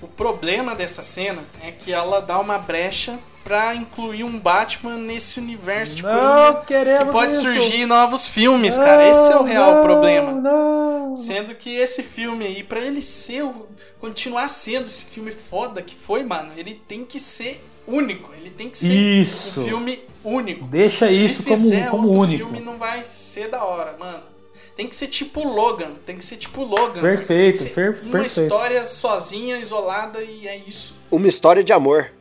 O 0.02 0.08
problema 0.08 0.76
dessa 0.76 1.02
cena 1.02 1.42
é 1.62 1.72
que 1.72 1.92
ela 1.92 2.20
dá 2.22 2.38
uma 2.40 2.58
brecha 2.58 3.18
pra 3.44 3.76
incluir 3.76 4.24
um 4.24 4.40
Batman 4.40 4.98
nesse 4.98 5.40
universo 5.40 5.96
de 5.98 6.04
Não 6.04 6.62
que 6.62 6.74
pode 7.12 7.34
isso. 7.34 7.42
surgir 7.42 7.86
novos 7.86 8.28
filmes, 8.28 8.78
cara. 8.78 9.08
Esse 9.10 9.32
é 9.32 9.38
o 9.38 9.44
real 9.44 9.76
Não, 9.76 9.84
problema. 9.84 10.32
Não. 10.32 11.18
Sendo 11.18 11.54
que 11.56 11.76
esse 11.76 12.04
filme 12.04 12.46
aí, 12.46 12.64
pra 12.64 12.80
ele 12.80 13.02
ser, 13.02 13.44
continuar 14.00 14.48
sendo 14.48 14.86
esse 14.86 15.06
filme 15.06 15.32
foda 15.32 15.82
que 15.82 15.96
foi, 15.96 16.24
mano, 16.24 16.52
ele 16.56 16.74
tem 16.88 17.06
que 17.06 17.20
ser 17.20 17.64
único. 17.88 18.32
Ele 18.34 18.50
tem 18.50 18.70
que 18.70 18.78
ser 18.78 18.94
Isso. 18.94 19.62
um 19.62 19.66
filme 19.66 20.04
único. 20.24 20.66
Deixa 20.66 21.12
isso 21.12 21.36
Se 21.38 21.44
como, 21.44 21.58
fizer 21.58 21.90
como 21.90 22.08
outro 22.08 22.22
único. 22.22 22.44
filme, 22.50 22.60
não 22.66 22.78
vai 22.78 23.04
ser 23.04 23.50
da 23.50 23.64
hora, 23.64 23.96
mano. 24.00 24.24
Tem 24.76 24.88
que 24.88 24.96
ser 24.96 25.08
tipo 25.08 25.48
Logan. 25.48 25.92
Tem 26.06 26.16
que 26.18 26.26
ser 26.26 26.38
tipo 26.38 26.64
Logan. 26.64 27.02
Perfeito, 27.02 27.60
Tem 27.60 27.68
que 27.68 27.74
ser 27.74 27.76
per- 27.76 28.04
Uma 28.04 28.12
perfeito. 28.22 28.42
história 28.44 28.86
sozinha, 28.86 29.58
isolada 29.58 30.20
e 30.22 30.48
é 30.48 30.58
isso. 30.58 30.96
Uma 31.12 31.28
história 31.28 31.64
de 31.64 31.72
amor. 31.72 32.12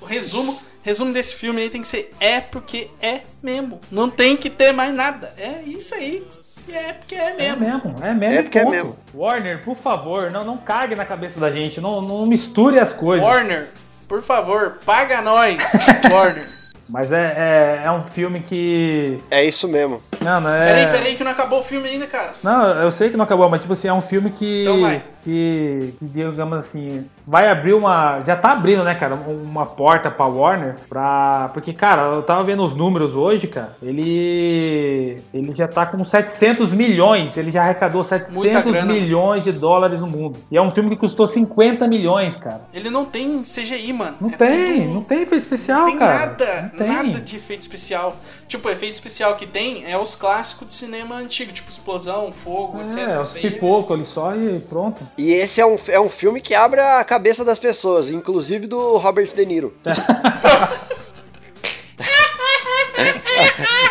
O 0.00 0.04
resumo, 0.04 0.58
resumo 0.82 1.12
desse 1.12 1.34
filme 1.36 1.62
aí 1.62 1.70
tem 1.70 1.80
que 1.82 1.86
ser 1.88 2.12
é 2.18 2.40
porque 2.40 2.90
é 3.00 3.20
mesmo. 3.42 3.80
Não 3.90 4.10
tem 4.10 4.36
que 4.36 4.50
ter 4.50 4.72
mais 4.72 4.92
nada. 4.92 5.32
É 5.38 5.62
isso 5.62 5.94
aí. 5.94 6.26
É 6.68 6.92
porque 6.92 7.14
é 7.14 7.30
É 7.30 7.32
mesmo. 7.56 7.60
mesmo, 7.60 8.04
é 8.04 8.14
mesmo. 8.14 8.34
É 8.38 8.42
porque 8.42 8.58
é 8.58 8.62
ponto. 8.62 8.70
mesmo. 8.74 8.96
Warner, 9.14 9.62
por 9.64 9.76
favor, 9.76 10.30
não, 10.30 10.44
não 10.44 10.56
cague 10.58 10.94
na 10.94 11.04
cabeça 11.04 11.38
da 11.40 11.50
gente, 11.50 11.80
não, 11.80 12.00
não 12.00 12.24
misture 12.26 12.78
as 12.78 12.92
coisas. 12.92 13.26
Warner, 13.26 13.68
por 14.08 14.22
favor, 14.22 14.78
paga 14.84 15.20
nós, 15.22 15.58
Warner. 16.10 16.48
Mas 16.88 17.10
é, 17.12 17.80
é, 17.82 17.86
é 17.86 17.90
um 17.92 18.00
filme 18.00 18.40
que. 18.40 19.18
É 19.30 19.44
isso 19.44 19.66
mesmo. 19.66 20.02
Não, 20.22 20.40
não 20.40 20.50
é. 20.50 20.66
Peraí, 20.66 20.86
peraí, 20.98 21.14
que 21.16 21.24
não 21.24 21.30
acabou 21.32 21.60
o 21.60 21.62
filme 21.62 21.88
ainda, 21.88 22.06
cara. 22.06 22.32
Não, 22.44 22.66
eu 22.82 22.90
sei 22.90 23.10
que 23.10 23.16
não 23.16 23.24
acabou, 23.24 23.48
mas 23.48 23.60
tipo 23.60 23.72
assim, 23.72 23.88
é 23.88 23.92
um 23.92 24.00
filme 24.00 24.30
que. 24.30 24.62
Então 24.62 24.80
vai. 24.80 25.02
Que, 25.24 25.94
que, 26.00 26.04
digamos 26.04 26.52
assim, 26.58 27.04
vai 27.24 27.48
abrir 27.48 27.74
uma. 27.74 28.20
Já 28.26 28.34
tá 28.36 28.50
abrindo, 28.52 28.82
né, 28.82 28.92
cara? 28.96 29.14
Uma 29.14 29.64
porta 29.66 30.10
pra 30.10 30.26
Warner 30.26 30.74
pra. 30.88 31.50
Porque, 31.54 31.72
cara, 31.72 32.14
eu 32.16 32.22
tava 32.22 32.42
vendo 32.42 32.64
os 32.64 32.74
números 32.74 33.14
hoje, 33.14 33.46
cara. 33.46 33.76
Ele. 33.82 35.22
Ele 35.32 35.52
já 35.54 35.68
tá 35.68 35.86
com 35.86 36.02
700 36.04 36.72
milhões. 36.72 37.36
Ele 37.36 37.50
já 37.50 37.62
arrecadou 37.62 38.02
700 38.02 38.72
grana. 38.72 38.92
milhões 38.92 39.42
de 39.44 39.52
dólares 39.52 40.00
no 40.00 40.06
mundo. 40.06 40.38
E 40.50 40.56
é 40.56 40.62
um 40.62 40.70
filme 40.70 40.90
que 40.90 40.96
custou 40.96 41.26
50 41.26 41.86
milhões, 41.86 42.36
cara. 42.36 42.62
Ele 42.72 42.90
não 42.90 43.04
tem 43.04 43.42
CGI, 43.42 43.92
mano. 43.92 44.16
Não 44.20 44.30
É 44.30 44.36
tem, 44.36 44.82
tudo- 44.82 44.94
não 44.94 45.02
tem 45.02 45.22
efeito 45.22 45.42
especial, 45.42 45.80
Não 45.80 45.86
tem 45.86 45.98
cara. 45.98 46.18
nada, 46.18 46.62
Não 46.72 46.78
tem. 46.78 46.88
nada 46.88 47.20
de 47.20 47.36
efeito 47.36 47.62
especial. 47.62 48.16
Tipo, 48.48 48.68
o 48.68 48.70
efeito 48.72 48.94
especial 48.94 49.36
que 49.36 49.46
tem 49.46 49.84
é 49.90 49.96
os 49.96 50.11
clássicos 50.14 50.68
de 50.68 50.74
cinema 50.74 51.16
antigo, 51.16 51.52
tipo 51.52 51.70
explosão, 51.70 52.32
fogo, 52.32 52.80
etc. 52.82 52.98
É, 52.98 53.20
os 53.20 53.32
pipoco 53.32 53.92
ali 53.94 54.04
só 54.04 54.34
e 54.34 54.60
pronto. 54.60 55.06
E 55.18 55.32
esse 55.32 55.60
é 55.60 55.66
um, 55.66 55.78
é 55.88 56.00
um 56.00 56.08
filme 56.10 56.40
que 56.40 56.54
abre 56.54 56.80
a 56.80 57.02
cabeça 57.04 57.44
das 57.44 57.58
pessoas, 57.58 58.08
inclusive 58.08 58.66
do 58.66 58.96
Robert 58.98 59.32
De 59.34 59.44
Niro. 59.46 59.74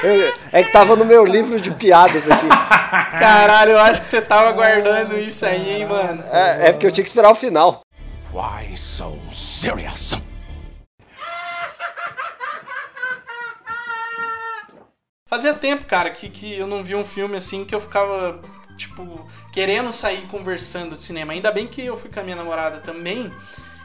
Eu- 0.04 0.34
é 0.52 0.64
que 0.64 0.72
tava 0.72 0.96
no 0.96 1.06
meu 1.06 1.24
livro 1.26 1.60
de 1.60 1.72
piadas 1.72 2.30
aqui. 2.30 2.48
Caralho, 3.20 3.72
eu 3.72 3.80
acho 3.80 4.00
que 4.02 4.08
você 4.08 4.22
tava 4.22 4.52
guardando 4.52 5.18
isso 5.18 5.46
aí, 5.46 5.78
hein, 5.82 5.86
mano. 5.86 6.24
É, 6.32 6.70
é 6.70 6.72
porque 6.72 6.88
eu 6.88 6.92
tinha 6.92 7.04
que 7.04 7.10
esperar 7.10 7.32
o 7.32 7.36
final. 7.36 7.82
Why 8.34 8.76
so 8.78 9.18
serious? 9.32 10.16
Fazia 15.34 15.54
tempo, 15.54 15.86
cara, 15.86 16.10
que, 16.10 16.28
que 16.30 16.58
eu 16.58 16.68
não 16.68 16.84
vi 16.84 16.94
um 16.94 17.06
filme 17.06 17.38
assim 17.38 17.64
que 17.64 17.74
eu 17.74 17.80
ficava, 17.80 18.42
tipo, 18.76 19.26
querendo 19.54 19.90
sair 19.94 20.28
conversando 20.28 20.94
de 20.94 21.02
cinema. 21.02 21.32
Ainda 21.32 21.50
bem 21.54 21.68
que 21.68 21.86
eu 21.86 21.96
fui 21.96 22.10
com 22.10 22.20
a 22.20 22.24
minha 22.24 22.36
namorada 22.36 22.82
também. 22.82 23.32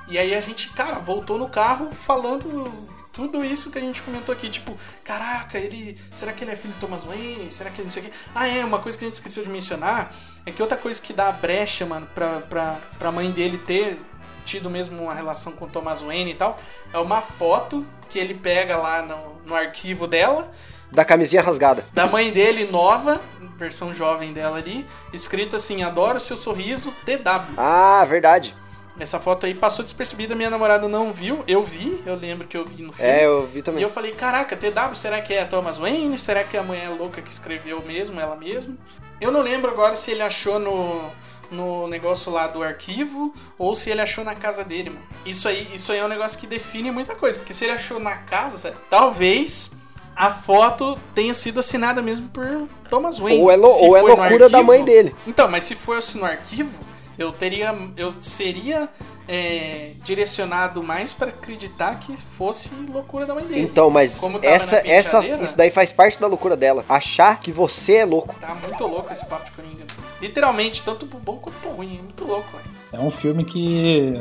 E 0.09 0.19
aí 0.19 0.35
a 0.35 0.41
gente, 0.41 0.71
cara, 0.71 0.99
voltou 0.99 1.39
no 1.39 1.49
carro 1.49 1.93
falando 1.93 2.69
tudo 3.13 3.45
isso 3.45 3.71
que 3.71 3.79
a 3.79 3.81
gente 3.81 4.03
comentou 4.03 4.33
aqui. 4.33 4.51
Tipo, 4.51 4.77
caraca, 5.05 5.57
ele. 5.57 5.97
Será 6.13 6.33
que 6.33 6.43
ele 6.43 6.51
é 6.51 6.57
filho 6.57 6.75
de 6.75 6.81
Thomas 6.81 7.05
Wayne? 7.05 7.49
Será 7.53 7.71
que 7.71 7.81
ele 7.81 7.85
não 7.85 7.93
sei 7.93 8.03
o 8.03 8.07
quê? 8.07 8.13
Ah, 8.35 8.49
é, 8.49 8.65
uma 8.65 8.81
coisa 8.81 8.99
que 8.99 9.05
a 9.05 9.09
gente 9.09 9.15
esqueceu 9.15 9.45
de 9.45 9.49
mencionar 9.49 10.13
é 10.45 10.51
que 10.51 10.61
outra 10.61 10.77
coisa 10.77 11.01
que 11.01 11.13
dá 11.13 11.31
brecha, 11.31 11.87
mano, 11.87 12.09
pra, 12.13 12.41
pra, 12.41 12.81
pra 12.99 13.13
mãe 13.13 13.31
dele 13.31 13.59
ter 13.59 13.97
tido 14.45 14.69
mesmo 14.69 15.01
uma 15.01 15.15
relação 15.15 15.53
com 15.53 15.69
Thomas 15.69 16.03
Wayne 16.03 16.33
e 16.33 16.35
tal, 16.35 16.59
é 16.93 16.99
uma 16.99 17.23
foto 17.23 17.87
que 18.11 18.19
ele 18.19 18.35
pega 18.35 18.77
lá 18.77 19.01
no, 19.01 19.43
no 19.45 19.55
arquivo 19.55 20.09
dela 20.09 20.51
Da 20.91 21.05
camisinha 21.05 21.43
rasgada. 21.43 21.85
da 21.93 22.07
mãe 22.07 22.31
dele 22.31 22.69
nova, 22.71 23.21
versão 23.57 23.95
jovem 23.95 24.33
dela 24.33 24.59
ali, 24.59 24.87
escrito 25.13 25.57
assim: 25.57 25.83
Adoro 25.83 26.21
seu 26.21 26.37
sorriso, 26.37 26.93
TW. 27.05 27.55
Ah, 27.57 28.05
verdade. 28.09 28.55
Essa 28.99 29.21
foto 29.21 29.45
aí 29.45 29.53
passou 29.55 29.85
despercebida, 29.85 30.35
minha 30.35 30.49
namorada 30.49 30.89
não 30.89 31.13
viu, 31.13 31.45
eu 31.47 31.63
vi, 31.63 32.03
eu 32.07 32.15
lembro 32.17 32.47
que 32.49 32.57
eu 32.57 32.65
vi 32.65 32.83
no 32.83 32.95
filme. 32.95 33.11
É, 33.11 33.27
eu 33.27 33.47
vi 33.47 33.59
E 33.59 33.63
também. 33.63 33.83
eu 33.83 33.91
falei, 33.91 34.13
caraca, 34.13 34.57
TW, 34.57 34.95
será 34.95 35.21
que 35.21 35.35
é 35.35 35.43
a 35.43 35.47
Thomas 35.47 35.77
Wayne? 35.77 36.19
Será 36.19 36.43
que 36.45 36.57
é 36.57 36.61
a 36.61 36.63
mulher 36.63 36.89
louca 36.89 37.21
que 37.21 37.31
escreveu 37.31 37.83
mesmo, 37.83 38.19
ela 38.19 38.35
mesma? 38.37 38.75
Eu 39.21 39.31
não 39.31 39.43
lembro 39.43 39.71
agora 39.71 39.95
se 39.97 40.13
ele 40.13 40.23
achou 40.23 40.59
no, 40.59 41.11
no 41.51 41.87
negócio 41.89 42.33
lá 42.33 42.47
do 42.47 42.63
arquivo 42.63 43.35
ou 43.59 43.75
se 43.75 43.91
ele 43.91 44.01
achou 44.01 44.25
na 44.25 44.35
casa 44.35 44.65
dele, 44.65 44.89
mano. 44.89 45.05
Isso 45.27 45.47
aí, 45.47 45.69
isso 45.75 45.93
aí 45.93 45.99
é 45.99 46.05
um 46.05 46.09
negócio 46.09 46.39
que 46.39 46.47
define 46.47 46.91
muita 46.91 47.15
coisa, 47.15 47.39
porque 47.39 47.53
se 47.53 47.65
ele 47.67 47.73
achou 47.75 48.01
na 48.01 48.17
casa, 48.17 48.75
talvez 48.89 49.73
a 50.17 50.31
foto 50.31 50.99
tenha 51.15 51.35
sido 51.35 51.61
assinada 51.61 52.01
mesmo 52.01 52.29
por 52.31 52.45
Thomas 52.89 53.19
Wayne. 53.19 53.43
Ou 53.43 53.51
é, 53.51 53.57
lo- 53.57 53.69
ou 53.69 53.97
é 53.97 54.01
loucura 54.03 54.49
da 54.49 54.59
arquivo- 54.59 54.65
mãe 54.65 54.83
dele. 54.85 55.15
então, 55.27 55.49
mas 55.49 55.65
se 55.65 55.75
fosse 55.75 56.17
no 56.19 56.25
arquivo, 56.25 56.73
eu 57.19 57.31
teria. 57.33 57.77
Eu 57.97 58.15
seria 58.21 58.89
é, 59.29 59.93
direcionado 60.05 60.83
mais 60.83 61.13
para 61.13 61.29
acreditar 61.31 61.99
que 61.99 62.17
fosse 62.17 62.71
loucura 62.93 63.27
da 63.27 63.35
mãe 63.35 63.45
dele. 63.45 63.61
Então, 63.61 63.91
mas 63.91 64.23
essa, 64.43 64.77
essa, 64.87 65.19
isso 65.43 65.57
daí 65.57 65.71
faz 65.71 65.91
parte 65.93 66.19
da 66.21 66.27
loucura 66.27 66.57
dela. 66.57 66.85
Achar 66.89 67.41
que 67.41 67.51
você 67.53 67.97
é 67.97 68.05
louco. 68.05 68.35
Tá 68.41 68.55
muito 68.55 68.87
louco 68.87 69.13
esse 69.13 69.27
papo 69.27 69.45
de 69.47 69.51
Coringa. 69.51 69.85
Literalmente, 70.21 70.83
tanto 70.83 71.07
pro 71.07 71.19
bom 71.19 71.37
quanto 71.39 71.57
pro 71.61 71.71
ruim. 71.73 71.99
É 71.99 72.03
muito 72.03 72.25
louco, 72.25 72.47
velho. 72.53 72.77
É 72.93 72.99
um 73.05 73.11
filme 73.11 73.45
que, 73.45 74.15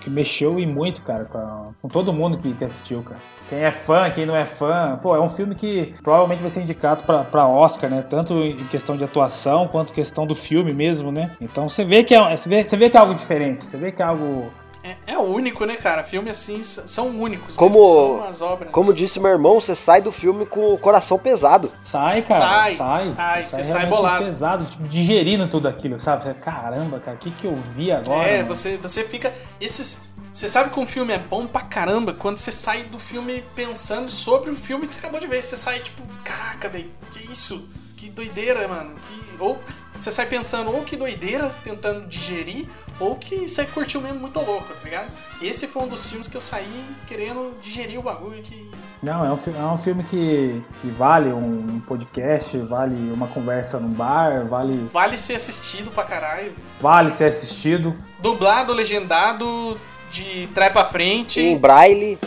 que 0.00 0.08
mexeu 0.08 0.58
em 0.58 0.66
muito, 0.66 1.02
cara, 1.02 1.24
com, 1.24 1.74
com 1.82 1.88
todo 1.88 2.12
mundo 2.12 2.38
que, 2.38 2.52
que 2.54 2.64
assistiu, 2.64 3.02
cara. 3.02 3.20
Quem 3.48 3.60
é 3.60 3.70
fã, 3.70 4.10
quem 4.10 4.24
não 4.24 4.34
é 4.34 4.46
fã, 4.46 4.98
pô, 5.02 5.14
é 5.14 5.20
um 5.20 5.28
filme 5.28 5.54
que 5.54 5.94
provavelmente 6.02 6.40
vai 6.40 6.48
ser 6.48 6.62
indicado 6.62 7.02
pra 7.02 7.46
Oscar, 7.46 7.90
né? 7.90 8.02
Tanto 8.08 8.34
em 8.34 8.64
questão 8.66 8.96
de 8.96 9.04
atuação 9.04 9.68
quanto 9.68 9.92
questão 9.92 10.26
do 10.26 10.34
filme 10.34 10.72
mesmo, 10.72 11.12
né? 11.12 11.30
Então 11.40 11.68
você 11.68 11.84
vê 11.84 12.02
que 12.02 12.14
é, 12.14 12.36
você 12.36 12.48
vê, 12.48 12.64
você 12.64 12.76
vê 12.76 12.88
que 12.88 12.96
é 12.96 13.00
algo 13.00 13.14
diferente, 13.14 13.64
você 13.64 13.76
vê 13.76 13.92
que 13.92 14.00
é 14.00 14.04
algo. 14.04 14.50
É, 14.82 14.96
é 15.08 15.18
único, 15.18 15.64
né, 15.66 15.76
cara? 15.76 16.02
Filmes 16.02 16.36
assim 16.38 16.62
são 16.62 17.08
únicos. 17.08 17.54
Como- 17.54 17.74
mesmo, 17.78 17.94
são 17.94 18.16
umas 18.16 18.40
obras. 18.40 18.72
Como 18.72 18.94
disse 18.94 19.20
meu 19.20 19.30
irmão, 19.30 19.60
você 19.60 19.74
sai 19.74 20.00
do 20.00 20.10
filme 20.10 20.46
com 20.46 20.72
o 20.72 20.78
coração 20.78 21.18
pesado. 21.18 21.70
Sai, 21.84 22.22
cara. 22.22 22.40
Sai, 22.40 22.74
Sai. 22.76 23.12
sai, 23.12 23.46
você 23.48 23.64
sai 23.64 23.86
bolado. 23.86 24.24
pesado, 24.24 24.64
tipo, 24.64 24.88
digerindo 24.88 25.48
tudo 25.48 25.68
aquilo, 25.68 25.98
sabe? 25.98 26.24
Você, 26.24 26.34
Caramba, 26.34 26.98
cara, 27.00 27.16
o 27.16 27.20
que, 27.20 27.30
que 27.30 27.46
eu 27.46 27.54
vi 27.56 27.92
agora? 27.92 28.26
É, 28.26 28.36
mano? 28.38 28.48
você, 28.48 28.76
você 28.78 29.04
fica. 29.04 29.32
Esses. 29.60 30.08
Você 30.32 30.48
sabe 30.48 30.70
que 30.70 30.78
um 30.78 30.86
filme 30.86 31.12
é 31.12 31.18
bom 31.18 31.46
pra 31.46 31.62
caramba 31.62 32.12
quando 32.14 32.38
você 32.38 32.52
sai 32.52 32.84
do 32.84 32.98
filme 33.00 33.42
pensando 33.54 34.08
sobre 34.08 34.50
o 34.50 34.56
filme 34.56 34.86
que 34.86 34.94
você 34.94 35.00
acabou 35.00 35.18
de 35.20 35.26
ver. 35.26 35.42
Você 35.42 35.56
sai 35.56 35.80
tipo, 35.80 36.02
caraca, 36.24 36.68
velho, 36.68 36.90
que 37.12 37.20
isso? 37.30 37.68
que 37.96 38.08
doideira, 38.08 38.66
mano. 38.66 38.94
Que, 38.94 39.36
ou 39.42 39.58
você 39.94 40.10
sai 40.10 40.24
pensando, 40.24 40.74
ou 40.74 40.82
que 40.82 40.96
doideira, 40.96 41.50
tentando 41.62 42.06
digerir, 42.06 42.66
ou 43.00 43.16
que 43.16 43.48
você 43.48 43.64
curtiu 43.64 44.00
mesmo 44.00 44.20
muito 44.20 44.38
louco, 44.40 44.68
tá 44.74 44.84
ligado? 44.84 45.10
Esse 45.42 45.66
foi 45.66 45.82
um 45.82 45.88
dos 45.88 46.08
filmes 46.08 46.28
que 46.28 46.36
eu 46.36 46.40
saí 46.40 46.84
querendo 47.06 47.56
digerir 47.60 47.98
o 47.98 48.02
bagulho 48.02 48.40
que. 48.42 48.70
Não, 49.02 49.24
é 49.24 49.32
um, 49.32 49.36
fi- 49.38 49.54
é 49.56 49.62
um 49.64 49.78
filme 49.78 50.04
que, 50.04 50.62
que 50.82 50.90
vale 50.90 51.32
um 51.32 51.80
podcast, 51.88 52.56
vale 52.58 52.94
uma 53.12 53.26
conversa 53.28 53.80
num 53.80 53.88
bar, 53.88 54.44
vale, 54.46 54.86
Vale 54.92 55.18
ser 55.18 55.36
assistido 55.36 55.90
pra 55.90 56.04
caralho. 56.04 56.52
vale 56.80 57.10
ser 57.10 57.24
assistido. 57.26 57.96
Dublado, 58.18 58.74
legendado, 58.74 59.80
de 60.10 60.46
trás 60.54 60.70
pra 60.70 60.84
frente. 60.84 61.40
Em 61.40 61.56
braille. 61.58 62.18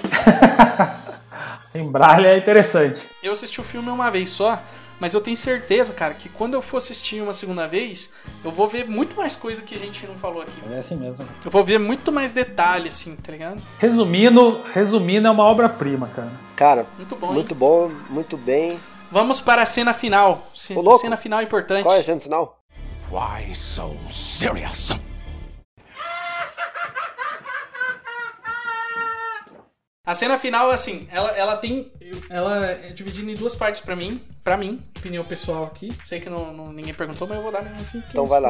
Em 1.76 1.88
Braille 1.91 2.26
é 2.28 2.38
interessante. 2.38 3.08
Eu 3.22 3.34
assisti 3.34 3.60
o 3.62 3.64
filme 3.64 3.90
uma 3.90 4.10
vez 4.10 4.30
só, 4.30 4.62
mas 5.04 5.14
eu 5.14 5.20
tenho 5.20 5.36
certeza, 5.36 5.92
cara, 5.92 6.14
que 6.14 6.30
quando 6.30 6.54
eu 6.54 6.62
for 6.62 6.78
assistir 6.78 7.22
uma 7.22 7.34
segunda 7.34 7.68
vez, 7.68 8.10
eu 8.42 8.50
vou 8.50 8.66
ver 8.66 8.88
muito 8.88 9.18
mais 9.18 9.36
coisa 9.36 9.62
que 9.62 9.76
a 9.76 9.78
gente 9.78 10.08
não 10.08 10.16
falou 10.16 10.42
aqui. 10.42 10.54
É 10.72 10.78
assim 10.78 10.96
mesmo. 10.96 11.26
Eu 11.44 11.52
vou 11.52 11.62
ver 11.62 11.78
muito 11.78 12.10
mais 12.10 12.32
detalhe, 12.32 12.88
assim, 12.88 13.14
tá 13.18 13.34
ligado? 13.34 13.62
Resumindo, 13.80 14.62
resumindo, 14.74 15.28
é 15.28 15.30
uma 15.30 15.44
obra-prima, 15.44 16.08
cara. 16.08 16.32
Cara, 16.56 16.86
Muito 16.96 17.18
bom, 17.18 17.28
hein? 17.28 17.34
muito 17.34 17.54
bom, 17.54 17.92
muito 18.10 18.38
bem. 18.38 18.80
Vamos 19.12 19.42
para 19.42 19.64
a 19.64 19.66
cena 19.66 19.94
final. 19.94 20.50
Ô, 20.74 20.80
louco. 20.80 21.00
Cena 21.00 21.18
final 21.18 21.42
importante. 21.42 21.84
Qual 21.84 21.98
é 21.98 22.00
a 22.00 22.04
cena 22.04 22.22
final? 22.22 22.62
Why 23.12 23.54
so 23.54 23.98
serious? 24.10 24.94
A 30.06 30.14
cena 30.14 30.38
final, 30.38 30.70
assim, 30.70 31.08
ela, 31.10 31.30
ela 31.32 31.56
tem. 31.56 31.90
Ela 32.30 32.66
é 32.72 32.90
dividida 32.90 33.32
em 33.32 33.36
duas 33.36 33.56
partes 33.56 33.80
pra 33.80 33.96
mim. 33.96 34.22
Pra 34.44 34.58
mim, 34.58 34.82
opinião 34.98 35.24
pessoal 35.24 35.64
aqui. 35.64 35.94
Sei 36.04 36.20
que 36.20 36.30
não, 36.30 36.52
não- 36.52 36.74
ninguém 36.74 36.94
perguntou, 36.94 37.26
mas 37.26 37.38
eu 37.38 37.44
vou 37.44 37.54
dar 37.54 37.62
mesmo 37.62 37.80
assim. 37.80 38.04
Então 38.10 38.28
vai 38.28 38.42
lá. 38.42 38.50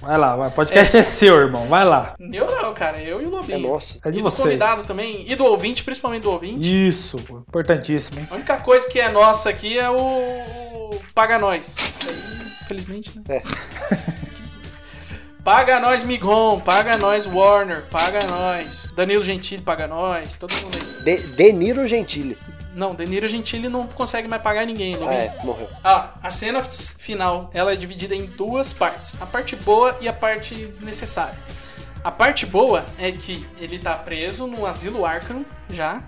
Vai 0.00 0.18
lá, 0.18 0.34
vai. 0.34 0.50
Podcast 0.50 0.96
é, 0.96 1.02
seu, 1.04 1.36
irmão. 1.36 1.68
Vai 1.68 1.84
lá. 1.84 2.16
Eu 2.18 2.46
não, 2.50 2.74
cara. 2.74 3.00
Eu 3.00 3.22
e 3.22 3.26
o 3.26 3.30
Lobinho. 3.30 3.58
É 3.58 3.70
nosso. 3.70 4.00
É 4.04 4.10
de 4.10 4.18
e 4.18 4.22
do 4.22 4.32
convidado 4.32 4.82
também. 4.82 5.24
E 5.30 5.36
do 5.36 5.44
ouvinte, 5.44 5.84
principalmente 5.84 6.24
do 6.24 6.32
ouvinte. 6.32 6.88
Isso, 6.88 7.16
importantíssimo, 7.48 8.18
hein? 8.18 8.26
A 8.28 8.34
única 8.34 8.56
coisa 8.60 8.88
que 8.88 8.98
é 8.98 9.08
nossa 9.08 9.50
aqui 9.50 9.78
é 9.78 9.88
o, 9.88 9.94
o 9.94 10.90
Paga 11.14 11.38
Nós. 11.38 11.76
Isso 11.78 12.10
aí, 12.10 12.52
infelizmente, 12.64 13.16
né? 13.16 13.22
É. 13.28 13.42
Paga 15.48 15.80
nós, 15.80 16.04
Migon. 16.04 16.60
Paga 16.60 16.98
nós, 16.98 17.24
Warner. 17.24 17.82
Paga 17.90 18.22
nós. 18.26 18.92
Danilo 18.94 19.22
Gentili, 19.22 19.62
paga 19.62 19.86
nós. 19.86 20.36
Todo 20.36 20.52
mundo 20.52 20.76
aí. 20.76 21.04
De, 21.04 21.26
Deniro 21.28 21.86
Gentili. 21.88 22.36
Não, 22.74 22.94
Danilo 22.94 23.26
Gentili 23.26 23.66
não 23.66 23.86
consegue 23.86 24.28
mais 24.28 24.42
pagar 24.42 24.66
ninguém, 24.66 24.94
Ah, 24.96 24.98
Lobinho. 24.98 25.18
é, 25.18 25.34
morreu. 25.42 25.70
Ah, 25.82 26.10
a 26.22 26.30
cena 26.30 26.62
final, 26.62 27.48
ela 27.54 27.72
é 27.72 27.76
dividida 27.76 28.14
em 28.14 28.26
duas 28.26 28.74
partes. 28.74 29.14
A 29.22 29.24
parte 29.24 29.56
boa 29.56 29.96
e 30.02 30.06
a 30.06 30.12
parte 30.12 30.54
desnecessária. 30.54 31.38
A 32.04 32.12
parte 32.12 32.44
boa 32.44 32.84
é 32.98 33.10
que 33.10 33.48
ele 33.58 33.78
tá 33.78 33.96
preso 33.96 34.46
no 34.46 34.66
asilo 34.66 35.06
Arkham 35.06 35.46
já. 35.70 36.02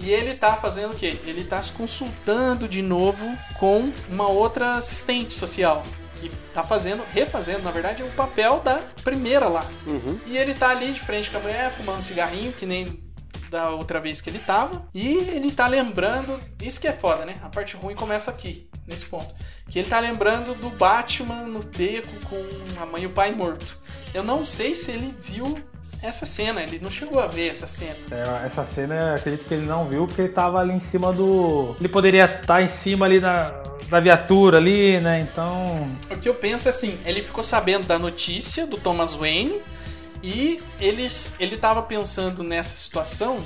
E 0.00 0.10
ele 0.10 0.34
tá 0.34 0.54
fazendo 0.54 0.94
o 0.94 0.96
quê? 0.96 1.16
Ele 1.24 1.44
tá 1.44 1.62
se 1.62 1.70
consultando 1.70 2.66
de 2.66 2.82
novo 2.82 3.24
com 3.60 3.92
uma 4.10 4.26
outra 4.26 4.72
assistente 4.72 5.32
social. 5.32 5.84
Que 6.20 6.28
tá 6.52 6.62
fazendo, 6.62 7.04
refazendo, 7.12 7.62
na 7.62 7.70
verdade, 7.70 8.02
o 8.02 8.10
papel 8.10 8.60
da 8.60 8.78
primeira 9.04 9.48
lá. 9.48 9.64
Uhum. 9.86 10.18
E 10.26 10.36
ele 10.36 10.54
tá 10.54 10.70
ali 10.70 10.92
de 10.92 11.00
frente 11.00 11.30
com 11.30 11.38
a 11.38 11.40
mulher, 11.40 11.70
fumando 11.70 12.00
cigarrinho, 12.00 12.52
que 12.52 12.66
nem 12.66 13.08
da 13.50 13.70
outra 13.70 14.00
vez 14.00 14.20
que 14.20 14.30
ele 14.30 14.38
tava. 14.38 14.86
E 14.94 15.16
ele 15.16 15.50
tá 15.50 15.66
lembrando. 15.66 16.40
Isso 16.60 16.80
que 16.80 16.88
é 16.88 16.92
foda, 16.92 17.24
né? 17.24 17.38
A 17.42 17.48
parte 17.48 17.76
ruim 17.76 17.94
começa 17.94 18.30
aqui, 18.30 18.68
nesse 18.86 19.06
ponto. 19.06 19.34
Que 19.68 19.78
ele 19.78 19.88
tá 19.88 20.00
lembrando 20.00 20.54
do 20.54 20.70
Batman 20.70 21.46
no 21.46 21.62
beco 21.62 22.08
com 22.28 22.82
a 22.82 22.86
mãe 22.86 23.02
e 23.02 23.06
o 23.06 23.10
pai 23.10 23.34
morto. 23.34 23.78
Eu 24.12 24.22
não 24.22 24.44
sei 24.44 24.74
se 24.74 24.90
ele 24.90 25.14
viu 25.18 25.58
essa 26.02 26.24
cena, 26.24 26.62
ele 26.62 26.78
não 26.80 26.90
chegou 26.90 27.20
a 27.20 27.26
ver 27.26 27.48
essa 27.48 27.66
cena. 27.66 27.96
É, 28.10 28.46
essa 28.46 28.64
cena, 28.64 28.94
eu 28.94 29.14
acredito 29.16 29.46
que 29.46 29.54
ele 29.54 29.66
não 29.66 29.88
viu, 29.88 30.06
porque 30.06 30.22
ele 30.22 30.28
tava 30.32 30.58
ali 30.58 30.72
em 30.72 30.80
cima 30.80 31.12
do. 31.12 31.74
Ele 31.78 31.88
poderia 31.88 32.24
estar 32.24 32.62
em 32.62 32.68
cima 32.68 33.06
ali 33.06 33.20
da, 33.20 33.50
da 33.88 34.00
viatura 34.00 34.58
ali, 34.58 35.00
né? 35.00 35.20
Então. 35.20 35.90
O 36.10 36.16
que 36.16 36.28
eu 36.28 36.34
penso 36.34 36.68
é 36.68 36.70
assim, 36.70 36.98
ele 37.04 37.22
ficou 37.22 37.42
sabendo 37.42 37.86
da 37.86 37.98
notícia 37.98 38.66
do 38.66 38.76
Thomas 38.76 39.14
Wayne 39.14 39.60
e 40.22 40.60
ele, 40.80 41.06
ele 41.38 41.56
tava 41.56 41.82
pensando 41.82 42.42
nessa 42.42 42.76
situação 42.76 43.38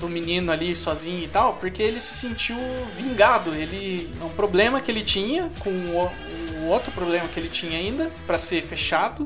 do 0.00 0.08
menino 0.08 0.50
ali 0.50 0.74
sozinho 0.74 1.22
e 1.22 1.28
tal, 1.28 1.54
porque 1.54 1.82
ele 1.82 2.00
se 2.00 2.14
sentiu 2.14 2.56
vingado. 2.96 3.54
Ele 3.54 4.10
é 4.20 4.24
um 4.24 4.30
problema 4.30 4.80
que 4.80 4.90
ele 4.90 5.02
tinha 5.02 5.50
com 5.60 5.70
o, 5.70 6.10
o 6.56 6.66
outro 6.68 6.90
problema 6.92 7.28
que 7.28 7.38
ele 7.38 7.48
tinha 7.48 7.78
ainda 7.78 8.10
para 8.26 8.38
ser 8.38 8.62
fechado, 8.62 9.24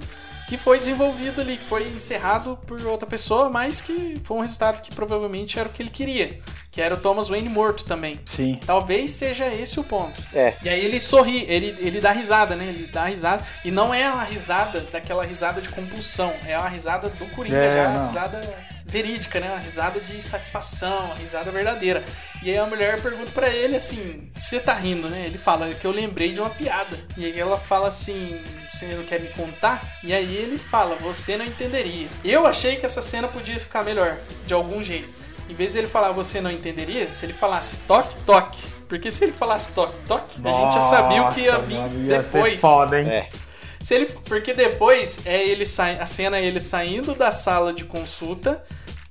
que 0.48 0.56
foi 0.56 0.78
desenvolvido 0.78 1.40
ali, 1.40 1.56
que 1.56 1.64
foi 1.64 1.89
encerrado 1.89 2.59
por 2.66 2.81
outra 2.85 3.06
pessoa, 3.06 3.51
mas 3.51 3.81
que 3.81 4.20
foi 4.23 4.36
um 4.36 4.40
resultado 4.40 4.81
que 4.81 4.94
provavelmente 4.94 5.59
era 5.59 5.68
o 5.68 5.73
que 5.73 5.82
ele 5.82 5.90
queria, 5.90 6.39
que 6.70 6.81
era 6.81 6.94
o 6.94 6.98
Thomas 6.98 7.28
Wayne 7.28 7.48
morto 7.48 7.85
também. 7.85 8.20
Sim. 8.27 8.60
Talvez 8.64 9.10
seja 9.10 9.47
esse 9.47 9.81
o 9.81 9.85
ponto. 9.85 10.23
É. 10.32 10.55
E 10.62 10.68
aí 10.68 10.85
ele 10.85 11.01
sorri, 11.01 11.44
ele, 11.48 11.74
ele 11.78 12.01
dá 12.01 12.12
risada, 12.12 12.55
né? 12.55 12.66
Ele 12.66 12.86
dá 12.86 13.05
risada. 13.05 13.44
E 13.64 13.70
não 13.70 13.93
é 13.93 14.09
uma 14.09 14.24
risada 14.24 14.81
daquela 14.81 15.24
risada 15.24 15.60
de 15.60 15.68
compulsão. 15.68 16.32
É 16.47 16.56
uma 16.59 16.68
risada 16.68 17.09
do 17.09 17.27
Coringa 17.35 17.56
É, 17.56 17.77
já, 17.77 17.90
uma 17.90 18.06
risada 18.06 18.76
verídica, 18.86 19.40
né? 19.40 19.50
Uma 19.50 19.58
risada 19.58 20.00
de 20.00 20.22
satisfação, 20.22 21.06
uma 21.06 21.14
risada 21.16 21.50
verdadeira. 21.50 22.02
E 22.42 22.50
aí 22.50 22.56
a 22.56 22.66
mulher 22.66 23.00
pergunta 23.02 23.30
pra 23.32 23.48
ele 23.48 23.76
assim: 23.76 24.30
Você 24.34 24.60
tá 24.60 24.72
rindo, 24.74 25.08
né? 25.08 25.24
Ele 25.26 25.38
fala 25.38 25.68
que 25.74 25.84
eu 25.86 25.90
lembrei 25.90 26.32
de 26.32 26.40
uma 26.40 26.50
piada. 26.50 26.96
E 27.16 27.24
aí 27.24 27.38
ela 27.38 27.56
fala 27.58 27.88
assim: 27.88 28.40
Você 28.70 28.86
não 28.86 29.04
quer 29.04 29.20
me 29.20 29.28
contar? 29.30 29.98
E 30.02 30.12
aí 30.14 30.36
ele 30.36 30.58
fala: 30.58 30.96
Você 30.96 31.36
não 31.36 31.44
entenderia. 31.44 32.08
Eu 32.24 32.46
achei 32.46 32.76
que 32.76 32.86
essa 32.86 33.02
cena 33.02 33.28
podia 33.28 33.58
ficar 33.58 33.84
melhor, 33.84 34.16
de 34.46 34.54
algum 34.54 34.82
jeito. 34.82 35.14
Em 35.48 35.54
vez 35.54 35.72
de 35.72 35.78
ele 35.78 35.86
falar 35.86 36.10
você 36.10 36.40
não 36.40 36.50
entenderia, 36.50 37.08
se 37.10 37.24
ele 37.24 37.32
falasse 37.32 37.76
toque, 37.86 38.16
toque. 38.24 38.58
Porque 38.88 39.10
se 39.10 39.24
ele 39.24 39.32
falasse 39.32 39.70
toque, 39.70 39.98
toque, 40.06 40.40
a 40.44 40.52
gente 40.52 40.74
já 40.74 40.80
sabia 40.80 41.22
o 41.22 41.32
que 41.34 41.40
ia 41.40 41.52
Nossa, 41.52 41.66
vir 41.66 42.04
ia 42.06 42.22
ser 42.22 42.32
depois. 42.38 42.60
foda, 42.60 43.00
hein? 43.00 43.08
É. 43.08 43.28
Se 43.86 43.94
ele, 43.94 44.06
porque 44.28 44.52
depois 44.52 45.24
é 45.24 45.46
ele 45.46 45.64
sai, 45.64 45.96
a 46.00 46.06
cena 46.06 46.38
é 46.38 46.44
ele 46.44 46.58
saindo 46.58 47.14
da 47.14 47.30
sala 47.30 47.72
de 47.72 47.84
consulta, 47.84 48.64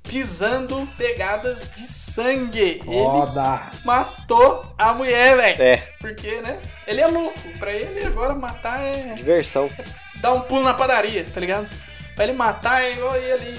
pisando 0.03 0.85
pegadas 0.97 1.71
de 1.73 1.83
sangue. 1.83 2.81
Ele 2.85 3.03
Foda. 3.05 3.71
matou 3.85 4.65
a 4.77 4.91
mulher, 4.91 5.37
velho. 5.37 5.61
É, 5.63 5.77
Porque, 5.97 6.41
né? 6.41 6.59
Ele 6.85 6.99
é 6.99 7.07
louco. 7.07 7.39
Pra 7.57 7.71
ele 7.71 8.05
agora 8.05 8.35
matar 8.35 8.81
é 8.81 9.13
diversão. 9.15 9.69
dar 10.17 10.33
um 10.33 10.41
pulo 10.41 10.63
na 10.65 10.73
padaria, 10.73 11.25
tá 11.33 11.39
ligado? 11.39 11.69
Pra 12.13 12.25
ele 12.25 12.33
matar 12.33 12.83
é 12.83 12.91
igual 12.91 13.15
ele 13.15 13.57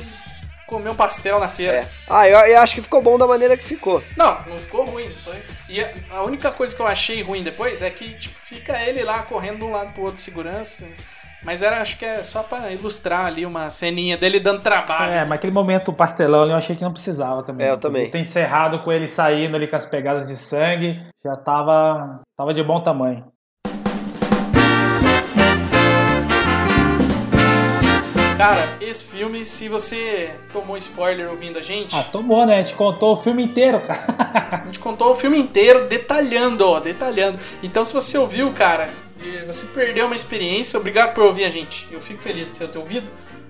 comer 0.67 0.91
um 0.91 0.95
pastel 0.95 1.39
na 1.41 1.49
feira. 1.49 1.79
É. 1.79 1.89
Ah, 2.09 2.29
eu, 2.29 2.39
eu 2.39 2.61
acho 2.61 2.75
que 2.75 2.83
ficou 2.83 3.01
bom 3.03 3.17
da 3.19 3.27
maneira 3.27 3.57
que 3.57 3.65
ficou. 3.65 4.03
Não, 4.17 4.39
não 4.47 4.59
ficou 4.59 4.85
ruim. 4.85 5.11
tô- 5.25 5.31
E 5.69 5.83
a, 5.83 5.91
a 6.11 6.23
única 6.23 6.51
coisa 6.51 6.75
que 6.75 6.83
eu 6.83 6.87
achei 6.87 7.23
ruim 7.23 7.43
depois 7.43 7.83
é 7.83 7.91
que 7.91 8.15
tipo, 8.19 8.35
fica 8.39 8.79
ele 8.83 9.03
lá 9.05 9.23
correndo 9.23 9.59
de 9.59 9.65
um 9.65 9.71
lado 9.73 9.93
pro 9.93 10.03
outro 10.03 10.17
de 10.17 10.23
segurança. 10.23 10.85
Mas 11.43 11.63
era, 11.63 11.81
acho 11.81 11.97
que 11.99 12.05
é 12.05 12.25
só 12.25 12.43
pra 12.43 12.73
ilustrar 12.73 13.27
ali 13.27 13.47
uma 13.47 13.71
ceninha 13.71 14.17
dele 14.17 14.41
dando 14.41 14.63
trabalho. 14.63 15.13
É, 15.13 15.25
mas 15.25 15.33
aquele 15.39 15.53
momento 15.53 15.93
pastelão 15.93 16.43
ali 16.43 16.51
eu 16.51 16.57
achei 16.57 16.75
que 16.75 16.83
não 16.83 16.93
precisava 16.93 17.45
também. 17.45 17.69
É, 17.69 17.71
eu 17.71 17.77
também. 17.79 18.11
Ter 18.11 18.19
encerrado 18.19 18.81
com 18.83 18.91
ele 18.91 19.07
saindo 19.07 19.55
ali 19.55 19.69
com 19.69 19.77
as 19.77 19.87
pegadas 19.87 20.27
de 20.27 20.37
sangue, 20.37 21.01
já 21.25 21.37
tava, 21.37 22.21
tava 22.37 22.53
de 22.53 22.65
bom 22.65 22.81
tamanho. 22.83 23.25
Cara, 28.37 28.77
esse 28.83 29.05
filme, 29.05 29.47
se 29.47 29.69
você 29.69 30.35
tomou 30.53 30.77
spoiler 30.77 31.31
ouvindo 31.31 31.59
a 31.59 31.63
gente, 31.63 31.97
Ah, 31.97 32.03
tomou, 32.03 32.45
né? 32.47 32.57
A 32.57 32.63
gente 32.63 32.75
contou 32.77 33.15
o 33.15 33.17
filme 33.17 33.43
inteiro, 33.43 33.81
cara. 33.81 34.61
a 34.63 34.67
gente 34.67 34.79
contou 34.79 35.13
o 35.13 35.15
filme 35.15 35.39
inteiro 35.39 35.87
detalhando, 35.87 36.67
ó, 36.69 36.79
detalhando. 36.79 37.39
Então, 37.63 37.83
se 37.85 37.95
você 37.95 38.19
ouviu, 38.19 38.53
cara, 38.53 38.91
você 39.47 39.65
perdeu 39.67 40.05
uma 40.07 40.15
experiência, 40.15 40.79
obrigado 40.79 41.15
por 41.15 41.25
ouvir 41.25 41.45
a 41.45 41.51
gente. 41.51 41.89
Eu 41.91 42.01
fico 42.01 42.23
feliz 42.23 42.51
de 42.51 42.57
você 42.57 42.69
ter 42.69 42.79
ouvido, 42.79 43.09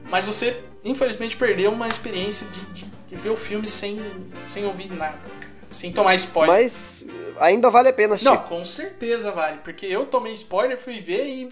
mas 0.09 0.25
você, 0.25 0.63
infelizmente, 0.85 1.37
perdeu 1.37 1.73
uma 1.73 1.89
experiência 1.89 2.47
de, 2.49 2.85
de 2.85 3.17
ver 3.17 3.31
o 3.31 3.37
filme 3.37 3.67
sem, 3.67 4.01
sem 4.45 4.65
ouvir 4.65 4.93
nada, 4.93 5.19
cara, 5.41 5.53
sem 5.69 5.91
tomar 5.93 6.15
spoiler. 6.15 6.55
Mas 6.55 7.05
ainda 7.41 7.71
vale 7.71 7.89
a 7.89 7.93
pena 7.93 8.15
assistir. 8.15 8.31
Não, 8.31 8.37
com 8.39 8.65
certeza 8.65 9.33
vale, 9.33 9.59
porque 9.65 9.85
eu 9.87 10.07
tomei 10.07 10.33
spoiler, 10.35 10.79
fui 10.79 11.01
ver 11.01 11.27
e 11.27 11.49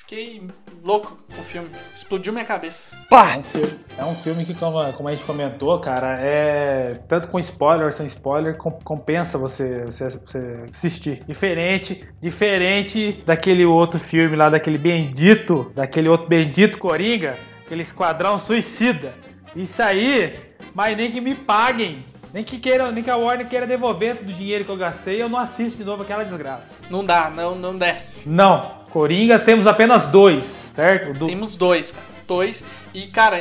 fiquei 0.00 0.42
louco 0.82 1.18
com 1.34 1.40
o 1.40 1.44
filme. 1.44 1.68
Explodiu 1.94 2.32
minha 2.32 2.44
cabeça. 2.44 2.96
Pá! 3.08 3.34
É 3.34 3.38
um 3.38 3.42
filme, 3.42 3.78
é 3.98 4.04
um 4.04 4.14
filme 4.14 4.44
que, 4.44 4.54
como, 4.54 4.92
como 4.94 5.08
a 5.08 5.12
gente 5.12 5.24
comentou, 5.24 5.78
cara, 5.80 6.18
é 6.20 7.00
tanto 7.06 7.28
com 7.28 7.38
spoiler 7.38 7.92
sem 7.92 8.06
spoiler, 8.06 8.56
com- 8.56 8.70
compensa 8.72 9.38
você, 9.38 9.84
você, 9.84 10.10
você 10.10 10.64
assistir. 10.70 11.22
Diferente, 11.26 12.04
diferente 12.20 13.22
daquele 13.24 13.64
outro 13.64 13.98
filme 14.00 14.36
lá, 14.36 14.48
daquele 14.50 14.78
bendito, 14.78 15.70
daquele 15.74 16.08
outro 16.08 16.28
bendito 16.28 16.78
Coringa, 16.78 17.36
aquele 17.64 17.82
Esquadrão 17.82 18.38
Suicida. 18.38 19.14
Isso 19.54 19.82
aí, 19.82 20.38
mas 20.74 20.96
nem 20.96 21.10
que 21.10 21.20
me 21.20 21.34
paguem 21.34 22.04
Nem 22.32 22.44
que, 22.44 22.58
queira, 22.60 22.92
nem 22.92 23.02
que 23.02 23.10
a 23.10 23.16
Warner 23.16 23.48
queira 23.48 23.66
devolver 23.66 24.22
do 24.24 24.32
dinheiro 24.32 24.64
que 24.64 24.70
eu 24.70 24.76
gastei, 24.76 25.20
eu 25.20 25.28
não 25.28 25.36
assisto 25.40 25.76
de 25.78 25.82
novo 25.84 26.04
aquela 26.04 26.22
desgraça. 26.24 26.76
Não 26.88 27.04
dá, 27.04 27.28
não, 27.28 27.56
não 27.56 27.76
desce. 27.76 28.28
Não, 28.28 28.79
Coringa 28.90 29.38
temos 29.38 29.66
apenas 29.66 30.06
dois, 30.08 30.70
certo? 30.74 31.12
Do- 31.18 31.26
Temos 31.26 31.56
dois, 31.56 31.92
cara. 31.92 32.06
Dois. 32.26 32.64
E, 32.94 33.06
cara, 33.08 33.38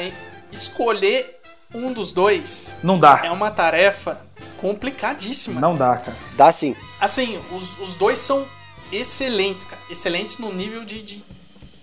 escolher 0.51 1.39
um 1.73 1.91
dos 1.93 2.11
dois 2.11 2.79
Não 2.83 2.99
dá. 2.99 3.21
é 3.23 3.29
uma 3.31 3.51
tarefa 3.51 4.19
complicadíssima. 4.57 5.59
Não 5.61 5.75
dá, 5.75 5.97
cara. 5.97 6.17
Dá 6.35 6.51
sim. 6.51 6.75
Assim, 6.99 7.39
os, 7.51 7.77
os 7.79 7.93
dois 7.95 8.19
são 8.19 8.45
excelentes, 8.91 9.65
cara. 9.65 9.81
Excelentes 9.89 10.37
no 10.37 10.53
nível 10.53 10.83
de, 10.83 11.01
de- 11.01 11.23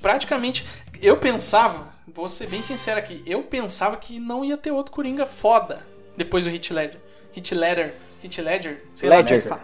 Praticamente. 0.03 0.65
Eu 1.03 1.17
pensava, 1.19 1.93
vou 2.09 2.29
ser 2.29 2.47
bem 2.47 2.63
sincero 2.63 2.99
aqui, 2.99 3.23
eu 3.27 3.43
pensava 3.43 3.97
que 3.97 4.19
não 4.19 4.45
ia 4.45 4.57
ter 4.57 4.71
outro 4.71 4.93
Coringa 4.93 5.27
foda 5.27 5.87
depois 6.17 6.45
do 6.45 6.51
Hit 6.51 6.73
Ledger. 6.73 7.01
Hit 7.33 7.55
Ledger. 7.55 7.95
Hit 8.23 8.41
Ledger? 8.41 8.83
Sei 8.95 9.09
lá 9.09 9.17
como 9.17 9.25
é 9.27 9.29
que 9.29 9.35
Ledger. 9.35 9.49
fala. 9.51 9.63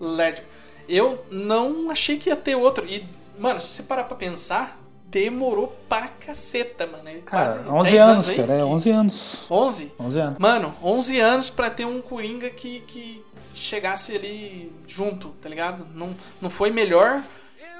Ledger. 0.00 0.44
Eu 0.88 1.24
não 1.30 1.90
achei 1.90 2.16
que 2.16 2.28
ia 2.28 2.36
ter 2.36 2.56
outro. 2.56 2.84
E, 2.86 3.06
mano, 3.38 3.60
se 3.60 3.68
você 3.68 3.82
parar 3.82 4.04
pra 4.04 4.16
pensar, 4.16 4.78
demorou 5.06 5.68
pra 5.88 6.08
caceta, 6.08 6.86
mano. 6.86 7.08
É 7.08 7.18
Cara, 7.20 7.44
quase 7.44 7.58
11 7.68 7.90
10 7.90 8.02
anos, 8.02 8.28
aí 8.30 8.36
cara. 8.36 8.52
É 8.54 8.56
que- 8.58 8.62
11 8.64 8.90
anos. 8.90 9.46
11? 9.50 9.92
11 9.98 10.18
anos. 10.20 10.38
Mano, 10.38 10.74
11 10.82 11.20
anos 11.20 11.50
pra 11.50 11.70
ter 11.70 11.84
um 11.86 12.00
Coringa 12.02 12.50
que, 12.50 12.80
que 12.80 13.24
chegasse 13.54 14.14
ali 14.14 14.72
junto, 14.86 15.28
tá 15.42 15.48
ligado? 15.48 15.86
Não, 15.94 16.14
não 16.40 16.50
foi 16.50 16.70
melhor, 16.70 17.22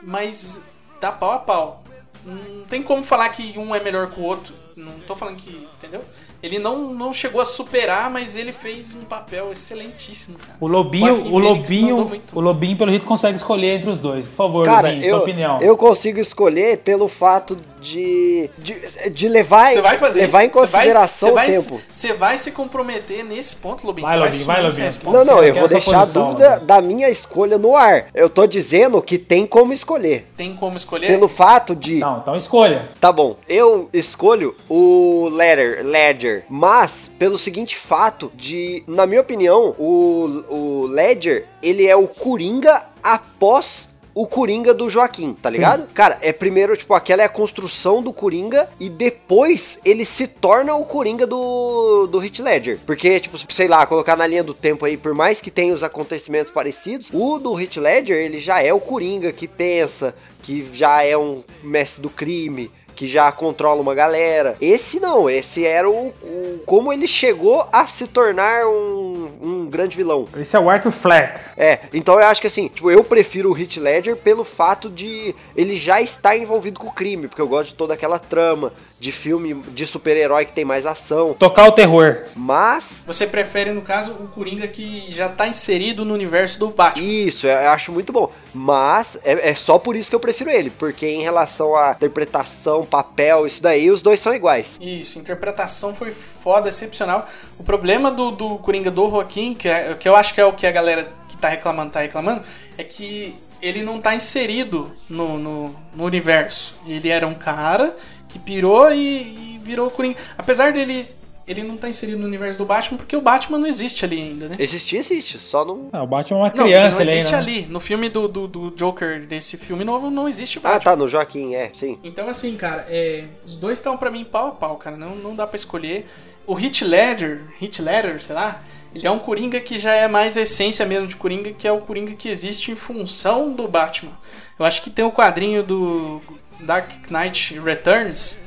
mas 0.02 0.60
tá 1.00 1.12
pau 1.12 1.32
a 1.32 1.38
pau. 1.38 1.84
Não 2.24 2.64
tem 2.64 2.82
como 2.82 3.02
falar 3.04 3.28
que 3.30 3.56
um 3.58 3.74
é 3.74 3.80
melhor 3.82 4.10
que 4.10 4.18
o 4.20 4.24
outro. 4.24 4.54
Não 4.76 4.92
tô 5.00 5.14
falando 5.16 5.36
que, 5.36 5.68
entendeu? 5.76 6.02
Ele 6.42 6.58
não, 6.58 6.94
não 6.94 7.12
chegou 7.12 7.40
a 7.40 7.44
superar, 7.44 8.10
mas 8.10 8.36
ele 8.36 8.52
fez 8.52 8.94
um 8.94 9.04
papel 9.04 9.50
excelentíssimo, 9.50 10.38
cara. 10.38 10.56
O 10.60 10.68
Lobinho, 10.68 11.16
o 11.16 11.20
Phoenix 11.20 11.70
Lobinho, 11.70 12.10
o 12.32 12.40
Lobinho, 12.40 12.76
pelo 12.76 12.90
jeito, 12.90 13.06
consegue 13.06 13.36
escolher 13.36 13.76
entre 13.76 13.90
os 13.90 13.98
dois. 13.98 14.26
Por 14.26 14.36
favor, 14.36 14.64
Cara, 14.64 14.88
Lobinho, 14.88 15.04
eu, 15.04 15.10
sua 15.10 15.18
opinião. 15.18 15.60
eu 15.62 15.76
consigo 15.76 16.20
escolher 16.20 16.78
pelo 16.78 17.08
fato 17.08 17.56
de, 17.80 18.50
de, 18.58 18.74
de 19.10 19.28
levar, 19.28 19.72
Você 19.72 19.80
vai 19.82 19.98
fazer 19.98 20.20
levar 20.22 20.44
em 20.44 20.46
isso? 20.48 20.54
Você 20.54 20.66
vai- 20.66 20.72
consideração 20.78 21.28
você 21.28 21.34
vai, 21.34 21.48
o 21.48 21.62
tempo. 21.62 21.80
Você 21.90 22.12
vai 22.12 22.38
se 22.38 22.50
comprometer 22.52 23.24
nesse 23.24 23.56
ponto, 23.56 23.86
Lobinho. 23.86 24.06
Vai, 24.06 24.18
Lobinho, 24.18 24.44
vai, 24.44 24.62
Lobinho. 24.62 24.90
Não, 25.04 25.24
não, 25.24 25.42
eu 25.44 25.54
quer 25.54 25.60
vou 25.60 25.68
deixar 25.68 25.96
a 25.96 26.00
posição, 26.00 26.24
dúvida 26.28 26.48
Lobinho. 26.50 26.66
da 26.66 26.82
minha 26.82 27.08
escolha 27.08 27.58
no 27.58 27.74
ar. 27.76 28.06
Eu 28.14 28.28
tô 28.30 28.46
dizendo 28.46 29.00
que 29.02 29.18
tem 29.18 29.44
como 29.46 29.72
escolher. 29.72 30.28
Tem 30.36 30.54
como 30.54 30.76
escolher? 30.76 31.06
Pelo 31.08 31.26
fato 31.28 31.74
de. 31.74 31.96
Não, 31.98 32.18
então 32.18 32.36
escolha. 32.36 32.90
Tá 33.00 33.10
bom, 33.10 33.36
eu 33.48 33.88
escolho 33.92 34.54
o 34.68 35.28
Ledger, 35.32 35.84
Ledger, 35.86 36.27
mas 36.48 37.10
pelo 37.18 37.38
seguinte 37.38 37.76
fato 37.76 38.30
de, 38.34 38.82
na 38.86 39.06
minha 39.06 39.20
opinião, 39.20 39.74
o, 39.78 40.44
o 40.48 40.86
Ledger, 40.86 41.46
ele 41.62 41.86
é 41.86 41.96
o 41.96 42.06
Coringa 42.06 42.84
após 43.02 43.88
o 44.18 44.26
Coringa 44.26 44.74
do 44.74 44.90
Joaquim, 44.90 45.32
tá 45.32 45.48
Sim. 45.48 45.58
ligado? 45.58 45.86
Cara, 45.94 46.18
é 46.20 46.32
primeiro, 46.32 46.76
tipo, 46.76 46.92
aquela 46.92 47.22
é 47.22 47.24
a 47.24 47.28
construção 47.28 48.02
do 48.02 48.12
Coringa 48.12 48.68
e 48.80 48.90
depois 48.90 49.78
ele 49.84 50.04
se 50.04 50.26
torna 50.26 50.74
o 50.74 50.84
Coringa 50.84 51.24
do, 51.24 52.08
do 52.08 52.20
Heath 52.20 52.40
Ledger. 52.40 52.80
Porque, 52.84 53.20
tipo, 53.20 53.38
sei 53.52 53.68
lá, 53.68 53.86
colocar 53.86 54.16
na 54.16 54.26
linha 54.26 54.42
do 54.42 54.52
tempo 54.52 54.84
aí, 54.84 54.96
por 54.96 55.14
mais 55.14 55.40
que 55.40 55.52
tenha 55.52 55.72
os 55.72 55.84
acontecimentos 55.84 56.50
parecidos, 56.50 57.08
o 57.12 57.38
do 57.38 57.60
Heath 57.60 57.76
Ledger, 57.76 58.16
ele 58.16 58.40
já 58.40 58.60
é 58.60 58.74
o 58.74 58.80
Coringa 58.80 59.30
que 59.30 59.46
pensa, 59.46 60.12
que 60.42 60.68
já 60.72 61.04
é 61.04 61.16
um 61.16 61.44
mestre 61.62 62.02
do 62.02 62.10
crime, 62.10 62.72
que 62.98 63.06
já 63.06 63.30
controla 63.30 63.80
uma 63.80 63.94
galera. 63.94 64.56
Esse 64.60 64.98
não, 64.98 65.30
esse 65.30 65.64
era 65.64 65.88
o, 65.88 66.08
o- 66.20 66.60
como 66.66 66.92
ele 66.92 67.06
chegou 67.06 67.68
a 67.72 67.86
se 67.86 68.08
tornar 68.08 68.66
um, 68.66 69.28
um 69.40 69.66
grande 69.66 69.96
vilão. 69.96 70.26
Esse 70.36 70.56
é 70.56 70.58
o 70.58 70.68
Arthur 70.68 70.90
Fleck. 70.90 71.38
É, 71.56 71.78
então 71.94 72.18
eu 72.18 72.26
acho 72.26 72.40
que 72.40 72.48
assim, 72.48 72.66
tipo, 72.66 72.90
eu 72.90 73.04
prefiro 73.04 73.52
o 73.52 73.56
Heath 73.56 73.76
Ledger 73.76 74.16
pelo 74.16 74.42
fato 74.42 74.90
de 74.90 75.32
ele 75.56 75.76
já 75.76 76.02
estar 76.02 76.36
envolvido 76.36 76.80
com 76.80 76.88
o 76.88 76.92
crime, 76.92 77.28
porque 77.28 77.40
eu 77.40 77.46
gosto 77.46 77.68
de 77.68 77.74
toda 77.76 77.94
aquela 77.94 78.18
trama 78.18 78.72
de 78.98 79.12
filme 79.12 79.54
de 79.68 79.86
super-herói 79.86 80.44
que 80.44 80.52
tem 80.52 80.64
mais 80.64 80.84
ação. 80.84 81.34
Tocar 81.38 81.68
o 81.68 81.72
terror. 81.72 82.24
Mas 82.34 83.04
Você 83.06 83.28
prefere, 83.28 83.70
no 83.70 83.80
caso, 83.82 84.10
o 84.12 84.26
Coringa 84.26 84.66
que 84.66 85.06
já 85.12 85.28
tá 85.28 85.46
inserido 85.46 86.04
no 86.04 86.14
universo 86.14 86.58
do 86.58 86.68
Batman. 86.70 87.06
Isso, 87.06 87.46
eu 87.46 87.58
eu 87.58 87.70
acho 87.70 87.92
muito 87.92 88.12
bom. 88.12 88.32
Mas 88.58 89.16
é, 89.24 89.50
é 89.50 89.54
só 89.54 89.78
por 89.78 89.94
isso 89.94 90.10
que 90.10 90.16
eu 90.16 90.20
prefiro 90.20 90.50
ele. 90.50 90.68
Porque 90.68 91.06
em 91.06 91.22
relação 91.22 91.76
à 91.76 91.92
interpretação, 91.92 92.84
papel, 92.84 93.46
isso 93.46 93.62
daí, 93.62 93.88
os 93.88 94.02
dois 94.02 94.18
são 94.18 94.34
iguais. 94.34 94.76
Isso, 94.80 95.18
interpretação 95.18 95.94
foi 95.94 96.10
foda, 96.10 96.68
excepcional. 96.68 97.26
O 97.56 97.62
problema 97.62 98.10
do, 98.10 98.32
do 98.32 98.58
Coringa 98.58 98.90
do 98.90 99.08
Joaquim, 99.08 99.54
que, 99.54 99.68
é, 99.68 99.94
que 99.94 100.08
eu 100.08 100.16
acho 100.16 100.34
que 100.34 100.40
é 100.40 100.44
o 100.44 100.52
que 100.52 100.66
a 100.66 100.72
galera 100.72 101.08
que 101.28 101.36
tá 101.36 101.48
reclamando 101.48 101.92
tá 101.92 102.00
reclamando, 102.00 102.42
é 102.76 102.82
que 102.82 103.36
ele 103.62 103.82
não 103.82 104.00
tá 104.00 104.14
inserido 104.14 104.92
no, 105.08 105.38
no, 105.38 105.76
no 105.94 106.04
universo. 106.04 106.76
Ele 106.84 107.08
era 107.10 107.26
um 107.28 107.34
cara 107.34 107.96
que 108.28 108.40
pirou 108.40 108.92
e, 108.92 109.54
e 109.54 109.60
virou 109.62 109.88
Coringa. 109.88 110.18
Apesar 110.36 110.72
dele. 110.72 111.17
Ele 111.48 111.62
não 111.64 111.76
tá 111.76 111.88
inserido 111.88 112.18
no 112.18 112.26
universo 112.26 112.58
do 112.58 112.66
Batman 112.66 112.98
porque 112.98 113.16
o 113.16 113.20
Batman 113.22 113.58
não 113.58 113.66
existe 113.66 114.04
ali 114.04 114.20
ainda, 114.20 114.48
né? 114.48 114.56
Existir, 114.58 114.98
existe, 114.98 115.38
só 115.38 115.64
não. 115.64 115.88
Ah, 115.92 116.02
o 116.02 116.06
Batman 116.06 116.36
é 116.36 116.40
uma 116.42 116.48
Não, 116.54 116.64
criança, 116.64 116.96
não 116.96 117.02
ele 117.02 117.10
existe 117.12 117.34
ainda. 117.34 117.46
né? 117.46 117.52
ali. 117.58 117.66
No 117.66 117.80
filme 117.80 118.08
do, 118.08 118.28
do, 118.28 118.46
do 118.46 118.70
Joker, 118.76 119.26
desse 119.26 119.56
filme 119.56 119.82
novo, 119.84 120.10
não 120.10 120.28
existe 120.28 120.58
o 120.58 120.60
Ah, 120.62 120.72
Batman. 120.74 120.90
tá, 120.92 120.96
no 120.96 121.08
Joaquim, 121.08 121.54
é, 121.54 121.70
sim. 121.72 121.98
Então, 122.04 122.28
assim, 122.28 122.54
cara, 122.56 122.86
é, 122.90 123.24
os 123.46 123.56
dois 123.56 123.78
estão 123.78 123.96
pra 123.96 124.10
mim 124.10 124.24
pau 124.24 124.48
a 124.48 124.52
pau, 124.52 124.76
cara. 124.76 124.96
Não, 124.96 125.16
não 125.16 125.34
dá 125.34 125.46
pra 125.46 125.56
escolher. 125.56 126.06
O 126.46 126.54
Hit 126.54 126.84
Ledger, 126.84 127.42
Hit 127.58 127.80
Ledger, 127.82 128.22
sei 128.22 128.34
lá, 128.34 128.62
ele 128.94 129.06
é 129.06 129.10
um 129.10 129.18
Coringa 129.18 129.60
que 129.60 129.78
já 129.78 129.94
é 129.94 130.08
mais 130.08 130.36
a 130.36 130.42
essência 130.42 130.84
mesmo 130.86 131.06
de 131.06 131.16
Coringa, 131.16 131.52
que 131.52 131.66
é 131.68 131.72
o 131.72 131.78
Coringa 131.80 132.14
que 132.14 132.28
existe 132.28 132.70
em 132.70 132.76
função 132.76 133.52
do 133.52 133.66
Batman. 133.68 134.12
Eu 134.58 134.64
acho 134.64 134.80
que 134.82 134.88
tem 134.90 135.04
o 135.04 135.12
quadrinho 135.12 135.62
do 135.62 136.22
Dark 136.60 136.90
Knight 137.10 137.58
Returns, 137.60 138.38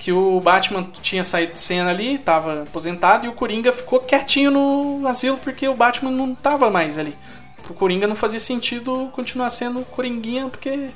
que 0.00 0.10
o 0.12 0.40
Batman 0.40 0.90
tinha 1.02 1.22
saído 1.22 1.52
de 1.52 1.60
cena 1.60 1.90
ali, 1.90 2.16
tava 2.16 2.62
aposentado, 2.62 3.26
e 3.26 3.28
o 3.28 3.34
Coringa 3.34 3.70
ficou 3.70 4.00
quietinho 4.00 4.50
no 4.50 5.06
asilo 5.06 5.36
porque 5.36 5.68
o 5.68 5.74
Batman 5.74 6.10
não 6.10 6.34
tava 6.34 6.70
mais 6.70 6.96
ali. 6.96 7.14
Pro 7.62 7.74
Coringa 7.74 8.06
não 8.06 8.16
fazia 8.16 8.40
sentido 8.40 9.10
continuar 9.12 9.50
sendo 9.50 9.84
Coringuinha, 9.84 10.48
porque 10.48 10.88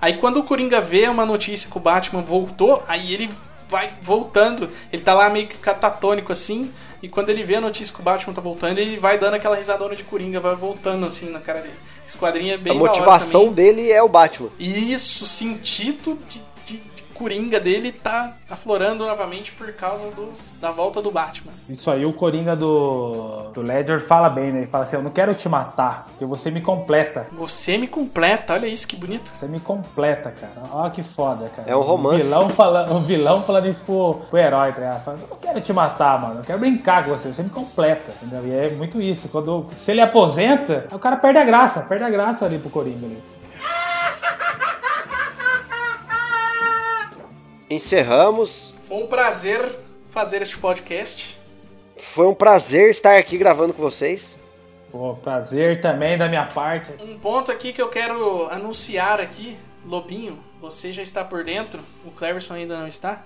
Aí 0.00 0.18
quando 0.18 0.38
o 0.38 0.42
Coringa 0.42 0.80
vê 0.80 1.06
uma 1.08 1.24
notícia 1.24 1.70
que 1.70 1.76
o 1.76 1.80
Batman 1.80 2.22
voltou, 2.22 2.82
aí 2.88 3.12
ele 3.12 3.30
vai 3.68 3.92
voltando. 4.00 4.68
Ele 4.92 5.02
tá 5.02 5.14
lá 5.14 5.28
meio 5.28 5.46
que 5.46 5.56
catatônico 5.58 6.32
assim. 6.32 6.70
E 7.02 7.08
quando 7.08 7.28
ele 7.28 7.44
vê 7.44 7.56
a 7.56 7.60
notícia 7.60 7.94
que 7.94 8.00
o 8.00 8.02
Batman 8.02 8.32
tá 8.32 8.40
voltando, 8.40 8.78
ele 8.78 8.96
vai 8.96 9.18
dando 9.18 9.34
aquela 9.34 9.56
risadona 9.56 9.94
de 9.94 10.02
Coringa, 10.02 10.40
vai 10.40 10.56
voltando 10.56 11.04
assim 11.06 11.30
na 11.30 11.40
cara 11.40 11.60
dele. 11.60 11.74
Esse 12.06 12.16
quadrinho 12.16 12.54
é 12.54 12.56
bem 12.56 12.72
a 12.72 12.76
motivação 12.76 13.52
dele 13.52 13.90
é 13.90 14.02
o 14.02 14.08
Batman. 14.08 14.48
Isso, 14.58 15.24
o 15.24 15.26
sentido 15.26 16.18
de 16.26 16.42
Coringa 17.16 17.58
dele 17.58 17.90
tá 17.90 18.34
aflorando 18.48 19.06
novamente 19.06 19.52
por 19.52 19.72
causa 19.72 20.10
do, 20.10 20.32
da 20.60 20.70
volta 20.70 21.00
do 21.00 21.10
Batman. 21.10 21.52
Isso 21.68 21.90
aí 21.90 22.04
o 22.04 22.12
Coringa 22.12 22.54
do, 22.54 23.50
do 23.54 23.62
Ledger 23.62 24.00
fala 24.00 24.28
bem, 24.28 24.52
né? 24.52 24.58
Ele 24.58 24.66
fala 24.66 24.84
assim, 24.84 24.96
eu 24.96 25.02
não 25.02 25.10
quero 25.10 25.34
te 25.34 25.48
matar, 25.48 26.06
porque 26.08 26.24
você 26.24 26.50
me 26.50 26.60
completa. 26.60 27.26
Você 27.32 27.78
me 27.78 27.86
completa, 27.86 28.52
olha 28.52 28.66
isso 28.66 28.86
que 28.86 28.96
bonito. 28.96 29.30
Você 29.30 29.48
me 29.48 29.60
completa, 29.60 30.30
cara. 30.30 30.68
Olha 30.72 30.90
que 30.90 31.02
foda, 31.02 31.50
cara. 31.56 31.68
É 31.68 31.76
um 31.76 31.80
romance. 31.80 32.16
O 32.16 32.24
vilão, 32.24 32.48
fala, 32.50 32.92
o 32.92 33.00
vilão 33.00 33.42
falando 33.42 33.66
isso 33.66 33.84
pro, 33.84 34.14
pro 34.28 34.38
herói, 34.38 34.72
tá 34.72 35.02
eu 35.06 35.28
não 35.30 35.36
quero 35.38 35.60
te 35.60 35.72
matar, 35.72 36.20
mano. 36.20 36.40
Eu 36.40 36.44
quero 36.44 36.58
brincar 36.58 37.04
com 37.04 37.10
você. 37.10 37.32
Você 37.32 37.42
me 37.42 37.50
completa, 37.50 38.12
entendeu? 38.22 38.46
E 38.46 38.52
é 38.52 38.70
muito 38.70 39.00
isso. 39.00 39.28
Quando, 39.28 39.66
se 39.76 39.90
ele 39.90 40.00
aposenta, 40.00 40.86
o 40.92 40.98
cara 40.98 41.16
perde 41.16 41.38
a 41.38 41.44
graça. 41.44 41.82
Perde 41.82 42.04
a 42.04 42.10
graça 42.10 42.44
ali 42.44 42.58
pro 42.58 42.70
Coringa 42.70 43.06
ali. 43.06 43.22
Encerramos. 47.68 48.74
Foi 48.82 48.98
um 48.98 49.06
prazer 49.06 49.78
fazer 50.10 50.42
este 50.42 50.56
podcast. 50.58 51.38
Foi 51.98 52.26
um 52.26 52.34
prazer 52.34 52.90
estar 52.90 53.16
aqui 53.16 53.36
gravando 53.36 53.74
com 53.74 53.82
vocês. 53.82 54.38
Pô, 54.90 55.14
prazer 55.14 55.80
também 55.80 56.16
da 56.16 56.28
minha 56.28 56.46
parte. 56.46 56.92
Um 57.00 57.18
ponto 57.18 57.50
aqui 57.50 57.72
que 57.72 57.82
eu 57.82 57.88
quero 57.88 58.48
anunciar 58.50 59.20
aqui, 59.20 59.58
Lobinho, 59.84 60.42
você 60.60 60.92
já 60.92 61.02
está 61.02 61.24
por 61.24 61.44
dentro, 61.44 61.80
o 62.04 62.10
Cleverson 62.10 62.54
ainda 62.54 62.78
não 62.78 62.88
está, 62.88 63.24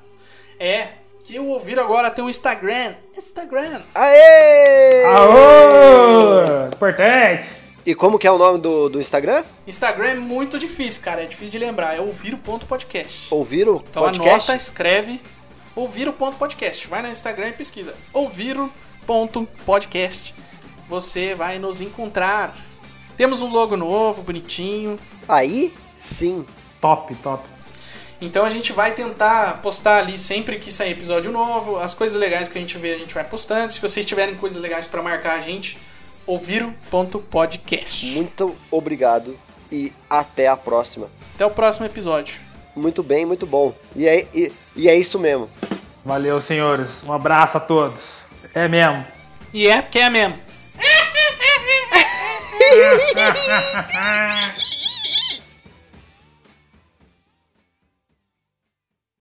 é 0.59 0.89
que 1.23 1.37
eu 1.37 1.47
ouvir 1.47 1.79
agora 1.79 2.11
tem 2.11 2.25
um 2.25 2.31
Instagram. 2.31 2.95
Instagram. 3.17 3.83
Aê! 3.95 5.05
Aô! 5.05 6.67
Importante! 6.75 7.70
E 7.85 7.95
como 7.95 8.19
que 8.19 8.27
é 8.27 8.31
o 8.31 8.37
nome 8.37 8.59
do, 8.59 8.89
do 8.89 9.01
Instagram? 9.01 9.43
Instagram 9.67 10.09
é 10.09 10.15
muito 10.15 10.59
difícil, 10.59 11.03
cara, 11.03 11.23
é 11.23 11.27
difícil 11.27 11.51
de 11.51 11.59
lembrar. 11.59 11.97
É 11.97 12.01
ouvir 12.01 12.35
o 12.35 12.39
ponto 12.39 12.67
podcast. 12.67 13.33
Ouviram? 13.33 13.83
Então 13.89 14.03
podcast? 14.03 14.51
anota, 14.51 14.55
escreve 14.55 15.21
ouvir 15.75 16.09
o 16.09 16.13
ponto 16.13 16.37
podcast. 16.37 16.87
Vai 16.89 17.03
no 17.03 17.09
Instagram 17.09 17.49
e 17.49 17.53
pesquisa 17.53 17.95
ouvir 18.13 18.59
o 18.59 18.71
ponto 19.07 19.49
podcast. 19.65 20.35
Você 20.89 21.35
vai 21.35 21.59
nos 21.59 21.81
encontrar. 21.81 22.57
Temos 23.17 23.41
um 23.41 23.51
logo 23.51 23.77
novo, 23.77 24.23
bonitinho. 24.23 24.99
Aí, 25.29 25.73
sim. 26.03 26.45
Top, 26.81 27.15
top. 27.17 27.49
Então 28.21 28.45
a 28.45 28.51
gente 28.51 28.73
vai 28.73 28.93
tentar 28.93 29.63
postar 29.63 29.99
ali 29.99 30.19
sempre 30.19 30.59
que 30.59 30.71
sair 30.71 30.93
episódio 30.93 31.33
novo, 31.33 31.79
as 31.79 31.95
coisas 31.95 32.21
legais 32.21 32.49
que 32.49 32.59
a 32.59 32.61
gente 32.61 32.77
vê 32.77 32.95
a 32.95 32.99
gente 32.99 33.15
vai 33.15 33.25
postando. 33.25 33.73
Se 33.73 33.81
vocês 33.81 34.05
tiverem 34.05 34.35
coisas 34.35 34.59
legais 34.59 34.87
para 34.87 35.03
marcar 35.03 35.39
a 35.39 35.41
gente, 35.41 35.79
ouviro.podcast. 36.31 38.07
Muito 38.07 38.57
obrigado 38.71 39.37
e 39.71 39.93
até 40.09 40.47
a 40.47 40.57
próxima. 40.57 41.11
Até 41.35 41.45
o 41.45 41.51
próximo 41.51 41.87
episódio. 41.87 42.37
Muito 42.77 43.03
bem, 43.03 43.27
muito 43.27 43.47
bom. 43.47 43.75
E 43.97 44.07
é, 44.07 44.29
e, 44.33 44.53
e 44.77 44.89
é 44.89 44.95
isso 44.95 45.19
mesmo. 45.19 45.51
Valeu, 46.05 46.41
senhores. 46.41 47.03
Um 47.03 47.13
abraço 47.13 47.57
a 47.57 47.61
todos. 47.61 48.25
É 48.55 48.69
mesmo. 48.69 49.05
E 49.53 49.67
é 49.67 49.83
porque 49.83 49.99
é 49.99 50.09
mesmo. 50.09 50.39